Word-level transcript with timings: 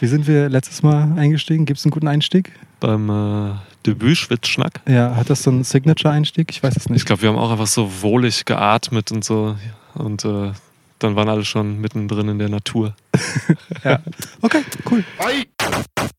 Wie 0.00 0.06
sind 0.06 0.26
wir 0.26 0.48
letztes 0.48 0.82
Mal 0.82 1.12
eingestiegen? 1.18 1.66
Gibt 1.66 1.78
es 1.78 1.84
einen 1.84 1.90
guten 1.90 2.08
Einstieg? 2.08 2.52
Beim 2.80 3.10
äh, 3.10 3.54
Debüt 3.86 4.16
Schwitzschnack. 4.16 4.80
Ja, 4.88 5.16
hat 5.16 5.28
das 5.30 5.42
so 5.42 5.50
einen 5.50 5.64
Signature-Einstieg? 5.64 6.50
Ich 6.50 6.62
weiß 6.62 6.76
es 6.76 6.84
Ich 6.84 6.90
nicht. 6.90 7.06
glaube, 7.06 7.22
wir 7.22 7.28
haben 7.30 7.38
auch 7.38 7.50
einfach 7.50 7.66
so 7.66 7.90
wohlig 8.02 8.44
geatmet 8.44 9.10
und 9.12 9.24
so. 9.24 9.56
Und 9.94 10.24
äh, 10.24 10.52
dann 11.00 11.16
waren 11.16 11.28
alle 11.28 11.44
schon 11.44 11.80
mittendrin 11.80 12.28
in 12.28 12.38
der 12.38 12.48
Natur. 12.48 12.94
Ja. 13.84 14.00
Okay, 14.42 14.62
cool. 14.90 15.04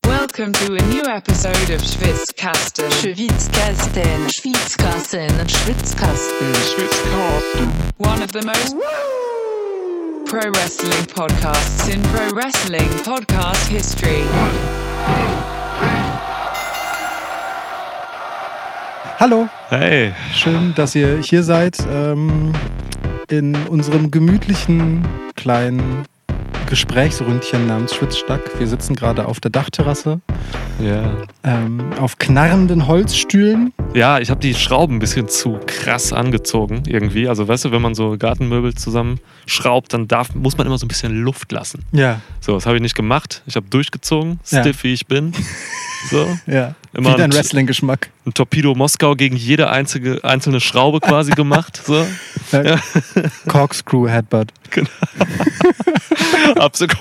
Welcome 0.06 0.52
to 0.52 0.72
a 0.74 0.82
new 0.88 1.02
episode 1.04 1.74
of 1.74 1.82
Schwitzkasten. 1.82 2.90
Schwitzkasten, 2.90 4.30
Schwitzkasten, 4.30 5.48
Schwitzkasten, 5.48 6.54
Schwitzkasten. 6.54 7.68
One 7.98 8.22
of 8.24 8.30
the 8.32 8.40
most 8.44 8.74
pro 10.24 10.50
wrestling 10.52 11.06
podcasts 11.06 11.88
in 11.88 12.00
pro 12.02 12.34
wrestling 12.34 12.88
podcast 13.04 13.68
history. 13.68 14.22
Hallo, 19.18 19.48
Hey, 19.68 20.12
schön, 20.34 20.74
dass 20.74 20.94
ihr 20.94 21.18
hier 21.18 21.42
seid. 21.42 21.76
Ähm, 21.92 22.52
in 23.30 23.54
unserem 23.68 24.10
gemütlichen 24.10 25.06
kleinen 25.36 26.04
Gesprächsründchen 26.70 27.66
namens 27.66 27.94
Schwitzstack. 27.96 28.40
Wir 28.58 28.66
sitzen 28.68 28.94
gerade 28.94 29.26
auf 29.26 29.40
der 29.40 29.50
Dachterrasse 29.50 30.20
ja. 30.80 31.16
ähm, 31.42 31.92
auf 31.98 32.16
knarrenden 32.18 32.86
Holzstühlen. 32.86 33.72
Ja, 33.92 34.20
ich 34.20 34.30
habe 34.30 34.40
die 34.40 34.54
Schrauben 34.54 34.96
ein 34.96 34.98
bisschen 35.00 35.28
zu 35.28 35.58
krass 35.66 36.12
angezogen 36.12 36.84
irgendwie. 36.86 37.26
Also 37.28 37.48
weißt 37.48 37.64
du, 37.64 37.72
wenn 37.72 37.82
man 37.82 37.96
so 37.96 38.16
Gartenmöbel 38.16 38.74
zusammenschraubt, 38.74 39.92
dann 39.92 40.06
darf, 40.06 40.32
muss 40.36 40.56
man 40.56 40.66
immer 40.68 40.78
so 40.78 40.86
ein 40.86 40.88
bisschen 40.88 41.12
Luft 41.20 41.50
lassen. 41.50 41.84
Ja, 41.90 42.20
So, 42.40 42.54
das 42.54 42.66
habe 42.66 42.76
ich 42.76 42.82
nicht 42.82 42.94
gemacht. 42.94 43.42
Ich 43.46 43.56
habe 43.56 43.66
durchgezogen, 43.68 44.38
Ja. 44.50 44.60
stiff 44.60 44.84
wie 44.84 44.92
ich 44.92 45.06
bin. 45.06 45.32
So, 46.10 46.26
ja. 46.46 46.76
Immer 46.92 47.12
Wie 47.12 47.16
dein 47.18 47.30
ein- 47.30 47.36
Wrestling-Geschmack. 47.36 48.10
ein 48.26 48.34
Torpedo 48.34 48.74
Moskau 48.74 49.14
gegen 49.14 49.36
jede 49.36 49.70
einzige, 49.70 50.24
einzelne 50.24 50.60
Schraube 50.60 51.00
quasi 51.00 51.30
gemacht. 51.32 51.80
So. 51.84 52.04
Ja. 52.52 52.80
Corkscrew 53.46 54.08
Headbutt. 54.08 54.48
Absolut. 56.56 56.96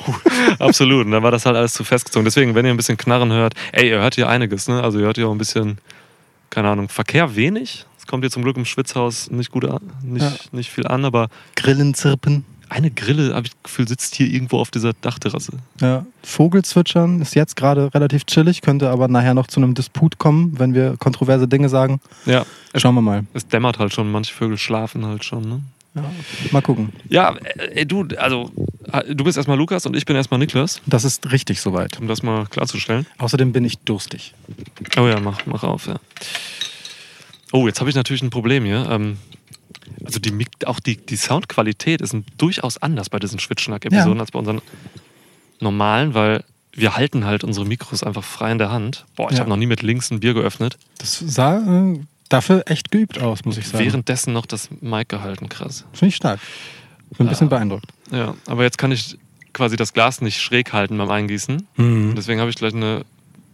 Absolut. 0.60 1.06
Und 1.06 1.12
dann 1.12 1.24
war 1.24 1.32
das 1.32 1.46
halt 1.46 1.56
alles 1.56 1.74
zu 1.74 1.84
festgezogen. 1.84 2.26
Deswegen, 2.26 2.54
wenn 2.56 2.66
ihr 2.66 2.72
ein 2.72 2.78
bisschen 2.78 2.98
Knarren 2.98 3.32
hört, 3.32 3.54
ey, 3.72 3.90
ihr 3.90 4.00
hört 4.00 4.16
hier 4.16 4.30
einiges, 4.30 4.68
ne? 4.68 4.82
Also 4.84 5.00
ihr 5.00 5.06
hört 5.06 5.18
hier 5.18 5.28
auch 5.28 5.32
ein 5.32 5.38
bisschen, 5.40 5.80
keine 6.50 6.70
Ahnung, 6.70 6.88
Verkehr 6.90 7.36
wenig. 7.36 7.86
Es 7.98 8.06
kommt 8.06 8.24
hier 8.24 8.32
zum 8.32 8.44
Glück 8.44 8.58
im 8.58 8.66
Schwitzhaus 8.66 9.30
nicht 9.32 9.52
gut 9.52 9.66
an, 9.66 9.80
nicht, 10.04 10.22
Ja. 10.24 10.34
nicht 10.52 10.70
viel 10.70 10.86
an, 10.88 11.06
aber 11.06 11.30
Grillen 11.56 11.94
zirpen. 11.94 12.46
Eine 12.70 12.92
Grille, 12.92 13.34
habe 13.36 13.48
ich 13.48 13.54
das 13.54 13.64
Gefühl, 13.64 13.88
sitzt 13.88 14.16
hier 14.16 14.28
irgendwo 14.28 14.60
auf 14.60 14.72
dieser 14.72 14.94
Dachterrasse. 14.94 15.54
Ja. 15.82 16.06
Vogelzwitschern 16.24 17.22
ist 17.22 17.36
jetzt 17.36 17.56
gerade 17.56 17.94
relativ 17.94 18.26
chillig, 18.26 18.62
könnte 18.62 18.90
aber 18.90 19.08
nachher 19.08 19.34
noch 19.34 19.48
zu 19.48 19.60
einem 19.60 19.74
Disput 19.74 20.18
kommen, 20.20 20.58
wenn 20.60 20.74
wir 20.74 20.96
kontroverse 20.98 21.48
Dinge 21.48 21.70
sagen. 21.70 22.00
Ja. 22.26 22.46
Schauen 22.76 22.96
wir 22.96 23.02
mal. 23.02 23.26
Es 23.34 23.48
dämmert 23.48 23.80
halt 23.80 23.94
schon, 23.94 24.12
manche 24.12 24.34
Vögel 24.34 24.58
schlafen 24.58 25.06
halt 25.06 25.24
schon, 25.24 25.48
ne? 25.50 25.62
Ja. 25.96 26.04
Mal 26.52 26.62
gucken. 26.62 26.94
Ja, 27.10 27.36
ey, 27.74 27.86
du, 27.86 28.08
also, 28.18 28.52
du 29.08 29.24
bist 29.24 29.38
erstmal 29.38 29.58
Lukas 29.58 29.88
und 29.88 29.96
ich 29.96 30.06
bin 30.06 30.16
erstmal 30.16 30.40
Niklas, 30.40 30.82
Das 30.86 31.04
ist 31.04 31.32
richtig 31.32 31.62
soweit. 31.62 32.00
um 32.00 32.08
das 32.08 32.22
mal 32.22 32.46
klarzustellen. 32.46 33.08
Außerdem 33.18 33.52
bin 33.52 33.66
ich 33.66 33.80
durstig. 33.80 34.36
Oh 34.98 35.08
ja, 35.08 35.20
mach, 35.20 35.46
mach 35.48 35.64
auf, 35.64 35.88
ja. 35.88 35.96
Oh, 37.52 37.66
jetzt 37.66 37.80
habe 37.80 37.90
ich 37.90 37.96
natürlich 37.96 38.22
ein 38.22 38.30
Problem 38.30 38.66
hier. 38.66 38.88
Ähm, 38.90 39.18
also 40.06 40.20
die, 40.20 40.34
auch 40.66 40.80
die, 40.80 40.98
die 40.98 41.16
Soundqualität 41.16 42.02
ist 42.02 42.16
durchaus 42.38 42.78
anders 42.78 43.10
bei 43.10 43.20
diesen 43.20 43.40
Schwitzschnack-Episoden 43.40 44.16
Ja. 44.16 44.22
als 44.22 44.32
bei 44.32 44.40
unseren 44.40 44.62
normalen, 45.60 46.14
weil 46.14 46.44
wir 46.74 46.96
halten 46.96 47.26
halt 47.26 47.44
unsere 47.44 47.66
Mikros 47.66 48.04
einfach 48.04 48.24
frei 48.24 48.52
in 48.52 48.58
der 48.58 48.72
Hand. 48.72 49.06
Boah, 49.16 49.28
ich 49.30 49.34
Ja. 49.36 49.40
habe 49.42 49.50
noch 49.50 49.58
nie 49.58 49.66
mit 49.66 49.82
links 49.82 50.12
ein 50.12 50.20
Bier 50.20 50.34
geöffnet. 50.34 50.78
Das 51.00 51.20
sah 51.20 51.58
äh, 51.58 52.00
dafür 52.30 52.64
echt 52.68 52.92
geübt 52.92 53.20
aus, 53.20 53.44
muss 53.46 53.58
ich 53.58 53.68
sagen. 53.68 53.84
Währenddessen 53.84 54.34
noch 54.34 54.46
das 54.46 54.70
Mic 54.82 55.06
gehalten, 55.10 55.50
krass. 55.50 55.86
Finde 55.94 56.10
ich 56.10 56.16
stark. 56.16 56.40
Bin 57.18 57.26
ein 57.28 57.30
bisschen 57.30 57.50
beeindruckt. 57.50 57.88
Ja, 58.12 58.36
aber 58.46 58.64
jetzt 58.64 58.78
kann 58.78 58.92
ich 58.92 59.18
quasi 59.52 59.76
das 59.76 59.94
Glas 59.94 60.22
nicht 60.22 60.40
schräg 60.40 60.72
halten 60.74 60.98
beim 60.98 61.10
Eingießen. 61.10 61.68
Mhm. 61.76 62.14
Deswegen 62.16 62.40
habe 62.40 62.50
ich 62.52 62.56
gleich 62.56 62.74
eine 62.74 63.04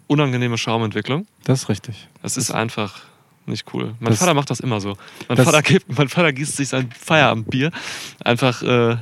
unangenehme 0.08 0.58
Schaumentwicklung. 0.58 1.26
Das 1.46 1.64
ist 1.64 1.70
richtig. 1.70 2.08
Das 2.22 2.36
ist 2.38 2.52
einfach 2.52 3.02
nicht 3.48 3.66
cool. 3.74 3.94
Mein 4.00 4.12
Das- 4.12 4.20
Vater 4.20 4.34
macht 4.34 4.50
das 4.50 4.60
immer 4.60 4.80
so. 4.80 4.96
Mein, 5.28 5.38
das- 5.38 5.46
Vater, 5.46 5.62
gibt, 5.62 5.98
mein 5.98 6.10
Vater 6.10 6.32
gießt 6.34 6.56
sich 6.58 6.70
sein 6.70 6.90
Feierabendbier 7.00 7.72
einfach 8.24 8.62
äh, 8.64 8.98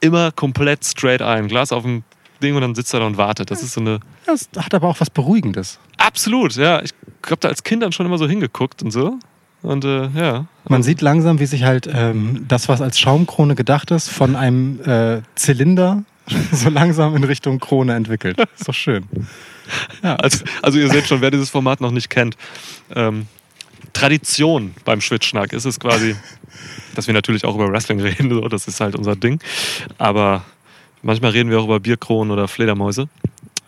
immer 0.00 0.32
komplett 0.32 0.84
straight 0.84 1.22
ein. 1.22 1.48
Glas 1.48 1.72
auf 1.72 1.82
dem 1.82 2.02
Ding 2.42 2.54
und 2.54 2.60
dann 2.60 2.74
sitzt 2.74 2.92
er 2.94 3.00
da 3.00 3.06
und 3.06 3.16
wartet. 3.16 3.50
Das 3.50 3.62
ist 3.62 3.72
so 3.72 3.80
eine. 3.80 4.00
Das 4.26 4.48
hat 4.56 4.74
aber 4.74 4.88
auch 4.88 5.00
was 5.00 5.10
Beruhigendes. 5.10 5.78
Absolut, 5.96 6.54
ja. 6.56 6.82
Ich 6.82 6.90
habe 7.26 7.36
da 7.40 7.48
als 7.48 7.62
Kind 7.64 7.82
dann 7.82 7.92
schon 7.92 8.06
immer 8.06 8.18
so 8.18 8.28
hingeguckt 8.28 8.82
und 8.82 8.90
so. 8.90 9.18
Und 9.62 9.84
äh, 9.84 10.08
ja. 10.14 10.46
Man 10.68 10.82
sieht 10.82 11.00
langsam, 11.00 11.40
wie 11.40 11.46
sich 11.46 11.64
halt 11.64 11.88
ähm, 11.92 12.44
das, 12.46 12.68
was 12.68 12.80
als 12.82 12.98
Schaumkrone 13.00 13.54
gedacht 13.54 13.90
ist, 13.90 14.10
von 14.10 14.36
einem 14.36 14.80
äh, 14.84 15.22
Zylinder 15.34 16.04
so 16.52 16.68
langsam 16.68 17.16
in 17.16 17.24
Richtung 17.24 17.58
Krone 17.58 17.94
entwickelt. 17.94 18.38
Ist 18.58 18.68
doch 18.68 18.74
schön. 18.74 19.04
Ja, 20.02 20.16
Also, 20.16 20.44
also 20.62 20.78
ihr 20.78 20.88
seht 20.90 21.06
schon, 21.06 21.20
wer 21.20 21.30
dieses 21.30 21.50
Format 21.50 21.80
noch 21.80 21.90
nicht 21.90 22.10
kennt. 22.10 22.36
Ähm, 22.94 23.26
Tradition 23.96 24.74
beim 24.84 25.00
Schwitzschnack 25.00 25.52
ist 25.52 25.64
es 25.64 25.80
quasi, 25.80 26.14
dass 26.94 27.06
wir 27.06 27.14
natürlich 27.14 27.44
auch 27.44 27.54
über 27.54 27.70
Wrestling 27.70 28.00
reden. 28.00 28.30
So, 28.30 28.48
das 28.48 28.68
ist 28.68 28.80
halt 28.80 28.94
unser 28.94 29.16
Ding. 29.16 29.40
Aber 29.98 30.44
manchmal 31.02 31.30
reden 31.32 31.50
wir 31.50 31.58
auch 31.60 31.64
über 31.64 31.80
Bierkronen 31.80 32.30
oder 32.30 32.46
Fledermäuse. 32.48 33.08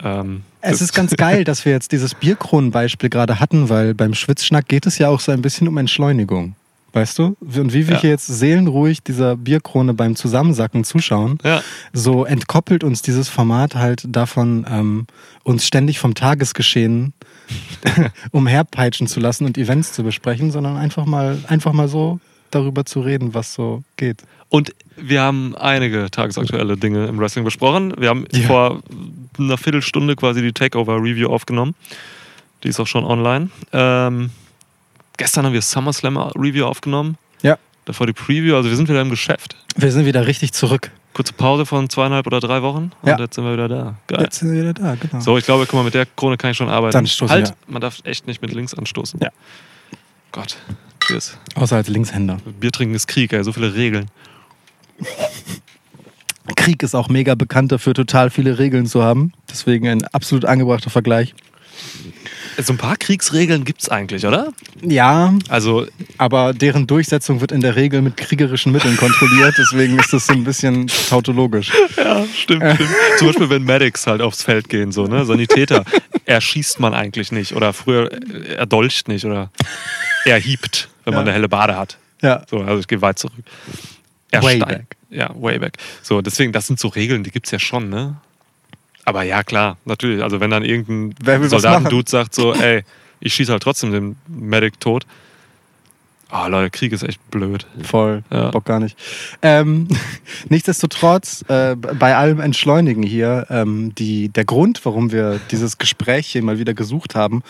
Ähm, 0.05 0.43
Es 0.61 0.81
ist 0.81 0.93
ganz 0.93 1.15
geil, 1.17 1.44
dass 1.44 1.65
wir 1.65 1.72
jetzt 1.72 1.93
dieses 1.93 2.15
Bierkronenbeispiel 2.15 3.09
gerade 3.11 3.41
hatten, 3.41 3.69
weil 3.69 3.94
beim 3.94 4.15
Schwitzschnack 4.15 4.69
geht 4.69 4.87
es 4.87 4.99
ja 4.99 5.09
auch 5.09 5.21
so 5.21 5.33
ein 5.33 5.43
bisschen 5.43 5.67
um 5.67 5.77
Entschleunigung. 5.78 6.55
Weißt 6.93 7.19
du? 7.19 7.37
Und 7.41 7.72
wie 7.75 7.87
wir 7.87 7.97
Ja. 7.97 8.00
hier 8.00 8.11
jetzt 8.11 8.27
seelenruhig 8.28 9.03
dieser 9.03 9.37
Bierkrone 9.37 9.93
beim 9.94 10.17
Zusammensacken 10.17 10.84
zuschauen, 10.84 11.38
Ja, 11.44 11.62
so 11.93 12.25
entkoppelt 12.25 12.83
uns 12.83 13.03
dieses 13.03 13.28
Format 13.28 13.75
halt 13.75 14.05
davon, 14.09 14.65
ähm, 14.71 15.06
uns 15.43 15.67
ständig 15.67 15.99
vom 15.99 16.15
Tagesgeschehen 16.15 17.12
umherpeitschen 18.32 19.06
zu 19.06 19.20
lassen 19.20 19.44
und 19.44 19.59
Events 19.59 19.92
zu 19.92 20.03
besprechen, 20.03 20.50
sondern 20.50 20.76
einfach 20.76 21.04
mal, 21.06 21.38
einfach 21.48 21.72
mal 21.72 21.88
so 21.88 22.20
darüber 22.50 22.84
zu 22.84 23.00
reden, 23.00 23.34
was 23.34 23.54
so 23.54 23.82
geht. 23.97 24.22
Und 24.48 24.75
wir 24.97 25.20
haben 25.20 25.54
einige 25.56 26.10
tagesaktuelle 26.10 26.76
Dinge 26.76 27.06
im 27.06 27.19
Wrestling 27.19 27.44
besprochen. 27.44 27.92
Wir 27.98 28.08
haben 28.08 28.25
Ja. 28.32 28.47
vor 28.47 28.82
einer 29.38 29.58
Viertelstunde 29.58 30.16
quasi 30.16 30.41
die 30.42 30.53
Takeover-Review 30.53 31.28
aufgenommen. 31.28 31.75
Die 32.64 32.69
ist 32.69 32.81
auch 32.81 32.87
schon 32.87 33.04
online. 33.04 33.50
Ähm, 33.72 34.31
gestern 35.16 35.44
haben 35.47 35.53
wir 35.53 35.62
SummerSlam-Review 35.62 36.64
aufgenommen. 36.64 37.19
Ja. 37.42 37.58
Davor 37.84 38.06
die 38.06 38.12
Preview. 38.14 38.56
Also 38.56 38.70
wir 38.70 38.76
sind 38.76 38.88
wieder 38.88 39.03
im 39.03 39.10
Geschäft. 39.10 39.56
Wir 39.76 39.92
sind 39.92 40.06
wieder 40.06 40.26
richtig 40.26 40.53
zurück. 40.53 40.91
Kurze 41.19 41.33
Pause 41.33 41.67
von 41.67 41.91
zweieinhalb 41.91 42.29
oder 42.29 42.39
drei 42.39 42.62
Wochen. 42.62 42.93
Und 43.03 43.09
Ja. 43.09 43.19
jetzt 43.19 43.34
sind 43.34 43.43
wir 43.43 43.53
wieder 43.53 43.67
da. 43.69 43.97
Geil. 44.06 44.21
Jetzt 44.23 44.39
sind 44.39 44.53
wir 44.53 44.61
wieder 44.62 44.73
da, 44.73 44.95
genau. 44.95 45.19
So, 45.21 45.37
ich 45.37 45.45
glaube, 45.45 45.67
guck 45.67 45.75
mal, 45.75 45.83
mit 45.83 45.95
der 45.95 46.06
Krone 46.06 46.37
kann 46.37 46.53
ich 46.53 46.56
schon 46.56 46.69
arbeiten. 46.69 46.93
Dann 46.93 47.09
stoßen 47.09 47.29
halt, 47.34 47.49
wir. 47.49 47.55
man 47.67 47.81
darf 47.83 47.99
echt 48.05 48.29
nicht 48.29 48.41
mit 48.41 48.53
links 48.53 48.73
anstoßen. 48.73 49.19
Ja. 49.21 49.31
Gott. 50.31 50.59
Cheers. 51.01 51.37
Außer 51.56 51.75
als 51.75 51.89
Linkshänder. 51.89 52.37
Bier 52.61 52.71
trinken 52.71 52.95
ist 52.95 53.09
Krieg, 53.09 53.33
ey. 53.33 53.43
So 53.43 53.53
viele 53.53 53.75
Regeln. 53.75 54.06
Krieg 56.55 56.84
ist 56.84 56.95
auch 56.95 57.09
mega 57.09 57.35
bekannt 57.35 57.73
dafür, 57.73 57.95
total 57.95 58.31
viele 58.31 58.61
Regeln 58.61 58.87
zu 58.87 59.03
haben. 59.03 59.33
Deswegen 59.50 59.89
ein 59.89 60.05
absolut 60.12 60.45
angebrachter 60.45 60.91
Vergleich. 60.91 61.35
So 62.60 62.72
ein 62.72 62.76
paar 62.76 62.96
Kriegsregeln 62.96 63.64
gibt 63.64 63.82
es 63.82 63.88
eigentlich, 63.88 64.26
oder? 64.26 64.52
Ja, 64.82 65.32
Also 65.48 65.86
aber 66.16 66.52
deren 66.52 66.86
Durchsetzung 66.88 67.41
wird 67.41 67.52
in 67.52 67.60
der 67.60 67.76
Regel 67.76 68.02
mit 68.02 68.16
kriegerischen 68.16 68.72
Mitteln 68.72 68.96
kontrolliert. 68.96 69.54
Deswegen 69.56 69.98
ist 69.98 70.12
das 70.12 70.26
so 70.26 70.32
ein 70.32 70.42
bisschen 70.44 70.88
tautologisch. 71.08 71.70
Ja, 71.96 72.24
stimmt, 72.34 72.64
stimmt. 72.74 72.90
Zum 73.19 73.26
Beispiel, 73.28 73.50
wenn 73.50 73.62
Medics 73.62 74.06
halt 74.08 74.20
aufs 74.22 74.43
Feld 74.43 74.69
gehen, 74.69 74.90
so, 74.90 75.06
ne? 75.06 75.25
Sanitäter, 75.25 75.84
erschießt 76.25 76.81
man 76.81 76.94
eigentlich 76.94 77.31
nicht. 77.31 77.55
Oder 77.55 77.72
früher, 77.72 78.10
äh, 78.12 78.55
er 78.56 78.66
dolcht 78.66 79.06
nicht 79.08 79.25
oder 79.25 79.50
er 80.25 80.38
hiebt, 80.38 80.88
wenn 81.04 81.14
man 81.14 81.20
Ja. 81.26 81.26
eine 81.28 81.32
helle 81.34 81.49
Bade 81.49 81.76
hat. 81.76 81.96
Ja, 82.22 82.43
So, 82.50 82.58
also 82.61 82.81
ich 82.81 82.88
gehe 82.88 83.00
weit 83.00 83.19
zurück. 83.20 83.34
Er 84.32 84.43
Way 84.43 84.56
steigt. 84.56 84.72
back. 84.90 84.96
Ja, 85.11 85.31
way 85.40 85.58
back. 85.61 85.75
So, 86.02 86.20
deswegen, 86.22 86.52
das 86.52 86.66
sind 86.66 86.81
so 86.81 86.88
Regeln, 86.88 87.22
die 87.22 87.31
gibt 87.31 87.46
es 87.46 87.52
ja 87.52 87.58
schon, 87.61 87.88
ne? 87.88 88.16
Aber 89.08 89.22
ja, 89.22 89.43
klar, 89.43 89.78
natürlich. 89.87 90.22
Also 90.22 90.38
wenn 90.38 90.50
dann 90.50 90.62
irgendein 90.62 91.49
Soldatendude 91.49 92.10
sagt 92.10 92.34
so, 92.34 92.52
ey, 92.52 92.84
ich 93.20 93.32
schieße 93.32 93.50
halt 93.50 93.62
trotzdem 93.62 93.90
den 93.90 94.16
Medic 94.26 94.78
tot. 94.81 95.06
Ah, 96.28 96.46
Leute, 96.49 96.69
Krieg 96.69 96.93
ist 96.93 97.05
echt 97.05 97.31
blöd. 97.31 97.66
voll. 97.82 98.22
Ja. 98.31 98.50
Bock 98.50 98.66
gar 98.66 98.81
nicht. 98.81 98.99
Ähm, 99.40 99.88
nichtsdestotrotz, 100.50 101.43
äh, 101.49 101.75
bei 101.75 102.16
allem 102.16 102.38
Entschleunigen 102.38 103.02
hier, 103.02 103.46
ähm, 103.49 103.94
die, 103.94 104.28
der 104.28 104.44
Grund, 104.44 104.84
warum 104.84 105.11
wir 105.11 105.40
dieses 105.50 105.78
Gespräch 105.78 106.26
hier 106.26 106.43
mal 106.43 106.58
wieder 106.58 106.75
gesucht 106.75 107.14
haben, 107.14 107.43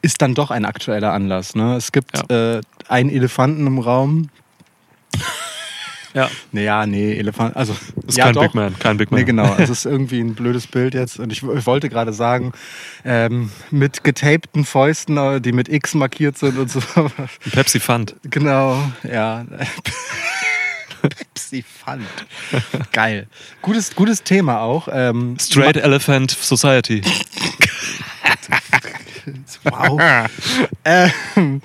ist 0.00 0.22
dann 0.22 0.34
doch 0.34 0.50
ein 0.50 0.64
aktueller 0.64 1.12
Anlass. 1.12 1.54
Ne? 1.54 1.76
Es 1.76 1.92
gibt 1.92 2.30
äh, 2.30 2.62
einen 2.88 3.10
Elefanten 3.10 3.66
im 3.66 3.78
Raum. 3.78 4.30
Ja, 6.14 6.30
Naja, 6.52 6.86
nee, 6.86 7.18
Elefant. 7.18 7.56
Also, 7.56 7.76
ist 8.06 8.16
ja, 8.16 8.26
kein 8.26 8.34
doch. 8.34 8.42
Big 8.42 8.54
Man, 8.54 8.78
kein 8.78 8.96
Big 8.96 9.10
Man. 9.10 9.20
Nee, 9.20 9.26
genau. 9.26 9.56
Es 9.58 9.68
ist 9.68 9.84
irgendwie 9.84 10.20
ein 10.20 10.34
blödes 10.34 10.68
Bild 10.68 10.94
jetzt. 10.94 11.18
Und 11.18 11.32
ich, 11.32 11.42
ich 11.42 11.66
wollte 11.66 11.88
gerade 11.88 12.12
sagen, 12.12 12.52
ähm, 13.04 13.50
mit 13.72 14.04
getapten 14.04 14.64
Fäusten, 14.64 15.16
äh, 15.16 15.40
die 15.40 15.50
mit 15.50 15.68
X 15.68 15.94
markiert 15.94 16.38
sind 16.38 16.56
und 16.56 16.70
so. 16.70 16.80
Ein 16.94 17.10
Pepsi 17.50 17.80
Fund. 17.80 18.14
genau, 18.22 18.80
ja. 19.02 19.44
Pepsi 21.02 21.62
Fund. 21.62 22.06
Geil. 22.92 23.26
Gutes, 23.60 23.94
gutes 23.94 24.22
Thema 24.22 24.60
auch. 24.60 24.88
Ähm, 24.90 25.36
Straight 25.40 25.76
Elephant 25.76 26.30
Society. 26.30 27.02
Wow. 29.64 30.00
ähm, 30.84 31.62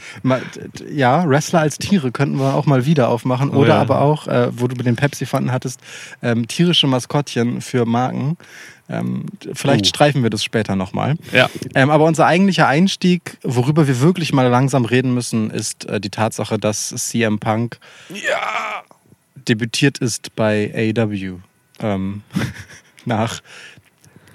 ja, 0.89 1.27
Wrestler 1.27 1.59
als 1.59 1.77
Tiere 1.77 2.11
könnten 2.11 2.39
wir 2.39 2.55
auch 2.55 2.65
mal 2.65 2.85
wieder 2.85 3.09
aufmachen. 3.09 3.49
Oh 3.49 3.57
Oder 3.57 3.75
ja. 3.75 3.81
aber 3.81 4.01
auch, 4.01 4.27
äh, 4.27 4.47
wo 4.57 4.67
du 4.67 4.75
mit 4.77 4.85
den 4.85 4.95
Pepsi-Fanden 4.95 5.51
hattest, 5.51 5.81
ähm, 6.21 6.47
tierische 6.47 6.87
Maskottchen 6.87 7.59
für 7.61 7.85
Marken. 7.85 8.37
Ähm, 8.87 9.25
vielleicht 9.53 9.85
Oh. 9.85 9.89
streifen 9.89 10.23
wir 10.23 10.29
das 10.29 10.43
später 10.43 10.75
nochmal. 10.77 11.15
Ja. 11.33 11.49
Ähm, 11.75 11.89
aber 11.89 12.05
unser 12.05 12.25
eigentlicher 12.25 12.67
Einstieg, 12.67 13.37
worüber 13.43 13.87
wir 13.87 13.99
wirklich 13.99 14.31
mal 14.33 14.47
langsam 14.47 14.85
reden 14.85 15.13
müssen, 15.13 15.51
ist 15.51 15.85
äh, 15.85 15.99
die 15.99 16.09
Tatsache, 16.09 16.57
dass 16.57 16.87
CM 16.95 17.39
Punk 17.39 17.77
Ja. 18.09 18.83
debütiert 19.47 19.97
ist 19.97 20.33
bei 20.35 20.71
AEW. 20.97 21.39
Ähm, 21.81 22.23
nach 23.05 23.41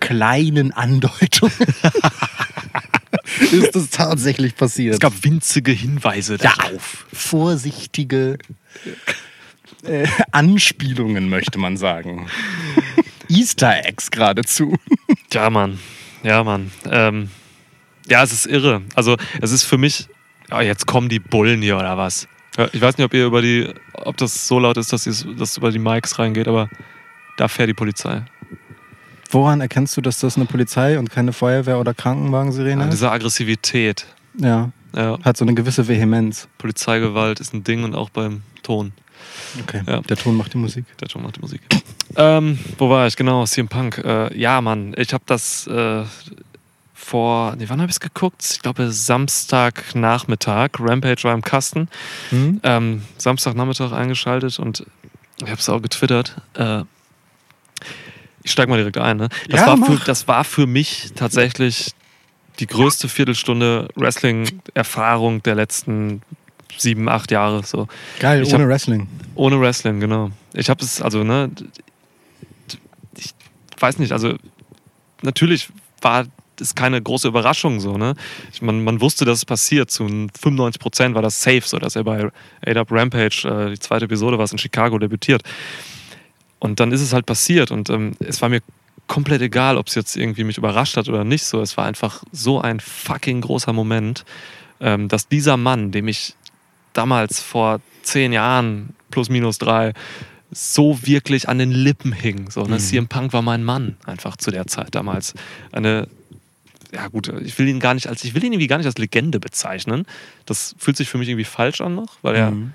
kleinen 0.07 0.73
Andeutungen 0.73 1.53
ist 3.53 3.77
es 3.77 3.91
tatsächlich 3.91 4.57
passiert. 4.57 4.95
Es 4.95 5.01
gab 5.01 5.13
winzige 5.23 5.73
Hinweise 5.73 6.39
darauf. 6.39 7.07
vorsichtige 7.13 8.39
äh, 9.85 10.07
Anspielungen, 10.33 11.29
möchte 11.29 11.59
man 11.59 11.77
sagen. 11.77 12.27
Easter 13.29 13.85
Eggs 13.85 14.11
geradezu. 14.11 14.77
Ja, 15.33 15.51
Mann. 15.51 15.79
Ja, 16.23 16.45
Mann. 16.45 16.71
Ähm, 16.91 17.31
ja, 18.09 18.23
es 18.23 18.33
ist 18.33 18.47
irre. 18.47 18.83
Also, 18.95 19.17
es 19.41 19.53
ist 19.53 19.65
für 19.65 19.79
mich. 19.79 20.09
Oh, 20.51 20.61
jetzt 20.61 20.87
kommen 20.87 21.09
die 21.09 21.21
Bullen 21.21 21.63
hier 21.63 21.77
oder 21.77 21.97
was? 21.97 22.29
Ja, 22.57 22.69
Ich 22.73 22.81
weiß 22.81 22.99
nicht, 22.99 23.05
ob 23.05 23.15
ihr 23.15 23.27
über 23.27 23.43
die, 23.43 23.73
ob 23.95 24.17
das 24.19 24.47
so 24.47 24.59
laut 24.59 24.77
ist, 24.77 24.93
dass 24.93 25.07
es 25.07 25.57
über 25.57 25.73
die 25.73 25.79
Mics 25.79 26.19
reingeht, 26.19 26.47
aber 26.47 26.69
da 27.39 27.49
fährt 27.49 27.71
die 27.71 27.75
Polizei. 27.75 28.23
Woran 29.31 29.61
erkennst 29.61 29.97
du, 29.97 30.01
dass 30.01 30.19
das 30.21 30.37
eine 30.37 30.47
Polizei 30.47 30.99
und 30.99 31.11
keine 31.11 31.33
Feuerwehr- 31.33 31.79
oder 31.81 31.95
Krankenwagensirene 31.95 32.83
Ja, 32.83 32.89
ist? 32.89 32.93
diese 32.95 33.11
Aggressivität. 33.11 34.07
Ja, 34.39 34.71
Ja, 34.95 35.19
hat 35.25 35.37
so 35.37 35.45
eine 35.45 35.55
gewisse 35.55 35.89
Vehemenz. 35.89 36.47
Polizeigewalt 36.59 37.41
ist 37.41 37.53
ein 37.53 37.65
Ding 37.65 37.83
und 37.85 37.95
auch 37.95 38.11
beim 38.11 38.43
Ton. 38.63 38.93
Okay, 39.61 39.83
Ja. 39.87 40.01
der 40.03 40.17
Ton 40.17 40.37
macht 40.37 40.53
die 40.55 40.59
Musik. 40.59 40.85
Der 41.01 41.09
Ton 41.09 41.23
macht 41.23 41.37
die 41.37 41.41
Musik. 41.41 41.61
ähm, 42.17 42.59
wo 42.79 42.89
war 42.91 43.07
ich? 43.07 43.17
Genau, 43.17 43.45
CM 43.45 43.69
Punk. 43.69 43.99
Äh, 44.05 44.37
ja, 44.39 44.61
Mann, 44.61 44.95
ich 44.97 45.13
habe 45.13 45.25
das 45.27 45.67
äh, 45.67 46.05
vor, 46.93 47.55
nee, 47.57 47.65
wann 47.69 47.81
habe 47.81 47.91
ich 47.91 47.97
es 47.97 48.01
geguckt? 48.01 48.45
Ich 48.49 48.61
glaube 48.61 48.91
Samstagnachmittag. 48.93 50.71
Rampage 50.79 51.25
war 51.25 51.35
im 51.35 51.43
Kasten. 51.43 51.89
Hm? 52.31 52.61
Ähm, 52.63 53.03
Samstagnachmittag 53.19 53.93
eingeschaltet 53.93 54.59
und 54.59 54.87
ich 55.43 55.51
habe 55.51 55.59
es 55.61 55.69
auch 55.69 55.83
getwittert. 55.83 56.37
Äh, 56.55 56.83
ich 58.45 58.53
steige 58.53 58.71
mal 58.71 58.77
direkt 58.77 58.99
ein. 58.99 59.17
Ne? 59.17 59.29
Das, 59.49 59.61
Ja, 59.63 59.67
war 59.67 59.77
für, 59.87 60.05
das 60.05 60.29
war 60.29 60.45
für 60.45 60.67
mich 60.67 61.11
tatsächlich 61.17 61.91
die 62.61 62.67
größte 62.69 63.09
Viertelstunde 63.09 63.89
Wrestling-Erfahrung 63.97 65.43
der 65.43 65.57
letzten 65.57 66.23
sieben, 66.77 67.09
acht 67.09 67.31
Jahre. 67.33 67.63
So. 67.65 67.89
Geil, 68.21 68.43
Ich 68.43 68.55
ohne 68.55 68.65
hab- 68.65 68.69
Wrestling. 68.71 69.09
Ohne 69.35 69.61
Wrestling, 69.61 69.99
genau. 69.99 70.31
Ich 70.53 70.71
habe 70.71 70.85
es, 70.85 71.03
also, 71.03 71.25
ne, 71.25 71.51
ich 73.17 73.31
weiß 73.79 73.99
nicht, 73.99 74.13
also, 74.13 74.35
natürlich 75.23 75.69
war 76.01 76.27
es 76.61 76.75
keine 76.75 77.03
große 77.03 77.27
Überraschung 77.29 77.81
so, 77.81 77.97
ne? 77.99 78.15
Ich, 78.53 78.63
man, 78.63 78.85
man 78.85 79.01
wusste, 79.01 79.25
dass 79.25 79.39
es 79.39 79.45
passiert. 79.45 79.91
Zu 79.91 80.07
95 80.07 80.81
Prozent 80.81 81.15
war 81.17 81.23
das 81.23 81.43
safe, 81.43 81.63
so 81.65 81.79
dass 81.79 81.97
er 81.97 82.05
bei 82.05 82.29
ADAP 82.65 82.93
Rampage, 82.93 83.49
äh, 83.49 83.71
die 83.71 83.79
zweite 83.81 84.05
Episode, 84.05 84.39
was 84.39 84.53
in 84.53 84.59
Chicago 84.59 84.99
debütiert. 84.99 85.43
Und 86.65 86.81
dann 86.81 86.93
ist 86.93 87.03
es 87.03 87.13
halt 87.13 87.27
passiert 87.27 87.71
und 87.71 87.91
ähm, 87.91 88.13
es 88.21 88.41
war 88.41 88.49
mir 88.49 88.63
komplett 89.07 89.43
egal, 89.43 89.77
ob 89.77 89.89
es 89.89 89.95
jetzt 89.97 90.17
irgendwie 90.17 90.45
mich 90.45 90.57
überrascht 90.57 90.97
hat 90.97 91.11
oder 91.11 91.23
nicht 91.23 91.45
so. 91.45 91.61
Es 91.61 91.77
war 91.77 91.85
einfach 91.85 92.25
so 92.33 92.59
ein 92.59 92.81
fucking 92.81 93.43
großer 93.43 93.75
Moment, 93.75 94.25
ähm, 94.81 95.09
dass 95.09 95.29
dieser 95.29 95.59
Mann, 95.59 95.93
dem 95.93 96.09
ich 96.09 96.35
damals 96.95 97.39
vor 97.43 97.83
zehn 98.01 98.33
Jahren 98.33 98.97
plus 99.11 99.29
minus 99.29 99.59
drei 99.59 99.93
so 100.53 100.99
wirklich 101.03 101.51
an 101.51 101.59
den 101.59 101.71
Lippen 101.71 102.13
hing. 102.13 102.51
So, 102.51 102.63
ne? 102.63 102.77
Mhm. 102.77 102.81
CM 102.81 103.09
Punk 103.09 103.35
war 103.35 103.43
mein 103.43 103.63
Mann 103.63 103.99
einfach 104.07 104.39
zu 104.39 104.51
der 104.51 104.67
Zeit 104.67 104.95
damals. 104.95 105.35
Eine, 105.71 106.09
ja 106.95 107.09
gut, 107.09 107.31
ich 107.45 107.59
will 107.59 107.69
ihn 107.69 107.79
gar 107.79 107.93
nicht 107.93 108.07
als, 108.07 108.25
ich 108.25 108.35
will 108.35 108.43
ihn 108.43 108.55
irgendwie 108.55 108.69
gar 108.69 108.79
nicht 108.79 108.87
als 108.87 108.97
Legende 108.97 109.39
bezeichnen. 109.39 110.07
Das 110.47 110.75
fühlt 110.79 110.97
sich 110.97 111.11
für 111.11 111.19
mich 111.19 111.29
irgendwie 111.29 111.45
falsch 111.45 111.83
an 111.83 111.95
noch, 111.95 112.17
weil 112.23 112.37
er, 112.37 112.53
Mhm. 112.53 112.73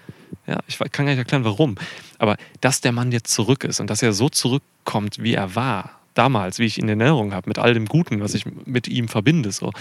Ja, 0.49 0.59
ich 0.67 0.79
kann 0.79 1.05
gar 1.05 1.11
nicht 1.11 1.19
erklären, 1.19 1.43
warum. 1.43 1.75
Aber 2.17 2.35
dass 2.59 2.81
der 2.81 2.91
Mann 2.91 3.11
jetzt 3.11 3.31
zurück 3.31 3.63
ist 3.63 3.79
und 3.79 3.89
dass 3.89 4.01
er 4.01 4.13
so 4.13 4.29
zurückkommt, 4.29 5.21
wie 5.21 5.35
er 5.35 5.55
war, 5.55 5.91
damals, 6.15 6.57
wie 6.57 6.65
ich 6.65 6.79
ihn 6.79 6.89
in 6.89 6.99
Erinnerung 6.99 7.33
habe, 7.33 7.47
mit 7.47 7.59
all 7.59 7.73
dem 7.73 7.85
Guten, 7.85 8.19
was 8.19 8.33
ich 8.33 8.45
mit 8.65 8.87
ihm 8.87 9.07
verbinde, 9.07 9.51
so, 9.51 9.71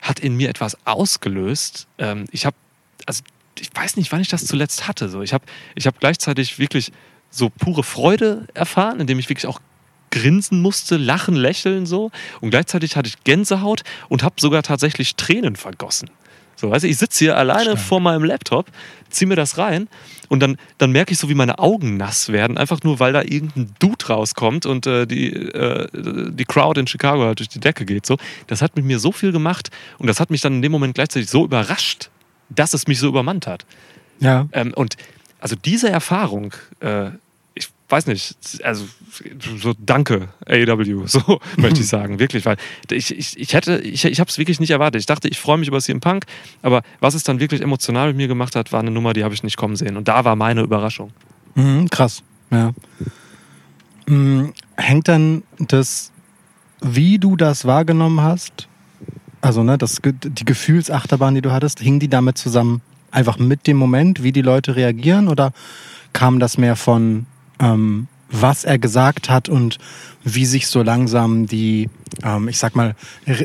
hat 0.00 0.18
in 0.18 0.36
mir 0.36 0.48
etwas 0.48 0.78
ausgelöst. 0.86 1.86
Ähm, 1.98 2.24
ich 2.32 2.46
habe, 2.46 2.56
also 3.06 3.22
ich 3.58 3.70
weiß 3.74 3.96
nicht, 3.96 4.10
wann 4.12 4.22
ich 4.22 4.28
das 4.28 4.46
zuletzt 4.46 4.88
hatte. 4.88 5.10
So. 5.10 5.20
Ich 5.20 5.34
habe 5.34 5.44
ich 5.74 5.86
hab 5.86 6.00
gleichzeitig 6.00 6.58
wirklich 6.58 6.90
so 7.30 7.50
pure 7.50 7.82
Freude 7.82 8.48
erfahren, 8.54 8.98
indem 8.98 9.18
ich 9.18 9.28
wirklich 9.28 9.46
auch 9.46 9.60
grinsen 10.10 10.60
musste, 10.60 10.96
lachen, 10.96 11.34
lächeln 11.34 11.84
so. 11.84 12.10
Und 12.40 12.50
gleichzeitig 12.50 12.96
hatte 12.96 13.08
ich 13.08 13.22
Gänsehaut 13.24 13.82
und 14.08 14.22
habe 14.22 14.36
sogar 14.38 14.62
tatsächlich 14.62 15.16
Tränen 15.16 15.56
vergossen. 15.56 16.10
So, 16.62 16.70
weißt 16.70 16.84
du, 16.84 16.88
ich 16.88 16.96
sitze 16.96 17.24
hier 17.24 17.36
alleine 17.36 17.72
Stark. 17.72 17.78
vor 17.80 18.00
meinem 18.00 18.22
Laptop, 18.22 18.66
ziehe 19.10 19.28
mir 19.28 19.34
das 19.34 19.58
rein 19.58 19.88
und 20.28 20.38
dann, 20.40 20.56
dann 20.78 20.92
merke 20.92 21.12
ich 21.12 21.18
so, 21.18 21.28
wie 21.28 21.34
meine 21.34 21.58
Augen 21.58 21.96
nass 21.96 22.30
werden, 22.30 22.56
einfach 22.56 22.84
nur, 22.84 23.00
weil 23.00 23.12
da 23.12 23.20
irgendein 23.20 23.74
Dude 23.80 24.06
rauskommt 24.06 24.64
und 24.64 24.86
äh, 24.86 25.04
die, 25.04 25.32
äh, 25.32 25.88
die 25.92 26.44
Crowd 26.44 26.78
in 26.78 26.86
Chicago 26.86 27.24
halt 27.24 27.40
durch 27.40 27.48
die 27.48 27.58
Decke 27.58 27.84
geht. 27.84 28.06
So. 28.06 28.16
Das 28.46 28.62
hat 28.62 28.76
mit 28.76 28.84
mir 28.84 29.00
so 29.00 29.10
viel 29.10 29.32
gemacht 29.32 29.70
und 29.98 30.06
das 30.06 30.20
hat 30.20 30.30
mich 30.30 30.40
dann 30.40 30.54
in 30.54 30.62
dem 30.62 30.70
Moment 30.70 30.94
gleichzeitig 30.94 31.28
so 31.28 31.44
überrascht, 31.44 32.10
dass 32.48 32.74
es 32.74 32.86
mich 32.86 33.00
so 33.00 33.08
übermannt 33.08 33.48
hat. 33.48 33.66
Ja. 34.20 34.46
Ähm, 34.52 34.72
und 34.72 34.96
also 35.40 35.56
diese 35.56 35.90
Erfahrung, 35.90 36.54
äh, 36.78 37.10
weiß 37.92 38.06
nicht, 38.06 38.34
also 38.64 38.84
so 39.58 39.74
danke 39.78 40.30
AEW, 40.46 41.06
so 41.06 41.40
möchte 41.58 41.80
ich 41.80 41.88
sagen, 41.88 42.18
wirklich, 42.18 42.46
weil 42.46 42.56
ich, 42.90 43.16
ich, 43.16 43.38
ich 43.38 43.54
hätte, 43.54 43.78
ich, 43.78 44.04
ich 44.04 44.18
habe 44.18 44.30
es 44.30 44.38
wirklich 44.38 44.58
nicht 44.58 44.70
erwartet. 44.70 45.00
Ich 45.00 45.06
dachte, 45.06 45.28
ich 45.28 45.38
freue 45.38 45.58
mich 45.58 45.68
über 45.68 45.78
CM 45.78 46.00
Punk, 46.00 46.24
aber 46.62 46.82
was 47.00 47.14
es 47.14 47.22
dann 47.22 47.38
wirklich 47.38 47.60
emotional 47.60 48.08
mit 48.08 48.16
mir 48.16 48.28
gemacht 48.28 48.56
hat, 48.56 48.72
war 48.72 48.80
eine 48.80 48.90
Nummer, 48.90 49.12
die 49.12 49.22
habe 49.22 49.34
ich 49.34 49.42
nicht 49.42 49.58
kommen 49.58 49.76
sehen. 49.76 49.96
Und 49.96 50.08
da 50.08 50.24
war 50.24 50.34
meine 50.34 50.62
Überraschung. 50.62 51.12
Mhm, 51.54 51.90
krass, 51.90 52.22
ja. 52.50 52.72
Mhm, 54.06 54.54
hängt 54.76 55.08
dann 55.08 55.42
das, 55.58 56.10
wie 56.80 57.18
du 57.18 57.36
das 57.36 57.66
wahrgenommen 57.66 58.22
hast, 58.22 58.68
also 59.42 59.62
ne, 59.62 59.76
das, 59.76 60.00
die 60.02 60.44
Gefühlsachterbahn, 60.44 61.34
die 61.34 61.42
du 61.42 61.52
hattest, 61.52 61.80
hing 61.80 62.00
die 62.00 62.08
damit 62.08 62.38
zusammen, 62.38 62.80
einfach 63.10 63.38
mit 63.38 63.66
dem 63.66 63.76
Moment, 63.76 64.22
wie 64.22 64.32
die 64.32 64.40
Leute 64.40 64.76
reagieren, 64.76 65.28
oder 65.28 65.52
kam 66.12 66.40
das 66.40 66.58
mehr 66.58 66.76
von, 66.76 67.26
ähm, 67.60 68.08
was 68.30 68.64
er 68.64 68.78
gesagt 68.78 69.28
hat 69.28 69.48
und 69.48 69.78
wie 70.24 70.46
sich 70.46 70.66
so 70.66 70.82
langsam 70.82 71.46
die, 71.46 71.90
ähm, 72.22 72.48
ich 72.48 72.58
sag 72.58 72.74
mal, 72.74 72.94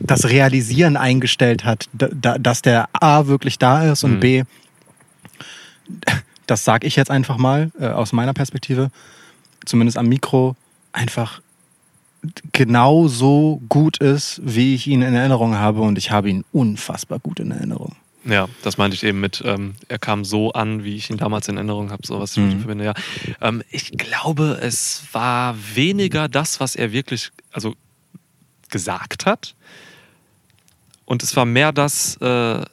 das 0.03 0.29
Realisieren 0.29 0.95
eingestellt 0.95 1.65
hat, 1.65 1.89
da, 1.93 2.07
da, 2.13 2.37
dass 2.37 2.61
der 2.61 2.87
A 2.93 3.27
wirklich 3.27 3.59
da 3.59 3.91
ist 3.91 4.03
und 4.03 4.15
Mhm. 4.15 4.19
B, 4.19 4.43
das 6.45 6.63
sag 6.63 6.83
ich 6.83 6.95
jetzt 6.95 7.11
einfach 7.11 7.37
mal 7.37 7.71
äh, 7.79 7.87
aus 7.87 8.13
meiner 8.13 8.33
Perspektive, 8.33 8.89
zumindest 9.65 9.97
am 9.97 10.07
Mikro, 10.07 10.55
einfach 10.93 11.41
genau 12.51 13.07
so 13.07 13.61
gut 13.69 13.97
ist, 13.97 14.41
wie 14.43 14.73
ich 14.73 14.87
ihn 14.87 15.01
in 15.01 15.13
Erinnerung 15.13 15.55
habe 15.55 15.81
und 15.81 15.97
ich 15.97 16.11
habe 16.11 16.29
ihn 16.29 16.43
unfassbar 16.51 17.19
gut 17.19 17.39
in 17.39 17.51
Erinnerung. 17.51 17.95
Ja, 18.29 18.49
das 18.61 18.77
meinte 18.77 18.95
ich 18.95 19.03
eben 19.03 19.19
mit, 19.21 19.41
ähm, 19.45 19.75
er 19.87 19.99
kam 19.99 20.25
so 20.25 20.51
an, 20.51 20.83
wie 20.83 20.95
ich 20.97 21.09
ihn 21.09 21.17
damals 21.17 21.47
in 21.47 21.55
Erinnerung 21.55 21.91
habe, 21.91 22.05
so 22.05 22.19
was 22.19 22.31
ich 22.35 22.43
Mhm. 22.43 22.59
verbinde. 22.59 22.83
Ja. 22.85 22.93
Ähm, 23.41 23.63
ich 23.71 23.91
glaube, 23.97 24.59
es 24.61 25.03
war 25.13 25.55
weniger 25.75 26.27
das, 26.27 26.59
was 26.59 26.75
er 26.75 26.91
wirklich 26.91 27.31
also 27.51 27.75
gesagt 28.69 29.25
hat. 29.25 29.55
Und 31.05 31.23
es 31.23 31.35
war 31.37 31.45
mehr 31.45 31.71
das, 31.71 32.17
äh, 32.17 32.65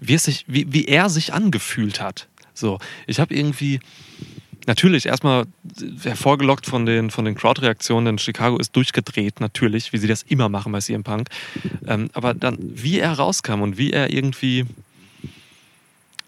wie, 0.00 0.14
es 0.14 0.24
sich, 0.24 0.44
wie, 0.48 0.72
wie 0.72 0.86
er 0.86 1.10
sich 1.10 1.32
angefühlt 1.34 2.00
hat. 2.00 2.28
So, 2.54 2.78
ich 3.06 3.20
habe 3.20 3.34
irgendwie 3.34 3.80
natürlich 4.68 5.06
erstmal 5.06 5.46
hervorgelockt 6.02 6.66
von 6.66 6.86
den, 6.86 7.10
von 7.10 7.24
den 7.24 7.34
Crowd-Reaktionen, 7.34 8.04
denn 8.04 8.18
Chicago 8.18 8.58
ist 8.58 8.76
durchgedreht, 8.76 9.40
natürlich, 9.40 9.92
wie 9.92 9.98
sie 9.98 10.06
das 10.06 10.22
immer 10.22 10.48
machen 10.48 10.72
bei 10.72 10.80
CM 10.80 11.02
Punk. 11.02 11.28
Ähm, 11.86 12.10
aber 12.12 12.34
dann, 12.34 12.58
wie 12.60 13.00
er 13.00 13.12
rauskam 13.12 13.62
und 13.62 13.78
wie 13.78 13.92
er 13.92 14.12
irgendwie 14.12 14.66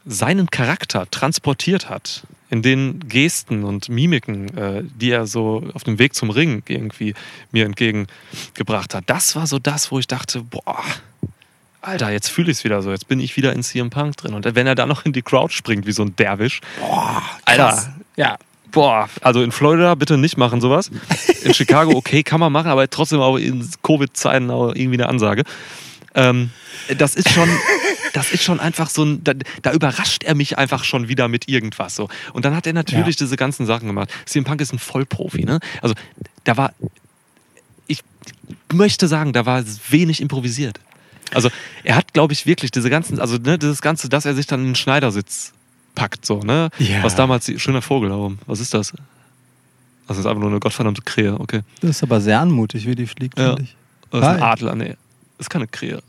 seinen 0.05 0.51
Charakter 0.51 1.09
transportiert 1.11 1.89
hat, 1.89 2.25
in 2.51 2.63
den 2.63 3.09
Gesten 3.09 3.63
und 3.63 3.89
Mimiken, 3.89 4.57
äh, 4.57 4.83
die 4.83 5.11
er 5.11 5.27
so 5.27 5.63
auf 5.73 5.85
dem 5.85 6.01
Weg 6.01 6.15
zum 6.15 6.31
Ring 6.31 6.65
irgendwie 6.67 7.15
mir 7.53 7.65
entgegengebracht 7.65 8.95
hat, 8.95 9.05
das 9.07 9.37
war 9.37 9.47
so 9.47 9.61
das, 9.61 9.93
wo 9.93 10.01
ich 10.01 10.09
dachte, 10.09 10.43
boah, 10.43 10.83
Alter, 11.83 12.11
jetzt 12.11 12.29
fühle 12.29 12.51
ich 12.51 12.59
es 12.59 12.65
wieder 12.65 12.83
so, 12.83 12.91
jetzt 12.91 13.09
bin 13.09 13.21
ich 13.21 13.37
wieder 13.37 13.53
in 13.55 13.63
CM 13.63 13.89
Punk 13.89 14.17
drin. 14.17 14.35
Und 14.35 14.45
wenn 14.55 14.67
er 14.67 14.75
da 14.75 14.85
noch 14.85 15.07
in 15.07 15.13
die 15.13 15.23
Crowd 15.23 15.53
springt 15.53 15.87
wie 15.87 15.93
so 15.93 16.03
ein 16.03 16.15
Derwisch, 16.17 16.61
Boah, 16.79 17.23
Alter, 17.45 17.95
ja, 18.17 18.37
boah, 18.71 19.09
also 19.21 19.43
in 19.43 19.53
Florida 19.53 19.95
bitte 19.95 20.17
nicht 20.19 20.37
machen 20.37 20.61
sowas. 20.61 20.91
In 21.43 21.55
Chicago, 21.55 21.93
okay, 21.97 22.23
kann 22.23 22.41
man 22.41 22.53
machen, 22.53 22.69
aber 22.71 22.89
trotzdem 22.89 23.21
auch 23.21 23.37
in 23.37 23.69
Covid-Zeiten 23.83 24.49
irgendwie 24.51 24.95
eine 24.95 25.09
Ansage. 25.09 25.45
Ähm, 26.15 26.51
das 26.99 27.15
ist 27.15 27.31
schon, 27.31 27.49
das 28.13 28.33
ist 28.33 28.43
schon 28.43 28.59
einfach 28.61 28.91
so 28.91 29.05
ein, 29.05 29.23
da, 29.25 29.33
da 29.63 29.73
überrascht 29.73 30.25
er 30.25 30.35
mich 30.35 30.59
einfach 30.59 30.85
schon 30.85 31.09
wieder 31.09 31.29
mit 31.29 31.49
irgendwas 31.49 31.95
so. 31.97 32.09
Und 32.33 32.45
dann 32.45 32.55
hat 32.57 32.67
er 32.67 32.73
natürlich 32.73 33.17
Ja. 33.17 33.25
diese 33.25 33.37
ganzen 33.37 33.67
Sachen 33.67 33.87
gemacht. 33.87 34.11
CM 34.27 34.45
Punk 34.45 34.61
ist 34.61 34.73
ein 34.73 34.79
Vollprofi, 34.79 35.45
ne? 35.45 35.61
Also 35.83 35.95
da 36.45 36.57
war, 36.57 36.73
ich 37.87 38.03
möchte 38.73 39.09
sagen, 39.09 39.33
da 39.33 39.47
war 39.47 39.63
wenig 39.89 40.21
improvisiert. 40.21 40.81
Also 41.33 41.49
er 41.85 41.95
hat, 41.95 42.13
glaube 42.13 42.33
ich, 42.33 42.45
wirklich 42.47 42.73
diese 42.73 42.91
ganzen, 42.91 43.21
also 43.21 43.37
ne, 43.37 43.57
dieses 43.59 43.83
Ganze, 43.83 44.09
dass 44.09 44.25
er 44.25 44.35
sich 44.35 44.47
dann 44.47 44.61
in 44.61 44.67
den 44.67 44.75
Schneidersitz 44.75 45.53
packt, 46.01 46.25
so, 46.25 46.41
ne? 46.41 46.71
Ja. 46.79 47.03
Was 47.03 47.15
damals, 47.15 47.45
die, 47.45 47.59
schöner 47.59 47.83
Vogel, 47.83 48.09
warum? 48.11 48.39
Was 48.47 48.59
ist 48.61 48.73
das? 48.73 48.95
Das 50.09 50.17
ist 50.17 50.25
einfach 50.25 50.41
nur 50.41 50.49
eine 50.49 50.59
gottverdammte 50.59 51.03
Krähe, 51.03 51.39
okay. 51.39 51.61
Das 51.83 51.91
ist 51.91 52.03
aber 52.03 52.21
sehr 52.23 52.41
anmutig, 52.41 52.87
wie 52.87 52.95
die 52.95 53.07
fliegt, 53.07 53.39
Ja. 53.39 53.49
finde 53.49 53.63
ich. 53.65 53.77
Das 54.11 54.23
ist 54.23 54.27
ein. 54.27 54.43
Adler, 54.43 54.75
nee. 54.75 54.97
Das 55.37 55.47
ist 55.47 55.51
keine 55.51 55.67
Krähe. 55.69 56.01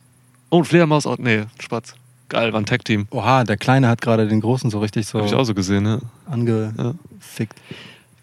Oh, 0.50 0.60
ein 0.60 0.64
Fledermaus, 0.66 1.06
oh, 1.06 1.16
nee, 1.20 1.44
Spatz. 1.60 1.94
Geil, 2.30 2.54
war 2.54 2.62
ein 2.62 2.66
Tag-Team. 2.66 3.08
Oha, 3.12 3.44
der 3.44 3.58
Kleine 3.58 3.90
hat 3.90 4.00
gerade 4.00 4.28
den 4.30 4.40
Großen 4.40 4.70
so 4.70 4.80
richtig 4.80 5.06
so 5.08 5.20
Hab 5.20 5.26
ich 5.26 5.34
auch 5.36 5.44
so 5.44 5.54
gesehen, 5.54 5.84
ne? 5.84 6.00
angefickt. 6.30 7.60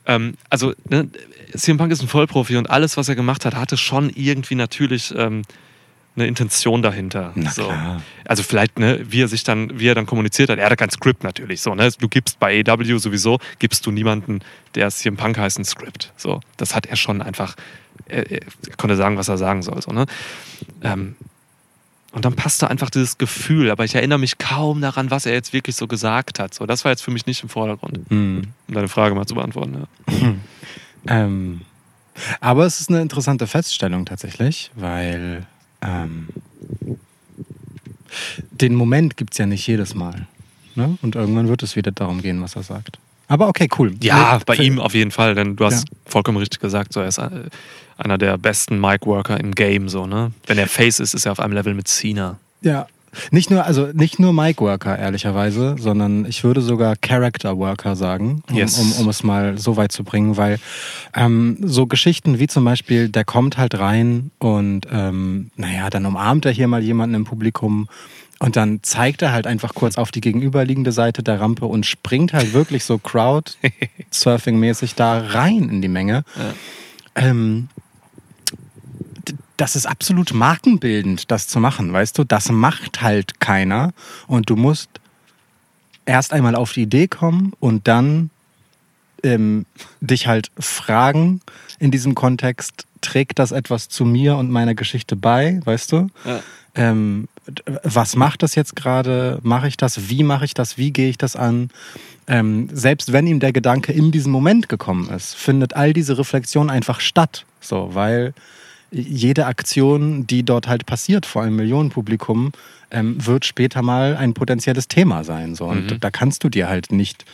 Ähm, 0.07 0.35
also, 0.49 0.73
ne, 0.89 1.09
CM 1.55 1.77
Punk 1.77 1.93
ist 1.93 2.01
ein 2.01 2.09
Vollprofi 2.09 2.57
und 2.57 2.71
alles, 2.71 2.97
was 2.97 3.11
er 3.11 3.15
gemacht 3.15 3.45
hat, 3.45 3.55
hatte 3.55 3.77
schon 3.77 4.09
irgendwie 4.15 4.55
natürlich 4.55 5.15
ähm, 5.15 5.43
eine 6.19 6.27
Intention 6.27 6.83
dahinter. 6.83 7.33
So. 7.53 7.73
Also 8.27 8.43
vielleicht, 8.43 8.79
ne, 8.79 9.01
wie 9.09 9.23
er 9.23 9.29
sich 9.29 9.45
dann, 9.45 9.79
wie 9.79 9.87
er 9.89 9.95
dann 9.95 10.07
kommuniziert 10.07 10.51
hat, 10.51 10.59
er 10.59 10.67
hatte 10.67 10.77
kein 10.77 10.91
Skript 10.91 11.23
natürlich. 11.25 11.61
So, 11.61 11.75
ne? 11.75 11.91
Du 11.99 12.09
gibst 12.09 12.39
bei 12.39 12.63
AW 12.67 12.99
sowieso, 12.99 13.39
gibst 13.59 13.87
du 13.87 13.91
niemanden, 13.91 14.41
der 14.75 14.91
CM 14.91 15.17
Punk 15.17 15.39
heißt, 15.39 15.59
ein 15.59 15.65
Skript. 15.65 16.13
So, 16.17 16.41
das 16.57 16.75
hat 16.75 16.87
er 16.87 16.97
schon 16.97 17.23
einfach, 17.23 17.55
er, 18.07 18.31
er 18.31 18.41
konnte 18.77 18.97
sagen, 18.97 19.17
was 19.17 19.29
er 19.29 19.39
sagen 19.39 19.63
soll. 19.63 19.81
So, 19.81 19.93
ne? 19.93 20.07
ähm, 20.83 21.17
und 22.13 22.25
dann 22.25 22.35
passte 22.35 22.69
einfach 22.71 22.91
dieses 22.91 23.19
Gefühl, 23.19 23.71
aber 23.71 23.85
ich 23.85 23.95
erinnere 23.95 24.19
mich 24.19 24.39
kaum 24.39 24.81
daran, 24.81 25.11
was 25.11 25.27
er 25.27 25.35
jetzt 25.35 25.53
wirklich 25.53 25.77
so 25.77 25.87
gesagt 25.87 26.39
hat. 26.39 26.55
So, 26.55 26.65
das 26.67 26.85
war 26.85 26.91
jetzt 26.91 27.03
für 27.03 27.11
mich 27.11 27.27
nicht 27.27 27.43
im 27.43 27.49
Vordergrund, 27.49 28.01
Hm. 28.09 28.43
um 28.67 28.75
deine 28.75 28.89
Frage 28.89 29.15
mal 29.15 29.27
zu 29.27 29.35
beantworten. 29.35 29.87
Ja. 30.11 30.35
Ähm, 31.07 31.61
aber 32.41 32.67
es 32.67 32.81
ist 32.81 32.91
eine 32.91 33.01
interessante 33.01 33.47
Feststellung 33.47 34.05
tatsächlich, 34.05 34.71
weil 34.75 35.47
ähm, 35.83 36.29
den 38.51 38.75
Moment 38.75 39.17
gibt 39.17 39.33
es 39.33 39.39
ja 39.39 39.47
nicht 39.47 39.67
jedes 39.67 39.95
Mal. 39.95 40.27
Ne? 40.75 40.99
Und 41.03 41.15
irgendwann 41.17 41.49
wird 41.49 41.63
es 41.63 41.77
wieder 41.77 41.93
darum 41.93 42.23
gehen, 42.23 42.41
was 42.43 42.57
er 42.57 42.63
sagt. 42.63 42.99
Aber 43.27 43.49
okay, 43.49 43.69
cool. 43.79 43.95
Ja, 44.03 44.37
Nee, 44.39 44.45
bei 44.47 44.57
ihm 44.57 44.81
auf 44.81 44.95
jeden 44.95 45.11
Fall, 45.11 45.35
denn 45.35 45.57
du 45.57 45.65
hast 45.67 45.87
vollkommen 46.07 46.39
richtig 46.39 46.61
gesagt, 46.61 46.93
so, 46.93 47.01
er 47.01 47.09
ist 47.09 47.19
äh, 47.19 47.29
einer 47.99 48.17
der 48.17 48.39
besten 48.39 48.81
Mic-Worker 48.81 49.39
im 49.39 49.55
Game. 49.55 49.89
So, 49.89 50.07
ne? 50.07 50.33
Wenn 50.47 50.57
er 50.57 50.67
Face 50.67 50.99
ist, 50.99 51.15
ist 51.15 51.27
er 51.27 51.33
auf 51.33 51.41
einem 51.41 51.53
Level 51.53 51.75
mit 51.75 51.89
Cena. 51.89 52.39
Ja. 52.63 52.87
Nicht 53.31 53.51
nur, 53.51 53.65
also 53.65 53.89
nicht 53.93 54.19
nur 54.19 54.33
Mic 54.33 54.61
Worker, 54.61 54.99
ehrlicherweise, 54.99 55.77
sondern 55.79 56.25
ich 56.27 56.45
würde 56.45 56.61
sogar 56.61 56.97
Character 56.97 57.57
Worker 57.59 57.97
sagen, 57.97 58.43
um, 58.51 58.57
Yes. 58.57 58.79
um, 58.79 58.93
um 59.05 59.09
es 59.09 59.23
mal 59.23 59.59
so 59.59 59.77
weit 59.77 59.93
zu 59.93 60.05
bringen, 60.05 60.37
weil 60.37 60.59
ähm, 61.15 61.57
so 61.63 61.87
Geschichten 61.87 62.39
wie 62.39 62.47
zum 62.47 62.65
Beispiel, 62.65 63.09
der 63.09 63.25
kommt 63.25 63.57
halt 63.59 63.79
rein 63.79 64.31
und 64.39 64.87
ähm, 64.93 65.51
naja, 65.57 65.91
dann 65.91 66.07
umarmt 66.07 66.45
er 66.47 66.53
hier 66.53 66.69
mal 66.69 66.83
jemanden 66.83 67.15
im 67.17 67.25
Publikum 67.25 67.89
und 68.41 68.55
dann 68.55 68.81
zeigt 68.83 69.23
er 69.23 69.33
halt 69.33 69.47
einfach 69.49 69.75
kurz 69.75 69.97
auf 69.99 70.11
die 70.13 70.21
gegenüberliegende 70.21 70.93
Seite 70.93 71.23
der 71.25 71.41
Rampe 71.41 71.67
und 71.67 71.87
springt 71.87 72.33
halt 72.33 72.53
wirklich 72.53 72.85
so 72.85 72.99
Crowd-Surfing-mäßig 72.99 74.95
da 74.95 75.19
rein 75.19 75.69
in 75.71 75.83
die 75.83 75.89
Menge. 75.89 76.25
Ähm, 77.15 77.69
d- 77.75 77.81
das 79.59 79.77
ist 79.77 79.87
absolut 79.87 80.33
markenbildend, 80.33 81.31
das 81.31 81.49
zu 81.49 81.61
machen, 81.61 81.93
weißt 81.93 82.17
du? 82.17 82.25
Das 82.25 82.51
macht 82.51 83.03
halt 83.03 83.41
keiner. 83.41 83.93
Und 84.27 84.49
du 84.49 84.57
musst 84.57 84.89
erst 86.07 86.33
einmal 86.33 86.55
auf 86.55 86.73
die 86.73 86.83
Idee 86.83 87.09
kommen 87.09 87.53
und 87.61 87.87
dann 87.89 88.31
ähm, 89.25 89.67
dich 90.01 90.29
halt 90.29 90.51
fragen 90.59 91.41
in 91.81 91.91
diesem 91.91 92.15
Kontext, 92.15 92.87
trägt 93.01 93.41
das 93.41 93.51
etwas 93.51 93.89
zu 93.89 94.05
mir 94.05 94.37
und 94.37 94.51
meiner 94.51 94.75
Geschichte 94.75 95.17
bei, 95.17 95.61
weißt 95.65 95.93
du? 95.93 96.07
Ja. 96.25 96.41
Ähm, 96.77 97.29
was 97.83 98.15
macht 98.15 98.45
das 98.45 98.55
jetzt 98.55 98.77
gerade? 98.77 99.41
Mache 99.43 99.67
ich 99.67 99.77
das? 99.77 100.09
Wie 100.09 100.23
mache 100.23 100.45
ich 100.45 100.55
das? 100.55 100.79
Wie 100.79 100.93
gehe 100.93 101.09
ich 101.09 101.19
das 101.19 101.35
an? 101.35 101.71
Ähm, 102.29 102.69
selbst 102.73 103.13
wenn 103.13 103.27
ihm 103.27 103.41
der 103.41 103.53
Gedanke 103.53 103.93
in 103.93 104.13
diesem 104.13 104.31
Moment 104.31 104.69
gekommen 104.69 105.09
ist, 105.11 105.35
findet 105.35 105.75
all 105.75 105.93
diese 105.93 106.17
Reflexion 106.17 106.71
einfach 106.71 107.01
statt. 107.01 107.45
So, 107.61 107.91
weil 107.95 108.35
jede 108.91 109.47
Aktion, 109.47 110.27
die 110.27 110.43
dort 110.43 110.67
halt 110.67 110.87
passiert 110.87 111.27
vor 111.27 111.43
einem 111.43 111.57
Millionenpublikum, 111.57 112.53
ähm, 112.91 113.25
wird 113.25 113.45
später 113.45 113.83
mal 113.83 114.17
ein 114.17 114.35
potenzielles 114.35 114.89
Thema 114.89 115.25
sein. 115.25 115.55
So. 115.55 115.67
Und 115.67 115.91
Mhm. 115.93 116.01
da 116.01 116.11
kannst 116.11 116.43
du 116.45 116.49
dir 116.49 116.69
halt 116.69 116.91
nicht 116.93 117.25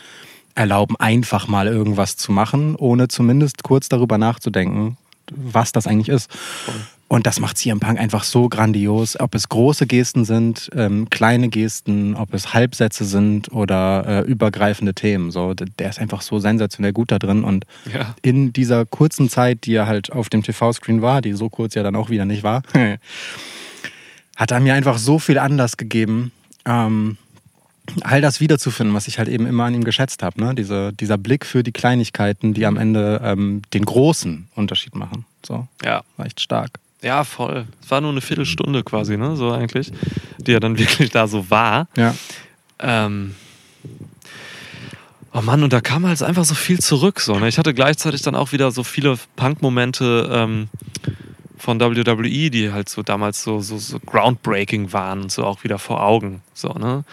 erlauben, 0.53 0.95
einfach 0.97 1.47
mal 1.47 1.67
irgendwas 1.67 2.17
zu 2.17 2.31
machen, 2.31 2.75
ohne 2.75 3.07
zumindest 3.07 3.63
kurz 3.63 3.89
darüber 3.89 4.17
nachzudenken, 4.17 4.97
was 5.31 5.71
das 5.71 5.87
eigentlich 5.87 6.09
ist. 6.09 6.29
Und 7.07 7.27
das 7.27 7.39
macht 7.39 7.57
CM 7.59 7.79
Punk 7.79 7.99
einfach 7.99 8.23
so 8.23 8.49
grandios, 8.49 9.19
ob 9.19 9.35
es 9.35 9.47
große 9.47 9.85
Gesten 9.85 10.25
sind, 10.25 10.71
ähm, 10.75 11.07
kleine 11.11 11.49
Gesten, 11.49 12.15
ob 12.15 12.33
es 12.33 12.53
Halbsätze 12.55 13.05
sind 13.05 13.51
oder 13.51 14.05
äh, 14.07 14.21
übergreifende 14.21 14.95
Themen. 14.95 15.29
So, 15.29 15.53
der 15.53 15.89
ist 15.89 15.99
einfach 15.99 16.21
so 16.23 16.39
sensationell 16.39 16.93
gut 16.93 17.11
da 17.11 17.19
drin 17.19 17.43
und 17.43 17.65
Ja. 17.93 18.15
in 18.23 18.53
dieser 18.53 18.85
kurzen 18.87 19.29
Zeit, 19.29 19.65
die 19.65 19.75
er 19.75 19.85
halt 19.85 20.11
auf 20.11 20.29
dem 20.29 20.41
TV-Screen 20.41 21.03
war, 21.03 21.21
die 21.21 21.33
so 21.33 21.47
kurz 21.49 21.75
ja 21.75 21.83
dann 21.83 21.95
auch 21.95 22.09
wieder 22.09 22.25
nicht 22.25 22.41
war, 22.43 22.63
hat 24.35 24.51
er 24.51 24.59
mir 24.59 24.73
einfach 24.73 24.97
so 24.97 25.19
viel 25.19 25.37
Anlass 25.37 25.77
gegeben, 25.77 26.31
ähm, 26.65 27.17
all 28.01 28.19
das 28.19 28.39
wiederzufinden, 28.39 28.95
was 28.95 29.07
ich 29.07 29.19
halt 29.19 29.27
eben 29.29 29.45
immer 29.45 29.65
an 29.65 29.75
ihm 29.75 29.83
geschätzt 29.83 30.23
habe. 30.23 30.41
Ne? 30.41 30.55
Diese, 30.55 30.91
dieser 30.91 31.19
Blick 31.19 31.45
für 31.45 31.61
die 31.61 31.71
Kleinigkeiten, 31.71 32.55
die 32.55 32.65
am 32.65 32.77
Ende 32.77 33.21
ähm, 33.23 33.61
den 33.75 33.85
großen 33.85 34.47
Unterschied 34.55 34.95
machen. 34.95 35.25
So, 35.45 35.67
Ja. 35.83 36.03
war 36.17 36.25
echt 36.25 36.41
stark. 36.41 36.79
Ja, 37.05 37.23
voll. 37.23 37.67
Es 37.83 37.91
war 37.91 38.01
nur 38.01 38.09
eine 38.09 38.21
Viertelstunde 38.21 38.83
quasi, 38.83 39.15
ne? 39.15 39.35
So 39.35 39.51
eigentlich, 39.51 39.91
die 40.39 40.53
er 40.53 40.59
dann 40.59 40.75
wirklich 40.79 41.11
da 41.11 41.27
so 41.27 41.51
war. 41.51 41.87
Ja. 41.95 42.15
Ähm, 42.79 43.35
oh 45.31 45.41
Mann, 45.41 45.61
und 45.61 45.71
da 45.71 45.81
kam 45.81 46.07
halt 46.07 46.23
einfach 46.23 46.45
so 46.45 46.55
viel 46.55 46.79
zurück. 46.79 47.19
So, 47.19 47.37
ne? 47.37 47.47
Ich 47.47 47.59
hatte 47.59 47.75
gleichzeitig 47.75 48.23
dann 48.23 48.33
auch 48.33 48.53
wieder 48.53 48.71
so 48.71 48.83
viele 48.83 49.19
Punk-Momente 49.35 50.27
ähm, 50.31 50.67
von 51.59 51.79
WWE, 51.79 52.49
die 52.49 52.71
halt 52.71 52.89
so 52.89 53.03
damals 53.03 53.43
so, 53.43 53.59
so, 53.59 53.77
so 53.77 53.99
groundbreaking 53.99 54.91
waren 54.91 55.21
und 55.21 55.31
so 55.31 55.43
auch 55.45 55.63
wieder 55.63 55.77
vor 55.77 56.03
Augen. 56.03 56.41
So, 56.55 56.69
ne? 56.69 57.03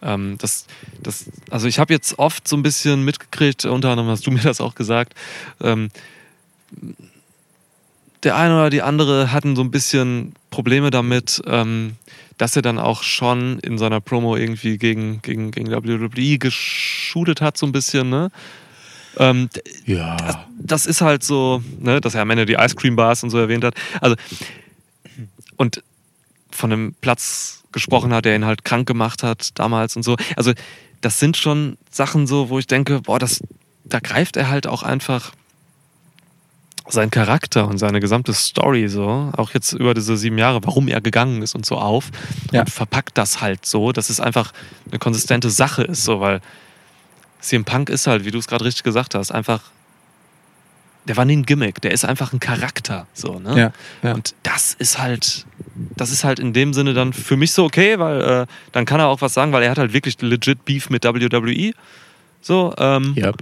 Ähm, 0.00 0.38
das, 0.38 0.64
das, 1.02 1.26
also 1.50 1.68
ich 1.68 1.78
habe 1.78 1.92
jetzt 1.92 2.18
oft 2.18 2.48
so 2.48 2.56
ein 2.56 2.62
bisschen 2.62 3.04
mitgekriegt, 3.04 3.66
unter 3.66 3.90
anderem 3.90 4.08
hast 4.08 4.26
du 4.26 4.30
mir 4.30 4.40
das 4.40 4.62
auch 4.62 4.74
gesagt, 4.74 5.12
ähm, 5.60 5.90
der 8.22 8.36
eine 8.36 8.54
oder 8.54 8.70
die 8.70 8.82
andere 8.82 9.32
hatten 9.32 9.56
so 9.56 9.62
ein 9.62 9.70
bisschen 9.70 10.34
Probleme 10.50 10.90
damit, 10.90 11.42
ähm, 11.46 11.96
dass 12.38 12.56
er 12.56 12.62
dann 12.62 12.78
auch 12.78 13.02
schon 13.02 13.58
in 13.60 13.78
seiner 13.78 14.00
Promo 14.00 14.36
irgendwie 14.36 14.78
gegen, 14.78 15.22
gegen, 15.22 15.50
gegen 15.50 15.70
WWE 15.70 16.38
geschudelt 16.38 17.40
hat, 17.40 17.56
so 17.56 17.66
ein 17.66 17.72
bisschen, 17.72 18.08
ne? 18.10 18.30
Ähm, 19.18 19.50
Ja. 19.84 20.46
das 20.58 20.86
ist 20.86 21.02
halt 21.02 21.22
so, 21.22 21.62
ne, 21.78 22.00
dass 22.00 22.14
er 22.14 22.22
am 22.22 22.30
Ende 22.30 22.46
die 22.46 22.54
Ice 22.54 22.74
Cream 22.74 22.96
Bars 22.96 23.22
und 23.22 23.30
so 23.30 23.38
erwähnt 23.38 23.62
hat. 23.64 23.74
Also, 24.00 24.16
und 25.56 25.82
von 26.50 26.72
einem 26.72 26.94
Platz 27.00 27.62
gesprochen 27.72 28.12
hat, 28.14 28.24
der 28.24 28.34
ihn 28.36 28.44
halt 28.44 28.64
krank 28.64 28.86
gemacht 28.86 29.22
hat 29.22 29.50
damals 29.58 29.96
und 29.96 30.02
so. 30.02 30.16
Also, 30.36 30.52
das 31.00 31.18
sind 31.18 31.36
schon 31.36 31.76
Sachen 31.90 32.26
so, 32.26 32.48
wo 32.48 32.58
ich 32.58 32.66
denke, 32.66 33.00
boah, 33.02 33.18
das, 33.18 33.42
da 33.84 33.98
greift 33.98 34.36
er 34.36 34.48
halt 34.48 34.66
auch 34.66 34.82
einfach 34.82 35.32
seinen 36.88 37.10
Charakter 37.10 37.66
und 37.68 37.78
seine 37.78 38.00
gesamte 38.00 38.32
Story 38.34 38.88
so, 38.88 39.30
auch 39.36 39.50
jetzt 39.54 39.72
über 39.72 39.94
diese 39.94 40.16
sieben 40.16 40.36
Jahre, 40.38 40.62
warum 40.64 40.88
er 40.88 41.00
gegangen 41.00 41.42
ist 41.42 41.54
und 41.54 41.64
so 41.64 41.76
auf 41.78 42.10
Ja. 42.50 42.60
und 42.60 42.70
verpackt 42.70 43.16
das 43.18 43.40
halt 43.40 43.64
so, 43.66 43.92
dass 43.92 44.10
es 44.10 44.20
einfach 44.20 44.52
eine 44.90 44.98
konsistente 44.98 45.48
Sache 45.50 45.84
ist, 45.84 46.04
so, 46.04 46.20
weil 46.20 46.40
CM 47.40 47.64
Punk 47.64 47.88
ist 47.88 48.06
halt, 48.06 48.24
wie 48.24 48.30
du 48.30 48.38
es 48.38 48.46
gerade 48.46 48.64
richtig 48.64 48.82
gesagt 48.84 49.14
hast, 49.14 49.30
einfach, 49.32 49.62
der 51.06 51.16
war 51.16 51.24
nie 51.24 51.36
ein 51.36 51.44
Gimmick, 51.46 51.80
der 51.80 51.90
ist 51.92 52.04
einfach 52.04 52.32
ein 52.32 52.40
Charakter, 52.40 53.06
so, 53.14 53.38
ne? 53.40 53.58
Ja, 53.58 53.72
ja. 54.08 54.14
Und 54.14 54.34
das 54.44 54.74
ist 54.74 54.98
halt, 54.98 55.46
das 55.96 56.10
ist 56.12 56.22
halt 56.24 56.38
in 56.38 56.52
dem 56.52 56.72
Sinne 56.74 56.94
dann 56.94 57.12
für 57.12 57.36
mich 57.36 57.52
so 57.52 57.64
okay, 57.64 57.98
weil 57.98 58.20
äh, 58.20 58.46
dann 58.72 58.84
kann 58.84 59.00
er 59.00 59.08
auch 59.08 59.20
was 59.20 59.34
sagen, 59.34 59.52
weil 59.52 59.62
er 59.64 59.70
hat 59.70 59.78
halt 59.78 59.92
wirklich 59.92 60.20
legit 60.20 60.64
Beef 60.64 60.90
mit 60.90 61.04
WWE. 61.04 61.72
So, 62.40 62.74
ähm, 62.78 63.14
Ja. 63.16 63.32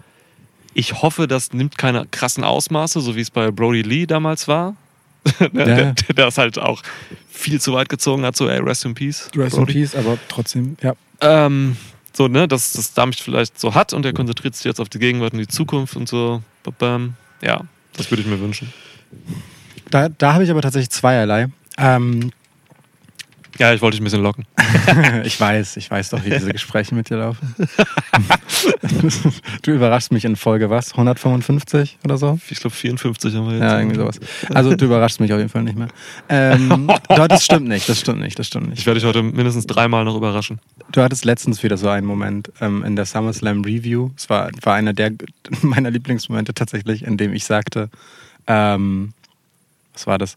Ich 0.75 1.03
hoffe, 1.03 1.27
das 1.27 1.53
nimmt 1.53 1.77
keine 1.79 2.07
krassen 2.11 2.45
Ausmaße, 2.45 3.01
so 3.01 3.17
wie 3.17 3.21
es 3.21 3.31
bei 3.31 3.51
Brody 3.51 3.83
Lee 3.83 4.07
damals 4.07 4.49
war. 4.49 4.77
der, 5.41 5.49
Ja. 5.55 5.65
der, 5.65 5.93
der 5.95 6.15
das 6.27 6.39
halt 6.39 6.59
auch 6.59 6.83
viel 7.31 7.61
zu 7.61 7.73
weit 7.73 7.89
gezogen 7.89 8.25
hat, 8.25 8.37
so 8.37 8.49
ey, 8.49 8.59
rest 8.61 8.85
in 8.85 8.95
peace. 8.95 9.29
Rest 9.37 9.57
in 9.57 9.65
Brody. 9.65 9.73
Peace, 9.81 9.95
aber 9.95 10.19
trotzdem, 10.29 10.77
ja. 10.83 10.95
Ähm, 11.21 11.77
so, 12.13 12.29
ne, 12.29 12.49
dass 12.49 12.73
das 12.73 12.93
damit 12.95 13.17
vielleicht 13.17 13.59
so 13.61 13.75
hat 13.75 13.93
und 13.93 14.05
er 14.05 14.13
konzentriert 14.13 14.55
sich 14.57 14.65
jetzt 14.65 14.81
auf 14.81 14.89
die 14.89 14.99
Gegenwart 14.99 15.33
und 15.33 15.39
die 15.39 15.47
Zukunft 15.49 15.97
und 15.97 16.09
so. 16.09 16.43
Ja, 17.43 17.63
das 17.97 18.11
würde 18.11 18.23
ich 18.23 18.27
mir 18.29 18.41
wünschen. 18.41 18.73
Da, 19.91 20.09
da 20.09 20.35
habe 20.35 20.45
ich 20.45 20.51
aber 20.51 20.63
tatsächlich 20.63 20.91
zweierlei. 20.91 21.49
Ähm, 21.79 22.31
Ja, 23.59 23.73
ich 23.73 23.83
wollte 23.83 23.97
dich 23.97 24.01
ein 24.01 24.05
bisschen 24.05 24.23
locken. 24.23 24.47
ich 25.25 25.41
weiß, 25.41 25.77
ich 25.77 25.91
weiß 25.91 26.11
doch, 26.11 26.25
wie 26.25 26.31
diese 26.31 26.53
Gespräche 26.53 26.95
mit 26.95 27.11
dir 27.11 27.19
laufen. 27.19 27.55
du 29.63 29.73
überraschst 29.73 30.13
mich 30.13 30.25
in 30.25 30.37
Folge 30.37 30.71
was? 30.71 30.93
155 30.93 31.99
oder 32.05 32.17
so? 32.17 32.39
Ich 32.49 32.61
glaube 32.61 32.75
54 32.75 33.35
haben 33.35 33.47
wir 33.47 33.55
jetzt. 33.55 33.63
Ja, 33.63 33.79
irgendwie 33.79 33.97
sowas. 33.97 34.21
Also 34.55 34.75
du 34.75 34.85
überraschst 34.85 35.21
mich 35.21 35.33
auf 35.33 35.39
jeden 35.39 35.51
Fall 35.51 35.63
nicht 35.63 35.77
mehr. 35.77 35.89
Ähm, 36.29 36.91
das 37.09 37.45
stimmt 37.45 37.69
nicht, 37.69 37.89
das 37.89 38.01
stimmt 38.01 38.21
nicht, 38.21 38.39
das 38.39 38.47
stimmt 38.47 38.69
Ich 38.69 38.71
nicht. 38.71 38.87
werde 38.87 39.01
dich 39.01 39.07
heute 39.07 39.23
mindestens 39.23 39.67
dreimal 39.67 40.05
noch 40.05 40.17
überraschen. 40.17 40.61
Du 40.93 41.03
hattest 41.03 41.25
letztens 41.25 41.63
wieder 41.63 41.77
so 41.77 41.89
einen 41.89 42.07
Moment 42.07 42.51
ähm, 42.61 42.85
in 42.85 42.97
der 42.97 43.05
SummerSlam 43.05 43.63
Review. 43.63 44.11
Es 44.17 44.31
war, 44.31 44.51
war 44.63 44.75
einer 44.75 44.93
der 44.93 45.13
meiner 45.63 45.91
Lieblingsmomente 45.91 46.55
tatsächlich, 46.55 47.05
in 47.05 47.17
dem 47.17 47.33
ich 47.33 47.45
sagte, 47.45 47.91
ähm, 48.47 49.13
was 49.93 50.07
war 50.07 50.19
das? 50.19 50.37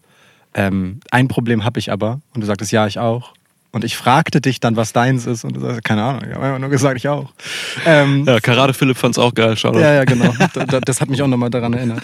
Ähm, 0.55 1.00
ein 1.12 1.27
Problem 1.27 1.63
habe 1.63 1.79
ich 1.79 1.91
aber. 1.91 2.22
Und 2.33 2.41
du 2.41 2.45
sagtest, 2.48 2.72
ja, 2.72 2.86
ich 2.88 3.00
auch. 3.00 3.33
Und 3.72 3.83
ich 3.83 3.98
fragte 3.98 4.39
dich 4.39 4.60
dann, 4.60 4.75
was 4.75 4.93
deins 4.93 5.25
ist. 5.25 5.43
Und 5.43 5.55
du 5.55 5.60
sagst, 5.60 5.83
keine 5.83 6.03
Ahnung, 6.03 6.22
ich 6.29 6.36
habe 6.36 6.45
einfach 6.45 6.60
nur 6.60 6.69
gesagt, 6.69 6.95
ich 6.98 7.07
auch. 7.07 7.33
Ähm, 7.88 8.24
Ja, 8.27 8.39
Karate 8.39 8.74
Philipp 8.75 8.98
fand 8.98 9.15
es 9.15 9.19
auch 9.19 9.33
geil, 9.33 9.57
schau 9.57 9.74
Ja, 9.79 9.93
ja, 9.93 10.03
genau. 10.05 10.31
Da- 10.53 10.65
da- 10.65 10.79
Das 10.79 11.01
hat 11.01 11.10
mich 11.10 11.22
auch 11.24 11.27
nochmal 11.27 11.50
daran 11.50 11.74
erinnert. 11.74 12.03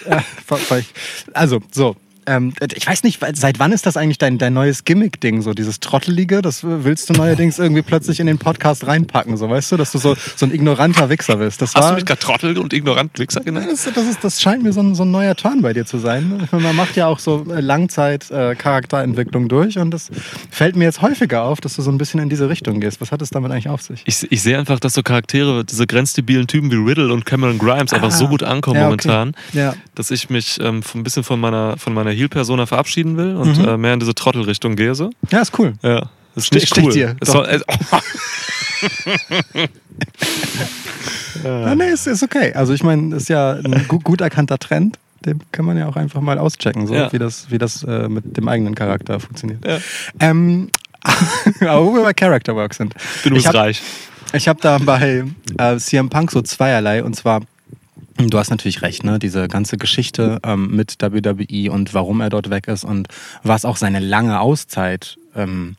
Also, 1.33 1.59
so. 1.71 1.95
Ähm, 2.29 2.53
ich 2.75 2.85
weiß 2.85 3.03
nicht, 3.03 3.19
seit 3.33 3.57
wann 3.59 3.71
ist 3.71 3.85
das 3.87 3.97
eigentlich 3.97 4.19
dein, 4.19 4.37
dein 4.37 4.53
neues 4.53 4.85
Gimmick-Ding? 4.85 5.41
So 5.41 5.53
dieses 5.53 5.79
Trottelige, 5.79 6.41
das 6.41 6.63
willst 6.63 7.09
du 7.09 7.13
neuerdings 7.13 7.57
irgendwie 7.57 7.81
plötzlich 7.81 8.19
in 8.19 8.27
den 8.27 8.37
Podcast 8.37 8.85
reinpacken, 8.85 9.35
so 9.35 9.49
weißt 9.49 9.71
du, 9.71 9.77
dass 9.77 9.91
du 9.91 9.97
so, 9.97 10.15
so 10.35 10.45
ein 10.45 10.53
ignoranter 10.53 11.09
Wichser 11.09 11.37
bist. 11.37 11.61
Das 11.61 11.73
Hast 11.73 11.83
war, 11.83 11.89
du 11.91 11.95
mich 11.95 12.05
gerade 12.05 12.19
Trottel 12.19 12.57
und 12.59 12.71
ignorant 12.73 13.17
Wichser 13.17 13.41
genannt? 13.41 13.67
das, 13.71 13.83
das, 13.93 14.05
ist, 14.07 14.23
das 14.23 14.41
scheint 14.41 14.61
mir 14.63 14.71
so 14.73 14.81
ein, 14.81 14.93
so 14.95 15.03
ein 15.03 15.11
neuer 15.11 15.35
Turn 15.35 15.61
bei 15.63 15.73
dir 15.73 15.85
zu 15.85 15.97
sein. 15.97 16.47
Man 16.51 16.75
macht 16.75 16.95
ja 16.95 17.07
auch 17.07 17.17
so 17.19 17.45
äh, 17.49 17.61
Langzeit-Charakterentwicklung 17.61 19.47
durch 19.49 19.77
und 19.77 19.91
das 19.91 20.09
fällt 20.51 20.75
mir 20.75 20.85
jetzt 20.85 21.01
häufiger 21.01 21.43
auf, 21.43 21.61
dass 21.61 21.75
du 21.75 21.81
so 21.81 21.91
ein 21.91 21.97
bisschen 21.97 22.19
in 22.19 22.29
diese 22.29 22.49
Richtung 22.49 22.79
gehst. 22.79 23.01
Was 23.01 23.11
hat 23.11 23.21
es 23.21 23.29
damit 23.29 23.51
eigentlich 23.51 23.69
auf 23.69 23.81
sich? 23.81 24.03
Ich, 24.05 24.31
ich 24.31 24.41
sehe 24.41 24.57
einfach, 24.57 24.79
dass 24.79 24.93
so 24.93 25.03
Charaktere, 25.03 25.65
diese 25.65 25.87
grenzdebilen 25.87 26.47
Typen 26.47 26.71
wie 26.71 26.75
Riddle 26.75 27.11
und 27.13 27.25
Cameron 27.25 27.57
Grimes 27.57 27.93
einfach 27.93 28.09
Ah, 28.09 28.11
so 28.11 28.27
gut 28.27 28.43
ankommen 28.43 28.77
ja, 28.79 28.89
okay. 28.89 29.07
momentan, 29.07 29.35
Ja. 29.53 29.75
dass 29.95 30.11
ich 30.11 30.29
mich 30.29 30.59
ähm, 30.61 30.81
ein 30.95 31.03
bisschen 31.03 31.23
von 31.23 31.39
meiner, 31.39 31.77
von 31.77 31.93
meiner 31.93 32.11
Heel-Persona 32.19 32.65
verabschieden 32.65 33.17
will 33.17 33.35
und 33.35 33.57
Mhm. 33.57 33.67
äh, 33.67 33.77
mehr 33.77 33.93
in 33.95 33.99
diese 33.99 34.15
Trottelrichtung 34.15 34.75
gehe. 34.75 34.95
So. 34.95 35.09
Ja, 35.31 35.41
ist 35.41 35.57
cool. 35.57 35.73
Ja. 35.81 36.09
Ist 36.35 36.47
Stich- 36.47 36.75
nicht 36.75 36.77
cool. 36.77 36.93
dir, 36.93 37.15
Es 37.19 37.27
doch. 37.27 37.45
soll, 37.45 37.47
äh, 37.47 37.59
Ja, 41.43 41.75
nee, 41.75 41.89
ist, 41.91 42.07
ist 42.07 42.23
okay. 42.23 42.53
Also 42.53 42.73
ich 42.73 42.83
meine, 42.83 43.15
ist 43.15 43.29
ja 43.29 43.53
ein 43.53 43.85
gut, 43.87 44.03
gut 44.03 44.21
erkannter 44.21 44.57
Trend. 44.57 44.97
Den 45.25 45.41
kann 45.51 45.65
man 45.65 45.77
ja 45.77 45.87
auch 45.87 45.95
einfach 45.95 46.21
mal 46.21 46.37
auschecken, 46.37 46.87
so 46.87 46.95
Ja. 46.95 47.11
wie 47.11 47.19
das, 47.19 47.51
wie 47.51 47.57
das 47.57 47.83
äh, 47.83 48.07
mit 48.07 48.37
dem 48.37 48.47
eigenen 48.47 48.75
Charakter 48.75 49.19
funktioniert. 49.19 49.65
Ja. 49.65 49.77
Ähm, 50.19 50.69
aber 51.61 51.85
wo 51.85 51.93
wir 51.95 52.03
bei 52.03 52.13
Character 52.13 52.55
Work 52.55 52.73
sind. 52.73 52.93
du 53.23 53.29
ich 53.29 53.33
bist 53.35 53.47
hab, 53.47 53.55
reich. 53.55 53.81
ich 54.33 54.47
habe 54.47 54.59
da 54.61 54.77
bei 54.77 55.25
äh, 55.57 55.77
CM 55.77 56.09
Punk 56.09 56.31
so 56.31 56.41
zweierlei 56.41 57.03
und 57.03 57.15
zwar 57.15 57.41
Du 58.27 58.37
hast 58.37 58.49
natürlich 58.49 58.81
recht, 58.81 59.03
ne? 59.05 59.17
Diese 59.17 59.47
ganze 59.47 59.77
Geschichte 59.77 60.39
ähm, 60.43 60.75
mit 60.75 60.97
WWE 61.01 61.71
und 61.71 61.93
warum 61.93 62.19
er 62.19 62.29
dort 62.29 62.49
weg 62.49 62.67
ist 62.67 62.83
und 62.83 63.07
was 63.43 63.63
auch 63.63 63.77
seine 63.77 63.99
lange 63.99 64.41
Auszeit 64.41 65.17
ähm, 65.35 65.77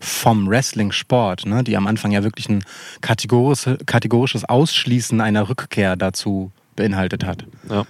vom 0.00 0.48
Wrestling-Sport, 0.48 1.46
ne? 1.46 1.62
die 1.62 1.76
am 1.76 1.86
Anfang 1.86 2.10
ja 2.10 2.24
wirklich 2.24 2.48
ein 2.48 2.64
kategorische, 3.02 3.78
kategorisches 3.86 4.44
Ausschließen 4.44 5.20
einer 5.20 5.48
Rückkehr 5.48 5.96
dazu 5.96 6.50
beinhaltet 6.74 7.24
hat. 7.24 7.44
Ja. 7.68 7.84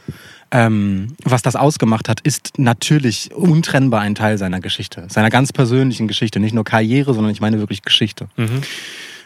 Ähm, 0.51 1.17
was 1.25 1.41
das 1.41 1.57
ausgemacht 1.57 2.11
hat, 2.11 2.21
ist 2.21 2.59
natürlich 2.59 3.33
untrennbar 3.35 4.03
ein 4.03 4.15
Teil 4.15 4.37
seiner 4.37 4.61
Geschichte, 4.61 5.07
seiner 5.09 5.31
ganz 5.31 5.53
persönlichen 5.53 6.09
Geschichte. 6.09 6.41
Nicht 6.41 6.55
nur 6.55 6.65
Karriere, 6.65 7.15
sondern 7.15 7.33
ich 7.33 7.41
meine 7.41 7.59
wirklich 7.59 7.83
Geschichte. 7.83 8.29
Mhm. 8.37 8.61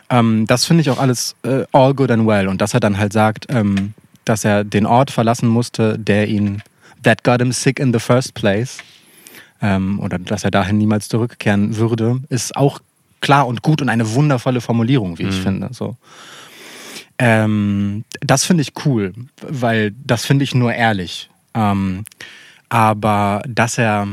Ähm, 0.09 0.47
das 0.47 0.65
finde 0.65 0.83
ich 0.83 0.91
auch 0.91 0.99
alles 0.99 1.35
äh, 1.43 1.65
all 1.73 1.95
good 1.95 2.12
and 2.12 2.29
well. 2.29 2.47
Und 2.47 2.61
dass 2.61 2.75
er 2.75 2.81
dann 2.81 2.99
halt 2.99 3.12
sagt, 3.12 3.47
ähm, 3.49 3.95
dass 4.27 4.45
er 4.45 4.62
den 4.65 4.85
Ort 4.85 5.11
verlassen 5.11 5.49
musste, 5.49 5.99
der 5.99 6.29
ihn, 6.29 6.62
that 7.03 7.25
got 7.25 7.41
him 7.41 7.53
sick 7.53 7.79
in 7.81 7.93
the 7.95 7.99
first 7.99 8.35
place, 8.35 8.79
ähm, 9.62 9.99
oder 10.01 10.19
dass 10.19 10.45
er 10.45 10.51
dahin 10.51 10.77
niemals 10.77 11.09
zurückkehren 11.09 11.77
würde, 11.79 12.21
ist 12.29 12.55
auch 12.57 12.81
klar 13.23 13.47
und 13.47 13.62
gut 13.62 13.81
und 13.81 13.89
eine 13.89 14.12
wundervolle 14.12 14.61
Formulierung, 14.61 15.19
wie 15.19 15.23
ich 15.25 15.39
Mhm. 15.39 15.43
finde. 15.43 15.69
So. 15.73 15.97
Ähm, 17.19 18.05
das 18.21 18.45
finde 18.45 18.62
ich 18.62 18.73
cool, 18.85 19.15
weil 19.41 19.95
das 20.05 20.27
finde 20.27 20.45
ich 20.45 20.55
nur 20.55 20.73
ehrlich. 20.75 21.31
Ähm, 21.55 22.05
aber 22.69 23.43
dass 23.49 23.79
er 23.79 24.07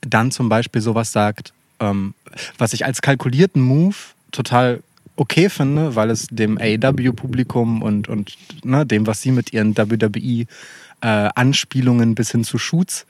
dann 0.00 0.30
zum 0.30 0.48
Beispiel 0.48 0.80
sowas 0.80 1.12
sagt, 1.12 1.52
ähm, 1.80 2.14
was 2.56 2.72
ich 2.72 2.86
als 2.86 3.02
kalkulierten 3.02 3.60
Move 3.60 3.96
total 4.32 4.82
okay 5.18 5.50
finde, 5.50 5.94
weil 5.96 6.10
es 6.10 6.28
dem 6.30 6.56
AEW-Publikum 6.58 7.82
und, 7.82 8.08
und 8.08 8.38
ne, 8.64 8.86
dem, 8.86 9.06
was 9.06 9.20
sie 9.20 9.32
mit 9.32 9.52
ihren 9.52 9.76
WWE-Anspielungen 9.76 12.14
bis 12.14 12.30
hin 12.30 12.44
zu 12.44 12.56
Shoots 12.58 13.04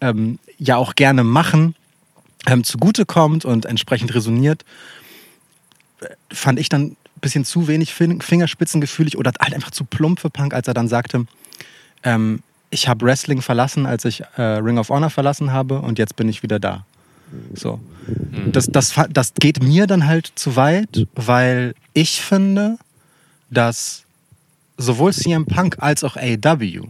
ähm, 0.00 0.40
ja 0.58 0.76
auch 0.76 0.96
gerne 0.96 1.24
machen, 1.24 1.74
ähm, 2.46 2.64
zugutekommt 2.64 3.44
und 3.44 3.66
entsprechend 3.66 4.12
resoniert, 4.14 4.64
äh, 6.00 6.06
fand 6.32 6.58
ich 6.58 6.68
dann 6.68 6.82
ein 6.82 6.96
bisschen 7.20 7.44
zu 7.44 7.68
wenig 7.68 7.94
fin- 7.94 8.20
fingerspitzengefühlig 8.20 9.16
oder 9.16 9.30
halt 9.40 9.54
einfach 9.54 9.70
zu 9.70 9.84
plump 9.84 10.18
für 10.18 10.30
Punk, 10.30 10.52
als 10.54 10.66
er 10.66 10.74
dann 10.74 10.88
sagte, 10.88 11.26
ähm, 12.02 12.42
ich 12.70 12.88
habe 12.88 13.06
Wrestling 13.06 13.40
verlassen, 13.42 13.86
als 13.86 14.04
ich 14.04 14.24
äh, 14.36 14.42
Ring 14.42 14.78
of 14.78 14.88
Honor 14.88 15.10
verlassen 15.10 15.52
habe 15.52 15.78
und 15.78 16.00
jetzt 16.00 16.16
bin 16.16 16.28
ich 16.28 16.42
wieder 16.42 16.58
da. 16.58 16.84
So. 17.54 17.80
Das, 18.50 18.66
das, 18.66 18.92
fa- 18.92 19.08
das 19.08 19.34
geht 19.34 19.62
mir 19.62 19.86
dann 19.86 20.06
halt 20.06 20.32
zu 20.34 20.56
weit, 20.56 21.06
weil 21.14 21.74
ich 21.94 22.20
finde, 22.20 22.78
dass 23.50 24.04
sowohl 24.76 25.12
CM 25.12 25.46
Punk 25.46 25.76
als 25.78 26.02
auch 26.04 26.16
AEW 26.16 26.84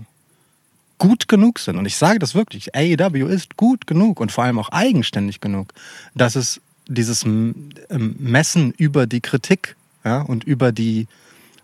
gut 0.98 1.26
genug 1.28 1.58
sind. 1.58 1.76
Und 1.76 1.86
ich 1.86 1.96
sage 1.96 2.18
das 2.18 2.34
wirklich. 2.34 2.74
AEW 2.74 3.26
ist 3.26 3.56
gut 3.56 3.86
genug 3.86 4.20
und 4.20 4.30
vor 4.32 4.44
allem 4.44 4.58
auch 4.58 4.68
eigenständig 4.70 5.40
genug, 5.40 5.72
dass 6.14 6.36
es 6.36 6.60
dieses 6.86 7.24
ähm, 7.24 7.72
Messen 7.88 8.72
über 8.76 9.06
die 9.06 9.20
Kritik 9.20 9.76
ja, 10.04 10.22
und 10.22 10.44
über 10.44 10.72
die 10.72 11.06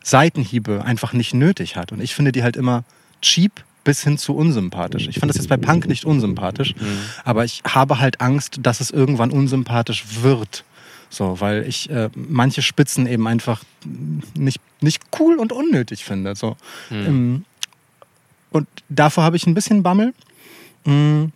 Seitenhiebe 0.03 0.85
einfach 0.85 1.12
nicht 1.12 1.35
nötig 1.35 1.77
hat. 1.77 1.93
Und 1.93 2.01
ich 2.01 2.14
finde 2.14 2.33
die 2.33 2.43
halt 2.43 2.57
immer 2.57 2.85
cheap 3.23 3.64
bis 3.88 4.05
hin 4.05 4.18
zu 4.18 4.37
unsympathisch. 4.37 5.09
Ich 5.09 5.18
fand 5.18 5.31
das 5.31 5.38
jetzt 5.38 5.48
bei 5.48 5.57
Punk 5.57 5.88
nicht 5.88 6.05
unsympathisch, 6.05 6.74
aber 7.24 7.46
ich 7.46 7.62
habe 7.66 7.98
halt 7.98 8.20
Angst, 8.20 8.59
dass 8.61 8.83
es 8.83 8.90
irgendwann 8.90 9.31
unsympathisch 9.31 10.05
wird. 10.20 10.64
So, 11.09 11.40
weil 11.40 11.64
ich 11.66 11.88
äh, 11.88 12.11
manche 12.14 12.61
Spitzen 12.61 13.07
eben 13.07 13.27
einfach 13.27 13.64
nicht, 14.35 14.61
nicht 14.83 15.05
cool 15.18 15.38
und 15.38 15.53
unnötig 15.53 16.05
finde. 16.05 16.35
So. 16.37 16.59
Ähm, 16.90 17.46
und 18.51 18.68
davor 18.90 19.24
habe 19.24 19.37
ich 19.37 19.46
ein 19.46 19.55
bisschen 19.55 19.83
Bammel. 19.83 20.12
Mm. 20.85 21.33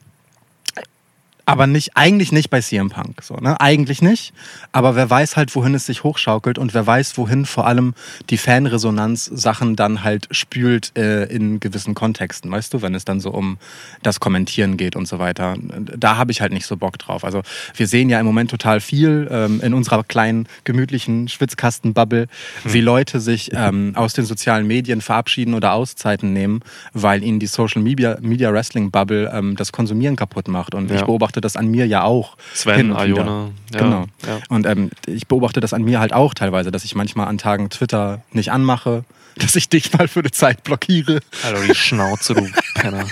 Aber 1.44 1.66
nicht, 1.66 1.96
eigentlich 1.96 2.30
nicht 2.30 2.50
bei 2.50 2.60
CM 2.60 2.88
Punk. 2.90 3.22
So, 3.22 3.34
ne? 3.36 3.60
Eigentlich 3.60 4.00
nicht. 4.00 4.32
Aber 4.70 4.94
wer 4.94 5.10
weiß 5.10 5.36
halt, 5.36 5.54
wohin 5.56 5.74
es 5.74 5.86
sich 5.86 6.04
hochschaukelt 6.04 6.56
und 6.56 6.72
wer 6.72 6.86
weiß, 6.86 7.18
wohin 7.18 7.46
vor 7.46 7.66
allem 7.66 7.94
die 8.30 8.38
Fanresonanz 8.38 9.24
Sachen 9.24 9.74
dann 9.74 10.04
halt 10.04 10.28
spült 10.30 10.96
äh, 10.96 11.24
in 11.24 11.58
gewissen 11.58 11.94
Kontexten, 11.94 12.50
weißt 12.50 12.72
du, 12.74 12.82
wenn 12.82 12.94
es 12.94 13.04
dann 13.04 13.20
so 13.20 13.30
um 13.30 13.58
das 14.02 14.20
Kommentieren 14.20 14.76
geht 14.76 14.94
und 14.94 15.08
so 15.08 15.18
weiter. 15.18 15.56
Da 15.96 16.16
habe 16.16 16.30
ich 16.30 16.40
halt 16.40 16.52
nicht 16.52 16.66
so 16.66 16.76
Bock 16.76 16.98
drauf. 16.98 17.24
Also 17.24 17.42
wir 17.74 17.86
sehen 17.88 18.08
ja 18.08 18.20
im 18.20 18.26
Moment 18.26 18.50
total 18.50 18.80
viel 18.80 19.26
ähm, 19.30 19.60
in 19.62 19.74
unserer 19.74 20.04
kleinen, 20.04 20.46
gemütlichen 20.64 21.28
Schwitzkastenbubble, 21.28 22.28
wie 22.64 22.80
Leute 22.80 23.20
sich 23.20 23.50
ähm, 23.52 23.92
aus 23.96 24.12
den 24.12 24.24
sozialen 24.26 24.66
Medien 24.66 25.00
verabschieden 25.00 25.54
oder 25.54 25.72
Auszeiten 25.72 26.32
nehmen, 26.32 26.60
weil 26.92 27.22
ihnen 27.24 27.40
die 27.40 27.46
Social 27.46 27.82
Media, 27.82 28.16
Media 28.20 28.52
Wrestling 28.52 28.90
Bubble 28.90 29.30
ähm, 29.34 29.56
das 29.56 29.72
Konsumieren 29.72 30.14
kaputt 30.16 30.46
macht. 30.48 30.74
Und 30.74 30.90
Ja. 30.90 30.96
ich 30.96 31.02
beobachte 31.02 31.31
das 31.40 31.56
an 31.56 31.68
mir 31.68 31.86
ja 31.86 32.02
auch. 32.04 32.36
Sven. 32.54 32.90
Iona. 32.90 33.50
Ja, 33.72 33.78
genau. 33.80 34.04
ja. 34.26 34.38
Und 34.48 34.66
ähm, 34.66 34.90
ich 35.06 35.26
beobachte 35.26 35.60
das 35.60 35.72
an 35.72 35.82
mir 35.82 36.00
halt 36.00 36.12
auch 36.12 36.34
teilweise, 36.34 36.70
dass 36.70 36.84
ich 36.84 36.94
manchmal 36.94 37.28
an 37.28 37.38
Tagen 37.38 37.70
Twitter 37.70 38.22
nicht 38.32 38.52
anmache, 38.52 39.04
dass 39.36 39.56
ich 39.56 39.68
dich 39.68 39.92
mal 39.94 40.08
für 40.08 40.20
eine 40.20 40.30
Zeit 40.30 40.62
blockiere 40.62 41.20
Hallo, 41.42 41.58
die 41.66 41.74
Schnauze, 41.74 42.34
du 42.34 42.46
Penner. 42.74 43.06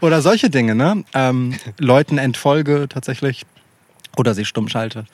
oder 0.00 0.20
solche 0.20 0.50
Dinge, 0.50 0.74
ne? 0.74 1.04
Ähm, 1.14 1.54
Leuten 1.78 2.18
entfolge 2.18 2.86
tatsächlich. 2.88 3.44
Oder 4.16 4.34
sie 4.34 4.44
stumm 4.44 4.68
schalte. 4.68 5.04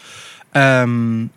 Ähm, 0.55 1.31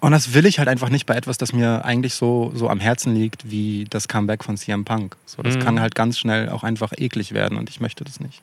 und 0.00 0.12
das 0.12 0.32
will 0.34 0.46
ich 0.46 0.58
halt 0.58 0.68
einfach 0.68 0.88
nicht 0.88 1.04
bei 1.06 1.16
etwas, 1.16 1.36
das 1.36 1.52
mir 1.52 1.84
eigentlich 1.84 2.14
so, 2.14 2.52
so 2.54 2.68
am 2.70 2.78
Herzen 2.80 3.14
liegt, 3.14 3.50
wie 3.50 3.86
das 3.90 4.06
Comeback 4.08 4.44
von 4.44 4.56
CM 4.56 4.84
Punk. 4.84 5.16
So, 5.26 5.42
das 5.42 5.56
Mhm. 5.56 5.60
kann 5.60 5.80
halt 5.80 5.94
ganz 5.94 6.18
schnell 6.18 6.48
auch 6.48 6.62
einfach 6.62 6.92
eklig 6.96 7.32
werden 7.32 7.58
und 7.58 7.68
ich 7.68 7.80
möchte 7.80 8.04
das 8.04 8.20
nicht. 8.20 8.40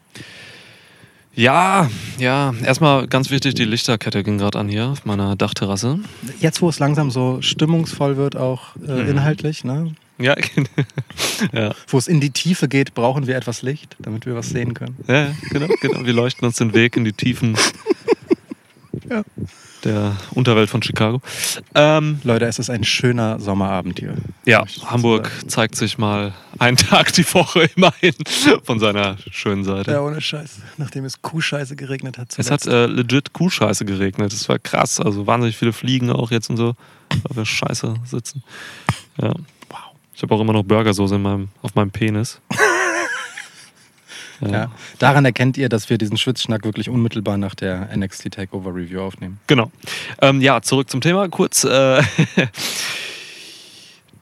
Ja, 1.37 1.87
ja. 2.17 2.51
Erstmal 2.63 3.07
ganz 3.07 3.29
wichtig, 3.29 3.53
die 3.53 3.63
Lichterkette 3.63 4.23
ging 4.23 4.39
gerade 4.39 4.57
an 4.57 4.67
hier 4.69 4.87
auf 4.87 5.05
meiner 5.05 5.35
Dachterrasse. 5.35 5.99
Jetzt, 6.39 6.63
wo 6.63 6.69
es 6.69 6.79
langsam 6.79 7.11
so 7.11 7.43
stimmungsvoll 7.43 8.17
wird, 8.17 8.35
auch 8.35 8.75
äh, 8.77 9.03
Mhm. 9.03 9.09
inhaltlich, 9.11 9.63
ne? 9.63 9.93
Ja, 10.17 10.35
ja. 11.53 11.75
wo 11.89 11.99
es 11.99 12.07
in 12.07 12.19
die 12.21 12.31
Tiefe 12.31 12.67
geht, 12.67 12.95
brauchen 12.95 13.27
wir 13.27 13.35
etwas 13.37 13.61
Licht, 13.61 13.95
damit 13.99 14.25
wir 14.25 14.33
was 14.33 14.49
sehen 14.49 14.73
können. 14.73 14.97
Ja, 15.07 15.27
genau, 15.51 15.67
genau. 15.79 16.03
Wir 16.05 16.13
leuchten 16.13 16.43
uns 16.47 16.55
den 16.57 16.73
Weg 16.73 16.97
in 16.97 17.05
die 17.05 17.13
Tiefen 17.13 17.55
Ja. 19.09 19.21
Der 19.83 20.15
Unterwelt 20.31 20.69
von 20.69 20.81
Chicago. 20.81 21.21
Ähm, 21.75 22.19
Leute, 22.23 22.45
es 22.45 22.59
ist 22.59 22.69
ein 22.69 22.83
schöner 22.83 23.39
Sommerabend 23.39 23.99
hier. 23.99 24.15
ja, 24.45 24.65
Hamburg 24.85 25.27
sagen. 25.27 25.49
zeigt 25.49 25.75
sich 25.75 25.97
mal 25.97 26.33
einen 26.59 26.77
Tag 26.77 27.13
die 27.13 27.25
Woche 27.33 27.69
immerhin 27.75 28.13
von 28.63 28.79
seiner 28.79 29.17
schönen 29.31 29.63
Seite. 29.63 29.91
Ja, 29.91 30.01
ohne 30.01 30.19
Scheiß. 30.21 30.59
Nachdem 30.77 31.05
es 31.05 31.21
Kuhscheiße 31.21 31.75
geregnet 31.75 32.17
hat. 32.17 32.33
Es 32.37 32.49
hat 32.51 32.61
zuletzt. 32.61 32.89
äh, 32.91 32.93
legit 32.93 33.33
Kuhscheiße 33.33 33.85
geregnet. 33.85 34.33
Das 34.33 34.47
war 34.49 34.59
krass. 34.59 34.99
Also 34.99 35.27
wahnsinnig 35.27 35.57
viele 35.57 35.73
Fliegen 35.73 36.11
auch 36.11 36.31
jetzt 36.31 36.49
und 36.49 36.57
so, 36.57 36.73
weil 37.09 37.37
wir 37.37 37.45
scheiße 37.45 37.95
sitzen. 38.05 38.43
Ja. 39.21 39.33
wow. 39.69 39.79
Ich 40.15 40.23
habe 40.23 40.33
auch 40.33 40.41
immer 40.41 40.53
noch 40.53 40.63
Burgersoße 40.63 41.15
in 41.15 41.21
meinem, 41.21 41.49
auf 41.61 41.75
meinem 41.75 41.91
Penis. 41.91 42.41
Ja. 44.41 44.71
Daran 44.99 45.25
erkennt 45.25 45.57
ihr, 45.57 45.69
dass 45.69 45.89
wir 45.89 45.97
diesen 45.97 46.17
Schwitzschnack 46.17 46.63
wirklich 46.63 46.89
unmittelbar 46.89 47.37
nach 47.37 47.55
der 47.55 47.89
NXT 47.95 48.31
Takeover 48.31 48.73
Review 48.73 49.01
aufnehmen. 49.01 49.39
Genau. 49.47 49.71
Ähm, 50.21 50.41
ja, 50.41 50.61
zurück 50.61 50.89
zum 50.89 51.01
Thema 51.01 51.27
kurz. 51.29 51.63
Äh, 51.63 52.03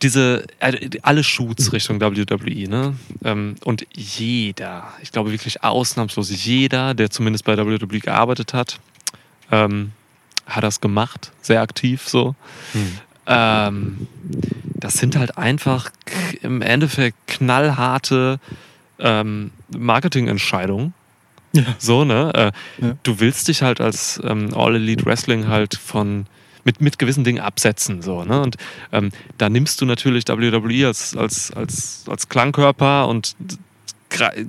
diese, 0.01 0.45
äh, 0.60 0.89
alle 1.01 1.23
Shoots 1.23 1.73
Richtung 1.73 1.99
WWE, 1.99 2.69
ne? 2.69 2.95
Ähm, 3.23 3.56
und 3.63 3.86
jeder, 3.93 4.93
ich 5.01 5.12
glaube 5.12 5.32
wirklich 5.32 5.63
ausnahmslos 5.63 6.30
jeder, 6.45 6.93
der 6.93 7.10
zumindest 7.10 7.45
bei 7.45 7.58
WWE 7.58 7.99
gearbeitet 7.99 8.54
hat, 8.54 8.80
ähm, 9.51 9.91
hat 10.45 10.63
das 10.63 10.80
gemacht, 10.80 11.32
sehr 11.41 11.62
aktiv 11.62 12.08
so. 12.08 12.36
Ähm, 13.28 14.08
das 14.75 14.95
sind 14.95 15.15
halt 15.15 15.38
einfach 15.38 15.91
im 16.41 16.62
Endeffekt 16.62 17.17
knallharte 17.28 18.39
ähm, 18.99 19.51
Marketingentscheidungen. 19.78 20.94
Ja. 21.54 21.64
So, 21.78 22.04
ne? 22.04 22.32
Äh, 22.34 22.52
Ja. 22.86 22.98
Du 23.04 23.20
willst 23.20 23.48
dich 23.48 23.62
halt 23.62 23.80
als 23.80 24.20
ähm, 24.24 24.54
All 24.54 24.76
Elite 24.76 25.06
Wrestling 25.06 25.48
halt 25.48 25.76
von 25.76 26.26
mit, 26.66 26.82
mit 26.82 27.00
gewissen 27.00 27.24
Dingen 27.24 27.40
absetzen. 27.40 28.02
So, 28.02 28.24
ne? 28.24 28.42
Und 28.42 28.58
ähm, 28.92 29.12
da 29.38 29.50
nimmst 29.50 29.80
du 29.80 29.86
natürlich 29.86 30.28
WWE 30.28 30.88
als, 30.88 31.16
als, 31.16 31.52
als, 31.52 32.04
als 32.08 32.28
Klangkörper 32.28 33.08
und 33.08 33.36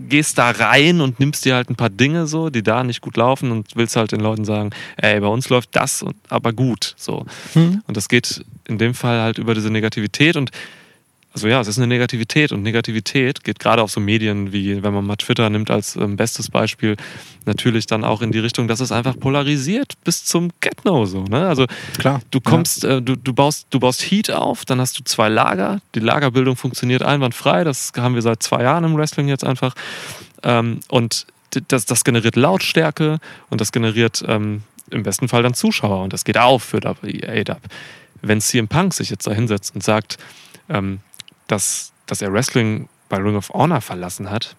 gehst 0.09 0.39
da 0.39 0.51
rein 0.51 1.01
und 1.01 1.19
nimmst 1.19 1.45
dir 1.45 1.55
halt 1.55 1.71
ein 1.71 1.77
paar 1.77 1.91
Dinge 1.91 2.27
so, 2.27 2.51
die 2.51 2.63
da 2.63 2.85
nicht 2.85 3.01
gut 3.01 3.17
laufen 3.17 3.51
und 3.51 3.75
willst 3.75 3.97
halt 3.97 4.13
den 4.13 4.21
Leuten 4.21 4.45
sagen, 4.45 4.71
ey, 4.97 5.21
bei 5.21 5.27
uns 5.27 5.49
läuft 5.49 5.75
das 5.75 6.03
und, 6.03 6.15
aber 6.29 6.53
gut. 6.53 6.95
So. 6.97 7.27
Hm. 7.55 7.83
Und 7.87 7.97
das 7.97 8.09
geht 8.09 8.45
in 8.67 8.79
dem 8.79 8.95
Fall 8.95 9.21
halt 9.21 9.39
über 9.39 9.55
diese 9.55 9.71
Negativität 9.71 10.37
und 10.37 10.51
also 11.37 11.49
ja, 11.49 11.61
es 11.61 11.69
ist 11.69 11.77
eine 11.77 11.87
Negativität 11.87 12.51
und 12.51 12.63
Negativität 12.63 13.45
geht 13.45 13.59
gerade 13.59 13.83
auf 13.83 13.91
so 13.91 14.01
Medien 14.01 14.55
wie, 14.55 14.83
wenn 14.83 14.95
man 14.95 15.05
mal 15.05 15.17
Twitter 15.17 15.51
nimmt 15.51 15.71
als 15.71 15.95
ähm, 15.95 16.17
bestes 16.17 16.49
Beispiel, 16.49 16.97
natürlich 17.45 17.85
dann 17.85 18.05
auch 18.05 18.23
in 18.23 18.33
die 18.33 18.39
Richtung, 18.39 18.69
dass 18.69 18.81
es 18.81 18.91
einfach 18.91 19.21
polarisiert 19.21 20.03
bis 20.03 20.25
zum 20.25 20.51
Get-No 20.63 21.05
so. 21.05 21.25
Ne? 21.25 21.47
Also 21.47 21.67
Klar. 21.99 22.23
du 22.31 22.41
kommst, 22.41 22.85
äh, 22.85 23.03
du, 23.03 23.17
du, 23.17 23.35
baust, 23.35 23.67
du 23.69 23.81
baust 23.81 24.01
Heat 24.01 24.31
auf, 24.31 24.65
dann 24.65 24.81
hast 24.81 24.99
du 24.99 25.05
zwei 25.05 25.29
Lager, 25.29 25.83
die 25.95 26.01
Lagerbildung 26.01 26.57
funktioniert 26.57 27.03
einwandfrei, 27.03 27.65
das 27.65 27.93
haben 27.95 28.15
wir 28.15 28.23
seit 28.23 28.43
zwei 28.43 28.63
Jahren 28.63 28.85
im 28.85 28.97
Wrestling 28.97 29.29
jetzt 29.29 29.45
einfach. 29.45 29.75
Ähm, 30.43 30.81
und 30.89 31.27
das, 31.69 31.85
das 31.85 32.03
generiert 32.05 32.37
Lautstärke 32.37 33.19
und 33.51 33.61
das 33.61 33.73
generiert 33.73 34.25
ähm, 34.27 34.63
im 34.89 35.03
besten 35.03 35.29
Fall 35.29 35.43
dann 35.43 35.53
Zuschauer 35.53 36.03
und 36.03 36.15
das 36.15 36.25
geht 36.25 36.39
auf 36.39 36.63
für 36.63 36.81
ADAP. 36.83 37.61
Wenn 38.23 38.41
CM 38.41 38.69
Punk 38.69 38.95
sich 38.95 39.11
jetzt 39.11 39.27
da 39.27 39.33
hinsetzt 39.33 39.75
und 39.75 39.85
sagt, 39.85 40.17
ähm, 40.71 41.01
dass, 41.47 41.93
dass 42.07 42.23
er 42.23 42.33
Wrestling 42.33 42.89
bei 43.09 43.17
Ring 43.19 43.37
of 43.37 43.51
Honor 43.51 43.81
verlassen 43.81 44.31
hat, 44.31 44.57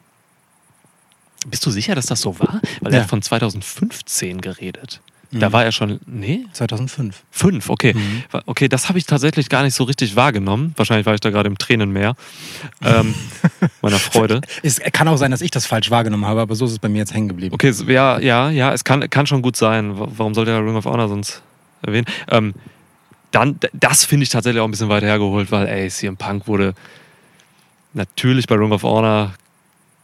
bist 1.47 1.65
du 1.65 1.71
sicher, 1.71 1.95
dass 1.95 2.07
das 2.07 2.21
so 2.21 2.39
war? 2.39 2.61
Weil 2.81 2.93
er 2.93 2.97
Ja. 2.99 3.03
hat 3.03 3.09
von 3.09 3.21
2015 3.21 4.41
geredet. 4.41 5.01
Mhm. 5.31 5.39
Da 5.41 5.51
war 5.51 5.63
er 5.65 5.71
schon, 5.73 5.99
nee, 6.05 6.45
2005. 6.53 7.23
fünf, 7.31 7.69
okay. 7.69 7.93
Mhm. 7.93 8.23
Okay, 8.45 8.69
das 8.69 8.87
habe 8.89 8.97
ich 8.97 9.05
tatsächlich 9.05 9.49
gar 9.49 9.63
nicht 9.63 9.73
so 9.75 9.83
richtig 9.83 10.15
wahrgenommen. 10.15 10.73
Wahrscheinlich 10.77 11.05
war 11.05 11.13
ich 11.13 11.19
da 11.19 11.29
gerade 11.29 11.47
im 11.47 11.57
Tränenmeer 11.57 12.15
ähm, 12.81 13.13
meiner 13.81 13.99
Freude. 13.99 14.41
Es 14.63 14.79
kann 14.93 15.07
auch 15.09 15.17
sein, 15.17 15.31
dass 15.31 15.41
ich 15.41 15.51
das 15.51 15.65
falsch 15.65 15.91
wahrgenommen 15.91 16.25
habe, 16.25 16.41
aber 16.41 16.55
so 16.55 16.65
ist 16.65 16.71
es 16.71 16.79
bei 16.79 16.87
mir 16.89 16.99
jetzt 16.99 17.13
hängen 17.13 17.27
geblieben. 17.27 17.53
Okay, 17.53 17.73
ja, 17.87 18.19
ja, 18.19 18.49
ja, 18.49 18.73
es 18.73 18.83
kann, 18.85 19.09
kann 19.09 19.27
schon 19.27 19.41
gut 19.41 19.57
sein. 19.57 19.99
Wa- 19.99 20.07
Warum 20.15 20.33
sollte 20.33 20.51
er 20.51 20.59
Ring 20.65 20.75
of 20.77 20.85
Honor 20.85 21.09
sonst 21.09 21.41
erwähnen? 21.81 22.07
Ähm, 22.29 22.53
dann, 23.31 23.59
das 23.73 24.05
finde 24.05 24.23
ich 24.23 24.29
tatsächlich 24.29 24.61
auch 24.61 24.65
ein 24.67 24.71
bisschen 24.71 24.89
weiter 24.89 25.07
hergeholt, 25.07 25.51
weil, 25.51 25.67
ey, 25.67 25.89
CM 25.89 26.17
Punk 26.17 26.47
wurde 26.47 26.73
natürlich 27.93 28.47
bei 28.47 28.55
Ring 28.55 28.71
of 28.71 28.83
Honor 28.83 29.33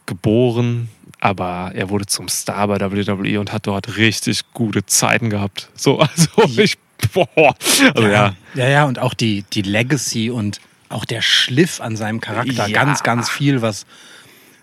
geboren, 0.06 0.88
aber 1.20 1.72
er 1.74 1.88
wurde 1.88 2.06
zum 2.06 2.28
Star 2.28 2.68
bei 2.68 2.78
WWE 2.80 3.40
und 3.40 3.52
hat 3.52 3.66
dort 3.66 3.96
richtig 3.96 4.42
gute 4.52 4.84
Zeiten 4.86 5.30
gehabt. 5.30 5.68
So, 5.74 5.98
also 6.00 6.28
ich, 6.60 6.76
boah, 7.12 7.54
also 7.94 8.08
ja. 8.08 8.34
Ja, 8.54 8.68
ja, 8.68 8.84
und 8.84 8.98
auch 8.98 9.14
die, 9.14 9.44
die 9.52 9.62
Legacy 9.62 10.30
und 10.30 10.60
auch 10.90 11.04
der 11.04 11.22
Schliff 11.22 11.80
an 11.80 11.96
seinem 11.96 12.20
Charakter. 12.20 12.68
Ja. 12.68 12.68
Ganz, 12.68 13.02
ganz 13.02 13.30
viel, 13.30 13.62
was 13.62 13.86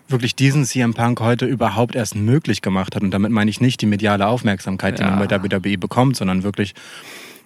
wirklich 0.08 0.34
diesen 0.36 0.64
CM 0.64 0.94
Punk 0.94 1.20
heute 1.20 1.46
überhaupt 1.46 1.94
erst 1.94 2.14
möglich 2.14 2.62
gemacht 2.62 2.94
hat. 2.94 3.02
Und 3.02 3.10
damit 3.10 3.32
meine 3.32 3.50
ich 3.50 3.60
nicht 3.60 3.80
die 3.80 3.86
mediale 3.86 4.26
Aufmerksamkeit, 4.26 4.98
die 4.98 5.02
Ja. 5.02 5.10
man 5.10 5.26
bei 5.26 5.42
WWE 5.42 5.78
bekommt, 5.78 6.16
sondern 6.16 6.42
wirklich 6.42 6.74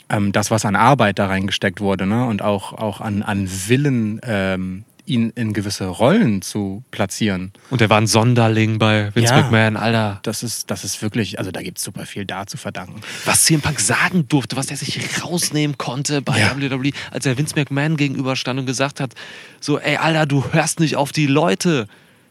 ähm, 0.08 0.32
das, 0.32 0.50
was 0.50 0.64
an 0.64 0.76
Arbeit 0.76 1.18
da 1.18 1.26
reingesteckt 1.26 1.80
wurde 1.80 2.06
ne? 2.06 2.24
und 2.26 2.42
auch, 2.42 2.72
auch 2.72 3.00
an, 3.00 3.22
an 3.22 3.48
Willen, 3.68 4.20
ähm, 4.24 4.84
ihn 5.08 5.30
in 5.36 5.52
gewisse 5.52 5.86
Rollen 5.86 6.42
zu 6.42 6.82
platzieren. 6.90 7.52
Und 7.70 7.80
er 7.80 7.88
war 7.90 7.98
ein 8.00 8.08
Sonderling 8.08 8.78
bei 8.80 9.14
Vince 9.14 9.32
Ja. 9.34 9.40
McMahon, 9.42 9.76
Alter. 9.76 10.18
Das 10.24 10.42
ist, 10.42 10.68
das 10.68 10.82
ist 10.82 11.00
wirklich, 11.00 11.38
also 11.38 11.52
da 11.52 11.62
gibt 11.62 11.78
es 11.78 11.84
super 11.84 12.06
viel 12.06 12.24
da 12.24 12.44
zu 12.46 12.56
verdanken. 12.56 13.00
was 13.24 13.44
CM 13.44 13.60
Punk 13.60 13.78
sagen 13.78 14.26
durfte, 14.28 14.56
was 14.56 14.68
er 14.68 14.76
sich 14.76 14.98
rausnehmen 15.22 15.78
konnte 15.78 16.22
bei 16.22 16.40
Ja. 16.40 16.56
WWE, 16.60 16.90
als 17.12 17.24
er 17.24 17.38
Vince 17.38 17.54
McMahon 17.54 17.96
gegenüberstand 17.96 18.58
und 18.58 18.66
gesagt 18.66 18.98
hat, 18.98 19.14
so, 19.60 19.78
ey, 19.78 19.96
Alter, 19.96 20.26
du 20.26 20.44
hörst 20.52 20.80
nicht 20.80 20.96
auf 20.96 21.12
die 21.12 21.26
Leute. 21.28 21.86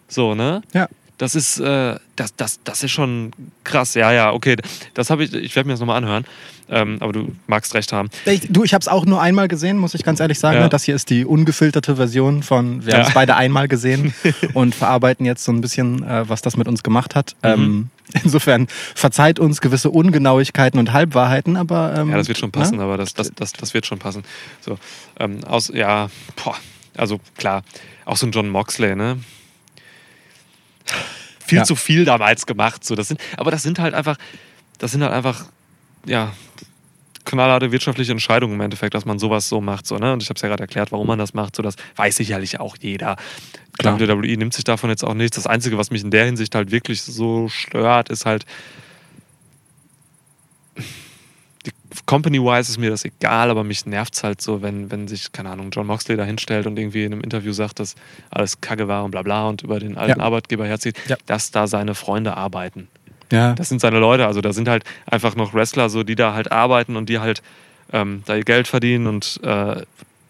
So, 0.09 0.35
ne? 0.35 0.61
Ja. 0.73 0.89
Das 1.17 1.33
ist, 1.35 1.59
äh, 1.59 1.95
das, 2.17 2.35
das, 2.35 2.59
das 2.63 2.83
ist 2.83 2.91
schon 2.91 3.31
krass. 3.63 3.93
Ja, 3.93 4.11
ja, 4.11 4.33
okay. 4.33 4.57
Das 4.93 5.09
habe 5.09 5.23
ich, 5.23 5.33
ich 5.33 5.55
werde 5.55 5.67
mir 5.67 5.73
das 5.73 5.79
nochmal 5.79 5.97
anhören. 5.97 6.25
Ähm, 6.67 6.97
aber 6.99 7.13
du 7.13 7.31
magst 7.45 7.75
recht 7.75 7.93
haben. 7.93 8.09
Ich, 8.25 8.47
du, 8.49 8.63
ich 8.63 8.73
habe 8.73 8.81
es 8.81 8.87
auch 8.87 9.05
nur 9.05 9.21
einmal 9.21 9.47
gesehen, 9.47 9.77
muss 9.77 9.93
ich 9.93 10.03
ganz 10.03 10.19
ehrlich 10.19 10.39
sagen. 10.39 10.57
Ja. 10.57 10.63
ne? 10.63 10.69
Das 10.69 10.83
hier 10.83 10.95
ist 10.95 11.11
die 11.11 11.23
ungefilterte 11.23 11.95
Version 11.95 12.41
von, 12.41 12.83
wir 12.85 12.93
Ja. 12.93 12.99
haben 12.99 13.07
es 13.07 13.13
beide 13.13 13.35
einmal 13.35 13.67
gesehen 13.67 14.13
und 14.55 14.73
verarbeiten 14.73 15.25
jetzt 15.27 15.43
so 15.43 15.51
ein 15.51 15.61
bisschen, 15.61 16.01
äh, 16.03 16.27
was 16.27 16.41
das 16.41 16.57
mit 16.57 16.67
uns 16.67 16.81
gemacht 16.81 17.13
hat. 17.15 17.35
Mhm. 17.43 17.49
Ähm, 17.49 17.89
insofern 18.23 18.67
verzeiht 18.95 19.37
uns 19.39 19.61
gewisse 19.61 19.91
Ungenauigkeiten 19.91 20.79
und 20.79 20.91
Halbwahrheiten, 20.91 21.55
aber 21.55 21.93
ähm, 21.95 22.09
Ja, 22.09 22.17
das 22.17 22.27
wird 22.27 22.39
schon 22.39 22.51
passen, 22.51 22.77
ne? 22.77 22.83
aber 22.83 22.97
das, 22.97 23.13
das, 23.13 23.31
das, 23.35 23.53
das 23.53 23.73
wird 23.75 23.85
schon 23.85 23.99
passen. 23.99 24.23
So, 24.59 24.79
ähm, 25.19 25.43
aus, 25.43 25.71
ja, 25.73 26.09
boah, 26.43 26.55
also 26.97 27.19
klar, 27.37 27.63
auch 28.05 28.17
so 28.17 28.25
ein 28.25 28.31
John 28.31 28.49
Moxley, 28.49 28.95
ne? 28.95 29.17
Viel 31.45 31.59
Ja. 31.59 31.63
zu 31.63 31.75
viel 31.75 32.05
damals 32.05 32.45
gemacht. 32.45 32.83
So, 32.83 32.95
das 32.95 33.07
sind, 33.07 33.19
aber 33.37 33.51
das 33.51 33.63
sind 33.63 33.79
halt 33.79 33.93
einfach, 33.93 34.17
das 34.79 34.91
sind 34.91 35.01
halt 35.03 35.13
einfach, 35.13 35.45
ja, 36.05 36.33
knallharte 37.25 37.71
wirtschaftliche 37.71 38.11
Entscheidungen 38.11 38.53
im 38.53 38.61
Endeffekt, 38.61 38.93
dass 38.93 39.05
man 39.05 39.17
sowas 39.19 39.49
so 39.49 39.61
macht. 39.61 39.87
So, 39.87 39.97
ne? 39.97 40.13
Und 40.13 40.21
ich 40.21 40.29
habe 40.29 40.35
es 40.37 40.41
ja 40.41 40.47
gerade 40.47 40.61
erklärt, 40.63 40.91
warum 40.91 41.07
man 41.07 41.17
das 41.19 41.33
macht. 41.33 41.55
So, 41.55 41.63
das 41.63 41.75
weiß 41.95 42.15
sicherlich 42.15 42.59
auch 42.59 42.77
jeder. 42.79 43.15
Klar. 43.77 43.99
WWE 43.99 44.37
nimmt 44.37 44.53
sich 44.53 44.63
davon 44.63 44.89
jetzt 44.89 45.03
auch 45.03 45.13
nichts. 45.15 45.35
Das 45.35 45.47
Einzige, 45.47 45.77
was 45.77 45.91
mich 45.91 46.03
in 46.03 46.11
der 46.11 46.25
Hinsicht 46.25 46.53
halt 46.55 46.71
wirklich 46.71 47.01
so 47.01 47.49
stört, 47.49 48.09
ist 48.09 48.25
halt, 48.25 48.45
die 51.65 51.71
Company-wise 52.05 52.71
ist 52.71 52.77
mir 52.77 52.89
das 52.89 53.05
egal, 53.05 53.49
aber 53.49 53.63
mich 53.63 53.85
nervt 53.85 54.15
es 54.15 54.23
halt 54.23 54.41
so, 54.41 54.61
wenn, 54.61 54.91
wenn 54.91 55.07
sich, 55.07 55.31
keine 55.31 55.49
Ahnung, 55.49 55.69
John 55.71 55.87
Moxley 55.87 56.17
da 56.17 56.23
hinstellt 56.23 56.67
und 56.67 56.77
irgendwie 56.77 57.03
in 57.03 57.13
einem 57.13 57.21
Interview 57.21 57.53
sagt, 57.53 57.79
dass 57.79 57.95
alles 58.31 58.59
Kacke 58.61 58.87
war 58.87 59.03
und 59.03 59.11
bla 59.11 59.21
bla 59.21 59.47
und 59.47 59.61
über 59.63 59.79
den 59.79 59.97
alten 59.97 60.19
Ja. 60.19 60.25
Arbeitgeber 60.25 60.65
herzieht, 60.67 60.97
Ja. 61.07 61.15
dass 61.25 61.51
da 61.51 61.67
seine 61.67 61.95
Freunde 61.95 62.35
arbeiten. 62.37 62.87
Ja, 63.31 63.53
Das 63.53 63.69
sind 63.69 63.81
seine 63.81 63.99
Leute, 63.99 64.27
also 64.27 64.41
da 64.41 64.53
sind 64.53 64.67
halt 64.67 64.83
einfach 65.05 65.35
noch 65.35 65.53
Wrestler, 65.53 65.89
so, 65.89 66.03
die 66.03 66.15
da 66.15 66.33
halt 66.33 66.51
arbeiten 66.51 66.95
und 66.95 67.09
die 67.09 67.19
halt 67.19 67.41
ähm, 67.93 68.23
da 68.25 68.35
ihr 68.35 68.43
Geld 68.43 68.67
verdienen 68.67 69.07
und 69.07 69.39
äh, 69.43 69.81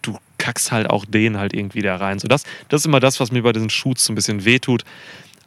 du 0.01 0.17
kackst 0.37 0.71
halt 0.71 0.89
auch 0.89 1.05
den 1.05 1.37
halt 1.37 1.53
irgendwie 1.53 1.81
da 1.81 1.95
rein. 1.97 2.19
So, 2.19 2.27
das, 2.27 2.43
das 2.69 2.81
ist 2.81 2.85
immer 2.85 2.99
das, 2.99 3.19
was 3.19 3.31
mir 3.31 3.43
bei 3.43 3.51
diesen 3.53 3.69
Shoots 3.69 4.05
so 4.05 4.13
ein 4.13 4.15
bisschen 4.15 4.45
wehtut. 4.45 4.83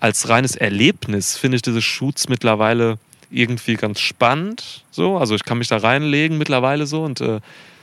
Als 0.00 0.28
reines 0.28 0.56
Erlebnis 0.56 1.36
finde 1.36 1.56
ich 1.56 1.62
diese 1.62 1.82
Shoots 1.82 2.28
mittlerweile 2.28 2.98
irgendwie 3.30 3.74
ganz 3.74 4.00
spannend. 4.00 4.84
So, 4.90 5.18
also 5.18 5.34
ich 5.34 5.44
kann 5.44 5.58
mich 5.58 5.68
da 5.68 5.78
reinlegen 5.78 6.38
mittlerweile 6.38 6.86
so 6.86 7.04
und 7.04 7.20
äh, 7.20 7.40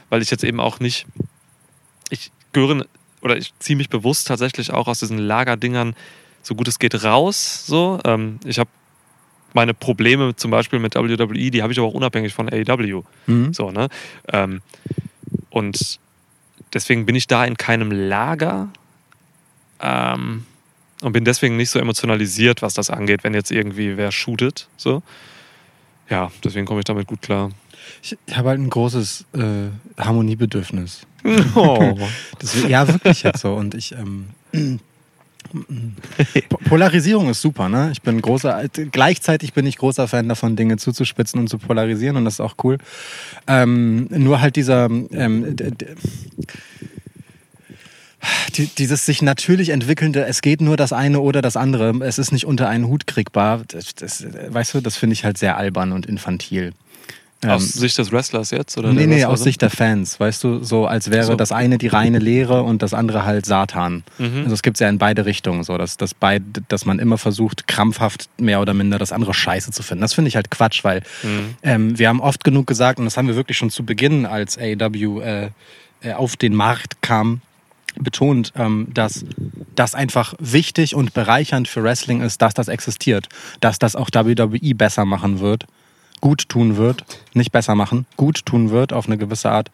weil 0.09 0.21
ich 0.21 0.31
jetzt 0.31 0.43
eben 0.43 0.59
auch 0.59 0.79
nicht, 0.79 1.05
ich 2.09 2.31
gehöre 2.53 2.85
oder 3.21 3.37
ich 3.37 3.53
ziehe 3.59 3.75
mich 3.75 3.89
bewusst 3.89 4.27
tatsächlich 4.27 4.71
auch 4.71 4.87
aus 4.87 4.99
diesen 4.99 5.17
Lagerdingern 5.17 5.95
so 6.41 6.55
gut 6.55 6.67
es 6.67 6.79
geht 6.79 7.03
raus. 7.03 7.65
So, 7.65 7.99
ähm, 8.05 8.39
ich 8.45 8.59
habe 8.59 8.69
meine 9.53 9.73
Probleme 9.73 10.35
zum 10.35 10.51
Beispiel 10.51 10.79
mit 10.79 10.95
WWE, 10.95 11.49
die 11.49 11.63
habe 11.63 11.73
ich 11.73 11.79
aber 11.79 11.87
auch 11.87 11.93
unabhängig 11.93 12.33
von 12.33 12.49
AEW. 12.49 13.03
Mhm. 13.25 13.53
So, 13.53 13.71
ne? 13.71 13.87
Ähm, 14.31 14.61
und 15.49 15.99
deswegen 16.73 17.05
bin 17.05 17.15
ich 17.15 17.27
da 17.27 17.45
in 17.45 17.57
keinem 17.57 17.91
Lager 17.91 18.69
ähm, 19.79 20.45
und 21.01 21.13
bin 21.13 21.25
deswegen 21.25 21.57
nicht 21.57 21.69
so 21.69 21.79
emotionalisiert, 21.79 22.61
was 22.61 22.73
das 22.73 22.89
angeht, 22.89 23.23
wenn 23.23 23.33
jetzt 23.33 23.51
irgendwie 23.51 23.97
wer 23.97 24.11
shootet. 24.11 24.67
So. 24.77 25.01
Ja, 26.09 26.31
deswegen 26.43 26.65
komme 26.65 26.79
ich 26.81 26.85
damit 26.85 27.07
gut 27.07 27.21
klar. 27.21 27.51
Ich, 28.01 28.17
habe 28.35 28.49
halt 28.49 28.59
ein 28.59 28.69
großes 28.69 29.25
äh, 29.33 30.01
Harmoniebedürfnis. 30.01 31.01
Oh. 31.55 31.97
Das, 32.39 32.55
ja, 32.67 32.87
wirklich 32.87 33.23
jetzt 33.23 33.39
so. 33.41 33.53
Und 33.55 33.73
ich. 33.73 33.93
Ähm, 33.93 34.27
Po- 36.49 36.57
Polarisierung 36.67 37.29
ist 37.29 37.41
super, 37.41 37.69
ne? 37.69 37.89
Ich 37.91 38.01
bin 38.01 38.21
großer, 38.21 38.65
gleichzeitig 38.91 39.53
bin 39.53 39.65
ich 39.65 39.77
großer 39.77 40.07
Fan 40.07 40.27
davon, 40.27 40.55
Dinge 40.55 40.77
zuzuspitzen 40.77 41.39
und 41.39 41.47
zu 41.47 41.57
polarisieren 41.59 42.17
und 42.17 42.25
das 42.25 42.35
ist 42.35 42.39
auch 42.41 42.55
cool. 42.63 42.77
Ähm, 43.47 44.07
nur 44.09 44.41
halt 44.41 44.55
dieser, 44.55 44.85
ähm, 44.85 45.55
die, 48.55 48.67
dieses 48.67 49.05
sich 49.05 49.21
natürlich 49.21 49.69
entwickelnde, 49.69 50.25
es 50.25 50.41
geht 50.41 50.61
nur 50.61 50.77
das 50.77 50.93
eine 50.93 51.19
oder 51.21 51.41
das 51.41 51.57
andere, 51.57 51.93
es 52.05 52.17
ist 52.17 52.31
nicht 52.31 52.45
unter 52.45 52.67
einen 52.69 52.87
Hut 52.87 53.07
kriegbar, 53.07 53.61
das, 53.67 53.95
das, 53.95 54.25
weißt 54.49 54.73
du, 54.75 54.81
das 54.81 54.97
finde 54.97 55.13
ich 55.13 55.23
halt 55.25 55.37
sehr 55.37 55.57
albern 55.57 55.91
und 55.91 56.05
infantil. 56.05 56.73
Aus 57.45 57.73
Sicht 57.73 57.95
des 57.99 58.11
Wrestlers 58.11 58.49
jetzt? 58.49 58.75
Oder 58.77 58.89
Ähm, 58.89 58.95
Nee, 58.95 59.01
nee, 59.05 59.11
Wrestlerin? 59.15 59.33
aus 59.33 59.43
Sicht 59.43 59.61
der 59.61 59.69
Fans, 59.69 60.19
weißt 60.19 60.43
du, 60.43 60.63
so 60.63 60.87
als 60.87 61.11
wäre 61.11 61.25
So. 61.25 61.35
das 61.35 61.51
eine 61.51 61.77
die 61.77 61.85
reine 61.87 62.17
Lehre 62.17 62.63
und 62.63 62.81
das 62.81 62.95
andere 62.95 63.23
halt 63.23 63.45
Satan. 63.45 64.03
Mhm. 64.17 64.37
Also 64.45 64.53
es 64.53 64.63
gibt 64.63 64.79
ja 64.79 64.89
in 64.89 64.97
beide 64.97 65.25
Richtungen 65.27 65.63
so, 65.63 65.77
dass, 65.77 65.97
dass, 65.97 66.15
beid, 66.15 66.41
dass 66.69 66.85
man 66.85 66.97
immer 66.97 67.19
versucht, 67.19 67.67
krampfhaft 67.67 68.29
mehr 68.39 68.61
oder 68.61 68.73
minder 68.73 68.97
das 68.97 69.11
andere 69.11 69.35
scheiße 69.35 69.71
zu 69.71 69.83
finden. 69.83 70.01
Das 70.01 70.13
finde 70.15 70.29
ich 70.29 70.35
halt 70.37 70.49
Quatsch, 70.49 70.83
weil 70.83 71.03
Mhm. 71.21 71.55
ähm, 71.61 71.99
wir 71.99 72.09
haben 72.09 72.19
oft 72.21 72.43
genug 72.43 72.65
gesagt, 72.65 72.97
und 72.97 73.05
das 73.05 73.15
haben 73.15 73.27
wir 73.27 73.35
wirklich 73.35 73.57
schon 73.57 73.69
zu 73.69 73.83
Beginn, 73.85 74.25
als 74.25 74.57
AEW 74.57 75.21
äh, 75.21 75.49
äh, 76.01 76.13
auf 76.13 76.37
den 76.37 76.55
Markt 76.55 77.01
kam, 77.03 77.41
betont, 77.99 78.53
ähm, 78.55 78.87
dass 78.93 79.25
das 79.75 79.95
einfach 79.95 80.33
wichtig 80.39 80.95
und 80.95 81.13
bereichernd 81.13 81.67
für 81.67 81.83
Wrestling 81.83 82.21
ist, 82.21 82.41
dass 82.41 82.53
das 82.53 82.67
existiert. 82.67 83.27
Dass 83.59 83.79
das 83.79 83.95
auch 83.95 84.09
WWE 84.11 84.75
besser 84.75 85.05
machen 85.05 85.39
wird, 85.39 85.65
gut 86.21 86.49
tun 86.49 86.77
wird, 86.77 87.03
nicht 87.33 87.51
besser 87.51 87.75
machen, 87.75 88.05
gut 88.17 88.45
tun 88.45 88.69
wird 88.69 88.93
auf 88.93 89.07
eine 89.07 89.17
gewisse 89.17 89.51
Art, 89.51 89.71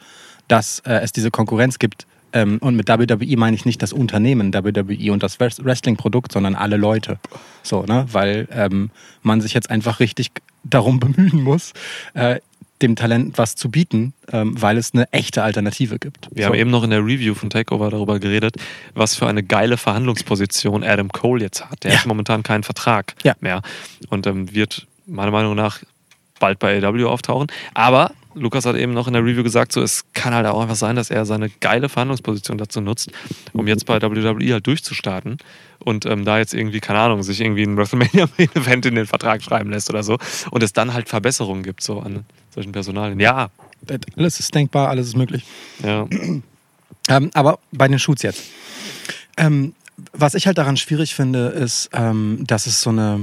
dass 0.47 0.79
äh, 0.79 0.95
es 1.01 1.11
diese 1.11 1.31
Konkurrenz 1.31 1.79
gibt. 1.79 2.05
Ähm, 2.33 2.59
und 2.59 2.75
mit 2.75 2.87
WWE 2.87 3.37
meine 3.37 3.55
ich 3.55 3.65
nicht 3.65 3.81
das 3.81 3.93
Unternehmen 3.93 4.53
WWE 4.53 5.11
und 5.11 5.23
das 5.23 5.39
Wres- 5.39 5.63
Wrestling-Produkt, 5.63 6.31
sondern 6.31 6.55
alle 6.55 6.77
Leute. 6.77 7.19
So, 7.63 7.83
ne? 7.83 8.05
Weil 8.11 8.47
ähm, 8.51 8.89
man 9.21 9.41
sich 9.41 9.53
jetzt 9.53 9.69
einfach 9.69 9.99
richtig 9.99 10.31
darum 10.63 10.99
bemühen 11.01 11.43
muss, 11.43 11.73
äh, 12.13 12.39
dem 12.81 12.95
Talent 12.95 13.37
was 13.37 13.55
zu 13.55 13.69
bieten, 13.69 14.13
ähm, 14.31 14.59
weil 14.61 14.77
es 14.77 14.93
eine 14.93 15.11
echte 15.11 15.43
Alternative 15.43 15.99
gibt. 15.99 16.27
Wir 16.31 16.43
so. 16.43 16.49
haben 16.49 16.57
eben 16.59 16.71
noch 16.71 16.83
in 16.83 16.89
der 16.89 16.99
Review 17.05 17.33
von 17.35 17.49
Takeover 17.49 17.89
darüber 17.89 18.19
geredet, 18.19 18.55
was 18.93 19.15
für 19.15 19.27
eine 19.27 19.43
geile 19.43 19.77
Verhandlungsposition 19.77 20.83
Adam 20.83 21.09
Cole 21.09 21.41
jetzt 21.43 21.69
hat. 21.69 21.83
Der 21.83 21.91
Ja. 21.93 21.99
hat 21.99 22.05
momentan 22.05 22.43
keinen 22.43 22.63
Vertrag 22.63 23.15
Ja. 23.23 23.35
mehr 23.39 23.61
und 24.09 24.27
ähm, 24.27 24.53
wird 24.53 24.87
meiner 25.05 25.31
Meinung 25.31 25.55
nach 25.55 25.79
bald 26.39 26.59
bei 26.59 26.81
AEW 26.83 27.07
auftauchen. 27.07 27.47
Aber 27.73 28.11
Lukas 28.33 28.65
hat 28.65 28.75
eben 28.77 28.93
noch 28.93 29.07
in 29.07 29.13
der 29.13 29.23
Review 29.23 29.43
gesagt, 29.43 29.73
so 29.73 29.81
es 29.81 30.05
kann 30.13 30.33
halt 30.33 30.47
auch 30.47 30.61
einfach 30.61 30.75
sein, 30.75 30.95
dass 30.95 31.09
er 31.11 31.25
seine 31.25 31.49
geile 31.49 31.89
Verhandlungsposition 31.89 32.57
dazu 32.57 32.79
nutzt, 32.81 33.11
um 33.53 33.67
jetzt 33.67 33.85
bei 33.85 34.01
WWE 34.01 34.53
halt 34.53 34.65
durchzustarten 34.65 35.37
und 35.83 36.05
ähm, 36.05 36.25
da 36.25 36.37
jetzt 36.37 36.53
irgendwie, 36.53 36.79
keine 36.79 36.99
Ahnung, 36.99 37.23
sich 37.23 37.41
irgendwie 37.41 37.63
ein 37.63 37.75
WrestleMania-Event 37.77 38.85
in 38.85 38.95
den 38.95 39.05
Vertrag 39.07 39.41
schreiben 39.43 39.69
lässt 39.71 39.89
oder 39.89 40.03
so 40.03 40.17
und 40.51 40.63
es 40.63 40.73
dann 40.73 40.93
halt 40.93 41.09
Verbesserungen 41.09 41.63
gibt 41.63 41.81
so 41.83 41.99
an 41.99 42.25
solchen 42.53 42.71
Personalien. 42.71 43.19
Ja, 43.19 43.49
Alles 44.17 44.39
ist 44.39 44.53
denkbar, 44.53 44.89
alles 44.89 45.07
ist 45.07 45.17
möglich. 45.17 45.43
ja. 45.83 46.07
Ähm, 47.09 47.31
aber 47.33 47.57
bei 47.71 47.87
den 47.87 47.97
Shoots 47.97 48.21
jetzt. 48.21 48.43
Ähm, 49.35 49.73
was 50.13 50.35
ich 50.35 50.45
halt 50.45 50.59
daran 50.59 50.77
schwierig 50.77 51.15
finde, 51.15 51.47
ist, 51.47 51.89
ähm, 51.93 52.43
dass 52.45 52.67
es 52.67 52.79
so 52.81 52.91
eine. 52.91 53.19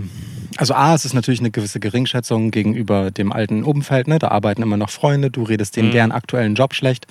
Also, 0.57 0.75
A, 0.75 0.95
es 0.95 1.05
ist 1.05 1.15
natürlich 1.15 1.39
eine 1.41 1.53
gewisse 1.53 1.79
Geringschätzung 1.79 2.51
gegenüber 2.51 3.13
dem 3.13 3.33
alten 3.33 3.63
Umfeld. 3.63 4.09
Ne? 4.09 4.19
Da 4.19 4.29
arbeiten 4.29 4.63
immer 4.63 4.77
noch 4.77 4.91
Freunde, 4.91 5.31
du 5.31 5.45
redest 5.45 5.77
denen 5.77 5.89
Mhm. 5.89 5.93
deren 5.93 6.13
aktuellen 6.13 6.55
Job 6.57 6.75
schlecht. 6.75 7.07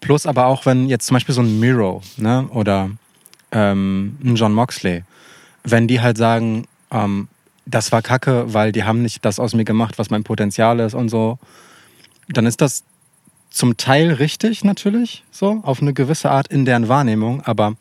Plus 0.00 0.26
aber 0.26 0.46
auch, 0.46 0.66
wenn 0.66 0.88
jetzt 0.88 1.06
zum 1.06 1.14
Beispiel 1.14 1.34
so 1.36 1.40
ein 1.40 1.60
Miro 1.60 2.02
ne? 2.16 2.48
oder 2.50 2.90
ähm, 3.52 4.18
John 4.22 4.52
Moxley, 4.52 5.04
wenn 5.64 5.86
die 5.86 6.00
halt 6.00 6.18
sagen, 6.18 6.66
ähm, 6.90 7.28
das 7.66 7.92
war 7.92 8.02
kacke, 8.02 8.52
weil 8.52 8.72
die 8.72 8.84
haben 8.84 9.02
nicht 9.02 9.24
das 9.24 9.38
aus 9.38 9.54
mir 9.54 9.64
gemacht, 9.64 9.98
was 9.98 10.10
mein 10.10 10.24
Potenzial 10.24 10.80
ist 10.80 10.94
und 10.94 11.08
so, 11.08 11.38
dann 12.28 12.46
ist 12.46 12.60
das 12.60 12.82
zum 13.50 13.76
Teil 13.76 14.12
richtig 14.12 14.64
natürlich, 14.64 15.24
so 15.30 15.60
auf 15.62 15.82
eine 15.82 15.92
gewisse 15.92 16.30
Art 16.30 16.48
in 16.48 16.64
deren 16.64 16.88
Wahrnehmung, 16.88 17.42
aber 17.42 17.76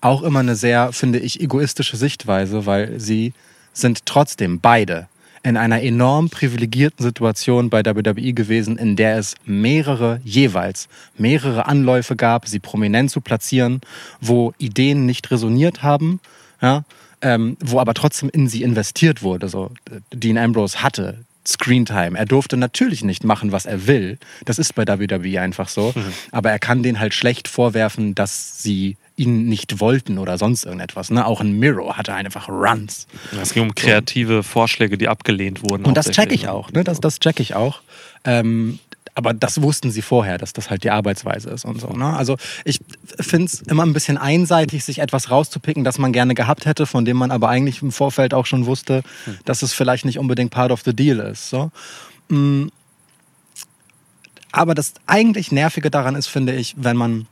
auch 0.00 0.22
immer 0.22 0.40
eine 0.40 0.56
sehr, 0.56 0.92
finde 0.92 1.20
ich, 1.20 1.40
egoistische 1.40 1.96
Sichtweise, 1.96 2.66
weil 2.66 3.00
sie 3.00 3.32
sind 3.72 4.04
trotzdem 4.06 4.60
beide 4.60 5.08
in 5.44 5.58
einer 5.58 5.82
enorm 5.82 6.30
privilegierten 6.30 7.04
Situation 7.04 7.68
bei 7.68 7.84
WWE 7.84 8.32
gewesen, 8.32 8.78
in 8.78 8.96
der 8.96 9.18
es 9.18 9.34
mehrere 9.44 10.20
jeweils 10.24 10.88
mehrere 11.18 11.66
Anläufe 11.66 12.16
gab, 12.16 12.48
sie 12.48 12.58
prominent 12.58 13.10
zu 13.10 13.20
platzieren, 13.20 13.82
wo 14.20 14.54
Ideen 14.58 15.04
nicht 15.04 15.30
resoniert 15.30 15.82
haben, 15.82 16.20
ja, 16.62 16.84
ähm, 17.20 17.58
wo 17.60 17.78
aber 17.78 17.92
trotzdem 17.92 18.30
in 18.30 18.48
sie 18.48 18.62
investiert 18.62 19.22
wurde. 19.22 19.48
So, 19.48 19.70
Dean 20.12 20.38
Ambrose 20.38 20.82
hatte 20.82 21.24
Screentime. 21.46 22.18
Er 22.18 22.24
durfte 22.24 22.56
natürlich 22.56 23.04
nicht 23.04 23.22
machen, 23.22 23.52
was 23.52 23.66
er 23.66 23.86
will. 23.86 24.18
Das 24.46 24.58
ist 24.58 24.74
bei 24.74 24.86
WWE 24.86 25.42
einfach 25.42 25.68
so. 25.68 25.92
Aber 26.32 26.50
er 26.50 26.58
kann 26.58 26.82
denen 26.82 27.00
halt 27.00 27.12
schlecht 27.12 27.48
vorwerfen, 27.48 28.14
dass 28.14 28.62
sie 28.62 28.96
ihn 29.16 29.46
nicht 29.46 29.80
wollten 29.80 30.18
oder 30.18 30.38
sonst 30.38 30.64
irgendetwas. 30.64 31.10
Ne? 31.10 31.24
Auch 31.24 31.40
ein 31.40 31.52
Miro 31.52 31.96
hatte 31.96 32.14
einfach 32.14 32.48
Runs. 32.48 33.06
Es 33.40 33.54
ging 33.54 33.62
um 33.62 33.74
kreative 33.74 34.42
Vorschläge, 34.42 34.98
die 34.98 35.08
abgelehnt 35.08 35.62
wurden. 35.62 35.84
Und 35.84 35.96
das 35.96 36.10
check 36.10 36.32
ich 36.32 36.44
ne? 36.44 36.52
auch. 36.52 36.72
Ne? 36.72 36.82
Das, 36.84 37.00
das 37.00 37.20
check 37.20 37.38
ich 37.38 37.54
auch. 37.54 37.80
Ähm, 38.24 38.80
aber 39.14 39.32
das 39.32 39.62
wussten 39.62 39.92
sie 39.92 40.02
vorher, 40.02 40.38
dass 40.38 40.52
das 40.52 40.70
halt 40.70 40.82
die 40.82 40.90
Arbeitsweise 40.90 41.50
ist 41.50 41.64
und 41.64 41.80
so. 41.80 41.88
Ne? 41.88 42.16
Also 42.16 42.36
ich 42.64 42.80
finde 43.20 43.46
es 43.46 43.60
immer 43.60 43.84
ein 43.84 43.92
bisschen 43.92 44.18
einseitig, 44.18 44.84
sich 44.84 44.98
etwas 44.98 45.30
rauszupicken, 45.30 45.84
das 45.84 45.98
man 45.98 46.12
gerne 46.12 46.34
gehabt 46.34 46.66
hätte, 46.66 46.84
von 46.86 47.04
dem 47.04 47.16
man 47.16 47.30
aber 47.30 47.48
eigentlich 47.48 47.82
im 47.82 47.92
Vorfeld 47.92 48.34
auch 48.34 48.46
schon 48.46 48.66
wusste, 48.66 49.02
dass 49.44 49.62
es 49.62 49.72
vielleicht 49.72 50.04
nicht 50.04 50.18
unbedingt 50.18 50.50
part 50.50 50.72
of 50.72 50.82
the 50.84 50.94
deal 50.94 51.20
ist. 51.20 51.50
So. 51.50 51.70
Mm. 52.28 52.66
Aber 54.50 54.74
das 54.74 54.94
eigentlich 55.06 55.52
Nervige 55.52 55.90
daran 55.90 56.16
ist, 56.16 56.26
finde 56.26 56.54
ich, 56.54 56.74
wenn 56.76 56.96
man 56.96 57.26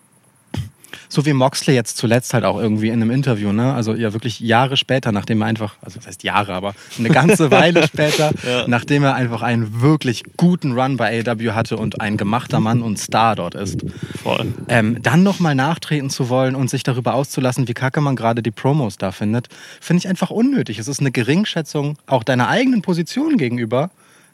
so 1.09 1.25
wie 1.27 1.33
Moxley 1.33 1.75
jetzt 1.75 1.97
zuletzt 1.97 2.35
halt 2.35 2.45
auch 2.45 2.59
irgendwie 2.59 2.89
in 2.89 2.95
einem 2.95 3.11
Interview, 3.11 3.53
ne? 3.53 3.75
Also 3.75 3.95
ja 3.95 4.13
wirklich 4.13 4.41
Jahre 4.41 4.77
später, 4.77 5.13
nachdem 5.13 5.43
er 5.43 5.47
einfach, 5.47 5.75
also 5.83 5.99
das 5.99 6.07
heißt 6.07 6.23
Jahre, 6.23 6.55
aber 6.55 6.75
eine 6.99 7.09
ganze 7.09 7.51
Weile 7.51 7.87
später, 7.87 8.33
nachdem 8.67 9.05
er 9.05 9.15
einfach 9.15 9.43
einen 9.43 9.81
wirklich 9.81 10.23
guten 10.37 10.73
Run 10.73 10.97
bei 10.97 11.23
AEW 11.27 11.53
hatte 11.53 11.77
und 11.77 12.01
ein 12.01 12.17
gemachter 12.17 12.61
Mann 12.61 12.83
und 12.83 12.99
Star 12.99 13.37
dort 13.37 13.55
ist, 13.55 13.85
Voll. 14.23 14.53
ähm, 14.69 14.99
dann 15.03 15.23
nochmal 15.23 15.55
nachtreten 15.55 16.11
zu 16.11 16.29
wollen 16.29 16.55
und 16.55 16.71
sich 16.71 16.83
darüber 16.83 17.15
auszulassen, 17.15 17.69
wie 17.69 17.75
kacke 17.75 18.01
man 18.01 18.17
gerade 18.17 18.43
die 18.43 18.51
Promos 18.51 18.99
da 18.99 19.13
findet, 19.13 19.49
finde 19.81 19.99
ich 19.99 20.09
einfach 20.09 20.31
unnötig. 20.31 20.79
Es 20.79 20.89
ist 20.89 21.01
eine 21.01 21.11
Geringschätzung 21.11 21.97
auch 22.07 22.23
deiner 22.23 22.49
eigenen 22.49 22.83
Position 22.83 23.37
gegenüber, 23.37 23.91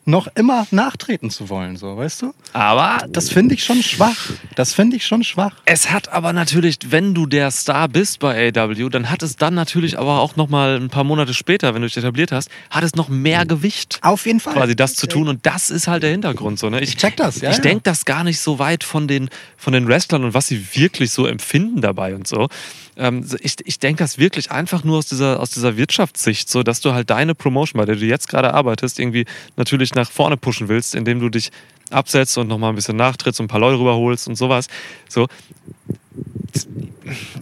noch 0.09 0.27
immer 0.35 0.67
nachtreten 0.71 1.31
zu 1.31 1.49
wollen, 1.51 1.77
so, 1.77 1.97
weißt 1.97 2.23
du? 2.23 2.35
Aber 2.55 2.99
Das 3.11 3.31
finde 3.31 3.55
ich 3.55 3.65
schon 3.65 3.83
schwach. 3.83 4.17
Das 4.57 4.73
finde 4.73 4.97
ich 4.97 5.07
schon 5.07 5.23
schwach. 5.23 5.53
es 5.67 5.91
hat 5.91 6.09
aber 6.09 6.33
natürlich, 6.33 6.79
wenn 6.89 7.15
du 7.15 7.27
der 7.27 7.51
Star 7.51 7.89
bist 7.89 8.21
bei 8.21 8.49
AW, 8.49 8.89
dann 8.89 9.11
hat 9.11 9.23
es 9.23 9.37
dann 9.37 9.55
natürlich 9.55 9.99
aber 9.99 10.21
auch 10.21 10.37
noch 10.37 10.49
mal 10.49 10.77
ein 10.81 10.89
paar 10.89 11.05
Monate 11.05 11.35
später, 11.35 11.75
wenn 11.75 11.83
du 11.83 11.89
dich 11.89 11.97
etabliert 11.97 12.33
hast, 12.33 12.49
hat 12.71 12.85
es 12.85 12.95
noch 12.95 13.09
mehr 13.09 13.45
Gewicht. 13.45 13.99
Auf 14.03 14.27
jeden 14.27 14.41
Fall. 14.41 14.55
quasi 14.55 14.75
das 14.75 14.95
zu 14.95 15.07
tun 15.07 15.29
und 15.29 15.45
das 15.45 15.71
ist 15.71 15.89
halt 15.89 16.03
der 16.03 16.11
Hintergrund 16.11 16.59
so 16.59 16.71
ne 16.71 16.81
ich, 16.81 16.91
Ich 16.91 16.97
check 16.97 17.17
das, 17.17 17.41
ja, 17.41 17.51
ich 17.51 17.57
ja. 17.57 17.63
denke 17.63 17.83
das 17.85 18.05
gar 18.05 18.25
nicht 18.25 18.41
so 18.41 18.59
weit 18.59 18.85
von 18.85 19.09
den 19.09 19.29
von 19.57 19.73
den 19.75 19.87
Wrestlern 19.89 20.25
und 20.25 20.33
was 20.35 20.47
sie 20.47 20.75
wirklich 20.75 21.11
so 21.11 21.27
empfinden 21.27 21.81
dabei 21.83 22.15
und 22.15 22.27
so 22.27 22.49
ähm, 22.99 23.25
ich, 23.41 23.57
ich 23.65 23.79
denke 23.79 24.03
das 24.03 24.19
wirklich 24.19 24.51
einfach 24.51 24.85
nur 24.85 24.99
aus 24.99 25.07
dieser 25.07 25.41
aus 25.41 25.51
dieser 25.51 25.77
Wirtschaftssicht 25.77 26.51
so 26.51 26.63
dass 26.63 26.81
du 26.81 26.93
halt 26.93 27.11
deine 27.11 27.35
Promotion 27.35 27.79
bei 27.79 27.87
der 27.87 27.97
du 27.97 28.05
jetzt 28.05 28.29
gerade 28.29 28.53
arbeitest 28.53 28.99
irgendwie 28.99 29.25
natürlich 29.57 29.95
nach 29.95 30.11
vorne 30.11 30.37
pushen 30.37 30.69
willst 30.69 30.95
indem 30.95 31.21
du 31.21 31.29
dich 31.29 31.51
absetzt 31.91 32.37
und 32.37 32.49
noch 32.49 32.59
mal 32.59 32.71
ein 32.71 32.75
bisschen 32.75 32.97
nachtrittst 32.97 33.41
und 33.41 33.47
ein 33.47 33.49
paar 33.49 33.61
Leute 33.61 33.79
rüberholst 33.79 34.29
und 34.29 34.35
sowas 34.35 34.69
so 35.09 35.27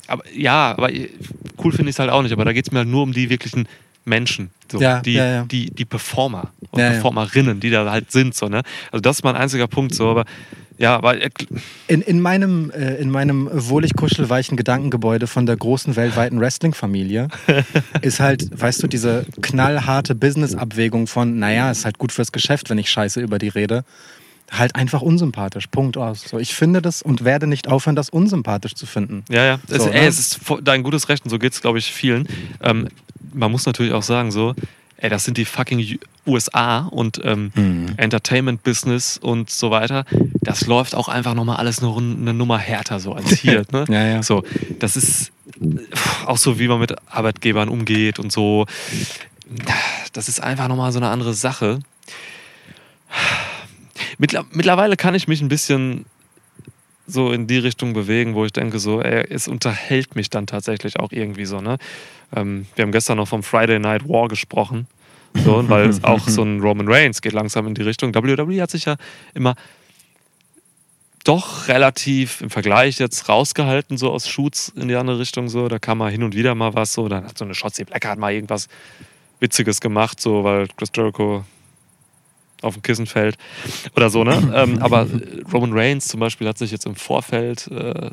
aber 0.07 0.25
ja 0.33 0.73
aber 0.73 0.91
cool 1.65 1.73
finde 1.73 1.91
ich 1.91 1.97
es 1.97 1.99
halt 1.99 2.11
auch 2.11 2.23
nicht 2.23 2.33
aber 2.33 2.45
da 2.45 2.53
geht 2.53 2.67
es 2.67 2.73
mir 2.73 2.79
halt 2.81 2.89
nur 2.89 3.03
um 3.03 3.13
die 3.13 3.31
wirklichen 3.31 3.67
Menschen, 4.07 4.51
so, 4.71 4.81
Ja, 4.81 5.01
die, 5.01 5.15
ja, 5.15 5.27
ja. 5.27 5.45
Die, 5.45 5.69
die 5.71 5.85
Performer 5.85 6.53
und. 6.71 6.79
Performerinnen, 6.79 7.59
die 7.59 7.71
da 7.71 7.91
halt 7.91 8.13
sind. 8.13 8.37
So, 8.37 8.47
ne? 8.47 8.63
Also 8.93 9.01
das 9.01 9.17
ist 9.17 9.25
mein 9.25 9.35
einziger 9.35 9.67
Punkt. 9.67 9.95
So, 9.95 10.09
aber 10.09 10.25
ja, 10.79 11.03
weil 11.03 11.23
äh, 11.23 11.31
In, 11.89 12.03
in 12.03 12.21
meinem, 12.21 12.71
äh, 12.71 12.97
in 12.97 13.11
meinem 13.11 13.49
wohlig 13.53 13.95
kuschelweichen 13.97 14.57
Gedankengebäude 14.57 15.27
von 15.27 15.47
der 15.47 15.57
großen 15.57 15.97
weltweiten 15.97 16.41
Wrestling-Familie 16.41 17.29
ist 18.03 18.21
halt, 18.21 18.49
weißt 18.61 18.83
du, 18.83 18.87
diese 18.87 19.27
knallharte 19.43 20.15
Business-Abwägung 20.15 21.07
von, 21.07 21.39
naja, 21.39 21.71
ist 21.71 21.85
halt 21.85 21.99
gut 21.99 22.13
fürs 22.13 22.33
Geschäft, 22.33 22.71
wenn 22.71 22.79
ich 22.79 22.91
scheiße 22.91 23.21
über 23.21 23.39
die 23.39 23.49
rede, 23.49 23.85
halt 24.51 24.77
einfach 24.77 25.03
unsympathisch. 25.03 25.67
Punkt 25.69 25.97
aus. 25.97 26.23
So, 26.23 26.39
ich 26.39 26.55
finde 26.55 26.83
das 26.83 27.03
und 27.03 27.25
werde 27.25 27.47
nicht 27.47 27.69
aufhören, 27.69 27.97
das 27.97 28.11
unsympathisch 28.11 28.75
zu 28.75 28.87
finden. 28.87 29.25
Ja, 29.29 29.45
ja. 29.45 29.61
Es, 29.69 29.83
So, 29.83 29.89
ey, 29.91 30.03
ne? 30.03 30.07
es 30.07 30.19
ist 30.19 30.41
dein 30.63 30.83
gutes 30.83 31.09
Recht 31.09 31.25
und 31.25 31.31
so 31.31 31.39
geht 31.39 31.53
es, 31.53 31.61
glaube 31.61 31.79
ich, 31.79 31.93
vielen. 31.93 32.29
Ähm, 32.63 32.89
man 33.33 33.51
muss 33.51 33.67
natürlich 33.67 33.93
auch 33.93 34.03
sagen, 34.03 34.31
so, 34.31 34.55
ey, 34.99 35.09
das 35.11 35.25
sind 35.25 35.37
die 35.39 35.45
fucking 35.45 35.99
USA 36.27 36.81
und 36.81 37.21
ähm, 37.25 37.53
Mhm. 37.55 37.95
Entertainment-Business 37.97 39.19
und 39.19 39.51
so 39.51 39.71
weiter. 39.71 40.05
Das 40.41 40.67
läuft 40.67 40.95
auch 40.95 41.09
einfach 41.09 41.35
nochmal 41.35 41.57
alles 41.57 41.79
eine, 41.81 41.89
Run- 41.89 42.19
eine 42.21 42.35
Nummer 42.35 42.59
härter 42.59 42.99
so 43.01 43.13
als 43.13 43.33
hier. 43.39 43.65
Ne? 43.73 43.85
Ja, 43.89 44.05
ja. 44.05 44.23
So, 44.23 44.43
das 44.79 44.97
ist 44.97 45.33
pff, 45.95 46.27
auch 46.27 46.37
so, 46.39 46.59
wie 46.59 46.69
man 46.69 46.79
mit 46.81 46.95
Arbeitgebern 47.11 47.69
umgeht 47.69 48.19
und 48.19 48.33
so. 48.33 48.67
Das 50.13 50.29
ist 50.29 50.43
einfach 50.43 50.67
nochmal 50.69 50.91
so 50.93 50.99
eine 50.99 51.09
andere 51.09 51.35
Sache. 51.35 51.79
Mittler 54.19 54.45
mittlerweile 54.51 54.97
kann 54.97 55.15
ich 55.15 55.29
mich 55.29 55.41
ein 55.43 55.49
bisschen 55.49 56.07
so 57.07 57.33
in 57.33 57.47
die 57.47 57.59
Richtung 57.59 57.93
bewegen, 57.93 58.35
wo 58.35 58.45
ich 58.45 58.53
denke, 58.53 58.79
so, 58.79 59.01
ey, 59.01 59.27
es 59.31 59.49
unterhält 59.49 60.17
mich 60.17 60.31
dann 60.31 60.47
tatsächlich 60.47 60.99
auch 60.99 61.13
irgendwie 61.13 61.45
so, 61.45 61.61
ne? 61.61 61.79
Ähm, 62.35 62.67
wir 62.75 62.83
haben 62.83 62.93
gestern 62.93 63.19
noch 63.19 63.29
vom 63.29 63.43
Friday 63.43 63.79
Night 63.79 64.09
War 64.09 64.29
gesprochen, 64.29 64.87
so, 65.35 65.69
weil 65.69 65.89
es 65.89 66.03
auch 66.03 66.29
so 66.29 66.43
ein 66.43 66.61
Roman 66.63 66.89
Reigns 66.89 67.23
geht 67.23 67.33
langsam 67.33 67.67
in 67.67 67.75
die 67.75 67.83
Richtung. 67.83 68.15
WWE 68.15 68.61
hat 68.61 68.71
sich 68.71 68.87
ja 68.87 68.97
immer 69.35 69.55
doch 71.27 71.69
relativ 71.69 72.41
im 72.41 72.51
Vergleich 72.51 72.99
jetzt 72.99 73.29
rausgehalten, 73.29 73.99
so 73.99 74.13
aus 74.13 74.29
Shoots 74.29 74.73
in 74.77 74.89
die 74.89 74.95
andere 74.95 75.19
Richtung, 75.19 75.49
so. 75.49 75.69
Da 75.69 75.79
kam 75.79 75.99
mal 75.99 76.11
hin 76.11 76.23
und 76.23 76.35
wieder 76.35 76.55
mal 76.55 76.75
was, 76.75 76.93
so. 76.93 77.09
Dann 77.09 77.25
hat 77.25 77.37
so 77.39 77.45
eine 77.45 77.55
Shotzi 77.55 77.85
Blackheart 77.85 78.19
mal 78.19 78.33
irgendwas 78.33 78.69
Witziges 79.41 79.81
gemacht, 79.81 80.21
so, 80.21 80.45
weil 80.45 80.69
Chris 80.77 80.91
Jericho 80.95 81.45
auf 82.63 82.75
dem 82.75 82.83
Kissen 82.83 83.07
fällt 83.07 83.37
oder 83.95 84.11
so, 84.11 84.25
ne? 84.25 84.53
ähm, 84.55 84.79
aber 84.81 85.07
Roman 85.53 85.73
Reigns 85.73 86.09
zum 86.09 86.21
Beispiel 86.21 86.49
hat 86.49 86.59
sich 86.59 86.71
jetzt 86.71 86.87
im 86.87 86.97
Vorfeld 86.97 87.67
äh, 87.69 88.11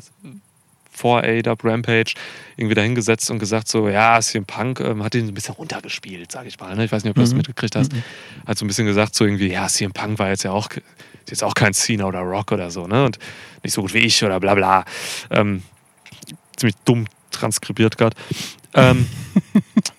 vor 0.94 1.22
AEW 1.24 1.56
Rampage 1.64 2.14
irgendwie 2.56 2.74
dahingesetzt 2.74 3.30
und 3.30 3.38
gesagt 3.38 3.68
so, 3.68 3.88
ja, 3.88 4.20
CM 4.20 4.44
Punk 4.44 4.80
ähm, 4.80 5.02
hat 5.02 5.14
ihn 5.14 5.26
ein 5.26 5.34
bisschen 5.34 5.54
runtergespielt, 5.54 6.30
sage 6.30 6.48
ich 6.48 6.58
mal. 6.58 6.74
Ne? 6.76 6.84
Ich 6.84 6.92
weiß 6.92 7.02
nicht, 7.02 7.10
ob 7.10 7.16
du 7.16 7.22
das 7.22 7.34
mitgekriegt 7.34 7.74
hast. 7.74 7.92
Hat 8.46 8.56
so 8.56 8.64
ein 8.64 8.68
bisschen 8.68 8.86
gesagt 8.86 9.14
so 9.14 9.24
irgendwie, 9.24 9.50
ja, 9.50 9.66
CM 9.66 9.92
Punk 9.92 10.18
war 10.18 10.28
jetzt 10.28 10.44
ja 10.44 10.52
auch, 10.52 10.70
ist 10.70 11.30
jetzt 11.30 11.42
auch 11.42 11.54
kein 11.54 11.74
Cena 11.74 12.04
oder 12.04 12.20
Rock 12.20 12.52
oder 12.52 12.70
so, 12.70 12.86
ne? 12.86 13.04
Und 13.04 13.18
nicht 13.62 13.72
so 13.72 13.82
gut 13.82 13.92
wie 13.92 13.98
ich 13.98 14.22
oder 14.22 14.38
bla 14.38 14.54
bla. 14.54 14.84
Ähm, 15.30 15.62
ziemlich 16.56 16.76
dumm 16.84 17.06
transkribiert 17.32 17.98
gerade. 17.98 18.16
Ähm, 18.74 19.08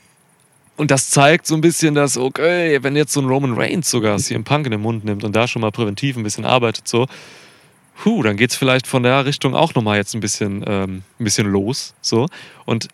und 0.77 0.91
das 0.91 1.09
zeigt 1.09 1.47
so 1.47 1.55
ein 1.55 1.61
bisschen, 1.61 1.95
dass, 1.95 2.17
okay, 2.17 2.79
wenn 2.83 2.95
jetzt 2.95 3.13
so 3.13 3.21
ein 3.21 3.27
Roman 3.27 3.53
Reigns 3.53 3.89
sogar 3.89 4.17
CM 4.17 4.43
Punk 4.43 4.65
in 4.65 4.71
den 4.71 4.81
Mund 4.81 5.05
nimmt 5.05 5.23
und 5.23 5.35
da 5.35 5.47
schon 5.47 5.61
mal 5.61 5.71
präventiv 5.71 6.17
ein 6.17 6.23
bisschen 6.23 6.45
arbeitet, 6.45 6.88
so, 6.88 7.07
huh, 8.03 8.23
dann 8.23 8.35
geht 8.38 8.51
es 8.51 8.55
vielleicht 8.57 8.85
von 8.88 9.03
der 9.03 9.25
Richtung 9.25 9.55
auch 9.55 9.73
nochmal 9.73 9.97
jetzt 9.97 10.13
ein 10.15 10.19
bisschen, 10.19 10.63
ähm, 10.67 11.03
ein 11.19 11.23
bisschen 11.23 11.47
los. 11.47 11.93
So. 12.01 12.27
Und 12.65 12.89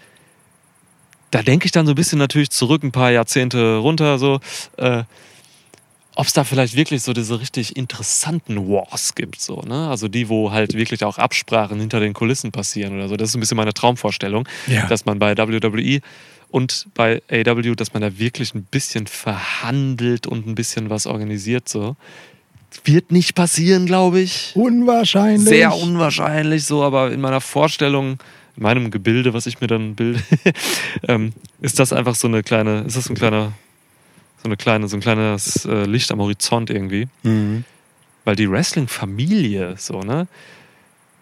da 1.31 1.41
denke 1.41 1.65
ich 1.65 1.71
dann 1.71 1.85
so 1.85 1.93
ein 1.93 1.95
bisschen 1.95 2.19
natürlich 2.19 2.49
zurück, 2.51 2.83
ein 2.83 2.91
paar 2.91 3.11
Jahrzehnte 3.11 3.77
runter, 3.77 4.19
so, 4.19 4.39
äh, 4.77 5.03
ob 6.13 6.27
es 6.27 6.33
da 6.33 6.43
vielleicht 6.43 6.75
wirklich 6.75 7.03
so 7.03 7.13
diese 7.13 7.39
richtig 7.39 7.77
interessanten 7.77 8.67
Wars 8.67 9.15
gibt, 9.15 9.39
so, 9.39 9.61
ne? 9.61 9.87
Also 9.89 10.09
die, 10.09 10.27
wo 10.27 10.51
halt 10.51 10.73
wirklich 10.73 11.05
auch 11.05 11.17
Absprachen 11.17 11.79
hinter 11.79 12.01
den 12.01 12.11
Kulissen 12.13 12.51
passieren 12.51 12.95
oder 12.95 13.07
so. 13.07 13.15
Das 13.15 13.29
ist 13.29 13.35
ein 13.35 13.39
bisschen 13.39 13.55
meine 13.55 13.73
Traumvorstellung, 13.73 14.47
Ja. 14.67 14.87
dass 14.87 15.05
man 15.05 15.19
bei 15.19 15.37
WWE 15.37 16.01
und 16.51 16.87
bei 16.93 17.21
AW, 17.31 17.75
dass 17.75 17.93
man 17.93 18.01
da 18.01 18.19
wirklich 18.19 18.53
ein 18.53 18.63
bisschen 18.63 19.07
verhandelt 19.07 20.27
und 20.27 20.47
ein 20.47 20.55
bisschen 20.55 20.89
was 20.89 21.07
organisiert, 21.07 21.67
so. 21.69 21.95
Wird 22.83 23.11
nicht 23.11 23.35
passieren, 23.35 23.85
glaube 23.85 24.21
ich. 24.21 24.51
Unwahrscheinlich. 24.55 25.47
Sehr 25.47 25.75
unwahrscheinlich, 25.75 26.65
so, 26.65 26.83
aber 26.83 27.11
in 27.11 27.19
meiner 27.19 27.41
Vorstellung, 27.41 28.19
in 28.55 28.63
meinem 28.63 28.91
Gebilde, 28.91 29.33
was 29.33 29.45
ich 29.45 29.59
mir 29.59 29.67
dann 29.67 29.95
bilde, 29.95 30.21
ähm, 31.07 31.33
ist 31.61 31.79
das 31.79 31.91
einfach 31.93 32.15
so 32.15 32.27
eine 32.27 32.43
kleine, 32.43 32.81
ist 32.81 32.95
das 32.95 33.09
ein 33.09 33.15
kleiner, 33.15 33.53
so 34.37 34.45
eine 34.45 34.57
kleine, 34.57 34.87
so 34.87 34.97
ein 34.97 35.01
kleines 35.01 35.65
äh, 35.65 35.85
Licht 35.85 36.11
am 36.11 36.19
Horizont 36.19 36.69
irgendwie. 36.69 37.07
Mhm. 37.23 37.63
Weil 38.23 38.35
die 38.35 38.49
Wrestling-Familie, 38.49 39.75
so, 39.77 40.01
ne? 40.01 40.27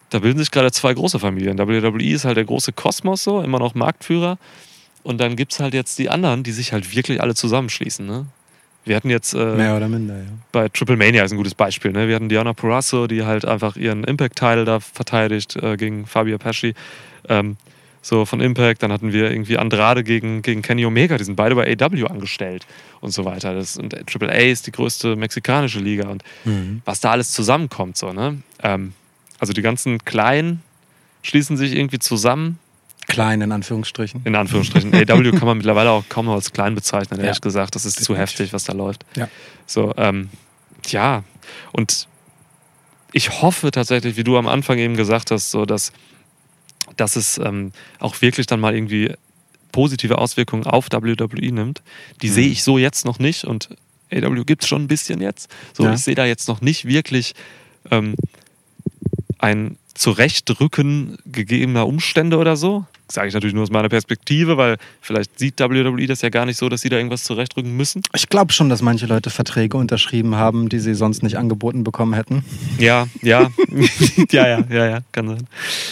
Da 0.10 0.20
bilden 0.20 0.40
sich 0.40 0.50
gerade 0.50 0.72
zwei 0.72 0.94
große 0.94 1.20
Familien. 1.20 1.60
WWE 1.60 2.04
ist 2.04 2.26
halt 2.26 2.38
der 2.38 2.46
große 2.46 2.74
Kosmos, 2.74 3.24
so, 3.24 3.42
immer 3.42 3.60
noch 3.60 3.76
Marktführer. 3.76 4.40
Und 5.04 5.20
dann 5.20 5.36
gibt 5.36 5.54
es 5.54 5.60
halt 5.60 5.74
jetzt 5.74 5.98
die 6.00 6.10
anderen, 6.10 6.44
die 6.44 6.52
sich 6.52 6.74
halt 6.74 6.96
wirklich 6.96 7.22
alle 7.22 7.36
zusammenschließen, 7.36 8.06
ne? 8.06 8.26
Wir 8.86 8.96
hatten 8.96 9.10
jetzt 9.10 9.34
äh, 9.34 9.56
Mehr 9.56 9.76
oder 9.76 9.88
minder, 9.88 10.18
ja. 10.18 10.24
bei 10.52 10.68
Triple 10.70 10.96
Mania 10.98 11.24
ist 11.24 11.32
ein 11.32 11.38
gutes 11.38 11.54
Beispiel. 11.54 11.92
Ne? 11.92 12.08
Wir 12.08 12.16
hatten 12.16 12.30
Diana 12.30 12.54
Purrazzo, 12.54 13.08
die 13.08 13.24
halt 13.24 13.46
einfach 13.46 13.76
ihren 13.76 14.04
Impact-Title 14.06 14.66
da 14.66 14.80
verteidigt 14.80 15.58
äh, 15.58 15.76
gegen 15.78 16.08
Fabio 16.08 16.38
Pesci. 16.38 16.74
Ähm, 17.28 17.58
so 18.02 18.26
von 18.26 18.40
Impact. 18.40 18.82
Dann 18.82 18.92
hatten 18.92 19.12
wir 19.12 19.30
irgendwie 19.32 19.58
Andrade 19.58 20.04
gegen, 20.04 20.42
gegen 20.42 20.62
Kenny 20.62 20.86
Omega. 20.86 21.18
Die 21.18 21.24
sind 21.26 21.36
beide 21.36 21.56
bei 21.56 21.70
AW 21.80 22.06
angestellt 22.08 22.66
und 23.02 23.12
so 23.12 23.26
weiter. 23.26 23.54
Das, 23.54 23.78
und 23.78 23.92
Triple 24.08 24.30
A 24.32 24.38
ist 24.50 24.66
die 24.66 24.72
größte 24.72 25.16
mexikanische 25.18 25.80
Liga. 25.80 26.08
Und 26.10 26.24
Mhm. 26.46 26.82
was 26.86 27.02
da 27.02 27.12
alles 27.12 27.32
zusammenkommt, 27.34 27.98
so, 27.98 28.14
ne? 28.14 28.42
Ähm, 28.64 28.94
also 29.40 29.52
die 29.54 29.62
ganzen 29.62 30.04
Kleinen 30.06 30.64
schließen 31.22 31.58
sich 31.58 31.76
irgendwie 31.76 32.00
zusammen. 32.00 32.58
Klein 33.10 33.42
in 33.42 33.52
Anführungsstrichen. 33.52 34.22
In 34.24 34.36
Anführungsstrichen. 34.36 34.94
AW 34.94 35.32
kann 35.32 35.46
man 35.48 35.58
mittlerweile 35.58 35.90
auch 35.90 36.06
kaum 36.08 36.28
noch 36.28 36.36
als 36.36 36.54
klein 36.54 36.76
bezeichnen, 36.76 37.20
ehrlich 37.20 37.38
Ja. 37.38 37.42
gesagt. 37.42 37.76
Das 37.76 37.84
ist 37.86 37.96
zu 37.96 38.14
Definitiv. 38.14 38.22
heftig, 38.40 38.54
was 38.54 38.64
da 38.64 38.74
läuft. 38.74 39.04
Ja. 39.18 39.28
So, 39.66 39.94
ähm, 39.98 40.30
ja. 40.88 41.24
Und 41.74 42.08
ich 43.12 43.42
hoffe 43.42 43.72
tatsächlich, 43.72 44.16
wie 44.16 44.24
du 44.24 44.38
am 44.38 44.48
Anfang 44.48 44.78
eben 44.78 44.96
gesagt 44.96 45.32
hast, 45.32 45.50
so 45.52 45.66
dass, 45.66 45.92
dass 46.98 47.16
es 47.16 47.38
ähm, 47.40 47.72
auch 48.00 48.22
wirklich 48.22 48.46
dann 48.48 48.60
mal 48.60 48.76
irgendwie 48.76 49.12
positive 49.72 50.18
Auswirkungen 50.20 50.66
auf 50.66 50.88
WWE 50.92 51.52
nimmt. 51.52 51.82
Die 52.22 52.30
Mhm. 52.30 52.34
sehe 52.34 52.48
ich 52.48 52.64
so 52.64 52.78
jetzt 52.78 53.06
noch 53.06 53.18
nicht 53.20 53.44
und 53.44 53.70
AW 54.12 54.44
gibt 54.46 54.64
es 54.64 54.70
schon 54.70 54.84
ein 54.84 54.88
bisschen 54.88 55.20
jetzt. 55.22 55.50
So, 55.74 55.84
Ja. 55.84 55.94
ich 55.94 56.00
sehe 56.02 56.16
da 56.16 56.26
jetzt 56.26 56.48
noch 56.48 56.62
nicht 56.62 56.86
wirklich 56.86 57.34
ähm, 57.92 58.16
ein 59.40 59.78
Zurechtrücken 59.96 61.18
gegebener 61.26 61.86
Umstände 61.88 62.38
oder 62.38 62.56
so. 62.56 62.86
Sage 63.12 63.28
ich 63.28 63.34
natürlich 63.34 63.54
nur 63.56 63.64
aus 63.64 63.72
meiner 63.72 63.90
Perspektive, 63.90 64.56
weil 64.58 64.78
vielleicht 65.02 65.40
sieht 65.40 65.60
WWE 65.60 66.06
das 66.08 66.22
ja 66.22 66.30
gar 66.30 66.46
nicht 66.46 66.58
so, 66.58 66.70
dass 66.70 66.82
sie 66.82 66.90
da 66.90 66.98
irgendwas 66.98 67.24
zurechtrücken 67.24 67.76
müssen. 67.76 68.04
Ich 68.16 68.30
glaube 68.30 68.54
schon, 68.54 68.70
dass 68.70 68.82
manche 68.84 69.08
Leute 69.08 69.30
Verträge 69.32 69.78
unterschrieben 69.78 70.36
haben, 70.36 70.70
die 70.70 70.80
sie 70.80 70.94
sonst 70.94 71.24
nicht 71.24 71.38
angeboten 71.38 71.84
bekommen 71.84 72.14
hätten. 72.14 72.44
Ja, 72.78 73.08
ja, 73.24 73.50
ja, 74.32 74.48
ja, 74.48 74.64
ja, 74.70 74.86
ja, 74.88 75.00
kann 75.12 75.28
sein. 75.28 75.48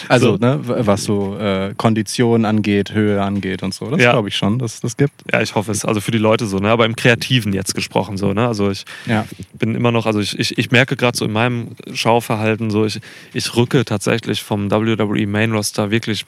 Also, 0.08 0.32
So. 0.32 0.38
ne, 0.38 0.60
was 0.64 1.04
so 1.04 1.36
äh, 1.38 1.74
Konditionen 1.76 2.44
angeht, 2.44 2.92
Höhe 2.92 3.20
angeht 3.22 3.62
und 3.62 3.74
so. 3.74 3.90
Das 3.90 4.00
Ja. 4.00 4.12
glaube 4.12 4.28
ich 4.28 4.36
schon, 4.36 4.58
dass 4.58 4.80
das 4.80 4.96
gibt. 4.96 5.14
Ja, 5.32 5.40
ich 5.40 5.54
hoffe 5.54 5.72
es. 5.72 5.84
Also 5.84 6.00
für 6.00 6.12
die 6.12 6.18
Leute 6.18 6.46
so, 6.46 6.58
ne? 6.58 6.68
Aber 6.70 6.86
im 6.86 6.94
Kreativen 6.96 7.52
jetzt 7.52 7.74
gesprochen 7.74 8.16
so, 8.16 8.32
ne? 8.32 8.46
Also 8.46 8.70
ich 8.70 8.84
Ja. 9.06 9.26
bin 9.58 9.74
immer 9.74 9.90
noch, 9.90 10.06
also 10.06 10.20
ich, 10.20 10.38
ich, 10.38 10.56
ich 10.56 10.70
merke 10.70 10.94
gerade 10.96 11.16
so 11.16 11.24
in 11.24 11.32
meinem 11.32 11.74
Schauverhalten 11.92 12.70
so, 12.70 12.84
ich, 12.86 13.00
ich 13.34 13.56
rücke 13.56 13.84
tatsächlich 13.84 14.42
vom 14.42 14.70
WWE 14.70 15.26
Main 15.26 15.52
Roster 15.52 15.90
wirklich 15.90 16.24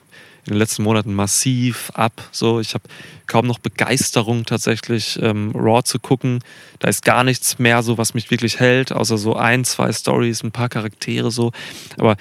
in 0.46 0.52
den 0.54 0.58
letzten 0.58 0.82
Monaten 0.82 1.14
massiv 1.14 1.90
ab. 1.94 2.28
So, 2.32 2.60
ich 2.60 2.74
habe 2.74 2.84
kaum 3.26 3.46
noch 3.46 3.58
Begeisterung 3.58 4.44
tatsächlich 4.44 5.18
ähm, 5.22 5.52
Raw 5.54 5.82
zu 5.82 5.98
gucken. 5.98 6.40
Da 6.78 6.88
ist 6.88 7.04
gar 7.04 7.24
nichts 7.24 7.58
mehr 7.58 7.82
so, 7.82 7.98
was 7.98 8.14
mich 8.14 8.30
wirklich 8.30 8.58
hält, 8.58 8.92
außer 8.92 9.18
so 9.18 9.36
ein, 9.36 9.64
zwei 9.64 9.92
Stories, 9.92 10.42
ein 10.42 10.52
paar 10.52 10.68
Charaktere 10.68 11.30
so. 11.30 11.52
Aber 11.98 12.16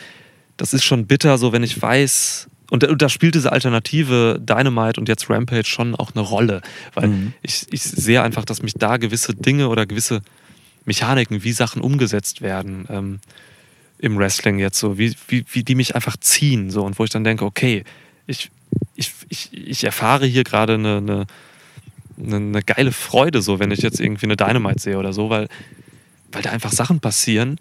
das 0.57 0.74
ist 0.74 0.84
schon 0.84 1.07
bitter, 1.07 1.38
so 1.38 1.53
wenn 1.53 1.63
ich 1.63 1.82
weiß, 1.82 2.47
und, 2.72 2.86
da 3.01 3.09
spielt 3.09 3.34
diese 3.34 3.51
Alternative 3.51 4.39
Dynamite 4.39 4.99
und 4.99 5.09
jetzt 5.09 5.30
Rampage 5.30 5.65
schon 5.65 5.95
auch 5.95 6.11
eine 6.13 6.22
Rolle, 6.22 6.61
weil 6.93 7.07
Mhm. 7.07 7.34
ich, 7.41 7.65
ich 7.72 7.82
sehe 7.82 8.22
einfach, 8.22 8.45
dass 8.45 8.61
mich 8.61 8.74
da 8.74 8.97
gewisse 8.97 9.34
Dinge 9.34 9.70
oder 9.70 9.86
gewisse 9.86 10.22
Mechaniken, 10.86 11.43
wie 11.43 11.51
Sachen 11.51 11.82
umgesetzt 11.82 12.41
werden 12.41 12.86
ähm, 12.89 13.20
im 13.97 14.17
Wrestling 14.17 14.59
jetzt 14.59 14.80
so, 14.80 14.97
wie, 14.97 15.15
wie, 15.28 15.45
wie 15.51 15.63
die 15.63 15.76
mich 15.76 15.95
einfach 15.95 16.17
ziehen 16.17 16.70
so 16.70 16.84
und 16.84 16.99
wo 16.99 17.03
ich 17.03 17.09
dann 17.09 17.24
denke, 17.24 17.45
okay, 17.45 17.84
ich, 18.30 18.51
ich, 18.95 19.11
ich, 19.30 19.49
ich 19.51 19.84
erfahre 19.84 20.25
hier 20.25 20.43
gerade 20.43 20.75
eine, 20.75 20.97
eine, 20.97 21.25
eine, 22.36 22.61
geile 22.63 22.91
Freude 22.91 23.41
so, 23.41 23.59
wenn 23.59 23.71
ich 23.71 23.80
jetzt 23.80 23.99
irgendwie 23.99 24.27
eine 24.27 24.38
Dynamite 24.38 24.80
sehe 24.80 24.97
oder 24.97 25.13
so, 25.13 25.30
weil, 25.30 25.47
weil 26.32 26.41
da 26.41 26.51
einfach 26.51 26.71
Sachen 26.71 26.99
passieren, 26.99 27.59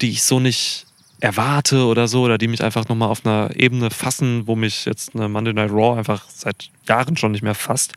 die 0.00 0.10
ich 0.10 0.22
so 0.22 0.40
nicht 0.40 0.86
erwarte 1.20 1.84
oder 1.86 2.06
so, 2.08 2.22
oder 2.22 2.38
die 2.38 2.46
mich 2.48 2.62
einfach 2.62 2.88
nochmal 2.88 3.08
auf 3.08 3.26
einer 3.26 3.50
Ebene 3.56 3.90
fassen, 3.90 4.46
wo 4.46 4.54
mich 4.56 4.84
jetzt 4.84 5.14
eine 5.14 5.28
Monday 5.28 5.52
Night 5.52 5.70
Raw 5.72 5.98
einfach 5.98 6.24
seit 6.32 6.70
Jahren 6.88 7.16
schon 7.16 7.32
nicht 7.32 7.42
mehr 7.42 7.54
fasst. 7.54 7.94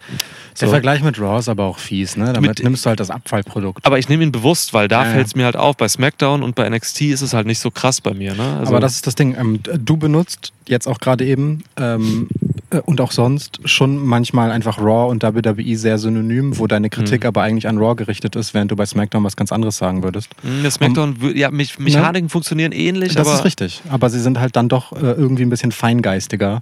Der 0.60 0.68
So. 0.68 0.72
Vergleich 0.72 1.02
mit 1.04 1.20
Raw 1.20 1.38
ist 1.40 1.48
aber 1.48 1.66
auch 1.66 1.78
fies, 1.78 2.18
ne? 2.18 2.34
Damit 2.34 2.50
Mit- 2.50 2.64
nimmst 2.64 2.86
du 2.86 2.90
halt 2.90 3.00
das 3.00 3.10
Abfallprodukt. 3.12 3.86
Aber 3.86 4.00
ich 4.00 4.10
nehme 4.10 4.24
ihn 4.24 4.32
bewusst, 4.32 4.74
weil 4.74 4.88
da 4.88 5.06
Ja, 5.06 5.12
fällt 5.12 5.28
es 5.28 5.36
mir 5.36 5.46
halt 5.46 5.56
auf. 5.56 5.78
Bei 5.78 5.88
SmackDown 5.88 6.44
und 6.44 6.56
bei 6.56 6.68
NXT 6.68 7.02
ist 7.02 7.22
es 7.22 7.34
halt 7.34 7.48
nicht 7.48 7.60
so 7.60 7.70
krass 7.72 8.02
bei 8.02 8.14
mir. 8.14 8.34
Ne? 8.34 8.58
Also, 8.60 8.72
aber 8.72 8.80
das 8.80 8.96
ist 8.96 9.08
das 9.08 9.16
Ding. 9.16 9.36
Ähm, 9.40 9.60
du 9.64 9.98
benutzt 9.98 10.52
jetzt 10.68 10.88
auch 10.88 11.00
gerade 11.00 11.26
eben 11.26 11.64
ähm, 11.78 12.28
äh, 12.42 12.48
und 12.80 13.02
auch 13.02 13.12
sonst 13.12 13.60
schon 13.66 13.98
manchmal 14.06 14.52
einfach 14.52 14.78
Raw 14.80 15.10
und 15.12 15.24
WWE 15.24 15.76
sehr 15.78 15.98
synonym, 15.98 16.58
wo 16.58 16.68
deine 16.68 16.90
Kritik 16.90 17.24
Mhm. 17.24 17.28
aber 17.28 17.42
eigentlich 17.44 17.68
an 17.68 17.78
Raw 17.78 17.96
gerichtet 17.96 18.36
ist, 18.36 18.54
während 18.54 18.72
du 18.72 18.76
bei 18.76 18.86
SmackDown 18.86 19.24
was 19.24 19.36
ganz 19.36 19.52
anderes 19.52 19.78
sagen 19.78 20.04
würdest. 20.04 20.30
Hm, 20.42 20.62
der 20.62 20.72
SmackDown, 20.72 21.18
wür- 21.18 21.36
ja, 21.36 21.52
Me 21.52 21.66
Mechaniken 21.78 22.30
funktionieren 22.30 22.72
ähnlich, 22.72 23.14
Das 23.16 23.28
aber 23.28 23.38
ist 23.38 23.46
richtig. 23.46 23.82
Aber 23.90 24.10
sie 24.10 24.20
sind 24.20 24.40
halt 24.40 24.56
dann 24.56 24.70
doch 24.70 24.94
äh, 24.94 25.00
irgendwie 25.00 25.44
ein 25.44 25.50
bisschen 25.50 25.72
feingeistiger 25.72 26.62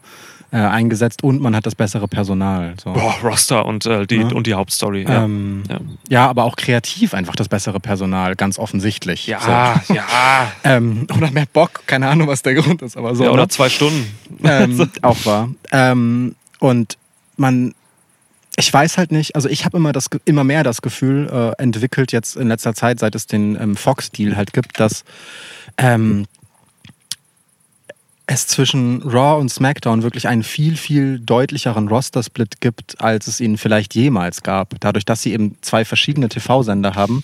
äh, 0.51 0.57
eingesetzt 0.57 1.23
und 1.23 1.41
man 1.41 1.55
hat 1.55 1.65
das 1.65 1.75
bessere 1.75 2.07
Personal. 2.07 2.73
So. 2.83 2.93
boah, 2.93 3.15
Roster 3.23 3.65
und, 3.65 3.85
äh, 3.85 4.07
die, 4.07 4.15
Ja. 4.17 4.27
und 4.29 4.47
die 4.47 4.53
Hauptstory. 4.55 5.03
Ja, 5.03 5.23
Ähm, 5.25 5.63
ja. 5.69 5.79
ja, 6.09 6.27
aber 6.29 6.43
auch 6.45 6.55
kreativ 6.55 7.13
einfach 7.13 7.35
das 7.35 7.47
bessere 7.49 7.79
Personal, 7.79 8.35
ganz 8.35 8.57
offensichtlich. 8.57 9.27
ja, 9.27 9.79
So. 9.85 9.93
ja. 9.93 10.51
Ähm, 10.63 11.05
oder 11.15 11.29
mehr 11.31 11.45
Bock, 11.51 11.81
keine 11.85 12.07
Ahnung, 12.07 12.27
was 12.27 12.41
der 12.41 12.55
Grund 12.55 12.81
ist, 12.81 12.97
aber 12.97 13.15
so. 13.15 13.23
ja, 13.23 13.29
ne? 13.29 13.33
oder 13.33 13.49
zwei 13.49 13.69
Stunden. 13.69 14.05
ähm, 14.43 14.89
auch 15.03 15.25
wahr. 15.25 15.49
Ähm, 15.71 16.35
und 16.59 16.97
man, 17.37 17.73
ich 18.57 18.73
weiß 18.73 18.97
halt 18.97 19.11
nicht, 19.11 19.35
also 19.35 19.47
ich 19.49 19.65
habe 19.65 19.77
immer, 19.77 19.91
das 19.93 20.07
immer 20.25 20.43
mehr 20.43 20.63
das 20.63 20.81
Gefühl 20.81 21.29
äh, 21.57 21.61
entwickelt 21.61 22.11
jetzt 22.11 22.35
in 22.35 22.47
letzter 22.47 22.73
Zeit, 22.73 22.99
seit 22.99 23.15
es 23.15 23.27
den 23.27 23.55
ähm, 23.61 23.75
Fox-Deal 23.75 24.35
halt 24.35 24.51
gibt, 24.53 24.79
dass 24.79 25.03
ähm, 25.77 26.25
es 28.31 28.45
zwischen 28.45 29.01
Raw 29.01 29.39
und 29.39 29.49
SmackDown 29.49 30.03
wirklich 30.03 30.27
einen 30.27 30.43
viel, 30.43 30.77
viel 30.77 31.19
deutlicheren 31.19 31.87
Roster-Split 31.87 32.61
gibt, 32.61 33.01
als 33.01 33.25
es 33.25 33.39
ihn 33.41 33.57
vielleicht 33.57 33.95
jemals 33.95 34.43
gab. 34.43 34.75
Dadurch, 34.79 35.03
dass 35.03 35.23
sie 35.23 35.33
eben 35.33 35.57
zwei 35.61 35.83
verschiedene 35.83 36.29
TV-Sender 36.29 36.93
haben, 36.93 37.23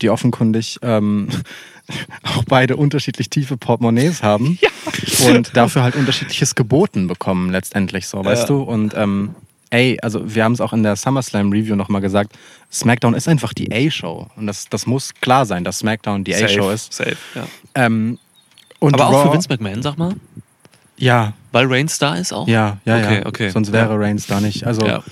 die 0.00 0.08
offenkundig 0.08 0.78
ähm, 0.80 1.28
auch 2.22 2.44
beide 2.44 2.76
unterschiedlich 2.76 3.28
tiefe 3.28 3.58
Portemonnaies 3.58 4.22
haben 4.22 4.58
und 5.28 5.54
dafür 5.54 5.82
halt 5.82 5.94
unterschiedliches 5.94 6.54
geboten 6.54 7.06
bekommen 7.06 7.50
letztendlich 7.50 8.06
so, 8.08 8.24
weißt 8.24 8.42
Ja. 8.44 8.48
du? 8.48 8.62
Und 8.62 8.94
ähm, 8.96 9.34
ey, 9.68 9.98
also 10.00 10.34
wir 10.34 10.42
haben 10.42 10.52
es 10.52 10.62
auch 10.62 10.72
in 10.72 10.82
der 10.82 10.96
SummerSlam 10.96 11.52
Review 11.52 11.76
nochmal 11.76 12.00
gesagt, 12.00 12.32
SmackDown 12.72 13.12
ist 13.12 13.28
einfach 13.28 13.52
die 13.52 13.70
A-Show 13.70 14.28
und 14.36 14.46
das, 14.46 14.70
das 14.70 14.86
muss 14.86 15.12
klar 15.20 15.44
sein, 15.44 15.64
dass 15.64 15.80
SmackDown 15.80 16.24
die 16.24 16.34
A-Show 16.34 16.70
ist. 16.70 16.94
Safe, 16.94 17.16
ja. 17.34 17.46
Ähm, 17.74 18.18
Aber 18.80 19.06
auch 19.08 19.12
Raw, 19.12 19.26
für 19.28 19.32
Vince 19.34 19.48
McMahon, 19.50 19.82
sag 19.82 19.98
mal. 19.98 20.14
Ja, 20.98 21.32
Weil 21.52 21.66
Reigns 21.66 21.98
da 21.98 22.14
ist 22.14 22.32
auch? 22.32 22.48
ja, 22.48 22.78
ja, 22.84 22.96
Okay, 22.98 23.18
ja. 23.20 23.26
okay. 23.26 23.50
Sonst 23.50 23.72
wäre 23.72 23.98
Reigns 23.98 24.26
da 24.26 24.40
nicht. 24.40 24.66
Also 24.66 24.86
Ja. 24.86 25.02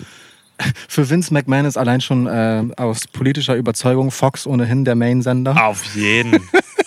für 0.88 1.08
Vince 1.08 1.32
McMahon 1.32 1.64
ist 1.64 1.76
allein 1.76 2.00
schon 2.00 2.26
äh, 2.26 2.62
aus 2.76 3.06
politischer 3.08 3.56
Überzeugung 3.56 4.10
Fox 4.10 4.46
ohnehin 4.46 4.84
der 4.84 4.94
Main-Sender. 4.94 5.66
Auf 5.66 5.84
jeden. 5.94 6.40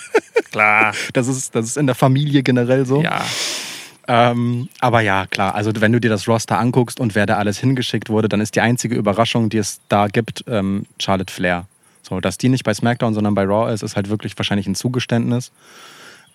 Klar. 0.51 0.93
Das 1.13 1.27
ist, 1.27 1.53
das 1.53 1.65
ist 1.65 1.77
in 1.77 1.85
der 1.85 1.95
Familie 1.95 2.43
generell 2.43 2.85
so. 2.85 3.01
Ja. 3.03 3.23
Ähm, 4.07 4.69
aber 4.79 5.01
ja, 5.01 5.25
klar, 5.27 5.53
also 5.53 5.71
wenn 5.75 5.91
du 5.91 5.99
dir 5.99 6.09
das 6.09 6.27
Roster 6.29 6.57
anguckst 6.57 6.99
und 6.99 7.13
wer 7.13 7.25
da 7.25 7.37
alles 7.37 7.59
hingeschickt 7.59 8.09
wurde, 8.09 8.29
dann 8.29 8.39
ist 8.39 8.55
die 8.55 8.61
einzige 8.61 8.95
Überraschung, 8.95 9.49
die 9.49 9.57
es 9.57 9.81
da 9.89 10.07
gibt, 10.07 10.45
ähm, 10.47 10.85
Charlotte 10.97 11.33
Flair. 11.33 11.65
So, 12.03 12.21
dass 12.21 12.37
die 12.37 12.47
nicht 12.47 12.63
bei 12.63 12.73
SmackDown, 12.73 13.13
sondern 13.13 13.35
bei 13.35 13.43
Raw 13.43 13.71
ist, 13.71 13.83
ist 13.83 13.97
halt 13.97 14.09
wirklich 14.09 14.37
wahrscheinlich 14.37 14.65
ein 14.65 14.75
Zugeständnis. 14.75 15.51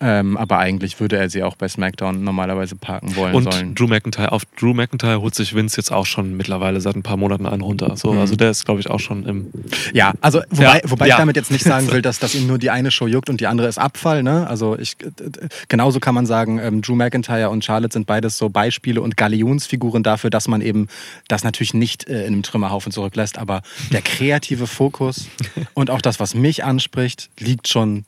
Ähm, 0.01 0.37
aber 0.37 0.57
eigentlich 0.57 0.99
würde 0.99 1.17
er 1.17 1.29
sie 1.29 1.43
auch 1.43 1.55
bei 1.55 1.67
SmackDown 1.67 2.23
normalerweise 2.23 2.75
parken 2.75 3.15
wollen 3.15 3.35
Und 3.35 3.51
sollen. 3.51 3.75
Drew 3.75 3.87
McIntyre, 3.87 4.31
auf 4.31 4.43
Drew 4.59 4.73
McIntyre 4.73 5.21
holt 5.21 5.35
sich 5.35 5.55
Vince 5.55 5.77
jetzt 5.77 5.91
auch 5.91 6.05
schon 6.05 6.35
mittlerweile 6.35 6.81
seit 6.81 6.95
ein 6.95 7.03
paar 7.03 7.17
Monaten 7.17 7.45
einen 7.45 7.61
runter. 7.61 7.95
So, 7.95 8.13
Mhm. 8.13 8.19
Also 8.19 8.35
der 8.35 8.51
ist, 8.51 8.65
glaube 8.65 8.79
ich, 8.79 8.89
auch 8.89 8.99
schon 8.99 9.25
im. 9.25 9.47
Ja, 9.93 10.13
also 10.21 10.41
wobei, 10.49 10.77
Ja, 10.77 10.81
wobei 10.85 11.07
ja. 11.07 11.15
ich 11.15 11.19
damit 11.19 11.35
jetzt 11.35 11.51
nicht 11.51 11.63
sagen 11.63 11.87
will, 11.91 12.01
dass, 12.01 12.19
dass 12.19 12.35
ihm 12.35 12.47
nur 12.47 12.57
die 12.57 12.69
eine 12.69 12.91
Show 12.91 13.07
juckt 13.07 13.29
und 13.29 13.39
die 13.39 13.47
andere 13.47 13.67
ist 13.67 13.77
Abfall. 13.77 14.23
Ne? 14.23 14.47
Also 14.47 14.77
ich, 14.77 14.95
äh, 15.01 15.47
genauso 15.69 15.99
kann 15.99 16.15
man 16.15 16.25
sagen, 16.25 16.59
ähm, 16.59 16.81
Drew 16.81 16.95
McIntyre 16.95 17.49
und 17.49 17.63
Charlotte 17.63 17.93
sind 17.93 18.05
beides 18.07 18.37
so 18.37 18.49
Beispiele 18.49 19.01
und 19.01 19.17
Galionsfiguren 19.17 20.03
dafür, 20.03 20.29
dass 20.29 20.47
man 20.47 20.61
eben 20.61 20.87
das 21.27 21.43
natürlich 21.43 21.73
nicht 21.73 22.07
äh, 22.07 22.21
in 22.25 22.33
einem 22.33 22.43
Trümmerhaufen 22.43 22.91
zurücklässt, 22.91 23.37
aber 23.37 23.61
der 23.91 24.01
kreative 24.01 24.67
Fokus 24.67 25.27
und 25.73 25.89
auch 25.89 26.01
das, 26.01 26.19
was 26.19 26.35
mich 26.35 26.63
anspricht, 26.63 27.29
liegt 27.39 27.67
schon 27.67 28.05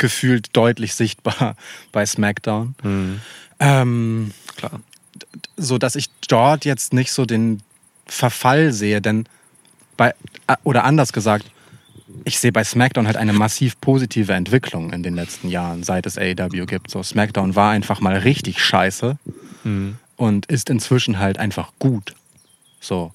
gefühlt 0.00 0.56
deutlich 0.56 0.94
sichtbar 0.94 1.54
bei 1.92 2.04
SmackDown. 2.04 2.74
Ähm, 3.60 4.32
Klar. 4.56 4.80
so 5.56 5.78
dass 5.78 5.94
ich 5.94 6.08
dort 6.28 6.64
jetzt 6.64 6.92
nicht 6.92 7.12
so 7.12 7.24
den 7.26 7.62
Verfall 8.06 8.72
sehe, 8.72 9.00
denn 9.00 9.26
bei 9.96 10.14
äh, 10.48 10.56
oder 10.64 10.82
anders 10.84 11.12
gesagt, 11.12 11.46
ich 12.24 12.40
sehe 12.40 12.50
bei 12.50 12.64
SmackDown 12.64 13.06
halt 13.06 13.16
eine 13.16 13.32
massiv 13.32 13.80
positive 13.80 14.32
Entwicklung 14.32 14.92
in 14.92 15.02
den 15.04 15.14
letzten 15.14 15.48
Jahren, 15.48 15.84
seit 15.84 16.06
es 16.06 16.18
AEW 16.18 16.66
gibt. 16.66 16.90
So 16.90 17.02
SmackDown 17.02 17.54
war 17.54 17.70
einfach 17.70 18.00
mal 18.00 18.16
richtig 18.16 18.60
scheiße 18.64 19.16
Mhm. 19.62 19.98
und 20.16 20.46
ist 20.46 20.70
inzwischen 20.70 21.18
halt 21.18 21.38
einfach 21.38 21.70
gut. 21.78 22.14
So, 22.80 23.12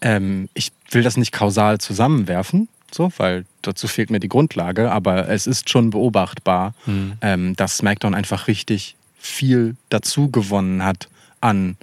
ähm, 0.00 0.48
ich 0.54 0.70
will 0.92 1.02
das 1.02 1.16
nicht 1.16 1.32
kausal 1.32 1.78
zusammenwerfen, 1.78 2.68
so, 2.94 3.12
weil 3.18 3.44
dazu 3.62 3.88
fehlt 3.88 4.10
mir 4.10 4.20
die 4.20 4.28
Grundlage, 4.28 4.90
aber 4.90 5.28
es 5.28 5.46
ist 5.46 5.68
schon 5.70 5.90
beobachtbar, 5.90 6.74
Mhm. 6.86 7.12
ähm, 7.20 7.56
dass 7.56 7.76
SmackDown 7.78 8.14
einfach 8.14 8.48
richtig 8.48 8.96
viel 9.18 9.76
dazu 9.88 10.30
gewonnen 10.30 10.84
hat 10.84 11.08
an, 11.40 11.76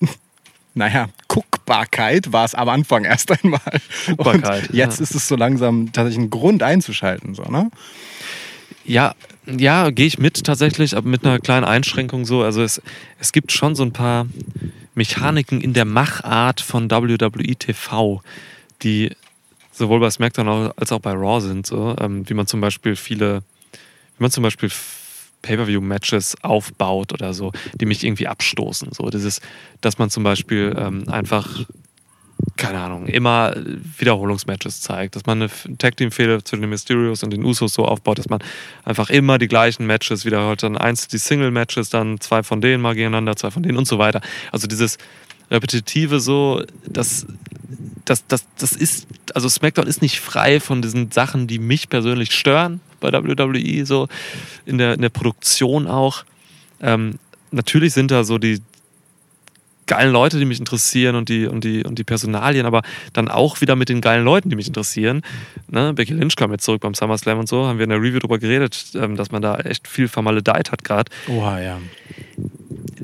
naja, 0.74 1.08
Guckbarkeit 1.28 2.32
war 2.32 2.44
es 2.44 2.54
am 2.54 2.68
Anfang 2.68 3.04
erst 3.04 3.30
einmal. 3.32 3.60
Guckbarkeit, 4.06 4.68
Und 4.68 4.74
jetzt 4.74 4.98
ja. 4.98 5.02
ist 5.04 5.14
es 5.14 5.26
so 5.28 5.36
langsam 5.36 5.92
tatsächlich 5.92 6.24
ein 6.26 6.30
Grund 6.30 6.62
einzuschalten, 6.62 7.34
so, 7.34 7.42
ne? 7.44 7.70
Ja, 8.84 9.14
ja, 9.46 9.90
gehe 9.90 10.06
ich 10.06 10.18
mit 10.18 10.44
tatsächlich, 10.44 10.96
aber 10.96 11.08
mit 11.08 11.24
einer 11.24 11.38
kleinen 11.38 11.64
Einschränkung 11.64 12.24
so. 12.24 12.42
Also 12.42 12.62
es, 12.62 12.82
es 13.20 13.32
gibt 13.32 13.52
schon 13.52 13.74
so 13.76 13.84
ein 13.84 13.92
paar 13.92 14.26
Mechaniken 14.94 15.60
in 15.60 15.72
der 15.72 15.84
Machart 15.84 16.60
von 16.60 16.90
WWE 16.90 17.54
TV, 17.56 18.22
die 18.82 19.12
sowohl 19.76 20.00
bei 20.00 20.10
SmackDown 20.10 20.72
als 20.76 20.92
auch 20.92 21.00
bei 21.00 21.12
Raw 21.12 21.40
sind, 21.40 21.66
so, 21.66 21.94
ähm, 22.00 22.28
wie 22.28 22.34
man 22.34 22.46
zum 22.46 22.60
Beispiel 22.60 22.96
viele, 22.96 23.42
wie 24.16 24.22
man 24.22 24.30
zum 24.30 24.42
Beispiel 24.42 24.70
Pay-per-view-Matches 25.42 26.42
aufbaut 26.42 27.12
oder 27.12 27.34
so, 27.34 27.52
die 27.74 27.86
mich 27.86 28.02
irgendwie 28.02 28.26
abstoßen. 28.26 28.92
So 28.92 29.10
dieses, 29.10 29.40
dass 29.80 29.98
man 29.98 30.10
zum 30.10 30.24
Beispiel 30.24 30.74
ähm, 30.78 31.08
einfach 31.08 31.64
keine 32.56 32.80
Ahnung, 32.80 33.06
immer 33.06 33.54
Wiederholungsmatches 33.98 34.80
zeigt, 34.80 35.16
dass 35.16 35.26
man 35.26 35.42
eine 35.42 35.78
Tag-Team-Fehde 35.78 36.42
zwischen 36.44 36.62
den 36.62 36.70
Mysterios 36.70 37.22
und 37.22 37.32
den 37.32 37.44
Usos 37.44 37.72
so 37.72 37.84
aufbaut, 37.84 38.18
dass 38.18 38.28
man 38.28 38.42
einfach 38.84 39.10
immer 39.10 39.38
die 39.38 39.48
gleichen 39.48 39.86
Matches 39.86 40.24
wiederholt. 40.24 40.62
Dann 40.62 40.76
eins 40.76 41.08
die 41.08 41.18
Single-Matches, 41.18 41.90
dann 41.90 42.20
zwei 42.20 42.42
von 42.42 42.60
denen 42.60 42.82
mal 42.82 42.94
gegeneinander, 42.94 43.36
zwei 43.36 43.50
von 43.50 43.62
denen 43.62 43.78
und 43.78 43.86
so 43.86 43.98
weiter. 43.98 44.20
Also 44.52 44.66
dieses 44.66 44.98
Repetitive 45.50 46.20
so, 46.20 46.62
das, 46.86 47.26
das, 48.04 48.26
das, 48.26 48.46
das 48.58 48.72
ist, 48.72 49.06
also 49.34 49.48
SmackDown 49.48 49.86
ist 49.86 50.02
nicht 50.02 50.20
frei 50.20 50.60
von 50.60 50.82
diesen 50.82 51.10
Sachen, 51.10 51.46
die 51.46 51.58
mich 51.58 51.88
persönlich 51.88 52.32
stören 52.32 52.80
bei 53.00 53.12
WWE, 53.12 53.86
so 53.86 54.08
in 54.64 54.78
der, 54.78 54.94
in 54.94 55.02
der 55.02 55.08
Produktion 55.10 55.86
auch. 55.86 56.24
Ähm, 56.80 57.18
natürlich 57.50 57.92
sind 57.92 58.10
da 58.10 58.24
so 58.24 58.38
die 58.38 58.62
geilen 59.86 60.12
Leute, 60.12 60.38
die 60.38 60.44
mich 60.44 60.58
interessieren 60.58 61.16
und 61.16 61.28
die, 61.28 61.46
und 61.46 61.64
die, 61.64 61.84
und 61.84 61.98
die 61.98 62.04
Personalien, 62.04 62.66
aber 62.66 62.82
dann 63.12 63.28
auch 63.28 63.60
wieder 63.60 63.76
mit 63.76 63.88
den 63.88 64.00
geilen 64.00 64.24
Leuten, 64.24 64.50
die 64.50 64.56
mich 64.56 64.66
interessieren. 64.66 65.22
Ne? 65.68 65.94
Becky 65.94 66.12
Lynch 66.12 66.36
kam 66.36 66.50
jetzt 66.50 66.64
zurück 66.64 66.82
beim 66.82 66.94
SummerSlam 66.94 67.38
und 67.38 67.48
so, 67.48 67.66
haben 67.66 67.78
wir 67.78 67.84
in 67.84 67.90
der 67.90 68.00
Review 68.00 68.18
drüber 68.18 68.38
geredet, 68.38 68.92
ähm, 68.94 69.16
dass 69.16 69.30
man 69.30 69.42
da 69.42 69.56
echt 69.58 69.86
viel 69.88 70.08
vermaledeit 70.08 70.72
hat 70.72 70.84
gerade. 70.84 71.10
Oha, 71.28 71.60
ja. 71.60 71.78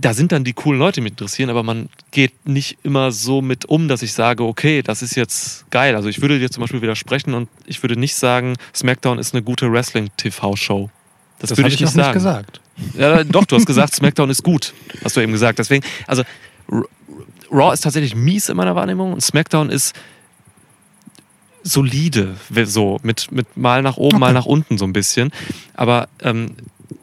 Da 0.03 0.15
sind 0.15 0.33
dann 0.33 0.43
die 0.43 0.53
coolen 0.53 0.81
Leute, 0.81 0.97
die 0.97 1.03
mich 1.03 1.13
interessieren, 1.13 1.49
aber 1.49 1.63
man 1.63 1.89
geht 2.11 2.47
nicht 2.47 2.77
immer 2.83 3.13
so 3.13 3.41
mit 3.41 3.67
um, 3.67 3.87
dass 3.87 4.03
ich 4.03 4.13
sage, 4.13 4.43
okay, 4.43 4.83
das 4.83 5.01
ist 5.01 5.15
jetzt 5.15 5.71
geil. 5.71 5.95
Also 5.95 6.09
ich 6.09 6.21
würde 6.21 6.41
dir 6.41 6.51
zum 6.51 6.61
Beispiel 6.63 6.83
widersprechen 6.83 7.35
und 7.35 7.49
ich 7.67 7.83
würde 7.83 7.97
nicht 7.99 8.17
sagen, 8.17 8.57
SmackDown 8.75 9.19
ist 9.19 9.33
eine 9.33 9.43
gute 9.43 9.71
Wrestling-TV-Show. 9.73 10.91
Das, 11.39 11.51
Das 11.51 11.59
würde 11.59 11.69
ich 11.69 11.75
ich 11.75 11.81
nicht 11.83 11.93
sagen. 11.93 12.09
nicht 12.09 12.15
gesagt. 12.15 12.61
Ja, 12.99 13.23
doch, 13.23 13.45
du 13.45 13.55
hast 13.57 13.67
gesagt, 13.67 13.95
SmackDown 13.95 14.29
ist 14.29 14.43
gut. 14.43 14.75
Hast 15.05 15.17
du 15.17 15.21
eben 15.21 15.31
gesagt. 15.33 15.61
Deswegen, 15.61 15.85
also 16.09 16.25
Raw 17.51 17.73
ist 17.73 17.83
tatsächlich 17.83 18.17
mies 18.17 18.49
in 18.49 18.57
meiner 18.57 18.75
Wahrnehmung 18.75 19.13
und 19.13 19.21
SmackDown 19.21 19.71
ist 19.71 19.95
solide, 21.63 22.35
so 22.65 22.99
mit, 23.05 23.31
mit 23.31 23.57
mal 23.57 23.83
nach 23.83 23.99
oben, 23.99 24.19
mal 24.19 24.33
nach 24.33 24.47
unten 24.47 24.79
so 24.79 24.85
ein 24.85 24.93
bisschen. 24.93 25.31
Aber 25.75 26.09
ähm, 26.23 26.57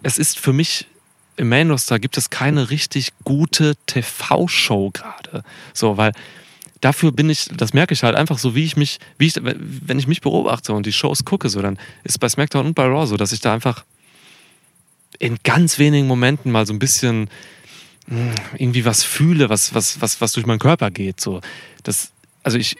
es 0.03 0.17
ist 0.17 0.37
für 0.37 0.51
mich 0.51 0.87
im 1.39 1.49
Main 1.49 1.71
Roster 1.71 1.99
gibt 1.99 2.17
es 2.17 2.29
keine 2.29 2.69
richtig 2.69 3.13
gute 3.23 3.75
TV-Show 3.85 4.91
gerade. 4.91 5.43
So, 5.73 5.95
weil 5.95 6.11
dafür 6.81 7.13
bin 7.13 7.29
ich, 7.29 7.47
das 7.55 7.73
merke 7.73 7.93
ich 7.93 8.03
halt 8.03 8.15
einfach 8.15 8.37
so, 8.37 8.55
wie 8.55 8.65
ich 8.65 8.75
mich, 8.75 8.99
wie 9.17 9.27
ich, 9.27 9.35
wenn 9.41 9.97
ich 9.97 10.07
mich 10.07 10.19
beobachte 10.19 10.73
und 10.73 10.85
die 10.85 10.91
Shows 10.91 11.23
gucke, 11.23 11.47
so, 11.47 11.61
dann 11.61 11.79
ist 12.03 12.19
bei 12.19 12.27
SmackDown 12.27 12.67
und 12.67 12.73
bei 12.73 12.85
Raw 12.85 13.07
so, 13.07 13.15
dass 13.15 13.31
ich 13.31 13.39
da 13.39 13.53
einfach 13.53 13.85
in 15.17 15.37
ganz 15.43 15.79
wenigen 15.79 16.07
Momenten 16.07 16.51
mal 16.51 16.65
so 16.65 16.73
ein 16.73 16.79
bisschen 16.79 17.29
mh, 18.07 18.35
irgendwie 18.57 18.83
was 18.83 19.03
fühle, 19.03 19.49
was, 19.49 19.73
was, 19.73 20.01
was, 20.01 20.19
was 20.19 20.33
durch 20.33 20.45
meinen 20.45 20.59
Körper 20.59 20.91
geht. 20.91 21.21
So. 21.21 21.39
Das, 21.83 22.11
also 22.43 22.57
ich, 22.57 22.75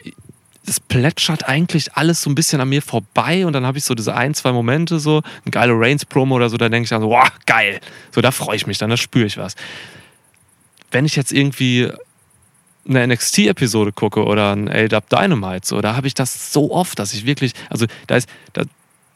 das 0.66 0.78
plätschert 0.78 1.48
eigentlich 1.48 1.94
alles 1.94 2.22
so 2.22 2.30
ein 2.30 2.34
bisschen 2.34 2.60
an 2.60 2.68
mir 2.68 2.82
vorbei 2.82 3.46
und 3.46 3.52
dann 3.54 3.64
habe 3.66 3.78
ich 3.78 3.84
so 3.84 3.94
diese 3.94 4.14
ein, 4.14 4.34
zwei 4.34 4.52
Momente, 4.52 5.00
so 5.00 5.22
ein 5.46 5.50
geiler 5.50 5.74
Reigns-Promo 5.76 6.34
oder 6.36 6.50
so, 6.50 6.56
da 6.56 6.68
denke 6.68 6.84
ich 6.84 6.90
dann 6.90 7.00
so, 7.00 7.08
wow, 7.08 7.28
geil. 7.46 7.80
So, 8.14 8.20
da 8.20 8.30
freue 8.30 8.56
ich 8.56 8.66
mich 8.66 8.78
dann, 8.78 8.90
da 8.90 8.96
spüre 8.96 9.26
ich 9.26 9.38
was. 9.38 9.54
Wenn 10.90 11.04
ich 11.06 11.16
jetzt 11.16 11.32
irgendwie 11.32 11.90
eine 12.88 13.06
NXT-Episode 13.06 13.92
gucke 13.92 14.24
oder 14.24 14.54
ein 14.54 14.68
A-Dub 14.68 15.08
Dynamite, 15.08 15.66
so, 15.66 15.80
da 15.80 15.96
habe 15.96 16.06
ich 16.06 16.14
das 16.14 16.52
so 16.52 16.72
oft, 16.72 16.98
dass 16.98 17.14
ich 17.14 17.24
wirklich, 17.26 17.52
also 17.68 17.86
da 18.06 18.16
ist, 18.16 18.28
da, 18.52 18.62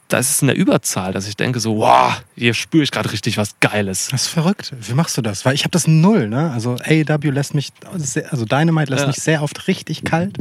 da 0.09 0.19
ist 0.19 0.31
es 0.31 0.41
in 0.43 0.49
der 0.49 0.57
Überzahl, 0.57 1.13
dass 1.13 1.27
ich 1.27 1.37
denke 1.37 1.61
so, 1.61 1.79
wow, 1.79 2.23
hier 2.37 2.55
spüre 2.55 2.85
ich 2.85 2.91
gerade 2.91 3.11
richtig 3.13 3.37
was 3.37 3.59
Geiles. 3.61 4.09
Das 4.11 4.23
ist 4.23 4.29
verrückt. 4.29 4.73
Wie 4.81 4.93
machst 4.95 5.17
du 5.17 5.23
das? 5.23 5.45
Weil 5.45 5.55
ich 5.55 5.63
habe 5.65 5.71
das 5.71 5.87
null, 5.87 6.29
ne? 6.29 6.53
Also 6.53 6.77
AEW 6.85 7.31
lässt 7.31 7.55
mich, 7.55 7.73
also 8.31 8.45
Dynamite 8.45 8.91
lässt 8.91 9.03
Ja. 9.03 9.07
mich 9.09 9.17
sehr 9.17 9.43
oft 9.43 9.67
richtig 9.67 10.05
kalt. 10.05 10.37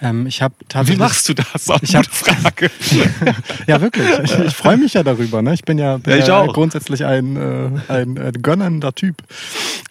Ähm, 0.00 0.26
ich 0.26 0.42
habe 0.42 0.54
Wie 0.84 0.96
machst 0.96 1.28
du 1.28 1.34
das? 1.34 1.70
Auch 1.70 1.80
Ich 1.82 1.96
eine 1.96 2.04
hab- 2.04 2.12
gute 2.12 2.34
Frage. 2.34 2.70
Ja, 3.66 3.80
wirklich. 3.80 4.06
Ich, 4.24 4.38
ich 4.38 4.54
freue 4.54 4.76
mich 4.76 4.92
ja 4.94 5.02
darüber. 5.02 5.40
Ne? 5.42 5.54
Ich 5.54 5.62
bin 5.64 5.78
ja, 5.78 5.96
bin 5.96 6.12
Ja, 6.12 6.18
ich 6.18 6.26
ja 6.26 6.40
auch. 6.40 6.52
grundsätzlich 6.52 7.04
ein, 7.04 7.36
äh, 7.36 7.70
ein, 7.92 8.18
ein 8.18 8.42
gönnender 8.42 8.94
Typ. 8.94 9.22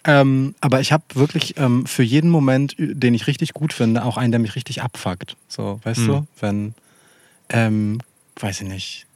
Ähm, 0.04 0.54
aber 0.60 0.80
ich 0.80 0.92
habe 0.92 1.02
wirklich 1.14 1.56
ähm, 1.58 1.86
für 1.86 2.02
jeden 2.04 2.30
Moment, 2.30 2.76
den 2.78 3.14
ich 3.14 3.26
richtig 3.26 3.52
gut 3.52 3.72
finde, 3.72 4.04
auch 4.04 4.16
einen, 4.16 4.30
der 4.30 4.38
mich 4.40 4.54
richtig 4.54 4.82
abfuckt. 4.82 5.36
So, 5.48 5.80
weißt 5.82 6.00
Hm. 6.00 6.06
du? 6.06 6.26
Wenn, 6.40 6.74
ähm, 7.48 8.00
weiß 8.38 8.60
ich 8.60 8.68
nicht, 8.68 9.06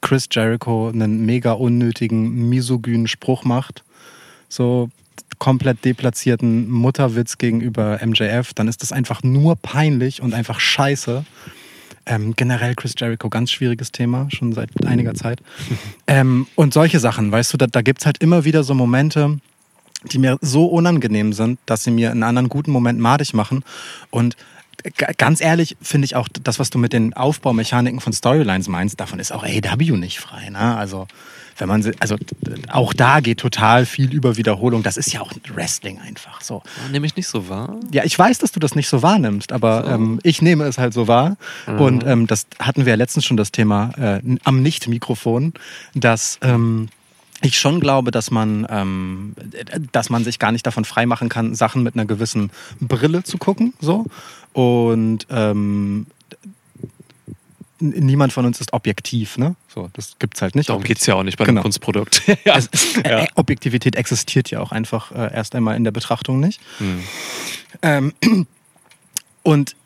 Chris 0.00 0.28
Jericho 0.30 0.88
einen 0.88 1.24
mega 1.24 1.52
unnötigen, 1.52 2.48
misogynen 2.48 3.06
Spruch 3.08 3.44
macht, 3.44 3.84
so 4.48 4.90
komplett 5.44 5.84
deplatzierten 5.84 6.70
Mutterwitz 6.70 7.36
gegenüber 7.36 8.00
MJF, 8.02 8.54
dann 8.54 8.66
ist 8.66 8.80
das 8.80 8.92
einfach 8.92 9.22
nur 9.22 9.56
peinlich 9.56 10.22
und 10.22 10.32
einfach 10.32 10.58
scheiße. 10.58 11.22
Ähm, 12.06 12.32
generell 12.34 12.74
Chris 12.74 12.94
Jericho, 12.96 13.28
ganz 13.28 13.50
schwieriges 13.50 13.92
Thema, 13.92 14.26
schon 14.30 14.54
seit 14.54 14.70
einiger 14.86 15.12
Zeit. 15.12 15.42
ähm, 16.06 16.46
und 16.54 16.72
solche 16.72 16.98
Sachen, 16.98 17.30
weißt 17.30 17.52
du, 17.52 17.58
da, 17.58 17.66
da 17.66 17.82
gibt 17.82 18.00
es 18.00 18.06
halt 18.06 18.22
immer 18.22 18.46
wieder 18.46 18.64
so 18.64 18.72
Momente, 18.72 19.38
die 20.10 20.16
mir 20.16 20.38
so 20.40 20.64
unangenehm 20.64 21.34
sind, 21.34 21.58
dass 21.66 21.84
sie 21.84 21.90
mir 21.90 22.10
in 22.10 22.22
anderen 22.22 22.48
guten 22.48 22.70
Moment 22.70 22.98
madig 22.98 23.34
machen. 23.34 23.64
Und 24.08 24.38
ganz 25.18 25.42
ehrlich 25.42 25.76
finde 25.82 26.06
ich 26.06 26.16
auch, 26.16 26.26
das, 26.42 26.58
was 26.58 26.70
du 26.70 26.78
mit 26.78 26.94
den 26.94 27.12
Aufbaumechaniken 27.12 28.00
von 28.00 28.14
Storylines 28.14 28.68
meinst, 28.68 28.98
davon 28.98 29.18
ist 29.18 29.30
auch 29.30 29.44
AEW 29.44 29.98
nicht 29.98 30.20
frei. 30.20 30.48
Ne? 30.48 30.74
Also, 30.74 31.06
wenn 31.58 31.68
man, 31.68 31.84
also 32.00 32.16
auch 32.70 32.92
da 32.94 33.20
geht 33.20 33.38
total 33.38 33.86
viel 33.86 34.12
über 34.12 34.36
Wiederholung. 34.36 34.82
Das 34.82 34.96
ist 34.96 35.12
ja 35.12 35.20
auch 35.20 35.32
Wrestling 35.54 36.00
einfach 36.00 36.40
so. 36.40 36.62
Nehme 36.90 37.06
ich 37.06 37.16
nicht 37.16 37.28
so 37.28 37.48
wahr. 37.48 37.76
Ja, 37.92 38.04
ich 38.04 38.18
weiß, 38.18 38.38
dass 38.38 38.52
du 38.52 38.60
das 38.60 38.74
nicht 38.74 38.88
so 38.88 39.02
wahrnimmst, 39.02 39.52
aber 39.52 39.84
So. 39.84 39.90
ähm, 39.90 40.20
ich 40.22 40.42
nehme 40.42 40.64
es 40.64 40.78
halt 40.78 40.92
so 40.94 41.08
wahr. 41.08 41.36
Und 41.66 42.04
ähm, 42.06 42.26
das 42.26 42.46
hatten 42.58 42.84
wir 42.86 42.90
ja 42.90 42.96
letztens 42.96 43.24
schon 43.24 43.36
das 43.36 43.52
Thema 43.52 43.90
äh, 43.98 44.20
am 44.44 44.62
Nicht-Mikrofon, 44.62 45.52
dass 45.94 46.38
ähm, 46.42 46.88
ich 47.42 47.58
schon 47.58 47.78
glaube, 47.80 48.10
dass 48.10 48.30
man, 48.30 48.66
ähm, 48.70 49.34
dass 49.92 50.08
man 50.10 50.24
sich 50.24 50.38
gar 50.38 50.50
nicht 50.52 50.66
davon 50.66 50.84
freimachen 50.84 51.28
kann, 51.28 51.54
Sachen 51.54 51.82
mit 51.82 51.94
einer 51.94 52.06
gewissen 52.06 52.50
Brille 52.80 53.22
zu 53.22 53.38
gucken. 53.38 53.74
So. 53.80 54.06
Und 54.52 55.26
ähm, 55.30 56.06
niemand 57.80 58.32
von 58.32 58.46
uns 58.46 58.60
ist 58.60 58.72
objektiv, 58.72 59.38
ne? 59.38 59.56
So, 59.68 59.90
das 59.94 60.16
gibt's 60.18 60.40
halt 60.42 60.54
nicht. 60.54 60.68
Darum 60.68 60.82
geht 60.82 60.98
es 61.00 61.06
ja 61.06 61.14
auch 61.14 61.22
nicht 61.22 61.38
bei 61.38 61.44
Genau. 61.44 61.58
einem 61.58 61.62
Kunstprodukt. 61.64 62.22
ja. 62.44 62.56
Ist, 62.56 62.98
äh, 63.04 63.26
Objektivität 63.34 63.96
existiert 63.96 64.50
ja 64.50 64.60
auch 64.60 64.72
einfach 64.72 65.12
äh, 65.12 65.34
erst 65.34 65.54
einmal 65.54 65.76
in 65.76 65.84
der 65.84 65.90
Betrachtung 65.90 66.40
nicht. 66.40 66.60
Hm. 66.78 67.02
Ähm, 67.82 68.12
und 69.42 69.76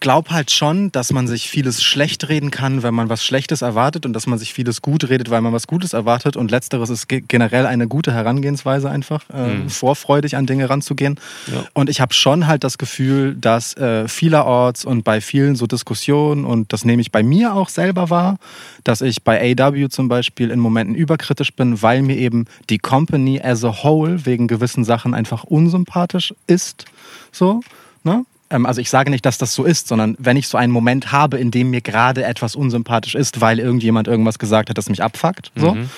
glaube 0.00 0.30
halt 0.30 0.50
schon, 0.50 0.90
dass 0.92 1.12
man 1.12 1.28
sich 1.28 1.48
vieles 1.48 1.82
schlecht 1.82 2.28
reden 2.28 2.50
kann, 2.50 2.82
wenn 2.82 2.94
man 2.94 3.08
was 3.08 3.24
Schlechtes 3.24 3.62
erwartet 3.62 4.06
und 4.06 4.12
dass 4.12 4.26
man 4.26 4.38
sich 4.38 4.52
vieles 4.52 4.82
gut 4.82 5.08
redet, 5.08 5.30
weil 5.30 5.40
man 5.42 5.52
was 5.52 5.66
Gutes 5.66 5.92
erwartet. 5.92 6.36
Und 6.36 6.50
letzteres 6.50 6.90
ist 6.90 7.08
ge 7.08 7.22
generell 7.26 7.66
eine 7.66 7.86
gute 7.86 8.12
Herangehensweise 8.12 8.90
einfach, 8.90 9.24
äh, 9.32 9.54
Mhm. 9.54 9.70
vorfreudig 9.70 10.36
an 10.36 10.46
Dinge 10.46 10.68
ranzugehen. 10.70 11.20
Ja. 11.52 11.64
Und 11.74 11.90
ich 11.90 12.00
habe 12.00 12.14
schon 12.14 12.46
halt 12.46 12.64
das 12.64 12.78
Gefühl, 12.78 13.34
dass 13.34 13.76
äh, 13.76 14.08
vielerorts 14.08 14.84
und 14.84 15.04
bei 15.04 15.20
vielen 15.20 15.54
so 15.54 15.66
Diskussionen, 15.66 16.44
und 16.44 16.72
das 16.72 16.84
nehme 16.84 17.02
ich 17.02 17.12
bei 17.12 17.22
mir 17.22 17.54
auch 17.54 17.68
selber 17.68 18.10
wahr, 18.10 18.38
dass 18.84 19.02
ich 19.02 19.22
bei 19.22 19.54
AW 19.58 19.88
zum 19.88 20.08
Beispiel 20.08 20.50
in 20.50 20.58
Momenten 20.60 20.94
überkritisch 20.94 21.52
bin, 21.52 21.82
weil 21.82 22.02
mir 22.02 22.16
eben 22.16 22.46
die 22.70 22.78
Company 22.78 23.40
as 23.42 23.64
a 23.64 23.82
whole 23.82 24.24
wegen 24.26 24.48
gewissen 24.48 24.84
Sachen 24.84 25.14
einfach 25.14 25.44
unsympathisch 25.44 26.34
ist. 26.46 26.86
So, 27.32 27.60
ne? 28.02 28.24
Ähm, 28.50 28.66
Also 28.66 28.80
ich 28.80 28.90
sage 28.90 29.10
nicht, 29.10 29.24
dass 29.24 29.38
das 29.38 29.54
so 29.54 29.64
ist, 29.64 29.88
sondern 29.88 30.16
wenn 30.18 30.36
ich 30.36 30.48
so 30.48 30.58
einen 30.58 30.72
Moment 30.72 31.12
habe, 31.12 31.38
in 31.38 31.50
dem 31.50 31.70
mir 31.70 31.80
gerade 31.80 32.24
etwas 32.24 32.56
unsympathisch 32.56 33.14
ist, 33.14 33.40
weil 33.40 33.58
irgendjemand 33.58 34.08
irgendwas 34.08 34.38
gesagt 34.38 34.70
hat, 34.70 34.78
das 34.78 34.88
mich 34.88 35.02
abfuckt, 35.02 35.52
so, 35.56 35.74
Mhm. 35.74 35.90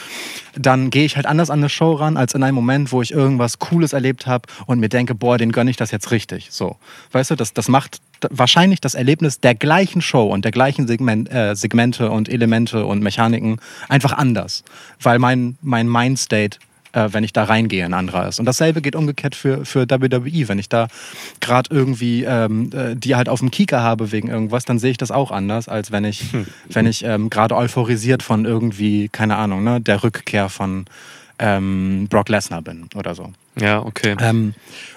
dann 0.54 0.90
gehe 0.90 1.04
ich 1.04 1.16
halt 1.16 1.26
anders 1.26 1.48
an 1.50 1.60
eine 1.60 1.68
Show 1.70 1.92
ran, 1.94 2.16
als 2.16 2.34
in 2.34 2.42
einem 2.42 2.54
Moment, 2.54 2.92
wo 2.92 3.00
ich 3.02 3.10
irgendwas 3.12 3.58
Cooles 3.58 3.92
erlebt 3.94 4.26
habe 4.26 4.46
und 4.66 4.80
mir 4.80 4.88
denke, 4.90 5.14
boah, 5.14 5.38
den 5.38 5.50
gönne 5.52 5.70
ich 5.70 5.76
das 5.78 5.90
jetzt 5.90 6.10
richtig. 6.10 6.48
So, 6.50 6.76
weißt 7.12 7.30
du, 7.30 7.36
das, 7.36 7.54
das 7.54 7.68
macht 7.68 8.00
wahrscheinlich 8.30 8.80
das 8.80 8.94
Erlebnis 8.94 9.40
der 9.40 9.54
gleichen 9.54 10.02
Show 10.02 10.26
und 10.28 10.44
der 10.44 10.52
gleichen 10.52 10.86
Segment, 10.86 11.32
äh, 11.32 11.54
Segmente 11.56 12.10
und 12.10 12.28
Elemente 12.28 12.84
und 12.86 13.02
Mechaniken 13.02 13.58
einfach 13.88 14.12
anders, 14.12 14.62
weil 15.00 15.18
mein, 15.18 15.56
mein 15.62 15.88
Mindstate 15.88 16.58
äh, 16.92 17.08
wenn 17.12 17.24
ich 17.24 17.32
da 17.32 17.44
reingehe, 17.44 17.84
ein 17.84 17.94
anderer 17.94 18.28
ist. 18.28 18.38
Und 18.38 18.46
dasselbe 18.46 18.82
geht 18.82 18.96
umgekehrt 18.96 19.34
für, 19.34 19.64
für 19.64 19.88
WWE. 19.88 20.48
Wenn 20.48 20.58
ich 20.58 20.68
da 20.68 20.88
gerade 21.40 21.74
irgendwie 21.74 22.24
ähm, 22.24 22.70
äh, 22.72 22.94
die 22.96 23.14
halt 23.16 23.28
auf 23.28 23.40
dem 23.40 23.50
Kieker 23.50 23.82
habe 23.82 24.12
wegen 24.12 24.28
irgendwas, 24.28 24.64
dann 24.64 24.78
sehe 24.78 24.90
ich 24.90 24.98
das 24.98 25.10
auch 25.10 25.30
anders, 25.30 25.68
als 25.68 25.92
wenn 25.92 26.04
ich, 26.04 26.24
wenn 26.68 26.86
ich 26.86 27.04
ähm, 27.04 27.30
gerade 27.30 27.56
euphorisiert 27.56 28.22
von 28.22 28.44
irgendwie, 28.44 29.08
keine 29.08 29.36
Ahnung, 29.36 29.64
ne, 29.64 29.80
der 29.80 30.02
Rückkehr 30.02 30.48
von 30.48 30.86
ähm, 31.38 32.06
Brock 32.08 32.28
Lesnar 32.28 32.62
bin 32.62 32.88
oder 32.94 33.14
so. 33.14 33.32
ja, 33.58 33.80
okay. 33.82 34.16
Ähm, 34.20 34.54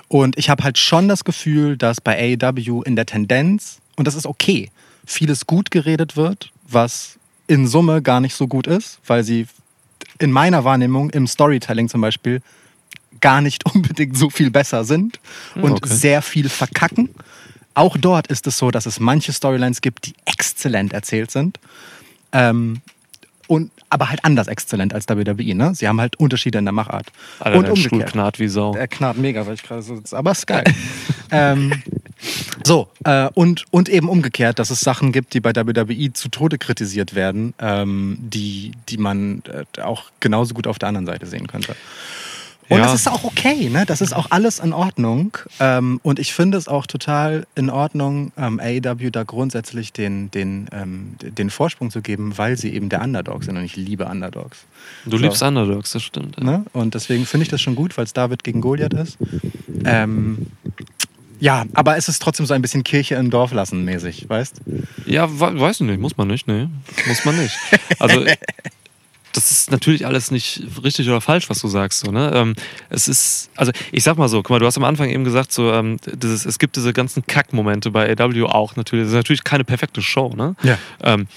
und 0.07 0.37
ich 0.37 0.49
habe 0.49 0.63
halt 0.63 0.77
schon 0.77 1.07
das 1.07 1.23
Gefühl, 1.23 1.77
dass 1.77 1.99
bei 1.99 2.37
AEW 2.41 2.83
in 2.83 2.95
der 2.95 3.05
Tendenz, 3.05 3.79
und 3.95 4.07
das 4.07 4.15
ist 4.15 4.27
okay, 4.27 4.69
vieles 5.05 5.47
gut 5.47 5.71
geredet 5.71 6.15
wird, 6.15 6.51
was 6.67 7.17
in 7.47 7.67
Summe 7.67 8.01
gar 8.01 8.21
nicht 8.21 8.35
so 8.35 8.47
gut 8.47 8.67
ist, 8.67 8.99
weil 9.05 9.23
sie 9.23 9.47
in 10.19 10.31
meiner 10.31 10.63
Wahrnehmung 10.63 11.09
im 11.09 11.27
Storytelling 11.27 11.89
zum 11.89 12.01
Beispiel 12.01 12.41
gar 13.21 13.41
nicht 13.41 13.65
unbedingt 13.73 14.17
so 14.17 14.29
viel 14.29 14.51
besser 14.51 14.83
sind 14.83 15.19
und 15.55 15.71
okay. 15.73 15.89
sehr 15.89 16.21
viel 16.21 16.49
verkacken. 16.49 17.09
Auch 17.73 17.97
dort 17.97 18.27
ist 18.27 18.47
es 18.47 18.57
so, 18.57 18.71
dass 18.71 18.85
es 18.85 18.99
manche 18.99 19.33
Storylines 19.33 19.81
gibt, 19.81 20.05
die 20.05 20.13
exzellent 20.25 20.93
erzählt 20.93 21.29
sind. 21.29 21.59
Ähm, 22.31 22.81
und, 23.47 23.71
aber 23.89 24.09
halt 24.09 24.23
anders 24.23 24.47
exzellent 24.47 24.93
als 24.93 25.07
WWE. 25.07 25.53
Ne? 25.53 25.75
Sie 25.75 25.87
haben 25.87 25.99
halt 26.01 26.15
Unterschiede 26.15 26.57
in 26.57 26.65
der 26.65 26.71
Machart. 26.71 27.11
Alter, 27.39 27.57
und 27.57 27.77
Stuhl 27.77 27.91
umgekehrt. 27.93 28.13
knarrt 28.13 28.39
wie 28.39 28.47
Sau. 28.47 28.73
Er 28.75 28.87
knarrt 28.87 29.17
mega, 29.17 29.45
weil 29.45 29.55
ich 29.55 29.63
gerade 29.63 29.81
so. 29.81 30.01
Aber 30.11 30.31
ist 30.31 30.47
geil. 30.47 30.63
ähm, 31.31 31.83
so, 32.63 32.87
äh, 33.03 33.29
und, 33.33 33.65
und 33.71 33.89
eben 33.89 34.09
umgekehrt, 34.09 34.59
dass 34.59 34.69
es 34.69 34.79
Sachen 34.81 35.11
gibt, 35.11 35.33
die 35.33 35.39
bei 35.39 35.55
WWE 35.55 36.13
zu 36.13 36.29
Tode 36.29 36.57
kritisiert 36.57 37.15
werden, 37.15 37.53
ähm, 37.59 38.17
die, 38.19 38.71
die 38.89 38.97
man 38.97 39.41
äh, 39.77 39.81
auch 39.81 40.05
genauso 40.19 40.53
gut 40.53 40.67
auf 40.67 40.79
der 40.79 40.89
anderen 40.89 41.05
Seite 41.05 41.25
sehen 41.25 41.47
könnte. 41.47 41.75
Und 42.67 42.79
Ja. 42.79 42.85
das 42.85 42.95
ist 42.95 43.07
auch 43.07 43.23
okay, 43.23 43.69
ne? 43.69 43.85
Das 43.85 44.01
ist 44.01 44.11
auch 44.15 44.31
alles 44.31 44.57
in 44.57 44.73
Ordnung. 44.73 45.37
Ähm, 45.59 45.99
und 46.01 46.17
ich 46.17 46.33
finde 46.33 46.57
es 46.57 46.67
auch 46.67 46.87
total 46.87 47.45
in 47.53 47.69
Ordnung, 47.69 48.31
ähm, 48.37 48.59
AEW 48.59 49.11
da 49.11 49.21
grundsätzlich 49.21 49.93
den, 49.93 50.31
den, 50.31 50.67
ähm, 50.71 51.15
den 51.21 51.51
Vorsprung 51.51 51.91
zu 51.91 52.01
geben, 52.01 52.39
weil 52.39 52.57
sie 52.57 52.73
eben 52.73 52.89
der 52.89 53.03
Underdog 53.03 53.43
sind. 53.43 53.55
Und 53.57 53.63
ich 53.65 53.75
liebe 53.75 54.05
Underdogs. 54.05 54.65
Du 55.05 55.11
So. 55.11 55.17
liebst 55.17 55.43
Underdogs, 55.43 55.91
das 55.91 56.01
stimmt. 56.01 56.37
Ja. 56.39 56.43
Ne? 56.43 56.65
Und 56.73 56.95
deswegen 56.95 57.27
finde 57.27 57.43
ich 57.43 57.49
das 57.49 57.61
schon 57.61 57.75
gut, 57.75 57.95
weil 57.97 58.05
es 58.05 58.13
David 58.13 58.43
gegen 58.43 58.61
Goliath 58.61 58.93
ist. 58.95 59.19
Ja, 61.45 61.65
aber 61.73 61.95
es 61.95 62.09
ist 62.09 62.21
trotzdem 62.23 62.47
so 62.47 62.55
ein 62.55 62.61
bisschen 62.63 62.83
Kirche 62.83 63.13
im 63.15 63.29
Dorf 63.29 63.51
lassen 63.53 63.85
mäßig, 63.85 64.27
weißt? 64.27 64.61
Ja, 65.05 65.29
we- 65.29 65.59
weiß 65.59 65.79
ich 65.81 65.85
nicht, 65.87 65.99
muss 65.99 66.17
man 66.17 66.27
nicht, 66.27 66.47
nee. 66.47 66.67
Muss 67.07 67.23
man 67.23 67.37
nicht. 67.37 67.55
Also, 67.99 68.25
das 69.31 69.51
ist 69.51 69.69
natürlich 69.69 70.07
alles 70.07 70.31
nicht 70.31 70.63
richtig 70.83 71.07
oder 71.07 71.21
falsch, 71.21 71.47
was 71.49 71.59
du 71.59 71.67
sagst. 71.67 71.99
So, 71.99 72.11
ne? 72.11 72.31
ähm, 72.33 72.55
es 72.89 73.07
ist, 73.07 73.51
also 73.55 73.71
ich 73.91 74.03
sag 74.03 74.17
mal 74.17 74.27
so, 74.27 74.37
guck 74.41 74.49
mal, 74.51 74.59
du 74.59 74.65
hast 74.65 74.77
am 74.77 74.85
Anfang 74.85 75.09
eben 75.09 75.23
gesagt, 75.23 75.51
so, 75.51 75.71
ähm, 75.71 75.97
dieses, 76.15 76.45
es 76.45 76.57
gibt 76.57 76.77
diese 76.77 76.93
ganzen 76.93 77.27
Kackmomente 77.27 77.91
bei 77.91 78.09
AW 78.17 78.45
auch 78.45 78.75
natürlich. 78.75 79.03
Das 79.05 79.11
ist 79.11 79.15
natürlich 79.17 79.43
keine 79.43 79.65
perfekte 79.65 80.01
Show, 80.01 80.33
ne? 80.35 80.55
Ja. 80.63 80.77
Ähm, 81.03 81.27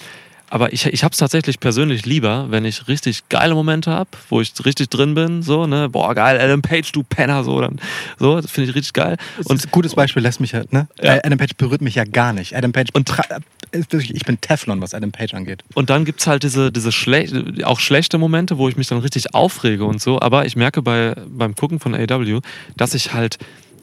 aber 0.50 0.72
ich, 0.72 0.86
ich 0.86 1.04
habe 1.04 1.12
es 1.12 1.18
tatsächlich 1.18 1.60
persönlich 1.60 2.06
lieber, 2.06 2.46
wenn 2.50 2.64
ich 2.64 2.88
richtig 2.88 3.28
geile 3.28 3.54
Momente 3.54 3.90
habe, 3.90 4.10
wo 4.28 4.40
ich 4.40 4.52
richtig 4.64 4.88
drin 4.90 5.14
bin, 5.14 5.42
so, 5.42 5.66
ne, 5.66 5.88
boah, 5.88 6.14
geil, 6.14 6.40
Adam 6.40 6.62
Page, 6.62 6.90
du 6.92 7.02
Penner, 7.02 7.44
so, 7.44 7.60
dann, 7.60 7.78
so, 8.18 8.40
das 8.40 8.50
finde 8.50 8.70
ich 8.70 8.76
richtig 8.76 8.92
geil. 8.94 9.16
Und 9.44 9.64
ein 9.64 9.70
gutes 9.70 9.94
Beispiel 9.94 10.22
lässt 10.22 10.40
mich 10.40 10.54
halt, 10.54 10.72
ne? 10.72 10.88
Ja. 11.02 11.16
Äh, 11.16 11.20
Adam 11.24 11.38
Page 11.38 11.56
berührt 11.56 11.82
mich 11.82 11.94
ja 11.94 12.04
gar 12.04 12.32
nicht. 12.32 12.56
Adam 12.56 12.72
Page 12.72 12.88
Und- 12.92 13.10
tra- 13.10 13.40
ich 13.72 14.24
bin 14.24 14.40
Teflon, 14.40 14.80
was 14.80 14.94
Adam 14.94 15.12
Page 15.12 15.34
angeht. 15.34 15.62
Und 15.74 15.90
dann 15.90 16.06
gibt 16.06 16.20
es 16.20 16.26
halt 16.26 16.42
diese, 16.42 16.72
diese 16.72 16.90
schle 16.90 17.26
auch 17.64 17.80
schlechte 17.80 18.16
Momente, 18.16 18.56
wo 18.56 18.68
ich 18.68 18.76
mich 18.78 18.86
dann 18.88 18.98
richtig 19.00 19.34
aufrege 19.34 19.84
und 19.84 20.00
so. 20.00 20.18
Aber 20.20 20.46
ich 20.46 20.56
merke 20.56 20.80
bei, 20.80 21.14
beim 21.28 21.54
Gucken 21.54 21.78
von 21.78 21.94
AW, 21.94 22.40
dass 22.76 22.94
ich 22.94 23.12
halt 23.12 23.36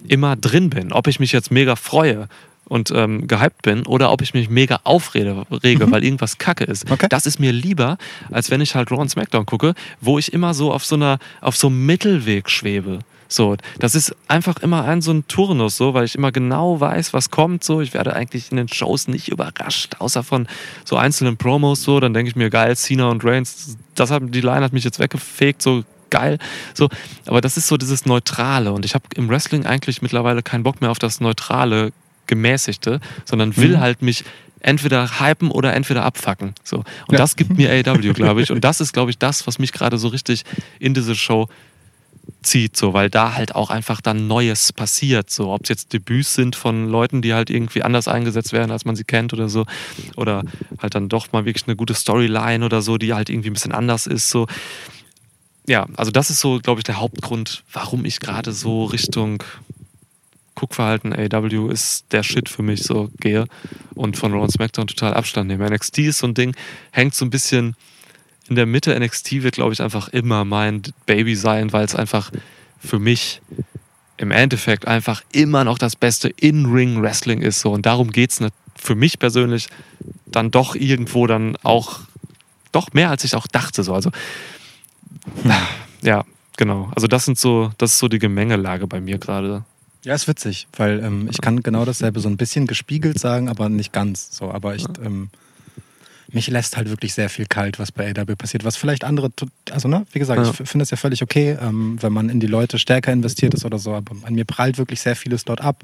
immer 0.08 0.36
drin 0.36 0.72
bin. 0.72 0.92
Ob 0.92 1.08
ich 1.08 1.20
mich 1.20 1.32
jetzt 1.32 1.52
mega 1.52 1.76
freue 1.76 2.28
und 2.68 2.92
ähm, 2.92 3.28
gehypt 3.28 3.62
bin 3.62 3.86
oder 3.86 4.12
ob 4.12 4.22
ich 4.22 4.34
mich 4.34 4.50
mega 4.50 4.80
aufrege, 4.84 5.46
rege, 5.64 5.90
weil 5.92 6.04
irgendwas 6.04 6.38
kacke 6.38 6.64
ist. 6.64 6.90
Okay. 6.90 7.08
Das 7.10 7.26
ist 7.26 7.40
mir 7.40 7.52
lieber, 7.52 7.98
als 8.32 8.52
wenn 8.52 8.62
ich 8.62 8.76
halt 8.76 8.92
Raw 8.92 9.02
und 9.02 9.10
SmackDown 9.10 9.46
gucke, 9.46 9.74
wo 10.02 10.18
ich 10.20 10.34
immer 10.34 10.54
so 10.54 10.72
auf 10.72 10.86
so 10.86 10.96
einer, 10.96 11.20
auf 11.42 11.56
so 11.56 11.68
einem 11.68 11.86
Mittelweg 11.86 12.50
schwebe. 12.50 13.00
So, 13.28 13.56
das 13.80 13.96
ist 13.96 14.16
einfach 14.28 14.58
immer 14.58 14.86
ein 14.86 15.02
so 15.02 15.12
ein 15.12 15.28
Turnus, 15.28 15.78
so, 15.78 15.94
weil 15.94 16.06
ich 16.06 16.16
immer 16.16 16.32
genau 16.32 16.80
weiß, 16.80 17.14
was 17.14 17.32
kommt. 17.32 17.64
So, 17.64 17.82
ich 17.82 17.94
werde 17.94 18.16
eigentlich 18.16 18.52
in 18.52 18.58
den 18.58 18.68
Shows 18.68 19.08
nicht 19.08 19.30
überrascht, 19.30 19.96
außer 20.00 20.24
von 20.24 20.48
so 20.84 20.96
einzelnen 20.96 21.36
Promos. 21.38 21.84
So, 21.84 22.00
dann 22.00 22.14
denke 22.14 22.30
ich 22.30 22.36
mir, 22.36 22.50
geil, 22.50 22.76
Cena 22.76 23.10
und 23.10 23.26
Reigns, 23.26 23.78
das 23.96 24.12
hat, 24.12 24.22
die 24.28 24.42
Line 24.42 24.62
hat 24.62 24.74
mich 24.74 24.84
jetzt 24.84 25.00
weggefegt, 25.00 25.62
so 25.62 25.84
geil. 26.12 26.38
So, 26.74 26.90
aber 27.26 27.42
das 27.42 27.58
ist 27.58 27.68
so 27.68 27.78
dieses 27.78 28.06
Neutrale. 28.06 28.72
Und 28.72 28.86
ich 28.86 28.94
habe 28.94 29.06
im 29.16 29.28
Wrestling 29.28 29.66
eigentlich 29.66 30.02
mittlerweile 30.02 30.44
keinen 30.44 30.64
Bock 30.64 30.82
mehr 30.82 30.92
auf 30.92 31.00
das 31.00 31.20
Neutrale, 31.20 31.92
Gemäßigte, 32.28 33.00
sondern 33.26 33.56
will 33.58 33.76
Mhm. 33.78 33.80
halt 33.80 34.02
mich 34.02 34.24
entweder 34.62 35.20
hypen 35.20 35.52
oder 35.52 35.74
entweder 35.74 36.04
abfacken. 36.04 36.56
So. 36.64 36.78
Und 36.78 36.86
Ja. 37.12 37.18
das 37.18 37.36
gibt 37.36 37.58
mir 37.58 37.70
AEW, 37.86 38.14
glaube 38.14 38.42
ich. 38.42 38.52
Und 38.52 38.64
das 38.64 38.82
ist, 38.82 38.94
glaube 38.94 39.12
ich, 39.12 39.18
das, 39.18 39.46
was 39.48 39.60
mich 39.60 39.72
gerade 39.72 39.98
so 39.98 40.08
richtig 40.08 40.44
in 40.80 40.94
diese 40.94 41.16
Show 41.16 41.48
zieht, 42.42 42.76
so, 42.76 42.94
weil 42.94 43.12
da 43.12 43.36
halt 43.36 43.54
auch 43.54 43.70
einfach 43.70 44.02
dann 44.02 44.26
Neues 44.28 44.74
passiert. 44.74 45.30
So, 45.30 45.52
ob 45.52 45.62
es 45.64 45.70
jetzt 45.70 45.94
Debüts 45.94 46.34
sind 46.34 46.56
von 46.56 46.90
Leuten, 46.90 47.22
die 47.22 47.36
halt 47.36 47.52
irgendwie 47.52 47.84
anders 47.84 48.08
eingesetzt 48.08 48.52
werden, 48.54 48.72
als 48.72 48.86
man 48.86 48.96
sie 48.96 49.04
kennt 49.04 49.34
oder 49.34 49.48
so, 49.50 49.66
oder 50.16 50.44
halt 50.82 50.96
dann 50.96 51.10
doch 51.10 51.32
mal 51.32 51.46
wirklich 51.46 51.68
eine 51.68 51.76
gute 51.76 51.94
Storyline 51.94 52.66
oder 52.66 52.82
so, 52.82 52.98
die 52.98 53.14
halt 53.14 53.30
irgendwie 53.30 53.52
ein 53.52 53.54
bisschen 53.54 53.72
anders 53.72 54.08
ist. 54.08 54.32
So. 54.32 54.48
Ja, 55.68 55.88
also 55.98 56.12
das 56.12 56.30
ist 56.32 56.40
so, 56.40 56.60
glaube 56.60 56.80
ich, 56.80 56.84
der 56.84 57.00
Hauptgrund, 57.00 57.64
warum 57.72 58.06
ich 58.06 58.20
gerade 58.20 58.52
so 58.52 58.86
Richtung 58.86 59.44
Guckverhalten 60.56 61.14
AW 61.14 61.72
ist 61.72 62.06
der 62.12 62.24
Shit 62.24 62.50
für 62.50 62.64
mich 62.64 62.84
so 62.84 63.10
gehe 63.20 63.46
und 63.94 64.18
von 64.18 64.32
Raw 64.32 64.44
und 64.44 64.52
SmackDown 64.52 64.88
total 64.88 65.14
Abstand 65.14 65.48
nehme. 65.48 65.70
NXT 65.70 66.00
ist 66.00 66.20
so 66.20 66.28
ein 66.28 66.34
Ding, 66.34 66.56
hängt 66.92 67.14
so 67.14 67.26
ein 67.26 67.30
bisschen 67.30 67.76
in 68.48 68.56
der 68.56 68.66
Mitte. 68.66 68.98
NXT 68.98 69.44
wird, 69.44 69.56
glaube 69.56 69.74
ich, 69.74 69.82
einfach 69.82 70.10
immer 70.10 70.46
mein 70.46 70.82
Baby 71.06 71.36
sein, 71.36 71.74
weil 71.74 71.86
es 71.86 71.96
einfach 71.96 72.32
für 72.80 73.00
mich 73.00 73.42
im 74.18 74.32
Endeffekt 74.32 74.88
einfach 74.88 75.24
immer 75.32 75.64
noch 75.64 75.78
das 75.78 75.96
beste 75.96 76.30
In-Ring-Wrestling 76.30 77.42
ist. 77.42 77.60
So. 77.60 77.72
Und 77.72 77.86
darum 77.86 78.12
geht 78.12 78.32
es 78.32 78.40
für 78.76 78.96
mich 78.96 79.20
persönlich 79.20 79.68
dann 80.26 80.52
doch 80.52 80.76
irgendwo 80.76 81.28
dann 81.28 81.58
auch 81.64 82.02
doch 82.72 82.94
mehr, 82.94 83.10
als 83.10 83.24
ich 83.24 83.36
auch 83.36 83.48
dachte. 83.48 83.84
So. 83.84 83.94
Also, 83.94 84.12
ja, 86.02 86.24
genau. 86.58 86.92
Also 86.96 87.08
das 87.08 87.26
sind 87.26 87.38
so, 87.38 87.72
das 87.78 87.94
ist 87.94 88.00
so 88.00 88.08
die 88.08 88.20
Gemengelage 88.20 88.88
bei 88.88 89.02
mir 89.02 89.18
gerade. 89.18 89.66
Ja, 90.06 90.14
ist 90.14 90.28
witzig, 90.28 90.68
weil 90.78 91.04
ähm, 91.04 91.28
ich 91.32 91.42
kann 91.42 91.64
genau 91.64 91.84
dasselbe 91.84 92.20
so 92.20 92.30
ein 92.30 92.38
bisschen 92.38 92.68
gespiegelt 92.68 93.20
sagen, 93.20 93.50
aber 93.50 93.70
nicht 93.70 93.92
ganz. 93.92 94.30
So, 94.38 94.52
aber 94.52 94.76
ich, 94.76 94.86
ähm, 95.04 95.30
mich 96.32 96.48
lässt 96.48 96.78
halt 96.78 96.90
wirklich 96.90 97.16
sehr 97.16 97.30
viel 97.30 97.48
kalt, 97.48 97.80
was 97.80 97.92
bei 97.92 98.12
AW 98.12 98.36
passiert, 98.36 98.64
was 98.64 98.78
vielleicht 98.78 99.04
andere, 99.04 99.32
also 99.72 99.88
ne, 99.88 100.06
wie 100.12 100.20
gesagt, 100.20 100.46
Ja. 100.46 100.50
ich 100.52 100.70
finde 100.70 100.84
es 100.84 100.92
ja 100.92 100.98
völlig 100.98 101.24
okay, 101.24 101.58
ähm, 101.60 101.98
wenn 102.02 102.14
man 102.14 102.30
in 102.30 102.40
die 102.40 102.48
Leute 102.48 102.78
stärker 102.78 103.12
investiert 103.12 103.56
ist 103.56 103.66
oder 103.66 103.80
so, 103.80 103.94
aber 103.94 104.16
an 104.24 104.36
mir 104.36 104.46
prallt 104.46 104.78
wirklich 104.78 105.02
sehr 105.02 105.16
vieles 105.16 105.44
dort 105.44 105.62
ab. 105.62 105.84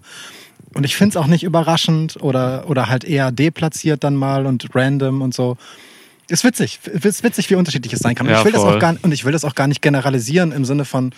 Und 0.76 0.84
ich 0.84 0.96
finde 0.96 1.18
es 1.18 1.18
auch 1.18 1.28
nicht 1.28 1.44
überraschend 1.44 2.22
oder, 2.22 2.70
oder 2.70 2.90
halt 2.90 3.04
eher 3.04 3.32
deplatziert 3.32 4.04
dann 4.04 4.16
mal 4.16 4.46
und 4.46 4.68
random 4.76 5.22
und 5.22 5.34
so. 5.34 5.58
Ist 6.32 6.44
witzig, 6.46 6.80
ist 6.86 7.24
witzig, 7.24 7.50
wie 7.50 7.56
unterschiedlich 7.56 7.92
es 7.92 8.00
sein 8.00 8.16
kann. 8.16 8.26
Und, 8.26 8.32
Ja, 8.34 8.40
ich 8.40 8.46
will 8.46 8.54
das 8.54 8.62
auch 8.64 8.80
gar, 8.80 8.96
und 9.02 9.12
ich 9.12 9.26
will 9.26 9.34
das 9.34 9.44
auch 9.44 9.54
gar 9.54 9.68
nicht 9.68 9.82
generalisieren 9.82 10.52
im 10.54 10.64
Sinne 10.64 10.86
von, 10.86 11.12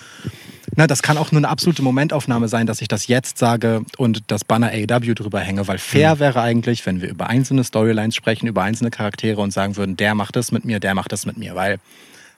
na, 0.76 0.88
das 0.88 1.04
kann 1.04 1.18
auch 1.18 1.32
nur 1.32 1.40
eine 1.40 1.50
absolute 1.50 1.84
Momentaufnahme 1.84 2.48
sein, 2.48 2.66
dass 2.66 2.82
ich 2.82 2.88
das 2.88 3.06
jetzt 3.06 3.38
sage 3.38 3.84
und 3.98 4.24
das 4.28 4.44
Banner 4.44 4.70
AEW 4.72 5.14
drüber 5.14 5.40
hänge, 5.40 5.68
weil 5.68 5.76
Mhm. 5.76 5.82
fair 5.82 6.20
wäre 6.20 6.42
eigentlich, 6.42 6.84
wenn 6.88 7.02
wir 7.02 7.10
über 7.10 7.28
einzelne 7.28 7.64
Storylines 7.64 8.16
sprechen, 8.16 8.48
über 8.48 8.64
einzelne 8.64 8.90
Charaktere 8.90 9.40
und 9.40 9.52
sagen 9.52 9.76
würden, 9.76 9.98
der 9.98 10.16
macht 10.16 10.36
das 10.36 10.52
mit 10.52 10.66
mir, 10.66 10.80
der 10.80 10.96
macht 10.96 11.12
das 11.12 11.28
mit 11.28 11.38
mir, 11.38 11.54
weil 11.54 11.78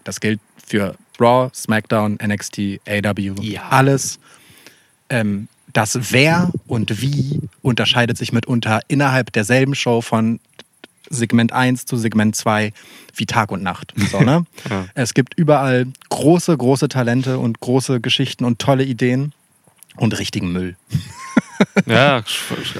das 0.04 0.20
gilt 0.20 0.42
für 0.68 0.96
Raw, 1.18 1.50
SmackDown, 1.56 2.18
NXT, 2.22 2.82
AEW, 2.86 3.36
Ja. 3.42 3.70
alles. 3.70 4.20
Ähm, 5.10 5.48
das 5.72 5.98
Wer 6.12 6.52
und 6.68 7.02
Wie 7.02 7.40
unterscheidet 7.62 8.18
sich 8.18 8.34
mitunter 8.34 8.82
innerhalb 8.90 9.32
derselben 9.34 9.76
Show 9.76 10.02
von 10.02 10.40
Segment 11.10 11.54
1 11.54 11.86
zu 11.86 11.98
Segment 11.98 12.36
2 12.36 12.74
wie 13.16 13.26
Tag 13.26 13.52
und 13.52 13.64
Nacht. 13.64 13.94
So, 14.12 14.22
ne? 14.22 14.46
Ja. 14.70 14.86
Es 14.94 15.14
gibt 15.14 15.38
überall 15.38 15.88
große, 16.10 16.56
große 16.56 16.90
Talente 16.90 17.40
und 17.40 17.60
große 17.60 18.02
Geschichten 18.02 18.46
und 18.46 18.60
tolle 18.60 18.84
Ideen 18.84 19.34
und 19.98 20.18
richtigen 20.18 20.52
Müll. 20.52 20.76
Ja, 21.86 22.22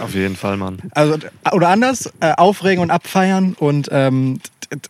auf 0.02 0.14
jeden 0.14 0.36
Fall, 0.36 0.58
Mann. 0.58 0.80
Also, 0.92 1.18
oder 1.54 1.70
anders, 1.70 2.12
äh, 2.20 2.34
aufregen 2.34 2.82
und 2.82 2.92
abfeiern 2.92 3.56
und 3.58 3.88
ähm, 3.92 4.42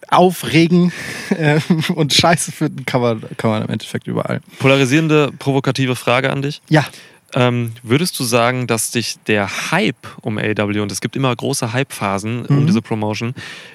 aufregen 0.10 0.92
äh, 1.30 1.60
und 1.94 2.14
Scheiße 2.14 2.52
finden 2.52 2.86
kann 2.86 3.02
man, 3.02 3.24
kann 3.38 3.52
man 3.52 3.64
im 3.64 3.70
Endeffekt 3.70 4.08
überall. 4.08 4.42
Polarisierende, 4.60 5.32
provokative 5.38 5.96
Frage 5.96 6.32
an 6.32 6.42
dich. 6.42 6.62
Ja, 6.70 6.86
Ähm, 7.34 7.74
würdest 7.84 8.18
du 8.20 8.24
sagen, 8.24 8.68
dass 8.68 8.92
dich 8.92 9.16
der 9.28 9.72
Hype 9.72 10.08
um 10.22 10.38
AW, 10.38 10.80
und 10.80 10.92
es 10.92 11.02
gibt 11.02 11.16
immer 11.16 11.36
große 11.36 11.74
Hype-Phasen 11.74 12.46
um 12.46 12.62
Mhm. 12.62 12.68
diese 12.68 12.82
Promotion, 12.82 13.34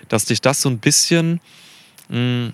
dass 0.09 0.25
dich 0.25 0.41
das 0.41 0.63
so 0.63 0.69
ein 0.71 0.79
bisschen 0.79 1.41
mh, 2.09 2.53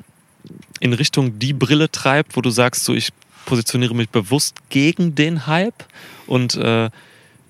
in 0.81 0.93
Richtung 0.93 1.39
die 1.39 1.53
Brille 1.53 1.91
treibt, 1.91 2.37
wo 2.37 2.41
du 2.41 2.51
sagst, 2.51 2.85
so 2.85 2.95
ich 2.95 3.11
positioniere 3.45 3.95
mich 3.95 4.09
bewusst 4.09 4.57
gegen 4.71 5.15
den 5.15 5.47
Hype 5.47 5.85
und, 6.27 6.57
äh, 6.57 6.91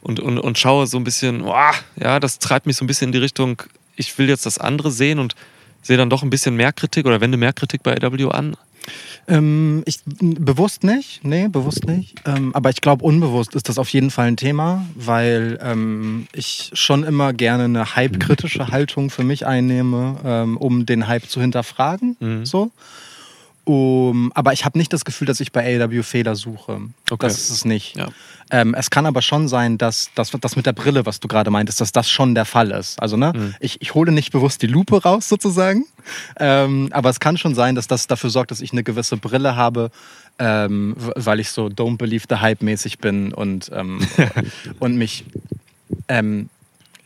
und, 0.02 0.20
und, 0.20 0.38
und 0.38 0.58
schaue 0.58 0.86
so 0.86 0.98
ein 0.98 1.04
bisschen, 1.04 1.42
boah, 1.42 1.72
ja, 1.98 2.20
das 2.20 2.38
treibt 2.38 2.66
mich 2.66 2.76
so 2.76 2.84
ein 2.84 2.86
bisschen 2.86 3.08
in 3.08 3.12
die 3.12 3.18
Richtung, 3.18 3.62
ich 3.96 4.16
will 4.18 4.28
jetzt 4.28 4.44
das 4.44 4.58
andere 4.58 4.90
sehen 4.90 5.18
und 5.18 5.34
sehe 5.80 5.96
dann 5.96 6.10
doch 6.10 6.22
ein 6.22 6.30
bisschen 6.30 6.54
mehr 6.56 6.72
Kritik 6.72 7.06
oder 7.06 7.20
wende 7.22 7.38
mehr 7.38 7.52
Kritik 7.54 7.82
bei 7.82 7.96
AW 8.02 8.28
an. 8.30 8.56
Ähm, 9.28 9.82
ich, 9.86 9.98
bewusst 10.04 10.84
nicht, 10.84 11.24
nee, 11.24 11.48
bewusst 11.48 11.86
nicht. 11.86 12.14
Ähm, 12.26 12.54
aber 12.54 12.70
ich 12.70 12.80
glaube, 12.80 13.04
unbewusst 13.04 13.54
ist 13.54 13.68
das 13.68 13.78
auf 13.78 13.88
jeden 13.88 14.10
Fall 14.10 14.28
ein 14.28 14.36
Thema, 14.36 14.86
weil 14.94 15.58
ähm, 15.62 16.28
ich 16.32 16.70
schon 16.74 17.02
immer 17.02 17.32
gerne 17.32 17.64
eine 17.64 17.96
hype-kritische 17.96 18.68
Haltung 18.68 19.10
für 19.10 19.24
mich 19.24 19.46
einnehme, 19.46 20.16
ähm, 20.24 20.56
um 20.56 20.86
den 20.86 21.08
Hype 21.08 21.28
zu 21.28 21.40
hinterfragen. 21.40 22.16
Mhm. 22.20 22.46
So. 22.46 22.70
Um, 23.68 24.30
aber 24.36 24.52
ich 24.52 24.64
habe 24.64 24.78
nicht 24.78 24.92
das 24.92 25.04
Gefühl, 25.04 25.26
dass 25.26 25.40
ich 25.40 25.50
bei 25.50 25.80
AEW 25.82 26.04
Fehler 26.04 26.36
suche. 26.36 26.80
Okay. 27.10 27.26
Das 27.26 27.36
ist 27.36 27.50
es 27.50 27.64
nicht. 27.64 27.96
Ja. 27.96 28.08
Ähm, 28.52 28.74
es 28.74 28.90
kann 28.90 29.06
aber 29.06 29.22
schon 29.22 29.48
sein, 29.48 29.76
dass 29.76 30.10
das, 30.14 30.32
mit 30.54 30.66
der 30.66 30.72
Brille, 30.72 31.04
was 31.04 31.18
du 31.18 31.26
gerade 31.26 31.50
meintest, 31.50 31.80
dass 31.80 31.90
das 31.90 32.08
schon 32.08 32.36
der 32.36 32.44
Fall 32.44 32.70
ist. 32.70 33.02
Also, 33.02 33.16
ne, 33.16 33.32
Mhm. 33.34 33.54
ich, 33.58 33.82
ich 33.82 33.92
hole 33.94 34.12
nicht 34.12 34.30
bewusst 34.30 34.62
die 34.62 34.68
Lupe 34.68 35.02
raus, 35.02 35.28
sozusagen. 35.28 35.84
Ähm, 36.38 36.90
aber 36.92 37.10
es 37.10 37.18
kann 37.18 37.36
schon 37.38 37.56
sein, 37.56 37.74
dass 37.74 37.88
das 37.88 38.06
dafür 38.06 38.30
sorgt, 38.30 38.52
dass 38.52 38.60
ich 38.60 38.70
eine 38.70 38.84
gewisse 38.84 39.16
Brille 39.16 39.56
habe, 39.56 39.90
ähm, 40.38 40.94
weil 41.16 41.40
ich 41.40 41.50
so 41.50 41.66
Don't 41.66 41.96
Believe 41.96 42.26
the 42.28 42.36
Hype 42.36 42.62
mäßig 42.62 42.98
bin 43.00 43.34
und, 43.34 43.72
ähm, 43.74 43.98
und 44.78 44.94
mich 44.96 45.24
ähm, 46.06 46.48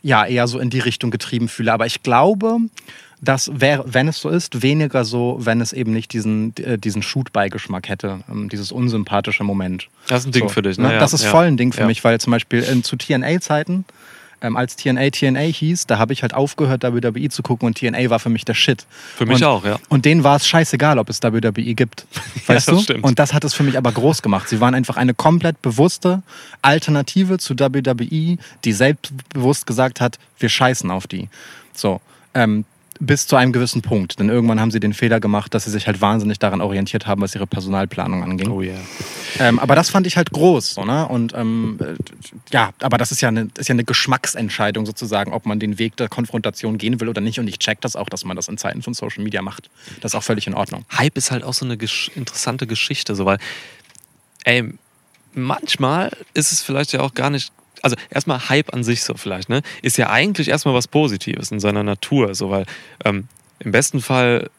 ja 0.03 0.25
eher 0.27 0.47
so 0.47 0.59
in 0.59 0.69
die 0.69 0.79
Richtung 0.79 1.09
getrieben 1.09 1.47
fühle. 1.47 1.73
Aber 1.73 1.87
ich 1.87 2.03
glaube, 2.03 2.57
das 3.21 3.51
wäre, 3.53 3.85
wenn 3.87 4.07
es 4.07 4.19
so 4.19 4.29
ist, 4.29 4.63
weniger 4.63 5.05
so, 5.05 5.37
wenn 5.39 5.61
es 5.61 5.73
eben 5.73 5.93
nicht 5.93 6.11
diesen, 6.11 6.55
äh, 6.57 6.77
diesen 6.77 7.03
Shoot-Beigeschmack 7.03 7.87
hätte, 7.87 8.21
ähm, 8.29 8.49
dieses 8.49 8.71
unsympathische 8.71 9.43
Moment. 9.43 9.87
Das 10.07 10.21
ist 10.21 10.27
ein 10.27 10.31
Ding 10.31 10.47
So, 10.47 10.49
für 10.49 10.61
dich, 10.63 10.77
ne? 10.79 10.87
ne? 10.87 10.93
Ja, 10.95 10.99
das 10.99 11.13
ist 11.13 11.23
ja. 11.23 11.29
voll 11.29 11.45
ein 11.45 11.55
Ding 11.57 11.71
für 11.71 11.81
Ja. 11.81 11.87
mich, 11.87 12.03
weil 12.03 12.19
zum 12.19 12.31
Beispiel 12.31 12.61
in, 12.63 12.83
zu 12.83 12.95
TNA-Zeiten, 12.95 13.85
ähm, 14.41 14.57
als 14.57 14.75
TNA 14.75 15.11
TNA 15.11 15.39
hieß, 15.41 15.85
da 15.85 15.99
habe 15.99 16.13
ich 16.13 16.23
halt 16.23 16.33
aufgehört, 16.33 16.81
WWE 16.81 17.29
zu 17.29 17.43
gucken 17.43 17.67
und 17.67 17.77
TNA 17.77 18.09
war 18.09 18.17
für 18.17 18.29
mich 18.29 18.43
der 18.43 18.55
Shit. 18.55 18.87
Für 19.15 19.27
mich 19.27 19.37
und, 19.37 19.43
auch, 19.43 19.63
ja. 19.63 19.77
Und 19.87 20.05
denen 20.05 20.23
war 20.23 20.37
es 20.37 20.47
scheißegal, 20.47 20.97
ob 20.97 21.09
es 21.09 21.21
WWE 21.21 21.51
gibt. 21.75 22.07
Weißt 22.47 22.67
das 22.67 22.75
du? 22.75 22.81
stimmt. 22.81 23.03
Und 23.03 23.19
das 23.19 23.33
hat 23.35 23.43
es 23.43 23.53
für 23.53 23.61
mich 23.61 23.77
aber 23.77 23.91
groß 23.91 24.23
gemacht. 24.23 24.49
Sie 24.49 24.59
waren 24.59 24.73
einfach 24.73 24.97
eine 24.97 25.13
komplett 25.13 25.61
bewusste 25.61 26.23
Alternative 26.63 27.37
zu 27.37 27.53
WWE, 27.59 28.37
die 28.65 28.73
selbstbewusst 28.73 29.67
gesagt 29.67 30.01
hat, 30.01 30.17
wir 30.39 30.49
scheißen 30.49 30.89
auf 30.89 31.05
die. 31.05 31.29
So. 31.75 32.01
Ähm, 32.33 32.65
bis 33.01 33.25
zu 33.25 33.35
einem 33.35 33.51
gewissen 33.51 33.81
Punkt. 33.81 34.19
Denn 34.19 34.29
irgendwann 34.29 34.61
haben 34.61 34.69
sie 34.69 34.79
den 34.79 34.93
Fehler 34.93 35.19
gemacht, 35.19 35.53
dass 35.53 35.63
sie 35.63 35.71
sich 35.71 35.87
halt 35.87 36.01
wahnsinnig 36.01 36.37
daran 36.37 36.61
orientiert 36.61 37.07
haben, 37.07 37.21
was 37.21 37.33
ihre 37.33 37.47
Personalplanung 37.47 38.23
anging. 38.23 38.49
Oh 38.49 38.61
yeah. 38.61 38.77
Ähm, 39.39 39.57
aber 39.57 39.75
das 39.75 39.89
fand 39.89 40.05
ich 40.05 40.17
halt 40.17 40.31
groß. 40.31 40.75
So, 40.75 40.85
ne? 40.85 41.07
Und 41.07 41.33
ähm, 41.35 41.79
äh, 41.81 41.95
ja, 42.53 42.69
aber 42.79 42.99
das 42.99 43.11
ist 43.11 43.21
ja, 43.21 43.29
eine, 43.29 43.49
ist 43.57 43.67
ja 43.67 43.73
eine 43.73 43.83
Geschmacksentscheidung 43.83 44.85
sozusagen, 44.85 45.33
ob 45.33 45.47
man 45.47 45.59
den 45.59 45.79
Weg 45.79 45.97
der 45.97 46.09
Konfrontation 46.09 46.77
gehen 46.77 46.99
will 46.99 47.09
oder 47.09 47.21
nicht. 47.21 47.39
Und 47.39 47.47
ich 47.47 47.57
check 47.57 47.81
das 47.81 47.95
auch, 47.95 48.07
dass 48.07 48.23
man 48.23 48.35
das 48.35 48.47
in 48.47 48.59
Zeiten 48.59 48.83
von 48.83 48.93
Social 48.93 49.23
Media 49.23 49.41
macht. 49.41 49.71
Das 50.01 50.13
ist 50.13 50.15
auch 50.15 50.23
völlig 50.23 50.45
in 50.45 50.53
Ordnung. 50.53 50.85
Hype 50.95 51.17
ist 51.17 51.31
halt 51.31 51.43
auch 51.43 51.55
so 51.55 51.65
eine 51.65 51.77
gesch 51.77 52.11
interessante 52.15 52.67
Geschichte, 52.67 53.15
so 53.15 53.25
weil, 53.25 53.39
ey, 54.43 54.71
manchmal 55.33 56.11
ist 56.35 56.51
es 56.51 56.61
vielleicht 56.61 56.93
ja 56.93 56.99
auch 56.99 57.15
gar 57.15 57.31
nicht, 57.31 57.51
also 57.81 57.95
erstmal 58.09 58.49
Hype 58.49 58.73
an 58.73 58.83
sich 58.83 59.03
so 59.03 59.15
vielleicht, 59.15 59.49
ne? 59.49 59.61
Ist 59.81 59.97
ja 59.97 60.09
eigentlich 60.09 60.49
erstmal 60.49 60.73
was 60.73 60.87
Positives 60.87 61.51
in 61.51 61.59
seiner 61.59 61.83
Natur, 61.83 62.35
so 62.35 62.49
weil 62.49 62.65
ähm, 63.05 63.27
im 63.59 63.71
besten 63.71 64.01
Fall 64.01 64.49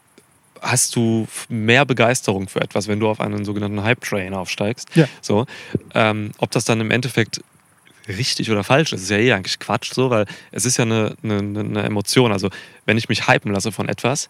hast 0.60 0.94
du 0.94 1.26
mehr 1.48 1.84
Begeisterung 1.84 2.48
für 2.48 2.60
etwas, 2.60 2.86
wenn 2.86 3.00
du 3.00 3.08
auf 3.08 3.20
einen 3.20 3.44
sogenannten 3.44 3.82
Hype-Train 3.82 4.32
aufsteigst. 4.32 4.88
Ja. 4.94 5.08
So, 5.20 5.46
ähm, 5.94 6.30
ob 6.38 6.52
das 6.52 6.64
dann 6.64 6.80
im 6.80 6.90
Endeffekt 6.92 7.40
richtig 8.08 8.50
oder 8.50 8.64
falsch 8.64 8.92
ist, 8.92 9.02
ist 9.02 9.10
ja 9.10 9.18
eh 9.18 9.32
eigentlich 9.32 9.58
Quatsch, 9.58 9.92
so, 9.92 10.10
weil 10.10 10.26
es 10.50 10.64
ist 10.64 10.76
ja 10.76 10.84
eine, 10.84 11.16
eine, 11.22 11.38
eine 11.38 11.82
Emotion. 11.82 12.32
Also 12.32 12.48
wenn 12.86 12.96
ich 12.96 13.08
mich 13.08 13.28
hypen 13.28 13.52
lasse 13.52 13.72
von 13.72 13.88
etwas, 13.88 14.28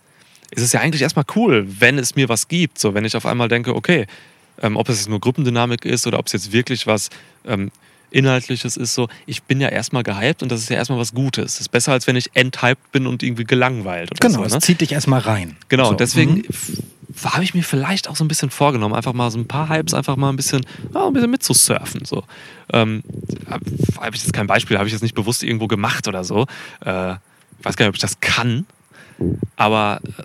ist 0.51 0.63
es 0.63 0.73
ja 0.73 0.81
eigentlich 0.81 1.03
erstmal 1.03 1.25
cool, 1.37 1.67
wenn 1.67 1.99
es 1.99 2.15
mir 2.15 2.29
was 2.29 2.49
gibt. 2.49 2.79
So, 2.79 2.95
wenn 2.95 3.05
ich 3.05 3.17
auf 3.17 3.27
einmal 3.27 3.49
denke, 3.49 3.75
okay, 3.75 4.07
ähm, 4.61 4.77
ob 4.77 4.89
es 4.89 4.99
jetzt 4.99 5.09
nur 5.09 5.21
Gruppendynamik 5.21 5.85
ist 5.85 6.07
oder 6.07 6.19
ob 6.19 6.27
es 6.27 6.33
jetzt 6.33 6.53
wirklich 6.53 6.87
was 6.87 7.09
ähm, 7.47 7.71
Inhaltliches 8.13 8.77
ist, 8.77 8.95
so, 8.95 9.09
ich 9.27 9.43
bin 9.43 9.61
ja 9.61 9.69
erstmal 9.69 10.03
gehypt 10.03 10.43
und 10.43 10.53
das 10.53 10.61
ist 10.61 10.69
ja 10.71 10.77
erstmal 10.77 10.99
was 10.99 11.15
Gutes. 11.15 11.55
Das 11.55 11.61
ist 11.63 11.69
besser, 11.69 11.93
als 11.93 12.07
wenn 12.07 12.17
ich 12.17 12.31
enthyped 12.35 12.93
bin 12.93 13.07
und 13.07 13.23
irgendwie 13.23 13.45
gelangweilt. 13.45 14.11
Oder 14.11 14.29
Genau, 14.29 14.41
so, 14.41 14.45
es 14.45 14.53
ne? 14.53 14.61
zieht 14.61 14.81
dich 14.81 14.93
erstmal 14.93 15.21
rein. 15.21 15.57
Genau, 15.69 15.91
So, 15.91 15.95
deswegen 15.95 16.35
mhm. 16.37 17.25
habe 17.25 17.45
ich 17.45 17.55
mir 17.55 17.63
vielleicht 17.63 18.09
auch 18.09 18.17
so 18.17 18.25
ein 18.25 18.29
bisschen 18.29 18.51
vorgenommen, 18.51 18.95
einfach 18.95 19.13
mal 19.13 19.31
so 19.31 19.39
ein 19.39 19.49
paar 19.49 19.69
Hypes 19.69 19.95
einfach 19.95 20.17
mal 20.17 20.31
ein 20.31 20.37
bisschen, 20.37 20.65
ja, 20.95 21.07
ein 21.07 21.13
bisschen 21.13 21.31
mitzusurfen. 21.31 22.05
So. 22.05 22.25
Ähm, 22.73 23.03
habe 23.49 24.15
ich 24.15 24.23
jetzt 24.23 24.33
kein 24.33 24.47
Beispiel, 24.47 24.79
habe 24.79 24.87
ich 24.87 24.93
jetzt 24.93 25.03
nicht 25.03 25.15
bewusst 25.15 25.43
irgendwo 25.43 25.67
gemacht 25.67 26.09
oder 26.09 26.25
so. 26.25 26.47
Äh, 26.85 27.13
ich 27.13 27.65
weiß 27.65 27.77
gar 27.77 27.85
nicht, 27.85 27.91
ob 27.91 27.95
ich 27.95 28.01
das 28.01 28.21
kann, 28.21 28.67
aber 29.57 30.01
äh, 30.05 30.23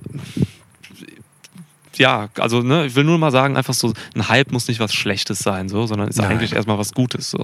ja, 1.98 2.30
also 2.38 2.62
ne, 2.62 2.86
ich 2.86 2.95
will 2.95 3.04
nur 3.04 3.18
mal 3.18 3.32
sagen, 3.32 3.58
einfach 3.58 3.74
so, 3.74 3.93
ein 4.16 4.28
Hype 4.28 4.52
muss 4.52 4.68
nicht 4.68 4.80
was 4.80 4.93
Schlechtes 4.93 5.39
sein, 5.39 5.70
so, 5.70 5.86
sondern 5.88 6.08
ist 6.08 6.18
Nein. 6.18 6.32
eigentlich 6.32 6.54
erstmal 6.54 6.78
was 6.78 6.93
Gutes. 6.93 7.30
So. 7.30 7.43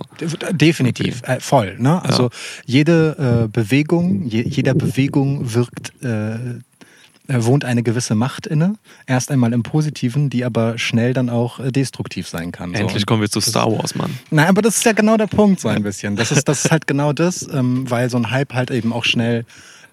Definitiv, 0.51 1.21
äh, 1.23 1.39
voll. 1.39 1.75
Ne? 1.79 2.03
Also 2.03 2.29
jede 2.65 3.45
äh, 3.45 3.47
Bewegung, 3.47 4.23
je, 4.23 4.41
jeder 4.41 4.73
Bewegung 4.73 5.53
wirkt, 5.53 5.93
äh, 6.03 6.59
äh, 7.27 7.45
wohnt 7.45 7.63
eine 7.63 7.83
gewisse 7.83 8.15
Macht 8.15 8.47
inne. 8.47 8.75
Erst 9.07 9.31
einmal 9.31 9.53
im 9.53 9.63
Positiven, 9.63 10.29
die 10.29 10.43
aber 10.43 10.77
schnell 10.77 11.13
dann 11.13 11.29
auch 11.29 11.59
äh, 11.59 11.71
destruktiv 11.71 12.27
sein 12.27 12.51
kann. 12.51 12.73
So. 12.73 12.81
Endlich 12.81 13.05
kommen 13.05 13.21
wir 13.21 13.29
zu 13.29 13.39
Star 13.39 13.71
Wars, 13.71 13.95
Mann. 13.95 14.17
Nein, 14.29 14.47
aber 14.47 14.61
das 14.61 14.77
ist 14.77 14.85
ja 14.85 14.91
genau 14.91 15.15
der 15.15 15.27
Punkt 15.27 15.61
so 15.61 15.69
ein 15.69 15.83
bisschen. 15.83 16.17
Das 16.17 16.33
ist, 16.33 16.49
das 16.49 16.65
ist 16.65 16.71
halt 16.71 16.85
genau 16.85 17.13
das, 17.13 17.47
ähm, 17.53 17.89
weil 17.89 18.09
so 18.09 18.17
ein 18.17 18.29
Hype 18.29 18.53
halt 18.53 18.71
eben 18.71 18.91
auch 18.91 19.05
schnell 19.05 19.45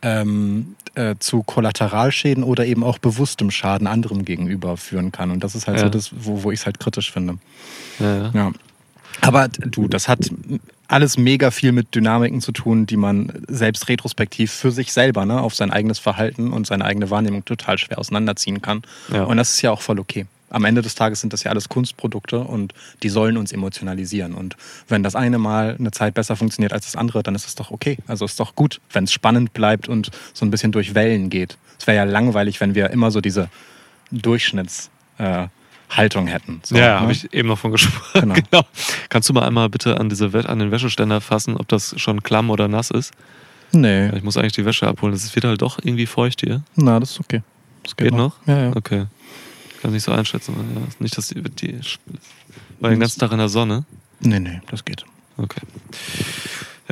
ähm, 0.03 0.77
äh, 0.95 1.17
zu 1.19 1.43
Kollateralschäden 1.43 2.43
oder 2.45 2.67
eben 2.67 2.83
auch 2.85 2.99
bewusstem 2.99 3.51
Schaden 3.51 3.87
anderem 3.87 4.25
gegenüber 4.25 4.77
führen 4.77 5.13
kann. 5.13 5.31
Und 5.31 5.45
das 5.45 5.55
ist 5.55 5.67
halt 5.67 5.79
Ja. 5.79 5.85
so 5.85 5.89
das, 5.91 6.11
wo, 6.17 6.43
wo 6.43 6.51
ich 6.51 6.61
es 6.61 6.67
halt 6.67 6.81
kritisch 6.81 7.13
finde. 7.13 7.39
Ja, 7.99 8.31
ja. 8.33 8.53
Aber 9.21 9.49
du, 9.49 9.89
das 9.89 10.09
hat 10.09 10.31
alles 10.89 11.19
mega 11.19 11.51
viel 11.51 11.73
mit 11.73 11.95
Dynamiken 11.95 12.41
zu 12.41 12.53
tun, 12.53 12.87
die 12.87 12.97
man 12.97 13.45
selbst 13.49 13.89
retrospektiv 13.89 14.51
für 14.51 14.73
sich 14.73 14.93
selber, 14.93 15.25
ne, 15.27 15.41
auf 15.41 15.55
sein 15.55 15.71
eigenes 15.71 15.99
Verhalten 15.99 16.53
und 16.53 16.67
seine 16.67 16.85
eigene 16.85 17.11
Wahrnehmung 17.11 17.45
total 17.45 17.79
schwer 17.79 17.99
auseinanderziehen 17.99 18.63
kann. 18.63 18.83
Und 19.27 19.37
das 19.37 19.55
ist 19.55 19.63
ja 19.63 19.71
auch 19.71 19.83
voll 19.83 20.01
okay. 20.01 20.27
Am 20.51 20.65
Ende 20.65 20.83
des 20.83 20.95
Tages 20.95 21.21
sind 21.21 21.33
das 21.33 21.45
ja 21.45 21.51
alles 21.51 21.69
Kunstprodukte 21.69 22.41
und 22.41 22.75
die 23.03 23.09
sollen 23.09 23.37
uns 23.37 23.53
emotionalisieren. 23.53 24.35
Und 24.35 24.57
wenn 24.89 25.03
das 25.03 25.15
eine 25.15 25.39
Mal 25.39 25.77
eine 25.79 25.91
Zeit 25.93 26.15
besser 26.15 26.37
funktioniert 26.37 26.73
als 26.73 26.87
das 26.87 26.97
andere, 26.97 27.23
dann 27.23 27.35
ist 27.35 27.47
es 27.47 27.55
doch 27.55 27.71
okay. 27.71 27.99
Also 28.07 28.25
ist 28.25 28.39
doch 28.41 28.55
gut, 28.55 28.81
wenn 28.93 29.05
es 29.05 29.13
spannend 29.13 29.53
bleibt 29.53 29.89
und 29.89 30.11
so 30.35 30.45
ein 30.45 30.51
bisschen 30.51 30.73
durch 30.73 30.95
Wellen 30.95 31.31
geht. 31.31 31.57
Es 31.79 31.87
wäre 31.87 31.97
ja 31.97 32.05
langweilig, 32.05 32.61
wenn 32.61 32.75
wir 32.75 32.91
immer 32.91 33.11
so 33.11 33.21
diese 33.21 33.49
Durchschnittshaltung 34.11 35.49
äh, 36.27 36.31
hätten. 36.31 36.61
So, 36.65 36.77
ja, 36.77 36.95
ne? 36.95 37.01
habe 37.01 37.13
ich 37.13 37.33
eben 37.33 37.49
noch 37.49 37.59
von 37.59 37.73
gesprochen. 37.73 38.01
Genau. 38.21 38.35
Genau. 38.35 38.65
Kannst 39.09 39.29
du 39.29 39.33
mal 39.33 39.47
einmal 39.47 39.69
bitte 39.69 39.99
an, 39.99 40.09
diese, 40.09 40.27
an 40.49 40.59
den 40.59 40.71
Wäscheständer 40.71 41.21
fassen, 41.21 41.57
ob 41.57 41.69
das 41.69 41.95
schon 41.99 42.23
klamm 42.23 42.51
oder 42.51 42.69
nass 42.69 42.91
ist? 42.91 43.13
Nee, 43.73 44.09
Ich 44.17 44.25
muss 44.25 44.37
eigentlich 44.37 44.55
die 44.55 44.65
Wäsche 44.65 44.87
abholen. 44.89 45.15
Es 45.15 45.35
wird 45.35 45.45
halt 45.45 45.63
doch 45.63 45.79
irgendwie 45.83 46.07
feucht 46.07 46.41
hier. 46.41 46.63
na, 46.75 46.99
das 46.99 47.13
ist 47.13 47.21
okay. 47.21 47.43
Das 47.85 47.97
Geht 47.97 48.13
noch? 48.13 48.35
Ja, 48.47 48.59
ja. 48.65 48.77
Okay. 48.77 49.07
Kann 49.83 49.93
nicht 49.93 50.03
so 50.05 50.13
einschätzen. 50.13 50.55
Ja, 50.75 50.83
nicht, 50.99 51.17
dass 51.17 51.29
die, 51.29 51.43
die 51.43 51.81
war 52.81 52.91
den 52.91 53.01
ganzen 53.01 53.19
Tag 53.21 53.33
in 53.33 53.39
der 53.39 53.49
Sonne. 53.49 53.85
Nee, 54.21 54.41
nee, 54.41 54.61
das 54.71 54.85
geht. 54.85 55.05
Okay. 55.39 55.61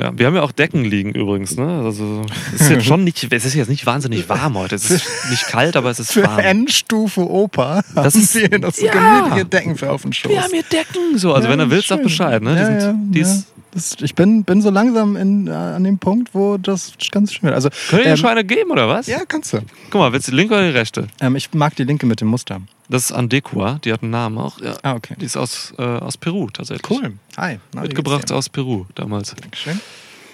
Ja, 0.01 0.17
wir 0.17 0.27
haben 0.27 0.37
ja 0.37 0.43
auch 0.43 0.53
Decken 0.53 0.85
liegen 0.85 1.11
übrigens, 1.13 1.57
ne? 1.57 1.83
Also 1.85 2.25
es 2.55 2.61
ist 2.63 2.71
jetzt 2.71 2.87
schon 2.87 3.03
nicht, 3.03 3.27
es 3.33 3.45
ist 3.45 3.55
jetzt 3.55 3.69
nicht 3.69 3.85
wahnsinnig 3.85 4.29
warm 4.29 4.57
heute. 4.57 4.77
Es 4.77 4.89
ist 4.91 5.05
nicht 5.29 5.45
kalt, 5.47 5.77
aber 5.77 5.91
es 5.91 5.99
ist 5.99 6.13
Für 6.13 6.23
warm. 6.23 6.39
Endstufe 6.39 7.29
Opa 7.29 7.83
Das 7.97 8.15
ist- 8.15 8.35
wir 8.37 8.59
noch 8.61 8.73
so 8.73 8.87
ja. 8.87 8.93
gemütliche 8.93 9.45
Decken 9.45 9.77
für 9.77 9.91
auf 9.91 10.03
den 10.03 10.13
Schoß. 10.13 10.31
Wir 10.31 10.41
haben 10.43 10.53
hier 10.53 10.63
Decken. 10.63 11.19
So, 11.19 11.35
also 11.35 11.47
Ja, 11.49 11.53
wenn 11.53 11.59
du 11.59 11.71
willst, 11.71 11.89
sag. 11.89 12.01
Bescheid, 12.03 12.41
ne? 12.43 12.55
Die 12.55 12.61
Ja, 12.61 12.67
sind, 12.67 12.81
ja, 12.81 12.95
die 13.13 13.21
ist, 13.21 13.47
Das, 13.73 13.97
ich 14.01 14.15
bin, 14.15 14.45
bin 14.45 14.63
so 14.63 14.71
langsam 14.71 15.17
in, 15.17 15.47
äh, 15.47 15.51
an 15.51 15.85
dem 15.85 15.99
Punkt, 15.99 16.35
wo 16.35 16.57
das 16.57 16.93
ganz 17.11 17.33
schön 17.33 17.43
wird. 17.45 17.55
Also, 17.55 17.69
Können 17.91 18.03
wir 18.03 18.07
ähm, 18.07 18.13
dir 18.15 18.17
schon 18.17 18.31
eine 18.31 18.45
geben, 18.45 18.71
oder 18.71 18.89
was? 18.89 19.07
Ja, 19.07 19.21
kannst 19.29 19.53
du. 19.53 19.59
Guck 19.91 20.01
mal, 20.01 20.13
willst 20.13 20.27
du 20.29 20.33
die 20.33 20.37
linke 20.39 20.55
oder 20.55 20.65
die 20.71 20.77
rechte? 20.77 21.09
Ähm, 21.21 21.37
ich 21.37 21.53
mag 21.55 21.77
die 21.77 21.85
linke 21.85 22.07
mit 22.07 22.21
dem 22.21 22.29
Muster. 22.29 22.61
Das 22.89 23.05
ist 23.05 23.13
Andekua, 23.13 23.79
die 23.85 23.93
hat 23.93 24.03
einen 24.03 24.11
Namen 24.13 24.39
auch. 24.39 24.59
Ja. 24.61 24.77
Ah, 24.83 24.95
okay. 24.95 25.15
Die 25.21 25.27
ist 25.27 25.37
aus, 25.37 25.75
äh, 25.79 25.83
aus 25.83 26.17
Peru 26.17 26.49
tatsächlich. 26.51 27.01
Hi. 27.37 27.59
Na, 27.75 27.83
Mitgebracht 27.83 28.33
aus 28.33 28.49
Peru 28.49 28.87
damals. 28.95 29.35
Dankeschön. 29.35 29.79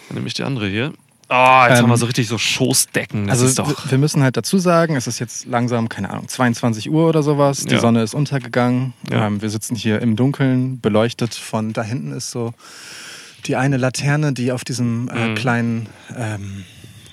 Dann 0.08 0.14
nehme 0.16 0.28
ich 0.28 0.34
die 0.34 0.44
andere 0.44 0.68
hier. 0.68 0.92
Oh, 1.30 1.64
jetzt 1.68 1.78
Ähm, 1.78 1.84
haben 1.84 1.88
wir 1.90 1.96
so 1.96 2.06
richtig 2.06 2.28
so 2.28 2.36
Schoßdecken. 2.38 3.26
Das 3.26 3.40
Also 3.40 3.66
wir 3.88 3.98
müssen 3.98 4.22
halt 4.22 4.36
dazu 4.36 4.58
sagen, 4.58 4.94
es 4.94 5.06
ist 5.06 5.18
jetzt 5.18 5.46
langsam, 5.46 5.88
keine 5.88 6.10
Ahnung, 6.10 6.28
22 6.28 6.90
Uhr 6.90 7.08
oder 7.08 7.22
sowas. 7.22 7.64
Die 7.64 7.74
Ja. 7.74 7.80
Sonne 7.80 8.02
ist 8.02 8.14
untergegangen. 8.14 8.92
Ja. 9.10 9.26
Ähm, 9.26 9.42
wir 9.42 9.48
sitzen 9.50 9.74
hier 9.74 10.00
im 10.02 10.16
Dunkeln, 10.16 10.80
beleuchtet 10.80 11.34
von 11.34 11.72
da 11.72 11.82
hinten 11.82 12.12
ist 12.12 12.30
so 12.30 12.52
die 13.46 13.56
eine 13.56 13.76
Laterne, 13.76 14.32
die 14.32 14.52
auf 14.52 14.64
diesem 14.64 15.08
äh, 15.08 15.28
Mhm. 15.28 15.34
kleinen 15.34 15.86
ähm, 16.16 16.64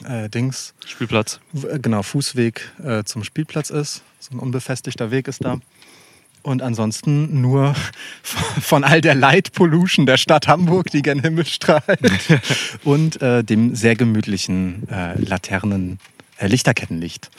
äh, 0.06 0.30
Dings, 0.30 0.74
Spielplatz. 0.86 1.40
äh, 1.70 1.80
genau, 1.80 2.02
Fußweg 2.04 2.72
äh, 2.84 3.04
zum 3.04 3.24
Spielplatz 3.24 3.70
ist. 3.70 4.02
So 4.20 4.36
ein 4.36 4.40
unbefestigter 4.40 5.12
Weg 5.12 5.28
ist 5.28 5.44
da. 5.44 5.60
Und 6.44 6.64
ansonsten 6.64 7.42
nur 7.42 7.76
von 8.24 8.84
all 8.84 9.02
der 9.02 9.14
Light 9.14 9.52
Pollution 9.54 10.06
der 10.08 10.18
Stadt 10.18 10.48
Hamburg, 10.48 10.90
die 10.90 11.02
gen 11.04 11.22
Himmel 11.22 11.46
strahlt. 11.46 12.00
und 12.84 13.22
äh, 13.22 13.44
dem 13.44 13.76
sehr 13.76 13.96
gemütlichen 13.96 14.88
äh, 14.90 15.20
Laternen, 15.22 16.00
äh, 16.38 16.48
Lichterkettenlicht 16.48 17.30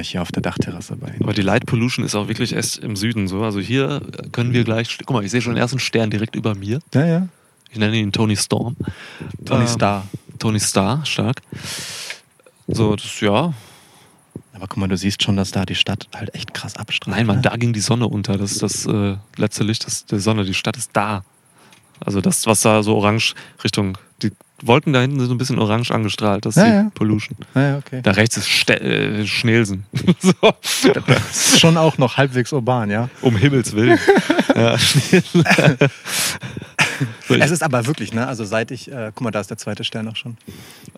hier 0.00 0.22
auf 0.22 0.32
der 0.32 0.40
Dachterrasse 0.40 0.96
bei. 0.96 1.12
Aber 1.20 1.34
die 1.34 1.42
Light 1.42 1.66
Pollution 1.66 2.06
ist 2.06 2.14
auch 2.14 2.26
wirklich 2.26 2.54
erst 2.54 2.78
im 2.78 2.96
Süden 2.96 3.28
so. 3.28 3.42
Also 3.42 3.60
hier 3.60 4.00
können 4.32 4.54
wir 4.54 4.64
gleich. 4.64 4.96
Guck 5.04 5.10
mal, 5.10 5.22
ich 5.22 5.30
sehe 5.30 5.42
schon 5.42 5.52
den 5.52 5.60
ersten 5.60 5.78
Stern 5.78 6.08
direkt 6.08 6.36
über 6.36 6.54
mir. 6.54 6.78
Ja, 6.94 7.04
ja. 7.04 7.28
Ich 7.74 7.80
nenne 7.80 7.96
ihn 7.96 8.12
Tony 8.12 8.36
Storm. 8.36 8.76
Tony 9.44 9.62
Ähm, 9.62 9.66
Star. 9.66 10.04
Tony 10.38 10.60
Star, 10.60 11.04
stark. 11.04 11.42
So, 12.68 12.94
das, 12.94 13.20
ja. 13.20 13.52
Aber 14.52 14.68
guck 14.68 14.76
mal, 14.76 14.86
du 14.86 14.96
siehst 14.96 15.24
schon, 15.24 15.36
dass 15.36 15.50
da 15.50 15.64
die 15.64 15.74
Stadt 15.74 16.06
halt 16.14 16.32
echt 16.36 16.54
krass 16.54 16.76
abstrahlt. 16.76 17.16
Nein, 17.16 17.26
Mann, 17.26 17.36
ne? 17.38 17.42
da 17.42 17.56
ging 17.56 17.72
die 17.72 17.80
Sonne 17.80 18.06
unter. 18.06 18.38
Das 18.38 18.52
ist 18.52 18.62
das 18.62 18.86
äh, 18.86 19.16
letzte 19.36 19.64
Licht 19.64 19.84
das, 19.86 20.06
der 20.06 20.20
Sonne. 20.20 20.44
Die 20.44 20.54
Stadt 20.54 20.76
ist 20.76 20.90
da. 20.92 21.24
Also 21.98 22.20
das, 22.20 22.46
was 22.46 22.60
da 22.60 22.84
so 22.84 22.94
orange 22.96 23.34
Richtung. 23.64 23.98
Die 24.22 24.30
Wolken 24.62 24.92
da 24.92 25.00
hinten 25.00 25.18
sind 25.18 25.26
so 25.26 25.34
ein 25.34 25.38
bisschen 25.38 25.58
orange 25.58 25.90
angestrahlt. 25.90 26.46
Das 26.46 26.56
ist 26.56 26.62
Ja, 26.62 26.68
die 26.68 26.74
ja. 26.76 26.90
Pollution. 26.94 27.36
Ja, 27.56 27.78
okay. 27.78 28.02
Da 28.04 28.12
rechts 28.12 28.36
ist 28.36 28.48
Ste 28.48 28.80
äh, 28.80 29.26
Schnelsen. 29.26 29.84
so. 30.20 30.32
Das 30.92 31.54
ist 31.54 31.60
schon 31.60 31.76
auch 31.76 31.98
noch 31.98 32.18
halbwegs 32.18 32.52
urban, 32.52 32.88
ja. 32.90 33.08
Um 33.20 33.36
Himmels 33.36 33.74
Willen. 33.74 33.98
ja, 34.54 34.76
Es 37.28 37.50
ist 37.50 37.62
aber 37.62 37.86
wirklich, 37.86 38.12
ne? 38.12 38.26
Also 38.26 38.44
seit 38.44 38.70
ich, 38.70 38.90
äh, 38.90 39.12
guck 39.14 39.22
mal, 39.22 39.30
da 39.30 39.40
ist 39.40 39.50
der 39.50 39.58
zweite 39.58 39.84
Stern 39.84 40.08
auch 40.08 40.16
schon. 40.16 40.36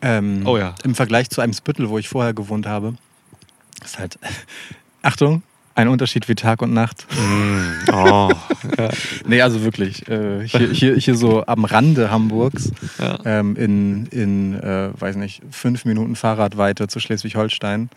Ähm, 0.03 0.43
Oh 0.45 0.59
ja. 0.59 0.75
Im 0.85 0.95
Vergleich 0.95 1.31
zu 1.31 1.41
einem 1.41 1.53
Spüttel, 1.53 1.89
wo 1.89 1.99
ich 1.99 2.09
vorher 2.09 2.35
gewohnt 2.35 2.67
habe, 2.67 2.95
ist 3.85 3.99
halt, 3.99 4.19
Achtung, 5.03 5.43
ein 5.77 5.89
Unterschied 5.89 6.29
wie 6.29 6.35
Tag 6.35 6.63
und 6.63 6.73
Nacht. 6.73 7.07
Mm, 7.13 7.91
oh, 7.93 8.31
ja, 8.79 8.89
Nee, 9.27 9.43
also 9.43 9.63
wirklich. 9.63 10.09
Äh, 10.09 10.49
hier, 10.49 10.71
hier, 10.71 10.97
hier 10.97 11.15
so 11.15 11.45
am 11.47 11.65
Rande 11.67 12.11
Hamburgs, 12.11 12.73
ja. 12.99 13.19
ähm, 13.25 13.57
in, 13.57 14.07
in 14.07 14.55
äh, 14.55 14.91
weiß 14.99 15.17
nicht, 15.17 15.43
fünf 15.51 15.85
Minuten 15.85 16.17
Fahrradweite 16.17 16.89
zu 16.89 16.99
Schleswig-Holstein, 16.99 17.91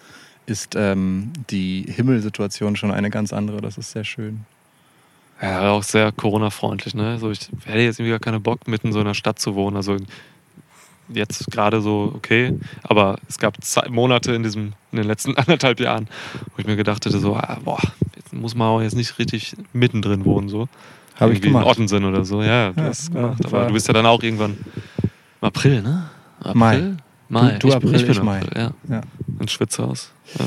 ist 0.45 0.75
ähm, 0.75 1.31
die 1.49 1.85
Himmelsituation 1.87 2.75
schon 2.75 2.91
eine 2.91 3.09
ganz 3.09 3.31
andere. 3.31 3.61
Das 3.61 3.77
ist 3.77 3.91
sehr 3.91 4.03
schön. 4.03 4.45
Ja, 5.41 5.71
auch 5.71 5.83
sehr 5.83 6.11
Corona-freundlich, 6.11 6.95
ne? 6.95 7.17
So, 7.17 7.31
ich 7.31 7.39
hätte 7.65 7.79
jetzt 7.79 7.99
irgendwie 7.99 8.11
gar 8.11 8.19
keinen 8.19 8.43
Bock, 8.43 8.67
mitten 8.67 8.87
in 8.87 8.93
so 8.93 8.99
einer 8.99 9.13
Stadt 9.13 9.39
zu 9.39 9.55
wohnen. 9.55 9.77
Also 9.77 9.95
jetzt 11.11 11.49
gerade 11.49 11.81
so 11.81 12.11
okay, 12.15 12.53
aber 12.83 13.17
es 13.27 13.37
gab 13.39 13.55
Ze- 13.63 13.89
Monate 13.89 14.33
in 14.33 14.43
diesem, 14.43 14.73
in 14.91 14.97
den 14.97 15.05
letzten 15.07 15.35
anderthalb 15.37 15.79
Jahren, 15.79 16.07
wo 16.51 16.59
ich 16.59 16.65
mir 16.67 16.75
gedacht 16.75 17.05
hätte, 17.05 17.19
so, 17.19 17.35
ah, 17.35 17.57
boah, 17.63 17.79
jetzt 18.15 18.33
muss 18.33 18.53
man 18.55 18.67
auch 18.67 18.81
jetzt 18.81 18.95
nicht 18.95 19.17
richtig 19.17 19.55
mittendrin 19.73 20.25
wohnen, 20.25 20.49
so. 20.49 20.67
Habe 21.19 21.31
ich 21.33 21.37
Irgendwie 21.39 21.47
in 21.47 21.53
gemacht. 21.53 21.67
Ottensen 21.67 22.05
oder 22.05 22.23
so. 22.25 22.41
Ja, 22.43 22.71
du 22.71 22.81
Ja, 22.81 22.87
hast 22.87 22.99
es 22.99 23.07
ja, 23.07 23.13
gemacht. 23.21 23.45
Aber 23.45 23.65
du 23.67 23.73
bist 23.73 23.87
ja 23.87 23.93
dann 23.93 24.05
auch 24.05 24.21
irgendwann 24.23 24.51
im 25.41 25.47
April, 25.47 25.81
ne? 25.81 26.09
April? 26.39 26.53
Mai. 26.55 26.93
Mai. 27.29 27.51
Du- 27.53 27.59
du 27.59 27.67
ich, 27.69 27.75
April, 27.75 27.95
ich 27.95 28.01
bin 28.03 28.11
ich 28.11 28.21
Mai. 28.23 28.39
April, 28.39 28.61
ja. 28.61 28.71
Ja. 28.95 29.01
Ein 29.39 29.47
Schwitzhaus. 29.47 30.11
Ja. 30.37 30.45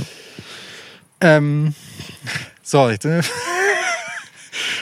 Ähm, 1.21 1.75
so, 2.63 2.89
jetzt, 2.89 3.05
äh, 3.05 3.23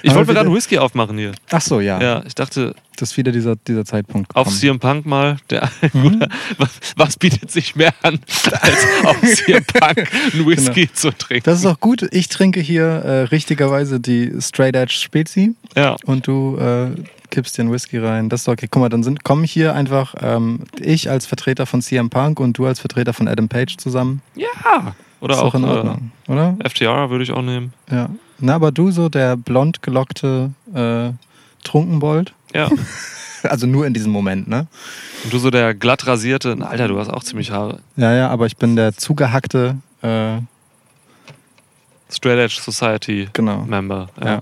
Ich 0.03 0.15
wollte 0.15 0.29
mir 0.29 0.35
gerade 0.35 0.47
einen 0.47 0.57
Whisky 0.57 0.79
aufmachen 0.79 1.19
hier. 1.19 1.33
Ach 1.51 1.61
so, 1.61 1.81
ja. 1.81 2.01
Ja, 2.01 2.23
ich 2.27 2.35
dachte, 2.35 2.75
Das 2.97 3.13
ist 3.13 3.17
wieder 3.17 3.33
dieser, 3.33 3.57
dieser 3.57 3.85
Zeitpunkt 3.85 4.35
auf. 4.37 4.49
CM 4.49 4.79
Punk 4.79 5.07
mal, 5.07 5.39
der, 5.51 5.71
Mhm. 5.93 6.25
was, 6.59 6.71
was 6.97 7.17
bietet 7.17 7.51
sich 7.51 7.75
mehr 7.77 7.93
an, 8.03 8.19
als 8.61 8.87
auf 9.05 9.17
CM 9.23 9.65
Punk 9.73 10.11
einen 10.35 10.47
Whisky 10.47 10.93
zu 10.93 11.11
trinken? 11.17 11.45
Das 11.45 11.59
ist 11.59 11.67
auch 11.67 11.81
gut. 11.81 12.07
Ich 12.13 12.29
trinke 12.29 12.61
hier 12.61 12.85
äh, 12.85 13.21
richtigerweise 13.23 14.01
die 14.01 14.33
Straight 14.41 14.77
Edge 14.77 14.95
Spezi 14.95 15.55
ja. 15.77 15.97
und 16.05 16.27
du 16.27 16.57
äh, 16.59 16.91
kippst 17.31 17.57
dir 17.57 17.63
einen 17.63 17.73
Whisky 17.73 17.99
rein. 17.99 18.29
Das 18.29 18.43
ist 18.43 18.49
okay. 18.49 18.67
Guck 18.71 18.81
mal, 18.83 18.89
dann 18.89 19.03
sind, 19.03 19.25
kommen 19.25 19.45
hier 19.45 19.75
einfach 19.75 20.15
ähm, 20.21 20.61
ich 20.79 21.09
als 21.09 21.27
Vertreter 21.27 21.65
von 21.67 21.81
CM 21.81 22.11
Punk 22.11 22.41
und 22.41 22.59
du 22.59 22.67
als 22.67 22.81
Vertreter 22.81 23.13
von 23.13 23.29
Adam 23.29 23.49
Page 23.49 23.77
zusammen. 23.77 24.21
ja. 24.35 24.95
Oder 25.23 25.35
ist 25.35 25.41
auch 25.41 25.53
doch 25.53 25.55
in 25.57 25.65
äh, 25.65 25.67
Ordnung, 25.67 26.13
oder? 26.29 26.57
FTR 26.67 27.11
würde 27.11 27.23
ich 27.25 27.31
auch 27.33 27.43
nehmen. 27.43 27.75
Ja. 27.91 28.09
Na, 28.41 28.55
aber 28.55 28.73
du 28.73 28.91
so 28.91 29.09
der 29.09 29.37
blond 29.37 29.83
gelockte 29.83 30.51
äh, 30.75 31.11
Trunkenbold. 31.65 32.35
Ja. 32.55 32.71
Also 33.43 33.67
nur 33.67 33.87
in 33.87 33.95
diesem 33.95 34.13
Moment, 34.13 34.49
ne? 34.49 34.67
Und 35.25 35.33
du 35.33 35.39
so 35.39 35.49
der 35.49 35.73
glatt 35.75 36.07
rasierte, 36.07 36.57
Na, 36.59 36.67
Alter, 36.67 36.89
du 36.89 36.99
hast 36.99 37.09
auch 37.09 37.25
ziemlich 37.25 37.51
Haare. 37.51 37.81
Ja, 37.97 38.15
ja, 38.15 38.29
aber 38.29 38.45
ich 38.45 38.59
bin 38.59 38.77
der 38.77 38.95
zugehackte, 38.95 39.79
äh, 40.03 40.41
Straight 42.11 42.39
Edge 42.39 42.61
Society 42.61 43.31
genau. 43.33 43.63
Member. 43.63 44.09
Ja. 44.21 44.27
Ja. 44.27 44.41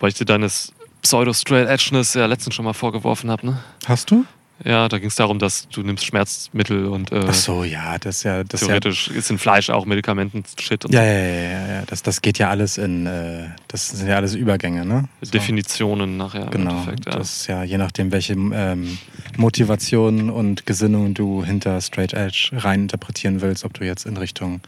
Weil 0.00 0.08
ich 0.08 0.14
dir 0.14 0.24
deines 0.24 0.72
Pseudo-Straight 1.02 1.68
Edgeness 1.68 2.14
ja 2.14 2.26
letztens 2.26 2.54
schon 2.54 2.64
mal 2.64 2.72
vorgeworfen 2.72 3.30
habe, 3.30 3.46
ne? 3.46 3.58
Hast 3.86 4.10
du? 4.10 4.24
Ja, 4.64 4.88
da 4.88 4.98
ging 4.98 5.08
es 5.08 5.16
darum, 5.16 5.38
dass 5.38 5.68
du 5.68 5.82
nimmst 5.82 6.04
Schmerzmittel 6.04 6.86
und 6.86 7.10
äh, 7.12 7.24
Ach 7.28 7.34
so, 7.34 7.64
ja, 7.64 7.98
das 7.98 8.18
ist 8.18 8.22
ja, 8.24 8.44
das 8.44 8.62
ist 8.62 8.68
ja 8.68 8.78
theoretisch 8.78 9.08
ist 9.08 9.30
in 9.30 9.38
Fleisch 9.38 9.70
auch 9.70 9.86
Medikamenten-Shit 9.86 10.84
und 10.84 10.94
Ja, 10.94 11.02
ja, 11.02 11.12
ja, 11.12 11.28
ja, 11.42 11.66
ja. 11.74 11.82
Das, 11.86 12.02
das 12.02 12.22
geht 12.22 12.38
ja 12.38 12.50
alles 12.50 12.78
in, 12.78 13.06
äh, 13.06 13.46
das 13.68 13.88
sind 13.90 14.08
ja 14.08 14.16
alles 14.16 14.34
Übergänge, 14.34 14.84
ne? 14.84 15.08
so 15.20 15.30
Definitionen 15.30 16.16
nachher 16.16 16.44
im 16.44 16.50
Genau. 16.50 16.70
Endeffekt. 16.70 17.06
Ja. 17.06 17.12
Das 17.12 17.36
ist 17.38 17.46
ja 17.48 17.62
je 17.64 17.78
nachdem, 17.78 18.12
welche 18.12 18.34
ähm, 18.34 18.98
Motivation 19.36 20.30
und 20.30 20.66
Gesinnung 20.66 21.14
du 21.14 21.44
hinter 21.44 21.80
Straight 21.80 22.12
Edge 22.12 22.50
rein 22.52 22.82
interpretieren 22.82 23.40
willst, 23.40 23.64
ob 23.64 23.74
du 23.74 23.84
jetzt 23.84 24.06
in 24.06 24.16
Richtung 24.16 24.60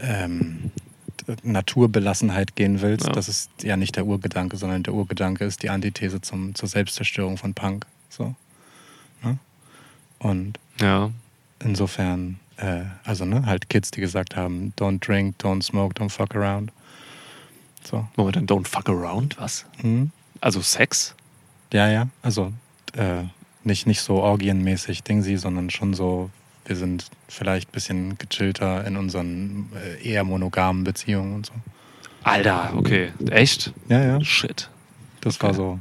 ähm, 0.00 0.70
Naturbelassenheit 1.42 2.56
gehen 2.56 2.80
willst. 2.80 3.06
Ja. 3.06 3.12
Das 3.12 3.28
ist 3.28 3.50
ja 3.62 3.76
nicht 3.76 3.96
der 3.96 4.06
Urgedanke, 4.06 4.56
sondern 4.56 4.82
der 4.82 4.94
Urgedanke 4.94 5.44
ist 5.44 5.62
die 5.62 5.70
Antithese 5.70 6.20
zum, 6.20 6.54
zur 6.54 6.68
Selbstzerstörung 6.68 7.36
von 7.36 7.54
Punk. 7.54 7.86
So. 8.08 8.34
Und 10.18 10.58
ja. 10.80 11.10
insofern, 11.60 12.38
äh, 12.56 12.82
also 13.04 13.24
ne, 13.24 13.46
halt 13.46 13.68
Kids, 13.68 13.90
die 13.90 14.00
gesagt 14.00 14.36
haben, 14.36 14.72
don't 14.78 15.04
drink, 15.04 15.36
don't 15.40 15.62
smoke, 15.62 15.94
don't 15.94 16.10
fuck 16.10 16.34
around. 16.34 16.72
So. 17.84 18.06
Moment, 18.16 18.36
dann 18.36 18.46
don't 18.46 18.66
fuck 18.66 18.88
around, 18.88 19.38
was? 19.38 19.64
Hm? 19.80 20.10
Also 20.40 20.60
Sex? 20.60 21.14
Ja, 21.72 21.88
ja. 21.88 22.08
Also 22.22 22.52
äh, 22.94 23.24
nicht, 23.64 23.86
nicht 23.86 24.00
so 24.00 24.16
orgienmäßig 24.16 25.02
Dingsy, 25.02 25.36
sondern 25.36 25.70
schon 25.70 25.94
so, 25.94 26.30
wir 26.64 26.76
sind 26.76 27.06
vielleicht 27.28 27.68
ein 27.68 27.72
bisschen 27.72 28.18
gechillter 28.18 28.86
in 28.86 28.96
unseren 28.96 29.70
äh, 29.74 30.08
eher 30.08 30.24
monogamen 30.24 30.84
Beziehungen 30.84 31.34
und 31.34 31.46
so. 31.46 31.52
Alter, 32.24 32.72
okay. 32.76 33.12
Echt? 33.30 33.72
Ja, 33.88 34.02
ja. 34.02 34.24
Shit. 34.24 34.68
Das 35.20 35.40
war 35.42 35.52
so. 35.54 35.78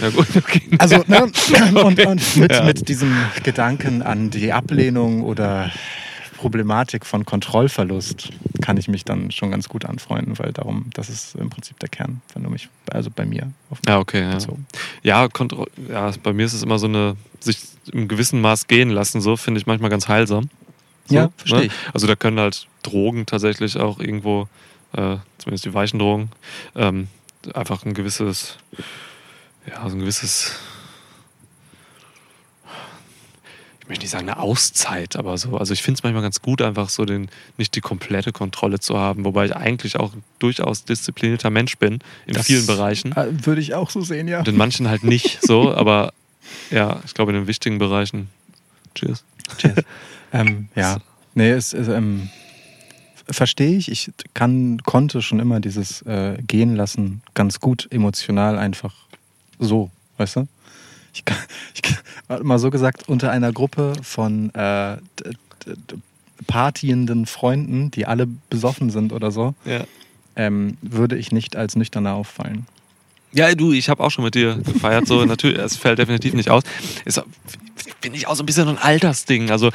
Ja 0.00 0.10
gut, 0.10 0.26
okay. 0.36 0.62
Also, 0.78 1.04
ne? 1.06 1.22
Und, 1.84 2.04
und 2.06 2.36
mit, 2.36 2.52
Ja. 2.52 2.64
mit 2.64 2.88
diesem 2.88 3.14
Gedanken 3.44 4.02
an 4.02 4.30
die 4.30 4.52
Ablehnung 4.52 5.22
oder 5.22 5.70
Problematik 6.36 7.04
von 7.04 7.24
Kontrollverlust 7.26 8.30
kann 8.62 8.76
ich 8.78 8.88
mich 8.88 9.04
dann 9.04 9.30
schon 9.30 9.50
ganz 9.50 9.68
gut 9.68 9.84
anfreunden, 9.84 10.38
weil 10.38 10.52
darum, 10.52 10.86
das 10.94 11.08
ist 11.10 11.34
im 11.36 11.50
Prinzip 11.50 11.78
der 11.80 11.88
Kern, 11.90 12.22
wenn 12.34 12.42
du 12.42 12.50
mich, 12.50 12.68
also 12.90 13.10
bei 13.14 13.26
mir 13.26 13.52
Ja, 13.86 13.98
okay. 13.98 14.22
Ja. 14.22 14.30
bezogen. 14.32 14.66
Ja, 15.02 15.28
Kontro 15.28 15.66
ja, 15.90 16.10
bei 16.22 16.32
mir 16.32 16.46
ist 16.46 16.54
es 16.54 16.62
immer 16.62 16.78
so 16.78 16.86
eine, 16.86 17.16
sich 17.40 17.58
im 17.92 18.08
gewissen 18.08 18.40
Maß 18.40 18.66
gehen 18.68 18.88
lassen, 18.90 19.20
so 19.20 19.36
finde 19.36 19.60
ich 19.60 19.66
manchmal 19.66 19.90
ganz 19.90 20.08
heilsam. 20.08 20.48
So, 21.06 21.14
Ja, 21.14 21.30
verstehe 21.36 21.64
ich. 21.64 21.72
Also 21.92 22.06
da 22.06 22.16
können 22.16 22.40
halt 22.40 22.66
Drogen 22.82 23.26
tatsächlich 23.26 23.76
auch 23.78 24.00
irgendwo, 24.00 24.48
äh, 24.94 25.16
zumindest 25.38 25.64
die 25.66 25.74
weichen 25.74 25.98
Drogen, 25.98 26.30
ähm, 26.74 27.08
einfach 27.54 27.84
ein 27.84 27.94
gewisses, 27.94 28.56
ja, 29.66 29.88
so 29.88 29.96
ein 29.96 30.00
gewisses, 30.00 30.52
ich 33.80 33.88
möchte 33.88 34.04
nicht 34.04 34.10
sagen 34.12 34.28
eine 34.28 34.38
Auszeit, 34.38 35.16
aber 35.16 35.36
so, 35.36 35.56
also 35.56 35.72
ich 35.72 35.82
finde 35.82 35.98
es 35.98 36.02
manchmal 36.04 36.22
ganz 36.22 36.40
gut, 36.42 36.62
einfach 36.62 36.88
so 36.90 37.04
den, 37.04 37.28
nicht 37.56 37.74
die 37.74 37.80
komplette 37.80 38.30
Kontrolle 38.32 38.78
zu 38.78 38.96
haben, 38.98 39.24
wobei 39.24 39.46
ich 39.46 39.56
eigentlich 39.56 39.96
auch 39.98 40.12
ein 40.14 40.22
durchaus 40.38 40.84
disziplinierter 40.84 41.50
Mensch 41.50 41.76
bin 41.78 41.98
in 42.26 42.34
Das, 42.34 42.46
vielen 42.46 42.66
Bereichen. 42.66 43.12
äh, 43.16 43.26
Würde 43.46 43.60
ich 43.60 43.74
auch 43.74 43.90
so 43.90 44.00
sehen, 44.02 44.28
ja. 44.28 44.38
Und 44.40 44.48
in 44.48 44.56
manchen 44.56 44.88
halt 44.88 45.02
nicht 45.02 45.40
so, 45.42 45.74
aber 45.74 46.12
ja, 46.70 47.00
ich 47.04 47.14
glaube 47.14 47.32
in 47.32 47.38
den 47.38 47.46
wichtigen 47.48 47.78
Bereichen. 47.78 48.28
Cheers. 48.94 49.24
Cheers. 49.58 49.84
ähm, 50.32 50.68
ja, 50.76 50.98
nee, 51.34 51.50
es 51.50 51.72
ist, 51.72 51.88
ähm, 51.88 52.28
verstehe 53.30 53.76
ich. 53.76 53.90
Ich 53.90 54.10
kann, 54.34 54.80
konnte 54.84 55.22
schon 55.22 55.40
immer 55.40 55.60
dieses 55.60 56.02
äh, 56.02 56.38
Gehen 56.46 56.76
lassen 56.76 57.22
ganz 57.34 57.60
gut 57.60 57.86
emotional 57.90 58.58
einfach 58.58 58.94
so, 59.58 59.90
weißt 60.18 60.36
du? 60.36 60.48
Ich 61.14 61.24
kann, 61.24 61.36
ich 61.74 61.82
kann 61.82 61.96
mal 62.46 62.58
so 62.58 62.70
gesagt, 62.70 63.08
unter 63.08 63.30
einer 63.30 63.52
Gruppe 63.52 63.92
von 64.02 64.54
äh, 64.54 64.96
partyenden 66.46 67.26
Freunden, 67.26 67.90
die 67.90 68.06
alle 68.06 68.26
besoffen 68.48 68.90
sind 68.90 69.12
oder 69.12 69.30
so, 69.30 69.54
Ja. 69.64 69.84
ähm, 70.36 70.76
würde 70.82 71.16
ich 71.16 71.32
nicht 71.32 71.56
als 71.56 71.76
nüchterner 71.76 72.14
auffallen. 72.14 72.66
Ja, 73.32 73.54
du, 73.54 73.72
ich 73.72 73.88
habe 73.88 74.02
auch 74.02 74.10
schon 74.10 74.24
mit 74.24 74.34
dir 74.34 74.56
gefeiert, 74.56 75.06
so 75.06 75.24
natürlich, 75.24 75.58
es 75.58 75.76
fällt 75.76 75.98
definitiv 76.00 76.34
nicht 76.34 76.50
aus. 76.50 76.64
Ist, 77.04 77.22
finde 78.00 78.16
ich 78.18 78.26
auch 78.26 78.34
so 78.34 78.42
ein 78.42 78.46
bisschen 78.46 78.66
ein 78.68 78.78
Altersding. 78.78 79.50
Also, 79.50 79.70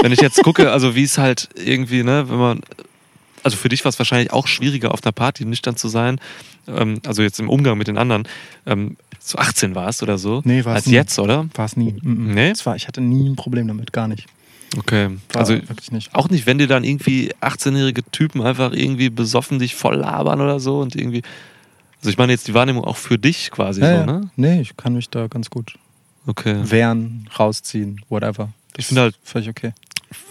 wenn 0.00 0.12
ich 0.12 0.20
jetzt 0.20 0.40
gucke, 0.44 0.70
also 0.70 0.94
wie 0.94 1.02
es 1.02 1.18
halt 1.18 1.48
irgendwie, 1.56 2.04
ne, 2.04 2.28
wenn 2.28 2.36
man, 2.38 2.60
also 3.42 3.56
für 3.56 3.68
dich 3.68 3.84
war 3.84 3.90
es 3.90 3.98
wahrscheinlich 3.98 4.32
auch 4.32 4.46
schwieriger, 4.46 4.92
auf 4.92 5.02
einer 5.04 5.12
Party 5.12 5.44
nüchtern 5.44 5.76
zu 5.76 5.88
sein, 5.88 6.20
ähm, 6.68 7.00
also 7.06 7.22
jetzt 7.22 7.40
im 7.40 7.48
Umgang 7.48 7.76
mit 7.78 7.88
den 7.88 7.98
anderen, 7.98 8.28
ähm, 8.66 8.96
so 9.20 9.38
18 9.38 9.74
warst 9.74 10.02
oder 10.02 10.18
so, 10.18 10.42
Nee, 10.44 10.64
war's 10.64 10.76
als 10.76 10.86
nie. 10.86 10.94
jetzt, 10.94 11.18
oder? 11.18 11.46
War 11.54 11.64
es 11.66 11.76
nie. 11.76 11.94
Mhm. 12.02 12.34
Nee? 12.34 12.50
Es 12.50 12.66
war, 12.66 12.74
ich 12.76 12.88
hatte 12.88 13.00
nie 13.00 13.28
ein 13.28 13.36
Problem 13.36 13.68
damit, 13.68 13.92
gar 13.92 14.08
nicht. 14.08 14.26
Okay, 14.78 15.10
War 15.32 15.40
also 15.40 15.52
wirklich 15.54 15.92
nicht. 15.92 16.14
Auch 16.14 16.30
nicht, 16.30 16.46
wenn 16.46 16.56
dir 16.58 16.66
dann 16.66 16.82
irgendwie 16.82 17.30
18-jährige 17.42 18.02
Typen 18.10 18.40
einfach 18.40 18.72
irgendwie 18.72 19.10
besoffen 19.10 19.58
dich 19.58 19.74
voll 19.74 19.96
labern 19.96 20.40
oder 20.40 20.60
so 20.60 20.80
und 20.80 20.96
irgendwie. 20.96 21.22
Also 21.98 22.08
ich 22.10 22.16
meine 22.16 22.32
jetzt 22.32 22.48
die 22.48 22.54
Wahrnehmung 22.54 22.82
auch 22.84 22.96
für 22.96 23.18
dich 23.18 23.50
quasi 23.50 23.82
Ja, 23.82 24.00
so, 24.00 24.06
ne? 24.06 24.30
Nee, 24.36 24.60
ich 24.62 24.76
kann 24.76 24.94
mich 24.94 25.10
da 25.10 25.26
ganz 25.28 25.50
gut 25.50 25.74
Okay. 26.26 26.58
wehren, 26.64 27.28
rausziehen, 27.38 28.00
whatever. 28.08 28.48
Ich 28.76 28.86
finde 28.86 29.02
halt 29.02 29.18
völlig 29.22 29.50
okay. 29.50 29.72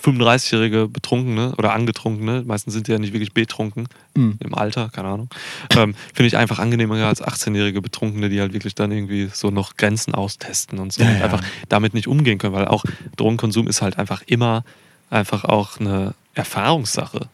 35-jährige 0.03 0.87
Betrunkene 0.87 1.53
oder 1.57 1.73
Angetrunkene, 1.73 2.43
meistens 2.45 2.73
sind 2.73 2.87
die 2.87 2.91
ja 2.91 2.99
nicht 2.99 3.13
wirklich 3.13 3.33
betrunken, 3.33 3.87
Mhm. 4.15 4.37
im 4.39 4.53
Alter, 4.53 4.89
keine 4.89 5.07
Ahnung, 5.07 5.29
ähm, 5.75 5.95
finde 6.13 6.27
ich 6.27 6.35
einfach 6.37 6.59
angenehmer 6.59 6.95
als 7.05 7.21
18-jährige 7.23 7.81
Betrunkene, 7.81 8.29
die 8.29 8.39
halt 8.41 8.53
wirklich 8.53 8.75
dann 8.75 8.91
irgendwie 8.91 9.29
so 9.33 9.51
noch 9.51 9.77
Grenzen 9.77 10.13
austesten 10.13 10.79
und 10.79 10.91
so 10.93 11.01
Ja, 11.01 11.09
und 11.09 11.17
ja. 11.17 11.23
einfach 11.23 11.41
damit 11.69 11.93
nicht 11.93 12.07
umgehen 12.07 12.37
können, 12.37 12.53
weil 12.53 12.67
auch 12.67 12.83
Drogenkonsum 13.17 13.67
ist 13.67 13.81
halt 13.81 13.97
einfach 13.97 14.21
immer 14.25 14.63
einfach 15.09 15.43
auch 15.45 15.79
eine 15.79 16.13
Erfahrungssache. 16.35 17.27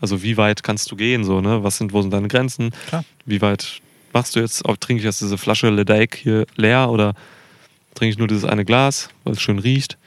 Also 0.00 0.22
wie 0.22 0.36
weit 0.36 0.62
kannst 0.64 0.90
du 0.90 0.96
gehen, 0.96 1.22
so, 1.24 1.40
ne? 1.40 1.62
Was 1.62 1.78
sind, 1.78 1.92
wo 1.92 2.02
sind 2.02 2.12
deine 2.12 2.26
Grenzen? 2.28 2.72
Klar. 2.88 3.04
Wie 3.24 3.40
weit 3.40 3.80
machst 4.12 4.34
du 4.34 4.40
jetzt, 4.40 4.64
ob 4.64 4.80
trinke 4.80 5.00
ich 5.00 5.04
jetzt 5.04 5.20
diese 5.20 5.38
Flasche 5.38 5.70
Ledeik 5.70 6.16
hier 6.16 6.46
leer 6.56 6.90
oder 6.90 7.14
trinke 7.94 8.12
ich 8.12 8.18
nur 8.18 8.26
dieses 8.28 8.44
eine 8.44 8.64
Glas, 8.64 9.08
weil 9.24 9.34
es 9.34 9.40
schön 9.40 9.58
riecht? 9.60 9.98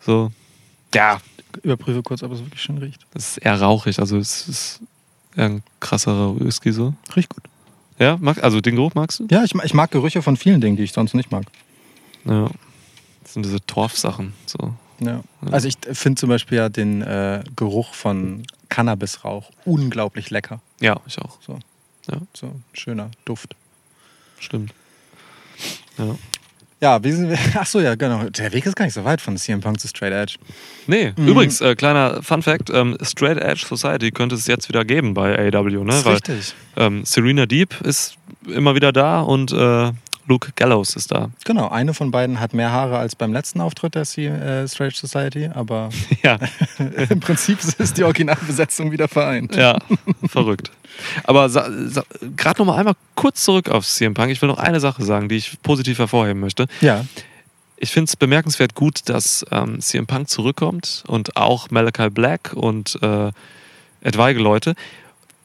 So. 0.00 0.30
Ja, 0.94 1.20
Überprüfe 1.62 2.02
kurz, 2.02 2.22
ob 2.22 2.32
es 2.32 2.40
wirklich 2.40 2.62
schön 2.62 2.78
riecht. 2.78 3.04
es 3.14 3.30
ist 3.30 3.38
eher 3.38 3.60
rauchig, 3.60 3.98
also 3.98 4.18
es 4.18 4.48
ist 4.48 4.80
eher 5.36 5.46
ein 5.46 5.62
krasserer 5.80 6.38
Whisky 6.38 6.72
so. 6.72 6.94
Riecht 7.14 7.30
gut. 7.30 7.44
Ja, 7.98 8.16
mag, 8.20 8.42
also 8.44 8.60
den 8.60 8.76
Geruch 8.76 8.94
magst 8.94 9.20
du? 9.20 9.26
Ja, 9.30 9.42
ich, 9.44 9.54
ich 9.54 9.74
mag 9.74 9.90
Gerüche 9.90 10.22
von 10.22 10.36
vielen 10.36 10.60
Dingen, 10.60 10.76
die 10.76 10.84
ich 10.84 10.92
sonst 10.92 11.14
nicht 11.14 11.32
mag. 11.32 11.46
Ja. 12.24 12.48
Das 13.22 13.34
sind 13.34 13.44
diese 13.44 13.60
Torfsachen. 13.66 14.34
So. 14.46 14.74
Ja. 15.00 15.22
Also 15.50 15.68
ich 15.68 15.76
finde 15.92 16.18
zum 16.18 16.28
Beispiel 16.28 16.58
ja 16.58 16.68
den 16.68 17.02
äh, 17.02 17.42
Geruch 17.56 17.94
von 17.94 18.44
Cannabisrauch 18.68 19.50
unglaublich 19.64 20.30
lecker. 20.30 20.60
Ja, 20.80 21.00
ich 21.06 21.18
auch. 21.18 21.38
So. 21.42 21.58
Ja. 22.10 22.18
So 22.34 22.46
ein 22.46 22.64
schöner 22.72 23.10
Duft. 23.24 23.56
Stimmt. 24.38 24.72
Ja. 25.98 26.14
Ja, 26.80 27.02
wie 27.02 27.10
sind 27.10 27.28
wir? 27.28 27.38
Ach 27.56 27.66
so, 27.66 27.80
ja, 27.80 27.94
genau. 27.96 28.24
Der 28.30 28.52
Weg 28.52 28.64
ist 28.66 28.76
gar 28.76 28.84
nicht 28.84 28.94
so 28.94 29.04
weit 29.04 29.20
von 29.20 29.36
CM 29.36 29.60
Punk 29.60 29.80
zu 29.80 29.88
Straight 29.88 30.12
Edge. 30.12 30.36
Nee, 30.86 31.12
Mhm. 31.16 31.28
übrigens, 31.28 31.60
äh, 31.60 31.74
kleiner 31.74 32.22
Fun 32.22 32.42
Fact: 32.42 32.70
ähm, 32.70 32.96
Straight 33.02 33.38
Edge 33.38 33.64
Society 33.68 34.10
könnte 34.12 34.36
es 34.36 34.46
jetzt 34.46 34.68
wieder 34.68 34.84
geben 34.84 35.14
bei 35.14 35.36
AW, 35.52 35.84
ne? 35.84 35.92
Weil 36.04 36.14
richtig. 36.14 36.54
ähm, 36.76 37.04
Serena 37.04 37.46
Deep 37.46 37.80
ist 37.82 38.14
immer 38.46 38.74
wieder 38.76 38.92
da 38.92 39.20
und 39.20 39.52
äh, 39.52 39.90
Luke 40.28 40.50
Gallows 40.54 40.94
ist 40.94 41.10
da. 41.10 41.30
Genau, 41.44 41.68
eine 41.68 41.94
von 41.94 42.10
beiden 42.10 42.38
hat 42.38 42.52
mehr 42.54 42.70
Haare 42.70 42.98
als 42.98 43.16
beim 43.16 43.32
letzten 43.32 43.60
Auftritt 43.60 43.94
der 43.94 44.04
C 44.04 44.26
äh, 44.26 44.68
Strange 44.68 44.92
Society, 44.94 45.48
aber 45.52 45.88
Ja, 46.22 46.38
im 47.08 47.20
Prinzip 47.20 47.58
ist 47.78 47.96
die 47.96 48.04
Originalbesetzung 48.04 48.92
wieder 48.92 49.08
vereint. 49.08 49.56
ja, 49.56 49.78
verrückt. 50.28 50.70
Aber 51.24 51.48
gerade 51.48 52.60
noch 52.60 52.66
mal 52.66 52.76
einmal 52.76 52.94
kurz 53.14 53.44
zurück 53.44 53.68
auf 53.68 53.86
CM 53.86 54.14
Punk. 54.14 54.30
Ich 54.30 54.42
will 54.42 54.48
noch 54.48 54.58
eine 54.58 54.80
Sache 54.80 55.04
sagen, 55.04 55.28
die 55.28 55.36
ich 55.36 55.60
positiv 55.62 55.98
hervorheben 55.98 56.40
möchte. 56.40 56.66
Ja, 56.80 57.04
Ich 57.76 57.90
finde 57.92 58.08
es 58.08 58.16
bemerkenswert 58.16 58.74
gut, 58.74 59.08
dass 59.08 59.46
ähm, 59.50 59.80
CM 59.80 60.06
Punk 60.06 60.28
zurückkommt 60.28 61.04
und 61.06 61.36
auch 61.36 61.70
Malachi 61.70 62.10
Black 62.10 62.52
und 62.54 62.98
äh, 63.02 63.30
Ed 64.00 64.18
Weigel-Leute 64.18 64.74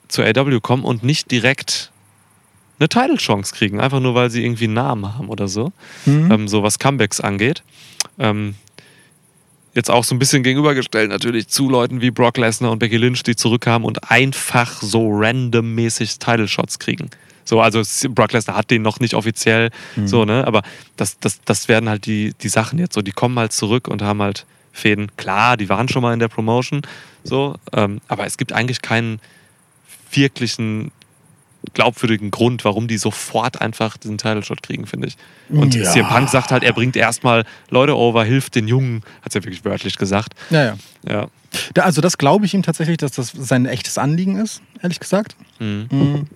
zur 0.08 0.26
AW 0.26 0.60
kommen 0.60 0.84
und 0.84 1.04
nicht 1.04 1.32
direkt 1.32 1.92
eine 2.84 2.90
Title-Chance 2.90 3.54
kriegen, 3.56 3.80
einfach 3.80 4.00
nur 4.00 4.14
weil 4.16 4.30
sie 4.30 4.44
irgendwie 4.44 4.66
einen 4.66 4.74
Namen 4.74 5.18
haben 5.18 5.30
oder 5.30 5.48
so, 5.48 5.72
Mhm. 6.06 6.32
ähm, 6.32 6.48
so 6.48 6.64
was 6.64 6.80
Comebacks 6.80 7.22
angeht. 7.22 7.64
Ähm, 8.20 8.56
jetzt 9.74 9.90
auch 9.90 10.04
so 10.04 10.14
ein 10.14 10.20
bisschen 10.20 10.44
gegenübergestellt 10.44 11.10
natürlich 11.10 11.48
zu 11.48 11.70
Leuten 11.70 12.02
wie 12.02 12.12
Brock 12.12 12.38
Lesnar 12.38 12.72
und 12.72 12.80
Becky 12.80 12.98
Lynch, 12.98 13.24
die 13.24 13.36
zurückkamen 13.36 13.86
und 13.88 14.12
einfach 14.12 14.82
so 14.82 15.10
randommäßig 15.12 16.20
Title-Shots 16.20 16.78
kriegen. 16.80 17.10
So, 17.46 17.60
also 17.60 17.82
Brock 18.10 18.32
Lesnar 18.34 18.56
hat 18.56 18.70
den 18.72 18.82
noch 18.84 19.00
nicht 19.00 19.16
offiziell, 19.16 19.70
so, 20.06 20.24
ne? 20.26 20.46
Aber 20.48 20.62
das, 20.96 21.20
das, 21.20 21.42
das 21.44 21.68
werden 21.68 21.90
halt 21.90 22.06
die, 22.06 22.34
die 22.42 22.48
Sachen 22.50 22.80
jetzt 22.80 22.94
so, 22.94 23.02
die 23.02 23.12
kommen 23.12 23.38
halt 23.40 23.52
zurück 23.52 23.88
und 23.88 24.02
haben 24.02 24.22
halt 24.22 24.46
Fäden. 24.72 25.12
Klar, 25.18 25.58
die 25.58 25.68
waren 25.70 25.88
schon 25.90 26.02
mal 26.02 26.14
in 26.14 26.20
der 26.20 26.30
Promotion, 26.30 26.82
so, 27.24 27.56
ähm, 27.74 28.00
aber 28.08 28.26
es 28.26 28.38
gibt 28.38 28.54
eigentlich 28.54 28.82
keinen 28.82 29.20
wirklichen 30.12 30.92
glaubwürdigen 31.74 32.32
Grund, 32.32 32.64
warum 32.66 32.88
die 32.88 32.98
sofort 32.98 33.62
einfach 33.62 33.98
diesen 33.98 34.18
Title-Shot 34.18 34.62
kriegen, 34.64 34.86
finde 34.86 35.08
ich. 35.08 35.18
Und 35.50 35.74
Ja. 35.76 35.90
CM 35.92 36.08
Punk 36.08 36.30
sagt 36.30 36.52
halt, 36.52 36.64
er 36.64 36.74
bringt 36.74 36.96
erstmal 36.96 37.46
Leute 37.70 37.96
over, 37.98 38.24
hilft 38.24 38.56
den 38.56 38.68
Jungen, 38.68 39.02
hat 39.22 39.30
es 39.30 39.34
ja 39.36 39.44
wirklich 39.44 39.66
wörtlich 39.66 39.98
gesagt. 39.98 40.34
ja, 40.50 40.64
ja. 40.64 40.76
Ja. 41.08 41.28
Da, 41.76 41.84
also 41.84 42.02
das 42.02 42.18
glaube 42.18 42.46
ich 42.46 42.54
ihm 42.56 42.64
tatsächlich, 42.64 42.98
dass 42.98 43.12
das 43.12 43.32
sein 43.38 43.66
echtes 43.68 43.98
Anliegen 44.00 44.38
ist, 44.38 44.62
ehrlich 44.82 45.00
gesagt. 45.00 45.36
Mhm. 45.60 45.88
Mhm. 45.92 46.28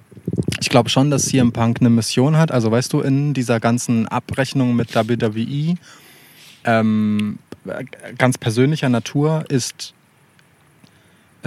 Ich 0.59 0.69
glaube 0.69 0.89
schon, 0.89 1.09
dass 1.09 1.23
CM 1.27 1.53
Punk 1.53 1.77
eine 1.79 1.89
Mission 1.89 2.37
hat. 2.37 2.51
Also 2.51 2.69
weißt 2.69 2.91
du, 2.93 3.01
in 3.01 3.33
dieser 3.33 3.59
ganzen 3.59 4.07
Abrechnung 4.07 4.75
mit 4.75 4.93
WWE 4.93 5.75
ähm, 6.65 7.39
ganz 8.17 8.37
persönlicher 8.37 8.89
Natur 8.89 9.45
ist 9.49 9.93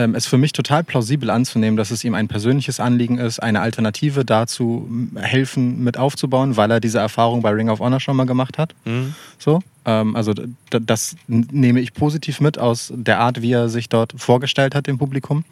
ähm, 0.01 0.15
es 0.15 0.27
für 0.27 0.39
mich 0.39 0.53
total 0.53 0.83
plausibel 0.83 1.29
anzunehmen, 1.31 1.77
dass 1.77 1.91
es 1.91 2.05
ihm 2.05 2.15
ein 2.15 2.27
persönliches 2.27 2.81
Anliegen 2.81 3.19
ist, 3.19 3.39
eine 3.39 3.61
Alternative 3.61 4.25
dazu 4.25 4.89
helfen 5.15 5.85
mit 5.85 5.99
aufzubauen, 5.99 6.57
weil 6.57 6.71
er 6.71 6.81
diese 6.81 6.99
Erfahrung 6.99 7.43
bei 7.43 7.51
Ring 7.51 7.69
of 7.69 7.81
Honor 7.81 8.01
schon 8.01 8.17
mal 8.17 8.25
gemacht 8.25 8.57
hat. 8.57 8.75
Mhm. 8.85 9.15
So, 9.39 9.61
ähm, 9.85 10.17
also 10.17 10.33
das 10.71 11.17
nehme 11.29 11.81
ich 11.81 11.93
positiv 11.93 12.41
mit 12.41 12.59
aus 12.59 12.93
der 12.97 13.21
Art, 13.21 13.43
wie 13.43 13.53
er 13.53 13.69
sich 13.69 13.89
dort 13.89 14.15
vorgestellt 14.17 14.75
hat 14.75 14.87
dem 14.87 14.99
Publikum. 14.99 15.45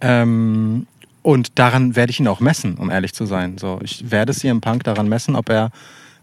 Ähm, 0.00 0.86
und 1.22 1.58
daran 1.58 1.96
werde 1.96 2.10
ich 2.10 2.20
ihn 2.20 2.28
auch 2.28 2.40
messen, 2.40 2.76
um 2.76 2.90
ehrlich 2.90 3.12
zu 3.12 3.26
sein. 3.26 3.58
So, 3.58 3.78
ich 3.82 4.10
werde 4.10 4.32
CM 4.32 4.62
Punk 4.62 4.84
daran 4.84 5.08
messen, 5.08 5.36
ob 5.36 5.50
er 5.50 5.70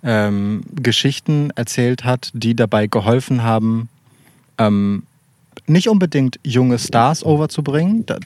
ähm, 0.04 0.64
Geschichten 0.74 1.52
erzählt 1.56 2.04
hat, 2.04 2.32
die 2.34 2.56
dabei 2.56 2.88
geholfen 2.88 3.44
haben, 3.44 3.90
ähm, 4.58 5.04
nicht 5.66 5.90
unbedingt 5.90 6.40
junge 6.44 6.80
Stars 6.80 7.24
overzubringen. 7.24 8.06
Da, 8.06 8.18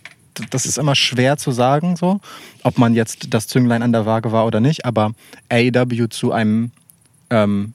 das 0.49 0.65
ist 0.65 0.77
immer 0.77 0.95
schwer 0.95 1.37
zu 1.37 1.51
sagen, 1.51 1.95
so, 1.95 2.19
ob 2.63 2.77
man 2.77 2.93
jetzt 2.93 3.33
das 3.33 3.47
Zünglein 3.47 3.83
an 3.83 3.91
der 3.91 4.05
Waage 4.05 4.31
war 4.31 4.45
oder 4.45 4.59
nicht, 4.59 4.85
aber 4.85 5.13
AEW 5.49 6.07
zu 6.09 6.31
einem 6.31 6.71
ähm, 7.29 7.73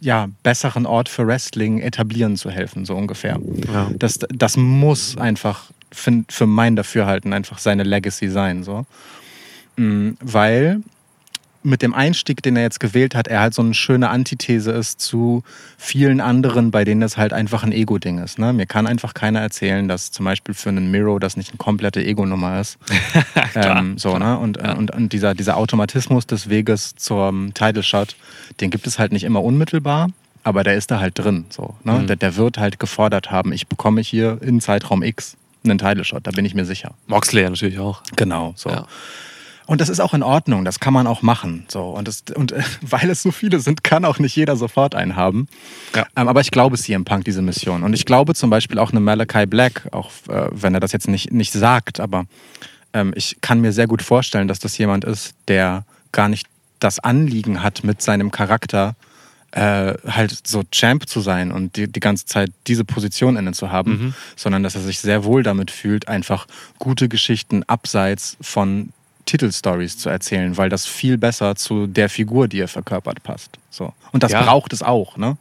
ja, 0.00 0.28
besseren 0.42 0.86
Ort 0.86 1.08
für 1.08 1.26
Wrestling 1.26 1.80
etablieren 1.80 2.36
zu 2.36 2.50
helfen, 2.50 2.84
so 2.84 2.94
ungefähr. 2.94 3.38
Ja. 3.72 3.90
Das, 3.98 4.18
das 4.28 4.56
muss 4.56 5.16
einfach 5.18 5.70
für, 5.92 6.24
für 6.28 6.46
mein 6.46 6.76
Dafürhalten 6.76 7.32
einfach 7.32 7.58
seine 7.58 7.82
Legacy 7.82 8.28
sein, 8.28 8.64
so. 8.64 8.86
Mm, 9.76 10.12
Weil 10.20 10.80
mit 11.66 11.82
dem 11.82 11.94
Einstieg, 11.94 12.42
den 12.42 12.56
er 12.56 12.62
jetzt 12.62 12.78
gewählt 12.80 13.14
hat, 13.14 13.26
er 13.26 13.40
halt 13.40 13.52
so 13.52 13.60
eine 13.60 13.74
schöne 13.74 14.08
Antithese 14.08 14.70
ist 14.70 15.00
zu 15.00 15.42
vielen 15.76 16.20
anderen, 16.20 16.70
bei 16.70 16.84
denen 16.84 17.00
das 17.00 17.16
halt 17.16 17.32
einfach 17.32 17.64
ein 17.64 17.72
Ego-Ding 17.72 18.18
ist. 18.18 18.38
Ne? 18.38 18.52
Mir 18.52 18.66
kann 18.66 18.86
einfach 18.86 19.14
keiner 19.14 19.40
erzählen, 19.40 19.88
dass 19.88 20.12
zum 20.12 20.24
Beispiel 20.24 20.54
für 20.54 20.68
einen 20.68 20.90
Miro 20.90 21.18
das 21.18 21.36
nicht 21.36 21.50
eine 21.50 21.58
komplette 21.58 22.04
Ego-Nummer 22.04 22.60
ist. 22.60 22.78
ähm, 23.56 23.98
so, 23.98 24.16
ne? 24.16 24.38
Und, 24.38 24.58
Ja. 24.58 24.74
und, 24.74 24.92
und 24.92 25.12
dieser, 25.12 25.34
dieser 25.34 25.56
Automatismus 25.56 26.26
des 26.26 26.48
Weges 26.48 26.94
zum 26.94 27.52
Title-Shot, 27.52 28.16
den 28.60 28.70
gibt 28.70 28.86
es 28.86 28.98
halt 28.98 29.10
nicht 29.12 29.24
immer 29.24 29.42
unmittelbar, 29.42 30.08
aber 30.44 30.62
der 30.62 30.76
ist 30.76 30.92
da 30.92 31.00
halt 31.00 31.18
drin. 31.18 31.46
So, 31.50 31.74
ne? 31.82 31.94
Mhm. 31.94 32.06
der, 32.06 32.16
der 32.16 32.36
wird 32.36 32.58
halt 32.58 32.78
gefordert 32.78 33.32
haben, 33.32 33.52
ich 33.52 33.66
bekomme 33.66 34.00
hier 34.00 34.38
in 34.40 34.60
Zeitraum 34.60 35.02
X 35.02 35.36
einen 35.64 35.78
Title-Shot, 35.78 36.26
da 36.26 36.30
bin 36.30 36.44
ich 36.44 36.54
mir 36.54 36.64
sicher. 36.64 36.94
Moxley 37.08 37.42
natürlich 37.42 37.80
auch. 37.80 38.02
Genau, 38.14 38.52
so. 38.56 38.70
Ja. 38.70 38.86
Und 39.66 39.80
das 39.80 39.88
ist 39.88 40.00
auch 40.00 40.14
in 40.14 40.22
Ordnung, 40.22 40.64
das 40.64 40.80
kann 40.80 40.94
man 40.94 41.06
auch 41.06 41.22
machen. 41.22 41.66
So. 41.68 41.82
Und, 41.82 42.08
das, 42.08 42.22
und 42.34 42.52
äh, 42.52 42.62
weil 42.82 43.10
es 43.10 43.22
so 43.22 43.32
viele 43.32 43.60
sind, 43.60 43.84
kann 43.84 44.04
auch 44.04 44.18
nicht 44.18 44.36
jeder 44.36 44.56
sofort 44.56 44.94
einen 44.94 45.16
haben. 45.16 45.48
Ja. 45.94 46.06
Ähm, 46.16 46.28
aber 46.28 46.40
ich 46.40 46.50
glaube 46.50 46.78
CM 46.78 47.04
Punk 47.04 47.24
diese 47.24 47.42
Mission. 47.42 47.82
Und 47.82 47.92
ich 47.92 48.04
glaube 48.06 48.34
zum 48.34 48.48
Beispiel 48.50 48.78
auch 48.78 48.92
eine 48.92 49.00
Malachi 49.00 49.46
Black, 49.46 49.88
auch 49.92 50.10
äh, 50.28 50.48
wenn 50.52 50.74
er 50.74 50.80
das 50.80 50.92
jetzt 50.92 51.08
nicht, 51.08 51.32
nicht 51.32 51.52
sagt, 51.52 52.00
aber 52.00 52.26
ähm, 52.92 53.12
ich 53.16 53.38
kann 53.40 53.60
mir 53.60 53.72
sehr 53.72 53.86
gut 53.86 54.02
vorstellen, 54.02 54.48
dass 54.48 54.58
das 54.60 54.78
jemand 54.78 55.04
ist, 55.04 55.34
der 55.48 55.84
gar 56.12 56.28
nicht 56.28 56.46
das 56.78 56.98
Anliegen 56.98 57.62
hat, 57.62 57.84
mit 57.84 58.02
seinem 58.02 58.30
Charakter 58.30 58.94
äh, 59.52 59.94
halt 60.06 60.46
so 60.46 60.64
Champ 60.70 61.08
zu 61.08 61.20
sein 61.20 61.50
und 61.50 61.76
die, 61.76 61.90
die 61.90 62.00
ganze 62.00 62.26
Zeit 62.26 62.52
diese 62.66 62.84
Position 62.84 63.36
inne 63.36 63.52
zu 63.52 63.70
haben, 63.70 63.90
Mhm. 63.90 64.14
sondern 64.36 64.62
dass 64.62 64.74
er 64.74 64.82
sich 64.82 64.98
sehr 64.98 65.24
wohl 65.24 65.42
damit 65.42 65.70
fühlt, 65.70 66.08
einfach 66.08 66.46
gute 66.78 67.08
Geschichten 67.08 67.62
abseits 67.62 68.36
von 68.40 68.90
Titelstories 69.26 69.98
zu 69.98 70.08
erzählen, 70.08 70.56
weil 70.56 70.68
das 70.68 70.86
viel 70.86 71.18
besser 71.18 71.54
zu 71.56 71.86
der 71.86 72.08
Figur, 72.08 72.48
die 72.48 72.60
er 72.60 72.68
verkörpert, 72.68 73.22
passt. 73.22 73.58
So. 73.70 73.92
Und 74.12 74.22
das 74.22 74.32
Ja. 74.32 74.42
braucht 74.42 74.72
es 74.72 74.82
auch. 74.82 75.16
Ne? 75.16 75.36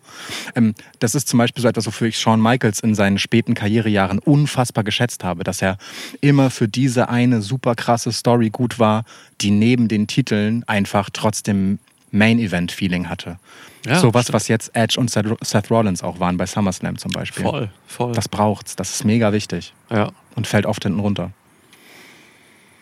Ähm, 0.55 0.75
das 0.99 1.15
ist 1.15 1.29
zum 1.29 1.37
Beispiel 1.37 1.61
so 1.61 1.67
etwas, 1.67 1.85
wofür 1.87 2.07
ich 2.07 2.17
Shawn 2.19 2.41
Michaels 2.41 2.81
in 2.81 2.95
seinen 2.95 3.19
späten 3.19 3.53
Karrierejahren 3.53 4.19
unfassbar 4.19 4.83
geschätzt 4.83 5.23
habe, 5.23 5.43
dass 5.43 5.61
er 5.61 5.77
immer 6.19 6.49
für 6.49 6.67
diese 6.67 7.09
eine 7.09 7.41
super 7.41 7.75
krasse 7.75 8.11
Story 8.11 8.49
gut 8.49 8.79
war, 8.79 9.05
die 9.41 9.51
neben 9.51 9.87
den 9.87 10.07
Titeln 10.07 10.63
einfach 10.67 11.09
trotzdem 11.13 11.79
Main-Event-Feeling 12.11 13.07
hatte. 13.09 13.37
Ja, 13.85 13.99
so 13.99 14.13
was, 14.13 14.23
stimmt. 14.23 14.33
was 14.33 14.47
jetzt 14.47 14.71
Edge 14.75 14.99
und 14.99 15.11
Seth 15.11 15.69
Rollins 15.69 16.01
auch 16.01 16.19
waren 16.19 16.37
bei 16.37 16.47
SummerSlam 16.47 16.97
zum 16.97 17.11
Beispiel. 17.11 17.43
Voll, 17.43 17.69
voll. 17.87 18.13
Das 18.13 18.27
braucht's. 18.27 18.75
Das 18.75 18.89
ist 18.95 19.05
mega 19.05 19.31
wichtig 19.31 19.73
ja. 19.91 20.11
und 20.35 20.47
fällt 20.47 20.65
oft 20.65 20.81
hinten 20.83 20.99
runter. 20.99 21.31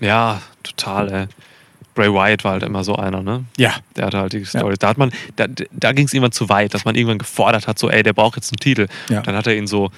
Ja, 0.04 0.42
total, 0.64 1.12
ey. 1.12 1.26
Bray 1.96 2.12
Wyatt 2.12 2.44
war 2.44 2.54
halt 2.54 2.64
immer 2.64 2.84
so 2.84 2.96
einer, 2.96 3.22
ne? 3.22 3.46
Ja. 3.58 3.76
Der 3.96 4.08
hatte 4.08 4.18
halt 4.18 4.34
die 4.34 4.44
Story. 4.46 4.76
Da 4.80 4.88
hat 4.90 4.98
man, 4.98 5.12
da, 5.36 5.46
da 5.72 5.92
ging 5.92 6.06
es 6.08 6.14
irgendwann 6.14 6.32
zu 6.32 6.50
weit, 6.50 6.74
dass 6.74 6.86
man 6.86 6.96
irgendwann 6.96 7.20
gefordert 7.20 7.68
hat, 7.68 7.78
so, 7.78 7.90
ey, 7.90 8.02
der 8.02 8.14
braucht 8.14 8.36
jetzt 8.36 8.52
einen 8.52 8.58
Titel. 8.60 8.88
Ja. 9.10 9.22
Dann 9.22 9.36
hat 9.36 9.46
er 9.46 9.56
ihn 9.56 9.68
so, 9.68 9.92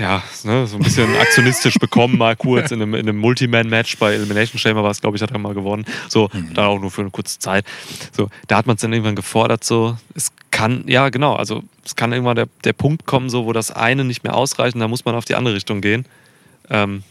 ja, 0.00 0.22
ne, 0.42 0.66
so 0.66 0.76
ein 0.76 0.82
bisschen 0.82 1.14
aktionistisch 1.16 1.74
bekommen, 1.74 2.16
mal 2.18 2.34
kurz 2.36 2.70
in 2.72 2.82
einem, 2.82 2.94
in 2.94 3.00
einem 3.08 3.18
Multiman-Match 3.18 3.98
bei 3.98 4.14
Elimination 4.14 4.58
Chamber 4.58 4.82
war 4.82 4.90
es, 4.90 5.00
glaube 5.00 5.16
ich, 5.16 5.22
hat 5.22 5.30
er 5.30 5.38
mal 5.38 5.54
gewonnen. 5.54 5.84
So, 6.08 6.28
Mhm. 6.32 6.54
dann 6.54 6.64
auch 6.64 6.80
nur 6.80 6.90
für 6.90 7.02
eine 7.02 7.10
kurze 7.10 7.38
Zeit. 7.38 7.64
So, 8.12 8.28
da 8.48 8.56
hat 8.56 8.66
man 8.66 8.76
es 8.76 8.82
dann 8.82 8.92
irgendwann 8.92 9.14
gefordert, 9.16 9.62
so, 9.62 9.96
es 10.14 10.32
kann, 10.50 10.84
ja, 10.88 11.10
genau, 11.10 11.34
also 11.36 11.62
es 11.84 11.94
kann 11.96 12.12
irgendwann 12.12 12.36
der, 12.36 12.48
der 12.64 12.72
Punkt 12.72 13.06
kommen, 13.06 13.28
so, 13.30 13.44
wo 13.44 13.52
das 13.52 13.70
eine 13.70 14.04
nicht 14.04 14.24
mehr 14.24 14.34
ausreicht 14.34 14.74
und 14.74 14.80
da 14.80 14.88
muss 14.88 15.04
man 15.04 15.14
auf 15.14 15.24
die 15.26 15.34
andere 15.36 15.54
Richtung 15.54 15.80
gehen. 15.80 16.06
Ähm, 16.70 17.02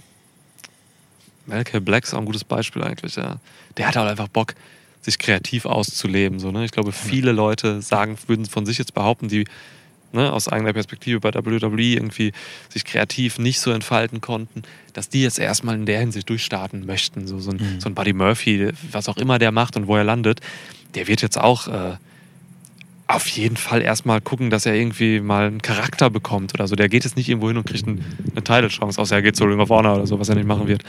Malachi 1.45 1.79
Black 1.79 2.03
ist 2.03 2.13
auch 2.13 2.19
ein 2.19 2.25
gutes 2.25 2.43
Beispiel 2.43 2.83
eigentlich, 2.83 3.15
ja. 3.15 3.39
Der 3.77 3.87
hat 3.87 3.95
halt 3.95 4.09
einfach 4.09 4.27
Bock, 4.27 4.53
sich 5.01 5.19
kreativ 5.19 5.65
auszuleben. 5.65 6.39
So, 6.39 6.51
ne? 6.51 6.65
Ich 6.65 6.71
glaube, 6.71 6.91
viele 6.91 7.31
Leute 7.31 7.81
sagen, 7.81 8.17
würden 8.27 8.45
von 8.45 8.65
sich 8.65 8.77
jetzt 8.77 8.93
behaupten, 8.93 9.27
die 9.27 9.45
ne, 10.13 10.31
aus 10.31 10.47
eigener 10.47 10.73
Perspektive 10.73 11.19
bei 11.19 11.33
WWE 11.33 11.81
irgendwie 11.81 12.31
sich 12.69 12.85
kreativ 12.85 13.39
nicht 13.39 13.59
so 13.59 13.71
entfalten 13.71 14.21
konnten, 14.21 14.63
dass 14.93 15.09
die 15.09 15.23
jetzt 15.23 15.39
erstmal 15.39 15.75
in 15.75 15.85
der 15.85 15.99
Hinsicht 15.99 16.29
durchstarten 16.29 16.85
möchten. 16.85 17.27
So, 17.27 17.39
so, 17.39 17.51
ein, 17.51 17.79
so 17.79 17.89
ein 17.89 17.95
Buddy 17.95 18.13
Murphy, 18.13 18.69
was 18.91 19.09
auch 19.09 19.17
immer 19.17 19.39
der 19.39 19.51
macht 19.51 19.75
und 19.75 19.87
wo 19.87 19.97
er 19.97 20.03
landet, 20.03 20.39
der 20.95 21.07
wird 21.07 21.21
jetzt 21.21 21.37
auch 21.37 21.67
äh, 21.67 21.97
auf 23.13 23.27
jeden 23.27 23.57
Fall 23.57 23.81
erstmal 23.81 24.21
gucken, 24.21 24.49
dass 24.49 24.65
er 24.65 24.73
irgendwie 24.73 25.19
mal 25.19 25.47
einen 25.47 25.61
Charakter 25.61 26.09
bekommt 26.09 26.53
oder 26.53 26.67
so. 26.67 26.75
Der 26.75 26.89
geht 26.89 27.03
jetzt 27.03 27.15
nicht 27.15 27.29
irgendwo 27.29 27.47
hin 27.47 27.57
und 27.57 27.65
kriegt 27.65 27.87
einen, 27.87 28.03
eine 28.31 28.43
Title-Chance, 28.43 28.99
außer 28.99 29.15
er 29.15 29.21
geht 29.21 29.35
zu 29.35 29.45
Ring 29.45 29.59
of 29.59 29.69
Honor 29.69 29.95
oder 29.95 30.07
so, 30.07 30.19
was 30.19 30.29
er 30.29 30.35
nicht 30.35 30.47
machen 30.47 30.67
wird. 30.67 30.83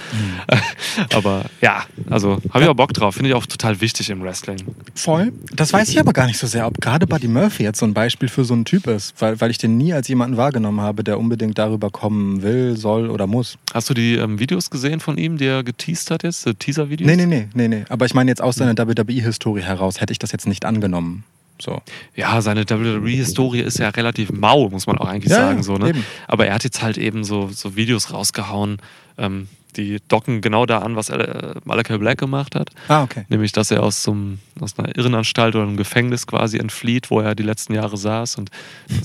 Aber 1.15 1.45
ja, 1.61 1.85
also 2.11 2.39
habe 2.51 2.65
ich 2.65 2.71
auch 2.71 2.75
Bock 2.75 2.93
drauf. 2.93 3.15
Finde 3.15 3.31
ich 3.31 3.35
auch 3.35 3.47
total 3.47 3.81
wichtig 3.81 4.11
im 4.11 4.23
Wrestling. 4.23 4.59
Voll. 4.95 5.33
Das 5.53 5.73
weiß 5.73 5.89
ich 5.89 5.99
aber 5.99 6.13
gar 6.13 6.27
nicht 6.27 6.39
so 6.39 6.47
sehr, 6.47 6.67
ob 6.67 6.81
gerade 6.81 7.07
Buddy 7.07 7.29
Murphy 7.29 7.63
jetzt 7.63 7.79
so 7.79 7.87
ein 7.87 7.95
Beispiel 7.95 8.29
für 8.29 8.45
so 8.45 8.55
einen 8.55 8.65
Typ 8.65 8.87
ist, 8.87 9.15
weil, 9.21 9.41
weil 9.41 9.51
ich 9.51 9.59
den 9.59 9.77
nie 9.77 9.93
als 9.93 10.09
jemanden 10.09 10.37
wahrgenommen 10.37 10.81
habe, 10.81 11.05
der 11.05 11.19
unbedingt 11.19 11.59
darüber 11.59 11.91
kommen 11.91 12.43
will, 12.43 12.77
soll 12.77 13.11
oder 13.11 13.27
muss. 13.27 13.59
Hast 13.73 13.91
du 13.91 13.95
die 13.95 14.15
ähm, 14.15 14.39
Videos 14.39 14.71
gesehen 14.71 15.01
von 15.01 15.19
ihm, 15.19 15.37
die 15.39 15.47
er 15.47 15.63
geteased 15.63 16.11
hat 16.11 16.23
jetzt? 16.23 16.49
Teaser-Videos? 16.59 17.07
Nee, 17.07 17.17
nee, 17.17 17.27
nee, 17.27 17.49
nee, 17.55 17.69
nee. 17.69 17.85
Aber 17.89 18.07
ich 18.07 18.15
meine 18.15 18.31
jetzt 18.31 18.43
aus 18.43 18.57
seiner 18.57 18.77
WWE-Historie 18.77 19.63
heraus 19.63 20.01
hätte 20.01 20.13
ich 20.13 20.19
das 20.19 20.33
jetzt 20.33 20.47
nicht 20.47 20.65
angenommen. 20.65 21.25
So. 21.61 21.81
Ja, 22.17 22.41
seine 22.43 22.69
WWE-Historie 22.69 23.61
ist 23.61 23.79
ja 23.79 23.89
relativ 23.91 24.33
mau, 24.33 24.69
muss 24.71 24.87
man 24.87 24.99
auch 24.99 25.07
eigentlich 25.07 25.31
Ja, 25.33 25.39
sagen. 25.39 25.63
So, 25.63 25.77
ne? 25.77 25.91
eben. 25.91 26.05
Aber 26.27 26.47
er 26.47 26.55
hat 26.55 26.65
jetzt 26.65 26.83
halt 26.83 26.99
eben 26.99 27.25
so, 27.25 27.49
so 27.49 27.77
Videos 27.77 28.13
rausgehauen, 28.13 28.79
ähm, 29.19 29.49
die 29.77 29.99
docken 30.07 30.41
genau 30.41 30.67
da 30.67 30.79
an, 30.79 30.95
was 30.95 31.09
äh, 31.11 31.55
Malachi 31.65 31.99
Black 31.99 32.19
gemacht 32.19 32.55
hat. 32.55 32.71
Ah, 32.87 33.03
okay. 33.03 33.25
Nämlich, 33.29 33.51
dass 33.53 33.71
er 33.73 33.83
aus, 33.83 34.03
so 34.05 34.13
einem, 34.13 34.39
aus 34.61 34.79
einer 34.79 34.97
Irrenanstalt 34.97 35.57
oder 35.57 35.65
einem 35.65 35.77
Gefängnis 35.77 36.27
quasi 36.29 36.59
entflieht, 36.59 37.11
wo 37.11 37.21
er 37.21 37.35
die 37.35 37.43
letzten 37.43 37.75
Jahre 37.75 37.97
saß. 37.97 38.37
Und 38.37 38.51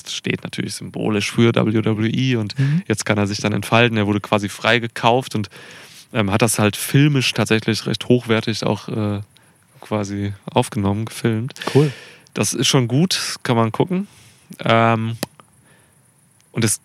das 0.04 0.14
steht 0.14 0.44
natürlich 0.44 0.76
symbolisch 0.76 1.32
für 1.32 1.54
WWE. 1.56 2.38
Und 2.40 2.58
Mhm. 2.60 2.84
jetzt 2.88 3.04
kann 3.06 3.18
er 3.18 3.26
sich 3.26 3.40
dann 3.40 3.52
entfalten. 3.54 3.98
Er 3.98 4.06
wurde 4.06 4.20
quasi 4.22 4.48
freigekauft 4.48 5.34
und 5.36 5.50
ähm, 6.14 6.32
hat 6.32 6.42
das 6.44 6.60
halt 6.60 6.76
filmisch 6.76 7.34
tatsächlich 7.34 7.86
recht 7.88 8.08
hochwertig 8.08 8.64
auch 8.64 8.90
äh, 8.90 9.22
quasi 9.82 10.34
aufgenommen, 10.52 11.06
gefilmt. 11.06 11.54
Cool. 11.74 11.92
Das 12.34 12.54
ist 12.54 12.68
schon 12.68 12.88
gut, 12.88 13.38
kann 13.44 13.56
man 13.56 13.72
gucken. 13.72 14.08
Ähm, 14.64 15.18
und 16.52 16.64
es 16.64 16.82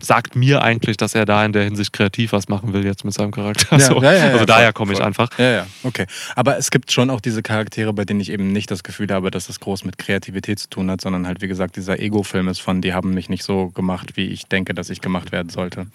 sagt 0.00 0.36
mir 0.36 0.62
eigentlich, 0.62 0.96
dass 0.96 1.14
er 1.14 1.26
da 1.26 1.44
in 1.44 1.52
der 1.52 1.64
Hinsicht 1.64 1.92
kreativ 1.92 2.32
was 2.32 2.48
machen 2.48 2.72
will 2.72 2.84
jetzt 2.84 3.04
mit 3.04 3.12
seinem 3.12 3.32
Charakter. 3.32 3.78
Ja, 3.78 3.86
so. 3.86 4.02
ja, 4.02 4.12
ja, 4.12 4.30
also 4.30 4.44
daher 4.44 4.72
komme 4.72 4.92
ich 4.92 5.02
einfach. 5.02 5.36
Ja, 5.38 5.50
ja, 5.50 5.66
okay. 5.82 6.06
Aber 6.36 6.56
es 6.56 6.70
gibt 6.70 6.92
schon 6.92 7.10
auch 7.10 7.20
diese 7.20 7.42
Charaktere, 7.42 7.92
bei 7.92 8.04
denen 8.04 8.20
ich 8.20 8.30
eben 8.30 8.52
nicht 8.52 8.70
das 8.70 8.82
Gefühl 8.82 9.08
habe, 9.10 9.30
dass 9.30 9.48
das 9.48 9.60
groß 9.60 9.84
mit 9.84 9.98
Kreativität 9.98 10.58
zu 10.58 10.70
tun 10.70 10.90
hat, 10.90 11.00
sondern 11.00 11.26
halt, 11.26 11.42
wie 11.42 11.48
gesagt, 11.48 11.76
dieser 11.76 11.98
Ego-Film 11.98 12.48
ist 12.48 12.60
von, 12.60 12.80
die 12.80 12.94
haben 12.94 13.12
mich 13.12 13.28
nicht 13.28 13.42
so 13.42 13.68
gemacht, 13.70 14.16
wie 14.16 14.26
ich 14.26 14.46
denke, 14.46 14.72
dass 14.72 14.88
ich 14.88 15.00
gemacht 15.00 15.32
werden 15.32 15.48
sollte. 15.48 15.86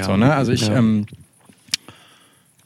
So, 0.00 0.16
ne? 0.16 0.34
Also 0.34 0.52
ich 0.52 0.68
ähm, 0.68 1.06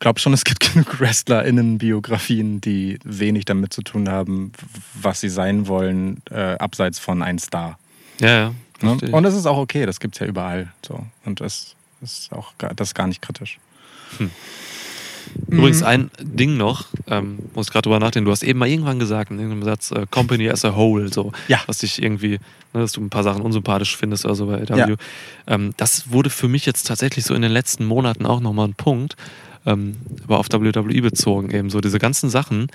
glaube 0.00 0.20
schon, 0.20 0.32
es 0.32 0.44
gibt 0.44 0.60
genug 0.72 1.00
WrestlerInnen-Biografien, 1.00 2.60
die 2.60 2.98
wenig 3.04 3.44
damit 3.44 3.72
zu 3.72 3.82
tun 3.82 4.08
haben, 4.08 4.52
was 4.94 5.20
sie 5.20 5.28
sein 5.28 5.66
wollen, 5.68 6.22
äh, 6.30 6.56
abseits 6.58 6.98
von 6.98 7.22
ein 7.22 7.38
Star. 7.38 7.78
ja, 8.20 8.28
ja. 8.28 8.54
Ne? 8.82 8.98
Und 9.10 9.22
das 9.22 9.34
ist 9.34 9.46
auch 9.46 9.56
okay, 9.56 9.86
das 9.86 10.00
gibt 10.00 10.16
es 10.16 10.20
ja 10.20 10.26
überall. 10.26 10.70
So. 10.86 11.00
Und 11.24 11.40
das 11.40 11.74
ist 12.02 12.30
auch 12.30 12.52
gar, 12.58 12.74
das 12.74 12.88
ist 12.88 12.94
gar 12.94 13.06
nicht 13.06 13.22
kritisch. 13.22 13.58
Übrigens 15.48 15.80
Mhm. 15.80 15.86
ein 15.86 16.10
Ding 16.20 16.56
noch, 16.58 16.86
ähm, 17.08 17.38
muss 17.54 17.66
ich 17.68 17.72
gerade 17.72 17.82
drüber 17.84 17.98
nachdenken. 17.98 18.26
Du 18.26 18.32
hast 18.32 18.42
eben 18.42 18.58
mal 18.58 18.68
irgendwann 18.68 18.98
gesagt, 18.98 19.30
in 19.30 19.38
irgendeinem 19.38 19.64
Satz, 19.64 19.90
äh, 19.92 20.06
Company 20.10 20.48
as 20.50 20.64
a 20.64 20.76
whole, 20.76 21.12
so, 21.12 21.32
Ja. 21.48 21.60
was 21.66 21.78
dich 21.78 22.02
irgendwie, 22.02 22.32
ne, 22.32 22.80
dass 22.80 22.92
du 22.92 23.00
ein 23.00 23.10
paar 23.10 23.22
Sachen 23.22 23.40
unsympathisch 23.42 23.96
findest 23.96 24.24
oder 24.24 24.34
so 24.34 24.46
bei 24.46 24.60
AW. 24.62 24.76
Ja. 24.90 24.96
Ähm, 25.46 25.72
das 25.78 26.10
wurde 26.12 26.30
für 26.30 26.48
mich 26.48 26.64
jetzt 26.66 26.86
tatsächlich 26.86 27.24
so 27.24 27.34
in 27.34 27.42
den 27.42 27.52
letzten 27.52 27.86
Monaten 27.86 28.24
auch 28.26 28.40
nochmal 28.40 28.68
ein 28.68 28.74
Punkt, 28.74 29.16
ähm, 29.66 29.96
aber 30.24 30.38
auf 30.38 30.46
WWE 30.50 31.02
bezogen 31.02 31.50
eben 31.50 31.70
so 31.70 31.80
diese 31.80 31.98
ganzen 31.98 32.30
Sachen, 32.30 32.68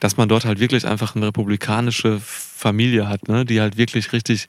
dass 0.00 0.16
man 0.16 0.28
dort 0.28 0.44
halt 0.44 0.60
wirklich 0.60 0.86
einfach 0.86 1.16
eine 1.16 1.26
republikanische 1.28 2.20
Familie 2.22 3.08
hat, 3.08 3.28
ne, 3.28 3.44
die 3.44 3.60
halt 3.60 3.76
wirklich 3.76 4.12
richtig 4.12 4.46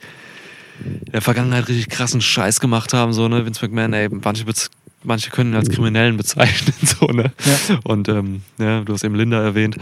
in 0.84 1.12
der 1.12 1.22
Vergangenheit 1.22 1.68
richtig 1.68 1.88
krassen 1.88 2.20
Scheiß 2.20 2.60
gemacht 2.60 2.92
haben, 2.92 3.12
so, 3.12 3.26
ne, 3.28 3.44
Vince 3.44 3.64
McMahon, 3.64 3.92
ey, 3.94 4.08
manche, 4.10 4.44
manche 5.02 5.30
können 5.30 5.52
ihn 5.52 5.56
als 5.56 5.70
Kriminellen 5.70 6.16
bezeichnen, 6.16 6.74
so, 6.82 7.06
ne, 7.06 7.32
Ja. 7.44 7.78
und 7.84 8.08
ähm, 8.08 8.42
ja, 8.58 8.82
du 8.82 8.92
hast 8.92 9.02
eben 9.04 9.14
Linda 9.16 9.42
erwähnt 9.42 9.76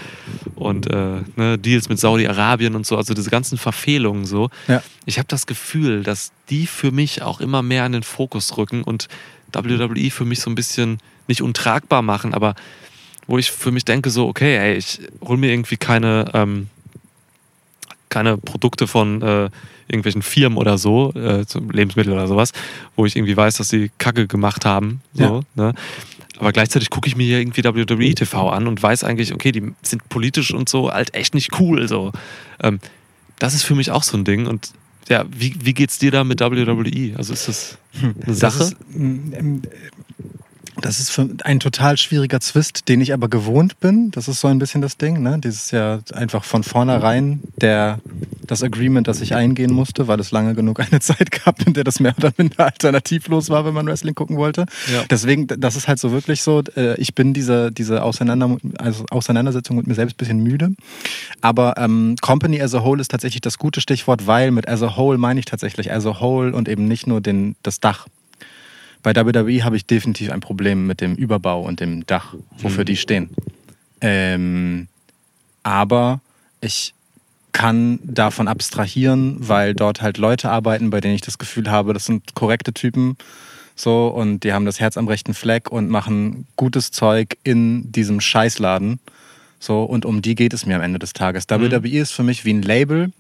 und 0.55 0.87
äh, 0.91 1.21
ne, 1.37 1.59
Deals 1.59 1.89
mit 1.89 1.99
Saudi-Arabien 1.99 2.75
und 2.75 2.87
so, 2.87 2.97
also 2.97 3.13
diese 3.13 3.29
ganzen 3.31 3.59
Verfehlungen 3.59 4.25
so. 4.25 4.49
Ja. 4.69 4.83
Ich 5.05 5.19
habe 5.19 5.29
das 5.29 5.47
Gefühl, 5.47 6.03
dass 6.03 6.33
die 6.49 6.67
für 6.67 6.93
mich 6.93 7.23
auch 7.23 7.41
immer 7.41 7.63
mehr 7.63 7.85
in 7.87 7.93
den 7.93 8.03
Fokus 8.03 8.57
rücken 8.57 8.83
und 8.83 9.09
WWE 9.53 10.11
für 10.11 10.25
mich 10.25 10.41
so 10.41 10.51
ein 10.51 10.55
bisschen 10.55 10.99
nicht 11.29 11.43
untragbar 11.43 12.03
machen, 12.03 12.35
aber 12.35 12.55
wo 13.27 13.39
ich 13.39 13.51
für 13.51 13.73
mich 13.73 13.85
denke 13.85 14.11
so, 14.11 14.29
okay, 14.29 14.57
ey, 14.57 14.77
ich 14.77 15.01
hol 15.21 15.37
mir 15.37 15.51
irgendwie 15.51 15.77
keine, 15.77 16.31
ähm, 16.33 16.69
keine 18.09 18.37
Produkte 18.37 18.87
von 18.87 19.21
äh, 19.23 19.51
irgendwelchen 19.89 20.23
Firmen 20.23 20.59
oder 20.59 20.79
so, 20.79 21.13
äh, 21.15 21.45
zum 21.47 21.71
Lebensmittel 21.71 22.13
oder 22.13 22.29
sowas, 22.29 22.53
wo 22.95 23.07
ich 23.07 23.17
irgendwie 23.17 23.37
weiß, 23.37 23.57
dass 23.57 23.69
sie 23.69 23.91
Kacke 23.99 24.27
gemacht 24.27 24.65
haben. 24.65 25.01
So, 25.15 25.43
ne? 25.55 25.75
Aber 26.39 26.53
gleichzeitig 26.53 26.91
gucke 26.91 27.09
ich 27.09 27.17
mir 27.17 27.25
hier 27.25 27.39
irgendwie 27.39 27.65
WWE 27.65 28.15
TV 28.15 28.51
an 28.51 28.67
und 28.67 28.83
weiß 28.83 29.05
eigentlich, 29.05 29.33
okay, 29.33 29.53
die 29.53 29.73
sind 29.83 30.09
politisch 30.09 30.53
und 30.53 30.69
so 30.69 30.91
halt 30.93 31.15
echt 31.15 31.35
nicht 31.35 31.59
cool. 31.61 31.89
So. 31.89 32.13
Ähm, 32.63 32.79
das 33.39 33.55
ist 33.55 33.63
für 33.63 33.75
mich 33.75 33.91
auch 33.91 34.03
so 34.03 34.17
ein 34.17 34.25
Ding. 34.25 34.47
Und 34.47 34.71
ja, 35.09 35.25
wie, 35.31 35.55
wie 35.61 35.73
geht's 35.73 35.99
dir 35.99 36.11
da 36.11 36.25
mit 36.25 36.41
WWE? 36.41 37.17
Also 37.17 37.33
ist 37.33 37.49
das 37.49 37.79
eine 38.03 38.35
Sache? 38.35 38.59
Das 38.59 38.73
ist, 38.73 38.77
mm, 38.91 39.63
das 40.81 41.01
ist 41.01 41.11
für 41.11 41.29
ein 41.45 41.61
total 41.61 41.97
schwieriger 41.97 42.41
Zwist, 42.41 42.89
den 42.89 43.01
ich 43.01 43.13
aber 43.13 43.29
gewohnt 43.29 43.81
bin. 43.81 44.11
Das 44.11 44.29
ist 44.29 44.41
so 44.41 44.49
ein 44.49 44.59
bisschen 44.59 44.83
das 44.83 44.97
Ding. 44.97 45.23
Ne? 45.23 45.39
Dieses 45.43 45.71
ja 45.71 46.01
einfach 46.13 46.45
von 46.45 46.63
vornherein 46.63 47.41
der, 47.61 47.99
das 48.47 48.63
Agreement, 48.63 49.09
das 49.09 49.21
ich 49.21 49.35
eingehen 49.35 49.73
musste, 49.73 50.07
weil 50.09 50.21
es 50.21 50.31
lange 50.31 50.55
genug 50.55 50.81
eine 50.81 51.01
Zeit 51.01 51.31
gab, 51.31 51.67
in 51.67 51.73
der 51.73 51.85
das 51.85 52.01
mehr 52.01 52.15
oder 52.19 52.33
minder 52.37 52.67
alternativlos 52.67 53.49
war, 53.49 53.65
wenn 53.65 53.75
man 53.75 53.87
Wrestling 53.87 54.15
gucken 54.15 54.37
wollte. 54.37 54.67
Ja. 54.93 55.05
Deswegen, 55.09 55.47
das 55.47 55.77
ist 55.77 55.89
halt 55.89 55.99
so 55.99 56.13
wirklich 56.13 56.43
so, 56.43 56.63
äh, 56.77 57.01
ich 57.01 57.15
bin 57.15 57.33
diese, 57.33 57.73
diese 57.73 58.03
Auseinander, 58.03 58.57
also 58.79 59.05
Auseinandersetzung 59.11 59.77
mit 59.77 59.87
mir 59.87 59.95
selbst 59.95 60.15
ein 60.15 60.19
bisschen 60.19 60.43
müde. 60.43 60.71
Aber 61.41 61.75
ähm, 61.79 62.17
Company 62.21 62.61
as 62.61 62.75
a 62.75 62.85
whole 62.85 63.01
ist 63.01 63.11
tatsächlich 63.11 63.41
das 63.41 63.59
gute 63.59 63.81
Stichwort, 63.81 64.27
weil 64.27 64.51
mit 64.51 64.69
as 64.69 64.83
a 64.83 64.97
whole 64.97 65.19
meine 65.19 65.41
ich 65.41 65.47
tatsächlich 65.47 65.91
as 65.93 66.07
a 66.07 66.21
whole 66.21 66.55
und 66.55 66.69
eben 66.69 66.87
nicht 66.87 67.07
nur 67.07 67.21
den, 67.21 67.57
das 67.63 67.81
Dach. 67.81 68.07
Bei 69.07 69.15
WWE 69.15 69.63
habe 69.63 69.77
ich 69.77 69.87
definitiv 69.87 70.33
ein 70.33 70.41
Problem 70.41 70.89
mit 70.89 71.01
dem 71.01 71.15
Überbau 71.15 71.63
und 71.63 71.79
dem 71.79 72.05
Dach, 72.07 72.35
wofür 72.59 72.85
die 72.85 72.97
stehen. 72.97 73.31
Ähm, 74.01 74.89
aber 75.63 76.21
ich 76.61 76.93
kann 77.53 78.01
davon 78.03 78.49
abstrahieren, 78.49 79.37
weil 79.39 79.75
dort 79.75 80.03
halt 80.03 80.19
Leute 80.19 80.51
arbeiten, 80.51 80.91
bei 80.91 81.01
denen 81.01 81.15
ich 81.15 81.21
das 81.21 81.39
Gefühl 81.39 81.71
habe, 81.71 81.93
das 81.93 82.07
sind 82.07 82.35
korrekte 82.35 82.73
Typen, 82.73 83.17
so 83.77 84.09
und 84.09 84.43
die 84.43 84.53
haben 84.53 84.67
das 84.67 84.81
Herz 84.81 84.97
am 84.97 85.07
rechten 85.07 85.35
Fleck 85.35 85.71
und 85.71 85.89
machen 85.89 86.49
gutes 86.57 86.91
Zeug 86.91 87.39
in 87.45 87.93
diesem 87.93 88.21
Scheißladen. 88.21 88.99
So 89.61 89.85
und 89.85 90.05
um 90.05 90.21
die 90.21 90.35
geht 90.35 90.53
es 90.53 90.67
mir 90.67 90.75
am 90.75 90.83
Ende 90.83 90.99
des 90.99 91.13
Tages. 91.13 91.49
WWE 91.49 92.01
ist 92.01 92.11
für 92.11 92.25
mich 92.25 92.45
wie 92.45 92.55
ein 92.55 92.63
Label 92.63 93.13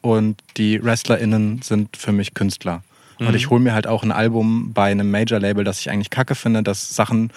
und 0.00 0.42
die 0.56 0.82
WrestlerInnen 0.82 1.62
sind 1.62 1.96
für 1.96 2.10
mich 2.10 2.34
Künstler. 2.34 2.82
Und 3.28 3.34
ich 3.34 3.50
hole 3.50 3.60
mir 3.60 3.74
halt 3.74 3.86
auch 3.86 4.02
ein 4.02 4.12
Album 4.12 4.72
bei 4.72 4.90
einem 4.90 5.10
Major-Label, 5.10 5.62
das 5.62 5.80
ich 5.80 5.90
eigentlich 5.90 6.10
kacke 6.10 6.34
finde, 6.34 6.62
das 6.62 6.94
Sachen, 6.94 7.32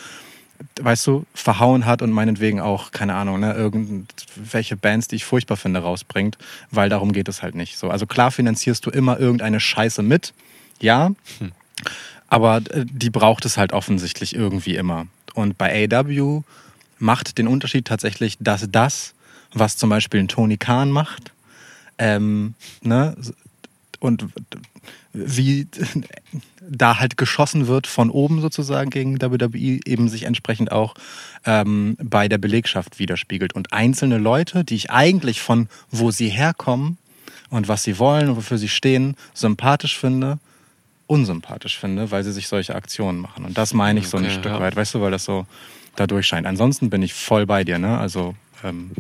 weißt 0.82 1.06
du, 1.08 1.26
verhauen 1.34 1.86
hat 1.86 2.02
und 2.02 2.12
meinetwegen 2.12 2.62
auch, 2.62 2.92
keine 2.92 3.16
Ahnung, 3.16 3.42
ne, 3.42 3.54
irgendwelche 3.54 4.78
Bands, 4.78 5.10
die 5.10 5.18
ich 5.18 5.26
furchtbar 5.26 5.58
finde, 5.58 5.82
rausbringt, 5.82 6.38
weil 6.72 6.90
darum 6.90 7.12
geht 7.12 7.28
es 7.28 7.42
halt 7.44 7.56
nicht. 7.56 7.78
So, 7.78 7.90
also 7.90 8.06
klar 8.06 8.32
finanzierst 8.32 8.86
du 8.86 8.90
immer 8.92 9.20
irgendeine 9.20 9.60
Scheiße 9.60 10.04
mit, 10.04 10.34
ja, 10.80 11.12
aber 12.28 12.58
äh, 12.70 12.86
die 12.86 13.10
braucht 13.10 13.46
es 13.46 13.58
halt 13.58 13.74
offensichtlich 13.74 14.36
irgendwie 14.36 14.76
immer. 14.76 15.08
Und 15.34 15.58
bei 15.58 15.90
AW 15.92 16.42
macht 16.98 17.38
den 17.38 17.48
Unterschied 17.48 17.86
tatsächlich, 17.86 18.38
dass 18.40 18.68
das, 18.72 19.14
was 19.54 19.76
zum 19.76 19.90
Beispiel 19.90 20.22
ein 20.22 20.30
Tony 20.30 20.58
Khan 20.58 20.92
macht, 20.92 21.34
ähm, 21.98 22.56
ne, 22.82 23.16
und 24.00 24.26
wie 25.14 25.68
da 26.62 27.00
halt 27.00 27.18
geschossen 27.18 27.68
wird 27.68 27.88
von 27.88 28.10
oben 28.10 28.42
sozusagen 28.42 28.90
gegen 28.90 29.22
WWE, 29.22 29.80
eben 29.86 30.10
sich 30.10 30.24
entsprechend 30.24 30.72
auch 30.72 30.96
ähm, 31.46 31.96
bei 32.02 32.28
der 32.28 32.38
Belegschaft 32.38 33.00
widerspiegelt. 33.00 33.54
Und 33.54 33.74
einzelne 33.74 34.18
Leute, 34.18 34.64
die 34.64 34.76
ich 34.76 34.92
eigentlich 34.92 35.42
von 35.42 35.70
wo 35.92 36.12
sie 36.12 36.30
herkommen 36.30 36.98
und 37.50 37.68
was 37.68 37.84
sie 37.84 38.00
wollen 38.00 38.30
und 38.30 38.38
wofür 38.38 38.58
sie 38.58 38.70
stehen, 38.70 39.16
sympathisch 39.34 39.98
finde, 39.98 40.40
unsympathisch 41.08 41.78
finde, 41.78 42.10
weil 42.12 42.24
sie 42.24 42.32
sich 42.32 42.48
solche 42.48 42.76
Aktionen 42.76 43.20
machen. 43.20 43.46
Und 43.46 43.58
das 43.58 43.74
meine 43.74 44.00
ich 44.00 44.08
so 44.08 44.18
ein 44.18 44.26
Okay, 44.26 44.34
Stück 44.34 44.52
ja. 44.54 44.60
weit, 44.60 44.76
weißt 44.76 44.96
du, 44.96 45.02
weil 45.02 45.12
das 45.12 45.26
so 45.26 45.46
da 45.96 46.08
durchscheint. 46.08 46.48
Ansonsten 46.48 46.90
bin 46.90 47.04
ich 47.04 47.14
voll 47.14 47.46
bei 47.46 47.64
dir, 47.64 47.78
ne? 47.78 47.98
Also 47.98 48.36
ähm, 48.64 48.92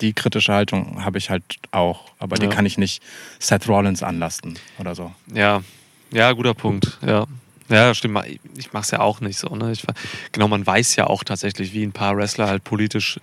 die 0.00 0.12
kritische 0.12 0.52
Haltung 0.52 1.04
habe 1.04 1.18
ich 1.18 1.30
halt 1.30 1.44
auch, 1.70 2.12
aber 2.18 2.36
die 2.36 2.46
Ja. 2.46 2.50
kann 2.50 2.66
ich 2.66 2.78
nicht 2.78 3.02
Seth 3.38 3.68
Rollins 3.68 4.02
anlasten 4.02 4.58
oder 4.78 4.94
so. 4.94 5.12
Ja, 5.32 5.62
ja, 6.10 6.32
guter 6.32 6.54
Punkt. 6.54 6.98
Ja, 7.06 7.26
ja 7.68 7.94
stimmt. 7.94 8.18
Ich 8.56 8.72
mache 8.72 8.84
es 8.84 8.90
ja 8.90 9.00
auch 9.00 9.20
nicht 9.20 9.38
so. 9.38 9.54
Ne? 9.54 9.72
Ich, 9.72 9.84
genau, 10.32 10.48
man 10.48 10.66
weiß 10.66 10.96
ja 10.96 11.06
auch 11.06 11.24
tatsächlich, 11.24 11.72
wie 11.72 11.82
ein 11.82 11.92
paar 11.92 12.16
Wrestler 12.16 12.48
halt 12.48 12.64
politisch 12.64 13.20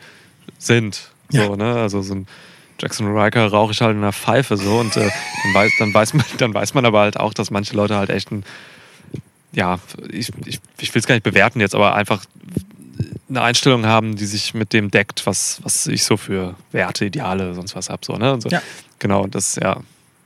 sind. 0.60 1.12
Ja. 1.32 1.46
So, 1.46 1.56
ne? 1.56 1.76
Also 1.76 2.02
so 2.02 2.14
ein 2.16 2.28
Jackson 2.80 3.08
Riker 3.18 3.48
rauche 3.48 3.72
ich 3.72 3.82
halt 3.82 3.96
in 3.96 4.04
einer 4.04 4.14
Pfeife 4.14 4.58
so 4.58 4.80
und 4.80 4.96
äh, 4.98 5.10
dann, 5.44 5.54
weiß, 5.54 5.72
dann, 5.80 5.94
weiß 5.94 6.14
man, 6.14 6.26
dann 6.38 6.54
weiß 6.54 6.74
man 6.74 6.86
aber 6.86 7.00
halt 7.00 7.18
auch, 7.18 7.34
dass 7.34 7.50
manche 7.50 7.76
Leute 7.76 7.96
halt 7.98 8.10
echt 8.10 8.32
ein, 8.32 8.44
ja, 9.54 9.80
ich, 10.12 10.32
ich, 10.46 10.60
ich 10.80 10.94
will 10.94 11.00
es 11.00 11.08
gar 11.08 11.16
nicht 11.16 11.24
bewerten 11.24 11.62
jetzt, 11.62 11.74
aber 11.74 11.96
einfach 11.96 12.26
eine 13.30 13.42
Einstellung 13.42 13.86
haben, 13.86 14.16
die 14.16 14.26
sich 14.26 14.54
mit 14.54 14.74
dem 14.74 14.92
deckt, 14.92 15.26
was, 15.26 15.60
was 15.64 15.88
ich 15.88 16.04
so 16.04 16.18
für 16.18 16.56
Werte, 16.72 17.06
Ideale, 17.06 17.54
sonst 17.56 17.76
was 17.76 17.90
habe. 17.90 18.06
So, 18.06 18.18
ne? 18.18 18.34
Und 18.34 18.42
so. 18.42 18.50
Ja. 18.50 18.62
Genau, 19.00 19.28
das, 19.28 19.56
ja. 19.56 19.82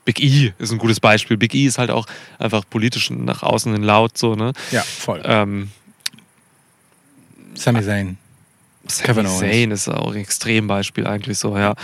Big 0.05 0.19
E 0.21 0.53
ist 0.57 0.71
ein 0.71 0.77
gutes 0.80 0.99
Beispiel. 0.99 1.38
Big 1.38 1.53
E 1.53 1.65
ist 1.65 1.77
halt 1.77 1.91
auch 1.91 2.05
einfach 2.39 2.63
politisch 2.69 3.09
nach 3.11 3.43
außen 3.43 3.71
hin 3.71 3.84
laut, 3.84 4.17
so, 4.17 4.35
ne? 4.35 4.53
Ja, 4.71 4.81
voll. 4.81 5.21
Ähm, 5.23 5.69
Sami 7.53 7.84
Zayn. 7.84 8.17
Owens. 9.07 9.39
Zayn 9.39 9.71
ist 9.71 9.88
auch 9.88 10.13
ein 10.13 10.21
Extrembeispiel 10.21 11.05
eigentlich 11.05 11.38
so, 11.38 11.57
ja. 11.57 11.76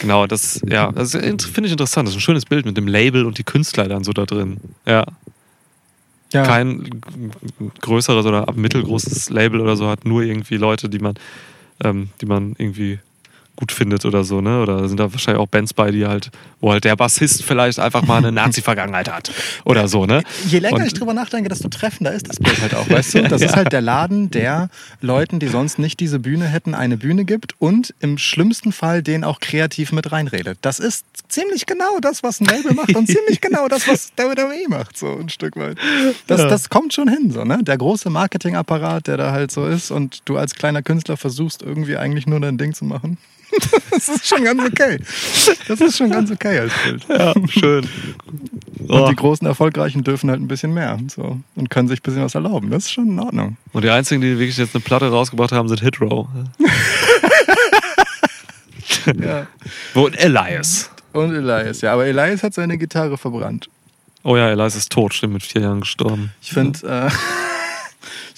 Genau, 0.00 0.26
das, 0.26 0.60
ja, 0.68 0.92
das 0.92 1.12
finde 1.12 1.66
ich 1.66 1.72
interessant. 1.72 2.06
Das 2.06 2.14
ist 2.14 2.18
ein 2.18 2.22
schönes 2.22 2.44
Bild 2.44 2.66
mit 2.66 2.76
dem 2.76 2.86
Label 2.86 3.24
und 3.26 3.38
die 3.38 3.44
Künstler 3.44 3.88
dann 3.88 4.04
so 4.04 4.12
da 4.12 4.26
drin. 4.26 4.60
Ja. 4.86 5.04
Ja. 6.32 6.44
Kein 6.44 7.02
größeres 7.80 8.24
oder 8.26 8.50
mittelgroßes 8.54 9.30
Label 9.30 9.60
oder 9.60 9.76
so 9.76 9.88
hat 9.88 10.04
nur 10.04 10.22
irgendwie 10.22 10.56
Leute, 10.56 10.88
die 10.88 10.98
man, 10.98 11.14
ähm, 11.84 12.08
die 12.20 12.26
man 12.26 12.54
irgendwie 12.58 12.98
gut 13.56 13.70
findet 13.70 14.04
oder 14.04 14.24
so, 14.24 14.40
ne? 14.40 14.62
Oder 14.62 14.88
sind 14.88 14.98
da 14.98 15.12
wahrscheinlich 15.12 15.40
auch 15.40 15.46
Bands 15.46 15.74
bei, 15.74 15.90
die 15.90 16.06
halt, 16.06 16.30
wo 16.60 16.72
halt 16.72 16.84
der 16.84 16.96
Bassist 16.96 17.44
vielleicht 17.44 17.78
einfach 17.78 18.02
mal 18.02 18.16
eine 18.16 18.32
Nazi-Vergangenheit 18.32 19.12
hat. 19.12 19.30
Oder 19.64 19.88
so, 19.88 20.06
ne? 20.06 20.22
Je 20.46 20.58
länger 20.58 20.76
Und- 20.76 20.86
ich 20.86 20.94
drüber 20.94 21.12
nachdenke, 21.14 21.48
desto 21.48 21.68
treffender 21.68 22.12
ist 22.12 22.28
das 22.28 22.38
Bild 22.38 22.60
halt 22.60 22.74
auch, 22.74 22.88
weißt 22.88 23.14
du? 23.14 23.22
Das 23.28 23.42
ist 23.42 23.54
halt 23.54 23.72
der 23.72 23.80
Laden, 23.82 24.30
der 24.30 24.68
Leuten, 25.00 25.38
die 25.38 25.48
sonst 25.48 25.78
nicht 25.78 26.00
diese 26.00 26.18
Bühne 26.18 26.46
hätten, 26.46 26.74
eine 26.74 26.96
Bühne 26.96 27.24
gibt 27.24 27.54
und 27.60 27.94
im 28.00 28.18
schlimmsten 28.18 28.72
Fall 28.72 29.02
den 29.02 29.22
auch 29.22 29.38
kreativ 29.40 29.92
mit 29.92 30.10
reinredet. 30.12 30.58
Das 30.62 30.78
ist 30.80 31.04
ziemlich 31.28 31.66
genau 31.66 31.98
das, 32.00 32.22
was 32.22 32.40
ein 32.40 32.46
Label 32.46 32.74
macht 32.74 32.94
und 32.96 33.06
ziemlich 33.06 33.40
genau 33.42 33.68
das, 33.68 33.86
was 33.86 34.12
WWE 34.16 34.68
macht, 34.68 34.96
so 34.98 35.18
ein 35.18 35.28
Stück 35.28 35.56
weit. 35.56 35.76
Das, 36.26 36.40
Ja. 36.40 36.48
das 36.48 36.68
kommt 36.70 36.94
schon 36.94 37.08
hin, 37.08 37.30
so, 37.30 37.44
ne? 37.44 37.60
Der 37.62 37.76
große 37.78 38.10
Marketingapparat, 38.10 39.06
der 39.06 39.16
da 39.18 39.32
halt 39.32 39.50
so 39.52 39.66
ist 39.66 39.90
und 39.90 40.20
du 40.24 40.36
als 40.36 40.54
kleiner 40.54 40.82
Künstler 40.82 41.16
versuchst 41.16 41.62
irgendwie 41.62 41.96
eigentlich 41.96 42.26
nur 42.26 42.40
dein 42.40 42.58
Ding 42.58 42.72
zu 42.74 42.84
machen. 42.84 43.18
Das 43.90 44.08
ist 44.08 44.26
schon 44.26 44.44
ganz 44.44 44.62
okay. 44.64 44.98
Das 45.68 45.80
ist 45.80 45.96
schon 45.98 46.10
ganz 46.10 46.30
okay 46.30 46.58
als 46.60 46.72
Bild. 46.84 47.04
Ja, 47.08 47.34
schön. 47.48 47.88
Und 48.78 48.90
Oh. 48.90 49.08
die 49.08 49.14
großen 49.16 49.46
Erfolgreichen 49.46 50.02
dürfen 50.02 50.28
halt 50.30 50.40
ein 50.40 50.48
bisschen 50.48 50.74
mehr 50.74 50.98
so, 51.08 51.38
und 51.54 51.70
können 51.70 51.86
sich 51.88 52.00
ein 52.00 52.02
bisschen 52.02 52.22
was 52.24 52.34
erlauben. 52.34 52.70
Das 52.70 52.84
ist 52.86 52.92
schon 52.92 53.08
in 53.08 53.18
Ordnung. 53.20 53.56
Und 53.72 53.84
die 53.84 53.90
einzigen, 53.90 54.20
die 54.20 54.38
wirklich 54.38 54.56
jetzt 54.56 54.74
eine 54.74 54.82
Platte 54.82 55.08
rausgebracht 55.10 55.52
haben, 55.52 55.68
sind 55.68 55.80
Hit 55.80 56.00
Row. 56.00 56.26
Ja. 59.20 59.46
Wo 59.94 60.08
Elias. 60.08 60.90
Und 61.12 61.34
Elias, 61.34 61.80
ja. 61.80 61.92
Aber 61.92 62.06
Elias 62.06 62.42
hat 62.42 62.54
seine 62.54 62.78
Gitarre 62.78 63.18
verbrannt. 63.18 63.68
Oh 64.22 64.36
ja, 64.36 64.48
Elias 64.50 64.76
ist 64.76 64.90
tot, 64.92 65.14
stimmt, 65.14 65.32
mit 65.34 65.42
vier 65.42 65.62
Jahren 65.62 65.80
gestorben. 65.80 66.32
Ich 66.40 66.52
finde 66.52 66.78
äh, 66.86 67.10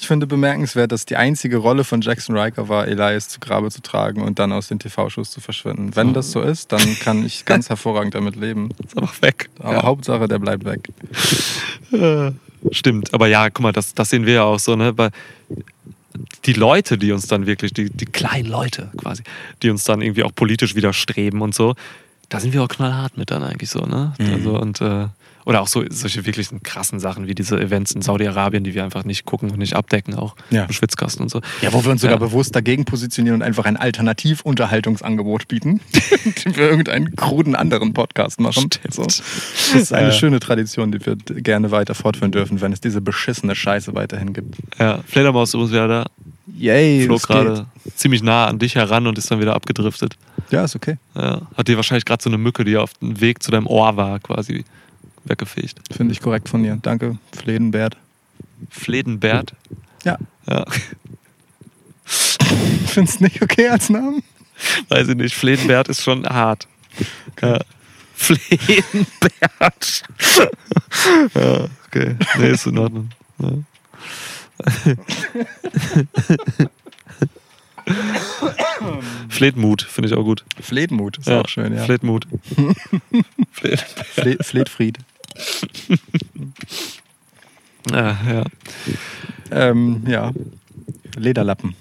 ich 0.05 0.09
finde 0.09 0.27
bemerkenswert, 0.27 0.93
dass 0.93 1.07
die 1.07 1.17
einzige 1.17 1.57
Rolle 1.57 1.83
von 1.83 2.03
Jackson 2.03 2.37
Riker 2.37 2.69
war, 2.69 2.87
Elias 2.87 3.31
zu 3.31 3.41
Grabe 3.41 3.71
zu 3.71 3.81
tragen 3.81 4.21
und 4.21 4.39
dann 4.39 4.53
aus 4.53 4.69
den 4.69 4.79
TV-Shows 4.79 5.31
zu 5.31 5.41
verschwinden. 5.41 5.97
Wenn 5.97 6.13
das 6.13 6.31
so 6.31 6.43
ist, 6.43 6.73
dann 6.73 6.99
kann 6.99 7.25
ich 7.25 7.45
ganz 7.47 7.71
hervorragend 7.71 8.15
damit 8.15 8.37
leben. 8.37 8.69
Ist 8.85 8.99
einfach 8.99 9.23
weg. 9.23 9.49
Aber 9.61 9.83
Hauptsache, 9.83 10.29
der 10.29 10.39
bleibt 10.39 10.67
weg. 10.67 10.91
Äh, 11.91 12.33
Stimmt, 12.71 13.15
aber 13.15 13.29
ja, 13.29 13.49
guck 13.49 13.63
mal, 13.63 13.73
das, 13.73 13.95
das 13.95 14.11
sehen 14.11 14.27
wir 14.27 14.35
ja 14.35 14.43
auch 14.43 14.59
so, 14.59 14.77
ne? 14.77 14.93
Weil 14.99 15.11
die 16.45 16.53
Leute, 16.53 16.99
die 16.99 17.11
uns 17.13 17.27
dann 17.27 17.47
wirklich, 17.47 17.73
die, 17.73 17.89
die 17.89 18.05
kleinen 18.05 18.51
Leute 18.51 18.91
quasi, 18.99 19.23
die 19.63 19.71
uns 19.71 19.85
dann 19.85 20.03
irgendwie 20.03 20.25
auch 20.25 20.35
politisch 20.35 20.75
widerstreben 20.75 21.41
und 21.41 21.55
so, 21.55 21.75
da 22.29 22.41
sind 22.41 22.53
wir 22.53 22.63
auch 22.63 22.69
knallhart 22.69 23.17
mit 23.17 23.31
dann 23.31 23.43
eigentlich 23.43 23.71
so, 23.71 23.81
ne? 23.87 24.13
Mhm. 24.19 24.33
Also 24.35 24.61
und 24.61 24.81
äh, 24.83 25.07
oder 25.45 25.61
auch 25.61 25.69
so 25.69 25.85
solche 25.91 26.25
wirklich 26.27 26.49
krassen 26.63 27.01
Sachen 27.01 27.27
wie 27.27 27.35
diese 27.35 27.61
Events 27.61 27.93
in 27.93 28.03
Saudi-Arabien, 28.03 28.65
die 28.65 28.75
wir 28.75 28.85
einfach 28.85 29.05
nicht 29.05 29.25
gucken 29.27 29.51
und 29.51 29.59
nicht 29.59 29.75
abdecken, 29.77 30.15
auch 30.15 30.37
Ja. 30.51 30.65
im 30.65 30.73
Schwitzkasten 30.73 31.23
und 31.23 31.29
so. 31.31 31.41
Ja, 31.61 31.73
wo 31.73 31.85
wir 31.85 31.91
uns 31.93 32.01
sogar 32.01 32.17
Ja. 32.19 32.25
bewusst 32.27 32.55
dagegen 32.57 32.85
positionieren 32.85 33.41
und 33.41 33.43
einfach 33.43 33.65
ein 33.67 33.77
Alternativ-Unterhaltungsangebot 33.77 35.49
bieten, 35.49 35.81
den 36.45 36.57
wir 36.57 36.71
irgendeinen 36.71 37.15
kruden 37.17 37.55
anderen 37.55 37.93
Podcast 37.93 38.41
machen. 38.41 38.69
So. 38.91 39.05
Das 39.05 39.23
ist 39.75 39.93
eine 39.93 40.09
Ja. 40.09 40.13
schöne 40.13 40.41
Tradition, 40.41 40.93
die 40.93 41.05
wir 41.05 41.17
gerne 41.17 41.71
weiter 41.71 41.95
fortführen 41.95 42.33
dürfen, 42.33 42.61
wenn 42.61 42.73
es 42.73 42.81
diese 42.81 43.01
beschissene 43.01 43.55
Scheiße 43.55 43.95
weiterhin 43.95 44.33
gibt. 44.33 44.57
Ja, 44.79 45.01
Fledermaus 45.07 45.55
übrigens 45.55 45.73
wieder 45.73 45.89
da, 45.89 46.07
Yay, 46.57 47.07
flog 47.07 47.23
gerade 47.23 47.67
ziemlich 47.97 48.23
nah 48.23 48.47
an 48.47 48.59
dich 48.59 48.75
heran 48.77 49.07
und 49.07 49.19
ist 49.19 49.31
dann 49.31 49.41
wieder 49.41 49.55
abgedriftet. 49.55 50.15
Ja, 50.51 50.65
ist 50.65 50.77
okay. 50.77 50.99
Ja, 51.15 51.43
hat 51.57 51.69
dir 51.69 51.77
wahrscheinlich 51.77 52.05
gerade 52.05 52.23
so 52.23 52.29
eine 52.31 52.39
Mücke, 52.39 52.65
die 52.65 52.77
auf 52.77 52.93
dem 52.95 53.21
Weg 53.21 53.43
zu 53.43 53.51
deinem 53.51 53.67
Ohr 53.67 53.97
war, 53.97 54.21
quasi 54.21 54.65
weggefegt. 55.25 55.81
Finde 55.95 56.13
ich 56.13 56.21
korrekt 56.21 56.49
von 56.49 56.63
dir. 56.63 56.79
Danke, 56.81 57.19
Fledenbert. 57.33 57.97
Fledenbert. 58.71 59.55
Ja. 60.05 60.19
Ja, 60.47 60.65
Findest 62.87 63.21
nicht 63.21 63.43
okay 63.43 63.69
als 63.69 63.91
Namen? 63.91 64.23
weiß 64.89 65.09
ich 65.09 65.17
nicht. 65.17 65.35
Fledenbert 65.35 65.89
ist 65.89 66.03
schon 66.03 66.25
hart. 66.27 66.69
Ja. 67.41 67.59
Fledenbert. 68.15 69.09
ja, 71.35 71.69
okay. 71.87 72.17
Nee, 72.39 72.51
ist 72.51 72.67
in 72.67 72.79
Ordnung. 72.79 73.11
Ja. 73.39 73.51
Fleetmut 79.29 79.83
finde 79.83 80.09
ich 80.09 80.15
auch 80.15 80.23
gut. 80.23 80.45
Fledenmut 80.61 81.19
ist 81.19 81.29
auch 81.29 81.49
schön, 81.49 81.75
ja. 81.75 81.83
Fleetmut. 81.85 82.29
Fle 83.51 83.77
Fledfried. 85.35 86.01
ja, 87.91 88.19
ja. 88.27 88.45
Ähm, 89.51 90.03
ja. 90.07 90.33
Lederlappen. 91.17 91.75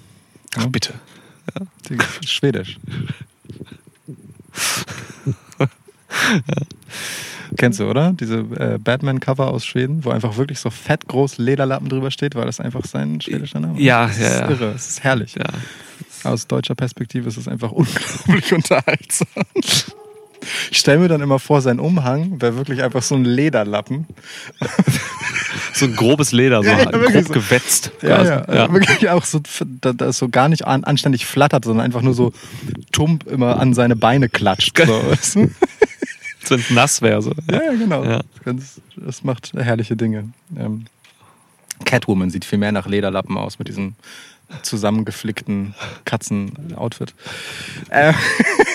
Ach, 0.56 0.68
bitte. 0.68 0.94
Die- 1.90 1.98
Schwedisch. 2.26 2.78
Kennst 7.58 7.80
du, 7.80 7.90
oder? 7.90 8.14
Diese 8.14 8.40
äh, 8.40 8.78
Batman-Cover 8.80 9.48
aus 9.48 9.66
Schweden, 9.66 10.04
wo 10.04 10.10
einfach 10.10 10.38
wirklich 10.38 10.60
so 10.60 10.70
fett 10.70 11.08
groß 11.08 11.38
Lederlappen 11.38 11.90
drüber 11.90 12.12
steht, 12.12 12.36
weil 12.36 12.46
das 12.46 12.60
einfach 12.60 12.86
sein 12.86 13.22
schwedischer 13.22 13.60
Name 13.60 13.78
ist. 13.78 13.84
Ja, 13.84 14.08
das 14.08 14.20
ja, 14.20 14.28
ist 14.28 14.40
ja. 14.40 14.50
irre, 14.50 14.72
es 14.76 14.88
ist 14.90 15.04
herrlich. 15.04 15.36
Ja. 15.36 15.46
Aus 16.24 16.48
deutscher 16.48 16.76
Perspektive 16.76 17.28
ist 17.28 17.38
es 17.38 17.48
einfach 17.48 17.72
unglaublich 17.74 18.54
unterhaltsam. 18.54 19.28
Ich 20.72 20.78
stelle 20.80 21.00
mir 21.00 21.08
dann 21.08 21.22
immer 21.22 21.40
vor, 21.40 21.62
sein 21.62 21.80
Umhang 21.80 22.42
wäre 22.42 22.56
wirklich 22.58 22.84
einfach 22.84 23.04
so 23.04 23.16
ein 23.16 23.26
Lederlappen. 23.26 24.08
So 25.76 25.86
ein 25.86 25.96
grobes 25.96 26.32
Leder, 26.32 26.64
so 26.64 26.70
Ja, 26.70 26.80
ja, 26.80 26.86
grob 26.92 27.28
so. 27.28 27.34
gewetzt. 27.34 27.92
Ja, 28.02 28.24
ja, 28.24 28.54
ja. 28.54 28.74
Wirklich 28.74 29.10
auch 29.10 29.26
so, 29.26 29.42
da, 29.82 29.94
da 29.94 30.14
so 30.14 30.30
gar 30.30 30.48
nicht 30.50 30.66
an, 30.66 30.84
anständig 30.84 31.26
flattert, 31.26 31.66
sondern 31.66 31.84
einfach 31.86 32.02
nur 32.02 32.14
so 32.14 32.32
tump 32.92 33.26
immer 33.28 33.60
an 33.60 33.74
seine 33.74 33.96
Beine 33.96 34.30
klatscht. 34.30 34.78
So. 34.78 35.02
Wenn 36.50 36.60
es 36.60 36.70
nass 36.70 37.02
wäre. 37.02 37.22
So. 37.22 37.34
Ja, 37.50 37.64
ja, 37.64 37.72
genau. 37.72 38.22
Ganz, 38.46 38.82
das 38.96 39.24
macht 39.24 39.54
herrliche 39.54 39.96
Dinge. 39.96 40.30
Ähm, 40.58 40.86
Catwoman 41.86 42.30
sieht 42.30 42.46
viel 42.46 42.60
mehr 42.60 42.72
nach 42.72 42.88
Lederlappen 42.88 43.38
aus 43.38 43.60
mit 43.60 43.68
diesem 43.68 43.96
zusammengeflickten 44.62 45.74
Katzen-Outfit. 46.06 47.14
Äh, 47.90 48.14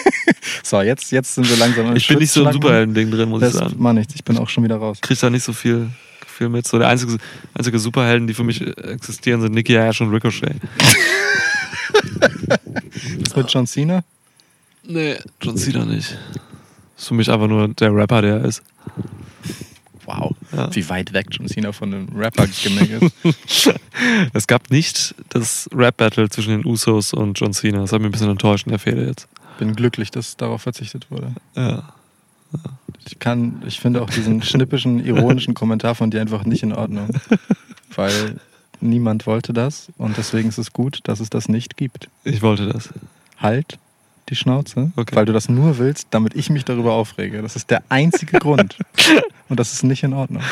so, 0.62 0.80
jetzt, 0.82 1.10
jetzt 1.12 1.34
sind 1.34 1.48
wir 1.48 1.56
langsam 1.56 1.94
Ich 1.96 2.08
bin 2.08 2.18
nicht 2.18 2.30
so 2.32 2.40
im 2.40 2.46
Schwitzschlacken. 2.46 2.52
Superhelden-Ding 2.62 3.10
drin, 3.10 3.28
muss 3.28 3.42
ich 3.42 3.48
Das 3.52 3.58
sagen. 3.58 3.74
macht 3.78 3.94
nichts, 3.94 4.14
ich 4.14 4.24
bin 4.24 4.38
auch 4.38 4.48
schon 4.48 4.64
wieder 4.64 4.76
raus. 4.76 4.98
kriege 5.00 5.20
da 5.20 5.30
nicht 5.30 5.44
so 5.44 5.52
viel, 5.52 5.88
viel 6.26 6.48
mit. 6.48 6.66
So 6.66 6.78
der 6.78 6.88
einzige, 6.88 7.16
einzige 7.54 7.78
Superhelden, 7.78 8.26
die 8.26 8.34
für 8.34 8.44
mich 8.44 8.60
existieren, 8.78 9.40
sind 9.40 9.54
Nicky 9.54 9.74
Ash 9.76 10.00
und 10.00 10.10
Ricochet. 10.10 10.56
Was 13.20 13.36
mit 13.36 13.52
John 13.52 13.66
Cena? 13.66 14.02
Nee, 14.84 15.16
John 15.42 15.56
Cena 15.56 15.84
nicht. 15.84 16.16
Ist 16.96 17.08
für 17.08 17.14
mich 17.14 17.30
einfach 17.30 17.46
nur 17.48 17.68
der 17.68 17.94
Rapper, 17.94 18.22
der 18.22 18.38
er 18.38 18.44
ist. 18.44 18.62
Wow, 20.08 20.34
Ja. 20.56 20.74
wie 20.74 20.88
weit 20.88 21.12
weg 21.12 21.26
John 21.30 21.46
Cena 21.48 21.70
von 21.72 21.92
einem 21.92 22.08
Rapper-Gimmick 22.16 23.02
ist. 23.02 23.70
Es 24.32 24.46
gab 24.46 24.70
nicht 24.70 25.14
das 25.28 25.68
Rap-Battle 25.74 26.30
zwischen 26.30 26.50
den 26.50 26.64
Usos 26.64 27.12
und 27.12 27.38
John 27.38 27.52
Cena. 27.52 27.80
Das 27.80 27.92
hat 27.92 28.00
mich 28.00 28.08
ein 28.08 28.12
bisschen 28.12 28.30
enttäuscht 28.30 28.66
in 28.66 28.70
der 28.70 28.78
Fehde 28.78 29.04
jetzt. 29.06 29.28
Bin 29.58 29.74
glücklich, 29.76 30.10
dass 30.10 30.36
darauf 30.36 30.62
verzichtet 30.62 31.10
wurde. 31.10 31.34
Ja. 31.56 31.92
Ich 33.06 33.18
kann, 33.18 33.62
ich 33.66 33.80
finde 33.80 34.00
auch 34.00 34.08
diesen 34.08 34.42
schnippischen, 34.42 35.04
ironischen 35.04 35.52
Kommentar 35.52 35.94
von 35.94 36.10
dir 36.10 36.20
einfach 36.22 36.44
nicht 36.44 36.62
in 36.62 36.72
Ordnung. 36.72 37.10
Weil 37.94 38.36
niemand 38.80 39.26
wollte 39.26 39.52
das 39.52 39.88
und 39.98 40.16
deswegen 40.16 40.48
ist 40.48 40.58
es 40.58 40.72
gut, 40.72 41.00
dass 41.02 41.20
es 41.20 41.28
das 41.28 41.48
nicht 41.48 41.76
gibt. 41.76 42.08
Ich 42.24 42.40
wollte 42.40 42.66
das. 42.68 42.88
Halt 43.36 43.78
die 44.30 44.36
Schnauze, 44.36 44.92
Okay. 44.96 45.16
weil 45.16 45.24
du 45.24 45.32
das 45.32 45.48
nur 45.48 45.78
willst, 45.78 46.08
damit 46.10 46.34
ich 46.36 46.50
mich 46.50 46.64
darüber 46.64 46.92
aufrege. 46.92 47.42
Das 47.42 47.56
ist 47.56 47.70
der 47.70 47.82
einzige 47.88 48.38
Grund. 48.40 48.76
Und 49.48 49.58
das 49.58 49.72
ist 49.72 49.82
nicht 49.84 50.02
in 50.02 50.12
Ordnung. 50.12 50.42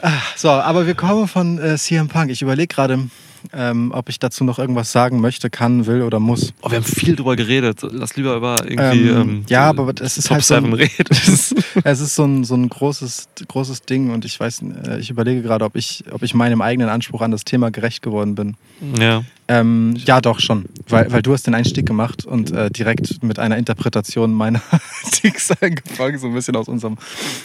Ah, 0.00 0.12
so, 0.36 0.50
aber 0.50 0.86
wir 0.86 0.94
kommen 0.94 1.26
von 1.26 1.58
äh, 1.58 1.76
CM 1.76 2.08
Punk. 2.08 2.30
Ich 2.30 2.40
überlege 2.42 2.68
gerade, 2.72 3.08
ähm, 3.52 3.92
ob 3.94 4.08
ich 4.08 4.18
dazu 4.18 4.44
noch 4.44 4.58
irgendwas 4.58 4.92
sagen 4.92 5.20
möchte, 5.20 5.50
kann, 5.50 5.86
will 5.86 6.02
oder 6.02 6.20
muss. 6.20 6.52
Oh, 6.62 6.70
wir 6.70 6.76
haben 6.78 6.84
viel 6.84 7.16
drüber 7.16 7.36
geredet. 7.36 7.80
Lass 7.82 8.16
lieber 8.16 8.36
über 8.36 8.56
irgendwie. 8.64 9.08
Ähm, 9.08 9.20
ähm, 9.20 9.44
ja, 9.48 9.68
aber 9.68 9.92
es 10.00 10.18
ist 10.18 10.28
Top 10.28 10.36
halt 10.36 10.44
so 10.44 10.54
7 10.54 10.74
ein- 10.74 10.88
es 11.84 12.00
ist, 12.00 12.14
so 12.14 12.24
ein, 12.24 12.44
so 12.44 12.54
ein 12.54 12.68
großes, 12.68 13.28
großes 13.46 13.82
Ding 13.82 14.10
und 14.10 14.24
ich 14.24 14.38
weiß, 14.38 14.62
äh, 14.86 14.98
ich 15.00 15.10
überlege 15.10 15.42
gerade, 15.42 15.64
ob 15.64 15.76
ich, 15.76 16.04
ob 16.10 16.22
ich 16.22 16.34
meinem 16.34 16.60
eigenen 16.62 16.88
Anspruch 16.88 17.20
an 17.22 17.30
das 17.30 17.44
Thema 17.44 17.70
gerecht 17.70 18.02
geworden 18.02 18.34
bin. 18.34 18.56
ja. 18.98 19.22
Ähm, 19.50 19.96
ja, 20.04 20.20
doch 20.20 20.40
schon, 20.40 20.66
weil, 20.90 21.10
weil 21.10 21.22
du 21.22 21.32
hast 21.32 21.46
den 21.46 21.54
Einstieg 21.54 21.86
gemacht 21.86 22.26
und 22.26 22.50
äh, 22.50 22.70
direkt 22.70 23.22
mit 23.22 23.38
einer 23.38 23.56
Interpretation 23.56 24.30
meiner 24.34 24.60
Dings 25.24 25.50
angefangen, 25.58 26.18
so 26.18 26.26
ein 26.26 26.34
bisschen 26.34 26.54
aus 26.54 26.68
unserem 26.68 26.98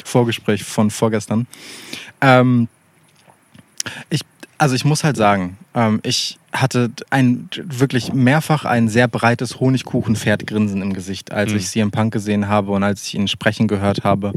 Vorgespräch 0.03 0.65
von 0.65 0.91
vorgestern. 0.91 1.47
Ähm, 2.19 2.67
ich, 4.09 4.19
also 4.57 4.75
ich 4.75 4.85
muss 4.85 5.03
halt 5.03 5.17
sagen, 5.17 5.57
ähm, 5.73 5.99
ich 6.03 6.37
hatte 6.51 6.91
ein 7.09 7.49
wirklich 7.63 8.13
mehrfach 8.13 8.65
ein 8.65 8.87
sehr 8.87 9.07
breites 9.07 9.59
Honigkuchenpferdgrinsen 9.59 10.81
im 10.81 10.93
Gesicht, 10.93 11.31
als 11.31 11.51
Mhm. 11.51 11.57
ich 11.57 11.67
CM 11.67 11.91
Punk 11.91 12.13
gesehen 12.13 12.47
habe 12.47 12.71
und 12.71 12.83
als 12.83 13.03
ich 13.07 13.15
ihn 13.15 13.27
sprechen 13.27 13.67
gehört 13.67 14.03
habe. 14.03 14.33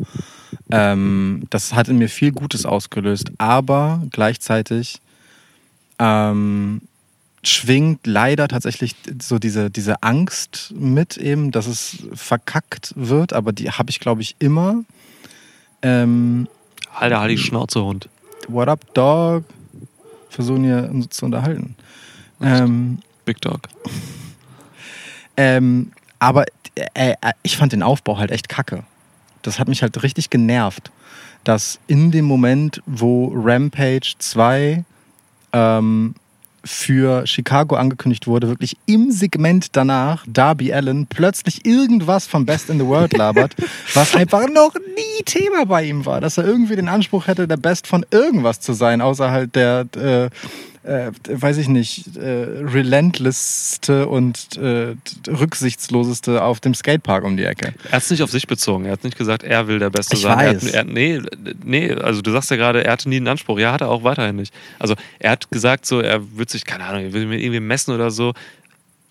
Ähm, 0.71 1.45
das 1.51 1.75
hat 1.75 1.89
in 1.89 1.99
mir 1.99 2.09
viel 2.09 2.33
Gutes 2.33 2.65
ausgelöst, 2.67 3.31
aber 3.39 4.03
gleichzeitig 4.11 5.01
ähm, 5.99 6.81
schwingt 7.43 8.07
leider 8.07 8.49
tatsächlich 8.49 8.97
so 9.23 9.39
diese, 9.39 9.71
diese 9.71 10.03
Angst 10.03 10.73
mit 10.77 11.17
eben, 11.17 11.53
dass 11.53 11.67
es 11.67 11.99
verkackt 12.15 12.93
wird, 12.97 13.33
aber 13.33 13.53
die 13.53 13.71
habe 13.71 13.91
ich, 13.91 14.01
glaube 14.01 14.23
ich, 14.23 14.35
immer. 14.39 14.83
Ähm, 15.83 16.49
Alter, 16.95 17.21
halt 17.21 17.31
die 17.31 17.39
Schnauze, 17.39 17.85
Hund. 17.85 18.09
what 18.49 18.69
up, 18.69 18.81
Dog? 18.95 19.45
Versuchen 20.37 20.65
hier 20.65 20.91
uns 20.93 21.09
zu 21.17 21.25
unterhalten. 21.25 21.75
Ähm, 22.43 22.99
Big 23.25 23.41
Dog. 23.41 23.63
ähm, 25.39 25.93
aber 26.19 26.45
äh, 26.75 27.13
äh, 27.13 27.33
ich 27.43 27.57
fand 27.57 27.73
den 27.73 27.83
Aufbau 27.83 28.19
halt 28.19 28.31
echt 28.31 28.51
kacke. 28.51 28.85
Das 29.41 29.59
hat 29.59 29.67
mich 29.67 29.81
halt 29.81 30.03
richtig 30.03 30.29
genervt, 30.29 30.93
dass 31.43 31.81
in 31.87 32.11
dem 32.11 32.27
Moment, 32.27 32.83
wo 32.85 33.33
Rampage 33.35 34.13
2 34.19 34.85
ähm, 35.55 36.15
für 36.67 37.27
Chicago 37.27 37.77
angekündigt 37.77 38.27
wurde, 38.27 38.49
wirklich 38.49 38.77
im 38.87 39.11
Segment 39.11 39.77
danach 39.77 40.25
Darby 40.29 40.73
Allen 40.73 41.07
plötzlich 41.07 41.65
irgendwas 41.65 42.27
vom 42.27 42.45
Best 42.45 42.69
in 42.69 42.79
the 42.79 42.87
World 42.87 43.17
labert, 43.17 43.55
was 43.95 44.15
einfach 44.15 44.49
noch 44.49 44.75
nie 44.75 45.25
Thema 45.25 45.65
bei 45.67 45.85
ihm 45.85 46.05
war, 46.05 46.21
dass 46.21 46.39
er 46.39 46.45
irgendwie 46.45 46.77
den 46.77 46.89
Anspruch 46.89 47.27
hätte, 47.27 47.49
der 47.49 47.57
Best 47.57 47.87
von 47.87 48.05
irgendwas 48.11 48.61
zu 48.61 48.73
sein, 48.73 49.01
außer 49.01 49.31
halt 49.31 49.55
der, 49.55 49.87
äh, 49.97 50.29
äh, 50.87 51.11
weiß 51.29 51.57
ich 51.59 51.69
nicht, 51.69 52.17
äh, 52.17 52.45
relentlessste 53.11 54.07
und 54.09 54.57
äh, 54.57 54.95
rücksichtsloseste 55.29 56.43
auf 56.43 56.61
dem 56.61 56.75
Skatepark 56.75 57.25
um 57.25 57.37
die 57.37 57.45
Ecke. 57.45 57.75
Er 57.85 57.93
hat 57.93 58.03
es 58.03 58.11
nicht 58.11 58.23
auf 58.23 58.31
sich 58.31 58.47
bezogen. 58.47 58.85
Er 58.87 58.93
hat 58.93 59.05
nicht 59.05 59.19
gesagt, 59.19 59.43
er 59.43 59.67
will 59.69 59.79
der 59.79 59.91
Beste 59.91 60.15
Ich 60.17 60.23
sein. 60.23 60.39
weiß. 60.39 60.65
Er 60.65 60.81
hat, 60.81 60.87
er, 60.89 60.93
nee, 60.93 61.21
nee, 61.65 61.93
also 61.93 62.23
du 62.23 62.31
sagst 62.31 62.51
ja 62.51 62.57
gerade, 62.57 62.85
er 62.85 62.93
hatte 62.93 63.09
nie 63.09 63.17
einen 63.17 63.29
Anspruch. 63.29 63.59
Ja, 63.59 63.73
hat 63.73 63.81
er 63.81 63.89
auch 63.91 64.05
weiterhin 64.05 64.37
nicht. 64.37 64.55
Also 64.79 64.95
er 65.19 65.33
hat 65.33 65.51
gesagt, 65.51 65.87
so, 65.87 66.01
er 66.01 66.21
wird 66.37 66.51
sich, 66.51 66.65
keine 66.65 66.85
Ahnung, 66.85 67.03
er 67.03 67.13
will 67.13 67.27
mit 67.27 67.41
irgendwie 67.41 67.61
messen 67.61 67.95
oder 67.95 68.11
so, 68.11 68.33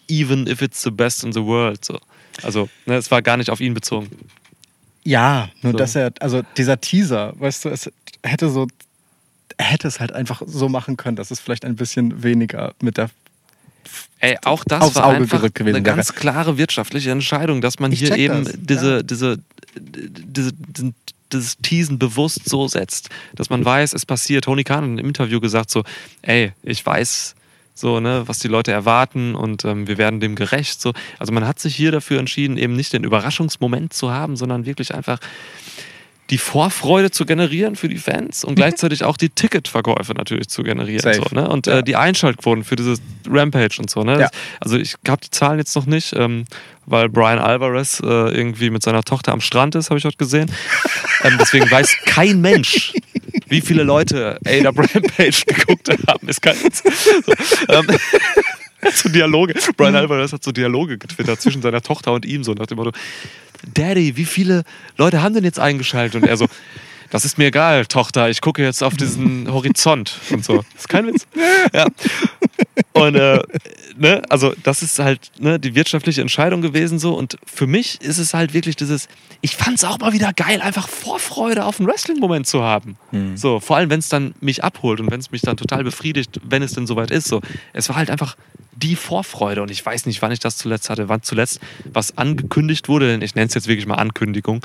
even 0.07 0.47
if 0.47 0.61
it's 0.61 0.81
the 0.83 0.91
best 0.91 1.23
in 1.23 1.33
the 1.33 1.43
world. 1.43 1.83
So. 1.83 1.99
Also, 2.43 2.69
ne, 2.85 2.95
es 2.95 3.09
war 3.11 3.21
gar 3.21 3.37
nicht 3.37 3.49
auf 3.49 3.59
ihn 3.61 3.73
bezogen. 3.73 4.09
Ja, 5.03 5.49
nur 5.61 5.73
So. 5.73 5.77
dass 5.77 5.95
er, 5.95 6.11
also 6.19 6.41
dieser 6.57 6.79
Teaser, 6.81 7.33
weißt 7.37 7.65
du, 7.65 7.69
es 7.69 7.91
hätte 8.23 8.49
so, 8.49 8.67
hätte 9.57 9.87
es 9.87 9.99
halt 9.99 10.11
einfach 10.11 10.41
so 10.45 10.69
machen 10.69 10.97
können, 10.97 11.15
dass 11.15 11.31
es 11.31 11.39
vielleicht 11.39 11.65
ein 11.65 11.75
bisschen 11.75 12.23
weniger 12.23 12.73
mit 12.81 12.97
der. 12.97 13.09
Ey, 14.19 14.37
auch 14.43 14.63
das 14.63 14.81
Aufs 14.81 14.95
war 14.95 15.07
Auge 15.07 15.17
einfach 15.17 15.41
gewesen 15.41 15.75
eine 15.75 15.85
wäre. 15.85 15.95
ganz 15.95 16.13
klare 16.13 16.57
wirtschaftliche 16.57 17.11
Entscheidung, 17.11 17.61
dass 17.61 17.79
man 17.79 17.91
Ich 17.91 17.99
hier 17.99 18.17
eben 18.17 18.43
das, 18.43 18.53
diese, 18.57 18.95
ja. 18.97 19.03
diese, 19.03 19.37
diese, 19.83 20.51
diese, 20.53 20.93
dieses 21.31 21.57
Teasen 21.57 21.99
bewusst 21.99 22.47
so 22.49 22.67
setzt, 22.67 23.09
dass 23.35 23.49
man 23.49 23.63
weiß, 23.63 23.93
es 23.93 24.05
passiert. 24.05 24.45
Tony 24.45 24.63
Khan 24.63 24.93
hat 24.93 24.99
im 24.99 25.07
Interview 25.07 25.39
gesagt 25.39 25.69
so, 25.69 25.83
ey, 26.21 26.53
ich 26.63 26.85
weiß 26.85 27.35
so, 27.75 27.99
ne, 27.99 28.23
was 28.25 28.39
die 28.39 28.47
Leute 28.47 28.71
erwarten 28.71 29.35
und 29.35 29.65
ähm, 29.65 29.87
wir 29.87 29.97
werden 29.97 30.19
dem 30.21 30.35
gerecht. 30.35 30.81
So. 30.81 30.93
Also 31.19 31.33
man 31.33 31.45
hat 31.45 31.59
sich 31.59 31.75
hier 31.75 31.91
dafür 31.91 32.19
entschieden, 32.19 32.57
eben 32.57 32.75
nicht 32.75 32.93
den 32.93 33.03
Überraschungsmoment 33.03 33.93
zu 33.93 34.11
haben, 34.11 34.37
sondern 34.37 34.65
wirklich 34.65 34.95
einfach 34.95 35.19
die 36.31 36.37
Vorfreude 36.39 37.11
zu 37.11 37.25
generieren 37.25 37.75
für 37.75 37.87
die 37.87 37.97
Fans 37.97 38.43
und 38.43 38.55
gleichzeitig 38.55 39.03
auch 39.03 39.15
die 39.15 39.29
Ticketverkäufe 39.29 40.13
natürlich 40.13 40.47
zu 40.47 40.63
generieren. 40.63 41.13
So, 41.13 41.35
ne? 41.35 41.47
Und 41.47 41.67
Ja. 41.67 41.79
äh, 41.79 41.83
die 41.83 41.95
Einschaltquoten 41.95 42.63
für 42.63 42.75
dieses 42.75 42.99
Rampage 43.29 43.75
und 43.79 43.89
so. 43.91 44.01
Ne? 44.03 44.21
Ja. 44.21 44.29
Also 44.59 44.77
ich 44.77 44.95
habe 45.07 45.21
die 45.23 45.29
Zahlen 45.29 45.59
jetzt 45.59 45.75
noch 45.75 45.85
nicht, 45.85 46.13
ähm, 46.13 46.45
weil 46.87 47.09
Brian 47.09 47.37
Alvarez 47.39 47.99
äh, 47.99 48.05
irgendwie 48.05 48.71
mit 48.71 48.81
seiner 48.81 49.03
Tochter 49.03 49.33
am 49.33 49.41
Strand 49.41 49.75
ist, 49.75 49.89
habe 49.91 49.99
ich 49.99 50.05
heute 50.05 50.17
gesehen. 50.17 50.51
ähm, 51.23 51.37
deswegen 51.39 51.69
weiß 51.69 51.95
kein 52.05 52.41
Mensch, 52.41 52.93
wie 53.47 53.61
viele 53.61 53.83
Leute 53.83 54.39
AW 54.45 54.81
Rampage 54.93 55.43
geguckt 55.45 55.89
haben. 56.07 56.27
Ist 56.27 56.41
kein 56.41 56.55
so, 56.55 57.33
ähm, 57.69 57.85
so 58.93 59.09
Dialoge. 59.09 59.53
Brian 59.77 59.95
Alvarez 59.95 60.33
hat 60.33 60.43
so 60.43 60.51
Dialoge 60.51 60.97
getwittert 60.97 61.41
zwischen 61.41 61.61
seiner 61.61 61.81
Tochter 61.81 62.13
und 62.13 62.25
ihm, 62.25 62.43
so 62.43 62.53
nach 62.53 62.67
dem 62.67 62.77
Motto: 62.77 62.91
Daddy, 63.73 64.17
wie 64.17 64.25
viele 64.25 64.63
Leute 64.97 65.21
haben 65.21 65.33
denn 65.33 65.43
jetzt 65.43 65.59
eingeschaltet? 65.59 66.21
Und 66.21 66.27
er 66.27 66.37
so: 66.37 66.47
Das 67.09 67.25
ist 67.25 67.37
mir 67.37 67.47
egal, 67.47 67.85
Tochter, 67.85 68.29
ich 68.29 68.41
gucke 68.41 68.63
jetzt 68.63 68.83
auf 68.83 68.95
diesen 68.95 69.51
Horizont 69.51 70.19
und 70.31 70.43
so. 70.43 70.57
Das 70.57 70.81
ist 70.81 70.89
kein 70.89 71.07
Witz. 71.07 71.27
Ja. 71.73 71.87
Und 72.93 73.15
äh, 73.15 73.41
ne, 73.97 74.21
also 74.29 74.53
das 74.63 74.81
ist 74.81 74.99
halt 74.99 75.31
ne, 75.39 75.59
die 75.59 75.75
wirtschaftliche 75.75 76.21
Entscheidung 76.21 76.61
gewesen 76.61 76.99
so. 76.99 77.13
Und 77.13 77.37
für 77.45 77.67
mich 77.67 78.01
ist 78.01 78.17
es 78.17 78.33
halt 78.33 78.53
wirklich 78.53 78.75
dieses, 78.75 79.07
ich 79.41 79.55
fand 79.55 79.77
es 79.77 79.83
auch 79.83 79.99
mal 79.99 80.13
wieder 80.13 80.33
geil, 80.33 80.61
einfach 80.61 80.87
Vorfreude 80.87 81.65
auf 81.65 81.79
einen 81.79 81.87
Wrestling-Moment 81.87 82.47
zu 82.47 82.63
haben. 82.63 82.97
So, 83.35 83.59
vor 83.59 83.77
allem, 83.77 83.89
wenn 83.89 83.99
es 83.99 84.09
dann 84.09 84.33
mich 84.39 84.63
abholt 84.63 84.99
und 84.99 85.11
wenn 85.11 85.19
es 85.19 85.31
mich 85.31 85.41
dann 85.41 85.57
total 85.57 85.83
befriedigt, 85.83 86.39
wenn 86.43 86.63
es 86.63 86.73
denn 86.73 86.87
soweit 86.87 87.11
ist. 87.11 87.27
So, 87.27 87.41
es 87.73 87.89
war 87.89 87.95
halt 87.95 88.09
einfach 88.09 88.35
die 88.75 88.95
Vorfreude 88.95 89.61
und 89.61 89.71
ich 89.71 89.85
weiß 89.85 90.05
nicht, 90.05 90.21
wann 90.21 90.31
ich 90.31 90.39
das 90.39 90.57
zuletzt 90.57 90.89
hatte, 90.89 91.07
wann 91.09 91.21
zuletzt 91.23 91.59
was 91.93 92.17
angekündigt 92.17 92.89
wurde, 92.89 93.07
denn 93.07 93.21
ich 93.21 93.33
nenne 93.35 93.47
es 93.47 93.53
jetzt 93.53 93.67
wirklich 93.67 93.85
mal 93.85 93.95
Ankündigung. 93.95 94.61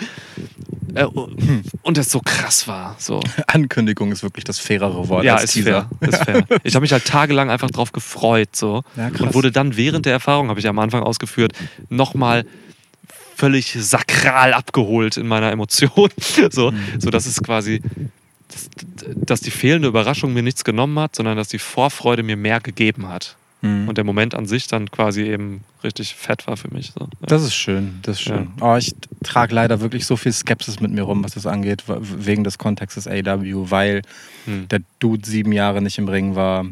Äh, 0.95 1.05
und 1.05 1.97
es 1.99 2.11
so 2.11 2.20
krass 2.20 2.66
war. 2.66 2.97
So. 2.99 3.20
Ankündigung 3.47 4.11
ist 4.11 4.23
wirklich 4.23 4.45
das 4.45 4.59
fairere 4.59 5.09
Wort 5.09 5.24
Ja, 5.24 5.37
als 5.37 5.55
ist 5.55 5.65
fair, 5.65 5.89
ist 6.01 6.24
fair. 6.24 6.45
Ich 6.65 6.74
habe 6.74 6.82
mich 6.82 6.93
halt 6.93 7.05
tagelang 7.05 7.51
einfach 7.51 7.70
drauf 7.70 7.93
gefreut 7.93 8.57
so 8.57 8.82
Ja, 8.97 9.07
und 9.09 9.35
wurde 9.35 9.53
dann 9.53 9.77
während 9.77 10.07
der 10.07 10.12
Erfahrung, 10.12 10.49
habe 10.49 10.59
ich 10.61 10.66
am 10.66 10.78
Anfang 10.81 11.03
ausgeführt, 11.03 11.53
nochmal 11.89 12.45
völlig 13.37 13.73
sakral 13.78 14.53
abgeholt 14.53 15.16
in 15.16 15.27
meiner 15.28 15.51
Emotion. 15.53 16.11
So, 16.51 16.73
Mhm. 16.73 17.01
so 17.01 17.11
dass 17.11 17.27
es 17.27 17.41
quasi, 17.43 17.81
dass, 18.49 18.69
dass 19.15 19.41
die 19.41 19.51
fehlende 19.53 19.87
Überraschung 19.89 20.32
mir 20.32 20.43
nichts 20.43 20.65
genommen 20.65 20.99
hat, 20.99 21.15
sondern 21.16 21.37
dass 21.37 21.49
die 21.49 21.59
Vorfreude 21.61 22.23
mir 22.24 22.37
mehr 22.37 22.61
gegeben 22.61 23.09
hat. 23.09 23.37
Mhm. 23.62 23.89
Und 23.89 23.99
der 23.99 24.05
Moment 24.05 24.35
an 24.35 24.47
sich 24.47 24.66
dann 24.69 24.91
quasi 24.91 25.23
eben 25.23 25.62
richtig 25.85 26.15
fett 26.15 26.47
war 26.47 26.57
für 26.57 26.73
mich. 26.73 26.93
So. 26.93 27.01
Ja. 27.05 27.09
Das 27.27 27.43
ist 27.43 27.55
schön, 27.55 27.99
das 28.03 28.16
ist 28.16 28.23
schön. 28.23 28.49
Oh, 28.61 28.77
ich 28.77 28.95
trage 29.23 29.55
leider 29.55 29.81
wirklich 29.81 30.07
so 30.07 30.16
viel 30.16 30.32
Skepsis 30.32 30.81
mit 30.81 30.91
mir 30.93 31.03
rum, 31.03 31.23
was 31.24 31.32
das 31.35 31.47
angeht, 31.47 31.85
wegen 31.87 32.45
des 32.45 32.59
Kontextes 32.59 33.07
AW, 33.07 33.70
weil 33.70 34.03
Hm. 34.47 34.69
der 34.69 34.81
Dude 34.99 35.28
sieben 35.28 35.53
Jahre 35.53 35.82
nicht 35.82 35.99
im 35.99 36.09
Ring 36.09 36.35
war, 36.35 36.65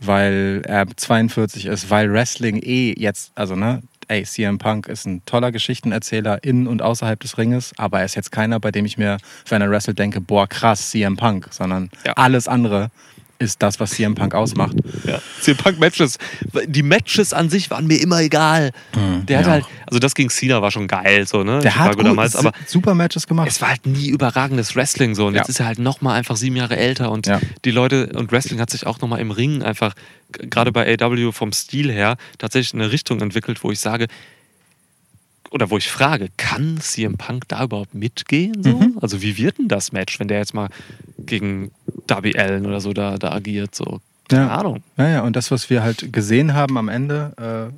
weil 0.00 0.62
er 0.66 0.86
42 0.94 1.66
ist, 1.66 1.88
weil 1.90 2.12
Wrestling 2.12 2.56
eh 2.62 2.94
jetzt, 2.98 3.32
also 3.34 3.56
ne, 3.56 3.82
ey, 4.08 4.22
CM 4.24 4.58
Punk 4.58 4.86
ist 4.88 5.06
ein 5.06 5.22
toller 5.26 5.50
Geschichtenerzähler 5.50 6.44
in 6.44 6.66
und 6.66 6.82
außerhalb 6.82 7.18
des 7.18 7.38
Ringes, 7.38 7.72
aber 7.76 8.00
er 8.00 8.04
ist 8.04 8.14
jetzt 8.14 8.30
keiner, 8.30 8.60
bei 8.60 8.70
dem 8.70 8.84
ich 8.84 8.98
mir, 8.98 9.16
wenn 9.48 9.62
er 9.62 9.70
wrestelt, 9.70 9.98
denke, 9.98 10.20
boah, 10.20 10.46
krass, 10.46 10.90
CM 10.90 11.16
Punk, 11.16 11.48
sondern 11.50 11.90
Ja. 12.04 12.12
alles 12.12 12.46
andere 12.46 12.90
ist 13.38 13.62
das, 13.62 13.78
was 13.80 13.90
CM 13.90 14.14
Punk 14.14 14.34
ausmacht. 14.34 14.76
Ja. 15.06 15.20
CM 15.40 15.56
Punk 15.56 15.78
Matches. 15.78 16.18
Die 16.66 16.82
Matches 16.82 17.32
an 17.32 17.50
sich 17.50 17.70
waren 17.70 17.86
mir 17.86 18.00
immer 18.00 18.20
egal. 18.20 18.72
Der 19.28 19.38
hat 19.38 19.46
ja 19.46 19.52
halt, 19.52 19.64
also 19.86 19.98
das 19.98 20.14
gegen 20.14 20.30
Cena 20.30 20.62
war 20.62 20.70
schon 20.70 20.86
geil, 20.88 21.26
so, 21.26 21.42
ne? 21.44 21.60
Der 21.60 21.70
Chicago 21.70 21.90
hat 21.90 21.96
gut, 21.96 22.06
damals, 22.06 22.36
aber 22.36 22.52
super 22.66 22.94
Matches 22.94 23.26
gemacht. 23.26 23.48
es 23.48 23.60
war 23.60 23.68
halt 23.70 23.86
nie 23.86 24.08
überragendes 24.08 24.74
Wrestling 24.74 25.14
so. 25.14 25.26
Und 25.26 25.34
Ja. 25.34 25.40
jetzt 25.40 25.48
ist 25.50 25.60
er 25.60 25.66
halt 25.66 25.78
nochmal 25.78 26.16
einfach 26.18 26.36
sieben 26.36 26.56
Jahre 26.56 26.76
älter 26.76 27.10
und 27.10 27.26
Ja. 27.26 27.40
die 27.64 27.70
Leute 27.70 28.06
und 28.14 28.32
Wrestling 28.32 28.60
hat 28.60 28.70
sich 28.70 28.86
auch 28.86 29.00
nochmal 29.00 29.20
im 29.20 29.30
Ring 29.30 29.62
einfach, 29.62 29.94
gerade 30.32 30.72
bei 30.72 30.96
AW 30.98 31.32
vom 31.32 31.52
Stil 31.52 31.92
her, 31.92 32.16
tatsächlich 32.38 32.74
in 32.74 32.80
eine 32.80 32.90
Richtung 32.90 33.20
entwickelt, 33.20 33.62
wo 33.62 33.70
ich 33.70 33.80
sage, 33.80 34.06
oder 35.50 35.70
wo 35.70 35.78
ich 35.78 35.88
frage, 35.88 36.28
kann 36.36 36.78
CM 36.80 37.16
Punk 37.16 37.44
da 37.48 37.64
überhaupt 37.64 37.94
mitgehen? 37.94 38.62
So? 38.62 38.70
Mhm. 38.78 38.98
Also 39.00 39.22
wie 39.22 39.36
wird 39.38 39.58
denn 39.58 39.68
das 39.68 39.92
Match, 39.92 40.18
wenn 40.18 40.26
der 40.28 40.38
jetzt 40.38 40.54
mal 40.54 40.68
gegen 41.26 41.70
Darby 42.06 42.36
Allen 42.38 42.66
oder 42.66 42.80
so 42.80 42.92
da, 42.92 43.16
da 43.18 43.32
agiert? 43.32 43.74
So, 43.74 44.00
keine 44.28 44.46
Ja. 44.46 44.56
Ahnung. 44.58 44.82
Ja, 44.96 45.08
ja, 45.08 45.20
und 45.22 45.36
das, 45.36 45.50
was 45.50 45.68
wir 45.70 45.82
halt 45.82 46.12
gesehen 46.12 46.54
haben 46.54 46.78
am 46.78 46.88
Ende 46.88 47.72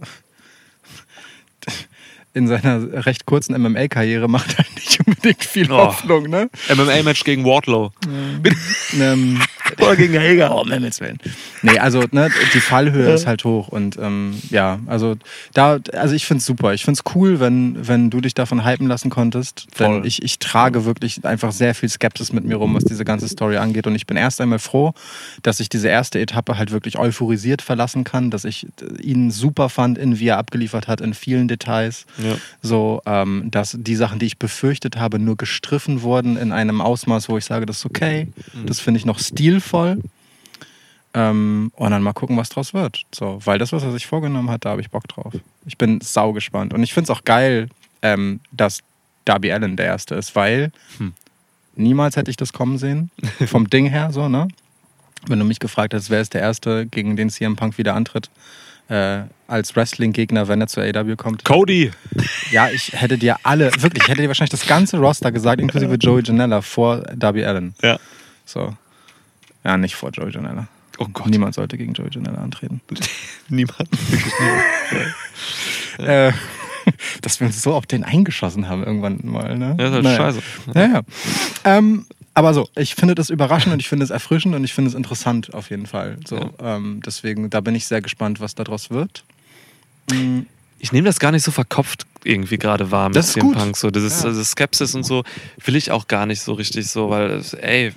äh, 1.64 1.70
in 2.38 2.46
seiner 2.46 3.04
recht 3.06 3.26
kurzen 3.26 3.60
MMA-Karriere, 3.60 4.28
macht 4.28 4.56
halt 4.58 4.74
nicht 4.76 5.00
unbedingt 5.06 5.44
viel 5.44 5.70
Oh. 5.72 5.76
Hoffnung, 5.78 6.24
ne? 6.28 6.48
MMA-Match 6.74 7.24
gegen 7.24 7.44
Wardlow. 7.44 7.90
ähm, 9.00 9.40
Oder 9.80 9.96
gegen 9.96 10.18
Hager. 10.18 10.54
Oh, 10.54 10.64
Himmels 10.66 11.00
Willen. 11.00 11.18
Nee, 11.62 11.78
also 11.78 12.04
ne, 12.10 12.30
die 12.54 12.60
Fallhöhe 12.60 13.12
ist 13.12 13.26
halt 13.26 13.44
hoch 13.44 13.68
und 13.68 13.98
ähm, 13.98 14.40
ja, 14.50 14.78
also 14.86 15.16
da, 15.54 15.78
also 15.92 16.14
ich 16.14 16.26
find's 16.26 16.46
super. 16.46 16.72
Ich 16.74 16.84
find's 16.84 17.02
cool, 17.14 17.40
wenn, 17.40 17.86
wenn 17.86 18.10
du 18.10 18.20
dich 18.20 18.34
davon 18.34 18.64
hypen 18.64 18.86
lassen 18.86 19.10
konntest. 19.10 19.66
Denn 19.78 19.86
Voll. 19.86 20.06
ich, 20.06 20.22
ich 20.22 20.38
trage 20.38 20.84
wirklich 20.84 21.24
einfach 21.24 21.52
sehr 21.52 21.74
viel 21.74 21.88
Skepsis 21.88 22.32
mit 22.32 22.44
mir 22.44 22.56
rum, 22.56 22.74
was 22.74 22.84
diese 22.84 23.04
ganze 23.04 23.28
Story 23.28 23.56
angeht. 23.56 23.86
Und 23.86 23.94
ich 23.94 24.06
bin 24.06 24.16
erst 24.16 24.40
einmal 24.40 24.58
froh, 24.58 24.94
dass 25.42 25.60
ich 25.60 25.68
diese 25.68 25.88
erste 25.88 26.20
Etappe 26.20 26.58
halt 26.58 26.70
wirklich 26.70 26.98
euphorisiert 26.98 27.62
verlassen 27.62 28.04
kann, 28.04 28.30
dass 28.30 28.44
ich 28.44 28.66
ihn 29.00 29.30
super 29.30 29.68
fand, 29.68 29.98
in 29.98 30.18
wie 30.18 30.28
er 30.28 30.38
abgeliefert 30.38 30.88
hat, 30.88 31.00
in 31.00 31.14
vielen 31.14 31.48
Details. 31.48 32.06
Ja. 32.18 32.36
So, 32.62 33.02
ähm, 33.06 33.50
dass 33.50 33.76
die 33.78 33.96
Sachen, 33.96 34.18
die 34.18 34.26
ich 34.26 34.38
befürchtet 34.38 34.96
habe, 34.96 35.18
nur 35.18 35.36
gestriffen 35.36 36.02
wurden 36.02 36.36
in 36.36 36.52
einem 36.52 36.80
Ausmaß, 36.80 37.28
wo 37.28 37.38
ich 37.38 37.44
sage, 37.44 37.66
das 37.66 37.78
ist 37.78 37.86
okay. 37.86 38.28
Das 38.66 38.80
finde 38.80 38.98
ich 38.98 39.06
noch 39.06 39.18
stilvoll. 39.58 39.98
Ähm, 41.14 41.72
und 41.74 41.90
dann 41.90 42.02
mal 42.02 42.12
gucken, 42.12 42.36
was 42.36 42.50
draus 42.50 42.74
wird. 42.74 43.02
So, 43.14 43.40
weil 43.44 43.58
das, 43.58 43.72
was 43.72 43.82
er 43.82 43.92
sich 43.92 44.06
vorgenommen 44.06 44.50
hat, 44.50 44.64
da 44.64 44.70
habe 44.70 44.80
ich 44.80 44.90
Bock 44.90 45.08
drauf. 45.08 45.32
Ich 45.66 45.78
bin 45.78 46.00
sau 46.02 46.32
gespannt. 46.32 46.74
Und 46.74 46.82
ich 46.82 46.92
finde 46.92 47.10
es 47.10 47.18
auch 47.18 47.24
geil, 47.24 47.68
ähm, 48.02 48.40
dass 48.52 48.80
Darby 49.24 49.50
Allen 49.50 49.76
der 49.76 49.86
Erste 49.86 50.14
ist, 50.14 50.36
weil 50.36 50.70
Hm. 50.98 51.14
niemals 51.76 52.16
hätte 52.16 52.30
ich 52.30 52.36
das 52.36 52.52
kommen 52.52 52.78
sehen. 52.78 53.10
Vom 53.46 53.68
Ding 53.70 53.86
her 53.86 54.12
so, 54.12 54.28
ne? 54.28 54.48
Wenn 55.26 55.38
du 55.38 55.44
mich 55.44 55.58
gefragt 55.58 55.94
hättest, 55.94 56.10
wer 56.10 56.20
ist 56.20 56.34
der 56.34 56.42
Erste, 56.42 56.86
gegen 56.86 57.16
den 57.16 57.30
CM 57.30 57.56
Punk 57.56 57.78
wieder 57.78 57.94
antritt, 57.94 58.30
äh, 58.88 59.22
als 59.48 59.74
Wrestling-Gegner, 59.74 60.46
wenn 60.46 60.60
er 60.60 60.68
zur 60.68 60.84
AW 60.84 61.16
kommt. 61.16 61.44
Cody. 61.44 61.90
Ja, 62.52 62.68
ich 62.70 62.92
hätte 62.92 63.18
dir 63.18 63.36
alle, 63.42 63.70
wirklich, 63.82 64.04
ich 64.04 64.08
hätte 64.08 64.22
dir 64.22 64.28
wahrscheinlich 64.28 64.50
das 64.50 64.66
ganze 64.66 64.98
Roster 64.98 65.32
gesagt, 65.32 65.60
inklusive 65.60 65.94
Joey 65.96 66.22
Janella 66.22 66.60
vor 66.62 66.98
Darby 67.16 67.44
Allen. 67.44 67.74
Ja. 67.82 67.98
So. 68.44 68.74
Ja, 69.64 69.76
nicht 69.76 69.94
vor 69.96 70.10
Joey 70.10 70.30
Janella. 70.32 70.68
Oh 70.98 71.06
Gott. 71.12 71.28
Niemand 71.28 71.54
sollte 71.54 71.76
gegen 71.78 71.92
Joey 71.92 72.08
Janella 72.10 72.38
antreten. 72.38 72.80
Niemand. 73.48 73.88
Wirklich 74.10 74.32
niemand. 74.40 75.14
Äh, 75.98 76.32
dass 77.22 77.40
wir 77.40 77.48
uns 77.48 77.60
so 77.60 77.74
auf 77.74 77.84
den 77.86 78.04
eingeschossen 78.04 78.68
haben 78.68 78.84
irgendwann 78.84 79.18
mal. 79.24 79.58
Ne? 79.58 79.76
Ja, 79.78 79.86
ist 79.88 79.92
halt 79.94 80.04
Naja. 80.04 80.16
scheiße. 80.16 80.42
Ja, 80.74 80.86
ja. 80.86 81.00
Ähm, 81.64 82.06
aber 82.34 82.54
so, 82.54 82.68
ich 82.76 82.94
finde 82.94 83.16
das 83.16 83.30
überraschend 83.30 83.72
und 83.72 83.80
ich 83.80 83.88
finde 83.88 84.04
es 84.04 84.10
erfrischend 84.10 84.54
und 84.54 84.62
ich 84.62 84.72
finde 84.72 84.90
es 84.90 84.94
interessant 84.94 85.52
auf 85.54 85.70
jeden 85.70 85.86
Fall. 85.86 86.18
So, 86.24 86.54
ähm, 86.62 87.00
deswegen, 87.04 87.50
da 87.50 87.60
bin 87.60 87.74
ich 87.74 87.86
sehr 87.86 88.00
gespannt, 88.00 88.38
was 88.38 88.54
daraus 88.54 88.90
wird. 88.90 89.24
Mm, 90.12 90.42
Ich 90.78 90.92
nehme 90.92 91.06
das 91.06 91.18
gar 91.18 91.32
nicht 91.32 91.42
so 91.42 91.50
verkopft 91.50 92.06
irgendwie 92.24 92.58
gerade 92.58 92.90
wahr 92.90 93.08
mit 93.08 93.16
Das 93.16 93.28
ist 93.28 93.32
CM 93.34 93.46
gut. 93.48 93.56
Punk. 93.56 93.76
So, 93.76 93.90
dieses, 93.90 94.22
Ja. 94.22 94.28
dieses 94.30 94.50
Skepsis 94.50 94.94
und 94.94 95.04
so 95.04 95.24
will 95.64 95.76
ich 95.76 95.90
auch 95.90 96.06
gar 96.08 96.26
nicht 96.26 96.40
so 96.42 96.52
richtig 96.52 96.88
so, 96.90 97.10
weil, 97.10 97.30
es- 97.30 97.54
ey, 97.54 97.92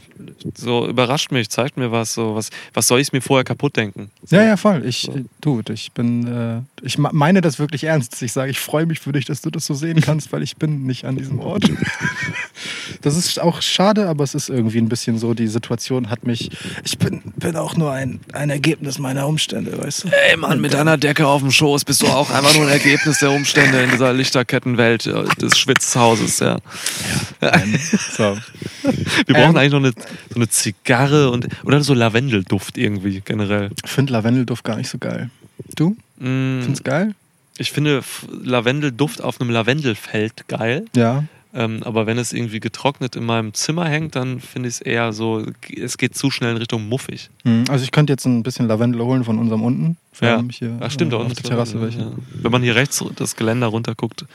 so 0.55 0.87
überrascht 0.87 1.31
mich, 1.31 1.49
zeigt 1.49 1.77
mir 1.77 1.91
was, 1.91 2.13
so, 2.13 2.35
was, 2.35 2.49
was 2.73 2.87
soll 2.87 2.99
ich 2.99 3.11
mir 3.11 3.21
vorher 3.21 3.43
kaputt 3.43 3.75
denken? 3.77 4.11
So. 4.23 4.35
Ja, 4.35 4.43
ja, 4.43 4.57
voll. 4.57 4.83
Ich, 4.85 5.01
So. 5.01 5.15
du, 5.41 5.61
ich 5.73 5.91
bin, 5.93 6.27
äh, 6.27 6.61
ich 6.83 6.97
meine 6.97 7.41
das 7.41 7.57
wirklich 7.59 7.85
ernst. 7.85 8.13
dass 8.13 8.21
Ich 8.21 8.31
sage, 8.31 8.51
ich 8.51 8.59
freue 8.59 8.85
mich 8.85 8.99
für 8.99 9.11
dich, 9.11 9.25
dass 9.25 9.41
du 9.41 9.49
das 9.49 9.65
so 9.65 9.73
sehen 9.73 9.99
kannst, 10.01 10.31
weil 10.31 10.43
ich 10.43 10.57
bin 10.57 10.83
nicht 10.85 11.05
an 11.05 11.15
diesem 11.17 11.39
Ort. 11.39 11.63
Das 13.01 13.15
ist 13.17 13.39
auch 13.41 13.61
schade, 13.61 14.07
aber 14.07 14.23
es 14.23 14.35
ist 14.35 14.49
irgendwie 14.49 14.77
ein 14.77 14.89
bisschen 14.89 15.17
so, 15.17 15.33
die 15.33 15.47
Situation 15.47 16.09
hat 16.11 16.25
mich, 16.25 16.51
ich 16.83 16.97
bin, 16.99 17.21
bin 17.37 17.55
auch 17.55 17.75
nur 17.75 17.91
ein, 17.91 18.19
ein 18.33 18.49
Ergebnis 18.51 18.99
meiner 18.99 19.25
Umstände, 19.27 19.75
weißt 19.81 20.03
du? 20.03 20.07
Ey 20.29 20.37
Mann, 20.37 20.61
mit 20.61 20.73
deiner 20.73 20.97
Decke 20.97 21.25
auf 21.27 21.41
dem 21.41 21.49
Schoß 21.51 21.85
bist 21.85 22.03
du 22.03 22.07
auch 22.07 22.29
einfach 22.29 22.53
nur 22.55 22.65
ein 22.65 22.69
Ergebnis 22.71 23.19
der 23.19 23.31
Umstände 23.31 23.81
in 23.81 23.89
dieser 23.89 24.10
Lichterkettenwelt 24.13 25.05
äh, 25.07 25.23
des 25.39 25.57
Schwitzhauses, 25.57 26.39
ja. 26.39 26.57
Ähm, 27.41 27.75
so. 28.17 28.37
Wir 28.83 29.35
brauchen 29.35 29.51
Ähm. 29.51 29.57
eigentlich 29.57 29.71
noch 29.71 29.79
eine, 29.79 29.91
so 30.29 30.35
eine 30.35 30.49
Zigarre 30.49 31.29
und 31.31 31.47
oder 31.63 31.81
so 31.83 31.93
Lavendelduft 31.93 32.77
irgendwie 32.77 33.21
generell. 33.21 33.71
Ich 33.83 33.91
finde 33.91 34.13
Lavendelduft 34.13 34.63
gar 34.63 34.77
nicht 34.77 34.89
so 34.89 34.97
geil. 34.97 35.29
Du? 35.75 35.95
Mm, 36.17 36.61
Findest 36.61 36.83
geil? 36.83 37.13
ich 37.57 37.71
finde 37.71 38.01
Lavendelduft 38.43 39.21
auf 39.21 39.39
einem 39.39 39.51
Lavendelfeld 39.51 40.47
geil. 40.47 40.85
Ja. 40.95 41.23
Ähm, 41.53 41.83
aber 41.83 42.05
wenn 42.05 42.17
es 42.17 42.31
irgendwie 42.31 42.59
getrocknet 42.61 43.15
in 43.17 43.25
meinem 43.25 43.53
Zimmer 43.53 43.85
hängt, 43.85 44.15
dann 44.15 44.39
finde 44.39 44.69
ich 44.69 44.75
es 44.75 44.81
eher 44.81 45.11
so, 45.11 45.45
es 45.77 45.97
geht 45.97 46.15
zu 46.15 46.31
schnell 46.31 46.51
in 46.51 46.57
Richtung 46.57 46.87
muffig. 46.87 47.29
Hm, 47.43 47.65
Also 47.69 47.83
ich 47.83 47.91
könnte 47.91 48.13
jetzt 48.13 48.25
ein 48.25 48.41
bisschen 48.43 48.67
Lavendel 48.67 49.01
holen 49.01 49.23
von 49.25 49.37
unserem 49.37 49.63
unten. 49.63 49.97
Ja. 50.21 50.41
hier 50.51 50.77
Ach, 50.79 50.91
stimmt, 50.91 51.11
äh, 51.13 51.15
da 51.17 51.21
unten 51.23 51.33
der 51.35 51.43
Terrasse 51.43 51.77
Lavendel, 51.77 51.99
welche. 51.99 52.11
ja. 52.11 52.41
Wenn 52.43 52.51
man 52.51 52.61
hier 52.63 52.75
rechts 52.75 53.03
das 53.15 53.35
Geländer 53.35 53.67
runterguckt, 53.67 54.25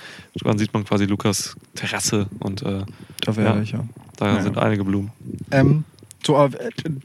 dann 0.43 0.59
sieht 0.59 0.75
man 0.75 0.85
quasi 0.85 1.05
Lukas 1.07 1.57
Terrasse 1.75 2.27
und 2.41 2.63
äh, 2.63 2.83
Da 3.25 3.37
wäre 3.37 3.49
Ja. 3.49 3.57
welche. 3.57 3.89
da 4.17 4.35
Ja. 4.37 4.43
sind 4.43 4.59
einige 4.59 4.85
Blumen. 4.85 5.11
Ähm, 5.53 5.85
so, 6.25 6.37
äh, 6.45 6.51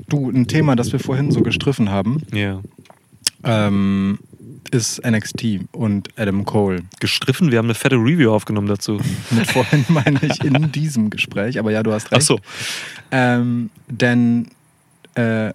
du, 0.09 0.29
ein 0.29 0.47
Thema, 0.47 0.75
das 0.75 0.91
wir 0.91 0.99
vorhin 0.99 1.31
so 1.31 1.41
gestriffen 1.41 1.89
haben, 1.89 2.23
Ja. 2.33 2.59
ähm, 3.43 4.19
ist 4.71 5.05
NXT 5.05 5.59
und 5.71 6.09
Adam 6.17 6.45
Cole. 6.45 6.83
Gestriffen, 6.99 7.51
wir 7.51 7.57
haben 7.57 7.67
eine 7.67 7.75
fette 7.75 7.95
Review 7.95 8.33
aufgenommen 8.33 8.67
dazu. 8.67 8.99
Mit 9.29 9.51
vorhin 9.51 9.85
meine 9.89 10.19
ich 10.23 10.43
in 10.43 10.71
diesem 10.71 11.09
Gespräch, 11.09 11.59
aber 11.59 11.71
ja, 11.71 11.83
du 11.83 11.91
hast 11.91 12.11
recht. 12.11 12.21
Ach 12.21 12.25
so. 12.25 12.39
Ähm, 13.11 13.69
denn, 13.87 14.47
äh, 15.15 15.53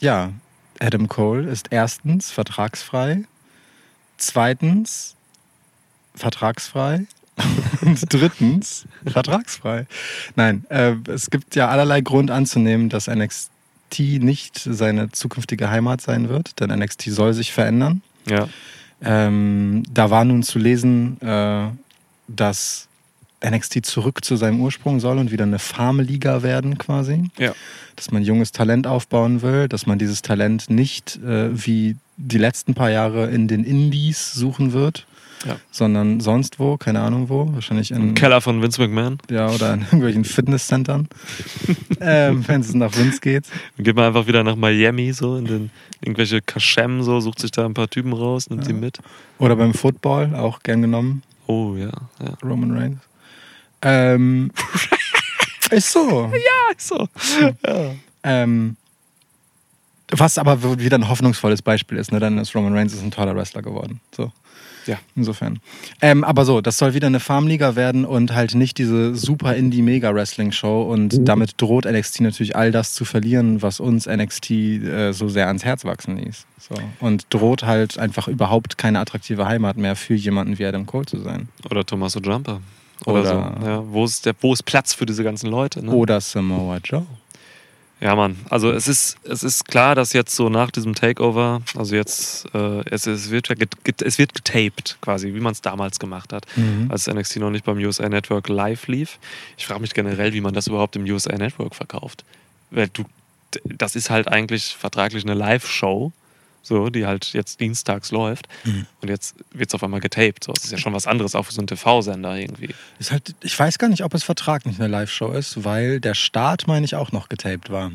ja, 0.00 0.32
Adam 0.80 1.08
Cole 1.08 1.48
ist 1.48 1.68
erstens 1.70 2.30
vertragsfrei, 2.30 3.24
zweitens 4.16 5.14
vertragsfrei 6.14 7.06
und 7.82 8.12
drittens 8.12 8.86
vertragsfrei. 9.06 9.86
Nein, 10.34 10.64
äh, 10.68 10.96
es 11.08 11.30
gibt 11.30 11.54
ja 11.54 11.68
allerlei 11.68 12.00
Grund 12.00 12.30
anzunehmen, 12.30 12.88
dass 12.88 13.06
NXT 13.06 13.50
nicht 14.18 14.58
seine 14.58 15.12
zukünftige 15.12 15.70
Heimat 15.70 16.00
sein 16.00 16.28
wird, 16.28 16.58
denn 16.60 16.70
NXT 16.70 17.04
soll 17.04 17.32
sich 17.32 17.52
verändern. 17.52 18.02
Ja. 18.28 18.48
Ähm, 19.04 19.82
da 19.92 20.10
war 20.10 20.24
nun 20.24 20.42
zu 20.42 20.58
lesen, 20.58 21.20
äh, 21.20 21.68
dass 22.28 22.88
NXT 23.44 23.84
zurück 23.84 24.24
zu 24.24 24.36
seinem 24.36 24.60
Ursprung 24.60 25.00
soll 25.00 25.18
und 25.18 25.32
wieder 25.32 25.44
eine 25.44 25.58
Farmliga 25.58 26.42
werden 26.42 26.78
quasi. 26.78 27.30
Ja. 27.38 27.52
Dass 27.96 28.10
man 28.10 28.22
junges 28.22 28.52
Talent 28.52 28.86
aufbauen 28.86 29.42
will, 29.42 29.68
dass 29.68 29.86
man 29.86 29.98
dieses 29.98 30.22
Talent 30.22 30.70
nicht 30.70 31.16
äh, 31.24 31.50
wie 31.52 31.96
die 32.16 32.38
letzten 32.38 32.74
paar 32.74 32.90
Jahre 32.90 33.30
in 33.30 33.48
den 33.48 33.64
Indies 33.64 34.32
suchen 34.32 34.72
wird, 34.72 35.06
Ja. 35.46 35.56
sondern 35.70 36.20
sonst 36.20 36.58
wo, 36.58 36.76
keine 36.76 37.00
Ahnung 37.00 37.28
wo, 37.28 37.52
wahrscheinlich 37.52 37.90
in 37.90 37.96
Im 37.96 38.14
Keller 38.14 38.40
von 38.40 38.62
Vince 38.62 38.80
McMahon. 38.80 39.18
ja 39.30 39.48
oder 39.48 39.74
in 39.74 39.82
irgendwelchen 39.82 40.24
Fitnesscentern, 40.24 41.08
ähm, 42.00 42.46
wenn 42.46 42.60
es 42.60 42.72
nach 42.74 42.96
Vince 42.96 43.20
geht. 43.20 43.44
Dann 43.76 43.84
geht 43.84 43.96
man 43.96 44.06
einfach 44.06 44.26
wieder 44.26 44.44
nach 44.44 44.56
Miami, 44.56 45.12
so 45.12 45.36
in 45.36 45.46
den 45.46 45.70
irgendwelche 46.00 46.40
Kaschem, 46.42 47.02
so, 47.02 47.20
sucht 47.20 47.40
sich 47.40 47.50
da 47.50 47.64
ein 47.64 47.74
paar 47.74 47.88
Typen 47.88 48.12
raus, 48.12 48.50
nimmt 48.50 48.66
die 48.66 48.72
mit. 48.72 48.98
Oder 49.38 49.56
beim 49.56 49.74
Football, 49.74 50.34
auch 50.34 50.62
gern 50.62 50.82
genommen. 50.82 51.22
Oh 51.46 51.74
ja, 51.76 51.90
ja. 52.20 52.34
Roman 52.44 52.76
Reigns. 52.76 53.00
Ähm, 53.82 54.50
ist 55.70 55.90
so. 55.90 56.30
Ja, 56.32 56.74
so. 56.76 57.08
Ja. 57.66 57.94
Ähm, 58.22 58.76
was 60.10 60.38
aber 60.38 60.78
wieder 60.78 60.98
ein 60.98 61.08
hoffnungsvolles 61.08 61.62
Beispiel 61.62 61.98
ist, 61.98 62.12
ne? 62.12 62.20
dann 62.20 62.38
ist 62.38 62.54
Roman 62.54 62.74
Reigns 62.74 62.92
ist 62.92 63.02
ein 63.02 63.10
toller 63.10 63.34
Wrestler 63.34 63.62
geworden. 63.62 64.00
So. 64.14 64.30
Ja. 64.86 64.98
Insofern. 65.14 65.60
Ähm, 66.00 66.24
aber 66.24 66.44
so, 66.44 66.60
das 66.60 66.78
soll 66.78 66.94
wieder 66.94 67.06
eine 67.06 67.20
Farmliga 67.20 67.76
werden 67.76 68.04
und 68.04 68.34
halt 68.34 68.54
nicht 68.54 68.78
diese 68.78 69.14
super 69.14 69.54
Indie-Mega-Wrestling-Show 69.54 70.82
und 70.82 71.28
damit 71.28 71.54
droht 71.60 71.84
NXT 71.84 72.20
natürlich 72.22 72.56
all 72.56 72.72
das 72.72 72.94
zu 72.94 73.04
verlieren, 73.04 73.62
was 73.62 73.80
uns 73.80 74.06
NXT 74.06 74.50
äh, 74.50 75.12
so 75.12 75.28
sehr 75.28 75.46
ans 75.46 75.64
Herz 75.64 75.84
wachsen 75.84 76.16
ließ. 76.16 76.46
So. 76.58 76.74
Und 77.00 77.26
droht 77.30 77.64
halt 77.64 77.98
einfach 77.98 78.28
überhaupt 78.28 78.78
keine 78.78 79.00
attraktive 79.00 79.46
Heimat 79.46 79.76
mehr 79.76 79.96
für 79.96 80.14
jemanden 80.14 80.58
wie 80.58 80.64
Adam 80.66 80.86
Cole 80.86 81.06
zu 81.06 81.18
sein. 81.18 81.48
Oder 81.68 81.84
Tommaso 81.84 82.20
Jumper. 82.20 82.60
Oder, 83.04 83.20
Oder- 83.20 83.56
so. 83.60 83.66
Ja, 83.66 83.82
wo, 83.86 84.04
ist 84.04 84.26
der, 84.26 84.34
wo 84.40 84.52
ist 84.52 84.62
Platz 84.62 84.94
für 84.94 85.06
diese 85.06 85.24
ganzen 85.24 85.50
Leute? 85.50 85.84
Ne? 85.84 85.92
Oder 85.92 86.20
Samoa 86.20 86.78
Joe. 86.84 87.06
Ja, 88.02 88.16
Mann. 88.16 88.36
Also 88.50 88.72
es 88.72 88.88
ist, 88.88 89.16
es 89.22 89.44
ist 89.44 89.66
klar, 89.66 89.94
dass 89.94 90.12
jetzt 90.12 90.34
so 90.34 90.48
nach 90.48 90.72
diesem 90.72 90.92
Takeover, 90.96 91.62
also 91.76 91.94
jetzt, 91.94 92.52
äh, 92.52 92.80
es, 92.90 93.06
es, 93.06 93.30
wird, 93.30 93.48
ja 93.48 93.54
es 94.04 94.18
wird 94.18 94.34
getaped 94.34 94.98
quasi, 95.00 95.32
wie 95.34 95.38
man 95.40 95.52
es 95.52 95.60
damals 95.60 96.00
gemacht 96.00 96.32
hat, 96.32 96.44
Mhm. 96.56 96.90
als 96.90 97.06
NXT 97.06 97.36
noch 97.36 97.50
nicht 97.50 97.64
beim 97.64 97.78
USA 97.78 98.08
Network 98.08 98.48
live 98.48 98.88
lief. 98.88 99.18
Ich 99.56 99.66
frage 99.66 99.80
mich 99.80 99.94
generell, 99.94 100.32
wie 100.32 100.40
man 100.40 100.52
das 100.52 100.66
überhaupt 100.66 100.96
im 100.96 101.04
USA 101.04 101.36
Network 101.36 101.76
verkauft. 101.76 102.24
Weil 102.72 102.88
du, 102.88 103.04
das 103.64 103.94
ist 103.94 104.10
halt 104.10 104.26
eigentlich 104.26 104.74
vertraglich 104.76 105.22
eine 105.22 105.34
Live-Show, 105.34 106.10
so, 106.62 106.88
die 106.88 107.06
halt 107.06 107.32
jetzt 107.32 107.60
dienstags 107.60 108.10
läuft. 108.10 108.48
Mhm. 108.64 108.86
Und 109.00 109.08
jetzt 109.08 109.34
wird 109.52 109.68
es 109.68 109.74
auf 109.74 109.82
einmal 109.82 110.00
getaped. 110.00 110.44
So, 110.44 110.52
das 110.52 110.64
ist 110.64 110.72
ja 110.72 110.78
schon 110.78 110.92
was 110.94 111.06
anderes, 111.06 111.34
auch 111.34 111.44
für 111.44 111.52
so 111.52 111.60
einen 111.60 111.66
TV-Sender 111.66 112.36
irgendwie. 112.36 112.74
Ist 112.98 113.10
halt, 113.10 113.34
ich 113.42 113.58
weiß 113.58 113.78
gar 113.78 113.88
nicht, 113.88 114.04
ob 114.04 114.14
es 114.14 114.22
vertraglich 114.22 114.78
eine 114.78 114.88
Live-Show 114.88 115.32
ist, 115.32 115.64
weil 115.64 116.00
der 116.00 116.14
Start, 116.14 116.66
meine 116.66 116.84
ich, 116.84 116.94
auch 116.94 117.12
noch 117.12 117.28
getaped 117.28 117.70
war. 117.70 117.92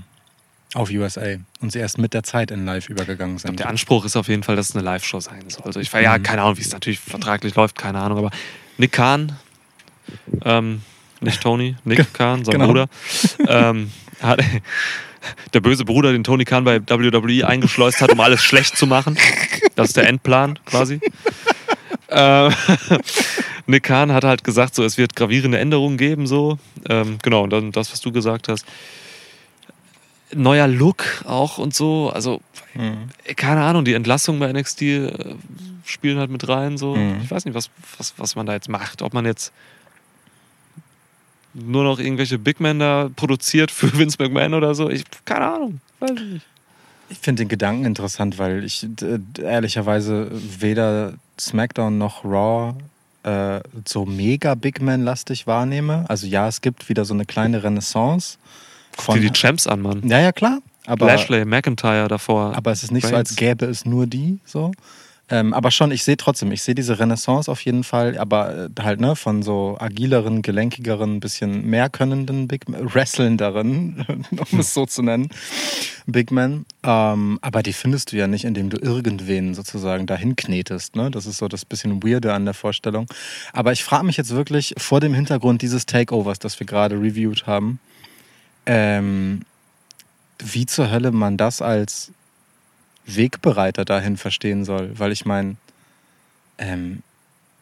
Auf 0.74 0.90
USA. 0.92 1.38
Und 1.62 1.72
sie 1.72 1.80
erst 1.80 1.98
mit 1.98 2.14
der 2.14 2.24
Zeit 2.24 2.52
in 2.52 2.66
Live 2.66 2.90
übergegangen 2.90 3.38
sind. 3.38 3.58
Der 3.58 3.70
Anspruch 3.70 4.04
ist 4.04 4.18
auf 4.18 4.28
jeden 4.28 4.44
Fall, 4.44 4.58
dass 4.58 4.70
es 4.70 4.76
eine 4.76 4.84
Live-Show 4.84 5.22
sein 5.22 5.50
soll. 5.50 5.64
Also 5.64 5.80
ich 5.80 5.92
war 5.94 6.02
ja, 6.02 6.20
keine 6.20 6.42
Ahnung, 6.42 6.58
wie 6.58 6.62
es 6.62 6.74
natürlich 6.74 7.00
vertraglich 7.00 7.56
läuft, 7.56 7.78
keine 7.78 8.00
Ahnung, 8.00 8.18
aber 8.18 8.32
Nick 8.78 8.92
Kahn, 8.92 9.38
ähm, 10.44 10.82
nicht 11.22 11.42
Tony, 11.42 11.78
Nick 11.86 12.14
Kahn, 12.14 12.44
sein 12.44 12.54
genau. 12.54 12.68
Bruder, 12.68 12.90
ähm, 13.48 13.92
hat 14.22 14.44
der 15.54 15.60
böse 15.62 15.86
Bruder, 15.86 16.12
den 16.12 16.24
Tony 16.24 16.46
Khan 16.46 16.64
bei 16.64 16.80
WWE 16.82 17.48
eingeschleust 17.48 18.02
hat, 18.02 18.12
um 18.12 18.20
alles 18.20 18.42
schlecht 18.44 18.78
zu 18.78 18.88
machen. 18.88 19.18
Das 19.76 19.90
ist 19.90 19.98
der 19.98 20.08
Endplan 20.08 20.60
quasi. 20.66 21.00
äh, 22.08 22.50
Nick 23.68 23.84
Khan 23.84 24.12
hat 24.14 24.24
halt 24.24 24.44
gesagt, 24.44 24.76
so 24.76 24.84
es 24.84 24.98
wird 24.98 25.16
gravierende 25.16 25.58
Änderungen 25.60 25.98
geben, 25.98 26.26
so 26.28 26.58
ähm, 26.90 27.18
genau 27.22 27.44
und 27.44 27.52
dann 27.52 27.72
das, 27.72 27.92
was 27.92 28.00
du 28.02 28.12
gesagt 28.12 28.48
hast. 28.48 28.66
Neuer 30.34 30.68
Look 30.68 31.04
auch 31.26 31.58
und 31.58 31.74
so, 31.74 32.12
also 32.14 32.42
Mhm. 32.74 33.10
keine 33.36 33.62
Ahnung, 33.64 33.86
die 33.86 33.94
Entlassungen 33.96 34.40
bei 34.40 34.52
NXT 34.54 34.82
äh, 34.84 35.12
spielen 35.84 36.20
halt 36.20 36.30
mit 36.30 36.48
rein, 36.48 36.78
so. 36.78 36.96
Mhm. 36.96 37.22
Ich 37.24 37.32
weiß 37.32 37.46
nicht, 37.46 37.56
was, 37.56 37.72
was, 37.98 38.14
was 38.18 38.36
man 38.36 38.46
da 38.46 38.54
jetzt 38.54 38.70
macht, 38.70 39.02
ob 39.02 39.16
man 39.16 39.26
jetzt 39.26 39.52
nur 41.66 41.84
noch 41.84 42.00
irgendwelche 42.00 42.38
Big 42.38 42.60
Men 42.60 42.80
da 42.80 43.10
produziert 43.16 43.72
für 43.72 43.92
Vince 43.98 44.18
McMahon 44.20 44.54
oder 44.54 44.76
so. 44.76 44.90
Ich, 44.90 45.04
keine 45.26 45.54
Ahnung, 45.54 45.82
weiß 46.00 46.12
ich 46.12 46.34
nicht. 46.34 46.46
Ich 47.10 47.20
finde 47.20 47.44
den 47.44 47.50
Gedanken 47.50 47.86
interessant, 47.86 48.38
weil 48.38 48.66
ich 48.66 48.86
äh, 49.02 49.20
ehrlicherweise 49.42 50.30
weder 50.60 51.14
SmackDown 51.40 51.98
noch 51.98 52.26
Raw 52.26 52.76
äh, 53.24 53.62
so 53.86 54.06
mega 54.06 54.56
Big 54.56 54.82
Man-lastig 54.82 55.48
wahrnehme. 55.48 56.06
Also 56.08 56.28
ja, 56.28 56.48
es 56.48 56.62
gibt 56.62 56.90
wieder 56.90 57.06
so 57.06 57.14
eine 57.14 57.26
kleine 57.26 57.64
Renaissance. 57.64 58.38
Guck 58.98 59.16
dir 59.16 59.22
die 59.22 59.32
Champs 59.32 59.68
an, 59.68 59.82
Mann. 59.82 60.08
ja, 60.08 60.20
ja, 60.20 60.32
klar. 60.32 60.60
Aber, 60.86 61.06
Lashley, 61.06 61.44
McIntyre 61.44 62.08
davor. 62.08 62.56
aber 62.56 62.72
es 62.72 62.84
ist 62.84 62.92
nicht 62.92 63.06
so, 63.06 63.16
als 63.16 63.36
gäbe 63.36 63.66
es 63.66 63.86
nur 63.86 64.08
die 64.08 64.40
so. 64.46 64.72
Ähm, 65.30 65.54
aber 65.54 65.72
schon, 65.72 65.92
ich 65.92 66.04
sehe 66.04 66.16
trotzdem, 66.16 66.52
ich 66.54 66.62
sehe 66.62 66.76
diese 66.76 67.00
Renaissance 67.00 67.52
auf 67.52 67.62
jeden 67.62 67.84
Fall, 67.84 68.18
aber 68.18 68.70
äh, 68.78 68.82
halt 68.82 69.02
ne, 69.02 69.16
von 69.18 69.44
so 69.44 69.76
agileren, 69.78 70.42
gelenkigeren, 70.42 71.20
bisschen 71.20 71.66
mehr 71.66 71.90
könnenden 71.90 72.48
Big 72.48 72.64
wrestlenderen, 72.68 74.06
um 74.52 74.60
es 74.60 74.74
so 74.74 74.86
zu 74.86 75.02
nennen, 75.02 75.30
Big 76.06 76.32
Men. 76.32 76.66
Ähm, 76.84 77.40
aber 77.42 77.62
die 77.62 77.74
findest 77.74 78.14
du 78.14 78.18
ja 78.18 78.28
nicht, 78.28 78.46
indem 78.46 78.70
du 78.70 78.78
irgendwen 78.78 79.54
sozusagen 79.54 80.06
dahin 80.06 80.38
knetest. 80.38 80.96
Ne? 80.96 81.12
Das 81.12 81.26
ist 81.26 81.40
so 81.40 81.50
das 81.50 81.66
bisschen 81.66 82.02
Weirde 82.04 82.34
an 82.34 82.46
der 82.46 82.54
Vorstellung. 82.54 83.08
Aber 83.52 83.74
ich 83.74 83.84
frage 83.84 84.06
mich 84.06 84.16
jetzt 84.16 84.32
wirklich 84.32 84.76
vor 84.78 85.02
dem 85.02 85.14
Hintergrund 85.14 85.62
dieses 85.62 85.86
Takeovers, 85.86 86.40
das 86.40 86.58
wir 86.60 86.68
gerade 86.68 86.96
reviewed 86.96 87.46
haben, 87.46 87.80
ähm, 88.66 89.42
wie 90.40 90.66
zur 90.66 90.90
Hölle 90.90 91.12
man 91.12 91.36
das 91.36 91.62
als 91.62 92.12
Wegbereiter 93.08 93.86
dahin 93.86 94.18
verstehen 94.18 94.66
soll. 94.66 94.92
Weil 95.00 95.12
ich 95.12 95.26
meine, 95.26 95.56
ähm, 96.58 97.02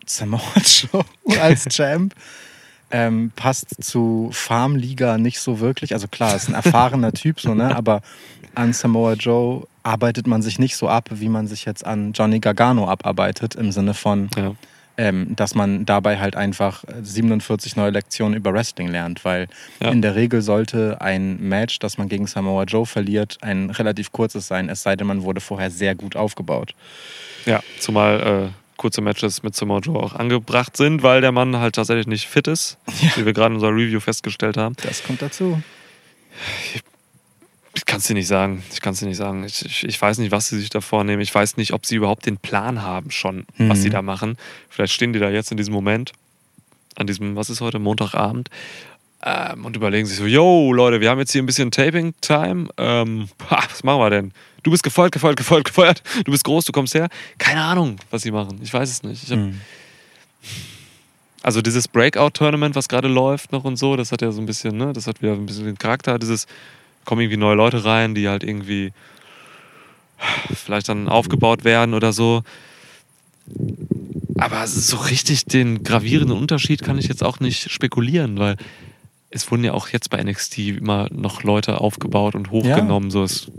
Samoa 0.06 0.42
Joe 0.64 1.06
als 1.40 1.66
Champ 1.70 2.14
ähm, 2.92 3.32
passt 3.36 3.84
zu 3.84 4.30
Farmliga 4.32 5.18
nicht 5.18 5.40
so 5.40 5.60
wirklich. 5.60 5.94
Also 5.94 6.08
klar, 6.08 6.36
ist 6.36 6.50
ein 6.50 6.56
erfahrener 6.56 7.12
Typ, 7.14 7.40
so, 7.40 7.54
ne? 7.54 7.76
aber 7.76 8.02
an 8.54 8.74
Samoa 8.74 9.14
Joe 9.14 9.68
arbeitet 9.84 10.28
man 10.28 10.42
sich 10.42 10.60
nicht 10.60 10.76
so 10.78 10.88
ab, 10.88 11.10
wie 11.12 11.30
man 11.30 11.48
sich 11.48 11.66
jetzt 11.66 11.86
an 11.86 12.14
Johnny 12.14 12.40
Gargano 12.40 12.88
abarbeitet, 12.88 13.56
im 13.56 13.72
Sinne 13.72 13.94
von, 13.94 14.30
ja. 14.36 14.56
Ähm, 14.98 15.36
dass 15.36 15.56
man 15.56 15.86
dabei 15.86 16.20
halt 16.20 16.36
einfach 16.36 16.84
47 17.02 17.76
neue 17.76 17.92
Lektionen 17.92 18.36
über 18.36 18.54
Wrestling 18.54 18.88
lernt, 18.88 19.26
weil 19.26 19.48
Ja. 19.82 19.90
in 19.90 20.02
der 20.02 20.16
Regel 20.16 20.42
sollte 20.42 21.02
ein 21.02 21.40
Match, 21.42 21.80
das 21.80 21.98
man 21.98 22.08
gegen 22.10 22.28
Samoa 22.28 22.64
Joe 22.64 22.86
verliert, 22.86 23.38
ein 23.42 23.70
relativ 23.70 24.12
kurzes 24.12 24.48
sein, 24.48 24.70
es 24.70 24.84
sei 24.84 24.96
denn, 24.96 25.08
man 25.08 25.24
wurde 25.24 25.42
vorher 25.42 25.70
sehr 25.72 25.96
gut 25.96 26.16
aufgebaut. 26.16 26.74
ja, 27.46 27.62
zumal 27.80 28.50
äh, 28.52 28.78
kurze 28.78 29.02
Matches 29.02 29.44
mit 29.44 29.56
Samoa 29.56 29.80
Joe 29.80 29.98
auch 30.02 30.14
angebracht 30.14 30.76
sind, 30.78 31.04
weil 31.04 31.22
der 31.22 31.32
Mann 31.32 31.58
halt 31.58 31.76
tatsächlich 31.76 32.08
nicht 32.08 32.28
fit 32.28 32.48
ist, 32.48 32.78
wie 33.16 33.26
wir 33.26 33.34
gerade 33.34 33.50
in 33.50 33.54
unserer 33.56 33.72
Review 33.72 34.00
festgestellt 34.00 34.58
haben. 34.58 34.76
Das 34.84 35.04
kommt 35.04 35.22
dazu. 35.22 35.62
Ich 37.76 37.86
kann 37.86 38.00
es 38.00 38.08
dir 38.08 38.14
nicht 38.14 38.28
sagen. 38.28 38.64
Ich 38.72 38.80
kann 38.82 38.94
es 38.94 39.00
dir 39.00 39.06
nicht 39.08 39.18
sagen. 39.18 39.44
Ich, 39.44 39.66
ich, 39.66 39.84
ich 39.84 40.02
weiß 40.02 40.18
nicht, 40.20 40.32
was 40.32 40.48
sie 40.50 40.60
sich 40.60 40.70
da 40.70 40.82
vornehmen. 40.82 41.22
Ich 41.22 41.34
weiß 41.36 41.58
nicht, 41.58 41.74
ob 41.74 41.86
sie 41.86 41.96
überhaupt 41.96 42.26
den 42.26 42.38
Plan 42.38 42.82
haben 42.82 43.12
schon, 43.12 43.46
was 43.58 43.80
Mhm. 43.80 43.82
sie 43.84 43.90
da 43.90 44.02
machen. 44.02 44.38
Vielleicht 44.70 44.94
stehen 44.94 45.12
die 45.14 45.20
da 45.20 45.30
jetzt 45.30 45.52
in 45.52 45.58
diesem 45.58 45.74
Moment, 45.74 46.14
an 46.96 47.06
diesem, 47.08 47.36
was 47.36 47.50
ist 47.50 47.60
heute, 47.62 47.80
Montagabend, 47.80 48.50
ähm, 49.24 49.66
und 49.66 49.76
überlegen 49.76 50.06
sich 50.08 50.18
so, 50.18 50.26
yo, 50.26 50.72
Leute, 50.72 51.02
wir 51.02 51.10
haben 51.10 51.20
jetzt 51.20 51.32
hier 51.34 51.42
ein 51.44 51.46
bisschen 51.46 51.70
Taping-Time. 51.72 52.70
Ähm, 52.78 53.28
was 53.50 53.84
machen 53.84 54.00
wir 54.00 54.10
denn? 54.10 54.32
Du 54.64 54.72
bist 54.72 54.84
gefeuert, 54.84 55.12
gefeuert, 55.12 55.36
gefeuert, 55.38 55.66
gefeuert. 55.66 56.04
Du 56.24 56.32
bist 56.32 56.44
groß, 56.46 56.66
du 56.66 56.72
kommst 56.72 56.94
her. 56.96 57.10
Keine 57.38 57.62
Ahnung, 57.62 57.98
was 58.10 58.22
sie 58.22 58.32
machen. 58.32 58.60
Ich 58.64 58.74
weiß 58.74 58.90
es 58.90 59.04
nicht. 59.04 59.24
Ich 59.24 59.32
hab, 59.32 59.40
Mhm. 59.40 59.60
also 61.44 61.62
dieses 61.62 61.88
Breakout-Tournament, 61.88 62.76
was 62.76 62.88
gerade 62.88 63.08
läuft 63.08 63.52
noch 63.52 63.64
und 63.64 63.76
so, 63.78 63.96
das 63.96 64.12
hat 64.12 64.22
ja 64.22 64.32
so 64.32 64.42
ein 64.42 64.46
bisschen, 64.46 64.78
ne, 64.78 64.94
das 64.94 65.06
hat 65.08 65.22
wieder 65.22 65.34
ein 65.34 65.46
bisschen 65.46 65.66
den 65.66 65.78
Charakter, 65.78 66.18
dieses, 66.18 66.48
kommen 67.06 67.22
irgendwie 67.22 67.38
neue 67.38 67.56
Leute 67.56 67.86
rein, 67.86 68.16
die 68.16 68.28
halt 68.28 68.44
irgendwie 68.44 68.92
vielleicht 70.54 70.90
dann 70.90 71.08
aufgebaut 71.08 71.64
werden 71.64 71.94
oder 71.94 72.14
so. 72.14 72.44
Aber 74.38 74.68
so 74.68 74.98
richtig 74.98 75.46
den 75.46 75.84
gravierenden 75.84 76.38
Unterschied 76.38 76.84
kann 76.84 76.98
ich 76.98 77.08
jetzt 77.08 77.24
auch 77.24 77.40
nicht 77.40 77.72
spekulieren, 77.72 78.38
weil 78.38 78.58
es 79.30 79.50
wurden 79.52 79.64
ja 79.64 79.74
auch 79.74 79.90
jetzt 79.90 80.10
bei 80.10 80.22
NXT 80.22 80.60
immer 80.60 81.08
noch 81.12 81.44
Leute 81.44 81.82
aufgebaut 81.82 82.36
und 82.36 82.52
hochgenommen. 82.52 83.12
So 83.12 83.24
es, 83.24 83.52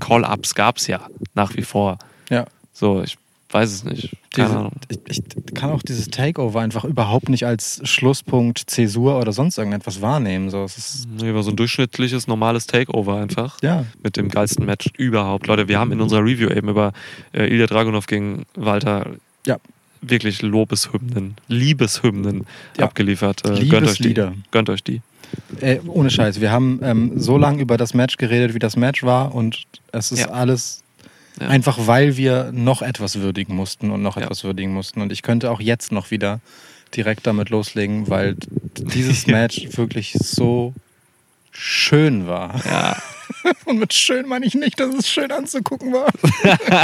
Call-Ups 0.00 0.54
gab 0.54 0.78
es 0.78 0.86
ja 0.86 1.06
nach 1.34 1.54
wie 1.56 1.62
vor. 1.62 1.98
Ja. 2.30 2.46
So, 2.72 3.02
ich 3.02 3.16
weiß 3.54 3.72
es 3.72 3.84
nicht. 3.84 4.10
Diese, 4.36 4.68
ich, 4.88 4.98
ich 5.08 5.54
kann 5.54 5.70
auch 5.70 5.82
dieses 5.82 6.08
Takeover 6.08 6.60
einfach 6.60 6.84
überhaupt 6.84 7.28
nicht 7.28 7.46
als 7.46 7.80
Schlusspunkt, 7.88 8.58
Zäsur 8.66 9.18
oder 9.20 9.32
sonst 9.32 9.56
irgendetwas 9.58 10.02
wahrnehmen. 10.02 10.50
So, 10.50 10.64
es 10.64 10.76
ist, 10.76 11.08
Nee, 11.08 11.32
war 11.32 11.42
so 11.44 11.50
ein 11.50 11.56
durchschnittliches, 11.56 12.26
normales 12.26 12.66
Takeover 12.66 13.16
einfach. 13.16 13.62
ja, 13.62 13.86
Mit 14.02 14.16
dem 14.16 14.28
geilsten 14.28 14.66
Match 14.66 14.90
überhaupt. 14.98 15.46
Leute, 15.46 15.68
wir 15.68 15.78
haben 15.78 15.92
in 15.92 16.00
unserer 16.00 16.22
Review 16.24 16.50
eben 16.50 16.68
über 16.68 16.92
äh, 17.32 17.46
Ilya 17.46 17.66
Dragunov 17.66 18.06
gegen 18.06 18.44
Walter 18.56 19.06
Ja. 19.46 19.58
wirklich 20.02 20.42
Lobeshymnen, 20.42 21.36
Liebeshymnen 21.48 22.46
Ja. 22.76 22.86
abgeliefert. 22.86 23.42
Äh, 23.48 23.64
gönnt 23.66 23.86
euch 23.88 23.98
die. 23.98 24.14
Gönnt 24.50 24.68
euch 24.68 24.82
die. 24.82 25.00
Äh, 25.60 25.78
ohne 25.86 26.10
Scheiß. 26.10 26.40
Wir 26.40 26.50
haben 26.52 26.80
ähm, 26.82 27.12
so 27.20 27.38
lange 27.38 27.60
über 27.62 27.76
das 27.76 27.94
Match 27.94 28.16
geredet, 28.18 28.54
wie 28.54 28.58
das 28.58 28.76
Match 28.76 29.02
war 29.02 29.34
und 29.34 29.62
es 29.92 30.12
ist 30.12 30.20
Ja. 30.20 30.28
alles 30.30 30.82
Ja. 31.40 31.48
einfach, 31.48 31.86
weil 31.86 32.16
wir 32.16 32.50
noch 32.52 32.80
etwas 32.82 33.18
würdigen 33.20 33.56
mussten 33.56 33.90
und 33.90 34.02
noch 34.02 34.16
Ja. 34.16 34.22
etwas 34.24 34.44
würdigen 34.44 34.72
mussten. 34.72 35.00
Und 35.00 35.10
ich 35.12 35.22
könnte 35.22 35.50
auch 35.50 35.60
jetzt 35.60 35.90
noch 35.92 36.10
wieder 36.10 36.40
direkt 36.94 37.26
damit 37.26 37.50
loslegen, 37.50 38.08
weil 38.08 38.36
dieses 38.76 39.26
Match 39.26 39.76
wirklich 39.76 40.12
so 40.20 40.74
schön 41.50 42.26
war. 42.26 42.60
Ja. 42.64 42.96
Und 43.64 43.78
mit 43.78 43.94
schön 43.94 44.28
meine 44.28 44.44
ich 44.46 44.54
nicht, 44.54 44.78
dass 44.78 44.94
es 44.94 45.08
schön 45.08 45.30
anzugucken 45.32 45.92
war. 45.92 46.10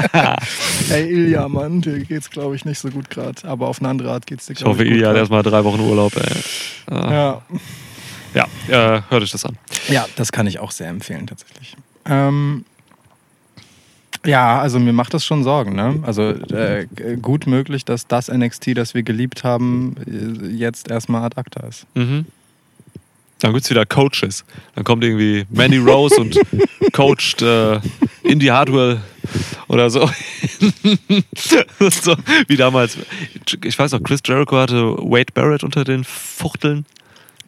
Ey, 0.91 1.09
Ilja, 1.11 1.49
Mann, 1.49 1.81
dir 1.83 1.99
geht's, 2.05 2.31
glaube 2.31 2.57
ich, 2.57 2.65
nicht 2.65 2.79
so 2.79 2.89
gut 2.89 3.11
gerade. 3.11 3.47
Aber 3.47 3.69
auf 3.69 3.81
eine 3.81 3.89
andere 3.89 4.11
Art 4.13 4.27
geht's 4.27 4.47
dir, 4.47 4.53
Ich 4.55 4.59
glaub 4.59 4.75
hoffe, 4.75 4.85
gut 4.85 4.93
Ilya 4.93 5.09
hat 5.09 5.15
grad. 5.15 5.21
erstmal 5.23 5.43
drei 5.43 5.65
Wochen 5.65 5.81
Urlaub, 5.81 6.15
ey. 6.17 6.23
Äh, 6.91 6.95
Ja. 7.15 7.43
ja, 8.35 8.45
äh, 8.69 9.03
hört 9.09 9.23
euch 9.23 9.31
das 9.31 9.45
an. 9.45 9.59
Ja, 9.89 10.07
das 10.17 10.33
kann 10.33 10.47
ich 10.47 10.59
auch 10.59 10.71
sehr 10.71 10.89
empfehlen, 10.89 11.27
tatsächlich. 11.27 11.77
Ähm, 12.07 12.65
ja, 14.25 14.61
also 14.61 14.79
mir 14.79 14.93
macht 14.93 15.15
das 15.15 15.25
schon 15.25 15.45
Sorgen. 15.45 15.75
Ne? 15.75 16.01
Also 16.03 16.31
äh, 16.31 16.87
gut 17.21 17.47
möglich, 17.47 17.85
dass 17.85 18.07
das 18.07 18.29
NXT, 18.29 18.77
das 18.77 18.95
wir 18.95 19.03
geliebt 19.03 19.45
haben, 19.45 19.97
jetzt 20.53 20.91
erstmal 20.91 21.23
ad 21.25 21.39
acta 21.39 21.67
ist. 21.67 21.87
Mhm. 21.95 22.27
Dann 23.41 23.53
gibt 23.55 23.65
es 23.65 23.71
wieder 23.71 23.87
Coaches. 23.87 24.45
Dann 24.75 24.85
kommt 24.85 25.03
irgendwie 25.03 25.47
Mandy 25.51 25.79
Rose 25.79 26.15
und 26.17 26.39
coacht 26.93 27.41
äh, 27.41 27.81
Indy 28.23 28.47
Hardwell 28.47 29.01
oder 29.69 29.89
so. 29.89 30.11
so. 31.79 32.17
Wie 32.47 32.57
damals. 32.57 32.99
Ich 33.65 33.79
weiß 33.79 33.93
noch, 33.93 34.03
Chris 34.03 34.21
Jericho 34.25 34.57
hatte 34.59 34.97
Wade 34.99 35.33
Barrett 35.33 35.65
unter 35.65 35.85
den 35.85 36.05
Fuchteln. 36.05 36.85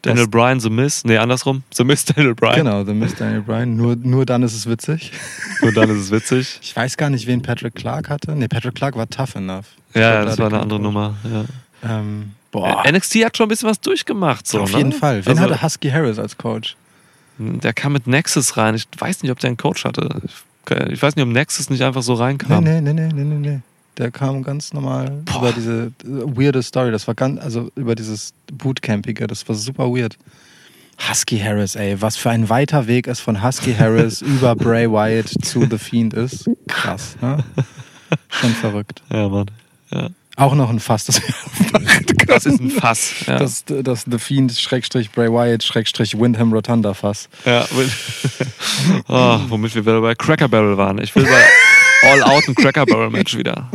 Daniel 0.03 0.27
Bryan, 0.29 0.59
The 0.61 0.69
Miz. 0.71 1.05
Nee, 1.05 1.17
andersrum. 1.17 1.63
The 1.73 1.85
Miz, 1.85 2.05
Daniel 2.07 2.35
Bryan. 2.35 2.57
Genau, 2.57 2.85
The 2.85 2.93
Miss 2.93 3.15
Daniel 3.15 3.43
Bryan. 3.43 3.77
Nur, 3.77 3.97
nur 3.97 4.27
dann 4.27 4.43
ist 4.43 4.55
es 4.55 4.69
witzig. 4.69 5.13
Und 5.63 5.77
dann 5.77 5.89
ist 5.91 5.97
es 5.99 6.11
witzig. 6.11 6.59
Ich 6.63 6.75
weiß 6.75 6.97
gar 6.97 7.09
nicht, 7.11 7.27
wen 7.27 7.41
Patrick 7.43 7.75
Clark 7.75 8.09
hatte. 8.11 8.33
Nee, 8.33 8.49
Patrick 8.49 8.75
Clark 8.75 8.97
war 8.97 9.09
tough 9.09 9.37
enough. 9.37 9.67
Ich 9.91 9.97
Ja, 10.01 10.15
ja, 10.15 10.25
das 10.25 10.37
da 10.37 10.43
war 10.45 10.51
eine 10.53 10.61
andere 10.61 10.81
Nummer. 10.81 11.15
Ja. 11.83 11.99
Ähm, 11.99 12.33
boah, 12.51 12.85
Äh, 12.85 12.93
NXT 12.93 13.17
hat 13.25 13.37
schon 13.37 13.47
ein 13.47 13.49
bisschen 13.49 13.69
was 13.69 13.81
durchgemacht. 13.81 14.47
So, 14.47 14.61
auf 14.63 14.73
ne? 14.73 14.79
jeden 14.79 14.93
Fall. 14.93 15.25
Wen 15.25 15.39
Also, 15.39 15.43
hatte 15.51 15.63
Husky 15.63 15.91
Harris 15.91 16.19
als 16.19 16.37
Coach? 16.37 16.77
Der 17.39 17.73
kam 17.73 17.93
mit 17.93 18.07
Nexus 18.07 18.57
rein. 18.57 18.75
Ich 18.75 18.87
weiß 18.99 19.23
nicht, 19.23 19.31
ob 19.33 19.39
der 19.39 19.49
einen 19.49 19.57
Coach 19.57 19.85
hatte. 19.85 20.23
Ich 20.91 21.03
weiß 21.03 21.17
nicht, 21.17 21.25
ob 21.25 21.31
Nexus 21.33 21.71
nicht 21.71 21.83
einfach 21.83 22.03
so 22.03 22.15
reinkam. 22.15 22.63
Nee, 22.65 22.81
nee, 22.81 22.93
nee, 22.93 23.09
nee, 23.13 23.25
nee, 23.25 23.49
nee. 23.51 23.61
Der 23.99 24.11
kam 24.11 24.43
ganz 24.43 24.73
normal 24.73 25.23
Boah. 25.25 25.39
über 25.39 25.53
diese 25.53 25.93
äh, 26.05 26.37
weirde 26.37 26.63
Story. 26.63 26.91
Das 26.91 27.07
war 27.07 27.15
ganz, 27.15 27.41
also 27.41 27.71
über 27.77 27.95
dieses 27.95 28.33
Bootcampige. 28.53 29.27
Das 29.27 29.47
war 29.49 29.55
super 29.55 29.89
weird. 29.91 30.17
Husky 31.09 31.39
Harris, 31.39 31.75
ey, 31.75 32.01
was 32.01 32.17
für 32.17 32.31
ein 32.31 32.49
weiter 32.49 32.87
Weg 32.87 33.07
es 33.09 33.21
von 33.21 33.43
Husky 33.43 33.75
Harris 33.75 34.23
über 34.23 34.55
Bray 34.55 34.91
Wyatt 34.91 35.29
zu 35.43 35.67
The 35.69 35.79
Fiend 35.79 36.15
ist. 36.15 36.49
Krass, 36.69 37.17
ne? 37.21 37.43
Schon 38.29 38.51
verrückt. 38.51 39.03
Ja, 39.11 39.29
Mann. 39.29 39.51
Ja. 39.91 40.09
Auch 40.37 40.55
noch 40.55 40.71
ein 40.71 40.81
Fass, 40.81 41.05
das. 41.05 41.21
Das 42.27 42.47
ist 42.47 42.61
ein 42.61 42.71
Fass. 42.71 43.13
Ja. 43.27 43.39
Das, 43.39 43.65
das 43.67 44.07
The 44.11 44.19
Fiend 44.19 44.53
Schrägstrich 44.53 45.11
Bray 45.11 45.31
Wyatt 45.31 45.63
Schrägstrich 45.63 46.19
Windham 46.19 46.53
Rotunda 46.53 46.95
Fass. 46.95 47.29
Ja, 47.45 47.67
oh, 49.09 49.41
womit 49.49 49.75
wir 49.75 49.85
wieder 49.85 50.01
bei 50.01 50.15
Cracker 50.15 50.49
Barrel 50.49 50.79
waren. 50.79 50.99
Ich 50.99 51.15
will 51.15 51.25
bei 51.25 51.31
All 52.03 52.23
Out 52.23 52.49
ein 52.49 52.55
Cracker 52.55 52.87
Barrel 52.87 53.11
Match 53.11 53.37
wieder. 53.37 53.71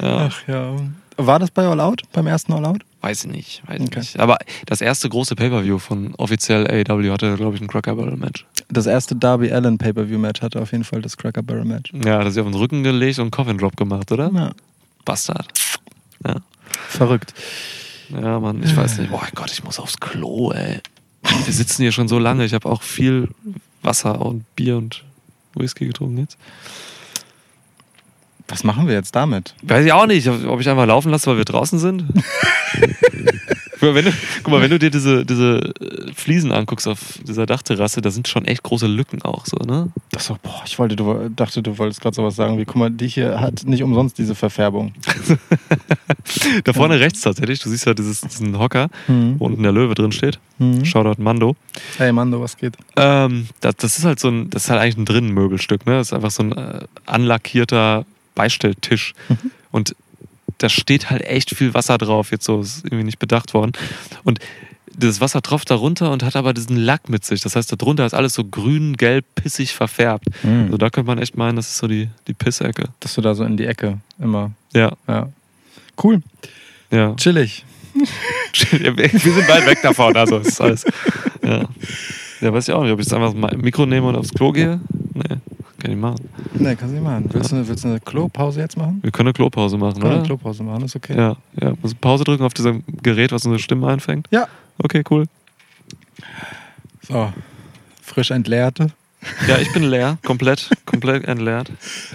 Ja, 0.00 0.28
Ach 0.30 0.48
ja. 0.48 0.76
War 1.16 1.38
das 1.38 1.50
bei 1.50 1.66
All 1.66 1.80
Out? 1.80 2.02
Beim 2.12 2.26
ersten 2.26 2.52
All 2.52 2.64
Out? 2.64 2.82
weiß 3.02 3.24
ich 3.24 3.30
nicht, 3.32 3.62
weiß 3.66 3.80
Okay. 3.80 3.98
nicht. 3.98 4.20
Aber 4.20 4.38
das 4.66 4.80
erste 4.80 5.08
große 5.08 5.34
Pay-Per-View 5.34 5.78
von 5.78 6.14
offiziell 6.16 6.66
AEW 6.68 7.10
hatte, 7.12 7.34
glaube 7.36 7.56
ich, 7.56 7.60
ein 7.62 7.66
Cracker 7.66 7.96
Barrel 7.96 8.16
Match. 8.16 8.46
Das 8.68 8.86
erste 8.86 9.16
Darby 9.16 9.50
Allen 9.52 9.76
Pay-Per-View 9.76 10.18
Match 10.18 10.40
hatte 10.40 10.60
auf 10.60 10.70
jeden 10.72 10.84
Fall 10.84 11.02
das 11.02 11.16
Cracker 11.16 11.42
Barrel 11.42 11.64
Match. 11.64 11.92
Ja, 11.92 12.18
hat 12.18 12.24
er 12.26 12.30
sich 12.30 12.40
auf 12.40 12.46
den 12.48 12.54
Rücken 12.56 12.82
gelegt 12.84 13.18
und 13.18 13.30
Coffin 13.32 13.58
Drop 13.58 13.76
gemacht, 13.76 14.10
oder? 14.12 14.30
Ja. 14.32 14.52
Bastard. 15.04 15.48
Ja. 16.24 16.36
Verrückt. 16.88 17.34
Ja, 18.10 18.38
Mann, 18.38 18.62
ich 18.62 18.76
weiß 18.76 18.98
nicht. 18.98 19.10
Boah 19.10 19.26
Gott, 19.34 19.50
ich 19.52 19.64
muss 19.64 19.78
aufs 19.80 19.98
Klo, 19.98 20.52
ey. 20.52 20.80
Wir 21.44 21.52
sitzen 21.52 21.82
hier 21.82 21.92
schon 21.92 22.06
so 22.08 22.18
lange. 22.20 22.44
Ich 22.44 22.54
habe 22.54 22.68
auch 22.68 22.82
viel 22.82 23.28
Wasser 23.82 24.20
und 24.24 24.44
Bier 24.54 24.76
und 24.76 25.02
Whisky 25.54 25.86
getrunken 25.86 26.18
jetzt. 26.18 26.38
Was 28.48 28.64
machen 28.64 28.86
wir 28.86 28.94
jetzt 28.94 29.14
damit? 29.14 29.54
Weiß 29.62 29.84
ich 29.86 29.92
auch 29.92 30.06
nicht, 30.06 30.28
ob 30.28 30.60
ich 30.60 30.68
einfach 30.68 30.86
laufen 30.86 31.10
lasse, 31.10 31.30
weil 31.30 31.38
wir 31.38 31.44
draußen 31.44 31.78
sind. 31.78 32.04
guck, 33.80 33.82
mal, 33.82 33.94
wenn 33.94 34.04
du, 34.04 34.12
guck 34.42 34.52
mal, 34.52 34.60
wenn 34.60 34.70
du 34.70 34.78
dir 34.78 34.90
diese, 34.90 35.24
diese 35.24 35.72
äh, 35.80 36.12
Fliesen 36.14 36.52
anguckst 36.52 36.86
auf 36.86 37.18
dieser 37.26 37.46
Dachterrasse, 37.46 38.00
da 38.02 38.10
sind 38.10 38.28
schon 38.28 38.44
echt 38.44 38.62
große 38.62 38.86
Lücken 38.86 39.22
auch 39.22 39.46
so, 39.46 39.56
ne? 39.56 39.88
Das 40.10 40.26
so, 40.26 40.36
boah, 40.42 40.62
ich 40.66 40.78
wollte, 40.78 40.96
du 40.96 41.30
dachte, 41.34 41.62
du 41.62 41.78
wolltest 41.78 42.00
gerade 42.00 42.14
sowas 42.14 42.36
sagen 42.36 42.58
wie, 42.58 42.64
guck 42.64 42.76
mal, 42.76 42.90
die 42.90 43.08
hier 43.08 43.40
hat 43.40 43.64
nicht 43.64 43.82
umsonst 43.82 44.18
diese 44.18 44.34
Verfärbung. 44.34 44.92
Da 46.64 46.72
vorne 46.72 47.00
rechts 47.00 47.20
tatsächlich, 47.22 47.58
du 47.60 47.68
siehst 47.68 47.84
ja 47.86 47.94
dieses, 47.94 48.20
diesen 48.20 48.58
Hocker, 48.58 48.88
Mhm. 49.08 49.36
wo 49.38 49.46
unten 49.46 49.62
der 49.62 49.72
Löwe 49.72 49.94
drin 49.94 50.12
steht. 50.12 50.38
Mhm. 50.58 50.84
Shoutout 50.84 51.20
Mando. 51.20 51.56
Hey 51.98 52.12
Mando, 52.12 52.40
was 52.40 52.56
geht? 52.56 52.76
Ähm, 52.96 53.48
das, 53.60 53.76
das 53.76 53.98
ist 53.98 54.04
halt 54.04 54.20
so 54.20 54.28
ein, 54.28 54.48
das 54.50 54.64
ist 54.64 54.70
halt 54.70 54.80
eigentlich 54.80 54.96
ein 54.98 55.04
Drinnenmöbelstück, 55.04 55.84
ne? 55.86 55.94
Das 55.94 56.08
ist 56.08 56.12
einfach 56.12 56.30
so 56.30 56.44
ein 56.44 56.52
äh, 56.52 56.80
anlackierter 57.06 58.04
Beistelltisch. 58.34 59.14
Und 59.70 59.94
da 60.58 60.68
steht 60.68 61.10
halt 61.10 61.22
echt 61.22 61.54
viel 61.56 61.74
Wasser 61.74 61.98
drauf, 61.98 62.30
jetzt 62.30 62.44
so, 62.44 62.60
ist 62.60 62.84
irgendwie 62.84 63.04
nicht 63.04 63.18
bedacht 63.18 63.54
worden. 63.54 63.72
Und 64.24 64.38
das 64.94 65.20
Wasser 65.20 65.40
tropft 65.42 65.70
da 65.70 65.74
runter 65.74 66.12
und 66.12 66.22
hat 66.22 66.36
aber 66.36 66.52
diesen 66.52 66.76
Lack 66.76 67.08
mit 67.08 67.24
sich. 67.24 67.40
Das 67.40 67.56
heißt, 67.56 67.72
da 67.72 67.76
drunter 67.76 68.04
ist 68.04 68.14
alles 68.14 68.34
so 68.34 68.44
grün, 68.44 68.96
gelb, 68.96 69.24
pissig 69.34 69.72
verfärbt. 69.72 70.26
Mhm. 70.42 70.64
Also 70.66 70.76
da 70.76 70.90
könnte 70.90 71.06
man 71.06 71.18
echt 71.18 71.36
meinen, 71.36 71.56
das 71.56 71.68
ist 71.68 71.78
so 71.78 71.88
die, 71.88 72.08
die 72.28 72.34
Pissecke. 72.34 72.90
Dass 73.00 73.14
du 73.14 73.22
da 73.22 73.34
so 73.34 73.44
in 73.44 73.56
die 73.56 73.64
Ecke 73.64 73.98
immer. 74.18 74.52
Ja, 74.74 74.92
Ja. 75.08 75.28
Cool. 76.02 76.22
ja. 76.90 77.14
Chillig. 77.16 77.64
Wir 77.94 79.08
sind 79.08 79.48
weit 79.48 79.66
weg 79.66 79.78
davon, 79.82 80.16
also 80.16 80.38
ist 80.38 80.60
alles. 80.60 80.84
Ja. 81.42 81.64
ja, 82.40 82.52
weiß 82.52 82.68
ich 82.68 82.74
auch 82.74 82.82
nicht, 82.82 82.92
ob 82.92 83.00
ich 83.00 83.06
jetzt 83.06 83.12
einfach 83.12 83.34
mein 83.34 83.60
Mikro 83.60 83.84
nehme 83.84 84.06
und 84.08 84.16
aufs 84.16 84.32
Klo 84.32 84.52
gehe. 84.52 84.80
Nee, 85.14 85.36
kann 85.82 85.90
ich 85.90 85.96
machen. 85.96 86.28
Nee, 86.54 86.76
kannst 86.76 86.94
du 86.94 86.98
nicht 86.98 87.02
machen. 87.02 87.28
Willst 87.32 87.50
du, 87.50 87.68
willst 87.68 87.84
du 87.84 87.88
eine 87.88 88.00
Klopause 88.00 88.60
jetzt 88.60 88.76
machen? 88.76 89.00
Wir 89.02 89.10
können 89.10 89.28
eine 89.28 89.34
Klopause 89.34 89.76
machen, 89.76 89.94
Können 89.94 90.04
wir 90.04 90.10
eine 90.10 90.18
oder? 90.20 90.26
Klopause 90.26 90.62
machen, 90.62 90.84
ist 90.84 90.94
okay. 90.94 91.16
Ja, 91.16 91.36
ja. 91.60 91.72
Muss 91.82 91.94
Pause 91.94 92.24
drücken 92.24 92.44
auf 92.44 92.54
diesem 92.54 92.84
Gerät, 93.02 93.32
was 93.32 93.44
unsere 93.44 93.60
Stimme 93.60 93.88
einfängt? 93.88 94.28
Ja. 94.30 94.46
Okay, 94.78 95.02
cool. 95.10 95.26
So. 97.02 97.32
Frisch 98.00 98.30
entleerte. 98.30 98.92
Ja, 99.46 99.58
ich 99.58 99.72
bin 99.72 99.84
leer, 99.84 100.18
komplett, 100.24 100.68
komplett 100.84 101.24
entleert. 101.24 101.70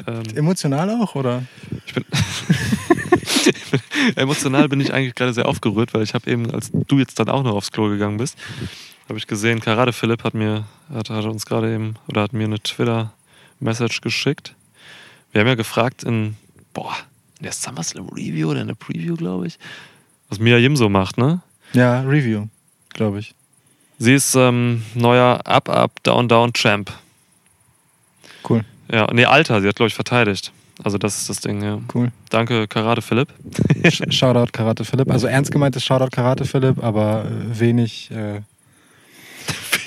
Ähm, 0.08 0.24
Emotional 0.36 0.90
auch, 0.90 1.16
oder? 1.16 1.44
ich 1.86 1.94
bin 1.94 2.04
emotional 4.16 4.68
bin 4.68 4.82
ich 4.82 4.94
eigentlich 4.94 5.16
gerade 5.16 5.34
sehr 5.34 5.48
aufgerührt, 5.48 5.94
weil 5.94 6.04
ich 6.04 6.14
habe 6.14 6.30
eben, 6.30 6.52
als 6.52 6.70
du 6.72 7.00
jetzt 7.00 7.18
dann 7.20 7.30
auch 7.30 7.44
noch 7.44 7.54
aufs 7.54 7.72
Klo 7.72 7.88
gegangen 7.88 8.18
bist, 8.18 8.38
habe 9.08 9.18
ich 9.18 9.26
gesehen, 9.26 9.62
Karate 9.62 9.94
Philipp 9.94 10.26
hat 10.26 10.34
mir, 10.34 10.66
hat, 10.94 11.10
hat 11.10 11.24
uns 11.24 11.46
gerade 11.46 11.74
eben 11.74 11.96
oder 12.10 12.24
hat 12.24 12.34
mir 12.34 12.44
eine 12.44 12.62
Twitter-Message 13.60 14.02
geschickt. 14.02 14.54
Wir 15.32 15.42
haben 15.42 15.48
ja 15.48 15.56
gefragt 15.56 16.04
in, 16.04 16.36
boah, 16.74 16.96
in 17.40 17.44
der 17.44 17.52
SummerSlam 17.52 18.10
Review 18.10 18.50
oder 18.52 18.62
in 18.62 18.68
der 18.68 18.76
Preview, 18.76 19.16
glaube 19.16 19.48
ich, 19.48 19.58
was 20.30 20.40
Mia 20.40 20.58
Yim 20.58 20.76
so 20.76 20.90
macht, 20.90 21.18
ne? 21.18 21.42
Ja, 21.74 22.02
Review, 22.02 22.48
glaube 22.94 23.20
ich. 23.20 23.34
Sie 24.00 24.14
ist 24.14 24.36
ähm, 24.36 24.84
neuer 24.94 25.42
Up, 25.46 25.70
Up, 25.70 26.04
Down, 26.04 26.28
Down 26.28 26.54
Champ. 26.54 26.92
Cool, 28.48 28.64
Ja, 28.92 29.08
nee, 29.12 29.26
Alter, 29.26 29.62
sie 29.62 29.68
hat, 29.68 29.76
glaube 29.76 29.88
ich, 29.88 29.96
verteidigt. 29.96 30.52
Also 30.84 30.98
das 31.00 31.18
ist 31.18 31.30
das 31.30 31.40
Ding, 31.42 31.64
ja. 31.64 31.80
cool. 31.96 32.12
Danke, 32.30 32.68
Karate 32.68 33.02
Philipp. 33.02 33.30
Sh- 33.84 34.12
Shoutout 34.12 34.52
Karate 34.52 34.86
Philipp. 34.86 35.10
Also 35.12 35.26
ernst 35.28 35.52
gemeintes 35.52 35.84
Shoutout 35.84 36.12
Karate 36.12 36.46
Philipp, 36.46 36.84
aber 36.84 37.26
äh, 37.26 37.60
wenig, 37.60 38.12
äh, 38.12 38.42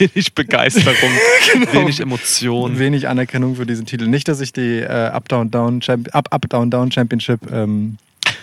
Wenig 0.01 0.35
Begeisterung, 0.35 0.95
Genau. 1.53 1.73
wenig 1.73 2.01
Emotion. 2.01 2.79
wenig 2.79 3.07
Anerkennung 3.09 3.57
für 3.57 3.67
diesen 3.67 3.87
Titel. 3.87 4.07
Nicht, 4.07 4.29
dass 4.29 4.41
ich 4.41 4.53
die 4.53 4.81
äh, 4.81 4.87
Up 4.89 5.29
Down 5.29 5.51
Down 5.51 5.81
Champ 5.81 6.09
Up 6.15 6.29
Up 6.33 6.49
Down 6.49 6.71
Down 6.71 6.91
Championship 6.91 7.41
ähm, 7.53 7.99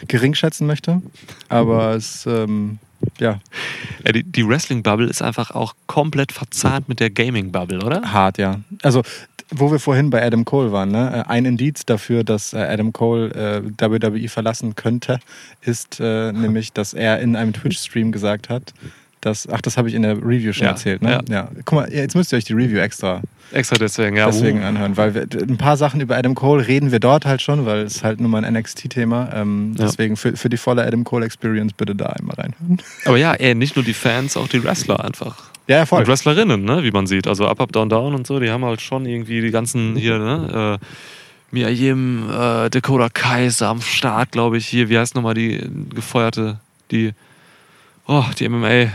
gering 0.07 0.33
schätzen 0.35 0.67
möchte, 0.67 1.01
aber 1.49 1.95
es 1.95 2.25
ähm, 2.27 2.77
ja 3.19 3.39
Ja, 4.05 4.11
die 4.11 4.23
die 4.23 4.47
Wrestling-Bubble 4.47 5.07
ist 5.07 5.21
einfach 5.21 5.51
auch 5.51 5.73
komplett 5.87 6.31
verzahnt 6.31 6.87
mit 6.87 6.99
der 6.99 7.09
Gaming-Bubble, 7.09 7.83
oder? 7.83 8.13
hart, 8.13 8.37
ja. 8.37 8.61
Also 8.83 9.01
wo 9.49 9.71
wir 9.71 9.79
vorhin 9.79 10.09
bei 10.09 10.21
Adam 10.25 10.43
Cole 10.45 10.71
waren, 10.71 10.91
ne? 10.91 11.23
äh, 11.25 11.29
ein 11.29 11.45
Indiz 11.45 11.85
dafür, 11.85 12.23
dass 12.23 12.53
äh, 12.53 12.57
Adam 12.57 12.91
Cole 12.91 13.29
äh, 13.33 13.61
WWE 13.81 14.27
verlassen 14.27 14.75
könnte, 14.75 15.19
ist 15.61 15.99
äh, 15.99 16.31
nämlich, 16.33 16.73
dass 16.73 16.93
er 16.93 17.19
in 17.19 17.35
einem 17.35 17.53
Twitch-Stream 17.53 18.11
gesagt 18.11 18.49
hat, 18.49 18.73
dass, 19.27 19.47
ach, 19.49 19.61
das 19.61 19.77
habe 19.77 19.89
ich 19.89 19.95
in 19.95 20.01
der 20.01 20.17
Review 20.17 20.53
schon 20.53 20.65
Ja, 20.65 20.71
erzählt, 20.71 21.01
ne? 21.01 21.19
ja. 21.29 21.49
Guck 21.65 21.79
mal, 21.79 21.93
jetzt 21.93 22.15
müsst 22.15 22.33
ihr 22.33 22.37
euch 22.37 22.45
die 22.45 22.53
Review 22.53 22.79
extra 22.79 23.21
Extra 23.51 23.77
deswegen, 23.77 24.17
ja. 24.17 24.25
deswegen 24.25 24.61
uh. 24.61 24.65
anhören, 24.65 24.97
weil 24.97 25.13
wir, 25.13 25.21
ein 25.21 25.57
paar 25.57 25.77
Sachen 25.77 26.01
über 26.01 26.17
Adam 26.17 26.35
Cole 26.35 26.67
reden 26.67 26.91
wir 26.91 26.99
dort 26.99 27.25
halt 27.25 27.41
schon, 27.41 27.65
weil 27.65 27.79
es 27.79 28.03
halt 28.03 28.19
nur 28.19 28.29
mal 28.29 28.43
ein 28.43 28.53
NXT-Thema. 28.53 29.29
Ähm, 29.33 29.75
Ja. 29.77 29.85
Deswegen 29.85 30.17
für, 30.17 30.35
für 30.35 30.49
die 30.49 30.57
volle 30.57 30.85
Adam 30.85 31.03
Cole 31.03 31.25
Experience 31.25 31.73
bitte 31.73 31.95
da 31.95 32.07
einmal 32.07 32.35
reinhören. 32.35 32.81
Aber 33.05 33.17
ja, 33.17 33.33
ey, 33.33 33.55
nicht 33.55 33.75
nur 33.75 33.85
die 33.85 33.93
Fans, 33.93 34.35
auch 34.35 34.47
die 34.47 34.63
Wrestler 34.63 35.03
einfach. 35.03 35.51
Ja, 35.67 35.85
voll. 35.85 36.01
Und 36.01 36.07
Wrestlerinnen, 36.07 36.63
ne, 36.63 36.83
wie 36.83 36.91
man 36.91 37.07
sieht. 37.07 37.27
Also 37.27 37.47
Up, 37.47 37.61
Up, 37.61 37.71
Down, 37.71 37.89
Down 37.89 38.15
und 38.15 38.27
so, 38.27 38.39
die 38.39 38.49
haben 38.49 38.65
halt 38.65 38.81
schon 38.81 39.05
irgendwie 39.05 39.41
die 39.41 39.51
ganzen 39.51 39.95
hier, 39.95 40.17
ne? 40.17 40.79
Äh, 40.81 40.85
Mia 41.51 41.69
Yim, 41.69 42.29
äh, 42.29 42.69
Dakota 42.69 43.07
Kaiser 43.09 43.69
am 43.69 43.81
Start, 43.81 44.31
glaube 44.31 44.57
ich, 44.57 44.67
hier. 44.67 44.89
Wie 44.89 44.97
heißt 44.97 45.15
nochmal 45.15 45.33
die 45.33 45.61
gefeuerte, 45.95 46.59
die, 46.91 47.13
oh, 48.05 48.25
die 48.37 48.49
MMA 48.49 48.91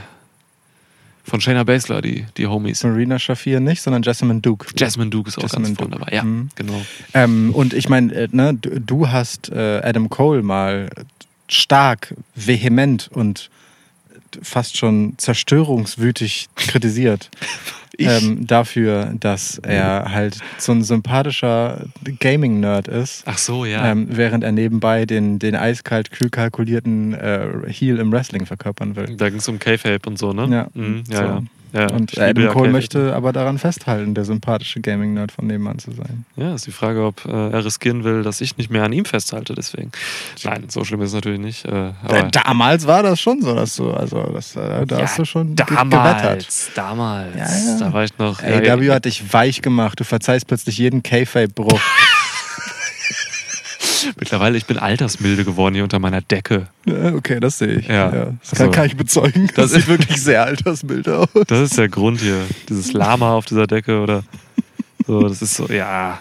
von 1.25 1.41
Shayna 1.41 1.63
Baszler, 1.65 2.03
die, 2.03 2.27
die 2.37 2.47
Homies. 2.47 2.83
Marina 2.85 3.19
Shafir 3.19 3.61
nicht, 3.61 3.81
sondern 3.83 4.03
Jessamine 4.03 4.41
Duke. 4.41 4.67
Jasmine 4.77 5.11
Duke 5.11 5.29
ist 5.29 5.39
auch 5.39 5.43
Jessamine 5.43 5.75
ganz 5.75 5.79
vorne 5.79 5.97
dabei. 5.99 6.15
Ja, 6.17 6.25
Mhm. 6.25 6.49
genau. 6.57 6.83
Ähm, 7.15 7.55
und 7.55 7.75
ich 7.75 7.89
meine, 7.89 8.13
äh, 8.15 8.29
ne, 8.33 8.55
du, 8.55 8.81
du 8.81 9.09
hast 9.09 9.49
äh, 9.51 9.81
Adam 9.85 10.09
Cole 10.11 10.43
mal 10.43 10.91
stark, 11.49 12.15
vehement 12.35 13.09
und 13.13 13.51
fast 14.43 14.77
schon 14.79 15.15
zerstörungswütig 15.19 16.49
kritisiert. 16.57 17.31
Ähm, 17.99 18.47
dafür, 18.47 19.13
dass 19.21 19.59
er 19.59 20.13
halt 20.13 20.39
so 20.59 20.73
ein 20.73 20.83
sympathischer 20.83 21.85
Gaming-Nerd 22.21 22.89
ist. 22.89 23.23
Ach 23.27 23.39
so, 23.39 23.65
ja. 23.65 23.91
Ähm, 23.91 24.09
während 24.11 24.45
er 24.45 24.53
nebenbei 24.53 25.05
den, 25.05 25.39
den 25.39 25.55
eiskalt 25.55 26.11
kühl 26.11 26.31
kalkulierten 26.31 27.13
äh, 27.15 27.49
Heel 27.69 27.99
im 27.99 28.11
Wrestling 28.13 28.47
verkörpern 28.47 28.97
will. 28.97 29.15
da 29.17 29.29
ging 29.29 29.39
es 29.39 29.49
um 29.49 29.59
K-Fape 29.59 30.09
und 30.09 30.19
so, 30.19 30.33
ne? 30.33 30.49
Ja. 30.51 30.67
Mhm, 30.75 31.05
ja, 31.11 31.17
So. 31.17 31.23
ja. 31.23 31.43
Ja. 31.73 31.91
Und 31.91 32.19
Adam 32.19 32.45
ja 32.45 32.53
Cole 32.53 32.71
möchte 32.71 33.15
aber 33.15 33.33
daran 33.33 33.59
festhalten, 33.59 34.15
der 34.15 34.25
sympathische 34.25 34.81
Gaming-Nerd 34.81 35.33
von 35.33 35.47
nebenan 35.47 35.79
zu 35.79 35.91
sein. 35.93 36.25
Ja, 36.37 36.55
ist 36.55 36.67
die 36.67 36.71
Frage, 36.73 37.05
ob 37.05 37.25
äh, 37.25 37.31
er 37.51 37.65
riskieren 37.65 38.05
will, 38.05 38.23
dass 38.23 38.41
ich 38.41 38.57
nicht 38.57 38.71
mehr 38.71 38.85
an 38.85 38.93
ihm 38.93 39.05
festhalte, 39.05 39.55
deswegen. 39.55 39.91
Nein, 40.45 40.65
so 40.69 40.85
schlimm 40.85 41.01
ist 41.03 41.09
es 41.11 41.15
natürlich 41.15 41.41
nicht. 41.41 41.65
Äh, 41.65 41.93
aber 42.05 42.19
Äh, 42.27 42.31
damals 42.31 42.87
war 42.87 43.03
das 43.03 43.21
schon 43.21 43.41
so, 43.43 43.55
dass 43.55 43.77
du, 43.77 43.91
also 43.91 44.23
das, 44.33 44.55
äh, 44.57 44.87
da 44.87 45.01
hast 45.03 45.19
du 45.19 45.25
schon 45.25 45.57
ge- 45.57 45.65
gewettert. 45.67 45.91
damals, 45.91 46.71
damals, 46.75 47.37
Ja, 47.37 47.73
ja. 47.75 47.79
da 47.81 47.93
war 47.93 48.05
ich 48.05 48.19
noch. 48.19 48.43
Ey, 48.43 48.67
ja, 48.67 48.79
W 48.81 48.91
hat 48.91 49.05
dich 49.05 49.33
weich 49.33 49.63
gemacht. 49.63 49.99
Du 50.01 50.05
verzeihst 50.05 50.47
plötzlich 50.47 50.79
jeden 50.79 51.03
K-Fape-Bruch. 51.03 51.81
mittlerweile, 54.19 54.57
ich 54.57 54.67
bin 54.67 54.79
altersmilde 54.79 55.45
geworden 55.45 55.75
hier 55.75 55.85
unter 55.85 55.99
meiner 55.99 56.21
Decke. 56.21 56.69
Ja, 56.87 57.15
okay, 57.15 57.41
das 57.41 57.59
sehe 57.59 57.75
ich. 57.81 57.89
Ja. 57.89 58.11
das 58.11 58.51
Also, 58.53 58.65
kann, 58.65 58.71
kann 58.73 58.87
ich 58.87 58.97
bezeugen. 58.97 59.47
Das, 59.49 59.55
das 59.57 59.71
sieht 59.71 59.81
ist- 59.81 59.89
wirklich 59.89 60.23
sehr 60.23 60.45
altersmild 60.45 61.09
aus. 61.09 61.29
Das 61.47 61.61
ist 61.61 61.79
der 61.79 61.89
Grund 61.89 62.21
hier. 62.21 62.39
Dieses 62.69 62.93
Lama 62.93 63.33
auf 63.35 63.45
dieser 63.47 63.67
Decke 63.67 64.01
oder 64.01 64.25
so, 65.07 65.23
das 65.29 65.43
ist 65.43 65.55
so, 65.55 65.67
ja. 65.69 66.21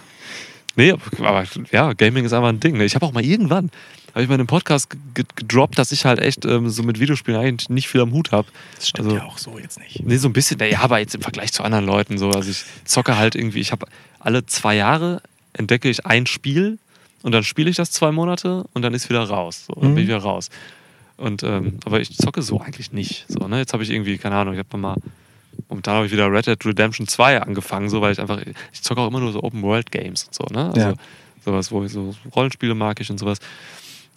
Nee, 0.76 0.94
aber 1.20 1.44
ja, 1.72 1.94
Gaming 1.94 2.26
ist 2.26 2.34
einfach 2.34 2.50
ein 2.50 2.60
Ding. 2.60 2.78
ne? 2.78 2.86
Ich 2.86 2.96
habe 2.96 3.06
auch 3.06 3.12
mal 3.12 3.24
irgendwann, 3.24 3.70
habe 4.14 4.24
ich 4.24 4.30
mal 4.30 4.36
in 4.36 4.42
einem 4.42 4.48
Podcast 4.48 4.90
ge- 5.14 5.26
gedroppt, 5.36 5.78
dass 5.78 5.92
ich 5.92 6.06
halt 6.06 6.20
echt 6.20 6.46
ähm, 6.46 6.70
so 6.70 6.82
mit 6.84 7.00
Videospielen 7.00 7.40
eigentlich 7.40 7.70
nicht 7.70 7.88
viel 7.90 8.02
am 8.02 8.12
Hut 8.14 8.32
habe. 8.32 8.48
Das 8.78 8.88
stimmt 8.88 9.08
Also- 9.10 9.18
ja 9.20 9.26
auch 9.26 9.38
so 9.38 9.60
jetzt 9.60 9.80
nicht. 9.80 10.02
Nee, 10.06 10.16
so 10.18 10.30
ein 10.30 10.34
bisschen, 10.34 10.58
naja, 10.60 10.80
aber 10.82 11.00
jetzt 11.00 11.14
im 11.14 11.22
Vergleich 11.22 11.52
zu 11.52 11.64
anderen 11.64 11.86
Leuten 11.86 12.18
so. 12.18 12.30
Also 12.32 12.50
ich 12.50 12.64
zocke 12.86 13.18
halt 13.18 13.36
irgendwie, 13.36 13.60
ich 13.60 13.72
habe 13.74 13.86
alle 14.20 14.46
zwei 14.46 14.76
Jahre 14.76 15.22
entdecke 15.54 15.90
ich 15.90 16.06
ein 16.06 16.26
Spiel 16.26 16.80
und 17.24 17.32
dann 17.32 17.44
spiele 17.44 17.70
ich 17.70 17.76
das 17.76 17.92
zwei 17.92 18.12
Monate 18.12 18.66
und 18.74 18.82
dann 18.82 18.94
ist 18.94 19.10
wieder 19.10 19.24
raus. 19.24 19.66
So, 19.68 19.74
dann 19.80 19.92
Mhm. 19.92 19.96
bin 19.96 20.04
ich 20.04 20.10
wieder 20.10 20.20
raus. 20.20 20.50
Und, 21.18 21.44
ähm, 21.44 21.78
aber 21.86 22.00
ich 22.00 22.16
zocke 22.18 22.42
so 22.42 22.60
eigentlich 22.62 22.92
nicht. 22.92 23.26
So, 23.28 23.48
ne? 23.48 23.60
Jetzt 23.60 23.74
habe 23.74 23.84
ich 23.84 23.92
irgendwie, 23.92 24.18
keine 24.18 24.36
Ahnung, 24.36 24.54
ich 24.56 24.60
habe 24.60 24.78
mal, 24.78 24.98
momentan 25.70 25.96
habe 25.96 26.06
ich 26.08 26.12
wieder 26.12 26.32
Red 26.32 26.48
Dead 26.48 26.66
Redemption 26.66 27.08
2 27.08 27.42
angefangen, 27.42 27.90
so, 27.90 28.02
weil 28.02 28.12
ich 28.14 28.20
einfach, 28.20 28.42
ich 28.74 28.82
zocke 28.82 29.02
auch 29.02 29.08
immer 29.08 29.20
nur 29.20 29.32
so 29.32 29.44
Open 29.44 29.62
World 29.62 29.92
Games 29.92 30.24
und 30.24 30.34
so, 30.34 30.44
ne? 30.52 30.72
Also 30.74 30.80
Ja. 30.90 30.94
sowas, 31.46 31.72
wo 31.72 31.84
ich 31.84 31.92
so 31.92 32.16
Rollenspiele 32.36 32.74
mag 32.74 33.00
ich 33.02 33.10
und 33.12 33.20
sowas. 33.20 33.38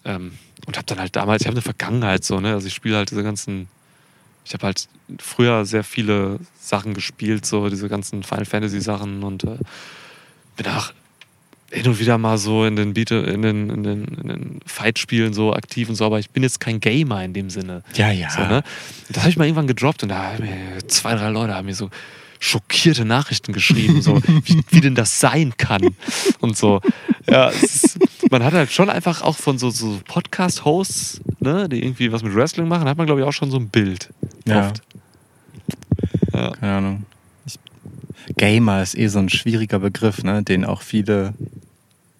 Ähm, 0.07 0.33
und 0.67 0.77
habe 0.79 0.87
dann 0.87 0.99
halt 0.99 1.15
damals, 1.15 1.43
ich 1.43 1.47
habe 1.47 1.57
eine 1.57 1.63
Vergangenheit 1.63 2.25
so, 2.25 2.41
ne? 2.41 2.55
Also 2.55 2.67
ich 2.69 2.75
spiele 2.75 2.97
halt 2.97 3.11
diese 3.11 3.23
ganzen, 3.23 3.69
ich 4.47 4.55
habe 4.55 4.65
halt 4.67 4.89
früher 5.19 5.67
sehr 5.67 5.85
viele 5.85 6.39
Sachen 6.59 6.95
gespielt, 6.95 7.45
so 7.45 7.69
diese 7.69 7.89
ganzen 7.91 8.23
Final 8.23 8.45
Fantasy 8.47 8.81
Sachen 8.81 9.23
und 9.23 9.45
äh, 9.45 9.59
bin 10.57 10.67
auch 10.69 10.93
hin 11.70 11.89
und 11.89 11.99
wieder 11.99 12.19
mal 12.19 12.39
so 12.39 12.65
in 12.65 12.77
den 12.77 12.95
Beat, 12.95 13.11
in 13.11 13.43
den, 13.43 13.70
in 13.70 13.82
den, 13.82 14.05
in 14.05 14.28
den 14.28 14.61
Fight-Spielen 14.66 15.35
so 15.35 15.53
aktiv 15.53 15.89
und 15.89 15.95
so, 15.95 16.05
aber 16.05 16.19
ich 16.19 16.31
bin 16.31 16.43
jetzt 16.43 16.61
kein 16.61 16.81
Gamer 16.81 17.24
in 17.24 17.32
dem 17.32 17.51
Sinne. 17.51 17.82
Ja, 17.95 18.11
ja. 18.11 18.31
So, 18.31 18.41
ne? 18.41 18.62
Das 19.09 19.23
habe 19.23 19.31
ich 19.31 19.36
mal 19.36 19.45
irgendwann 19.45 19.66
gedroppt 19.66 20.03
und 20.03 20.11
da 20.11 20.32
haben 20.32 20.45
mir 20.45 20.86
zwei, 20.89 21.15
drei 21.15 21.31
Leute 21.31 21.55
haben 21.55 21.66
mir 21.66 21.74
so 21.74 21.91
schockierte 22.41 23.05
Nachrichten 23.05 23.53
geschrieben, 23.53 24.03
so 24.03 24.20
wie, 24.45 24.62
wie 24.69 24.81
denn 24.81 24.95
das 24.95 25.19
sein 25.20 25.55
kann 25.57 25.95
und 26.41 26.57
so. 26.57 26.81
Ja, 27.27 27.49
ist, 27.49 27.99
man 28.31 28.45
hat 28.45 28.53
halt 28.53 28.70
schon 28.70 28.91
einfach 28.91 29.23
auch 29.23 29.36
von 29.36 29.59
so, 29.59 29.70
so 29.70 30.01
Podcast-Hosts, 30.07 31.23
ne, 31.41 31.69
die 31.69 31.82
irgendwie 31.82 32.12
was 32.12 32.23
mit 32.23 32.35
Wrestling 32.35 32.69
machen, 32.69 32.89
hat 32.89 32.99
man 32.99 33.07
glaube 33.07 33.23
ich 33.23 33.27
auch 33.27 33.32
schon 33.32 33.51
so 33.51 33.57
ein 33.57 33.69
Bild. 33.69 34.11
Ja. 34.47 34.69
Oft. 34.69 34.82
Ja. 36.32 36.51
Keine 36.51 36.73
Ahnung. 36.73 37.07
Gamer 38.37 38.83
ist 38.83 38.97
eh 38.97 39.09
so 39.09 39.19
ein 39.19 39.29
schwieriger 39.29 39.79
Begriff, 39.79 40.23
ne? 40.23 40.43
den 40.43 40.65
auch 40.65 40.83
viele 40.83 41.35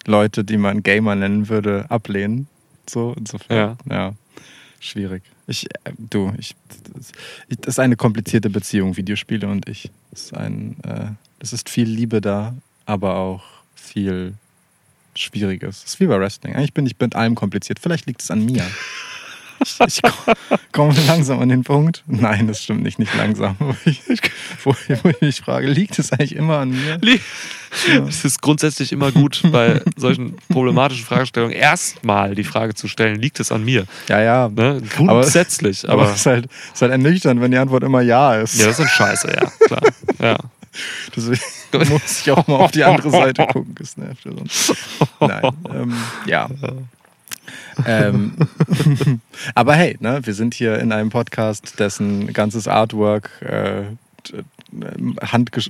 Leute, 0.05 0.43
die 0.43 0.57
man 0.57 0.83
Gamer 0.83 1.15
nennen 1.15 1.49
würde, 1.49 1.85
ablehnen. 1.89 2.47
So, 2.87 3.13
insofern. 3.17 3.77
Ja. 3.89 4.13
Schwierig. 4.79 5.23
Ich, 5.47 5.65
äh, 5.65 5.93
du, 5.97 6.31
ich, 6.37 6.55
das, 6.93 7.11
ich, 7.47 7.57
das 7.57 7.75
ist 7.75 7.79
eine 7.79 7.95
komplizierte 7.95 8.49
Beziehung, 8.49 8.97
Videospiele 8.97 9.47
und 9.47 9.67
ich. 9.67 9.89
Es 10.11 10.25
ist 10.25 10.33
ein, 10.35 10.75
äh, 10.83 11.07
es 11.39 11.53
ist 11.53 11.69
viel 11.69 11.87
Liebe 11.87 12.21
da, 12.21 12.55
aber 12.85 13.15
auch 13.15 13.43
viel 13.73 14.35
Schwieriges. 15.15 15.79
Es 15.79 15.93
ist 15.93 15.99
wie 15.99 16.07
bei 16.07 16.19
Wrestling. 16.19 16.55
Eigentlich 16.55 16.73
bin 16.73 16.85
ich 16.85 16.95
mit 16.99 17.15
allem 17.15 17.35
kompliziert. 17.35 17.79
Vielleicht 17.79 18.05
liegt 18.05 18.21
es 18.21 18.29
an 18.29 18.45
mir. 18.45 18.63
Ich, 19.65 19.79
ich 19.87 20.01
komme 20.71 20.93
langsam 21.07 21.39
an 21.39 21.49
den 21.49 21.63
Punkt. 21.63 22.03
Nein, 22.05 22.47
das 22.47 22.63
stimmt 22.63 22.83
nicht, 22.83 22.99
nicht 22.99 23.15
langsam. 23.15 23.55
Wo 23.59 23.75
ich, 23.85 24.01
wo, 24.63 24.75
ich 25.09 25.21
mich 25.21 25.41
frage, 25.41 25.67
liegt 25.67 25.97
es 25.97 26.11
eigentlich 26.11 26.35
immer 26.35 26.59
an 26.59 26.69
mir? 26.69 26.99
Ja. 27.87 28.05
Es 28.07 28.23
ist 28.23 28.41
grundsätzlich 28.41 28.91
immer 28.91 29.11
gut, 29.11 29.41
bei 29.51 29.81
solchen 29.97 30.37
problematischen 30.49 31.05
Fragestellungen 31.05 31.55
erstmal 31.55 32.35
die 32.35 32.43
Frage 32.43 32.75
zu 32.75 32.87
stellen, 32.87 33.19
liegt 33.19 33.39
es 33.39 33.51
an 33.51 33.65
mir? 33.65 33.85
Ja, 34.07 34.21
ja. 34.21 34.49
Ne? 34.49 34.81
Grundsätzlich, 34.95 35.89
Aber 35.89 36.03
aber, 36.03 36.11
es 36.11 36.19
ist, 36.19 36.25
halt, 36.25 36.45
es 36.45 36.75
ist 36.75 36.81
halt 36.81 36.91
ernüchternd, 36.91 37.41
wenn 37.41 37.51
die 37.51 37.57
Antwort 37.57 37.83
immer 37.83 38.01
ja 38.01 38.35
ist. 38.35 38.59
ja, 38.59 38.67
das 38.67 38.79
ist 38.79 38.91
Scheiße, 38.91 39.27
ja, 39.27 39.51
klar. 39.67 39.81
Ja. 40.21 40.37
Deswegen 41.15 41.41
muss 41.89 42.21
ich 42.21 42.31
auch 42.31 42.47
mal 42.47 42.57
auf 42.57 42.71
die 42.71 42.83
andere 42.83 43.09
Seite 43.09 43.45
gucken. 43.47 43.75
Sonst. 44.23 44.73
Nein, 45.19 45.41
ähm, 45.73 45.93
ja. 46.25 46.49
Ähm, 47.85 48.35
aber 49.55 49.75
hey, 49.75 49.97
ne, 49.99 50.19
wir 50.25 50.33
sind 50.33 50.53
hier 50.53 50.79
in 50.79 50.91
einem 50.91 51.09
Podcast, 51.09 51.79
dessen 51.79 52.31
ganzes 52.33 52.67
Artwork 52.67 53.29
äh, 53.41 53.83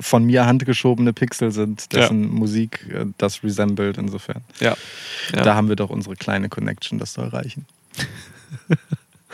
von 0.01 0.23
mir 0.25 0.45
handgeschobene 0.47 1.13
Pixel 1.13 1.51
sind, 1.51 1.93
dessen 1.93 2.29
Musik 2.29 2.87
äh, 2.91 3.05
das 3.17 3.43
resembled. 3.43 3.97
Insofern, 3.97 4.41
Ja. 4.59 4.75
Ja. 5.33 5.41
da 5.43 5.55
haben 5.55 5.69
wir 5.69 5.75
doch 5.75 5.89
unsere 5.89 6.15
kleine 6.15 6.49
Connection, 6.49 6.97
das 6.99 7.13
soll 7.13 7.27
reichen. 7.27 7.65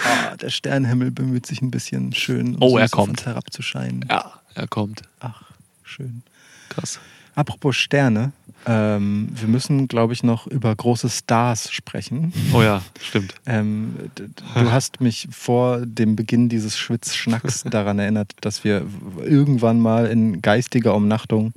Ah, 0.03 0.35
der 0.35 0.49
Sternenhimmel 0.49 1.11
bemüht 1.11 1.45
sich 1.45 1.61
ein 1.61 1.69
bisschen 1.69 2.11
schön, 2.15 2.57
Oh, 2.59 2.75
er 2.79 2.89
kommt. 2.89 3.27
herabzuscheinen. 3.27 4.03
ja, 4.09 4.31
er 4.55 4.67
kommt. 4.67 5.03
Ach, 5.19 5.43
schön. 5.83 6.23
Krass. 6.69 6.99
Apropos 7.35 7.75
Sterne, 7.75 8.31
ähm, 8.65 9.29
wir 9.33 9.47
müssen, 9.47 9.87
glaube 9.87 10.13
ich, 10.13 10.23
noch 10.23 10.47
über 10.47 10.75
große 10.75 11.09
Stars 11.09 11.71
sprechen. 11.71 12.31
Oh 12.53 12.61
ja, 12.61 12.81
stimmt. 13.01 13.33
Ähm, 13.45 13.95
du 14.15 14.71
hast 14.71 15.01
mich 15.01 15.27
vor 15.31 15.85
dem 15.85 16.15
Beginn 16.15 16.49
dieses 16.49 16.77
Schwitzschnacks 16.77 17.63
daran 17.69 17.99
erinnert, 17.99 18.33
dass 18.41 18.63
wir 18.63 18.85
irgendwann 19.23 19.79
mal 19.79 20.05
in 20.07 20.41
geistiger 20.41 20.93
Umnachtung 20.95 21.53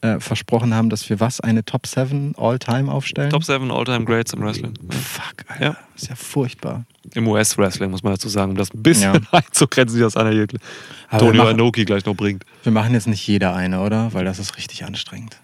äh, 0.00 0.20
versprochen 0.20 0.74
haben, 0.74 0.90
dass 0.90 1.10
wir 1.10 1.20
was? 1.20 1.40
Eine 1.40 1.64
Top 1.64 1.86
7 1.86 2.34
All-Time 2.36 2.90
aufstellen? 2.90 3.30
Top 3.30 3.44
7 3.44 3.70
All-Time 3.70 4.04
Greats 4.04 4.32
im 4.32 4.40
Wrestling. 4.42 4.74
Fuck, 4.90 5.44
Alter. 5.48 5.64
Ja. 5.64 5.76
Ist 5.96 6.08
ja 6.08 6.14
furchtbar. 6.14 6.84
Im 7.14 7.26
US-Wrestling, 7.26 7.90
muss 7.90 8.02
man 8.02 8.12
dazu 8.12 8.28
sagen, 8.28 8.52
um 8.52 8.56
das 8.56 8.72
ein 8.72 8.82
bisschen 8.82 9.14
Ja. 9.14 9.20
einzugrenzen, 9.32 9.98
wie 9.98 10.02
das 10.02 10.16
einer 10.16 10.46
Tony 11.18 11.38
Inoki 11.50 11.84
gleich 11.84 12.04
noch 12.04 12.14
bringt. 12.14 12.44
Wir 12.62 12.72
machen 12.72 12.94
jetzt 12.94 13.08
nicht 13.08 13.26
jeder 13.26 13.54
eine, 13.54 13.80
oder? 13.80 14.12
Weil 14.14 14.24
das 14.24 14.38
ist 14.38 14.56
richtig 14.56 14.84
anstrengend. 14.84 15.36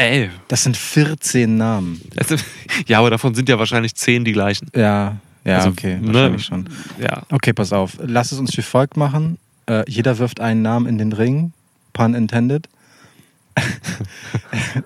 Ey. 0.00 0.30
Das 0.48 0.62
sind 0.62 0.76
14 0.78 1.56
Namen. 1.58 2.00
ist- 2.16 2.44
Ja, 2.86 3.00
aber 3.00 3.10
davon 3.10 3.34
sind 3.34 3.48
ja 3.50 3.58
wahrscheinlich 3.58 3.94
10 3.94 4.24
die 4.24 4.32
gleichen. 4.32 4.68
Ja, 4.74 5.16
ja, 5.44 5.56
Also, 5.58 5.68
okay, 5.70 5.96
ne? 6.00 6.06
wahrscheinlich 6.14 6.44
schon. 6.46 6.68
Ja. 6.98 7.22
Okay, 7.30 7.52
pass 7.52 7.72
auf. 7.72 7.98
Lass 8.02 8.32
es 8.32 8.38
uns 8.38 8.56
wie 8.56 8.62
folgt 8.62 8.96
machen. 8.96 9.36
Äh, 9.66 9.84
jeder 9.90 10.18
wirft 10.18 10.40
einen 10.40 10.62
Namen 10.62 10.86
in 10.86 10.96
den 10.96 11.12
Ring, 11.12 11.52
pun 11.92 12.14
intended. 12.14 12.66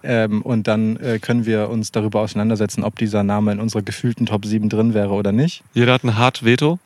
ähm, 0.03 0.43
und 0.43 0.67
dann 0.67 0.97
äh, 0.97 1.19
können 1.21 1.47
wir 1.47 1.69
uns 1.69 1.93
darüber 1.93 2.21
auseinandersetzen, 2.21 2.83
ob 2.83 2.99
dieser 2.99 3.23
Name 3.23 3.53
in 3.53 3.61
unserer 3.61 3.83
gefühlten 3.83 4.27
Top 4.27 4.45
7 4.45 4.69
drin 4.69 4.95
wäre 4.95 5.11
oder 5.13 5.31
nicht. 5.33 5.63
Jeder 5.75 5.93
hat 5.93 6.03
ein 6.05 6.17
Hard 6.19 6.45
Veto. 6.45 6.79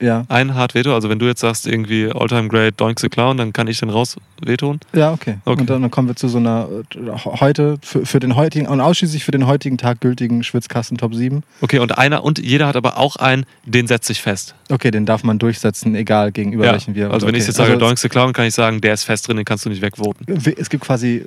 Ja, 0.00 0.24
Ein 0.28 0.54
Hard 0.54 0.74
Veto. 0.74 0.92
Also 0.94 1.08
wenn 1.08 1.18
du 1.18 1.26
jetzt 1.26 1.40
sagst, 1.40 1.66
irgendwie 1.66 2.10
All-Time 2.12 2.48
Great 2.48 2.80
Doink 2.80 2.98
the 3.00 3.08
Clown, 3.08 3.36
dann 3.36 3.52
kann 3.52 3.68
ich 3.68 3.78
den 3.80 3.90
raus 3.90 4.16
vetoen. 4.44 4.80
ja, 4.92 5.12
okay. 5.12 5.36
Okay. 5.44 5.60
Und 5.60 5.70
dann, 5.70 5.82
dann 5.82 5.90
kommen 5.90 6.08
wir 6.08 6.16
zu 6.16 6.28
so 6.28 6.38
einer 6.38 6.68
äh, 6.94 7.10
heute, 7.24 7.78
für, 7.82 8.04
für 8.04 8.18
den 8.20 8.34
heutigen, 8.36 8.66
und 8.66 8.80
ausschließlich 8.80 9.24
für 9.24 9.30
den 9.30 9.46
heutigen 9.46 9.78
Tag 9.78 10.00
gültigen 10.00 10.42
Schwitzkasten 10.42 10.98
Top 10.98 11.14
7. 11.14 11.42
Okay, 11.60 11.78
und 11.78 11.96
einer, 11.96 12.24
und 12.24 12.38
jeder 12.38 12.66
hat 12.66 12.76
aber 12.76 12.98
auch 12.98 13.16
einen, 13.16 13.46
den 13.64 13.86
setze 13.86 14.12
ich 14.12 14.20
fest. 14.20 14.54
Okay, 14.70 14.90
den 14.90 15.06
darf 15.06 15.22
man 15.22 15.38
durchsetzen, 15.38 15.94
egal 15.94 16.32
gegenüber 16.32 16.64
Ja. 16.66 16.72
welchen 16.72 16.94
wir. 16.94 17.10
Also 17.12 17.26
wenn 17.26 17.34
okay. 17.34 17.40
ich 17.42 17.46
jetzt 17.46 17.56
sage, 17.56 17.70
Also 17.72 17.80
Doink 17.86 17.98
the 17.98 18.08
Clown, 18.08 18.32
kann 18.32 18.46
ich 18.46 18.54
sagen, 18.54 18.80
der 18.80 18.94
ist 18.94 19.04
fest 19.04 19.28
drin, 19.28 19.36
den 19.36 19.44
kannst 19.44 19.64
du 19.64 19.70
nicht 19.70 19.80
wegvoten. 19.80 20.26
es, 20.56 20.68
gibt 20.68 20.84
quasi 20.84 21.16
äh, 21.18 21.22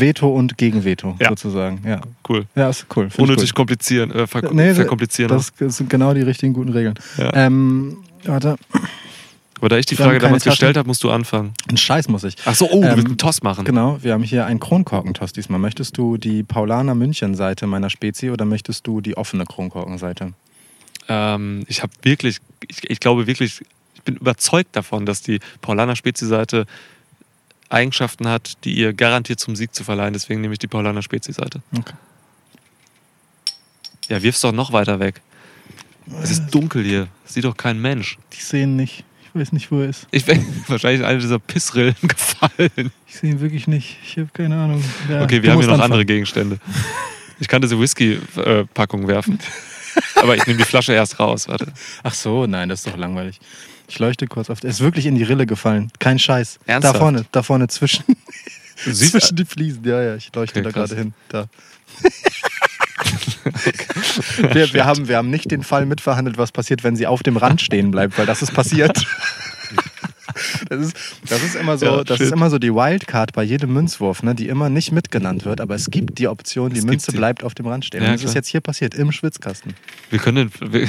Veto 0.00 0.28
und 0.28 0.58
Gegenveto, 0.58 1.16
Ja. 1.20 1.28
sozusagen. 1.30 1.80
Ja, 1.86 2.00
Cool. 2.28 2.44
ja 2.56 2.68
ist 2.68 2.84
cool. 2.96 3.08
Find 3.10 3.20
Unnötig 3.28 3.50
gut. 3.50 3.56
komplizieren, 3.56 4.10
äh, 4.10 4.26
ver 4.26 4.42
Nee, 4.52 4.74
verkomplizieren. 4.74 5.30
Das, 5.30 5.52
das 5.58 5.76
sind 5.78 5.88
genau 5.88 6.12
die 6.14 6.22
richtigen 6.22 6.52
guten 6.52 6.70
Regeln. 6.72 6.94
Ja. 7.16 7.32
Ähm, 7.34 7.98
warte, 8.24 8.56
aber 9.58 9.68
da 9.68 9.76
ich 9.78 9.86
die 9.86 9.98
wir 9.98 10.04
Frage 10.04 10.18
damals 10.20 10.44
Taschen. 10.44 10.52
gestellt 10.52 10.76
habe, 10.76 10.86
musst 10.86 11.02
du 11.02 11.10
anfangen. 11.10 11.52
einen 11.68 11.76
Scheiß 11.76 12.08
muss 12.08 12.22
ich. 12.24 12.36
Ach 12.44 12.54
so, 12.54 12.70
oh, 12.70 12.80
du 12.80 12.86
Ähm, 12.88 12.96
willst 12.96 13.08
einen 13.08 13.18
Toss 13.18 13.42
machen. 13.42 13.64
Genau, 13.64 13.98
wir 14.02 14.12
haben 14.12 14.22
hier 14.22 14.46
einen 14.46 14.60
Kronkorkentoss 14.60 15.32
diesmal. 15.32 15.58
Möchtest 15.58 15.96
du 15.98 16.16
die 16.16 16.42
Paulaner 16.44 16.94
München-Seite 16.94 17.66
meiner 17.66 17.90
Spezi 17.90 18.30
oder 18.30 18.44
möchtest 18.44 18.86
du 18.86 19.00
die 19.00 19.16
offene 19.16 19.44
Kronkorkenseite? 19.46 20.32
Ähm, 21.08 21.64
ich 21.66 21.82
habe 21.82 21.92
wirklich, 22.02 22.38
ich, 22.68 22.88
ich 22.88 23.00
glaube 23.00 23.26
wirklich, 23.26 23.60
ich 23.94 24.02
bin 24.02 24.16
überzeugt 24.16 24.76
davon, 24.76 25.06
dass 25.06 25.22
die 25.22 25.40
Paulaner 25.60 25.96
Spezi-Seite 25.96 26.66
Eigenschaften 27.68 28.28
hat, 28.28 28.64
die 28.64 28.74
ihr 28.74 28.92
garantiert 28.94 29.40
zum 29.40 29.56
Sieg 29.56 29.74
zu 29.74 29.82
verleihen. 29.84 30.12
Deswegen 30.12 30.40
nehme 30.40 30.52
ich 30.52 30.58
die 30.58 30.68
Paulaner 30.68 31.02
Spezi-Seite. 31.02 31.60
Okay. 31.76 31.94
Ja, 34.08 34.22
wirf's 34.22 34.40
doch 34.40 34.52
noch 34.52 34.72
weiter 34.72 35.00
weg. 35.00 35.20
Es 36.22 36.30
ist 36.30 36.46
dunkel 36.50 36.84
hier. 36.84 37.08
Sieht 37.24 37.44
doch 37.44 37.56
kein 37.56 37.80
Mensch. 37.80 38.18
Die 38.32 38.40
sehen 38.42 38.76
nicht. 38.76 39.04
Ich 39.22 39.40
weiß 39.40 39.52
nicht, 39.52 39.70
wo 39.70 39.80
er 39.80 39.88
ist. 39.90 40.06
Ich 40.10 40.26
wäre 40.26 40.40
wahrscheinlich 40.68 41.00
in 41.00 41.06
eine 41.06 41.18
dieser 41.18 41.38
Pissrillen 41.38 41.94
gefallen. 42.02 42.90
Ich 43.06 43.16
sehe 43.16 43.30
ihn 43.30 43.40
wirklich 43.40 43.66
nicht. 43.66 43.98
Ich 44.04 44.16
habe 44.18 44.28
keine 44.32 44.56
Ahnung. 44.56 44.82
Ja, 45.08 45.22
Okay, 45.22 45.42
wir 45.42 45.52
haben 45.52 45.60
hier 45.60 45.68
noch 45.68 45.80
andere. 45.80 46.04
Gegenstände. 46.04 46.58
Ich 47.40 47.46
kann 47.48 47.62
diese 47.62 47.78
Whisky-Packung 47.78 49.06
werfen. 49.06 49.38
Aber 50.16 50.36
ich 50.36 50.46
nehme 50.46 50.58
die 50.58 50.64
Flasche 50.64 50.92
erst 50.92 51.18
raus. 51.20 51.48
Warte. 51.48 51.72
Ach 52.02 52.14
so, 52.14 52.46
nein, 52.46 52.68
das 52.68 52.80
ist 52.80 52.88
doch 52.92 52.96
langweilig. 52.96 53.40
Ich 53.88 53.98
leuchte 53.98 54.26
kurz 54.26 54.50
auf. 54.50 54.62
Er 54.62 54.70
ist 54.70 54.80
wirklich 54.80 55.06
in 55.06 55.14
die 55.14 55.22
Rille 55.22 55.46
gefallen. 55.46 55.90
Kein 55.98 56.18
Scheiß. 56.18 56.58
Ernsthaft? 56.66 56.94
Da 56.96 56.98
vorne, 56.98 57.24
da 57.32 57.42
vorne 57.42 57.68
zwischen, 57.68 58.04
siehst, 58.84 59.12
zwischen 59.12 59.36
die 59.36 59.44
Fliesen. 59.44 59.82
Ja, 59.84 60.02
ja, 60.02 60.16
ich 60.16 60.30
leuchte 60.34 60.60
Okay, 60.60 60.64
da 60.64 60.70
gerade 60.72 60.94
hin. 60.96 61.14
Da. 61.28 61.46
wir, 64.52 64.72
wir, 64.72 64.84
haben, 64.84 65.08
wir 65.08 65.16
haben 65.16 65.30
nicht 65.30 65.50
den 65.50 65.62
Fall 65.62 65.86
mitverhandelt, 65.86 66.38
was 66.38 66.52
passiert, 66.52 66.84
wenn 66.84 66.96
sie 66.96 67.06
auf 67.06 67.22
dem 67.22 67.36
Rand 67.36 67.60
stehen 67.60 67.90
bleibt, 67.90 68.18
weil 68.18 68.26
das 68.26 68.42
ist 68.42 68.52
passiert. 68.54 69.04
Das 70.68 70.78
ist, 70.80 70.96
das 71.28 71.42
ist 71.42 71.56
immer 71.56 71.78
so, 71.78 71.86
Ja, 71.86 72.04
das 72.04 72.18
shit. 72.18 72.26
ist 72.26 72.32
immer 72.32 72.48
so 72.48 72.58
die 72.60 72.72
Wildcard 72.72 73.32
bei 73.32 73.42
jedem 73.42 73.72
Münzwurf, 73.72 74.22
ne, 74.22 74.34
die 74.36 74.46
immer 74.46 74.68
nicht 74.68 74.92
mitgenannt 74.92 75.44
wird, 75.44 75.60
aber 75.60 75.74
es 75.74 75.90
gibt 75.90 76.18
die 76.18 76.28
Option, 76.28 76.70
die 76.72 76.78
Es 76.78 76.84
Münze 76.84 77.10
bleibt 77.10 77.42
auf 77.42 77.54
dem 77.54 77.66
Rand 77.66 77.84
stehen. 77.86 78.02
Ja, 78.02 78.10
Und 78.10 78.14
das 78.14 78.24
ist 78.24 78.34
jetzt 78.34 78.46
hier 78.48 78.60
passiert, 78.60 78.94
im 78.94 79.10
Schwitzkasten. 79.10 79.74
wir 80.10 80.18
können, 80.20 80.50
den, 80.60 80.72
wir, 80.72 80.86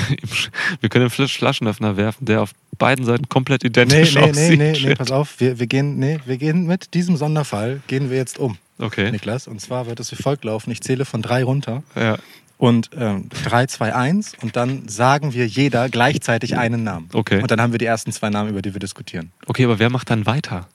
wir 0.82 0.90
können 0.90 1.06
den 1.06 1.10
Flasch- 1.10 1.36
Flaschenöffner 1.38 1.98
werfen, 1.98 2.26
der 2.26 2.44
auf 2.44 2.52
beiden 2.78 3.06
Seiten 3.06 3.28
komplett 3.28 3.64
identisch 3.64 4.14
Nee, 4.14 4.22
nee, 4.22 4.26
nee, 4.26 4.30
aussieht. 4.32 4.60
nee, 4.60 4.72
nee, 4.72 4.76
Shit. 4.76 4.98
pass 5.00 5.10
auf, 5.12 5.40
wir, 5.40 5.58
wir, 5.58 5.68
gehen, 5.68 5.98
nee, 5.98 6.20
wir 6.26 6.38
gehen 6.38 6.68
mit 6.68 6.94
diesem 6.94 7.16
Sonderfall, 7.18 7.82
gehen 7.88 8.12
wir 8.12 8.18
jetzt 8.18 8.38
um. 8.38 8.58
Okay. 8.80 9.12
Niklas. 9.12 9.48
Und 9.48 9.60
zwar 9.62 9.86
wird 9.88 10.00
es 10.00 10.12
wie 10.12 10.16
folgt 10.22 10.46
laufen. 10.46 10.72
Ich 10.72 10.82
zähle 10.82 11.06
von 11.06 11.22
drei 11.22 11.44
runter. 11.44 11.84
Ja. 11.96 12.18
Und 12.58 12.90
ähm, 12.98 13.30
3, 13.46 13.68
2, 13.68 13.96
1 13.96 14.34
und 14.42 14.58
dann 14.58 14.90
sagen 14.90 15.34
wir 15.34 15.48
jeder 15.48 15.88
gleichzeitig 15.88 16.58
einen 16.58 16.84
Namen. 16.84 17.10
Okay. 17.14 17.42
Und 17.42 17.52
dann 17.52 17.62
haben 17.62 17.72
wir 17.72 17.78
die 17.78 17.86
ersten 17.86 18.12
zwei 18.12 18.30
Namen, 18.30 18.50
über 18.50 18.62
die 18.62 18.74
wir 18.74 18.82
diskutieren. 18.82 19.32
Okay, 19.46 19.64
aber 19.64 19.80
wer 19.80 19.90
macht 19.90 20.10
dann 20.10 20.26
weiter? 20.26 20.68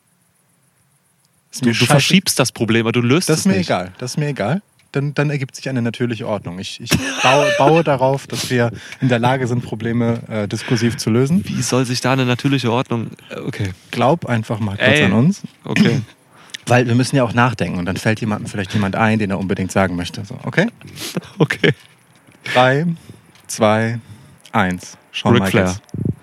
Du, 1.60 1.70
du 1.72 1.84
verschiebst 1.84 2.38
das 2.38 2.52
Problem, 2.52 2.86
aber 2.86 2.92
du 2.92 3.00
löst 3.02 3.28
Das 3.28 3.34
es 3.34 3.40
ist 3.40 3.46
mir 3.46 3.58
nicht. 3.58 3.68
egal. 3.68 3.92
Das 3.98 4.12
ist 4.12 4.16
mir 4.16 4.28
egal. 4.28 4.62
Dann, 4.92 5.12
dann 5.12 5.28
ergibt 5.28 5.56
sich 5.56 5.68
eine 5.68 5.82
natürliche 5.82 6.26
Ordnung. 6.26 6.58
Ich, 6.58 6.80
ich 6.80 6.90
baue, 7.22 7.46
baue 7.58 7.84
darauf, 7.84 8.26
dass 8.26 8.48
wir 8.48 8.70
in 9.02 9.08
der 9.10 9.18
Lage 9.18 9.46
sind, 9.46 9.62
Probleme 9.62 10.22
äh, 10.28 10.48
diskursiv 10.48 10.96
zu 10.96 11.10
lösen. 11.10 11.44
Wie 11.46 11.60
soll 11.62 11.84
sich 11.84 12.00
da 12.00 12.12
eine 12.12 12.24
natürliche 12.24 12.72
Ordnung. 12.72 13.10
Okay. 13.44 13.72
Glaub 13.90 14.24
einfach 14.26 14.58
mal 14.58 14.76
kurz 14.76 14.88
Ey. 14.88 15.04
an 15.04 15.12
uns. 15.12 15.42
Okay. 15.64 16.00
Weil 16.66 16.86
wir 16.86 16.94
müssen 16.94 17.16
ja 17.16 17.24
auch 17.24 17.34
nachdenken 17.34 17.78
und 17.78 17.84
dann 17.84 17.96
fällt 17.96 18.20
jemandem 18.20 18.48
vielleicht 18.48 18.72
jemand 18.72 18.96
ein, 18.96 19.18
den 19.18 19.30
er 19.30 19.38
unbedingt 19.38 19.70
sagen 19.70 19.96
möchte. 19.96 20.24
So, 20.24 20.38
okay? 20.44 20.68
Okay. 21.38 21.72
Drei, 22.52 22.86
zwei, 23.46 23.98
eins. 24.52 24.96
Shawn 25.12 25.32
Ric 25.34 25.44
Michaels. 25.44 25.72
Flair. 25.72 26.14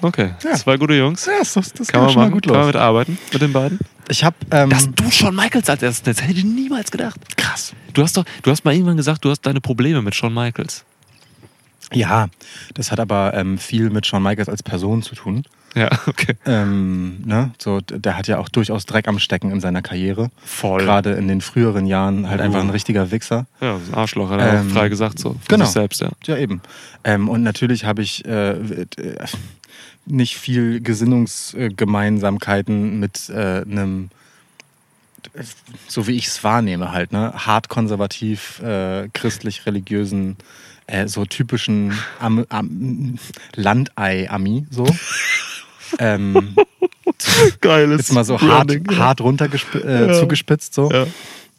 Okay. 0.00 0.30
Ja. 0.44 0.54
Zwei 0.54 0.76
gute 0.76 0.94
Jungs. 0.94 1.26
Ja, 1.26 1.38
das, 1.40 1.52
das, 1.54 1.88
Kann 1.88 2.00
man 2.02 2.10
schon 2.10 2.16
mal 2.20 2.26
machen. 2.26 2.34
gut 2.34 2.44
Kann 2.44 2.52
man 2.52 2.60
los. 2.62 2.66
mitarbeiten 2.68 3.18
mit 3.32 3.42
den 3.42 3.52
beiden? 3.52 3.78
Ich 4.08 4.22
habe 4.22 4.36
ähm, 4.52 4.70
Dass 4.70 4.88
du 4.90 5.10
schon 5.10 5.34
Michaels 5.34 5.68
als 5.68 5.82
erstes 5.82 6.06
nennst, 6.06 6.22
hätte 6.22 6.38
ich 6.38 6.44
niemals 6.44 6.90
gedacht. 6.90 7.18
Krass. 7.36 7.72
Du 7.94 8.02
hast 8.02 8.16
doch, 8.16 8.24
du 8.42 8.50
hast 8.50 8.64
mal 8.64 8.72
irgendwann 8.74 8.96
gesagt, 8.96 9.24
du 9.24 9.30
hast 9.30 9.40
deine 9.42 9.60
Probleme 9.60 10.00
mit 10.02 10.14
Shawn 10.14 10.32
Michaels. 10.32 10.84
ja, 11.92 12.28
das 12.74 12.92
hat 12.92 13.00
aber 13.00 13.34
ähm, 13.34 13.58
viel 13.58 13.90
mit 13.90 14.06
Shawn 14.06 14.22
Michaels 14.22 14.48
als 14.48 14.62
Person 14.62 15.02
zu 15.02 15.14
tun. 15.16 15.42
Ja, 15.74 15.90
okay. 16.06 16.34
Ähm, 16.46 17.18
ne? 17.24 17.52
so, 17.58 17.80
der 17.80 18.16
hat 18.16 18.26
ja 18.26 18.38
auch 18.38 18.48
durchaus 18.48 18.86
Dreck 18.86 19.06
am 19.06 19.18
Stecken 19.18 19.50
in 19.50 19.60
seiner 19.60 19.82
Karriere. 19.82 20.30
Voll. 20.44 20.82
Gerade 20.82 21.12
in 21.12 21.28
den 21.28 21.40
früheren 21.40 21.86
Jahren 21.86 22.28
halt 22.28 22.40
einfach 22.40 22.60
ein 22.60 22.70
Uh. 22.70 22.72
richtiger 22.72 23.10
Wichser. 23.10 23.46
Ja, 23.60 23.76
ein 23.76 23.94
Arschloch, 23.94 24.30
hat 24.30 24.40
er 24.40 24.60
Ähm, 24.60 24.68
auch 24.68 24.72
frei 24.72 24.88
gesagt, 24.88 25.18
so. 25.18 25.36
Genau. 25.48 25.64
sich 25.66 25.74
selbst, 25.74 26.00
ja. 26.00 26.08
Ja, 26.26 26.36
eben. 26.38 26.62
Ähm, 27.04 27.28
und 27.28 27.42
natürlich 27.42 27.84
habe 27.84 28.02
ich 28.02 28.24
äh, 28.24 28.52
äh, 28.52 28.86
nicht 30.06 30.38
viel 30.38 30.80
Gesinnungsgemeinsamkeiten 30.80 32.98
mit 32.98 33.28
äh, 33.28 33.60
einem, 33.62 34.08
so 35.86 36.06
wie 36.06 36.16
ich 36.16 36.28
es 36.28 36.42
wahrnehme, 36.44 36.92
halt, 36.92 37.12
ne? 37.12 37.32
Hart 37.34 37.68
konservativ, 37.68 38.60
äh, 38.62 39.08
christlich-religiösen, 39.12 40.36
äh, 40.86 41.08
so 41.08 41.26
typischen 41.26 41.92
Am 42.20 42.46
Am 42.48 43.18
Landei-Ami, 43.54 44.66
so. 44.70 44.86
ähm, 45.98 46.54
Geiles 47.60 47.98
jetzt 48.02 48.12
mal 48.12 48.24
so 48.24 48.40
hart, 48.40 48.70
hart 48.96 49.20
runter 49.20 49.48
äh, 49.74 50.06
Ja. 50.08 50.12
zugespitzt, 50.20 50.74
so. 50.74 50.90
Ja. 50.90 51.06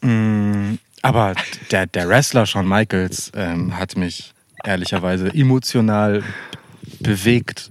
Mm, 0.08 0.78
aber 1.02 1.34
der, 1.70 1.86
der 1.86 2.08
Wrestler 2.08 2.46
Shawn 2.46 2.68
Michaels 2.68 3.32
ähm, 3.34 3.76
hat 3.76 3.96
mich 3.96 4.32
ehrlicherweise 4.64 5.32
emotional 5.34 6.22
bewegt. 7.00 7.70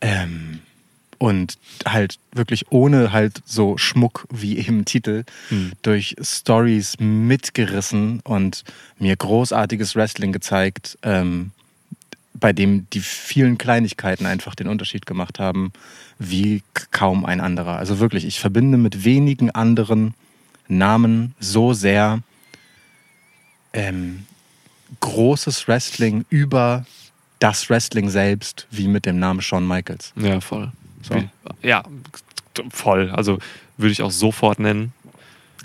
Ähm, 0.00 0.60
und 1.18 1.54
halt 1.86 2.18
wirklich 2.32 2.70
ohne 2.70 3.12
halt 3.12 3.40
so 3.46 3.78
Schmuck 3.78 4.26
wie 4.30 4.58
im 4.58 4.84
Titel 4.84 5.24
Hm. 5.48 5.72
durch 5.82 6.16
Stories 6.20 6.96
mitgerissen 6.98 8.20
und 8.24 8.64
mir 8.98 9.16
großartiges 9.16 9.96
Wrestling 9.96 10.32
gezeigt, 10.32 10.98
ähm, 11.02 11.52
bei 12.44 12.52
dem 12.52 12.86
die 12.90 13.00
vielen 13.00 13.56
Kleinigkeiten 13.56 14.26
einfach 14.26 14.54
den 14.54 14.68
Unterschied 14.68 15.06
gemacht 15.06 15.38
haben, 15.38 15.72
wie 16.18 16.62
kaum 16.90 17.24
ein 17.24 17.40
anderer. 17.40 17.76
Also 17.76 18.00
wirklich, 18.00 18.26
ich 18.26 18.38
verbinde 18.38 18.76
mit 18.76 19.02
wenigen 19.02 19.50
anderen 19.50 20.12
Namen 20.68 21.34
so 21.40 21.72
sehr 21.72 22.18
ähm, 23.72 24.26
großes 25.00 25.68
Wrestling 25.68 26.26
über 26.28 26.84
das 27.38 27.70
Wrestling 27.70 28.10
selbst, 28.10 28.66
wie 28.70 28.88
mit 28.88 29.06
dem 29.06 29.18
Namen 29.18 29.40
Shawn 29.40 29.66
Michaels. 29.66 30.12
Ja, 30.14 30.38
voll. 30.42 30.70
So. 31.00 31.24
Ja, 31.62 31.82
voll. 32.68 33.08
Also 33.08 33.38
würde 33.78 33.92
ich 33.92 34.02
auch 34.02 34.10
sofort 34.10 34.58
nennen. 34.58 34.92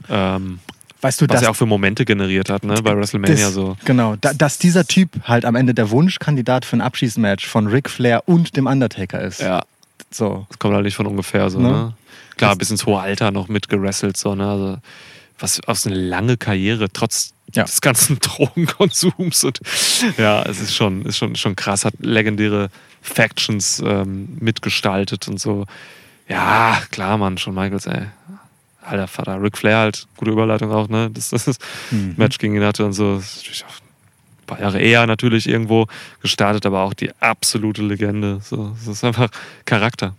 Ähm, 0.07 0.59
Weißt 1.01 1.21
du, 1.21 1.25
was 1.29 1.35
dass, 1.35 1.41
er 1.43 1.51
auch 1.51 1.55
für 1.55 1.65
Momente 1.65 2.03
generiert 2.03 2.49
hat, 2.49 2.63
ne? 2.65 2.75
Bei 2.83 2.95
WrestleMania 2.95 3.35
das, 3.45 3.53
so. 3.53 3.77
Genau, 3.85 4.15
da, 4.19 4.33
dass 4.33 4.57
dieser 4.57 4.85
Typ 4.85 5.11
halt 5.23 5.45
am 5.45 5.55
Ende 5.55 5.73
der 5.73 5.89
Wunschkandidat 5.91 6.65
für 6.65 6.75
ein 6.77 6.81
Abschießmatch 6.81 7.47
von 7.47 7.67
Ric 7.67 7.89
Flair 7.89 8.23
und 8.27 8.57
dem 8.57 8.65
Undertaker 8.67 9.21
ist. 9.21 9.39
Ja, 9.39 9.63
So. 10.11 10.45
das 10.49 10.59
kommt 10.59 10.75
halt 10.75 10.83
nicht 10.83 10.95
von 10.95 11.07
ungefähr 11.07 11.49
so, 11.49 11.59
Ne? 11.59 11.69
ne? 11.69 11.93
Klar, 12.35 12.55
bis 12.57 12.69
ins 12.71 12.85
hohe 12.85 12.99
Alter 12.99 13.31
noch 13.31 13.47
mitgerasselt, 13.47 14.17
so, 14.17 14.35
ne? 14.35 14.45
Also, 14.49 14.77
was 15.39 15.61
aus 15.67 15.87
eine 15.87 15.95
lange 15.95 16.35
Karriere, 16.35 16.89
trotz 16.91 17.31
Ja. 17.53 17.63
des 17.63 17.79
ganzen 17.79 18.19
Drogenkonsums 18.21 19.43
und 19.45 19.59
ja, 20.17 20.43
es 20.43 20.59
ist 20.59 20.75
schon, 20.75 21.05
ist 21.05 21.17
schon, 21.17 21.35
schon 21.37 21.55
krass, 21.55 21.85
hat 21.85 21.93
legendäre 21.99 22.69
Factions 23.01 23.81
ähm, 23.85 24.37
mitgestaltet 24.41 25.27
und 25.29 25.39
so. 25.39 25.65
Ja, 26.27 26.77
klar, 26.91 27.17
Mann, 27.17 27.37
schon 27.37 27.55
Michaels, 27.55 27.85
ey. 27.87 28.07
Alter 28.81 29.07
Vater, 29.07 29.41
Ric 29.41 29.57
Flair 29.57 29.77
halt, 29.77 30.07
gute 30.17 30.31
Überleitung 30.31 30.71
auch, 30.71 30.87
ne? 30.89 31.09
Das, 31.13 31.29
das 31.29 31.57
Mhm. 31.91 32.13
Match 32.17 32.37
gegen 32.37 32.55
ihn 32.55 32.63
hatte 32.63 32.85
und 32.85 32.93
so. 32.93 33.15
Das 33.17 33.25
ist 33.25 33.37
natürlich 33.37 33.65
auch 33.65 33.75
ein 33.81 34.45
paar 34.47 34.61
Jahre 34.61 34.79
eher 34.79 35.05
natürlich 35.05 35.47
irgendwo 35.47 35.87
gestartet, 36.21 36.65
aber 36.65 36.81
auch 36.83 36.93
die 36.93 37.11
absolute 37.19 37.81
Legende. 37.83 38.39
So, 38.43 38.69
das 38.77 38.87
ist 38.87 39.03
einfach 39.03 39.29
Charakter. 39.65 40.15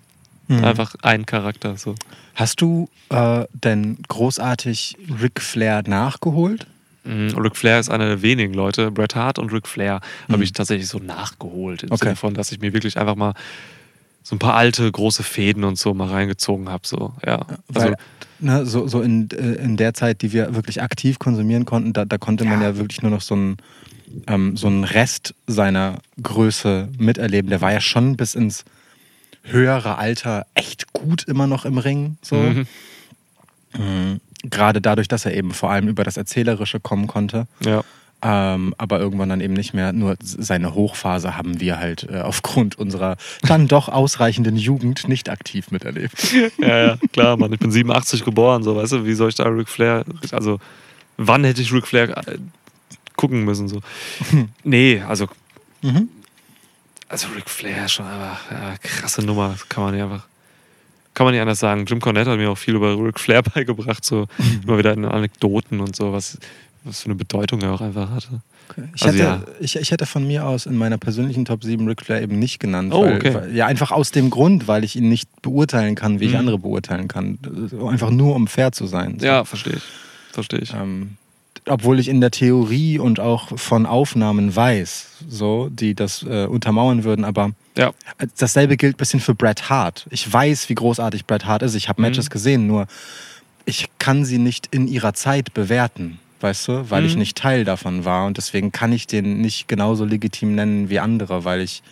Mhm. 0.48 0.64
Einfach 0.64 0.94
ein 1.02 1.26
Charakter. 1.26 1.76
So. 1.76 1.94
Hast 2.34 2.60
du 2.60 2.88
äh, 3.10 3.44
denn 3.52 3.98
großartig 4.08 4.96
Ric 5.22 5.40
Flair 5.40 5.82
nachgeholt? 5.86 6.66
Mhm. 7.04 7.30
Ric 7.38 7.56
Flair 7.56 7.80
ist 7.80 7.88
einer 7.90 8.06
der 8.06 8.22
wenigen 8.22 8.52
Leute. 8.52 8.90
Bret 8.90 9.14
Hart 9.14 9.38
und 9.38 9.52
Ric 9.52 9.66
Flair 9.66 10.00
Mhm. 10.28 10.32
habe 10.34 10.44
ich 10.44 10.52
tatsächlich 10.52 10.88
so 10.88 10.98
nachgeholt. 10.98 11.82
Im 11.84 11.92
Okay. 11.92 12.04
Sinne 12.04 12.16
von, 12.16 12.34
dass 12.34 12.52
ich 12.52 12.60
mir 12.60 12.72
wirklich 12.72 12.98
einfach 12.98 13.16
mal 13.16 13.32
so 14.22 14.36
ein 14.36 14.38
paar 14.38 14.54
alte, 14.54 14.90
große 14.92 15.22
Fäden 15.22 15.64
und 15.64 15.78
so 15.78 15.94
mal 15.94 16.08
reingezogen 16.08 16.68
habe. 16.68 16.86
So, 16.86 17.14
ja. 17.24 17.46
Also, 17.74 17.88
Weil, 17.88 17.96
ne, 18.40 18.66
so, 18.66 18.86
so 18.88 19.00
in, 19.02 19.30
äh, 19.30 19.54
in 19.62 19.76
der 19.76 19.94
Zeit, 19.94 20.22
die 20.22 20.32
wir 20.32 20.54
wirklich 20.54 20.82
aktiv 20.82 21.18
konsumieren 21.18 21.64
konnten, 21.64 21.92
da, 21.92 22.04
da 22.04 22.18
konnte 22.18 22.44
man 22.44 22.60
Ja. 22.60 22.68
ja 22.70 22.76
wirklich 22.76 23.02
nur 23.02 23.10
noch 23.10 23.20
so 23.20 23.34
einen, 23.34 23.56
ähm, 24.26 24.56
so 24.56 24.66
einen 24.66 24.84
Rest 24.84 25.34
seiner 25.46 25.98
Größe 26.22 26.88
miterleben. 26.98 27.50
Der 27.50 27.60
war 27.60 27.72
ja 27.72 27.80
schon 27.80 28.16
bis 28.16 28.34
ins 28.34 28.64
höhere 29.42 29.96
Alter 29.98 30.46
echt 30.54 30.92
gut 30.92 31.24
immer 31.24 31.46
noch 31.46 31.64
im 31.64 31.78
Ring. 31.78 32.18
So. 32.22 32.36
mhm. 32.36 32.66
Mhm. 33.78 34.20
Gerade 34.44 34.80
dadurch, 34.80 35.08
dass 35.08 35.26
er 35.26 35.34
eben 35.36 35.52
vor 35.52 35.70
allem 35.70 35.86
über 35.88 36.02
das 36.02 36.16
Erzählerische 36.16 36.80
kommen 36.80 37.06
konnte. 37.06 37.46
ja. 37.64 37.82
Ähm, 38.22 38.74
aber 38.76 39.00
irgendwann 39.00 39.30
dann 39.30 39.40
eben 39.40 39.54
nicht 39.54 39.72
mehr. 39.72 39.92
Nur 39.94 40.16
seine 40.20 40.74
Hochphase 40.74 41.36
haben 41.38 41.58
wir 41.60 41.78
halt 41.78 42.06
äh, 42.10 42.20
aufgrund 42.20 42.78
unserer 42.78 43.16
dann 43.42 43.66
doch 43.66 43.88
ausreichenden 43.88 44.56
Jugend 44.56 45.08
nicht 45.08 45.30
aktiv 45.30 45.70
miterlebt. 45.70 46.32
ja, 46.58 46.78
ja, 46.86 46.96
klar, 47.14 47.36
Mann. 47.38 47.52
Ich 47.52 47.58
bin 47.60 47.70
87 47.70 48.24
geboren, 48.24 48.62
so, 48.62 48.76
weißt 48.76 48.92
du, 48.92 49.04
wie 49.06 49.14
soll 49.14 49.30
ich 49.30 49.36
da 49.36 49.44
Ric 49.44 49.68
Flair, 49.70 50.04
also, 50.32 50.58
wann 51.16 51.44
hätte 51.44 51.62
ich 51.62 51.72
Ric 51.72 51.86
Flair 51.86 52.10
äh, 52.28 52.36
gucken 53.16 53.44
müssen, 53.44 53.68
so. 53.68 53.80
Nee, 54.64 55.02
also, 55.06 55.26
Mhm. 55.82 56.10
also 57.08 57.28
Ric 57.34 57.48
Flair 57.48 57.88
schon 57.88 58.04
einfach, 58.06 58.50
ja, 58.50 58.74
krasse 58.82 59.22
Nummer, 59.24 59.48
das 59.52 59.66
kann 59.68 59.82
man 59.84 59.94
nicht 59.94 60.02
einfach, 60.02 60.26
kann 61.14 61.24
man 61.24 61.32
nicht 61.32 61.40
anders 61.40 61.58
sagen. 61.58 61.86
Jim 61.86 62.00
Cornette 62.00 62.30
hat 62.30 62.36
mir 62.38 62.50
auch 62.50 62.58
viel 62.58 62.74
über 62.74 62.98
Ric 63.02 63.18
Flair 63.18 63.40
beigebracht, 63.54 64.04
so, 64.04 64.26
immer 64.66 64.76
wieder 64.76 64.92
in 64.92 65.06
Anekdoten 65.06 65.80
und 65.80 65.96
so, 65.96 66.12
was, 66.12 66.38
was 66.84 67.00
für 67.00 67.06
eine 67.06 67.14
Bedeutung 67.14 67.60
er 67.62 67.72
auch 67.72 67.80
einfach 67.80 68.10
hatte. 68.10 68.40
Ich, 68.94 69.02
Also 69.02 69.18
hätte, 69.18 69.18
ja. 69.18 69.42
ich, 69.60 69.76
ich 69.76 69.90
hätte 69.90 70.06
von 70.06 70.26
mir 70.26 70.46
aus 70.46 70.66
in 70.66 70.76
meiner 70.76 70.96
persönlichen 70.96 71.44
Top 71.44 71.64
7 71.64 71.86
Ric 71.88 72.02
Flair 72.04 72.22
eben 72.22 72.38
nicht 72.38 72.60
genannt. 72.60 72.92
Oh, 72.94 73.02
weil, 73.02 73.16
okay. 73.16 73.34
weil, 73.34 73.54
ja, 73.56 73.66
einfach 73.66 73.90
aus 73.90 74.12
dem 74.12 74.30
Grund, 74.30 74.68
weil 74.68 74.84
ich 74.84 74.96
ihn 74.96 75.08
nicht 75.08 75.28
beurteilen 75.42 75.94
kann, 75.96 76.20
wie 76.20 76.26
ich 76.26 76.32
Mhm. 76.32 76.38
andere 76.38 76.58
beurteilen 76.58 77.08
kann. 77.08 77.38
Einfach 77.88 78.10
nur, 78.10 78.34
um 78.36 78.46
fair 78.46 78.72
zu 78.72 78.86
sein. 78.86 79.18
So. 79.18 79.26
Ja, 79.26 79.44
verstehe 79.44 79.74
ich, 79.74 79.82
verstehe 80.32 80.60
ich. 80.60 80.72
Ähm, 80.72 81.16
obwohl 81.66 81.98
ich 82.00 82.08
in 82.08 82.20
der 82.20 82.30
Theorie 82.30 82.98
und 82.98 83.20
auch 83.20 83.58
von 83.58 83.84
Aufnahmen 83.86 84.54
weiß, 84.54 85.06
so, 85.28 85.68
die 85.70 85.94
das 85.94 86.22
äh, 86.22 86.46
untermauern 86.46 87.04
würden, 87.04 87.24
aber 87.24 87.50
Ja, 87.76 87.92
dasselbe 88.38 88.76
gilt 88.76 88.94
ein 88.94 88.98
bisschen 88.98 89.20
für 89.20 89.34
Bret 89.34 89.68
Hart. 89.68 90.06
Ich 90.10 90.32
weiß, 90.32 90.68
wie 90.68 90.74
großartig 90.74 91.26
Bret 91.26 91.44
Hart 91.44 91.62
ist. 91.62 91.74
Ich 91.74 91.88
habe 91.88 92.00
Matches 92.00 92.26
Mhm. 92.26 92.30
gesehen, 92.30 92.66
nur 92.66 92.86
ich 93.66 93.88
kann 93.98 94.24
sie 94.24 94.38
nicht 94.38 94.68
in 94.70 94.88
ihrer 94.88 95.12
Zeit 95.12 95.52
bewerten, 95.52 96.18
weißt 96.40 96.68
du, 96.68 96.90
weil 96.90 97.04
ich 97.04 97.12
Mhm. 97.14 97.18
nicht 97.20 97.36
Teil 97.36 97.64
davon 97.64 98.04
war 98.04 98.26
und 98.26 98.36
deswegen 98.36 98.72
kann 98.72 98.92
ich 98.92 99.06
den 99.06 99.40
nicht 99.40 99.68
genauso 99.68 100.04
legitim 100.04 100.54
nennen 100.54 100.88
wie 100.90 100.98
andere, 101.00 101.44
weil 101.44 101.60
ich 101.60 101.82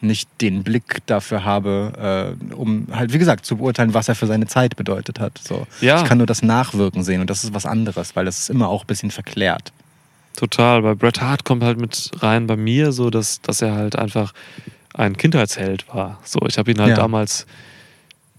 nicht 0.00 0.28
den 0.42 0.62
Blick 0.62 0.98
dafür 1.06 1.44
habe, 1.44 2.36
äh, 2.50 2.54
um 2.54 2.86
halt, 2.92 3.12
wie 3.14 3.18
gesagt, 3.18 3.46
zu 3.46 3.56
beurteilen, 3.56 3.94
was 3.94 4.08
er 4.08 4.14
für 4.14 4.26
seine 4.26 4.46
Zeit 4.46 4.76
bedeutet 4.76 5.18
hat. 5.20 5.38
So. 5.42 5.66
Ja. 5.80 6.02
Ich 6.02 6.08
kann 6.08 6.18
nur 6.18 6.26
das 6.26 6.42
Nachwirken 6.42 7.02
sehen 7.02 7.20
und 7.22 7.30
das 7.30 7.44
ist 7.44 7.54
was 7.54 7.64
anderes, 7.64 8.14
weil 8.14 8.26
das 8.26 8.38
ist 8.38 8.50
immer 8.50 8.68
auch 8.68 8.84
ein 8.84 8.86
bisschen 8.86 9.10
verklärt. 9.10 9.72
Total. 10.36 10.82
Bei 10.82 10.94
Bret 10.94 11.22
Hart 11.22 11.44
kommt 11.44 11.62
halt 11.62 11.80
mit 11.80 12.10
rein 12.18 12.46
bei 12.46 12.56
mir 12.56 12.92
so, 12.92 13.08
dass, 13.08 13.40
dass 13.40 13.62
er 13.62 13.74
halt 13.74 13.96
einfach 13.96 14.34
ein 14.92 15.16
Kindheitsheld 15.16 15.86
war. 15.94 16.18
So, 16.24 16.40
ich 16.46 16.58
habe 16.58 16.70
ihn 16.70 16.78
halt 16.78 16.90
Ja. 16.90 16.96
damals 16.96 17.46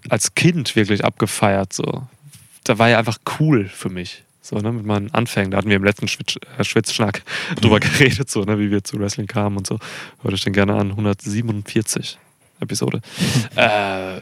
als 0.09 0.35
Kind 0.35 0.75
wirklich 0.75 1.03
abgefeiert. 1.03 1.73
So. 1.73 2.03
da 2.65 2.77
war 2.77 2.89
er 2.89 2.99
einfach 2.99 3.17
cool 3.39 3.65
für 3.65 3.89
mich. 3.89 4.23
So, 4.47 4.55
ne, 4.59 4.71
mit 4.71 4.85
meinen 4.85 5.13
Anfängen. 5.13 5.51
Da 5.51 5.57
hatten 5.57 5.67
wir 5.67 5.75
im 5.75 5.83
letzten 5.83 6.07
Schwitz, 6.07 6.37
äh, 6.57 6.63
Schwitzschnack 6.63 7.21
drüber 7.61 7.81
geredet, 7.81 8.29
so, 8.29 8.43
ne, 8.43 8.57
wie 8.57 8.71
wir 8.71 8.81
zu 8.81 8.97
Wrestling 8.97 9.27
kamen 9.27 9.57
und 9.57 9.67
so. 9.67 9.77
Hört 10.21 10.33
euch 10.33 10.43
den 10.43 10.53
gerne 10.53 10.75
an. 10.75 10.91
147 10.91 12.17
Episode. 12.61 13.01
äh, 13.57 14.21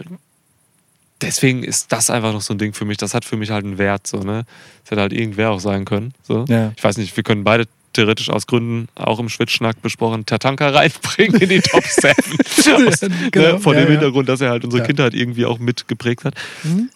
deswegen 1.21 1.63
ist 1.63 1.91
das 1.91 2.09
einfach 2.09 2.33
noch 2.33 2.41
so 2.41 2.55
ein 2.55 2.57
Ding 2.57 2.73
für 2.73 2.85
mich. 2.85 2.97
Das 2.97 3.13
hat 3.13 3.23
für 3.23 3.37
mich 3.37 3.51
halt 3.51 3.65
einen 3.65 3.77
Wert. 3.77 4.07
So, 4.07 4.21
ne? 4.21 4.45
Das 4.81 4.91
hätte 4.91 5.01
halt 5.01 5.13
irgendwer 5.13 5.51
auch 5.51 5.59
sein 5.59 5.85
können. 5.85 6.15
So. 6.23 6.45
Ja. 6.47 6.73
Ich 6.75 6.83
weiß 6.83 6.97
nicht, 6.97 7.15
wir 7.15 7.23
können 7.23 7.43
beide 7.43 7.65
theoretisch 7.95 8.29
aus 8.29 8.47
Gründen 8.47 8.87
auch 8.95 9.19
im 9.19 9.29
Schwitzschnack 9.29 9.81
besprochen 9.81 10.25
Tatanka 10.25 10.69
reinbringen 10.69 11.41
in 11.41 11.49
die 11.49 11.61
Top 11.61 11.83
7. 11.87 12.87
aus, 12.87 12.99
Genau, 13.31 13.53
ne, 13.53 13.59
vor 13.59 13.73
ja, 13.73 13.81
dem 13.81 13.85
ja. 13.87 13.91
Hintergrund, 13.93 14.29
dass 14.29 14.41
er 14.41 14.49
halt 14.51 14.63
unsere 14.63 14.81
Ja. 14.83 14.87
Kindheit 14.87 15.13
irgendwie 15.13 15.45
auch 15.45 15.59
mit 15.59 15.87
geprägt 15.87 16.23
hat. 16.25 16.35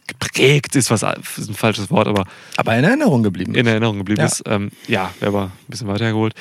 Geprägt 0.07 0.75
ist 0.75 0.91
was 0.91 1.03
ist 1.37 1.49
ein 1.49 1.55
falsches 1.55 1.89
Wort, 1.89 2.07
aber 2.07 2.25
Aber 2.57 2.75
in 2.77 2.83
Erinnerung 2.83 3.23
geblieben. 3.23 3.55
in 3.55 3.65
Erinnerung 3.67 3.97
geblieben 3.97 4.21
ist. 4.21 4.43
Ähm, 4.45 4.71
ja, 4.87 5.11
der 5.21 5.33
war 5.33 5.45
ein 5.47 5.51
bisschen 5.67 5.87
weiter 5.87 6.05
hergeholt. 6.05 6.33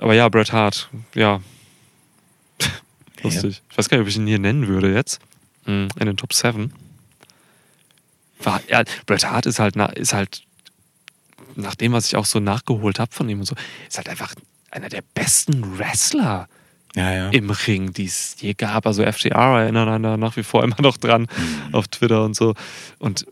Aber 0.00 0.14
ja, 0.14 0.28
Bret 0.28 0.52
Hart, 0.52 0.88
ja. 1.14 1.40
Lustig. 3.22 3.62
Ich 3.70 3.78
weiß 3.78 3.88
gar 3.88 3.96
nicht, 3.98 4.02
ob 4.04 4.08
ich 4.08 4.16
ihn 4.16 4.26
hier 4.26 4.38
nennen 4.38 4.68
würde 4.68 4.92
jetzt. 4.94 5.20
Mm, 5.66 5.88
In 5.98 6.06
den 6.06 6.16
Top 6.16 6.32
7. 6.32 6.72
War, 8.40 8.60
ja, 8.68 8.84
Bret 9.06 9.24
Hart 9.28 9.46
ist 9.46 9.58
halt, 9.58 9.74
ist 9.96 10.12
halt, 10.12 10.42
nach 11.62 11.74
dem, 11.74 11.92
was 11.92 12.06
ich 12.06 12.16
auch 12.16 12.24
so 12.24 12.40
nachgeholt 12.40 12.98
habe 12.98 13.12
von 13.12 13.28
ihm 13.28 13.40
und 13.40 13.46
so, 13.46 13.54
ist 13.88 13.96
halt 13.96 14.08
einfach 14.08 14.34
einer 14.70 14.88
der 14.88 15.02
besten 15.14 15.78
Wrestler 15.78 16.48
ja, 16.94 17.12
ja. 17.12 17.28
im 17.30 17.50
Ring, 17.50 17.92
die 17.92 18.06
es 18.06 18.36
je 18.40 18.54
gab. 18.54 18.86
Also 18.86 19.04
FTR 19.04 19.60
erinnern 19.60 19.88
einen 19.88 20.02
da 20.04 20.16
nach 20.16 20.36
wie 20.36 20.42
vor 20.42 20.64
immer 20.64 20.80
noch 20.80 20.96
dran 20.96 21.26
auf 21.72 21.88
Twitter 21.88 22.24
und 22.24 22.34
so. 22.34 22.54
Und 22.98 23.26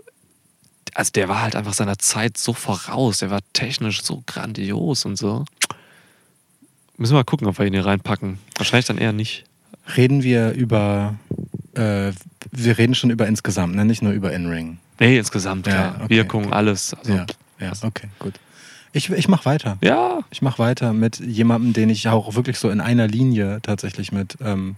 also 0.95 1.11
der 1.13 1.29
war 1.29 1.43
halt 1.43 1.57
einfach 1.57 1.75
seiner 1.75 1.99
Zeit 1.99 2.39
so 2.39 2.53
voraus. 2.53 3.19
Der 3.19 3.31
war 3.31 3.41
technisch 3.53 4.03
so 4.03 4.23
grandios 4.27 5.05
und 5.05 5.17
so. 5.17 5.45
Müssen 6.97 7.13
wir 7.13 7.19
mal 7.19 7.25
gucken, 7.25 7.47
ob 7.47 7.59
wir 7.59 7.67
ihn 7.67 7.75
hier 7.75 7.85
reinpacken. 7.85 8.39
Wahrscheinlich 8.57 8.87
dann 8.87 8.99
eher 8.99 9.13
nicht. 9.13 9.45
Reden 9.97 10.23
wir 10.23 10.53
über, 10.53 11.15
äh, 11.75 12.13
wir 12.51 12.79
reden 12.79 12.95
schon 12.95 13.11
über 13.11 13.27
insgesamt, 13.27 13.75
ne? 13.75 13.85
nicht 13.85 14.03
nur 14.03 14.13
über 14.13 14.33
In-Ring. 14.33 14.79
Nee, 14.99 15.19
insgesamt, 15.19 15.67
Ja, 15.67 15.73
klar. 15.73 16.01
okay, 16.05 16.09
Wirkung, 16.09 16.47
okay. 16.47 16.55
alles. 16.55 16.95
Also, 16.95 17.13
ja, 17.13 17.27
ja, 17.61 17.73
okay, 17.83 18.09
gut. 18.19 18.35
Ich, 18.93 19.11
ich 19.11 19.29
mach 19.29 19.45
weiter. 19.45 19.77
ja. 19.83 20.21
Ich 20.31 20.41
mach 20.43 20.59
weiter 20.59 20.93
mit 20.95 21.19
jemandem, 21.21 21.73
den 21.75 21.91
ich 21.91 22.09
auch 22.09 22.35
wirklich 22.35 22.59
so 22.59 22.71
in 22.71 22.81
einer 22.81 23.07
Linie 23.07 23.59
tatsächlich 23.63 24.11
mit 24.11 24.39
ähm, 24.41 24.77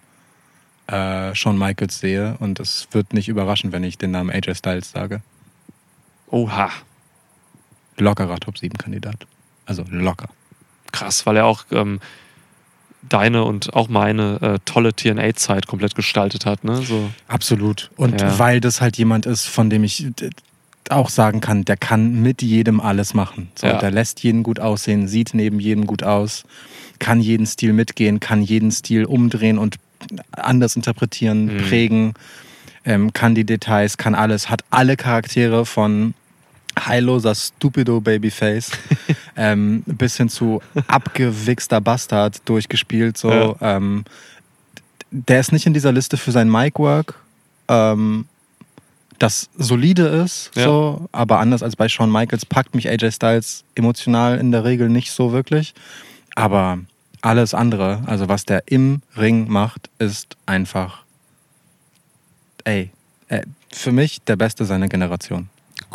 äh, 0.88 1.34
Shawn 1.36 1.56
Michaels 1.58 2.00
sehe. 2.00 2.36
Und 2.40 2.58
es 2.58 2.88
wird 2.90 3.12
nicht 3.12 3.28
überraschen, 3.28 3.70
wenn 3.70 3.84
ich 3.84 3.96
den 3.96 4.10
Namen 4.10 4.30
AJ 4.30 4.56
Styles 4.56 4.90
sage. 4.90 5.22
Oha. 6.30 6.70
Lockerer 7.96 8.38
Top-7-Kandidat. 8.40 9.26
Also 9.66 9.84
locker. 9.88 10.28
Krass, 10.92 11.24
weil 11.26 11.36
er 11.36 11.46
auch 11.46 11.64
ähm, 11.70 12.00
deine 13.02 13.44
und 13.44 13.74
auch 13.74 13.88
meine 13.88 14.40
äh, 14.40 14.58
tolle 14.64 14.94
TNA-Zeit 14.94 15.66
komplett 15.66 15.94
gestaltet 15.94 16.44
hat. 16.46 16.64
Ne? 16.64 16.82
So. 16.82 17.10
Absolut. 17.28 17.90
Und 17.96 18.20
Ja. 18.20 18.38
weil 18.38 18.60
das 18.60 18.80
halt 18.80 18.96
jemand 18.98 19.26
ist, 19.26 19.46
von 19.46 19.70
dem 19.70 19.84
ich 19.84 20.06
auch 20.90 21.08
sagen 21.10 21.40
kann, 21.40 21.64
der 21.64 21.76
kann 21.76 22.20
mit 22.22 22.42
jedem 22.42 22.80
alles 22.80 23.14
machen. 23.14 23.48
So, 23.54 23.66
Ja. 23.66 23.78
Der 23.78 23.90
lässt 23.90 24.22
jeden 24.22 24.42
gut 24.42 24.60
aussehen, 24.60 25.08
sieht 25.08 25.34
neben 25.34 25.60
jedem 25.60 25.86
gut 25.86 26.02
aus, 26.02 26.44
kann 26.98 27.20
jeden 27.20 27.46
Stil 27.46 27.72
mitgehen, 27.72 28.20
kann 28.20 28.42
jeden 28.42 28.70
Stil 28.70 29.04
umdrehen 29.04 29.58
und 29.58 29.76
anders 30.32 30.76
interpretieren, 30.76 31.46
Mhm. 31.46 31.56
prägen, 31.68 32.14
ähm, 32.84 33.12
kann 33.12 33.34
die 33.34 33.44
Details, 33.44 33.96
kann 33.98 34.14
alles, 34.14 34.48
hat 34.48 34.62
alle 34.70 34.96
Charaktere 34.96 35.66
von 35.66 36.14
heilloser 36.78 37.34
Stupido 37.34 38.00
Babyface 38.00 38.70
ähm, 39.36 39.82
bis 39.86 40.16
hin 40.16 40.28
zu 40.28 40.62
abgewichster 40.86 41.80
Bastard 41.80 42.40
durchgespielt. 42.48 43.18
So, 43.18 43.56
ähm, 43.60 44.04
der 45.10 45.40
ist 45.40 45.52
nicht 45.52 45.66
in 45.66 45.74
dieser 45.74 45.90
Liste 45.92 46.16
für 46.16 46.30
sein 46.32 46.48
Mic-Work, 46.50 47.14
ähm, 47.68 48.26
das 49.18 49.48
solide 49.56 50.06
ist, 50.06 50.50
Ja. 50.54 50.64
so, 50.64 51.08
aber 51.12 51.40
anders 51.40 51.62
als 51.62 51.76
bei 51.76 51.88
Shawn 51.88 52.10
Michaels 52.12 52.44
packt 52.46 52.74
mich 52.74 52.88
AJ 52.88 53.12
Styles 53.12 53.64
emotional 53.74 54.38
in 54.38 54.52
der 54.52 54.64
Regel 54.64 54.88
nicht 54.88 55.10
so 55.12 55.32
wirklich. 55.32 55.74
Aber 56.36 56.78
alles 57.20 57.52
andere, 57.54 58.02
also 58.06 58.28
was 58.28 58.44
der 58.44 58.62
im 58.66 59.02
Ring 59.16 59.48
macht, 59.48 59.90
ist 59.98 60.36
einfach, 60.46 61.02
ey, 62.64 62.90
äh, 63.28 63.42
für 63.72 63.90
mich 63.92 64.20
der 64.22 64.36
Beste 64.36 64.64
seiner 64.64 64.88
Generation. 64.88 65.48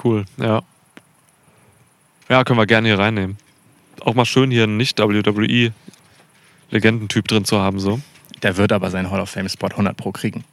Cool, 0.04 0.26
ja. 0.38 0.62
Ja, 2.30 2.44
können 2.44 2.60
wir 2.60 2.66
gerne 2.66 2.88
hier 2.90 3.00
reinnehmen. 3.00 3.38
Auch 4.02 4.16
mal 4.16 4.26
schön 4.26 4.52
hier 4.52 4.64
einen 4.64 4.76
Nicht-WWE-Legendentyp 4.78 7.28
drin 7.28 7.45
zu 7.45 7.60
haben, 7.60 7.80
so. 7.80 8.02
Der 8.41 8.58
wird 8.58 8.72
aber 8.74 8.90
seinen 8.91 9.10
Hall 9.12 9.22
of 9.22 9.30
Fame 9.30 9.48
Spot 9.50 9.68
100 9.68 9.95
Pro 9.95 10.12
kriegen. 10.12 10.44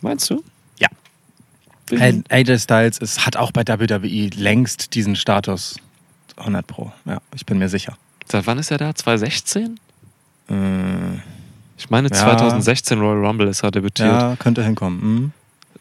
Meinst 0.00 0.30
du? 0.30 0.42
Bin- 1.90 2.24
AJ 2.28 2.58
Styles 2.58 2.98
ist, 2.98 3.24
hat 3.26 3.36
auch 3.36 3.52
bei 3.52 3.62
WWE 3.66 4.30
längst 4.34 4.94
diesen 4.94 5.16
Status 5.16 5.76
100 6.36 6.66
Pro. 6.66 6.92
Ja, 7.04 7.20
ich 7.34 7.44
bin 7.46 7.58
mir 7.58 7.68
sicher. 7.68 7.96
Seit 8.26 8.46
wann 8.46 8.58
ist 8.58 8.70
er 8.70 8.78
da? 8.78 8.94
2016? 8.94 9.78
Äh, 10.50 10.54
Ich 11.76 11.90
meine, 11.90 12.08
Ja. 12.08 12.14
2016 12.16 12.98
Royal 12.98 13.24
Rumble 13.24 13.46
ist 13.48 13.62
er 13.62 13.70
debütiert. 13.70 14.08
ja, 14.08 14.36
könnte 14.38 14.64
hinkommen. 14.64 15.00
Hm. 15.00 15.32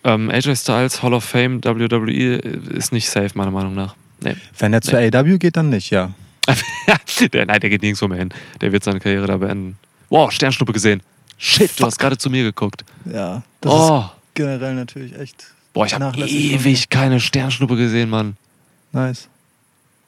Ähm, 0.03 0.29
AJ 0.29 0.55
Styles, 0.55 1.01
Hall 1.01 1.13
of 1.13 1.23
Fame, 1.23 1.63
WWE 1.63 2.35
ist 2.35 2.91
nicht 2.91 3.09
safe, 3.09 3.31
meiner 3.33 3.49
Meinung 3.51 3.73
nach. 3.73 3.95
Nee. 4.21 4.35
Wenn 4.59 4.73
er 4.73 4.81
zu 4.81 4.95
AEW 4.95 5.37
geht, 5.39 5.57
dann 5.57 5.69
nicht, 5.69 5.89
ja. 5.89 6.11
der, 7.33 7.45
nein, 7.47 7.59
der 7.59 7.69
geht 7.69 7.81
nirgendwo 7.81 8.07
mehr 8.07 8.19
hin. 8.19 8.29
Der 8.61 8.71
wird 8.71 8.83
seine 8.83 8.99
Karriere 8.99 9.25
da 9.27 9.37
beenden. 9.37 9.77
Wow, 10.09 10.31
Sternschnuppe 10.31 10.71
gesehen. 10.71 11.01
Shit, 11.39 11.79
du 11.79 11.85
hast 11.85 11.97
gerade 11.99 12.17
zu 12.17 12.29
mir 12.29 12.43
geguckt. 12.43 12.85
Ja, 13.11 13.43
Oh, 13.65 14.05
generell 14.33 14.75
natürlich 14.75 15.17
echt 15.19 15.47
boah, 15.77 15.85
ich 15.85 15.93
habe 15.93 16.17
ewig 16.17 16.89
keine 16.89 17.19
Sternschnuppe 17.19 17.75
gesehen, 17.75 18.09
Mann. 18.09 18.35
nice. 18.93 19.29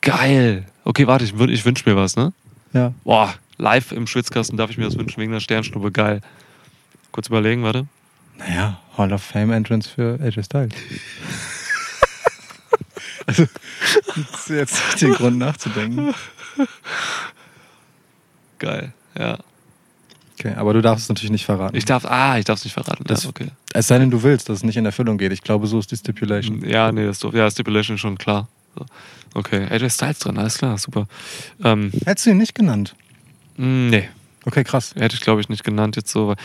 Geil. 0.02 0.66
Okay, 0.84 1.06
warte, 1.06 1.26
ich, 1.26 1.40
ich 1.40 1.64
wünsche 1.64 1.88
mir 1.88 1.96
was, 1.96 2.16
ne? 2.16 2.34
Ja. 2.74 2.92
Boah, 3.04 3.36
live 3.58 3.92
im 3.92 4.08
Schwitzkasten 4.08 4.58
darf 4.58 4.72
ich 4.72 4.80
mir 4.80 4.86
das 4.86 4.98
wünschen 4.98 5.22
wegen 5.22 5.32
der 5.32 5.42
Sternschnuppe. 5.42 5.92
Geil. 5.92 6.22
Kurz 7.12 7.28
überlegen, 7.28 7.62
warte. 7.62 7.86
Naja, 8.40 8.82
Hall 8.98 9.14
of 9.14 9.22
Fame 9.22 9.52
Entrance 9.52 9.88
für 9.88 10.18
AJ 10.24 10.46
Styles. 10.46 10.74
also, 13.28 13.46
jetzt 14.48 14.74
nicht 14.74 15.02
den 15.02 15.14
Grund 15.14 15.38
nachzudenken. 15.38 16.16
Geil, 18.58 18.92
ja. 19.16 19.38
Okay, 20.40 20.54
aber 20.56 20.74
du 20.74 20.82
darfst 20.82 21.04
es 21.04 21.10
natürlich 21.10 21.32
nicht 21.32 21.46
verraten. 21.46 21.76
Ich 21.76 21.84
darf, 21.86 22.06
ah, 22.06 22.38
ich 22.40 22.46
darf 22.46 22.60
es 22.60 22.64
nicht 22.64 22.74
verraten. 22.74 23.04
Das- 23.06 23.24
ja, 23.24 23.30
okay. 23.30 23.48
es 23.74 23.88
sei 23.88 24.00
denn, 24.00 24.10
du 24.10 24.24
willst, 24.24 24.48
dass 24.48 24.58
es 24.60 24.64
nicht 24.64 24.78
in 24.78 24.86
Erfüllung 24.86 25.18
geht. 25.18 25.34
Ich 25.34 25.42
glaube, 25.42 25.68
so 25.68 25.80
ist 25.80 25.92
die 25.92 25.98
Stipulation. 25.98 26.68
Ja, 26.68 26.92
nee, 26.94 27.06
das, 27.06 27.22
ja, 27.34 27.52
Stipulation 27.52 27.96
ist 27.96 28.02
schon 28.02 28.18
klar. 28.18 28.48
Okay, 29.34 29.68
AJ 29.70 29.90
Styles 29.90 30.20
drin, 30.20 30.38
alles 30.38 30.58
klar, 30.58 30.78
super. 30.78 31.08
Ähm, 31.64 31.92
Hättest 32.06 32.26
du 32.26 32.30
ihn 32.32 32.38
nicht 32.38 32.56
genannt? 32.56 32.96
mh, 33.58 33.90
nee, 33.90 34.10
Okay, 34.46 34.64
krass. 34.64 34.96
hätte 34.96 35.16
ich 35.16 35.22
glaube 35.22 35.42
ich 35.42 35.50
nicht 35.50 35.64
genannt 35.66 35.98
jetzt 35.98 36.12
so. 36.12 36.36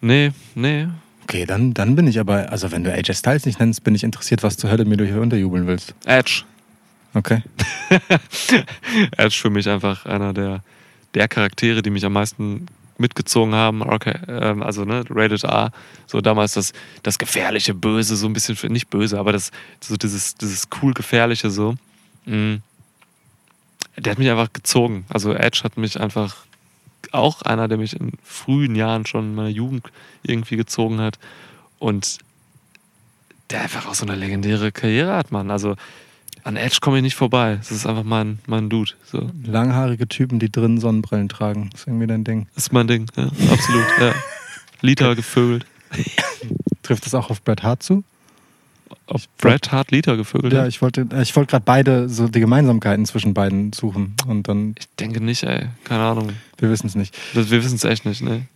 Nee, 0.00 0.32
nee. 0.54 0.88
Okay, 1.24 1.44
dann, 1.44 1.74
dann 1.74 1.94
bin 1.96 2.06
ich 2.06 2.18
aber, 2.18 2.50
also 2.50 2.70
wenn 2.72 2.84
du 2.84 2.92
AJ 2.92 3.14
Styles 3.14 3.44
nicht 3.44 3.60
nennst, 3.60 3.84
bin 3.84 3.94
ich 3.94 4.04
interessiert, 4.04 4.42
was 4.42 4.56
zur 4.56 4.70
Hölle 4.70 4.84
mir 4.86 4.96
du 4.96 5.04
hier 5.04 5.20
unterjubeln 5.20 5.66
willst. 5.66 5.94
Edge. 6.06 6.42
Okay. 7.14 7.42
Edge 9.16 9.34
für 9.36 9.50
mich 9.50 9.68
einfach 9.68 10.06
einer 10.06 10.32
der, 10.32 10.62
der 11.14 11.28
Charaktere, 11.28 11.82
die 11.82 11.90
mich 11.90 12.04
am 12.04 12.12
meisten 12.14 12.66
mitgezogen 12.98 13.54
haben. 13.54 13.82
Okay, 13.82 14.14
ähm, 14.28 14.62
also 14.62 14.84
ne, 14.84 15.04
Rated 15.08 15.44
R, 15.44 15.72
so 16.06 16.20
damals 16.20 16.54
das, 16.54 16.72
das 17.02 17.18
gefährliche 17.18 17.74
Böse, 17.74 18.16
so 18.16 18.26
ein 18.26 18.32
bisschen, 18.32 18.56
nicht 18.72 18.90
böse, 18.90 19.18
aber 19.18 19.32
das, 19.32 19.50
so 19.80 19.96
dieses, 19.96 20.34
dieses 20.34 20.68
cool 20.82 20.94
gefährliche 20.94 21.50
so. 21.50 21.74
Mm. 22.24 22.56
Der 23.98 24.10
hat 24.10 24.18
mich 24.18 24.30
einfach 24.30 24.52
gezogen. 24.52 25.06
Also 25.08 25.32
Edge 25.32 25.62
hat 25.64 25.78
mich 25.78 25.98
einfach 25.98 26.36
auch 27.12 27.42
einer, 27.42 27.66
der 27.66 27.78
mich 27.78 27.98
in 27.98 28.12
frühen 28.22 28.74
Jahren 28.74 29.06
schon 29.06 29.30
in 29.30 29.34
meiner 29.34 29.48
Jugend 29.48 29.86
irgendwie 30.22 30.56
gezogen 30.56 31.00
hat 31.00 31.18
und 31.78 32.18
der 33.50 33.62
einfach 33.62 33.86
auch 33.86 33.94
so 33.94 34.04
eine 34.04 34.16
legendäre 34.16 34.72
Karriere 34.72 35.14
hat, 35.14 35.32
Mann. 35.32 35.50
Also 35.50 35.76
an 36.46 36.56
Edge 36.56 36.78
komme 36.80 36.98
ich 36.98 37.02
nicht 37.02 37.16
vorbei. 37.16 37.56
Das 37.56 37.72
ist 37.72 37.86
einfach 37.86 38.04
mein, 38.04 38.38
mein 38.46 38.70
Dude. 38.70 38.92
So. 39.04 39.30
Langhaarige 39.44 40.06
Typen, 40.06 40.38
die 40.38 40.50
drinnen 40.50 40.78
Sonnenbrillen 40.78 41.28
tragen. 41.28 41.70
ist 41.74 41.88
irgendwie 41.88 42.06
dein 42.06 42.22
Ding. 42.22 42.46
Das 42.54 42.64
ist 42.66 42.72
mein 42.72 42.86
Ding, 42.86 43.06
ja, 43.16 43.24
absolut. 43.24 43.84
Ja. 44.00 44.14
Liter 44.80 45.16
gevögelt. 45.16 45.66
Trifft 46.82 47.04
das 47.04 47.14
auch 47.14 47.30
auf 47.30 47.42
Bret 47.42 47.64
Hart 47.64 47.82
zu? 47.82 48.04
Ob 49.06 49.20
Bret 49.38 49.72
Hart 49.72 49.90
Liter 49.90 50.16
gevögelt 50.16 50.52
Ja, 50.52 50.68
ich 50.68 50.80
wollte, 50.80 51.08
äh, 51.12 51.22
ich 51.22 51.34
wollte 51.34 51.50
gerade 51.50 51.64
beide, 51.64 52.08
so 52.08 52.28
die 52.28 52.38
Gemeinsamkeiten 52.38 53.06
zwischen 53.06 53.34
beiden 53.34 53.72
suchen. 53.72 54.14
Und 54.28 54.46
dann, 54.46 54.76
Ich 54.78 54.86
denke 55.00 55.20
nicht, 55.20 55.42
ey. 55.42 55.66
Keine 55.82 56.04
Ahnung. 56.04 56.30
wir 56.58 56.70
wissen 56.70 56.86
es 56.86 56.94
nicht. 56.94 57.16
Das, 57.34 57.50
wir 57.50 57.64
wissen 57.64 57.74
es 57.74 57.84
echt 57.84 58.04
nicht, 58.04 58.22
ne? 58.22 58.46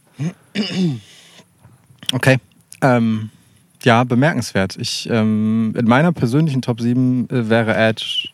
Okay. 2.12 2.38
Ähm, 2.82 3.30
ja, 3.82 4.04
bemerkenswert. 4.04 4.76
Ich, 4.78 5.08
ähm, 5.10 5.74
in 5.76 5.86
meiner 5.86 6.12
persönlichen 6.12 6.62
Top 6.62 6.80
7 6.80 7.28
äh, 7.30 7.48
wäre 7.48 7.74
Edge 7.76 8.28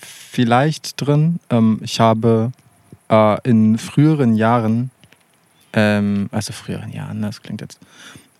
vielleicht 0.00 1.00
drin. 1.00 1.38
Ähm, 1.50 1.80
ich 1.82 2.00
habe 2.00 2.52
äh, 3.08 3.36
in 3.48 3.78
früheren 3.78 4.34
Jahren, 4.34 4.90
ähm, 5.72 6.28
also 6.32 6.52
früheren 6.52 6.92
Jahren, 6.92 7.22
das 7.22 7.42
klingt 7.42 7.60
jetzt, 7.60 7.78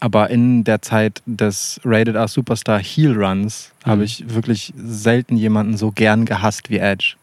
aber 0.00 0.30
in 0.30 0.64
der 0.64 0.82
Zeit 0.82 1.22
des 1.26 1.80
Rated 1.84 2.16
R 2.16 2.28
Superstar 2.28 2.78
Heel 2.78 3.12
Runs 3.16 3.72
Mhm. 3.84 3.90
habe 3.90 4.04
ich 4.04 4.24
wirklich 4.34 4.72
selten 4.76 5.36
jemanden 5.36 5.76
so 5.76 5.90
gern 5.92 6.24
gehasst 6.26 6.70
wie 6.70 6.78
Edge. 6.78 7.14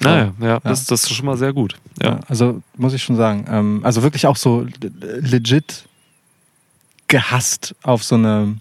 Naja, 0.00 0.32
ja, 0.40 0.58
Das, 0.60 0.84
das 0.86 1.04
ist 1.04 1.12
schon 1.14 1.26
mal 1.26 1.36
sehr 1.36 1.52
gut. 1.52 1.76
Ja. 2.02 2.08
Ja, 2.10 2.20
also 2.28 2.60
muss 2.76 2.92
ich 2.92 3.02
schon 3.04 3.16
sagen. 3.16 3.44
Ähm, 3.48 3.80
also 3.84 4.02
wirklich 4.02 4.26
auch 4.26 4.36
so 4.36 4.66
legit 5.20 5.84
gehasst 7.12 7.74
auf 7.82 8.02
so 8.02 8.14
eine 8.14 8.56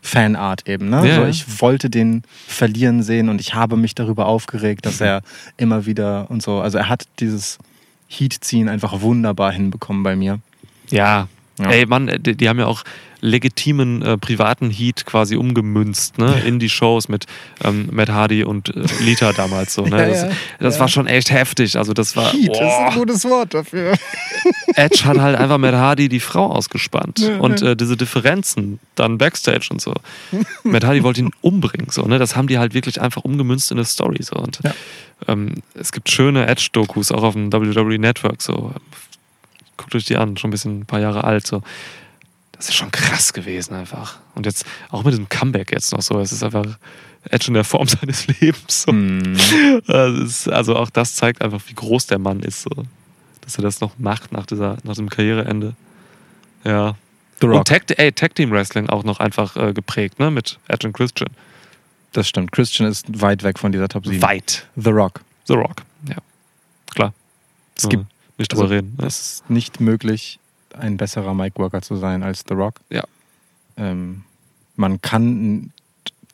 Fanart 0.00 0.66
eben. 0.66 0.88
Ne? 0.88 1.06
Ja, 1.06 1.16
so, 1.16 1.26
ich 1.26 1.60
wollte 1.60 1.90
den 1.90 2.22
verlieren 2.46 3.02
sehen 3.02 3.28
und 3.28 3.42
ich 3.42 3.54
habe 3.54 3.76
mich 3.76 3.94
darüber 3.94 4.24
aufgeregt, 4.24 4.86
dass 4.86 5.02
er 5.02 5.20
immer 5.58 5.84
wieder 5.84 6.30
und 6.30 6.42
so. 6.42 6.60
Also 6.60 6.78
er 6.78 6.88
hat 6.88 7.04
dieses 7.20 7.58
Heat-Ziehen 8.08 8.70
einfach 8.70 9.02
wunderbar 9.02 9.52
hinbekommen 9.52 10.02
bei 10.02 10.16
mir. 10.16 10.40
Ja. 10.88 11.28
Ja. 11.58 11.70
Ey, 11.70 11.84
Mann, 11.84 12.10
die, 12.20 12.34
die 12.34 12.48
haben 12.48 12.58
ja 12.58 12.66
auch 12.66 12.84
legitimen 13.24 14.02
äh, 14.02 14.18
privaten 14.18 14.68
Heat 14.70 15.06
quasi 15.06 15.36
umgemünzt, 15.36 16.18
ne? 16.18 16.40
In 16.46 16.58
die 16.58 16.68
Shows 16.68 17.08
mit 17.08 17.24
ähm, 17.62 17.88
Matt 17.90 18.10
Hardy 18.10 18.44
und 18.44 18.68
äh, 18.68 18.84
Lita 19.00 19.32
damals 19.32 19.72
so, 19.74 19.86
ne? 19.86 19.98
Ja, 19.98 20.06
das 20.08 20.36
das 20.58 20.74
ja. 20.74 20.80
war 20.80 20.88
schon 20.88 21.06
echt 21.06 21.30
heftig. 21.30 21.76
Also 21.78 21.94
das 21.94 22.16
war. 22.16 22.32
boah. 22.32 22.92
gutes 22.94 23.24
Wort 23.24 23.54
dafür. 23.54 23.94
Edge 24.76 25.04
hat 25.04 25.18
halt 25.18 25.36
einfach 25.38 25.56
Matt 25.58 25.74
Hardy 25.74 26.08
die 26.10 26.20
Frau 26.20 26.46
ausgespannt. 26.50 27.20
Und 27.38 27.62
äh, 27.62 27.74
diese 27.76 27.96
Differenzen 27.96 28.78
dann 28.94 29.16
Backstage 29.16 29.68
und 29.70 29.80
so. 29.80 29.94
Matt 30.62 30.84
Hardy 30.84 31.02
wollte 31.02 31.20
ihn 31.20 31.30
umbringen. 31.40 31.88
So, 31.90 32.02
ne? 32.02 32.18
Das 32.18 32.36
haben 32.36 32.46
die 32.48 32.58
halt 32.58 32.74
wirklich 32.74 33.00
einfach 33.00 33.24
umgemünzt 33.24 33.70
in 33.70 33.78
eine 33.78 33.86
Story. 33.86 34.22
So. 34.22 34.36
Und 34.36 34.60
Ja. 34.62 34.74
ähm, 35.28 35.62
es 35.74 35.92
gibt 35.92 36.10
schöne 36.10 36.46
Edge-Dokus, 36.46 37.10
auch 37.10 37.22
auf 37.22 37.32
dem 37.34 37.52
WWE 37.52 37.98
Network. 37.98 38.42
So. 38.42 38.72
Guckt 39.78 39.94
euch 39.94 40.04
die 40.04 40.16
an, 40.16 40.36
schon 40.36 40.48
ein 40.48 40.52
bisschen 40.52 40.80
ein 40.80 40.86
paar 40.86 41.00
Jahre 41.00 41.24
alt. 41.24 41.46
So. 41.46 41.62
Das 42.56 42.68
ist 42.68 42.74
schon 42.74 42.90
krass 42.90 43.32
gewesen 43.32 43.74
einfach. 43.74 44.18
Und 44.34 44.46
jetzt 44.46 44.64
auch 44.90 45.04
mit 45.04 45.12
diesem 45.12 45.28
Comeback 45.28 45.72
jetzt 45.72 45.92
noch 45.92 46.02
so. 46.02 46.18
Es 46.20 46.32
ist 46.32 46.42
einfach 46.42 46.78
Edge 47.30 47.48
in 47.48 47.54
der 47.54 47.64
Form 47.64 47.86
seines 47.88 48.26
Lebens. 48.26 48.82
So. 48.82 48.92
Hm. 48.92 49.36
Also, 49.86 50.22
ist, 50.22 50.48
also 50.48 50.76
auch 50.76 50.90
das 50.90 51.14
zeigt 51.14 51.42
einfach, 51.42 51.60
wie 51.66 51.74
groß 51.74 52.06
der 52.06 52.18
Mann 52.18 52.40
ist. 52.40 52.62
So. 52.62 52.70
Dass 53.40 53.56
er 53.56 53.62
das 53.62 53.80
noch 53.80 53.98
macht 53.98 54.32
nach, 54.32 54.46
dieser, 54.46 54.78
nach 54.84 54.94
dem 54.94 55.08
Karriereende. 55.08 55.74
Ja. 56.64 56.96
The 57.40 57.46
Rock. 57.46 57.58
Und 57.58 57.68
Tag, 57.68 57.98
ey, 57.98 58.12
Tag 58.12 58.34
Team 58.34 58.50
Wrestling 58.50 58.88
auch 58.88 59.04
noch 59.04 59.20
einfach 59.20 59.56
äh, 59.56 59.72
geprägt, 59.72 60.18
ne? 60.18 60.30
Mit 60.30 60.58
Edge 60.68 60.86
und 60.86 60.92
Christian. 60.92 61.28
Das 62.12 62.28
stimmt. 62.28 62.52
Christian 62.52 62.88
ist 62.88 63.20
weit 63.20 63.42
weg 63.42 63.58
von 63.58 63.72
dieser 63.72 63.88
Top 63.88 64.06
7. 64.06 64.22
Weit. 64.22 64.68
The 64.76 64.90
Rock. 64.90 65.20
The 65.46 65.54
Rock. 65.54 65.82
Ja. 66.08 66.16
Klar. 66.94 67.12
Es 67.76 67.88
gibt 67.88 68.06
nicht 68.38 68.52
drüber 68.52 68.62
also, 68.62 68.74
reden. 68.74 68.96
Ne? 68.98 69.06
Es 69.06 69.20
ist 69.20 69.50
nicht 69.50 69.80
möglich, 69.80 70.38
ein 70.78 70.96
besserer 70.96 71.34
Mic 71.34 71.56
Worker 71.56 71.82
zu 71.82 71.96
sein 71.96 72.22
als 72.22 72.44
The 72.48 72.54
Rock. 72.54 72.80
Ja. 72.90 73.04
Ähm, 73.76 74.22
man 74.76 75.00
kann 75.00 75.72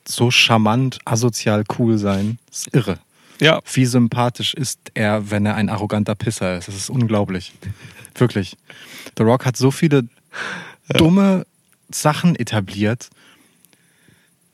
so 0.06 0.30
charmant, 0.30 0.98
asozial 1.04 1.64
cool 1.78 1.98
sein. 1.98 2.38
Das 2.48 2.60
ist 2.60 2.74
irre. 2.74 2.98
Ja. 3.40 3.60
Wie 3.72 3.86
sympathisch 3.86 4.54
ist 4.54 4.78
er, 4.94 5.30
wenn 5.30 5.46
er 5.46 5.54
ein 5.54 5.68
arroganter 5.68 6.14
Pisser 6.14 6.58
ist. 6.58 6.68
Das 6.68 6.76
ist 6.76 6.90
unglaublich. 6.90 7.54
Wirklich. 8.14 8.56
The 9.16 9.22
Rock 9.22 9.46
hat 9.46 9.56
so 9.56 9.70
viele 9.70 10.08
dumme 10.88 11.46
Sachen 11.90 12.36
etabliert, 12.36 13.08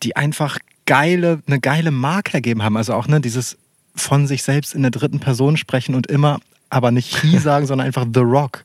die 0.03 0.15
einfach 0.15 0.59
geile, 0.87 1.43
eine 1.47 1.61
geile 1.61 1.91
Marke 1.91 2.35
ergeben 2.35 2.63
haben. 2.63 2.77
Also 2.77 2.95
auch 2.95 3.09
ne, 3.09 3.21
dieses 3.21 3.59
von 3.95 4.27
sich 4.27 4.43
selbst 4.43 4.75
in 4.75 4.83
der 4.83 4.91
dritten 4.91 5.21
Person 5.21 5.57
sprechen 5.57 5.95
und 5.95 6.07
immer 6.07 6.39
aber 6.71 6.91
nicht 6.91 7.21
he 7.23 7.39
sagen, 7.39 7.67
sondern 7.67 7.87
einfach 7.87 8.07
The 8.13 8.21
Rock. 8.21 8.65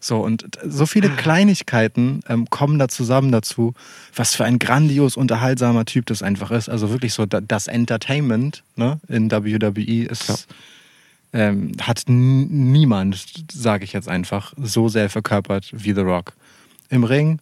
So, 0.00 0.20
und 0.20 0.46
so 0.66 0.86
viele 0.86 1.10
Kleinigkeiten 1.10 2.20
ähm, 2.28 2.48
kommen 2.48 2.78
da 2.78 2.88
zusammen 2.88 3.30
dazu, 3.30 3.74
was 4.14 4.34
für 4.34 4.44
ein 4.44 4.58
grandios 4.58 5.16
unterhaltsamer 5.18 5.84
Typ 5.84 6.06
das 6.06 6.22
einfach 6.22 6.50
ist. 6.50 6.68
Also 6.70 6.90
wirklich 6.90 7.12
so 7.12 7.26
da- 7.26 7.42
das 7.42 7.66
Entertainment 7.66 8.62
ne, 8.76 8.98
in 9.08 9.30
WWE 9.30 10.04
ist, 10.06 10.46
ähm, 11.34 11.72
hat 11.82 12.04
niemand, 12.06 13.22
sage 13.52 13.84
ich 13.84 13.92
jetzt 13.92 14.08
einfach, 14.08 14.54
so 14.56 14.88
sehr 14.88 15.10
verkörpert 15.10 15.70
wie 15.72 15.92
The 15.92 16.00
Rock. 16.00 16.32
Im 16.88 17.04
Ring 17.04 17.40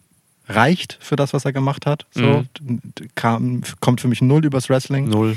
reicht 0.48 0.98
für 1.00 1.16
das, 1.16 1.32
was 1.32 1.44
er 1.44 1.52
gemacht 1.52 1.86
hat. 1.86 2.06
So, 2.12 2.44
d- 2.60 3.06
kam, 3.14 3.62
kommt 3.80 4.00
für 4.00 4.08
mich 4.08 4.20
null 4.22 4.44
übers 4.44 4.68
Wrestling. 4.68 5.08
Null. 5.08 5.36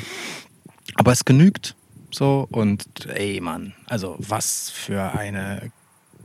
Aber 0.96 1.12
es 1.12 1.26
genügt 1.26 1.76
so 2.12 2.48
und 2.52 2.86
ey 3.08 3.40
Mann, 3.42 3.74
also 3.88 4.16
was 4.20 4.70
für 4.70 5.14
eine 5.14 5.72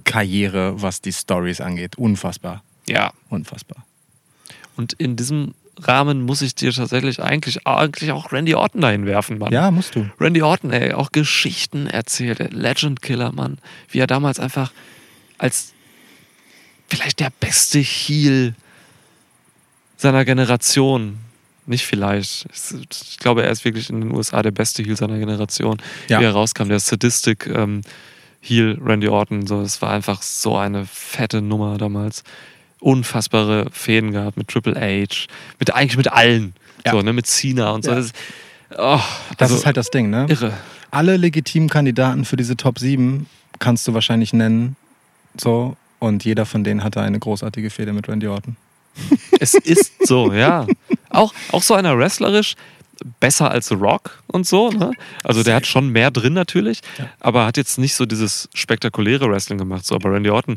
Karriere, 0.05 0.81
was 0.83 1.01
die 1.01 1.13
Stories 1.13 1.61
angeht. 1.61 1.97
Unfassbar, 1.97 2.63
Ja. 2.87 3.13
unfassbar. 3.29 3.85
Und 4.77 4.93
in 4.95 5.17
diesem 5.17 5.55
Rahmen 5.79 6.23
muss 6.23 6.43
ich 6.43 6.55
dir 6.55 6.73
tatsächlich 6.73 7.23
eigentlich, 7.23 7.67
eigentlich 7.67 8.13
auch 8.13 8.31
Randy 8.33 8.55
Orton 8.55 8.81
dahin 8.81 9.07
werfen, 9.07 9.39
Mann. 9.39 9.53
Ja, 9.53 9.71
musst 9.71 9.95
du. 9.95 10.09
Randy 10.21 10.43
Orton, 10.43 10.71
ey, 10.73 10.93
auch 10.93 11.13
Geschichten 11.13 11.87
erzählt, 11.87 12.53
Legend 12.53 13.01
Killer, 13.03 13.33
Mann. 13.33 13.59
Wie 13.89 13.99
er 13.99 14.07
damals 14.07 14.39
einfach 14.39 14.73
als 15.39 15.73
vielleicht 16.89 17.21
der 17.21 17.31
beste 17.41 17.79
Heel 17.79 18.55
seiner 19.97 20.25
Generation, 20.25 21.19
nicht 21.67 21.87
vielleicht, 21.87 22.47
ich 22.91 23.19
glaube, 23.19 23.43
er 23.45 23.51
ist 23.51 23.65
wirklich 23.65 23.89
in 23.91 24.01
den 24.01 24.15
USA 24.15 24.43
der 24.43 24.51
beste 24.51 24.83
Heel 24.83 24.97
seiner 24.97 25.19
Generation, 25.19 25.79
Ja. 26.09 26.21
wie 26.21 26.25
er 26.25 26.33
rauskam, 26.33 26.69
der 26.69 26.81
Sadistic 26.81 27.47
ähm, 27.47 27.83
Heel 28.41 28.79
Randy 28.85 29.09
Orton, 29.09 29.47
so, 29.47 29.61
es 29.61 29.81
war 29.81 29.91
einfach 29.93 30.21
so 30.23 30.57
eine 30.57 30.85
fette 30.87 31.41
Nummer 31.41 31.79
damals. 31.79 32.25
Unfassbare 32.81 33.69
Fäden 33.71 34.11
gehabt 34.11 34.37
mit 34.37 34.49
Triple 34.49 34.75
H, 34.75 35.27
mit 35.61 35.73
eigentlich 35.73 35.97
mit 35.97 36.13
allen, 36.13 36.55
Ja. 36.85 36.93
so, 36.93 37.03
ne, 37.03 37.13
mit 37.13 37.27
Cena 37.27 37.71
und 37.71 37.85
so. 37.85 37.93
Ja. 37.93 37.97
Das, 37.99 38.13
oh, 38.77 39.01
Das 39.39 39.51
also, 39.51 39.55
ist 39.57 39.67
halt 39.67 39.77
das 39.77 39.91
Ding, 39.91 40.11
ne? 40.11 40.27
irre. 40.29 40.53
Alle 40.91 41.17
legitimen 41.17 41.69
Kandidaten 41.69 42.25
für 42.25 42.37
diese 42.37 42.57
Top 42.57 42.79
7 42.81 43.27
kannst 43.61 43.87
du 43.87 43.95
wahrscheinlich 43.95 44.33
nennen. 44.33 44.75
So. 45.41 45.77
Und 46.01 46.25
jeder 46.25 46.45
von 46.45 46.65
denen 46.65 46.83
hatte 46.83 47.01
eine 47.01 47.19
großartige 47.21 47.71
Fehde 47.71 47.93
mit 47.93 48.09
Randy 48.09 48.27
Orton. 48.27 48.57
Es 49.39 49.55
ist 49.55 49.93
so, 50.07 50.33
ja. 50.33 50.67
Auch, 51.13 51.33
auch 51.53 51.63
so 51.63 51.75
einer 51.75 51.97
wrestlerisch 51.99 52.55
besser 53.21 53.51
als 53.51 53.69
The 53.69 53.75
Rock 53.75 54.23
und 54.29 54.47
so. 54.47 54.71
Ne? 54.71 54.93
Also 55.25 55.43
der 55.43 55.57
hat 55.57 55.67
schon 55.67 55.89
mehr 55.89 56.11
drin 56.11 56.35
natürlich, 56.35 56.81
Ja. 56.99 57.09
aber 57.21 57.47
hat 57.47 57.57
jetzt 57.57 57.79
nicht 57.79 57.95
so 57.95 58.07
dieses 58.07 58.49
spektakuläre 58.55 59.29
Wrestling 59.31 59.59
gemacht. 59.59 59.85
So, 59.87 59.95
aber 59.95 60.13
Randy 60.13 60.31
Orton 60.31 60.57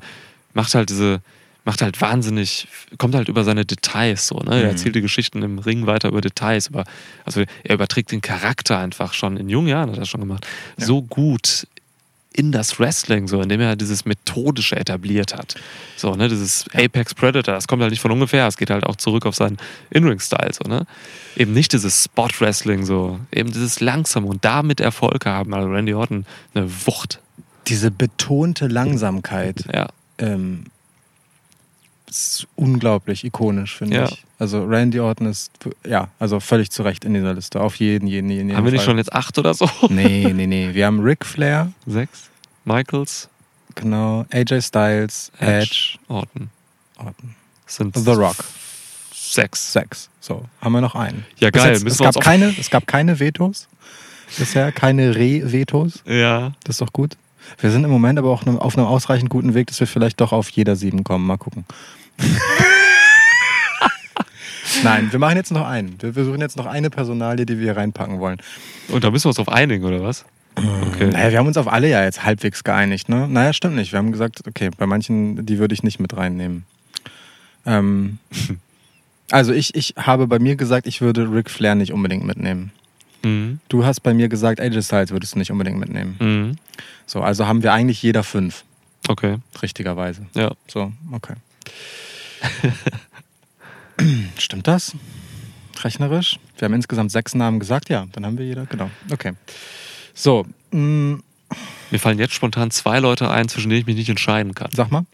macht 0.53 0.76
halt 0.76 0.90
diese, 0.90 1.22
macht 1.64 1.82
halt 1.82 1.99
wahnsinnig, 2.02 2.68
kommt 2.99 3.15
halt 3.15 3.30
über 3.30 3.44
seine 3.44 3.65
Details 3.65 4.27
so. 4.27 4.38
Ne? 4.38 4.57
Er 4.57 4.64
Mhm. 4.64 4.69
erzählt 4.69 4.94
die 4.95 5.02
Geschichten 5.02 5.41
im 5.41 5.57
Ring 5.57 5.88
weiter 5.88 6.10
über 6.10 6.22
Details. 6.22 6.68
Über, 6.68 6.84
also 7.23 7.44
er 7.64 7.73
überträgt 7.76 8.11
den 8.11 8.22
Charakter 8.22 8.77
einfach 8.77 9.14
schon. 9.14 9.38
In 9.38 9.49
jungen 9.49 9.68
Jahren 9.69 9.90
hat 9.90 9.98
er 9.98 10.02
das 10.02 10.10
schon 10.10 10.22
gemacht. 10.22 10.45
Ja. 10.77 10.86
So 10.86 11.02
gut 11.02 11.68
in 12.36 12.52
das 12.52 12.80
Wrestling, 12.80 13.28
so, 13.28 13.41
indem 13.41 13.62
er 13.62 13.76
dieses 13.78 14.03
Methodische 14.06 14.76
etabliert 14.76 15.34
hat. 15.34 15.56
So, 15.95 16.16
ne, 16.16 16.28
dieses 16.28 16.66
Apex 16.74 17.14
Predator, 17.14 17.53
das 17.53 17.68
kommt 17.68 17.82
halt 17.82 17.91
nicht 17.91 18.02
von 18.02 18.12
ungefähr, 18.12 18.45
es 18.48 18.57
geht 18.57 18.70
halt 18.70 18.86
auch 18.86 18.98
zurück 18.98 19.26
auf 19.26 19.36
seinen 19.36 19.57
In-Ring-Style, 19.90 20.52
so, 20.52 20.70
ne? 20.70 20.86
Eben 21.38 21.53
nicht 21.53 21.72
dieses 21.72 22.03
Spot-Wrestling, 22.03 22.86
so, 22.86 23.20
eben 23.32 23.52
dieses 23.52 23.80
langsame 23.80 24.28
und 24.28 24.44
damit 24.44 24.82
Erfolg 24.82 25.26
haben, 25.26 25.53
also 25.53 25.70
Randy 25.70 25.94
Orton 25.94 26.26
eine 26.53 26.70
Wucht. 26.86 27.22
Diese 27.68 27.90
betonte 27.90 28.68
Langsamkeit 28.68 29.64
Ja. 29.74 29.88
ähm, 30.18 30.66
ist 32.10 32.48
unglaublich 32.56 33.23
ikonisch, 33.23 33.77
finde 33.77 33.95
Ja. 33.98 34.06
ich. 34.06 34.23
Also 34.38 34.64
Randy 34.65 34.99
Orton 34.99 35.27
ist, 35.27 35.52
ja, 35.86 36.10
also 36.19 36.40
völlig 36.40 36.69
zu 36.72 36.84
Recht 36.84 37.06
in 37.06 37.14
dieser 37.14 37.34
Liste. 37.34 37.61
Auf 37.61 37.77
jeden, 37.77 38.07
jeden, 38.07 38.30
jeden, 38.30 38.48
jeden 38.48 38.57
haben 38.57 38.65
wir 38.65 38.72
nicht 38.72 38.84
schon 38.84 38.98
jetzt 38.98 39.14
acht 39.14 39.38
oder 39.38 39.53
so? 39.53 39.69
Nee, 39.90 40.32
nee, 40.34 40.45
nee. 40.48 40.73
Wir 40.73 40.86
haben 40.86 40.99
Ric 40.99 41.26
Flair, 41.26 41.72
Sechs? 41.86 42.30
Michaels, 42.65 43.30
genau, 43.76 44.26
AJ 44.32 44.61
Styles, 44.61 45.32
Edge, 45.40 45.61
Edge, 45.61 45.98
Orton. 46.07 46.49
Orton. 46.98 47.36
Sind 47.65 47.95
The 47.95 48.11
Rock. 48.11 48.38
Sechs. 49.14 49.73
Sechs. 49.73 50.10
So, 50.19 50.45
haben 50.61 50.72
wir 50.73 50.82
noch 50.82 50.95
einen. 50.95 51.26
Ja, 51.40 51.49
Bis 51.49 51.61
geil. 51.64 51.73
Jetzt, 51.73 51.86
es, 51.88 51.98
gab 51.98 52.19
keine, 52.19 52.56
es 52.57 52.69
gab 52.69 52.88
keine 52.88 53.19
Vetos 53.19 53.68
bisher, 54.38 54.72
keine 54.72 55.15
Re-Vetos. 55.15 56.03
Ja. 56.06 56.53
Das 56.64 56.76
ist 56.76 56.82
doch 56.82 56.94
gut. 56.94 57.18
Wir 57.59 57.72
sind 57.72 57.84
im 57.84 57.89
Moment 57.89 58.19
aber 58.19 58.30
auch 58.30 58.45
auf 58.45 58.77
einem 58.77 58.88
ausreichend 58.88 59.30
guten 59.30 59.53
Weg, 59.53 59.67
dass 59.67 59.80
wir 59.80 59.88
vielleicht 59.88 60.22
doch 60.22 60.31
auf 60.31 60.49
jeder 60.49 60.76
sieben 60.76 61.03
kommen. 61.03 61.26
Mal 61.26 61.38
gucken. 61.38 61.65
Nein, 64.84 65.11
wir 65.11 65.19
machen 65.19 65.38
jetzt 65.38 65.51
noch 65.51 65.65
einen. 65.65 65.97
Wir 66.01 66.26
suchen 66.26 66.41
jetzt 66.41 66.57
noch 66.57 66.65
eine 66.65 66.89
Personalie, 66.89 67.45
die 67.45 67.57
wir 67.57 67.65
hier 67.65 67.77
reinpacken 67.77 68.19
wollen. 68.19 68.39
Und 68.89 69.03
da 69.03 69.11
müssen 69.11 69.26
wir 69.26 69.30
uns 69.30 69.39
auf 69.39 69.49
einigen, 69.49 69.85
oder 69.85 70.01
was? 70.03 70.26
Okay. 70.55 71.09
Naja, 71.11 71.31
wir 71.31 71.38
haben 71.39 71.47
uns 71.47 71.57
auf 71.57 71.67
alle 71.67 71.89
ja 71.89 72.03
jetzt 72.03 72.23
halbwegs 72.23 72.63
geeinigt, 72.63 73.09
ne? 73.09 73.27
Naja, 73.27 73.53
stimmt 73.53 73.76
nicht. 73.76 73.91
Wir 73.91 73.99
haben 73.99 74.11
gesagt, 74.11 74.41
okay, 74.47 74.69
bei 74.77 74.85
manchen, 74.85 75.45
die 75.45 75.59
würde 75.59 75.73
ich 75.73 75.84
nicht 75.84 75.99
mit 75.99 76.15
reinnehmen. 76.15 76.65
Ähm, 77.65 78.19
Also 79.31 79.53
ich, 79.53 79.73
ich 79.76 79.95
habe 79.97 80.27
bei 80.27 80.39
mir 80.39 80.55
gesagt, 80.55 80.88
ich 80.88 81.01
würde 81.01 81.31
Ric 81.31 81.49
Flair 81.49 81.76
nicht 81.76 81.91
unbedingt 81.91 82.26
mitnehmen. 82.26 82.72
Mhm. 83.24 83.60
Du 83.70 83.86
hast 83.86 84.02
bei 84.02 84.14
mir 84.14 84.28
gesagt, 84.30 84.60
AJ 84.60 84.84
Styles 84.84 85.12
würdest 85.12 85.36
du 85.36 85.40
nicht 85.40 85.52
unbedingt 85.52 85.80
mitnehmen. 85.80 86.16
Mhm. 86.20 86.56
So, 87.06 87.22
also 87.22 87.48
haben 87.48 87.64
wir 87.64 87.74
eigentlich 87.74 88.02
jeder 88.04 88.24
fünf, 88.24 88.64
Okay, 89.08 89.38
richtigerweise. 89.62 90.26
ja. 90.36 90.52
So, 90.68 90.92
okay. 91.12 91.36
Stimmt 94.38 94.68
das? 94.68 94.94
Rechnerisch? 95.84 96.40
Wir 96.58 96.66
haben 96.66 96.74
insgesamt 96.74 97.12
sechs 97.12 97.36
Namen 97.36 97.60
gesagt, 97.60 97.90
ja, 97.90 98.06
dann 98.12 98.26
haben 98.26 98.38
wir 98.38 98.46
jeder, 98.46 98.66
genau. 98.66 98.90
Okay. 99.12 99.34
So, 100.14 100.46
mh, 100.72 101.20
Mir 101.92 102.00
fallen 102.00 102.18
jetzt 102.20 102.34
spontan 102.34 102.72
zwei 102.72 103.00
Leute 103.00 103.30
ein, 103.30 103.48
zwischen 103.50 103.70
denen 103.70 103.82
ich 103.82 103.86
mich 103.88 103.96
nicht 103.96 104.10
entscheiden 104.10 104.56
kann. 104.56 104.70
sag 104.74 104.92
mal. 104.92 105.06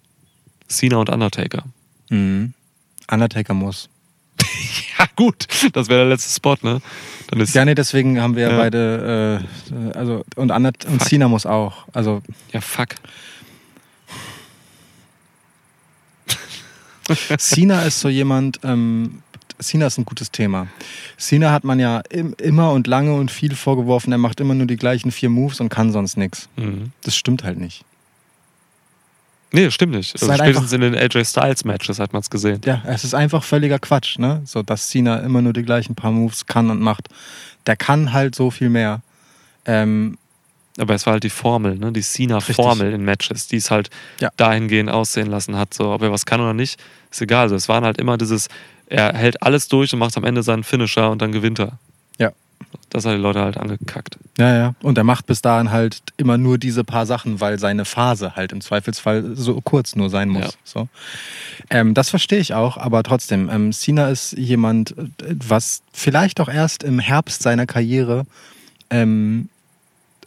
Cena 0.68 0.98
und 0.98 1.10
Undertaker. 1.10 1.64
Mhm. 2.10 2.54
Undertaker 3.10 3.54
muss. 3.54 3.90
Ja, 5.00 5.06
gut. 5.16 5.48
Das 5.74 5.88
wäre 5.90 6.02
der 6.02 6.10
letzte 6.10 6.34
Spot, 6.34 6.56
ne? 6.62 6.82
Dann 7.30 7.40
ist 7.40 7.56
Ja, 7.56 7.66
nee, 7.66 7.74
deswegen 7.76 8.22
haben 8.22 8.36
wir 8.36 8.50
Ja. 8.52 8.58
beide, 8.58 9.42
äh, 9.74 9.98
also, 9.98 10.24
und, 10.36 10.52
Undert 10.52 10.86
und. 10.86 11.02
Cena 11.04 11.28
muss 11.28 11.46
auch. 11.46 11.88
Also, 11.94 12.22
ja 12.52 12.62
fuck. 12.62 12.90
Cena 17.38 17.82
ist 17.84 18.00
so 18.00 18.10
jemand, 18.10 18.60
ähm, 18.64 19.22
Cena 19.60 19.88
ist 19.88 19.98
ein 19.98 20.06
gutes 20.06 20.32
Thema. 20.32 20.68
Cena 21.18 21.52
hat 21.52 21.64
man 21.64 21.80
ja 21.80 22.02
im, 22.10 22.34
immer 22.40 22.72
und 22.72 22.88
lange 22.88 23.14
und 23.16 23.32
viel 23.32 23.56
vorgeworfen, 23.56 24.12
er 24.12 24.18
macht 24.18 24.40
immer 24.40 24.54
nur 24.54 24.68
die 24.68 24.78
gleichen 24.78 25.12
vier 25.12 25.30
Moves 25.30 25.60
und 25.60 25.70
kann 25.70 25.92
sonst 25.92 26.18
nichts. 26.18 26.48
Mhm. 26.56 26.92
Das 27.04 27.16
stimmt 27.16 27.44
halt 27.44 27.60
nicht. 27.60 27.84
Nee, 29.54 29.70
stimmt 29.72 29.94
nicht. 29.94 30.14
Also 30.14 30.30
halt 30.30 30.40
spätestens 30.40 30.72
in 30.72 30.82
den 30.82 30.96
AJ 30.96 31.26
Styles 31.26 31.66
Matches 31.66 32.00
hat 32.00 32.14
man 32.14 32.22
es 32.22 32.30
gesehen. 32.30 32.62
Ja, 32.66 32.82
es 32.86 33.04
ist 33.04 33.14
einfach 33.14 33.44
völliger 33.44 33.80
Quatsch, 33.80 34.18
ne? 34.18 34.42
So, 34.46 34.64
dass 34.64 34.88
Cena 34.90 35.18
immer 35.18 35.42
nur 35.42 35.52
die 35.54 35.64
gleichen 35.64 35.94
paar 35.96 36.12
Moves 36.12 36.46
kann 36.46 36.70
und 36.70 36.80
macht. 36.82 37.10
Der 37.68 37.76
kann 37.76 38.14
halt 38.14 38.34
so 38.36 38.50
viel 38.50 38.70
mehr. 38.70 39.02
Ähm, 39.66 40.18
Aber 40.78 40.96
es 40.96 41.06
war 41.06 41.14
halt 41.14 41.24
die 41.24 41.30
Formel, 41.30 41.76
ne? 41.78 41.92
Die 41.92 42.02
Cena-Formel 42.02 42.94
in 42.94 43.04
Matches, 43.04 43.48
die 43.48 43.58
es 43.58 43.70
halt 43.70 43.90
Ja. 44.22 44.30
dahingehend 44.38 44.90
aussehen 44.90 45.28
lassen 45.28 45.58
hat. 45.58 45.74
So, 45.74 45.92
ob 45.92 46.02
er 46.02 46.12
was 46.14 46.26
kann 46.26 46.40
oder 46.40 46.54
nicht, 46.54 46.80
ist 47.12 47.22
egal. 47.22 47.44
Also, 47.44 47.56
es 47.56 47.68
waren 47.68 47.84
halt 47.84 47.98
immer 47.98 48.18
dieses, 48.18 48.48
er 48.88 49.14
hält 49.14 49.44
alles 49.44 49.68
durch 49.68 49.92
und 49.92 50.00
macht 50.00 50.16
am 50.16 50.24
Ende 50.24 50.44
seinen 50.44 50.64
Finisher 50.64 51.12
und 51.12 51.22
dann 51.22 51.34
gewinnt 51.34 51.60
er. 51.60 51.78
Ja. 52.62 52.80
Das 52.90 53.06
hat 53.06 53.14
die 53.14 53.18
Leute 53.22 53.42
halt 53.42 53.58
angekackt. 53.58 54.18
ja, 54.38 54.56
ja. 54.56 54.76
Und 54.82 54.98
er 54.98 55.04
macht 55.04 55.26
bis 55.26 55.42
dahin 55.42 55.72
halt 55.72 56.02
immer 56.18 56.38
nur 56.38 56.58
diese 56.58 56.84
paar 56.84 57.06
Sachen, 57.06 57.40
weil 57.40 57.58
seine 57.60 57.86
Phase 57.86 58.36
halt 58.36 58.52
im 58.52 58.62
Zweifelsfall 58.62 59.36
so 59.36 59.60
kurz 59.62 59.96
nur 59.96 60.10
sein 60.10 60.30
muss. 60.30 60.44
Ja. 60.46 60.52
So. 60.64 60.90
Ähm, 61.70 61.94
das 61.94 62.10
verstehe 62.10 62.40
ich 62.40 62.54
auch, 62.54 62.78
aber 62.78 63.04
trotzdem, 63.04 63.50
ähm, 63.50 63.72
Cena 63.72 64.10
ist 64.10 64.34
jemand, 64.34 64.92
äh, 64.98 65.06
was 65.48 65.82
vielleicht 65.94 66.40
auch 66.42 66.50
erst 66.50 66.84
im 66.84 67.00
Herbst 67.00 67.44
seiner 67.44 67.66
Karriere 67.66 68.26
ähm, 68.90 69.48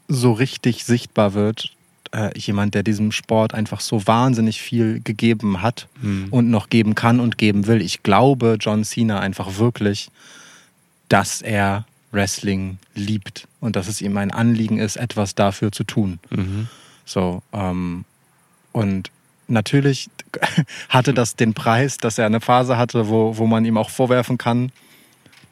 so 0.09 0.33
richtig 0.33 0.85
sichtbar 0.85 1.35
wird. 1.35 1.71
Äh, 2.13 2.39
jemand, 2.39 2.75
der 2.75 2.83
diesem 2.85 3.11
Sport 3.11 3.55
einfach 3.55 3.81
so 3.81 4.07
wahnsinnig 4.07 4.61
viel 4.63 5.01
gegeben 5.01 5.63
hat 5.63 5.89
Hm. 6.01 6.29
und 6.31 6.49
noch 6.49 6.71
geben 6.71 6.95
kann 6.95 7.19
und 7.21 7.39
geben 7.39 7.67
will. 7.67 7.83
Ich 7.83 8.03
glaube 8.05 8.57
John 8.61 8.85
Cena 8.85 9.19
einfach 9.19 9.59
wirklich, 9.59 10.11
dass 11.09 11.43
er 11.43 11.85
Wrestling 12.15 12.79
liebt 12.95 13.47
und 13.61 13.77
dass 13.77 13.89
es 13.89 14.01
ihm 14.01 14.17
ein 14.17 14.31
Anliegen 14.31 14.79
ist, 14.79 14.97
etwas 14.97 15.35
dafür 15.35 15.73
zu 15.73 15.85
tun. 15.85 16.19
Mhm. 16.31 16.69
So, 17.05 17.43
ähm, 17.53 18.05
und 18.73 19.11
natürlich 19.49 20.09
hatte 20.89 21.13
das 21.13 21.37
den 21.37 21.55
Preis, 21.55 21.99
dass 21.99 22.19
er 22.19 22.27
eine 22.27 22.41
Phase 22.41 22.79
hatte, 22.79 23.09
wo, 23.09 23.37
wo 23.37 23.47
man 23.47 23.65
ihm 23.65 23.77
auch 23.77 23.91
vorwerfen 23.91 24.39
kann, 24.39 24.73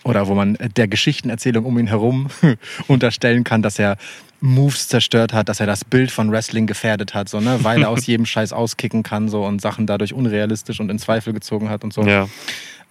oder 0.04 0.26
wo 0.26 0.34
man 0.34 0.58
der 0.76 0.88
Geschichtenerzählung 0.88 1.64
um 1.64 1.78
ihn 1.78 1.86
herum 1.86 2.28
unterstellen 2.88 3.44
kann, 3.44 3.62
dass 3.62 3.78
er 3.78 3.96
Moves 4.40 4.88
zerstört 4.88 5.32
hat, 5.32 5.48
dass 5.48 5.60
er 5.60 5.66
das 5.66 5.84
Bild 5.84 6.10
von 6.10 6.32
Wrestling 6.32 6.66
gefährdet 6.66 7.14
hat, 7.14 7.28
so, 7.28 7.40
ne? 7.40 7.58
weil 7.62 7.82
er 7.82 7.90
aus 7.90 8.06
jedem 8.06 8.26
Scheiß 8.26 8.52
auskicken 8.52 9.04
kann 9.04 9.28
so, 9.28 9.44
und 9.44 9.60
Sachen 9.60 9.86
dadurch 9.86 10.12
unrealistisch 10.12 10.80
und 10.80 10.90
in 10.90 10.98
Zweifel 10.98 11.32
gezogen 11.32 11.68
hat 11.68 11.84
und 11.84 11.92
so. 11.92 12.02
Ja. 12.02 12.28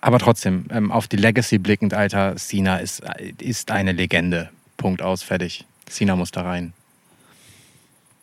Aber 0.02 0.18
trotzdem, 0.18 0.66
ähm, 0.72 0.92
auf 0.92 1.08
die 1.08 1.16
Legacy 1.18 1.60
blickend, 1.60 1.94
Alter, 1.94 2.36
Cena 2.36 2.78
ist, 2.78 3.04
ist 3.40 3.70
eine 3.72 3.92
Legende. 3.92 4.50
Punkt 4.78 5.02
aus, 5.02 5.22
fertig. 5.22 5.66
Cena 5.88 6.16
muss 6.16 6.32
da 6.32 6.42
rein. 6.42 6.74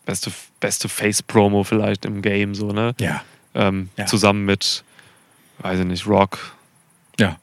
Beste, 0.04 0.32
beste 0.58 0.88
Face-Promo 0.88 1.62
vielleicht 1.62 2.04
im 2.04 2.20
Game, 2.20 2.54
so, 2.54 2.72
ne? 2.72 2.94
Ja. 2.98 3.22
Ähm, 3.54 3.90
Ja. 3.96 4.06
Zusammen 4.06 4.44
mit, 4.44 4.82
weiß 5.58 5.80
ich 5.80 5.86
nicht, 5.86 6.06
Rock. 6.06 6.56
Ja. 7.18 7.36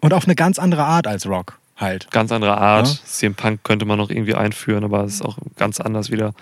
Und 0.00 0.12
auf 0.12 0.24
eine 0.24 0.36
ganz 0.36 0.58
andere 0.60 0.84
Art 0.84 1.06
als 1.06 1.26
Rock 1.26 1.58
halt. 1.76 2.10
Ganz 2.10 2.30
andere 2.32 2.56
Art. 2.58 2.86
Ja. 2.86 2.94
CM 3.04 3.34
Punk 3.34 3.64
könnte 3.64 3.84
man 3.84 3.98
noch 3.98 4.10
irgendwie 4.10 4.34
einführen, 4.34 4.84
aber 4.84 5.04
es 5.04 5.14
ist 5.14 5.22
auch 5.22 5.38
ganz 5.56 5.80
anders 5.80 6.10
wieder. 6.10 6.34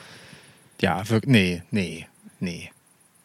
Ja, 0.80 1.08
wirklich. 1.08 1.30
Nee, 1.32 1.62
nee, 1.70 2.06
nee. 2.40 2.70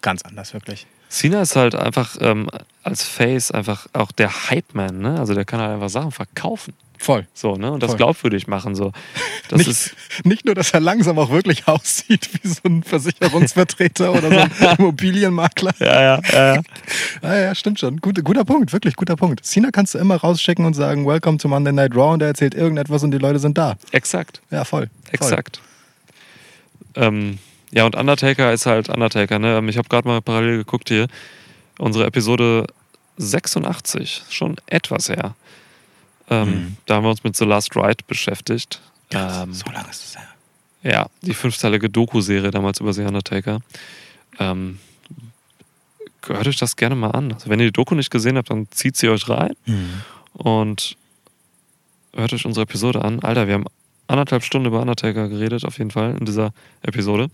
Ganz 0.02 0.22
anders, 0.22 0.54
wirklich. 0.54 0.88
Cena 1.12 1.42
ist 1.42 1.58
halt 1.58 1.76
einfach 1.76 2.16
ähm, 2.22 2.50
als 2.84 3.04
Face 3.04 3.52
einfach 3.52 3.88
auch 3.92 4.14
der 4.14 4.50
Hype-Man, 4.50 5.00
ne? 5.00 5.20
Also 5.20 5.34
der 5.34 5.44
kann 5.44 5.60
halt 5.60 5.74
einfach 5.74 5.90
Sachen 5.90 6.12
verkaufen. 6.12 6.74
Voll. 6.98 7.28
So, 7.34 7.56
ne? 7.56 7.72
Und 7.72 7.84
das 7.84 7.92
Voll. 7.92 7.98
glaubwürdig 7.98 8.48
machen. 8.48 8.76
So. 8.76 8.92
Das 9.50 9.58
nicht, 9.58 9.68
ist. 9.68 9.96
nicht 10.24 10.46
nur, 10.46 10.56
dass 10.56 10.72
er 10.72 10.80
langsam 10.80 11.20
auch 11.20 11.30
wirklich 11.30 11.68
aussieht 11.68 12.30
wie 12.32 12.48
so 12.48 12.62
ein 12.64 12.84
Versicherungsvertreter 12.84 14.14
oder 14.14 14.30
so 14.30 14.38
ein 14.38 14.76
Immobilienmakler. 14.78 15.74
Ja, 15.80 16.02
ja, 16.02 16.22
ja, 16.32 16.56
ja. 16.56 16.62
Ah, 17.22 17.36
ja, 17.36 17.54
stimmt 17.54 17.82
schon. 17.82 17.98
Gut, 17.98 18.24
guter 18.24 18.46
Punkt, 18.46 18.72
wirklich 18.72 18.96
guter 18.96 19.18
Punkt. 19.18 19.44
Cena 19.44 19.72
kannst 19.72 19.94
du 19.94 19.98
immer 19.98 20.16
rausschicken 20.16 20.64
und 20.64 20.74
sagen, 20.74 21.06
Welcome 21.06 21.38
to 21.38 21.50
Monday 21.50 21.74
Night 21.74 21.94
Raw 21.94 22.14
und 22.14 22.22
er 22.22 22.30
erzählt 22.30 22.56
irgendetwas 22.56 23.04
und 23.04 23.12
die 23.12 23.18
Leute 23.18 23.40
sind 23.40 23.58
da. 23.58 23.76
Exakt. 23.92 24.42
Ja, 24.52 24.64
voll. 24.64 24.88
voll. 25.04 25.12
Exakt. 25.12 25.60
Ähm, 26.96 27.38
ja, 27.72 27.86
und 27.86 27.96
Undertaker 27.96 28.52
ist 28.54 28.66
halt 28.66 28.90
Undertaker, 28.90 29.40
ne? 29.40 29.58
Ähm, 29.58 29.70
Ich 29.70 29.78
habe 29.78 29.88
gerade 29.90 30.08
mal 30.08 30.22
parallel 30.22 30.58
geguckt 30.58 30.90
hier. 30.90 31.08
Unsere 31.80 32.06
Episode 32.06 32.68
86, 33.18 34.24
schon 34.30 34.58
etwas 34.68 35.10
her. 35.10 35.36
Ähm, 36.30 36.50
Mhm. 36.50 36.78
Da 36.86 36.96
haben 36.96 37.04
wir 37.04 37.10
uns 37.10 37.24
mit 37.24 37.36
The 37.36 37.46
Last 37.46 37.76
Ride 37.76 38.04
beschäftigt. 38.08 38.80
Ähm, 39.12 39.54
so 39.54 39.66
lange 39.72 39.90
ist 39.90 40.04
es 40.04 40.16
her. 40.18 40.28
Ja, 40.84 41.08
die 41.22 41.34
fünfteilige 41.34 41.90
Doku-Serie 41.90 42.52
damals 42.52 42.80
über 42.80 42.94
The 42.94 43.02
Undertaker. 43.04 43.60
Ähm, 44.40 44.80
hört 46.26 46.48
euch 46.48 46.58
das 46.58 46.76
gerne 46.76 46.96
mal 46.96 47.12
an. 47.12 47.34
Also 47.34 47.50
wenn 47.50 47.60
ihr 47.60 47.68
die 47.68 47.72
Doku 47.74 47.94
nicht 47.96 48.10
gesehen 48.12 48.38
habt, 48.38 48.50
dann 48.50 48.68
zieht 48.72 48.96
sie 48.98 49.10
euch 49.10 49.28
rein 49.30 49.54
und 50.34 50.96
hört 52.16 52.34
euch 52.34 52.46
unsere 52.46 52.64
Episode 52.64 53.04
an. 53.04 53.20
Alter, 53.22 53.48
wir 53.48 53.56
haben 53.56 53.66
anderthalb 54.12 54.44
Stunden 54.44 54.68
über 54.68 54.82
Undertaker 54.82 55.28
geredet, 55.30 55.66
auf 55.66 55.78
jeden 55.78 55.92
Fall, 55.92 56.16
in 56.20 56.26
dieser 56.26 56.54
Episode. 56.82 57.30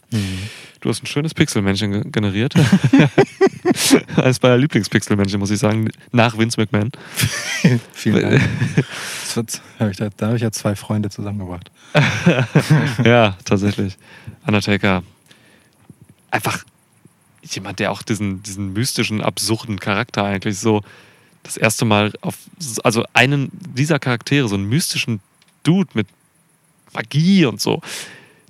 Du 0.81 0.89
hast 0.89 1.03
ein 1.03 1.07
schönes 1.07 1.33
Pixelmännchen 1.33 1.91
ge- 1.91 2.03
generiert. 2.11 2.53
Eines 4.15 4.41
meiner 4.41 4.57
Lieblingspixelmännchen, 4.57 5.39
muss 5.39 5.51
ich 5.51 5.59
sagen, 5.59 5.89
nach 6.11 6.37
Vince 6.37 6.59
McMahon. 6.59 6.91
Vielen 7.93 8.21
Dank. 8.21 8.41
Wird, 9.35 9.61
hab 9.79 9.89
ich 9.91 9.97
da, 9.97 10.09
da 10.15 10.27
habe 10.27 10.37
ich 10.37 10.41
ja 10.43 10.51
zwei 10.51 10.75
Freunde 10.75 11.09
zusammengebracht. 11.09 11.69
ja, 13.03 13.35
tatsächlich. 13.45 13.97
Undertaker. 14.45 15.03
Einfach 16.31 16.63
jemand, 17.43 17.79
der 17.79 17.91
auch 17.91 18.01
diesen, 18.01 18.41
diesen 18.43 18.73
mystischen, 18.73 19.21
absurden 19.21 19.79
Charakter 19.79 20.23
eigentlich 20.23 20.57
so 20.59 20.81
das 21.43 21.55
erste 21.55 21.85
Mal 21.85 22.13
auf, 22.21 22.35
also 22.83 23.03
einen 23.13 23.49
dieser 23.75 23.99
Charaktere, 23.99 24.47
so 24.47 24.55
einen 24.55 24.67
mystischen 24.67 25.19
Dude 25.63 25.89
mit 25.93 26.07
Magie 26.97 27.45
und 27.45 27.61
so, 27.61 27.81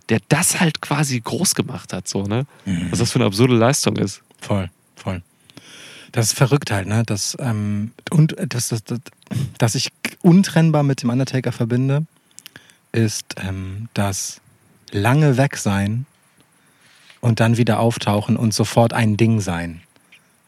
der 0.10 0.20
das 0.30 0.60
halt 0.60 0.82
quasi 0.82 1.20
groß 1.20 1.54
gemacht 1.54 1.92
hat, 1.94 2.08
so, 2.08 2.24
ne? 2.24 2.46
Was 2.90 3.00
das 3.00 3.12
für 3.12 3.20
eine 3.20 3.26
absurde 3.26 3.56
Leistung 3.56 3.98
ist. 3.98 4.22
Voll, 4.40 4.70
voll. 4.96 5.22
Das 6.14 6.28
ist 6.28 6.38
verrückt 6.38 6.72
halt, 6.72 6.88
ne? 6.88 7.04
Das, 7.06 7.36
ähm, 7.40 7.92
und 8.10 8.36
das, 8.40 8.70
das, 8.70 8.84
das, 8.86 9.00
das 9.58 9.76
ich 9.76 9.90
untrennbar 10.22 10.84
mit 10.84 11.04
dem 11.04 11.10
Undertaker 11.10 11.52
verbinde, 11.52 12.06
ist 12.94 13.36
ähm, 13.38 13.90
das 13.94 14.40
lange 14.92 15.36
weg 15.36 15.58
sein 15.58 16.06
und 17.20 17.42
dann 17.42 17.58
wieder 17.58 17.80
auftauchen 17.80 18.38
und 18.38 18.54
sofort 18.54 18.94
ein 18.94 19.18
Ding 19.18 19.42
sein. 19.42 19.82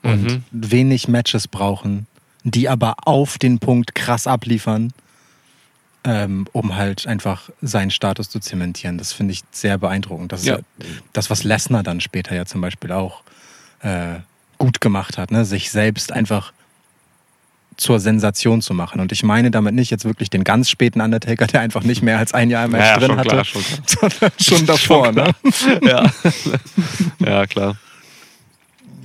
Und 0.02 0.24
Mhm. 0.24 0.44
wenig 0.52 1.10
Matches 1.10 1.50
brauchen, 1.50 2.08
die 2.46 2.70
aber 2.70 2.96
auf 3.06 3.38
den 3.38 3.60
Punkt 3.60 3.94
krass 3.96 4.28
abliefern, 4.28 4.94
ähm, 6.12 6.48
um 6.54 6.76
halt 6.76 7.06
einfach 7.06 7.50
seinen 7.62 7.92
Status 7.92 8.30
zu 8.30 8.40
zementieren. 8.40 8.98
Das 8.98 9.14
finde 9.14 9.34
ich 9.34 9.44
sehr 9.52 9.78
beeindruckend. 9.78 10.32
Das 10.32 10.40
ist 10.42 10.48
Ja. 10.48 10.56
ja 10.58 10.86
das, 11.14 11.30
was 11.30 11.44
Lesnar 11.44 11.84
dann 11.84 12.02
später 12.02 12.34
ja 12.36 12.46
zum 12.46 12.62
Beispiel 12.62 12.92
auch 12.92 13.22
äh, 13.82 14.16
gut 14.58 14.82
gemacht 14.82 15.18
hat, 15.20 15.30
ne? 15.32 15.46
sich 15.46 15.70
selbst 15.72 16.12
einfach 16.12 16.52
zur 17.78 18.00
Sensation 18.00 18.62
zu 18.62 18.74
machen. 18.74 19.00
Und 19.00 19.12
ich 19.12 19.24
meine 19.24 19.52
damit 19.52 19.74
nicht 19.76 19.90
jetzt 19.92 20.04
wirklich 20.04 20.30
den 20.30 20.44
ganz 20.44 20.70
späten 20.70 21.00
Undertaker, 21.00 21.48
der 21.48 21.62
einfach 21.62 21.84
nicht 21.84 22.02
mehr 22.02 22.18
als 22.18 22.34
ein 22.34 22.50
Jahr 22.50 22.66
im 22.66 22.72
Match 22.72 22.86
Ja, 22.86 22.98
drin 22.98 23.08
schon 23.10 23.18
hatte, 23.20 23.30
klar, 23.30 23.46
schon 23.46 23.62
sondern 23.86 24.32
schon 24.42 24.66
davor. 24.66 25.12
ne? 25.12 25.32
ja. 25.84 26.12
ja, 27.20 27.46
klar. 27.48 27.78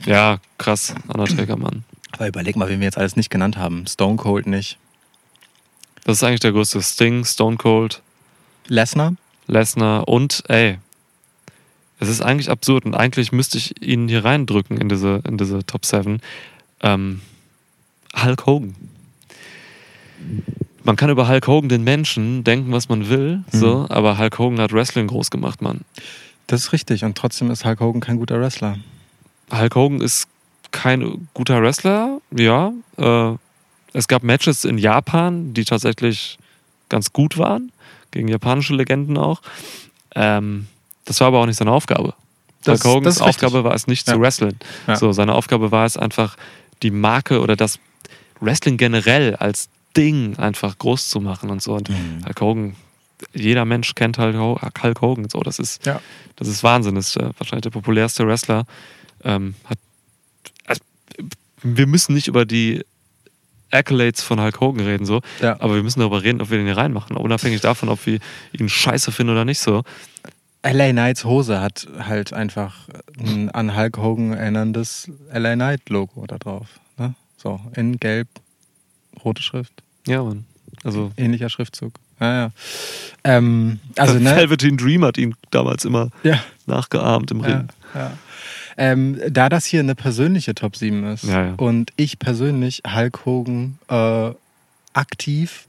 Ja, 0.07 0.39
krass, 0.59 0.95
Undertaker, 1.09 1.57
Mann. 1.57 1.85
Aber 2.13 2.29
überleg 2.29 2.57
mal, 2.57 2.69
wen 2.69 2.81
wir 2.81 2.85
jetzt 2.87 2.99
alles 2.99 3.17
nicht 3.17 3.31
genannt 3.31 3.57
haben. 3.57 3.87
Stone 3.87 4.17
Cold 4.17 4.47
nicht. 4.47 4.79
Das 6.05 6.19
ist 6.19 6.23
eigentlich 6.23 6.41
der 6.41 6.53
größte 6.53 6.83
Sting, 6.83 7.25
Stone 7.25 7.57
Cold, 7.57 8.03
Lesnar? 8.67 9.15
Lesnar 9.47 10.09
und 10.09 10.43
ey, 10.49 10.79
es 12.01 12.09
ist 12.09 12.21
eigentlich 12.21 12.51
absurd 12.51 12.85
und 12.85 12.95
eigentlich 12.95 13.33
müsste 13.33 13.59
ich 13.59 13.83
ihn 13.83 14.09
hier 14.09 14.25
reindrücken 14.25 14.77
in 14.77 14.89
diese, 14.89 15.23
in 15.27 15.39
diese 15.39 15.65
Top 15.65 15.85
7. 15.85 16.21
Ähm, 16.83 17.21
Hulk 18.23 18.47
Hogan. 18.47 18.75
Man 20.83 20.97
kann 20.97 21.11
über 21.11 21.29
Hulk 21.29 21.47
Hogan 21.47 21.69
den 21.69 21.85
Menschen 21.85 22.45
denken, 22.45 22.73
was 22.73 22.89
man 22.89 23.09
will, 23.09 23.43
so, 23.51 23.87
aber 23.89 24.19
Hulk 24.19 24.39
Hogan 24.39 24.61
hat 24.61 24.73
Wrestling 24.73 25.07
groß 25.07 25.31
gemacht, 25.31 25.63
Mann. 25.63 25.81
Das 26.47 26.61
ist 26.61 26.73
richtig. 26.73 27.05
Und 27.05 27.17
trotzdem 27.17 27.51
ist 27.51 27.65
Hulk 27.65 27.81
Hogan 27.81 28.01
kein 28.01 28.19
guter 28.19 28.39
Wrestler. 28.39 28.79
Hulk 29.51 29.75
Hogan 29.75 30.01
ist 30.01 30.29
kein 30.71 31.29
guter 31.33 31.63
Wrestler, 31.63 32.21
ja. 32.31 32.73
Äh, 32.99 33.37
es 33.95 34.09
gab 34.09 34.23
Matches 34.23 34.65
in 34.65 34.77
Japan, 34.79 35.55
die 35.55 35.65
tatsächlich 35.65 36.39
ganz 36.91 37.13
gut 37.13 37.39
waren, 37.39 37.73
gegen 38.11 38.29
japanische 38.29 38.75
Legenden 38.75 39.17
auch. 39.17 39.41
Ähm, 40.15 40.67
das 41.07 41.21
war 41.21 41.29
aber 41.29 41.41
auch 41.41 41.47
nicht 41.47 41.57
seine 41.57 41.73
Aufgabe. 41.73 42.15
Das- 42.65 42.83
Hulk 42.85 42.95
Hogans. 42.97 43.21
Aufgabe 43.21 43.65
war 43.65 43.75
es 43.75 43.87
nicht 43.87 44.07
Ja. 44.07 44.15
zu 44.15 44.21
wrestlen. 44.21 44.59
Ja. 44.87 44.97
So, 44.97 45.13
seine 45.13 45.35
Aufgabe 45.35 45.71
war 45.71 45.85
es 45.87 45.97
einfach, 45.97 46.37
die 46.83 46.91
Marke 46.91 47.41
oder 47.41 47.57
das 47.57 47.79
Wrestling 48.41 48.77
generell 48.77 49.37
als 49.37 49.69
Ding 49.97 50.37
einfach 50.39 50.77
groß 50.79 51.09
zu 51.09 51.21
machen 51.21 51.51
und 51.51 51.63
so. 51.63 51.75
Und 51.75 51.89
Mhm. 51.89 52.25
Hulk 52.27 52.41
Hogan, 52.41 52.77
jeder 53.33 53.65
Mensch 53.65 53.95
kennt 53.95 54.19
Hulk 54.19 54.37
Ho- 54.37 54.61
Hulk 54.83 55.01
Hogan. 55.01 55.29
So, 55.29 55.41
das 55.41 55.59
ist, 55.59 55.87
Ja. 55.87 56.01
das 56.37 56.49
ist 56.49 56.63
Wahnsinn. 56.63 56.95
Das 56.97 57.09
ist 57.09 57.17
äh, 57.17 57.31
wahrscheinlich 57.39 57.63
der 57.63 57.71
populärste 57.71 58.27
Wrestler. 58.27 58.67
Ähm, 59.23 59.55
hat, 59.65 59.79
also, 60.67 60.81
wir 61.63 61.87
müssen 61.87 62.15
nicht 62.15 62.27
über 62.29 62.45
die 62.45 62.85
Accolades 63.75 64.23
von 64.23 64.41
Hulk 64.41 64.61
Hogan 64.61 64.85
reden, 64.87 65.05
so, 65.07 65.21
Ja. 65.41 65.61
aber 65.61 65.75
wir 65.75 65.83
müssen 65.83 66.01
darüber 66.01 66.23
reden, 66.23 66.41
ob 66.41 66.51
wir 66.51 66.59
den 66.59 66.67
hier 66.67 66.77
reinmachen, 66.77 67.17
unabhängig 67.17 67.61
davon, 67.61 67.89
ob 67.89 68.05
wir 68.07 68.19
ihn 68.53 68.69
scheiße 68.69 69.13
finden 69.13 69.33
oder 69.33 69.45
nicht 69.45 69.61
so. 69.61 69.83
LA 70.63 70.93
Knights 70.93 71.25
Hose 71.25 71.61
hat 71.61 71.87
halt 71.99 72.33
einfach 72.33 72.89
ein 73.19 73.51
an 73.51 73.77
Hulk 73.77 73.99
Hogan 73.99 74.33
erinnerndes 74.33 75.11
LA 75.33 75.55
Knight 75.57 75.91
Logo 75.91 76.27
da 76.27 76.39
drauf. 76.39 76.69
Ne? 76.97 77.15
So, 77.37 77.61
in 77.77 77.99
gelb, 78.01 78.29
rote 79.25 79.43
Schrift, 79.43 79.83
Ja, 80.07 80.23
Mann. 80.23 80.47
Also, 80.83 81.13
ähnlicher 81.17 81.51
Schriftzug. 81.51 81.93
Ja, 82.21 82.33
ja. 82.45 82.51
Ähm, 83.25 83.81
also, 83.97 84.15
ne? 84.19 84.37
Velveteen 84.37 84.77
Dream 84.79 85.05
hat 85.05 85.19
ihn 85.19 85.35
damals 85.51 85.85
immer 85.85 86.09
Ja, 86.23 86.39
nachgeahmt 86.67 87.31
im 87.31 87.41
ja, 87.41 87.47
Ring. 87.47 87.69
ja. 87.95 88.13
Ähm, 88.77 89.21
da 89.31 89.49
das 89.49 89.65
hier 89.67 89.81
eine 89.81 89.95
persönliche 89.95 90.55
Top 90.55 90.77
7 90.77 91.05
ist 91.13 91.25
Ja, 91.25 91.47
ja. 91.47 91.55
und 91.57 91.93
ich 91.97 92.19
persönlich 92.19 92.83
Hulk 92.87 93.25
Hogan 93.25 93.79
äh, 93.89 94.31
aktiv 94.93 95.67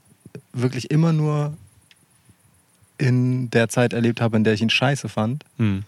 wirklich 0.53 0.89
immer 0.91 1.13
nur 1.13 1.53
in 2.97 3.49
der 3.51 3.69
Zeit 3.69 3.93
erlebt 3.93 4.21
habe, 4.21 4.37
in 4.37 4.43
der 4.43 4.53
ich 4.53 4.61
ihn 4.61 4.69
scheiße 4.69 5.09
fand, 5.09 5.43
Hm. 5.57 5.83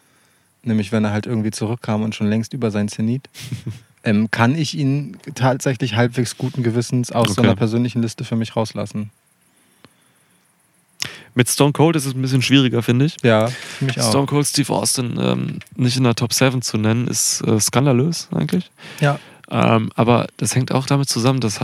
nämlich 0.63 0.91
wenn 0.91 1.05
er 1.05 1.11
halt 1.11 1.25
irgendwie 1.25 1.51
zurückkam 1.51 2.03
und 2.03 2.15
schon 2.15 2.27
längst 2.27 2.53
über 2.53 2.69
sein 2.71 2.87
Zenit, 2.89 3.29
ähm, 4.03 4.29
kann 4.29 4.55
ich 4.55 4.77
ihn 4.77 5.17
tatsächlich 5.35 5.95
halbwegs 5.95 6.37
guten 6.37 6.63
Gewissens 6.63 7.11
aus 7.11 7.27
so 7.29 7.31
Okay. 7.41 7.47
einer 7.49 7.55
persönlichen 7.55 8.01
Liste 8.01 8.23
für 8.25 8.35
mich 8.35 8.55
rauslassen. 8.55 9.09
Mit 11.37 11.49
Stone 11.49 11.71
Cold 11.71 11.95
ist 11.95 12.07
es 12.07 12.15
ein 12.15 12.21
bisschen 12.23 12.41
schwieriger, 12.41 12.81
finde 12.81 13.05
ich. 13.05 13.17
Ja, 13.21 13.49
für 13.49 13.85
mich 13.85 14.01
auch. 14.01 14.09
Stone 14.09 14.25
Cold 14.25 14.47
Steve 14.47 14.73
Austin 14.73 15.19
ähm, 15.21 15.59
nicht 15.75 15.95
in 15.95 16.03
der 16.03 16.15
Top 16.15 16.33
7 16.33 16.63
zu 16.63 16.79
nennen, 16.79 17.07
ist 17.07 17.41
äh, 17.41 17.59
skandalös 17.59 18.27
eigentlich. 18.33 18.71
Ja. 19.01 19.19
Ähm, 19.51 19.91
aber 19.93 20.25
das 20.37 20.55
hängt 20.55 20.71
auch 20.71 20.87
damit 20.87 21.09
zusammen, 21.09 21.39
dass 21.39 21.59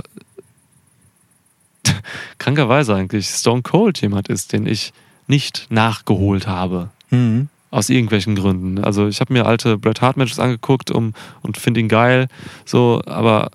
krankerweise 2.38 2.94
eigentlich 2.94 3.26
Stone 3.26 3.64
Cold 3.64 4.00
jemand 4.00 4.28
ist, 4.28 4.54
den 4.54 4.68
ich 4.68 4.94
nicht 5.26 5.66
nachgeholt 5.72 6.46
habe. 6.46 6.92
Mhm. 7.10 7.50
Aus 7.72 7.90
irgendwelchen 7.90 8.36
Gründen. 8.36 8.84
Also 8.84 9.08
ich 9.08 9.22
habe 9.22 9.34
mir 9.34 9.48
alte 9.48 9.80
Bret 9.80 10.02
Hart 10.02 10.18
Matches 10.18 10.38
angeguckt 10.38 10.92
um, 10.92 11.16
und 11.42 11.58
finde 11.58 11.80
ihn 11.80 11.88
geil, 11.88 12.28
so, 12.64 13.02
aber 13.08 13.50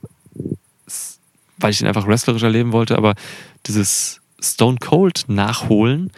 weil 1.59 1.71
ich 1.71 1.81
ihn 1.81 1.87
einfach 1.87 2.09
wrestlerisch 2.09 2.43
erleben 2.43 2.73
wollte, 2.73 2.97
aber 2.97 3.15
dieses 3.67 4.18
Stone 4.41 4.79
Cold 4.79 5.25
nachholen, 5.29 6.11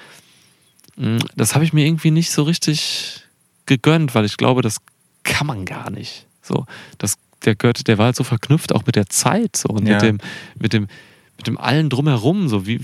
mh, 0.96 1.18
das 1.36 1.54
habe 1.54 1.64
ich 1.64 1.72
mir 1.72 1.86
irgendwie 1.86 2.10
nicht 2.10 2.30
so 2.30 2.42
richtig 2.42 3.22
gegönnt, 3.66 4.14
weil 4.14 4.24
ich 4.24 4.36
glaube, 4.36 4.62
das 4.62 4.78
kann 5.22 5.46
man 5.46 5.64
gar 5.64 5.90
nicht. 5.90 6.26
So, 6.42 6.66
das, 6.98 7.14
der 7.44 7.54
gehört, 7.54 7.86
der 7.86 7.98
war 7.98 8.06
halt 8.06 8.16
so 8.16 8.24
verknüpft 8.24 8.74
auch 8.74 8.84
mit 8.86 8.96
der 8.96 9.06
Zeit 9.08 9.56
so 9.56 9.68
und 9.68 9.86
Ja. 9.86 9.94
mit 9.94 10.02
dem, 10.02 10.18
mit 10.58 10.72
dem, 10.72 10.88
mit 11.36 11.46
dem 11.46 11.56
allen 11.58 11.88
drumherum, 11.88 12.48
so 12.48 12.66
wie, 12.66 12.80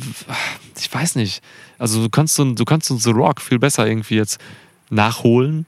ich 0.79 0.93
weiß 0.95 1.17
nicht. 1.17 1.43
Also 1.79 2.03
du 2.03 2.09
kannst 2.09 2.35
so, 2.35 2.45
du 2.55 2.65
kannst 2.65 2.89
so 2.89 2.97
The 2.97 3.11
Rock 3.11 3.41
viel 3.43 3.59
besser 3.59 3.87
irgendwie 3.87 4.15
jetzt 4.17 4.39
nachholen 4.89 5.67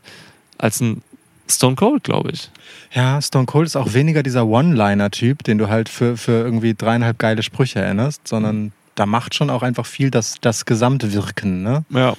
als 0.57 0.81
ein 0.81 1.03
Stone 1.51 1.77
Cold, 1.77 2.05
glaube 2.05 2.31
ich. 2.31 2.51
Ja, 2.93 3.20
Stone 3.20 3.47
Cold 3.47 3.66
ist 3.66 3.77
auch 3.77 3.93
weniger 3.95 4.23
dieser 4.23 4.47
One-Liner-Typ, 4.47 5.43
den 5.45 5.59
du 5.59 5.69
halt 5.69 5.89
für, 5.89 6.16
für 6.16 6.32
irgendwie 6.32 6.74
dreieinhalb 6.74 7.19
geile 7.19 7.43
Sprüche 7.43 7.81
erinnerst, 7.81 8.27
sondern 8.28 8.73
da 8.99 9.07
macht 9.07 9.35
schon 9.35 9.51
auch 9.51 9.62
einfach 9.62 9.87
viel 9.87 10.11
das, 10.11 10.37
das 10.41 10.65
Gesamtwirken, 10.65 11.62
ne? 11.62 11.85
Ja. 11.91 12.15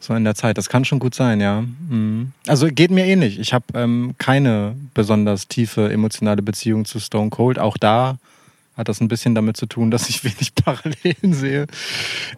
So 0.00 0.14
in 0.14 0.24
der 0.24 0.34
Zeit. 0.34 0.58
Das 0.58 0.68
kann 0.68 0.84
schon 0.84 0.98
gut 0.98 1.14
sein, 1.14 1.40
ja. 1.40 1.62
Mhm. 1.88 2.32
Also 2.48 2.66
geht 2.66 2.90
mir 2.90 3.06
ähnlich. 3.06 3.38
Ich 3.38 3.54
habe 3.54 3.64
ähm, 3.74 4.14
keine 4.18 4.74
besonders 4.94 5.46
tiefe 5.46 5.92
emotionale 5.92 6.42
Beziehung 6.42 6.84
zu 6.84 6.98
Stone 6.98 7.30
Cold. 7.30 7.58
Auch 7.58 7.76
da 7.76 8.18
hat 8.74 8.88
das 8.88 9.00
ein 9.00 9.08
bisschen 9.08 9.34
damit 9.34 9.56
zu 9.56 9.66
tun, 9.66 9.90
dass 9.90 10.08
ich 10.08 10.24
wenig 10.24 10.54
Parallelen 10.64 11.34
sehe. 11.34 11.66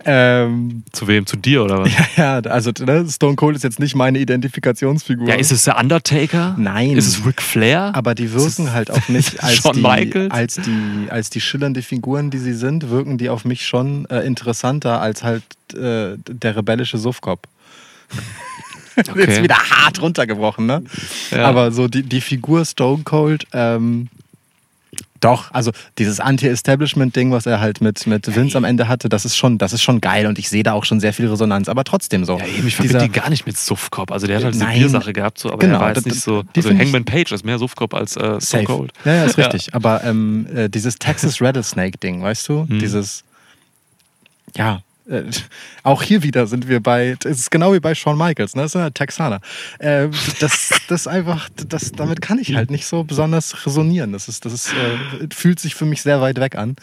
Ähm, 0.05 0.83
Zu 0.93 1.07
wem? 1.07 1.27
Zu 1.27 1.37
dir 1.37 1.63
oder 1.63 1.81
was? 1.81 1.93
ja, 2.17 2.39
also 2.41 2.73
ne, 2.81 3.07
Stone 3.09 3.37
Cold 3.37 3.57
ist 3.57 3.63
jetzt 3.63 3.79
nicht 3.79 3.95
meine 3.95 4.19
Identifikationsfigur. 4.19 5.29
Ja, 5.29 5.37
ist 5.37 5.53
es 5.53 5.65
der 5.65 5.79
Undertaker? 5.79 6.57
Nein. 6.59 6.97
Ist 6.97 7.07
es 7.07 7.25
Ric 7.25 7.41
Flair? 7.41 7.93
Aber 7.95 8.15
die 8.15 8.33
wirken 8.33 8.73
halt 8.73 8.91
auf 8.91 9.09
mich 9.09 9.43
als 9.43 9.63
die, 9.63 9.87
als 10.31 10.55
die 10.57 11.07
als 11.09 11.31
die 11.31 11.41
schillernde 11.41 11.83
Figuren, 11.83 12.31
die 12.31 12.39
sie 12.39 12.55
sind, 12.55 12.91
wirken 12.91 13.17
die 13.19 13.29
auf 13.29 13.45
mich 13.45 13.67
schon 13.67 14.07
äh, 14.07 14.21
interessanter 14.21 15.01
als 15.01 15.23
halt 15.23 15.45
äh, 15.75 16.17
der 16.19 16.57
rebellische 16.57 16.99
Suffkopf. 16.99 17.43
Okay. 18.97 19.21
Jetzt 19.27 19.43
wieder 19.43 19.57
hart 19.57 20.01
runtergebrochen, 20.01 20.67
ne? 20.67 20.85
Ja. 21.31 21.47
Aber 21.47 21.73
so 21.73 21.89
die, 21.89 22.05
die 22.05 22.21
Figur 22.21 22.65
Stone 22.65 23.03
Cold, 23.03 23.47
ähm, 23.53 24.09
doch, 25.25 25.53
also 25.53 25.71
dieses 25.99 26.21
Anti-Establishment-Ding, 26.21 27.33
was 27.33 27.47
er 27.47 27.61
halt 27.61 27.81
mit, 27.81 28.07
mit 28.07 28.35
Vince 28.35 28.57
am 28.59 28.65
Ende 28.65 28.89
hatte, 28.89 29.09
das 29.09 29.25
ist 29.25 29.37
schon, 29.37 29.59
das 29.59 29.73
ist 29.73 29.83
schon 29.83 30.01
geil 30.01 30.27
und 30.27 30.39
ich 30.39 30.49
sehe 30.49 30.63
da 30.63 30.73
auch 30.73 30.85
schon 30.85 31.01
sehr 31.01 31.13
viel 31.13 31.29
Resonanz, 31.29 31.69
aber 31.69 31.85
trotzdem 31.85 32.25
so. 32.25 32.39
Ja, 32.39 32.47
eben, 32.47 32.67
ich 32.69 32.77
verbinde 32.77 32.99
die 33.05 33.09
gar 33.11 33.31
nicht 33.31 33.47
mit 33.47 33.57
Suffkopf. 33.57 34.13
Also 34.13 34.27
der 34.27 34.37
hat 34.37 34.45
halt 34.45 34.55
diese 34.55 34.65
Nein. 34.65 34.79
Biersache 34.79 35.13
gehabt, 35.13 35.39
so, 35.39 35.49
aber 35.49 35.59
Genau, 35.59 35.75
er 35.75 35.81
war 35.81 35.89
jetzt 35.89 35.99
das- 35.99 36.05
nicht 36.07 36.21
so. 36.21 36.45
Also 36.55 36.71
Hangman 36.71 37.05
Page 37.05 37.33
ist 37.33 37.45
mehr 37.45 37.59
Suffkopf 37.59 37.95
als 37.95 38.17
äh, 38.17 38.41
Safe. 38.41 38.65
Cold. 38.65 38.93
Ja, 39.05 39.15
ja, 39.15 39.25
ist 39.25 39.39
richtig. 39.39 39.75
Aber 39.75 40.05
ähm, 40.05 40.47
äh, 40.55 40.69
dieses 40.69 40.97
Texas 40.97 41.41
Rattlesnake-Ding, 41.41 42.23
weißt 42.23 42.49
du? 42.49 42.67
Hm. 42.69 42.79
Dieses, 42.79 43.25
ja, 44.57 44.81
äh, 45.09 45.23
auch 45.83 46.03
hier 46.03 46.23
wieder 46.23 46.47
sind 46.47 46.69
wir 46.69 46.81
bei, 46.81 47.17
es 47.25 47.39
ist 47.41 47.51
genau 47.51 47.73
wie 47.75 47.81
bei 47.81 47.95
Shawn 47.95 48.17
Michaels, 48.19 48.55
ne? 48.57 48.63
Das 48.63 48.73
sind 48.73 48.83
halt 48.83 48.95
Texaner. 48.95 49.41
Äh, 49.79 50.09
das, 50.41 50.71
das 50.89 51.07
einfach, 51.07 51.49
das, 51.69 51.93
damit 51.93 52.21
kann 52.23 52.39
ich 52.39 52.55
halt 52.55 52.71
nicht 52.71 52.87
so 52.87 53.05
besonders 53.05 53.67
resonieren. 53.67 54.13
Das 54.13 54.29
ist, 54.29 54.45
das 54.45 54.53
ist, 54.53 54.73
äh, 54.73 55.27
fühlt 55.35 55.61
sich 55.61 55.75
für 55.75 55.85
mich 55.85 56.03
sehr 56.03 56.21
weit 56.21 56.41
weg 56.41 56.57
an. 56.57 56.77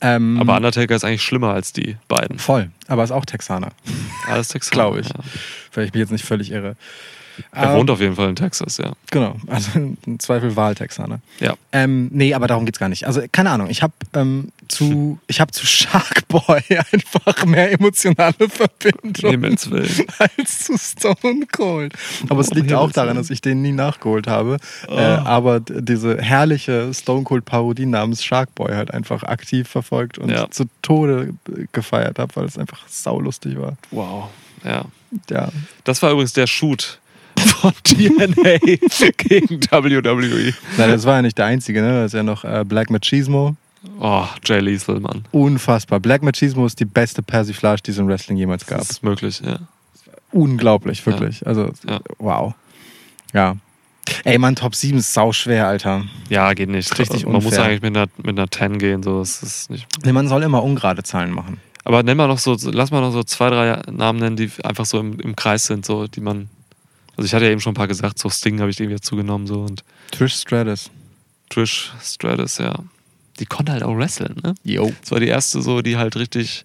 Ähm, 0.00 0.40
Aber 0.40 0.56
Undertaker 0.56 0.96
ist 0.96 1.04
eigentlich 1.04 1.22
schlimmer 1.22 1.54
als 1.54 1.72
die 1.72 1.96
beiden. 2.08 2.40
voll, 2.40 2.70
aber 2.88 3.04
ist 3.04 3.12
auch 3.12 3.24
Texaner, 3.24 3.68
Alles 4.28 4.48
Texas. 4.48 4.72
glaube 4.72 4.98
ich. 5.00 5.08
Ja. 5.08 5.14
Weil 5.74 5.84
ich 5.86 5.92
mich 5.94 6.00
jetzt 6.00 6.10
nicht 6.10 6.24
völlig 6.24 6.50
irre. 6.50 6.74
Er 7.52 7.70
Ähm, 7.70 7.78
wohnt 7.78 7.90
auf 7.90 8.00
jeden 8.00 8.14
Fall 8.16 8.28
in 8.28 8.36
Texas, 8.36 8.78
ja. 8.78 8.92
Genau, 9.10 9.36
also 9.46 9.70
im 10.06 10.18
Zweifel 10.18 10.54
Wahltexaner. 10.56 11.20
Ja. 11.40 11.54
Ähm, 11.72 12.08
nee, 12.12 12.34
aber 12.34 12.46
darum 12.46 12.64
geht's 12.66 12.78
gar 12.78 12.88
nicht. 12.88 13.06
Also 13.06 13.22
keine 13.32 13.50
Ahnung, 13.50 13.68
ich 13.70 13.82
habe 13.82 13.92
ähm, 14.14 14.52
zu, 14.68 15.18
ich 15.26 15.40
habe 15.40 15.52
zu 15.52 15.66
Sharkboy 15.66 16.62
einfach 16.92 17.44
mehr 17.46 17.72
emotionale 17.72 18.34
Verbindung 18.48 19.56
als 20.18 20.64
zu 20.64 20.76
Stone 20.78 21.46
Cold. 21.52 21.94
Aber 22.28 22.40
es 22.40 22.50
liegt 22.50 22.72
Oh, 22.72 22.76
auch 22.76 22.92
daran, 22.92 23.16
dass 23.16 23.30
ich 23.30 23.40
den 23.40 23.60
nie 23.62 23.72
nachgeholt 23.72 24.26
habe. 24.26 24.56
Oh. 24.88 24.92
Äh, 24.96 25.00
aber 25.02 25.60
diese 25.60 26.18
herrliche 26.20 26.92
Stone 26.94 27.24
Cold 27.24 27.44
Parodie 27.44 27.86
namens 27.86 28.24
Sharkboy 28.24 28.72
halt 28.74 28.92
einfach 28.92 29.22
aktiv 29.24 29.68
verfolgt 29.68 30.18
und 30.18 30.30
Ja. 30.30 30.50
zu 30.50 30.64
Tode 30.82 31.34
gefeiert 31.72 32.18
habe, 32.18 32.34
weil 32.36 32.44
es 32.46 32.56
einfach 32.58 32.86
saulustig 32.88 33.58
war. 33.58 33.76
Wow. 33.90 34.30
Ja. 34.64 34.84
Ja. 35.28 35.50
Das 35.84 36.00
war 36.02 36.10
übrigens 36.12 36.32
der 36.32 36.46
Shoot 36.46 36.98
von 37.38 37.72
TNA 37.84 38.58
gegen 39.18 39.60
WWE. 39.70 40.54
Na, 40.78 40.86
das 40.86 41.04
war 41.04 41.16
ja 41.16 41.22
nicht 41.22 41.38
der 41.38 41.46
einzige, 41.46 41.80
ne? 41.82 41.88
Da 41.92 42.04
ist 42.04 42.14
ja 42.14 42.22
noch 42.22 42.44
äh, 42.44 42.64
Black 42.66 42.90
Machismo. 42.90 43.56
Oh, 43.98 44.24
Jay 44.44 44.60
Lethal, 44.60 45.00
Mann. 45.00 45.24
Unfassbar. 45.32 45.98
Black 46.00 46.22
Machismo 46.22 46.64
ist 46.66 46.78
die 46.78 46.84
beste 46.84 47.22
Persiflage, 47.22 47.82
die 47.82 47.90
es 47.90 47.98
im 47.98 48.06
Wrestling 48.06 48.36
jemals 48.36 48.64
gab. 48.66 48.78
Das 48.78 48.90
ist 48.90 49.02
möglich, 49.02 49.40
ja. 49.44 49.58
Unglaublich, 50.30 51.04
wirklich. 51.04 51.46
Also, 51.46 51.70
Ja. 51.86 52.00
wow. 52.18 52.54
Ja. 53.32 53.56
Ey, 54.24 54.38
Mann, 54.38 54.56
Top 54.56 54.74
7 54.74 54.98
ist 54.98 55.12
sau 55.12 55.32
schwer, 55.32 55.66
Alter. 55.68 56.04
Ja, 56.28 56.52
geht 56.54 56.68
nicht. 56.68 56.96
Richtig 56.98 57.24
Man 57.24 57.34
muss 57.34 57.46
unfair. 57.46 57.64
eigentlich 57.64 57.82
mit 57.82 57.96
einer, 57.96 58.06
mit 58.18 58.38
einer 58.38 58.50
10 58.50 58.78
gehen. 58.78 59.02
So. 59.02 59.20
Das 59.20 59.42
ist 59.42 59.70
nicht. 59.70 59.86
Nee, 60.04 60.12
man 60.12 60.26
soll 60.28 60.42
immer 60.42 60.62
ungerade 60.62 61.02
Zahlen 61.02 61.30
machen. 61.32 61.60
Aber 61.84 62.02
nenn 62.02 62.16
mal 62.16 62.28
noch 62.28 62.38
so, 62.38 62.56
lass 62.70 62.90
mal 62.90 63.00
noch 63.00 63.12
so 63.12 63.22
zwei, 63.24 63.50
drei 63.50 63.80
Namen 63.90 64.18
nennen, 64.20 64.36
die 64.36 64.50
einfach 64.64 64.86
so 64.86 65.00
im, 65.00 65.18
im 65.20 65.34
Kreis 65.36 65.66
sind, 65.66 65.84
so, 65.84 66.06
die 66.06 66.20
man. 66.20 66.48
Also 67.16 67.26
ich 67.26 67.34
hatte 67.34 67.44
ja 67.44 67.50
eben 67.50 67.60
schon 67.60 67.72
ein 67.72 67.76
paar 67.76 67.88
gesagt, 67.88 68.18
so 68.18 68.30
Sting 68.30 68.60
habe 68.60 68.70
ich 68.70 68.80
irgendwie 68.80 68.96
dazu 68.96 69.16
genommen, 69.16 69.46
so 69.46 69.62
und 69.62 69.84
Trish 70.10 70.34
Stratus. 70.34 70.90
Trish 71.50 71.92
Stratus, 72.02 72.58
ja. 72.58 72.74
Die 73.38 73.46
konnte 73.46 73.72
halt 73.72 73.82
auch 73.82 73.96
wrestlen, 73.96 74.36
ne? 74.42 74.54
Yo. 74.64 74.92
Das 75.00 75.10
war 75.10 75.20
die 75.20 75.28
erste 75.28 75.62
so, 75.62 75.82
die 75.82 75.96
halt 75.96 76.16
richtig 76.16 76.64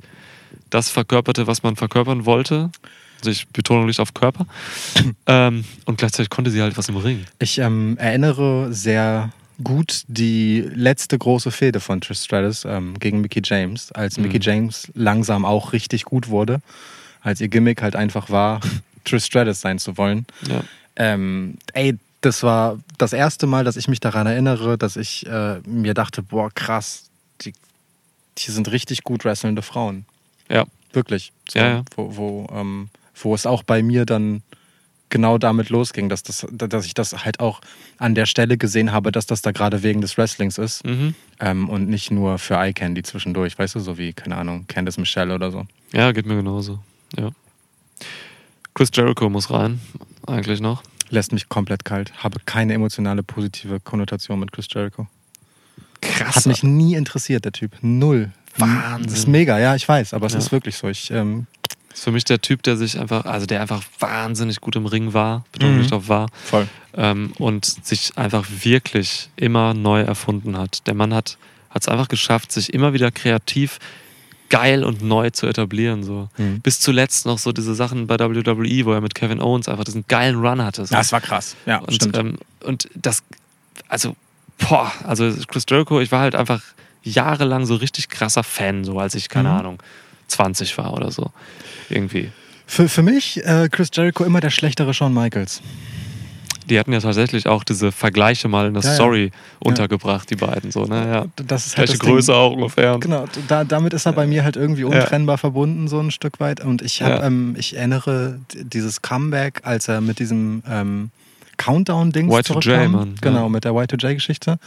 das 0.70 0.90
verkörperte, 0.90 1.48
was 1.48 1.64
man 1.64 1.76
verkörpern 1.76 2.26
wollte. 2.26 2.72
Also 3.20 3.32
ich 3.32 3.48
Betonung 3.48 3.88
liegt 3.88 4.00
auf 4.00 4.14
Körper. 4.14 4.46
ähm, 5.26 5.64
und 5.86 5.98
gleichzeitig 5.98 6.30
konnte 6.30 6.52
sie 6.52 6.62
halt 6.62 6.78
was 6.78 6.90
im 6.90 6.98
Ring. 6.98 7.26
Ich 7.40 7.58
ähm, 7.58 7.98
erinnere 7.98 8.74
sehr 8.74 9.32
gut 9.64 10.04
die 10.08 10.62
letzte 10.74 11.18
große 11.18 11.52
Fehde 11.52 11.80
von 11.80 12.00
Trish 12.00 12.20
Stratus 12.20 12.66
ähm, 12.66 13.00
gegen 13.00 13.22
Mickey 13.22 13.42
James, 13.44 13.92
als 13.92 14.18
Mickey 14.18 14.40
James 14.40 14.92
langsam 14.94 15.46
auch 15.46 15.74
richtig 15.74 16.06
gut 16.06 16.30
wurde, 16.30 16.60
als 17.22 17.42
ihr 17.42 17.48
Gimmick 17.48 17.82
halt 17.82 17.96
einfach 17.96 18.30
war, 18.30 18.62
Trish 19.08 19.26
Stratus 19.26 19.62
sein 19.62 19.80
zu 19.80 19.98
wollen. 19.98 20.26
Ja. 20.48 20.64
Ähm, 20.96 21.58
ey, 21.74 21.96
das 22.22 22.44
war 22.44 22.80
das 22.98 23.14
erste 23.14 23.48
Mal, 23.48 23.64
dass 23.64 23.78
ich 23.78 23.88
mich 23.88 24.00
daran 24.00 24.28
erinnere, 24.28 24.78
dass 24.78 24.96
ich 24.98 25.26
äh, 25.28 25.60
mir 25.66 25.94
dachte, 25.94 26.24
boah, 26.24 26.50
krass, 26.54 27.10
die, 27.42 27.54
die 28.38 28.52
sind 28.52 28.72
richtig 28.72 29.04
gut 29.04 29.24
wrestlende 29.24 29.62
Frauen. 29.62 30.06
Ja. 30.50 30.66
Wirklich. 30.94 31.32
So, 31.50 31.60
Ja, 31.60 31.68
ja. 31.68 31.84
Wo, 31.96 32.16
wo, 32.18 32.48
ähm, 32.52 32.90
wo 33.22 33.36
es 33.36 33.46
auch 33.46 33.62
bei 33.64 33.84
mir 33.84 34.06
dann 34.06 34.42
genau 35.10 35.38
damit 35.38 35.70
losging, 35.70 36.10
dass, 36.10 36.24
das, 36.24 36.46
dass 36.52 36.86
ich 36.86 36.94
das 36.94 37.24
halt 37.24 37.40
auch 37.40 37.62
an 37.98 38.14
der 38.16 38.26
Stelle 38.26 38.58
gesehen 38.58 38.92
habe, 38.92 39.12
dass 39.12 39.26
das 39.26 39.42
da 39.42 39.52
gerade 39.52 39.82
wegen 39.84 40.02
des 40.02 40.18
Wrestlings 40.18 40.58
ist 40.58 40.84
Mhm. 40.86 41.16
ähm, 41.40 41.70
und 41.70 41.88
nicht 41.88 42.12
nur 42.12 42.40
für 42.40 42.56
Eye 42.56 42.74
Candy 42.74 43.04
zwischendurch, 43.04 43.58
weißt 43.58 43.76
du, 43.76 43.80
so 43.80 43.98
wie, 43.98 44.12
keine 44.14 44.36
Ahnung, 44.38 44.66
Candice 44.68 44.98
Michelle 44.98 45.34
oder 45.34 45.52
so. 45.52 45.66
Ja, 45.94 46.12
geht 46.12 46.26
mir 46.26 46.36
genauso. 46.36 46.80
Ja. 47.18 47.30
Chris 48.78 48.90
Jericho 48.94 49.28
muss 49.28 49.50
rein, 49.50 49.82
eigentlich 50.28 50.62
noch. 50.62 50.84
Lässt 51.10 51.32
mich 51.32 51.50
komplett 51.50 51.84
kalt. 51.84 52.12
Habe 52.24 52.38
keine 52.46 52.76
emotionale 52.76 53.24
positive 53.24 53.80
Konnotation 53.80 54.40
mit 54.40 54.52
Chris 54.52 54.68
Jericho. 54.70 55.08
Krass. 56.02 56.36
Hat 56.36 56.46
mich 56.46 56.62
nie 56.62 56.94
interessiert, 56.94 57.44
der 57.44 57.54
Typ. 57.54 57.72
Null. 57.82 58.32
Wahnsinn. 58.58 59.08
Das 59.10 59.14
ist 59.18 59.28
mega, 59.28 59.58
ja, 59.58 59.74
ich 59.74 59.88
weiß, 59.88 60.14
aber 60.14 60.28
es 60.28 60.34
Ja. 60.34 60.40
ist 60.40 60.52
wirklich 60.52 60.76
so. 60.78 60.90
Ich, 60.90 61.10
ähm, 61.10 61.48
ist 61.92 62.04
für 62.04 62.12
mich 62.12 62.24
der 62.26 62.40
Typ, 62.40 62.62
der 62.62 62.78
sich 62.78 63.00
einfach, 63.00 63.26
also 63.26 63.48
der 63.48 63.62
einfach 63.62 63.82
wahnsinnig 63.98 64.62
gut 64.62 64.76
im 64.76 64.86
Ring 64.86 65.12
war, 65.14 65.44
Betonung 65.52 65.78
Mhm. 65.78 65.82
nicht 65.82 65.94
auf 65.94 66.08
war, 66.08 66.28
voll. 66.46 66.68
ähm, 66.96 67.34
und 67.40 67.66
sich 67.66 68.16
einfach 68.16 68.46
wirklich 68.62 69.32
immer 69.38 69.74
neu 69.74 70.02
erfunden 70.02 70.56
hat. 70.56 70.86
Der 70.86 70.94
Mann 70.94 71.16
hat 71.16 71.40
es 71.74 71.88
einfach 71.88 72.10
geschafft, 72.10 72.52
sich 72.52 72.76
immer 72.76 72.94
wieder 72.94 73.10
kreativ 73.10 73.80
geil 74.50 74.84
und 74.84 75.02
neu 75.02 75.30
zu 75.30 75.48
etablieren. 75.48 76.04
So. 76.04 76.30
Mhm. 76.38 76.62
Bis 76.62 76.80
zuletzt 76.80 77.26
noch 77.26 77.38
so 77.38 77.52
diese 77.52 77.76
Sachen 77.76 78.08
bei 78.08 78.18
WWE, 78.20 78.86
wo 78.86 78.94
er 78.94 79.02
mit 79.02 79.16
Kevin 79.16 79.42
Owens 79.42 79.68
einfach 79.68 79.84
diesen 79.84 80.06
geilen 80.08 80.38
Run 80.40 80.64
hatte. 80.64 80.86
So. 80.86 80.96
Das 80.96 81.12
war 81.12 81.22
krass. 81.22 81.56
Ja, 81.66 81.80
und, 81.80 81.94
stimmt. 81.94 82.18
ähm, 82.18 82.38
und 82.64 82.90
das, 82.96 83.24
also, 83.90 84.16
boah, 84.58 84.92
also 85.04 85.32
Chris 85.48 85.66
Jericho, 85.70 86.00
ich 86.00 86.12
war 86.12 86.22
halt 86.22 86.36
einfach 86.36 86.62
jahrelang 87.04 87.66
so 87.66 87.76
richtig 87.76 88.10
krasser 88.10 88.44
Fan, 88.44 88.84
so 88.84 89.00
als 89.00 89.16
ich, 89.16 89.30
keine 89.30 89.50
Mhm. 89.50 89.56
Ahnung, 89.60 89.84
20 90.28 90.78
war 90.78 90.94
oder 90.94 91.12
so. 91.12 91.32
Irgendwie. 91.90 92.32
Für, 92.66 92.90
für 92.90 93.02
mich, 93.02 93.44
äh, 93.46 93.70
Chris 93.72 93.90
Jericho 93.94 94.26
immer 94.26 94.42
der 94.42 94.50
schlechtere 94.50 94.94
Shawn 94.94 95.14
Michaels. 95.14 95.62
Die 96.70 96.78
hatten 96.80 96.92
ja 96.94 97.00
tatsächlich 97.00 97.48
auch 97.48 97.64
diese 97.64 97.92
Vergleiche 97.92 98.48
mal 98.48 98.68
in 98.68 98.74
der 98.74 98.84
Ja, 98.84 98.90
ja. 98.90 98.96
Story 98.96 99.32
untergebracht, 99.60 100.30
die 100.30 100.36
beiden 100.36 100.72
so, 100.72 100.84
ne? 100.86 101.08
Ja. 101.10 101.26
Das 101.46 101.66
ist 101.66 101.78
halt 101.78 101.88
Gleiche 101.88 101.98
das 101.98 102.00
Ding. 102.06 102.10
Größe 102.16 102.36
auch 102.36 102.52
ungefähr. 102.54 102.98
Genau, 103.00 103.26
da, 103.48 103.64
damit 103.64 103.94
ist 103.94 104.06
er 104.06 104.14
bei 104.14 104.28
mir 104.28 104.44
halt 104.44 104.56
irgendwie 104.58 104.84
untrennbar 104.84 105.38
verbunden, 105.38 105.88
so 105.88 106.00
ein 106.00 106.12
Stück 106.12 106.40
weit. 106.40 106.60
Und 106.64 106.82
ich, 106.82 107.02
hab, 107.02 107.10
Ja. 107.10 107.24
ähm, 107.26 107.56
ich 107.58 107.78
erinnere 107.78 108.40
dieses 108.54 109.02
Comeback, 109.02 109.62
als 109.64 109.88
er 109.88 110.02
mit 110.02 110.20
diesem 110.20 110.62
ähm, 110.70 111.12
Countdown-Ding 111.58 112.30
Y2J, 112.30 112.44
zurückkam. 112.46 112.92
Mann, 112.92 113.08
ja. 113.10 113.16
Genau, 113.22 113.50
mit 113.50 113.64
der 113.64 113.72
Y2J-Geschichte. 113.72 114.60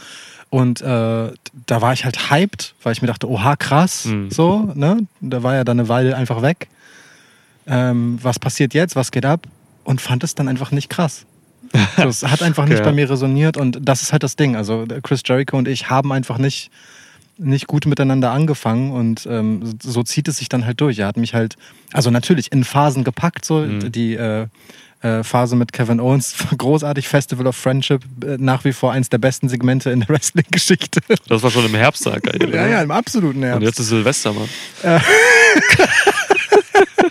Und 0.49 0.81
äh, 0.81 0.85
da 0.85 1.81
war 1.81 1.93
ich 1.93 2.03
halt 2.03 2.29
hyped, 2.31 2.73
weil 2.83 2.91
ich 2.93 3.01
mir 3.01 3.07
dachte, 3.07 3.29
oha, 3.29 3.55
krass, 3.55 4.05
Mhm. 4.05 4.31
so, 4.31 4.71
ne? 4.75 4.97
Da 5.21 5.43
war 5.43 5.55
ja 5.55 5.63
dann 5.63 5.79
eine 5.79 5.87
Weile 5.87 6.15
einfach 6.17 6.41
weg. 6.41 6.67
Ähm, 7.67 8.17
was 8.21 8.39
passiert 8.39 8.73
jetzt? 8.73 8.95
Was 8.95 9.11
geht 9.11 9.25
ab? 9.25 9.47
Und 9.83 10.01
fand 10.01 10.23
es 10.23 10.35
dann 10.35 10.47
einfach 10.47 10.71
nicht 10.71 10.89
krass. 10.89 11.25
So, 11.97 12.03
es 12.07 12.23
hat 12.27 12.41
einfach 12.43 12.65
nicht 12.65 12.79
Okay. 12.79 12.85
bei 12.89 12.91
mir 12.93 13.09
resoniert 13.09 13.57
und 13.57 13.79
das 13.81 14.01
ist 14.01 14.11
halt 14.11 14.23
das 14.23 14.35
Ding. 14.35 14.55
Also 14.55 14.85
Chris 15.03 15.21
Jericho 15.25 15.57
und 15.57 15.67
ich 15.67 15.89
haben 15.89 16.11
einfach 16.11 16.37
nicht, 16.37 16.69
nicht 17.37 17.67
gut 17.67 17.85
miteinander 17.85 18.31
angefangen 18.31 18.91
und 18.91 19.25
ähm, 19.25 19.77
so 19.81 20.03
zieht 20.03 20.27
es 20.27 20.37
sich 20.37 20.49
dann 20.49 20.65
halt 20.65 20.79
durch. 20.81 20.99
Er 20.99 21.07
hat 21.07 21.17
mich 21.17 21.33
halt, 21.33 21.55
also 21.93 22.11
natürlich 22.11 22.51
in 22.51 22.63
Phasen 22.63 23.03
gepackt, 23.03 23.45
so 23.45 23.59
Mhm. 23.59 23.91
die 23.91 24.15
äh, 24.15 24.47
äh, 25.01 25.23
Phase 25.23 25.55
mit 25.55 25.73
Kevin 25.73 25.99
Owens, 25.99 26.35
großartig, 26.57 27.07
Festival 27.07 27.47
of 27.47 27.55
Friendship, 27.55 28.03
äh, 28.23 28.37
nach 28.37 28.63
wie 28.65 28.71
vor 28.73 28.91
eins 28.91 29.09
der 29.09 29.17
besten 29.17 29.49
Segmente 29.49 29.89
in 29.89 30.01
der 30.01 30.09
Wrestling-Geschichte. 30.09 30.99
Das 31.27 31.41
war 31.41 31.49
schon 31.49 31.65
im 31.65 31.73
Herbst, 31.73 32.05
da 32.05 32.19
geil. 32.19 32.49
ja, 32.53 32.67
ja, 32.67 32.81
im 32.83 32.91
absoluten 32.91 33.37
Und 33.39 33.43
Ernst. 33.43 33.65
jetzt 33.65 33.79
ist 33.79 33.87
Silvester, 33.87 34.31
Mann. 34.33 34.49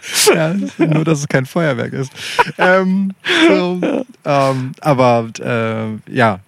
ja, 0.35 0.55
nur, 0.79 1.05
dass 1.05 1.21
es 1.21 1.29
kein 1.29 1.47
Feuerwerk 1.47 1.93
ist. 1.93 2.13
ähm, 2.59 3.13
so, 3.49 3.81
ähm, 4.25 4.73
aber 4.81 5.29
äh, 5.41 6.15
ja, 6.15 6.41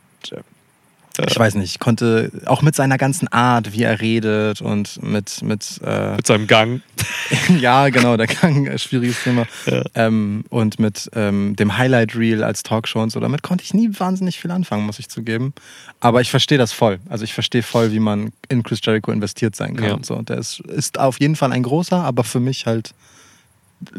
ich 1.28 1.38
weiß 1.38 1.56
nicht, 1.56 1.72
ich 1.72 1.78
konnte 1.78 2.30
auch 2.46 2.62
mit 2.62 2.74
seiner 2.74 2.96
ganzen 2.96 3.28
Art, 3.28 3.72
wie 3.72 3.82
er 3.82 4.00
redet 4.00 4.62
und 4.62 5.02
mit, 5.02 5.42
mit 5.42 5.80
äh, 5.84 6.16
Mit 6.16 6.26
seinem 6.26 6.46
Gang. 6.46 6.80
ja, 7.60 7.90
genau, 7.90 8.16
der 8.16 8.26
Gang, 8.26 8.66
äh, 8.66 8.78
schwieriges 8.78 9.22
Thema. 9.22 9.46
Ähm, 9.94 10.44
und 10.48 10.78
mit 10.78 11.10
ähm, 11.14 11.54
dem 11.56 11.76
Highlight 11.76 12.16
Reel 12.16 12.42
als 12.42 12.62
Talkshow 12.62 13.02
und 13.02 13.10
so, 13.10 13.20
damit 13.20 13.42
konnte 13.42 13.62
ich 13.62 13.74
nie 13.74 13.90
wahnsinnig 13.98 14.40
viel 14.40 14.50
anfangen, 14.50 14.86
muss 14.86 14.98
ich 14.98 15.08
zugeben. 15.08 15.52
Aber 16.00 16.20
ich 16.20 16.30
verstehe 16.30 16.58
das 16.58 16.72
voll. 16.72 16.98
Also 17.08 17.24
ich 17.24 17.34
verstehe 17.34 17.62
voll, 17.62 17.92
wie 17.92 18.00
man 18.00 18.32
in 18.48 18.62
Chris 18.62 18.80
Jericho 18.82 19.12
investiert 19.12 19.54
sein 19.54 19.76
kann. 19.76 19.88
Ja. 19.88 19.94
Und 19.94 20.06
so. 20.06 20.14
Und 20.14 20.30
der 20.30 20.38
ist, 20.38 20.60
ist 20.60 20.98
auf 20.98 21.20
jeden 21.20 21.36
Fall 21.36 21.52
ein 21.52 21.62
großer, 21.62 21.98
aber 21.98 22.24
für 22.24 22.40
mich 22.40 22.66
halt 22.66 22.94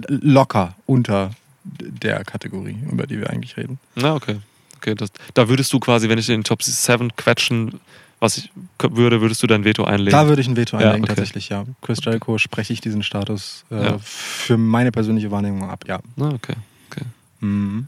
locker 0.07 0.76
unter 0.85 1.31
der 1.64 2.23
Kategorie, 2.23 2.77
über 2.91 3.07
die 3.07 3.19
wir 3.19 3.30
eigentlich 3.30 3.57
reden. 3.57 3.80
Na, 3.95 4.15
okay. 4.15 4.38
okay 4.77 4.95
das, 4.95 5.11
da 5.34 5.47
würdest 5.47 5.72
du 5.73 5.80
quasi, 5.80 6.10
wenn 6.10 6.18
ich 6.18 6.30
in 6.30 6.39
den 6.39 6.43
Top 6.43 6.61
7 6.61 7.15
quetschen, 7.15 7.80
was 8.19 8.38
ich 8.38 8.51
würde, 8.80 9.22
würdest 9.22 9.43
du 9.43 9.47
dein 9.47 9.65
Veto 9.65 9.84
einlegen. 9.84 10.11
Da 10.11 10.27
würde 10.27 10.41
ich 10.41 10.47
ein 10.47 10.55
Veto 10.55 10.77
Ja, 10.77 10.88
einlegen, 10.88 11.03
okay. 11.05 11.15
tatsächlich, 11.15 11.49
ja. 11.49 11.65
Chris 11.81 11.99
Jericho 12.03 12.38
spreche 12.38 12.73
ich 12.73 12.81
diesen 12.81 13.03
Status 13.03 13.65
äh, 13.72 13.84
Ja. 13.84 13.97
für 13.99 14.57
meine 14.57 14.91
persönliche 14.91 15.31
Wahrnehmung 15.31 15.69
ab, 15.69 15.85
ja. 15.88 15.99
Na, 16.15 16.30
okay. 16.30 16.55
okay. 16.89 17.05
Mhm. 17.41 17.88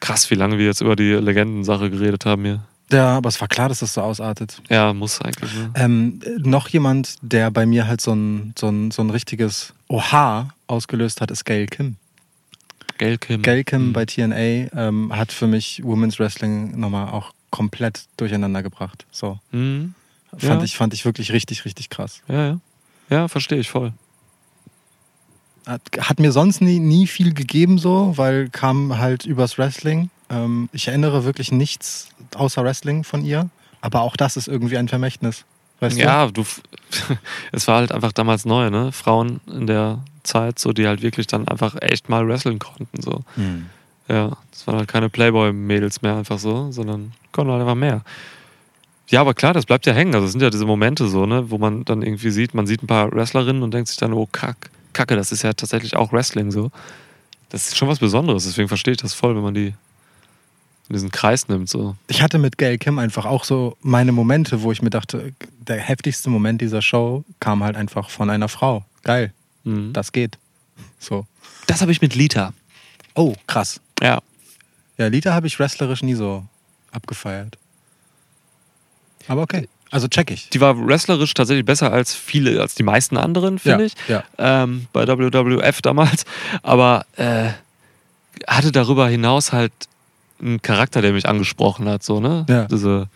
Krass, 0.00 0.30
wie 0.30 0.34
lange 0.36 0.58
wir 0.58 0.66
jetzt 0.66 0.80
über 0.80 0.96
die 0.96 1.12
Legendensache 1.12 1.90
geredet 1.90 2.24
haben 2.24 2.44
hier. 2.44 2.60
Ja, 2.90 3.16
aber 3.18 3.28
es 3.28 3.40
war 3.40 3.48
klar, 3.48 3.68
dass 3.68 3.80
das 3.80 3.92
so 3.94 4.00
ausartet. 4.00 4.62
Ja, 4.70 4.92
muss 4.94 5.20
eigentlich. 5.20 5.52
Ne? 5.54 5.70
Ähm, 5.74 6.20
noch 6.38 6.68
jemand, 6.68 7.16
der 7.20 7.50
bei 7.50 7.66
mir 7.66 7.86
halt 7.86 8.00
so 8.00 8.12
ein, 8.14 8.54
so 8.58 8.68
ein, 8.68 8.90
so 8.90 9.02
ein 9.02 9.10
richtiges 9.10 9.74
Oha 9.88 10.48
ausgelöst 10.68 11.20
hat, 11.20 11.30
ist 11.30 11.44
Gail 11.44 11.66
Kim. 11.66 11.96
Gail 12.96 13.18
Kim. 13.18 13.42
Gail 13.42 13.64
Kim 13.64 13.88
Mhm. 13.88 13.92
bei 13.92 14.06
TNA 14.06 14.36
ähm, 14.88 15.12
hat 15.14 15.32
für 15.32 15.46
mich 15.46 15.82
Women's 15.84 16.18
Wrestling 16.18 16.78
nochmal 16.80 17.08
auch 17.10 17.32
komplett 17.50 18.06
durcheinander 18.16 18.62
gebracht. 18.62 19.04
So. 19.10 19.38
Mhm. 19.52 19.94
Fand, 20.36 20.42
Ja. 20.60 20.62
ich, 20.64 20.76
fand 20.76 20.94
ich 20.94 21.04
wirklich 21.04 21.32
richtig, 21.32 21.64
richtig 21.64 21.90
krass. 21.90 22.22
Ja, 22.28 22.46
ja. 22.48 22.60
Ja, 23.10 23.28
verstehe 23.28 23.58
ich 23.58 23.70
voll. 23.70 23.92
Hat, 25.66 25.82
hat 26.00 26.18
mir 26.18 26.32
sonst 26.32 26.60
nie, 26.62 26.78
nie 26.78 27.06
viel 27.06 27.34
gegeben, 27.34 27.78
so, 27.78 28.14
weil 28.16 28.48
kam 28.48 28.98
halt 28.98 29.26
übers 29.26 29.58
Wrestling. 29.58 30.10
Ähm, 30.30 30.68
ich 30.72 30.88
erinnere 30.88 31.24
wirklich 31.24 31.52
nichts 31.52 32.08
außer 32.34 32.62
Wrestling 32.64 33.04
von 33.04 33.24
ihr. 33.24 33.48
Aber 33.80 34.02
auch 34.02 34.16
das 34.16 34.36
ist 34.36 34.48
irgendwie 34.48 34.76
ein 34.76 34.88
Vermächtnis. 34.88 35.44
Weißt 35.80 35.96
Ja, 35.96 36.26
du, 36.26 36.44
es 37.52 37.68
war 37.68 37.76
halt 37.76 37.92
einfach 37.92 38.12
damals 38.12 38.44
neu, 38.44 38.70
ne? 38.70 38.90
Frauen 38.92 39.40
in 39.46 39.66
der 39.66 40.00
Zeit, 40.24 40.58
so 40.58 40.72
die 40.72 40.86
halt 40.86 41.02
wirklich 41.02 41.26
dann 41.26 41.46
einfach 41.46 41.76
echt 41.80 42.08
mal 42.08 42.26
wrestlen 42.26 42.58
konnten, 42.58 43.00
so. 43.00 43.10
du? 43.10 43.42
Hm. 43.42 43.66
Ja, 44.08 44.36
das 44.50 44.66
waren 44.66 44.76
halt 44.76 44.88
keine 44.88 45.10
Playboy-Mädels 45.10 46.02
mehr 46.02 46.16
einfach 46.16 46.38
so, 46.38 46.72
sondern 46.72 47.12
konnten 47.30 47.52
halt 47.52 47.60
einfach 47.60 47.74
mehr. 47.74 48.02
Ja, 49.10 49.20
aber 49.20 49.34
klar, 49.34 49.52
das 49.52 49.66
bleibt 49.66 49.86
ja 49.86 49.92
hängen. 49.92 50.14
Also 50.14 50.26
es 50.26 50.32
sind 50.32 50.40
ja 50.40 50.50
diese 50.50 50.66
Momente 50.66 51.08
so, 51.08 51.26
ne, 51.26 51.50
wo 51.50 51.58
man 51.58 51.84
dann 51.84 52.02
irgendwie 52.02 52.30
sieht, 52.30 52.54
man 52.54 52.66
sieht 52.66 52.82
ein 52.82 52.86
paar 52.86 53.12
Wrestlerinnen 53.12 53.62
und 53.62 53.72
denkt 53.72 53.88
sich 53.88 53.96
dann, 53.98 54.12
oh 54.12 54.28
kack, 54.30 54.70
Kacke, 54.92 55.14
das 55.16 55.30
ist 55.30 55.42
ja 55.42 55.52
tatsächlich 55.52 55.94
auch 55.96 56.12
Wrestling 56.12 56.50
so. 56.50 56.70
Das 57.50 57.68
ist 57.68 57.76
schon 57.76 57.88
was 57.88 57.98
Besonderes, 57.98 58.44
deswegen 58.44 58.68
verstehe 58.68 58.92
ich 58.92 58.98
das 58.98 59.14
voll, 59.14 59.34
wenn 59.36 59.42
man 59.42 59.54
die 59.54 59.74
in 60.88 60.94
diesen 60.94 61.10
Kreis 61.10 61.48
nimmt. 61.48 61.68
So. 61.68 61.96
Ich 62.08 62.22
hatte 62.22 62.38
mit 62.38 62.56
Gail 62.58 62.78
Kim 62.78 62.98
einfach 62.98 63.24
auch 63.26 63.44
so 63.44 63.76
meine 63.82 64.12
Momente, 64.12 64.62
wo 64.62 64.72
ich 64.72 64.80
mir 64.82 64.90
dachte, 64.90 65.32
der 65.58 65.76
heftigste 65.78 66.30
Moment 66.30 66.60
dieser 66.60 66.80
Show 66.82 67.24
kam 67.40 67.62
halt 67.62 67.76
einfach 67.76 68.10
von 68.10 68.30
einer 68.30 68.48
Frau. 68.48 68.84
Geil, 69.04 69.32
Mhm. 69.64 69.92
das 69.92 70.12
geht. 70.12 70.38
So. 70.98 71.26
Das 71.66 71.80
habe 71.82 71.92
ich 71.92 72.00
mit 72.00 72.14
Lita. 72.14 72.52
Oh, 73.14 73.34
krass. 73.46 73.80
Ja. 74.00 74.20
Ja, 74.96 75.08
Lita 75.08 75.32
habe 75.34 75.46
ich 75.46 75.58
wrestlerisch 75.58 76.02
nie 76.02 76.14
so 76.14 76.44
abgefeiert. 76.92 77.58
Aber 79.28 79.42
okay. 79.42 79.68
Also 79.90 80.06
check 80.08 80.30
ich. 80.30 80.50
Die 80.50 80.60
war 80.60 80.76
wrestlerisch 80.86 81.32
tatsächlich 81.34 81.64
besser 81.64 81.92
als 81.92 82.14
viele, 82.14 82.60
als 82.60 82.74
die 82.74 82.82
meisten 82.82 83.16
anderen, 83.16 83.58
finde 83.58 83.84
Ja, 83.84 83.86
ich. 83.86 83.94
ja. 84.08 84.24
Ähm, 84.62 84.86
bei 84.92 85.06
WWF 85.06 85.80
damals. 85.82 86.24
Aber 86.62 87.06
äh, 87.16 87.50
hatte 88.46 88.70
darüber 88.72 89.08
hinaus 89.08 89.52
halt 89.52 89.72
einen 90.40 90.60
Charakter, 90.62 91.02
der 91.02 91.12
mich 91.12 91.28
angesprochen 91.28 91.88
hat, 91.88 92.02
so, 92.02 92.20
ne? 92.20 92.46
Ja. 92.48 92.64
Diese 92.66 93.08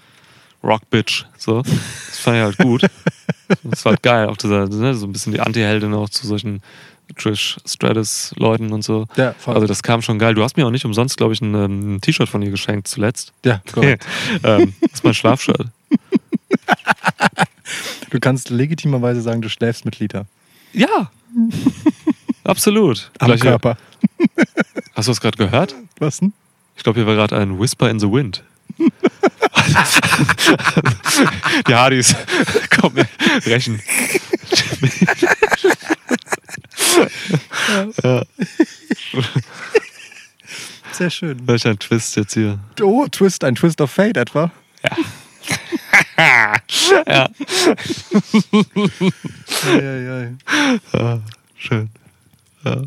Rock-Bitch. 0.62 1.24
So. 1.38 1.62
Das 1.62 2.18
fand 2.18 2.36
ich 2.36 2.42
halt 2.42 2.58
gut. 2.58 2.82
das 3.64 3.84
war 3.84 3.92
halt 3.92 4.02
geil. 4.02 4.28
Auch 4.28 4.36
dieser, 4.36 4.68
ne, 4.68 4.94
so 4.94 5.06
ein 5.06 5.12
bisschen 5.12 5.32
die 5.32 5.40
Anti-Heldin 5.40 5.92
auch 5.94 6.08
zu 6.08 6.26
solchen 6.26 6.62
Trish 7.16 7.58
Stratus-Leuten 7.66 8.72
und 8.72 8.82
so. 8.82 9.06
Ja, 9.16 9.34
voll. 9.38 9.54
Also 9.54 9.66
das 9.66 9.82
kam 9.82 10.00
schon 10.02 10.18
geil. 10.18 10.34
Du 10.34 10.42
hast 10.42 10.56
mir 10.56 10.66
auch 10.66 10.70
nicht 10.70 10.84
umsonst, 10.84 11.16
glaube 11.18 11.34
ich, 11.34 11.40
ein, 11.42 11.54
ähm, 11.54 11.96
ein 11.96 12.00
T-Shirt 12.00 12.28
von 12.28 12.40
ihr 12.42 12.50
geschenkt 12.50 12.88
zuletzt. 12.88 13.32
ja, 13.44 13.60
korrekt. 13.72 14.06
ähm, 14.44 14.72
das 14.80 14.92
ist 14.94 15.04
mein 15.04 15.14
Schlafshirt. 15.14 15.66
Du 18.10 18.20
kannst 18.20 18.50
legitimerweise 18.50 19.20
sagen, 19.22 19.42
du 19.42 19.48
schläfst 19.48 19.84
mit 19.84 19.98
Lita. 19.98 20.26
Ja. 20.72 21.10
Absolut. 22.44 23.10
Am 23.18 23.26
Gleich 23.28 23.40
hier- 23.42 23.50
Körper. 23.50 23.76
Hast 24.94 25.08
du 25.08 25.12
das 25.12 25.20
gerade 25.20 25.36
gehört? 25.38 25.74
Was 25.98 26.18
denn? 26.18 26.32
Ich 26.76 26.82
glaube, 26.82 26.98
hier 27.00 27.06
war 27.06 27.14
gerade 27.14 27.36
ein 27.38 27.58
Whisper 27.60 27.88
in 27.90 28.00
the 28.00 28.10
Wind. 28.10 28.42
Die 31.68 31.74
Hardys 31.74 32.14
kommen 32.80 32.94
mir 32.96 33.06
rächen. 33.46 33.80
ja, 38.02 38.22
Sehr 40.92 41.10
schön. 41.10 41.46
welch 41.46 41.66
ein 41.66 41.78
Twist 41.78 42.16
jetzt 42.16 42.34
hier. 42.34 42.58
Oh, 42.80 43.06
Twist, 43.10 43.44
ein 43.44 43.54
Twist 43.54 43.80
of 43.80 43.90
Fate 43.90 44.16
etwa. 44.16 44.50
ja. 47.06 47.28
Ja, 49.64 49.80
ja, 49.80 50.22
ja. 50.22 50.28
ja, 50.92 51.20
schön. 51.56 51.90
Ja. 52.64 52.82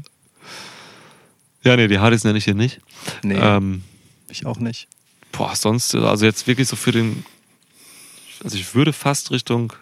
ja, 1.64 1.76
nee, 1.76 1.88
die 1.88 2.00
Hardys 2.00 2.24
nenne 2.24 2.38
ich 2.38 2.46
hier 2.46 2.54
nicht. 2.56 2.80
Nee, 3.24 3.36
Ähm, 3.40 3.84
ich 4.30 4.46
auch 4.46 4.60
nicht. 4.60 4.88
boah, 5.32 5.56
sonst, 5.56 5.94
also 5.96 6.26
jetzt 6.26 6.48
wirklich 6.48 6.68
so 6.68 6.76
für 6.76 6.92
den. 6.92 7.24
Also 8.44 8.58
ich 8.58 8.76
würde 8.76 8.94
fast 8.94 9.32
Richtung. 9.32 9.74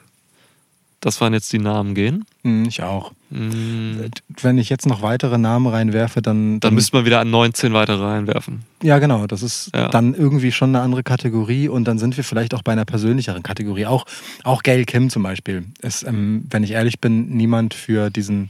Das 1.00 1.20
waren 1.20 1.34
jetzt 1.34 1.52
die 1.52 1.60
Namen 1.60 1.96
gehen. 1.96 2.24
Hm, 2.44 2.64
ich 2.66 2.82
auch. 2.82 3.12
Mm, 3.30 4.06
Wenn 4.42 4.58
ich 4.58 4.70
jetzt 4.70 4.86
noch 4.86 5.02
weitere 5.02 5.38
Namen 5.38 5.68
reinwerfe, 5.68 6.22
dann. 6.22 6.62
Dann 6.62 6.74
müsste 6.76 6.96
man 6.96 7.04
wieder 7.06 7.20
an 7.20 7.30
19 7.30 7.74
weitere 7.74 8.02
reinwerfen. 8.02 8.64
Ja, 8.82 9.00
genau. 9.00 9.28
Das 9.28 9.44
ist 9.44 9.70
Ja. 9.76 9.90
dann 9.90 10.14
irgendwie 10.14 10.54
schon 10.54 10.70
eine 10.70 10.80
andere 10.82 11.04
Kategorie 11.04 11.68
und 11.68 11.84
dann 11.90 12.00
sind 12.00 12.16
wir 12.16 12.24
vielleicht 12.24 12.54
auch 12.54 12.62
bei 12.62 12.72
einer 12.72 12.86
persönlicheren 12.86 13.44
Kategorie. 13.44 13.86
Auch, 13.86 14.06
auch 14.46 14.64
Gail 14.64 14.86
Kim 14.86 15.10
zum 15.10 15.24
Beispiel 15.24 15.66
ist, 15.82 16.04
ähm, 16.04 16.46
wenn 16.50 16.64
ich 16.64 16.72
ehrlich 16.72 17.02
bin, 17.02 17.28
niemand 17.36 17.74
für 17.74 18.10
diesen 18.10 18.50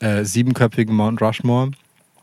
äh, 0.00 0.24
siebenköpfigen 0.24 0.94
Mount 0.96 1.20
Rushmore, 1.20 1.72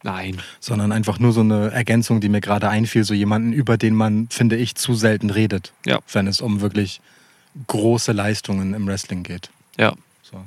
Nein. 0.03 0.38
sondern 0.60 0.91
einfach 0.91 1.19
nur 1.19 1.32
so 1.32 1.41
eine 1.41 1.72
Ergänzung, 1.72 2.22
die 2.22 2.30
mir 2.30 2.41
gerade 2.41 2.69
einfiel. 2.69 3.03
So 3.03 3.14
jemanden, 3.14 3.53
über 3.53 3.78
den 3.78 3.95
man, 3.95 4.28
finde 4.30 4.56
ich, 4.57 4.76
zu 4.76 4.94
selten 4.95 5.30
redet, 5.30 5.73
Ja. 5.86 5.99
wenn 6.11 6.28
es 6.28 6.41
um 6.41 6.61
wirklich 6.61 7.02
große 7.68 8.11
Leistungen 8.11 8.73
im 8.73 8.88
Wrestling 8.88 9.23
geht. 9.23 9.49
Ja. 9.78 9.94
So. 10.23 10.38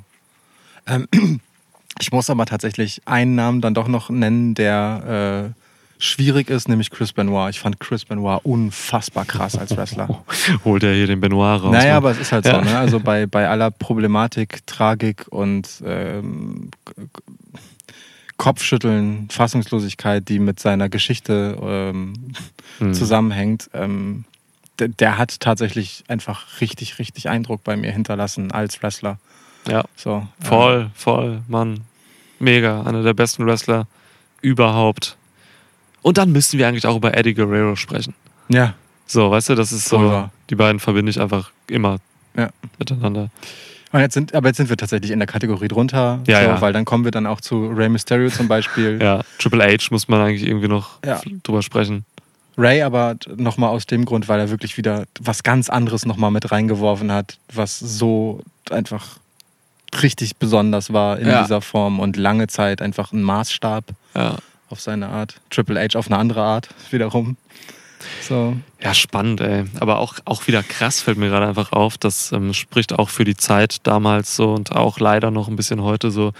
Ähm, 0.87 1.07
ich 2.01 2.11
muss 2.11 2.29
aber 2.29 2.45
tatsächlich 2.45 3.01
einen 3.05 3.35
Namen 3.35 3.61
dann 3.61 3.73
doch 3.73 3.87
noch 3.87 4.09
nennen, 4.09 4.55
der 4.55 5.53
äh, 5.55 5.61
schwierig 5.97 6.49
ist, 6.49 6.67
nämlich 6.67 6.91
Chris 6.91 7.13
Benoit. 7.13 7.51
Ich 7.51 7.59
fand 7.61 7.79
Chris 7.79 8.03
Benoit 8.05 8.41
unfassbar 8.43 9.23
krass 9.25 9.57
als 9.57 9.77
Wrestler. 9.77 10.23
Holt 10.65 10.83
er 10.83 10.93
hier 10.93 11.07
den 11.07 11.21
Benoit 11.21 11.61
raus. 11.63 11.71
naja, 11.71 11.91
ne? 11.91 11.93
aber 11.93 12.11
es 12.11 12.19
ist 12.19 12.31
halt 12.33 12.45
Ja. 12.45 12.55
so, 12.55 12.61
ne? 12.69 12.77
Also 12.77 12.99
bei, 12.99 13.25
bei 13.27 13.47
aller 13.47 13.71
Problematik, 13.71 14.65
Tragik 14.67 15.27
und 15.29 15.81
ähm, 15.85 16.71
Kopfschütteln, 18.37 19.27
Fassungslosigkeit, 19.31 20.27
die 20.27 20.39
mit 20.39 20.59
seiner 20.59 20.89
Geschichte 20.89 21.57
ähm, 21.61 22.13
Hm. 22.79 22.93
zusammenhängt, 22.93 23.69
ähm, 23.73 24.25
der, 24.79 24.89
der 24.89 25.17
hat 25.17 25.39
tatsächlich 25.39 26.03
einfach 26.09 26.59
richtig, 26.59 26.99
richtig 26.99 27.29
Eindruck 27.29 27.63
bei 27.63 27.77
mir 27.77 27.91
hinterlassen 27.93 28.51
als 28.51 28.81
Wrestler. 28.83 29.17
Ja, 29.67 29.85
So, 29.95 30.27
äh, 30.41 30.45
voll, 30.45 30.91
voll, 30.93 31.41
Mann. 31.47 31.81
Mega. 32.39 32.83
Einer 32.83 33.01
der 33.03 33.13
besten 33.13 33.45
Wrestler 33.45 33.87
überhaupt. 34.41 35.15
Und 36.01 36.17
dann 36.17 36.31
müssten 36.33 36.57
wir 36.57 36.67
eigentlich 36.67 36.85
auch 36.85 36.97
über 36.97 37.15
Eddie 37.17 37.33
Guerrero 37.33 37.75
sprechen. 37.77 38.13
Ja, 38.49 38.73
So, 39.07 39.31
weißt 39.31 39.49
du, 39.49 39.55
das 39.55 39.71
ist 39.71 39.87
so, 39.87 39.97
Voll 39.99 40.09
wahr. 40.09 40.31
die 40.49 40.55
beiden 40.55 40.79
verbinde 40.79 41.09
ich 41.11 41.21
einfach 41.21 41.51
immer 41.67 41.99
Ja. 42.35 42.49
miteinander. 42.77 43.29
Und 43.95 44.01
jetzt 44.01 44.13
sind, 44.13 44.35
aber 44.35 44.49
jetzt 44.49 44.57
sind 44.57 44.67
wir 44.69 44.75
tatsächlich 44.75 45.11
in 45.11 45.19
der 45.19 45.25
Kategorie 45.27 45.69
drunter, 45.69 46.19
Ja, 46.27 46.41
so, 46.41 46.47
ja. 46.49 46.59
weil 46.59 46.73
dann 46.73 46.83
kommen 46.83 47.05
wir 47.05 47.11
dann 47.11 47.25
auch 47.25 47.39
zu 47.39 47.67
Rey 47.67 47.87
Mysterio 47.87 48.29
zum 48.29 48.49
Beispiel. 48.49 48.99
Ja, 49.01 49.21
Triple 49.39 49.63
H 49.63 49.87
muss 49.89 50.09
man 50.09 50.19
eigentlich 50.19 50.45
irgendwie 50.45 50.67
noch 50.67 50.99
Ja. 51.05 51.21
drüber 51.43 51.61
sprechen. 51.61 52.03
Ray 52.57 52.81
aber 52.81 53.15
nochmal 53.37 53.69
aus 53.69 53.85
dem 53.85 54.03
Grund, 54.03 54.27
weil 54.27 54.37
er 54.41 54.49
wirklich 54.49 54.75
wieder 54.75 55.05
was 55.21 55.43
ganz 55.43 55.69
anderes 55.69 56.05
nochmal 56.05 56.29
mit 56.31 56.51
reingeworfen 56.51 57.09
hat, 57.09 57.37
was 57.53 57.79
so 57.79 58.41
einfach 58.69 59.17
richtig 60.01 60.35
besonders 60.35 60.91
war 60.91 61.17
in 61.17 61.27
Ja. 61.29 61.43
dieser 61.43 61.61
Form 61.61 62.01
und 62.01 62.17
lange 62.17 62.47
Zeit 62.47 62.81
einfach 62.81 63.13
ein 63.13 63.23
Maßstab 63.23 63.85
Ja. 64.13 64.35
auf 64.69 64.81
seine 64.81 65.07
Art. 65.07 65.35
Triple 65.51 65.79
H 65.79 65.97
auf 65.97 66.07
eine 66.07 66.17
andere 66.17 66.41
Art 66.41 66.67
wiederum. 66.91 67.37
So. 68.21 68.55
Ja, 68.81 68.93
spannend, 68.93 69.41
ey. 69.41 69.65
Aber 69.79 69.99
auch, 69.99 70.15
auch 70.25 70.47
wieder 70.47 70.63
krass 70.63 71.01
fällt 71.01 71.17
mir 71.17 71.29
gerade 71.29 71.47
einfach 71.47 71.71
auf. 71.71 71.97
Das 71.97 72.31
ähm, 72.31 72.53
spricht 72.53 72.93
auch 72.93 73.09
für 73.09 73.23
die 73.23 73.35
Zeit 73.35 73.77
damals 73.87 74.35
so 74.35 74.53
und 74.53 74.71
auch 74.71 74.99
leider 74.99 75.31
noch 75.31 75.47
ein 75.47 75.55
bisschen 75.55 75.81
heute 75.81 76.11
so. 76.11 76.33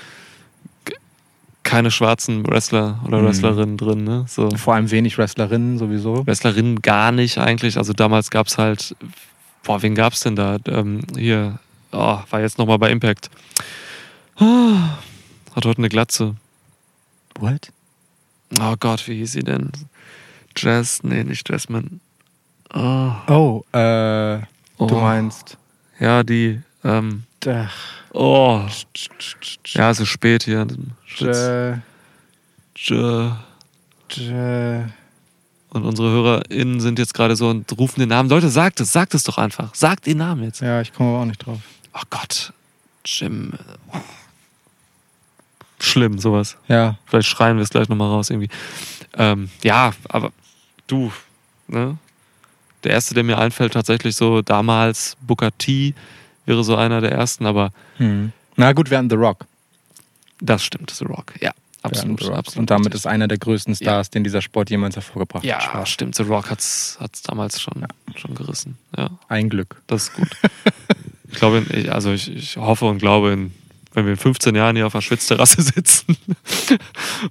Keine 1.64 1.90
schwarzen 1.90 2.46
Wrestler 2.46 3.00
oder 3.08 3.20
Mhm. 3.22 3.26
Wrestlerinnen 3.26 3.78
drin, 3.78 4.04
ne? 4.04 4.26
So. 4.28 4.50
Vor 4.52 4.76
allem 4.76 4.92
wenig 4.92 5.18
Wrestlerinnen 5.18 5.80
sowieso. 5.80 6.26
Wrestlerinnen 6.28 6.82
gar 6.84 7.12
nicht 7.12 7.40
eigentlich. 7.40 7.78
Also 7.78 7.94
damals 7.94 8.30
gab 8.30 8.48
es 8.48 8.58
halt. 8.60 8.96
Boah, 9.64 9.82
wen 9.82 9.96
gab's 9.96 10.20
denn 10.20 10.36
da? 10.36 10.58
Ähm, 10.68 11.02
hier. 11.18 11.58
Oh, 11.92 12.20
war 12.30 12.42
jetzt 12.42 12.60
nochmal 12.60 12.78
bei 12.78 12.92
Impact. 12.92 13.32
Ah, 14.38 14.98
hat 15.56 15.66
heute 15.66 15.80
eine 15.80 15.90
Glatze. 15.90 16.36
What? 17.40 17.72
Oh 18.62 18.76
Gott, 18.80 19.08
wie 19.08 19.16
hieß 19.16 19.32
sie 19.32 19.44
denn? 19.44 19.72
Jazz? 20.56 21.02
Nee, 21.04 21.24
nicht 21.24 21.50
Jasmine. 21.50 22.00
Oh, 22.74 23.12
Oh, 23.28 23.64
äh, 23.78 24.40
oh. 24.78 24.86
du 24.88 24.96
meinst. 24.96 25.58
Ja, 26.00 26.24
die. 26.24 26.62
Ähm, 26.84 27.24
Ach, 27.48 27.74
oh. 28.14 28.62
Ja, 29.68 29.90
es 29.92 30.00
ist 30.00 30.08
spät 30.10 30.44
hier. 30.44 30.66
J, 31.18 31.80
J- 32.76 33.32
J, 34.10 34.86
Und 35.70 35.84
unsere 35.84 36.10
HörerInnen 36.10 36.80
sind 36.80 37.00
jetzt 37.00 37.14
gerade 37.14 37.36
so 37.36 37.50
und 37.50 37.72
rufen 37.78 38.00
den 38.00 38.10
Namen. 38.10 38.30
Leute, 38.30 38.50
sagt 38.50 38.80
es, 38.80 38.92
sagt 38.92 39.14
es 39.14 39.24
doch 39.24 39.38
einfach. 39.38 39.74
Sagt 39.76 40.06
den 40.08 40.18
Namen 40.18 40.44
jetzt. 40.44 40.62
ja, 40.62 40.82
ich 40.82 40.92
komme 40.94 41.10
aber 41.12 41.20
auch 41.22 41.26
nicht 41.26 41.46
drauf. 41.46 41.60
Oh 41.94 42.02
Gott. 42.10 42.52
Jim. 43.06 43.54
Schlimm, 45.80 46.18
sowas. 46.20 46.58
Ja, 46.68 46.98
Vielleicht 47.06 47.28
schreien 47.30 47.58
wir 47.58 47.64
es 47.64 47.70
gleich 47.70 47.90
nochmal 47.90 48.10
raus 48.10 48.30
irgendwie. 48.30 48.50
Ähm, 49.18 49.50
ja, 49.64 49.92
aber 50.10 50.32
du, 50.88 51.12
ne? 51.68 51.98
Der 52.84 52.92
erste, 52.92 53.14
der 53.16 53.24
mir 53.24 53.38
einfällt, 53.40 53.74
tatsächlich 53.74 54.16
so 54.16 54.42
damals, 54.44 55.18
Booker 55.22 55.56
T 55.58 55.96
wäre 56.46 56.64
so 56.64 56.76
einer 56.76 57.02
der 57.02 57.12
ersten, 57.12 57.46
aber 57.48 57.72
hm. 57.98 58.32
Na 58.58 58.72
gut, 58.74 58.90
wir 58.92 58.98
hatten 58.98 59.10
The 59.10 59.16
Rock. 59.16 59.46
das 60.40 60.64
stimmt, 60.64 60.92
The 60.92 61.06
Rock. 61.06 61.34
Ja, 61.42 61.52
absolut. 61.82 62.22
Rock. 62.24 62.36
absolut 62.38 62.60
Und 62.60 62.70
damit 62.70 62.94
ist 62.94 63.08
einer 63.08 63.28
der 63.28 63.38
größten 63.40 63.76
Stars, 63.76 64.12
den 64.12 64.24
dieser 64.24 64.42
Sport 64.42 64.70
jemals 64.70 64.96
hervorgebracht 64.96 65.44
Ja, 65.44 65.74
hat. 65.74 65.90
stimmt. 65.90 66.16
The 66.16 66.24
Rock 66.24 66.50
hat 66.52 66.60
es 66.60 66.98
damals 67.26 67.60
schon, 67.60 67.86
schon 68.16 68.36
gerissen. 68.36 68.78
Ja, 68.96 69.10
Ein 69.28 69.50
Glück. 69.50 69.82
das 69.88 70.04
ist 70.10 70.14
gut. 70.14 70.30
ich 71.32 71.36
glaube, 71.38 71.66
also 71.92 72.12
ich, 72.12 72.34
ich 72.34 72.58
hoffe 72.58 72.86
und 72.86 73.00
glaube, 73.00 73.32
in, 73.34 73.54
wenn 73.96 74.06
wir 74.06 74.12
in 74.14 74.18
15 74.18 74.54
Jahren 74.56 74.76
hier 74.76 74.86
auf 74.88 74.94
einer 74.96 75.02
Schwitzterrasse 75.02 75.62
sitzen 75.64 76.18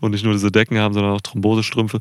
und 0.00 0.10
nicht 0.10 0.24
nur 0.24 0.32
diese 0.32 0.50
Decken 0.50 0.78
haben, 0.78 0.94
sondern 0.94 1.12
auch 1.12 1.20
Thrombosestrümpfe, 1.20 2.00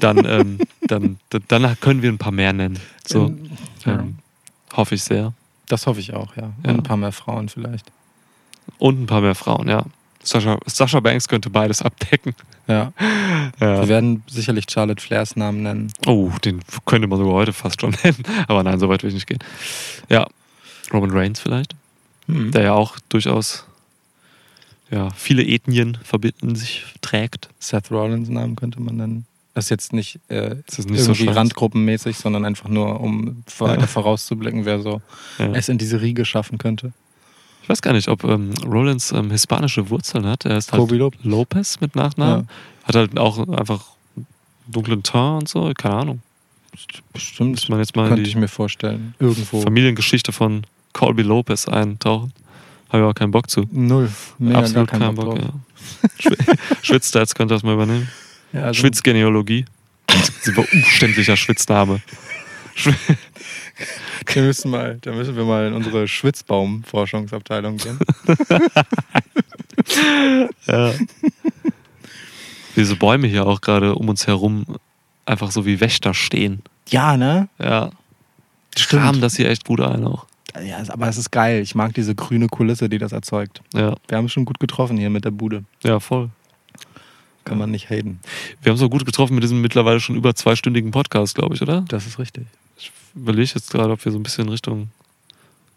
dann, 0.00 0.24
ähm, 0.24 0.58
dann, 0.88 1.18
dann 1.48 1.78
können 1.80 2.02
wir 2.02 2.10
ein 2.10 2.18
paar 2.18 2.32
mehr 2.32 2.52
nennen. 2.52 2.78
So, 3.06 3.34
Ja. 3.84 4.00
ähm, 4.00 4.18
hoffe 4.74 4.94
ich 4.94 5.02
sehr. 5.04 5.32
Das 5.68 5.86
hoffe 5.86 6.00
ich 6.00 6.12
auch, 6.14 6.36
ja. 6.36 6.44
Und 6.44 6.66
Ja. 6.66 6.70
ein 6.72 6.82
paar 6.82 6.96
mehr 6.96 7.12
Frauen 7.12 7.48
vielleicht. 7.48 7.86
Und 8.78 9.00
ein 9.02 9.06
paar 9.06 9.20
mehr 9.20 9.34
Frauen, 9.34 9.68
ja. 9.68 9.84
Sascha, 10.24 10.58
Sascha 10.66 11.00
Banks 11.00 11.26
könnte 11.26 11.50
beides 11.50 11.82
abdecken. 11.82 12.34
Ja. 12.68 12.92
Ja. 13.58 13.80
Wir 13.80 13.88
werden 13.88 14.22
sicherlich 14.28 14.66
Charlotte 14.70 15.02
Flairs 15.02 15.34
Namen 15.34 15.62
nennen. 15.64 15.92
Oh, 16.06 16.30
den 16.44 16.60
könnte 16.86 17.08
man 17.08 17.18
sogar 17.18 17.34
heute 17.34 17.52
fast 17.52 17.80
schon 17.80 17.90
nennen. 18.04 18.22
Aber 18.46 18.62
nein, 18.62 18.78
so 18.78 18.88
weit 18.88 19.02
will 19.02 19.08
ich 19.08 19.14
nicht 19.14 19.26
gehen. 19.26 19.40
Ja, 20.08 20.26
Roman 20.92 21.10
Reigns 21.10 21.40
vielleicht, 21.40 21.74
Hm. 22.26 22.52
der 22.52 22.62
ja 22.62 22.72
auch 22.72 22.98
durchaus 23.08 23.66
ja, 24.92 25.10
viele 25.16 25.44
Ethnien 25.44 25.98
verbinden 26.04 26.54
sich 26.54 26.84
trägt. 27.00 27.48
Seth 27.58 27.90
Rollins 27.90 28.28
Namen 28.28 28.54
könnte 28.56 28.80
man 28.80 28.96
nennen. 28.96 29.26
Das 29.54 29.64
ist 29.66 29.70
jetzt 29.70 29.92
nicht, 29.92 30.18
äh, 30.28 30.56
Das 30.66 30.78
ist 30.78 30.88
nicht 30.90 31.00
so 31.00 31.06
irgendwie 31.10 31.24
scheiße. 31.26 31.36
randgruppenmäßig, 31.36 32.16
sondern 32.16 32.44
einfach 32.44 32.68
nur, 32.68 33.00
um 33.00 33.42
weiter 33.58 33.80
Ja. 33.82 33.86
vorauszublicken, 33.86 34.64
wer 34.64 34.80
so 34.80 35.02
Ja. 35.38 35.52
es 35.52 35.68
in 35.68 35.76
diese 35.78 36.00
Riege 36.00 36.24
schaffen 36.24 36.58
könnte. 36.58 36.92
Ich 37.62 37.68
weiß 37.68 37.82
gar 37.82 37.92
nicht, 37.92 38.08
ob 38.08 38.24
ähm, 38.24 38.52
Rollins 38.64 39.12
ähm, 39.12 39.30
hispanische 39.30 39.90
Wurzeln 39.90 40.26
hat. 40.26 40.44
Er 40.46 40.56
ist 40.56 40.72
halt 40.72 40.80
Kobe 40.80 40.96
Lopez. 40.96 41.20
Lopez 41.22 41.80
mit 41.80 41.94
Nachnamen. 41.96 42.48
Hat 42.84 42.94
halt 42.96 43.18
auch 43.18 43.46
einfach 43.48 43.84
dunklen 44.66 45.02
Teint 45.02 45.42
und 45.42 45.48
so. 45.48 45.72
Keine 45.76 45.94
Ahnung. 45.96 46.22
Bestimmt. 47.12 47.50
Muss 47.52 47.68
man 47.68 47.78
jetzt 47.78 47.94
mal 47.94 48.08
Könnte 48.08 48.22
ich 48.28 48.34
mir 48.36 48.48
vorstellen. 48.48 49.14
Irgendwo. 49.20 49.60
Familiengeschichte 49.60 50.32
von 50.32 50.62
Colby 50.94 51.22
Lopez 51.22 51.68
eintauchen. 51.68 52.32
Habe 52.92 52.98
ich 53.04 53.08
auch 53.08 53.14
keinen 53.14 53.30
Bock 53.30 53.48
zu. 53.50 53.66
Null. 53.72 54.10
Mega 54.38 54.58
Absolut 54.60 54.88
gar 54.90 54.98
keinen 54.98 55.16
keinen 55.16 55.26
Bock, 55.26 55.38
drauf. 55.38 55.48
ja. 56.22 56.30
Schw- 56.30 56.58
Schwitzstats 56.82 57.34
könnte 57.34 57.54
das 57.54 57.62
mal 57.62 57.74
übernehmen. 57.74 58.08
Ja, 58.52 58.64
also- 58.64 58.80
Schwitzgenealogie. 58.80 59.64
Super 60.42 60.64
umständlicher 60.72 61.36
Schwitzname. 61.36 62.00
Schw- 62.76 62.94
Wir 64.26 64.42
müssen 64.42 64.70
mal, 64.70 64.98
da 65.00 65.12
müssen 65.12 65.34
wir 65.36 65.44
mal 65.44 65.66
in 65.68 65.72
unsere 65.74 66.06
Schwitzbaum-Forschungsabteilung 66.06 67.78
gehen. 67.78 67.98
Ja. 70.66 70.92
Diese 72.76 72.96
Bäume 72.96 73.26
hier 73.26 73.46
auch 73.46 73.60
gerade 73.60 73.94
um 73.94 74.08
uns 74.08 74.26
herum 74.26 74.64
einfach 75.26 75.50
so 75.50 75.66
wie 75.66 75.80
Wächter 75.80 76.14
stehen. 76.14 76.62
Ja, 76.88 77.16
ne? 77.16 77.48
Ja. 77.58 77.90
Stimmt. 78.76 79.02
Rahmen 79.02 79.20
das 79.20 79.36
hier 79.36 79.48
echt 79.50 79.64
gut 79.64 79.80
ein 79.80 80.04
auch. 80.04 80.26
Ja, 80.60 80.82
aber 80.88 81.08
es 81.08 81.16
ist 81.16 81.30
geil. 81.30 81.62
Ich 81.62 81.74
mag 81.74 81.94
diese 81.94 82.14
grüne 82.14 82.46
Kulisse, 82.48 82.88
die 82.88 82.98
das 82.98 83.12
erzeugt. 83.12 83.62
Ja, 83.74 83.94
Wir 84.08 84.18
haben 84.18 84.26
es 84.26 84.32
schon 84.32 84.44
gut 84.44 84.60
getroffen 84.60 84.98
hier 84.98 85.10
mit 85.10 85.24
der 85.24 85.30
Bude. 85.30 85.64
ja, 85.82 85.98
voll. 86.00 86.30
Kann 87.44 87.58
man 87.58 87.72
nicht 87.72 87.90
haten. 87.90 88.20
Wir 88.62 88.70
haben 88.70 88.76
es 88.76 88.82
auch 88.82 88.90
gut 88.90 89.04
getroffen 89.04 89.34
mit 89.34 89.42
diesem 89.42 89.60
mittlerweile 89.60 89.98
schon 89.98 90.14
über 90.14 90.32
zweistündigen 90.34 90.92
Podcast, 90.92 91.34
glaube 91.34 91.56
ich, 91.56 91.62
oder? 91.62 91.84
Das 91.88 92.06
ist 92.06 92.20
richtig. 92.20 92.46
Ich 92.78 92.92
überlege 93.16 93.50
jetzt 93.54 93.72
gerade, 93.72 93.92
ob 93.92 94.04
wir 94.04 94.12
so 94.12 94.18
ein 94.18 94.22
bisschen 94.22 94.48
Richtung 94.48 94.90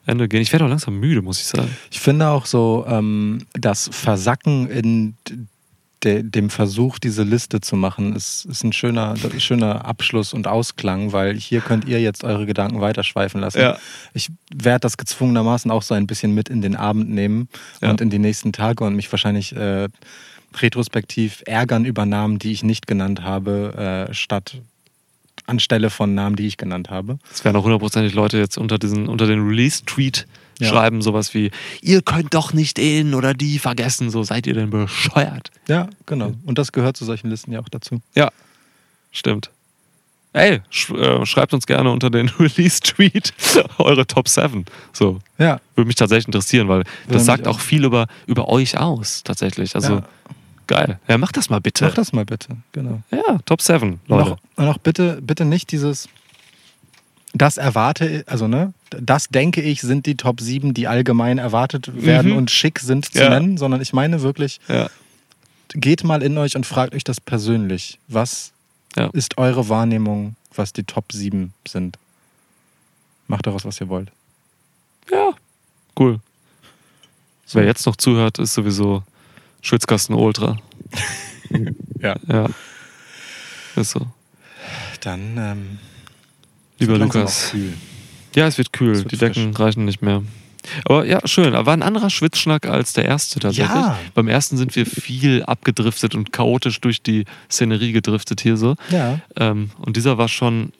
Ende 0.05 0.27
gehen. 0.27 0.41
Ich 0.41 0.51
werde 0.51 0.65
auch 0.65 0.69
langsam 0.69 0.99
müde, 0.99 1.23
muss 1.23 1.39
ich 1.39 1.47
sagen. 1.47 1.75
Ich 1.89 1.99
finde 1.99 2.27
auch 2.27 2.45
so, 2.45 2.85
ähm, 2.87 3.47
das 3.53 3.89
Versacken 3.91 4.69
in 4.69 5.15
de, 6.05 6.23
dem 6.23 6.49
Versuch, 6.49 6.99
diese 6.99 7.23
Liste 7.23 7.59
zu 7.59 7.75
machen, 7.75 8.15
ist, 8.15 8.45
ist 8.45 8.63
ein 8.63 8.71
schöner, 8.71 9.15
schöner 9.39 9.83
Abschluss 9.85 10.33
und 10.33 10.47
Ausklang, 10.47 11.11
weil 11.11 11.35
hier 11.35 11.59
könnt 11.61 11.85
ihr 11.85 11.99
jetzt 11.99 12.23
eure 12.23 12.45
Gedanken 12.45 12.79
weiterschweifen 12.79 13.41
lassen. 13.41 13.59
Ja. 13.59 13.77
Ich 14.13 14.29
werde 14.53 14.81
das 14.81 14.95
gezwungenermaßen 14.97 15.69
auch 15.71 15.81
so 15.81 15.93
ein 15.95 16.07
bisschen 16.07 16.33
mit 16.33 16.47
in 16.47 16.61
den 16.61 16.75
Abend 16.75 17.09
nehmen 17.09 17.49
Ja. 17.81 17.89
und 17.89 17.99
in 17.99 18.09
die 18.09 18.19
nächsten 18.19 18.53
Tage 18.53 18.83
und 18.85 18.95
mich 18.95 19.11
wahrscheinlich 19.11 19.53
äh, 19.55 19.89
retrospektiv 20.61 21.43
ärgern 21.45 21.83
über 21.85 22.05
Namen, 22.05 22.39
die 22.39 22.51
ich 22.51 22.63
nicht 22.63 22.87
genannt 22.87 23.23
habe, 23.23 24.07
äh, 24.09 24.13
statt 24.13 24.61
anstelle 25.47 25.89
von 25.89 26.15
Namen, 26.15 26.35
die 26.35 26.47
ich 26.47 26.57
genannt 26.57 26.89
habe. 26.89 27.19
Es 27.31 27.43
werden 27.43 27.55
auch 27.57 27.63
hundertprozentig 27.63 28.13
Leute 28.13 28.37
jetzt 28.37 28.57
unter, 28.57 28.79
diesen, 28.79 29.07
unter 29.07 29.27
den 29.27 29.45
Release-Tweet 29.45 30.25
Ja. 30.59 30.69
schreiben, 30.69 31.01
sowas 31.01 31.33
wie, 31.33 31.51
ihr 31.81 32.01
könnt 32.01 32.33
doch 32.33 32.53
nicht 32.53 32.77
den 32.77 33.13
oder 33.13 33.33
die 33.33 33.59
vergessen, 33.59 34.09
so 34.09 34.23
seid 34.23 34.47
ihr 34.47 34.53
denn 34.53 34.69
bescheuert. 34.69 35.51
Ja, 35.67 35.89
genau. 36.05 36.33
Und 36.45 36.57
das 36.57 36.71
gehört 36.71 36.95
zu 36.95 37.03
solchen 37.05 37.29
Listen 37.29 37.51
ja 37.51 37.59
auch 37.59 37.67
dazu. 37.69 38.01
Ja, 38.15 38.29
stimmt. 39.11 39.49
Ey, 40.33 40.61
sch 40.69 40.89
äh, 40.91 41.25
schreibt 41.25 41.53
uns 41.53 41.65
gerne 41.65 41.89
unter 41.91 42.09
den 42.09 42.27
Release-Tweet 42.39 43.33
eure 43.77 44.05
Top 44.05 44.27
7. 44.27 44.65
So, 44.93 45.19
Ja, 45.37 45.59
würde 45.75 45.87
mich 45.87 45.95
tatsächlich 45.95 46.27
interessieren, 46.27 46.67
weil 46.67 46.83
das 47.07 47.25
sagt 47.25 47.47
auch. 47.47 47.59
viel 47.59 47.85
über, 47.85 48.07
über 48.27 48.47
euch 48.49 48.77
aus, 48.77 49.23
tatsächlich. 49.23 49.75
Also, 49.75 49.93
Ja. 49.95 50.03
geil. 50.67 50.99
Ja, 51.07 51.17
macht 51.17 51.37
das 51.37 51.49
mal 51.49 51.61
bitte. 51.61 51.85
mach 51.85 51.93
das 51.95 52.11
mal 52.13 52.25
bitte. 52.25 52.49
Genau. 52.73 53.01
Ja, 53.11 53.39
Top 53.45 53.61
7, 53.61 53.91
Und 53.91 53.99
Leute. 54.07 54.31
auch, 54.31 54.37
und 54.57 54.67
auch 54.67 54.77
bitte, 54.77 55.19
bitte 55.21 55.45
nicht 55.45 55.71
dieses, 55.71 56.09
das 57.33 57.57
erwarte, 57.57 58.23
also 58.27 58.47
ne, 58.49 58.73
das 58.89 59.27
denke 59.29 59.61
ich, 59.61 59.81
sind 59.81 60.05
die 60.05 60.15
Top 60.15 60.39
7, 60.41 60.73
die 60.73 60.87
allgemein 60.87 61.37
erwartet 61.37 61.91
werden 62.05 62.31
Mhm. 62.31 62.37
und 62.37 62.51
schick 62.51 62.79
sind 62.79 63.11
zu 63.11 63.19
Ja. 63.19 63.29
nennen, 63.29 63.57
sondern 63.57 63.81
ich 63.81 63.93
meine 63.93 64.21
wirklich, 64.21 64.59
Ja. 64.67 64.89
geht 65.69 66.03
mal 66.03 66.21
in 66.23 66.37
euch 66.37 66.55
und 66.55 66.65
fragt 66.65 66.93
euch 66.95 67.03
das 67.03 67.19
persönlich. 67.19 67.99
Was 68.07 68.51
Ja. 68.95 69.07
ist 69.13 69.37
eure 69.37 69.67
Wahrnehmung, 69.69 70.35
was 70.53 70.71
die 70.73 70.83
Top 70.83 71.11
7 71.11 71.53
sind? 71.67 71.97
Macht 73.27 73.47
daraus, 73.47 73.65
was 73.65 73.81
ihr 73.81 73.89
wollt. 73.89 74.09
ja, 75.11 75.31
cool. 75.99 76.19
Wer 77.53 77.65
jetzt 77.65 77.85
noch 77.85 77.95
zuhört, 77.95 78.39
ist 78.39 78.53
sowieso 78.53 79.03
Schwitzkasten 79.61 80.15
Ultra. 80.15 80.57
Ja. 81.99 82.15
Ja. 82.27 82.47
Ist 83.75 83.91
so. 83.91 84.07
Dann, 85.01 85.37
ähm, 85.37 85.79
Lieber 86.79 86.97
Lukas. 86.97 87.53
Ja, 88.35 88.47
es 88.47 88.57
wird 88.57 88.73
kühl. 88.73 88.95
Wird 88.95 89.11
Die 89.11 89.17
Decken 89.17 89.55
reichen 89.55 89.85
nicht 89.85 90.01
mehr. 90.01 90.23
Aber 90.85 91.05
ja, 91.05 91.19
schön. 91.25 91.53
Aber 91.53 91.67
war 91.67 91.73
ein 91.73 91.83
anderer 91.83 92.09
Schwitzschnack 92.09 92.65
als 92.67 92.93
der 92.93 93.05
erste 93.05 93.39
tatsächlich. 93.39 93.75
Ja. 93.75 93.99
Beim 94.15 94.27
ersten 94.27 94.57
sind 94.57 94.75
wir 94.75 94.85
viel 94.85 95.43
abgedriftet 95.43 96.15
und 96.15 96.31
chaotisch 96.31 96.81
durch 96.81 97.01
die 97.03 97.25
Szenerie 97.51 97.91
gedriftet 97.91 98.41
hier 98.41 98.57
so. 98.57 98.75
Ja. 98.89 99.19
Ähm, 99.35 99.69
und 99.79 99.95
dieser 99.95 100.17
war 100.17 100.27
schon 100.27 100.71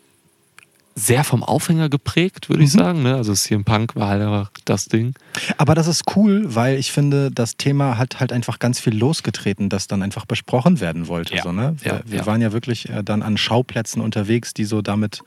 sehr 0.98 1.26
vom 1.26 1.44
Aufhänger 1.44 1.90
geprägt, 1.90 2.48
würde 2.50 2.64
ich 2.64 2.74
Mhm. 2.74 2.78
sagen. 2.80 3.04
Ne? 3.04 3.16
Also 3.16 3.34
CM 3.34 3.66
Punk 3.66 3.96
war 3.98 4.08
halt 4.08 4.22
einfach 4.22 4.50
das 4.64 4.86
Ding. 4.86 5.14
Aber 5.58 5.76
das 5.76 5.88
ist 5.88 6.04
cool, 6.16 6.46
weil 6.56 6.80
ich 6.80 6.92
finde, 6.94 7.32
das 7.32 7.58
Thema 7.58 7.98
hat 7.98 8.22
halt 8.22 8.32
einfach 8.32 8.60
ganz 8.60 8.80
viel 8.80 8.96
losgetreten, 8.98 9.68
das 9.70 9.88
dann 9.88 10.02
einfach 10.02 10.26
besprochen 10.26 10.80
werden 10.80 11.08
wollte. 11.10 11.36
Ja. 11.36 11.44
So, 11.44 11.52
ne? 11.52 11.76
Wir, 11.82 11.92
Ja, 11.96 12.00
wir 12.06 12.26
waren 12.26 12.42
ja 12.42 12.54
wirklich 12.54 12.90
äh, 12.90 13.04
dann 13.04 13.24
an 13.24 13.36
Schauplätzen 13.38 14.02
unterwegs, 14.02 14.54
die 14.54 14.64
so 14.64 14.82
damit 14.82 15.22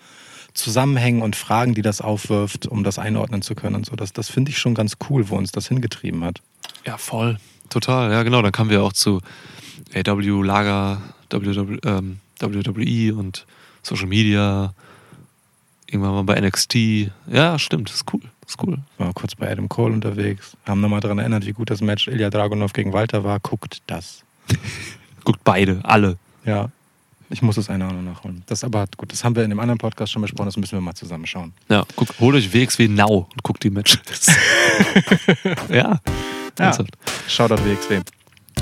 zusammenhängen 0.55 1.23
und 1.23 1.37
Fragen, 1.37 1.75
die 1.75 1.83
das 1.83 2.01
aufwirft, 2.01 2.67
um 2.67 2.85
das 2.85 2.99
einordnen 2.99 3.43
zu 3.43 3.55
können 3.55 3.77
und 3.77 3.87
so. 3.87 3.97
Das, 3.97 4.13
das 4.13 4.29
finde 4.29 4.51
ich 4.51 4.59
schon 4.59 4.75
ganz 4.75 4.97
cool, 5.09 5.29
wo 5.29 5.37
uns 5.37 5.53
das 5.53 5.69
hingetrieben 5.69 6.25
hat. 6.25 6.41
Ja, 6.85 6.99
voll. 6.99 7.39
Total. 7.71 8.11
Ja, 8.11 8.23
genau. 8.23 8.43
Dann 8.43 8.53
kamen 8.53 8.71
wir 8.71 8.83
auch 8.83 8.93
zu 8.93 9.21
AW, 9.95 10.43
Lager, 10.43 11.03
WW, 11.31 11.79
ähm, 11.85 12.19
WWE 12.41 13.15
und 13.15 13.47
Social 13.83 14.07
Media. 14.07 14.75
Irgendwann 15.87 16.15
mal 16.15 16.25
bei 16.25 16.41
NXT. 16.41 17.11
Ja, 17.31 17.59
stimmt. 17.59 17.91
Ist 17.91 18.05
cool. 18.13 18.21
Ist 18.47 18.63
cool. 18.63 18.79
Waren 18.97 19.13
kurz 19.13 19.35
bei 19.35 19.51
Adam 19.51 19.69
Cole 19.69 19.93
unterwegs, 19.93 20.57
haben 20.67 20.81
nochmal 20.81 21.01
daran 21.01 21.19
erinnert, 21.19 21.45
wie 21.45 21.53
gut 21.53 21.69
das 21.69 21.83
Match 21.83 22.09
Ilya 22.09 22.31
Dragunov 22.31 22.73
gegen 22.73 22.95
Walter 22.95 23.23
war. 23.23 23.41
Guckt 23.41 23.83
das. 23.87 24.25
Guckt 25.25 25.45
beide, 25.45 25.81
alle. 25.83 26.17
Ja. 26.47 26.71
Ich 27.31 27.43
muss 27.43 27.59
es 27.59 27.69
einer 27.69 27.93
noch 27.93 28.01
nachholen. 28.01 28.43
Das 28.47 28.65
aber 28.65 28.87
gut, 28.97 29.13
das 29.13 29.23
haben 29.23 29.37
wir 29.37 29.45
in 29.45 29.51
dem 29.51 29.61
anderen 29.61 29.79
Podcast 29.79 30.13
schon 30.13 30.23
besprochen, 30.23 30.47
das 30.47 30.57
müssen 30.57 30.73
wir 30.73 30.81
mal 30.81 30.95
zusammenschauen. 30.95 31.53
Ja, 31.69 31.85
guck, 31.95 32.09
holt 32.21 32.37
euch 32.37 32.53
WXW 32.55 32.89
Now 32.89 33.29
und 33.31 33.43
guckt 33.43 33.63
die 33.63 33.71
Matches. 33.71 34.01
ja. 35.69 36.01
Ja. 36.59 36.79
Shoutout 37.29 37.63
WXW. 37.65 38.01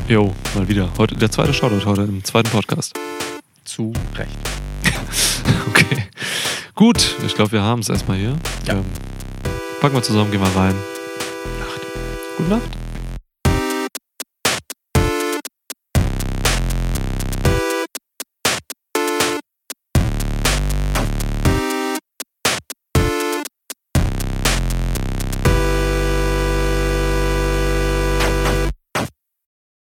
Jo, 0.08 0.34
mal 0.54 0.66
wieder. 0.68 0.88
Heute, 0.98 1.14
der 1.14 1.30
zweite 1.30 1.54
Shoutout 1.54 1.84
heute 1.86 2.02
im 2.02 2.24
zweiten 2.24 2.50
Podcast. 2.50 2.98
Zu 3.64 3.92
Recht. 4.14 4.36
Okay. 5.68 6.04
Gut, 6.74 7.16
ich 7.26 7.34
glaube, 7.34 7.52
wir 7.52 7.62
haben 7.62 7.80
es 7.80 7.88
erstmal 7.88 8.16
hier. 8.16 8.36
Ja. 8.66 8.74
Ähm, 8.74 8.84
packen 9.80 9.94
wir 9.94 10.02
zusammen, 10.02 10.30
gehen 10.30 10.40
wir 10.40 10.56
rein. 10.56 10.74
Nacht. 11.58 11.80
Gute 12.38 12.50
Nacht. 12.50 12.85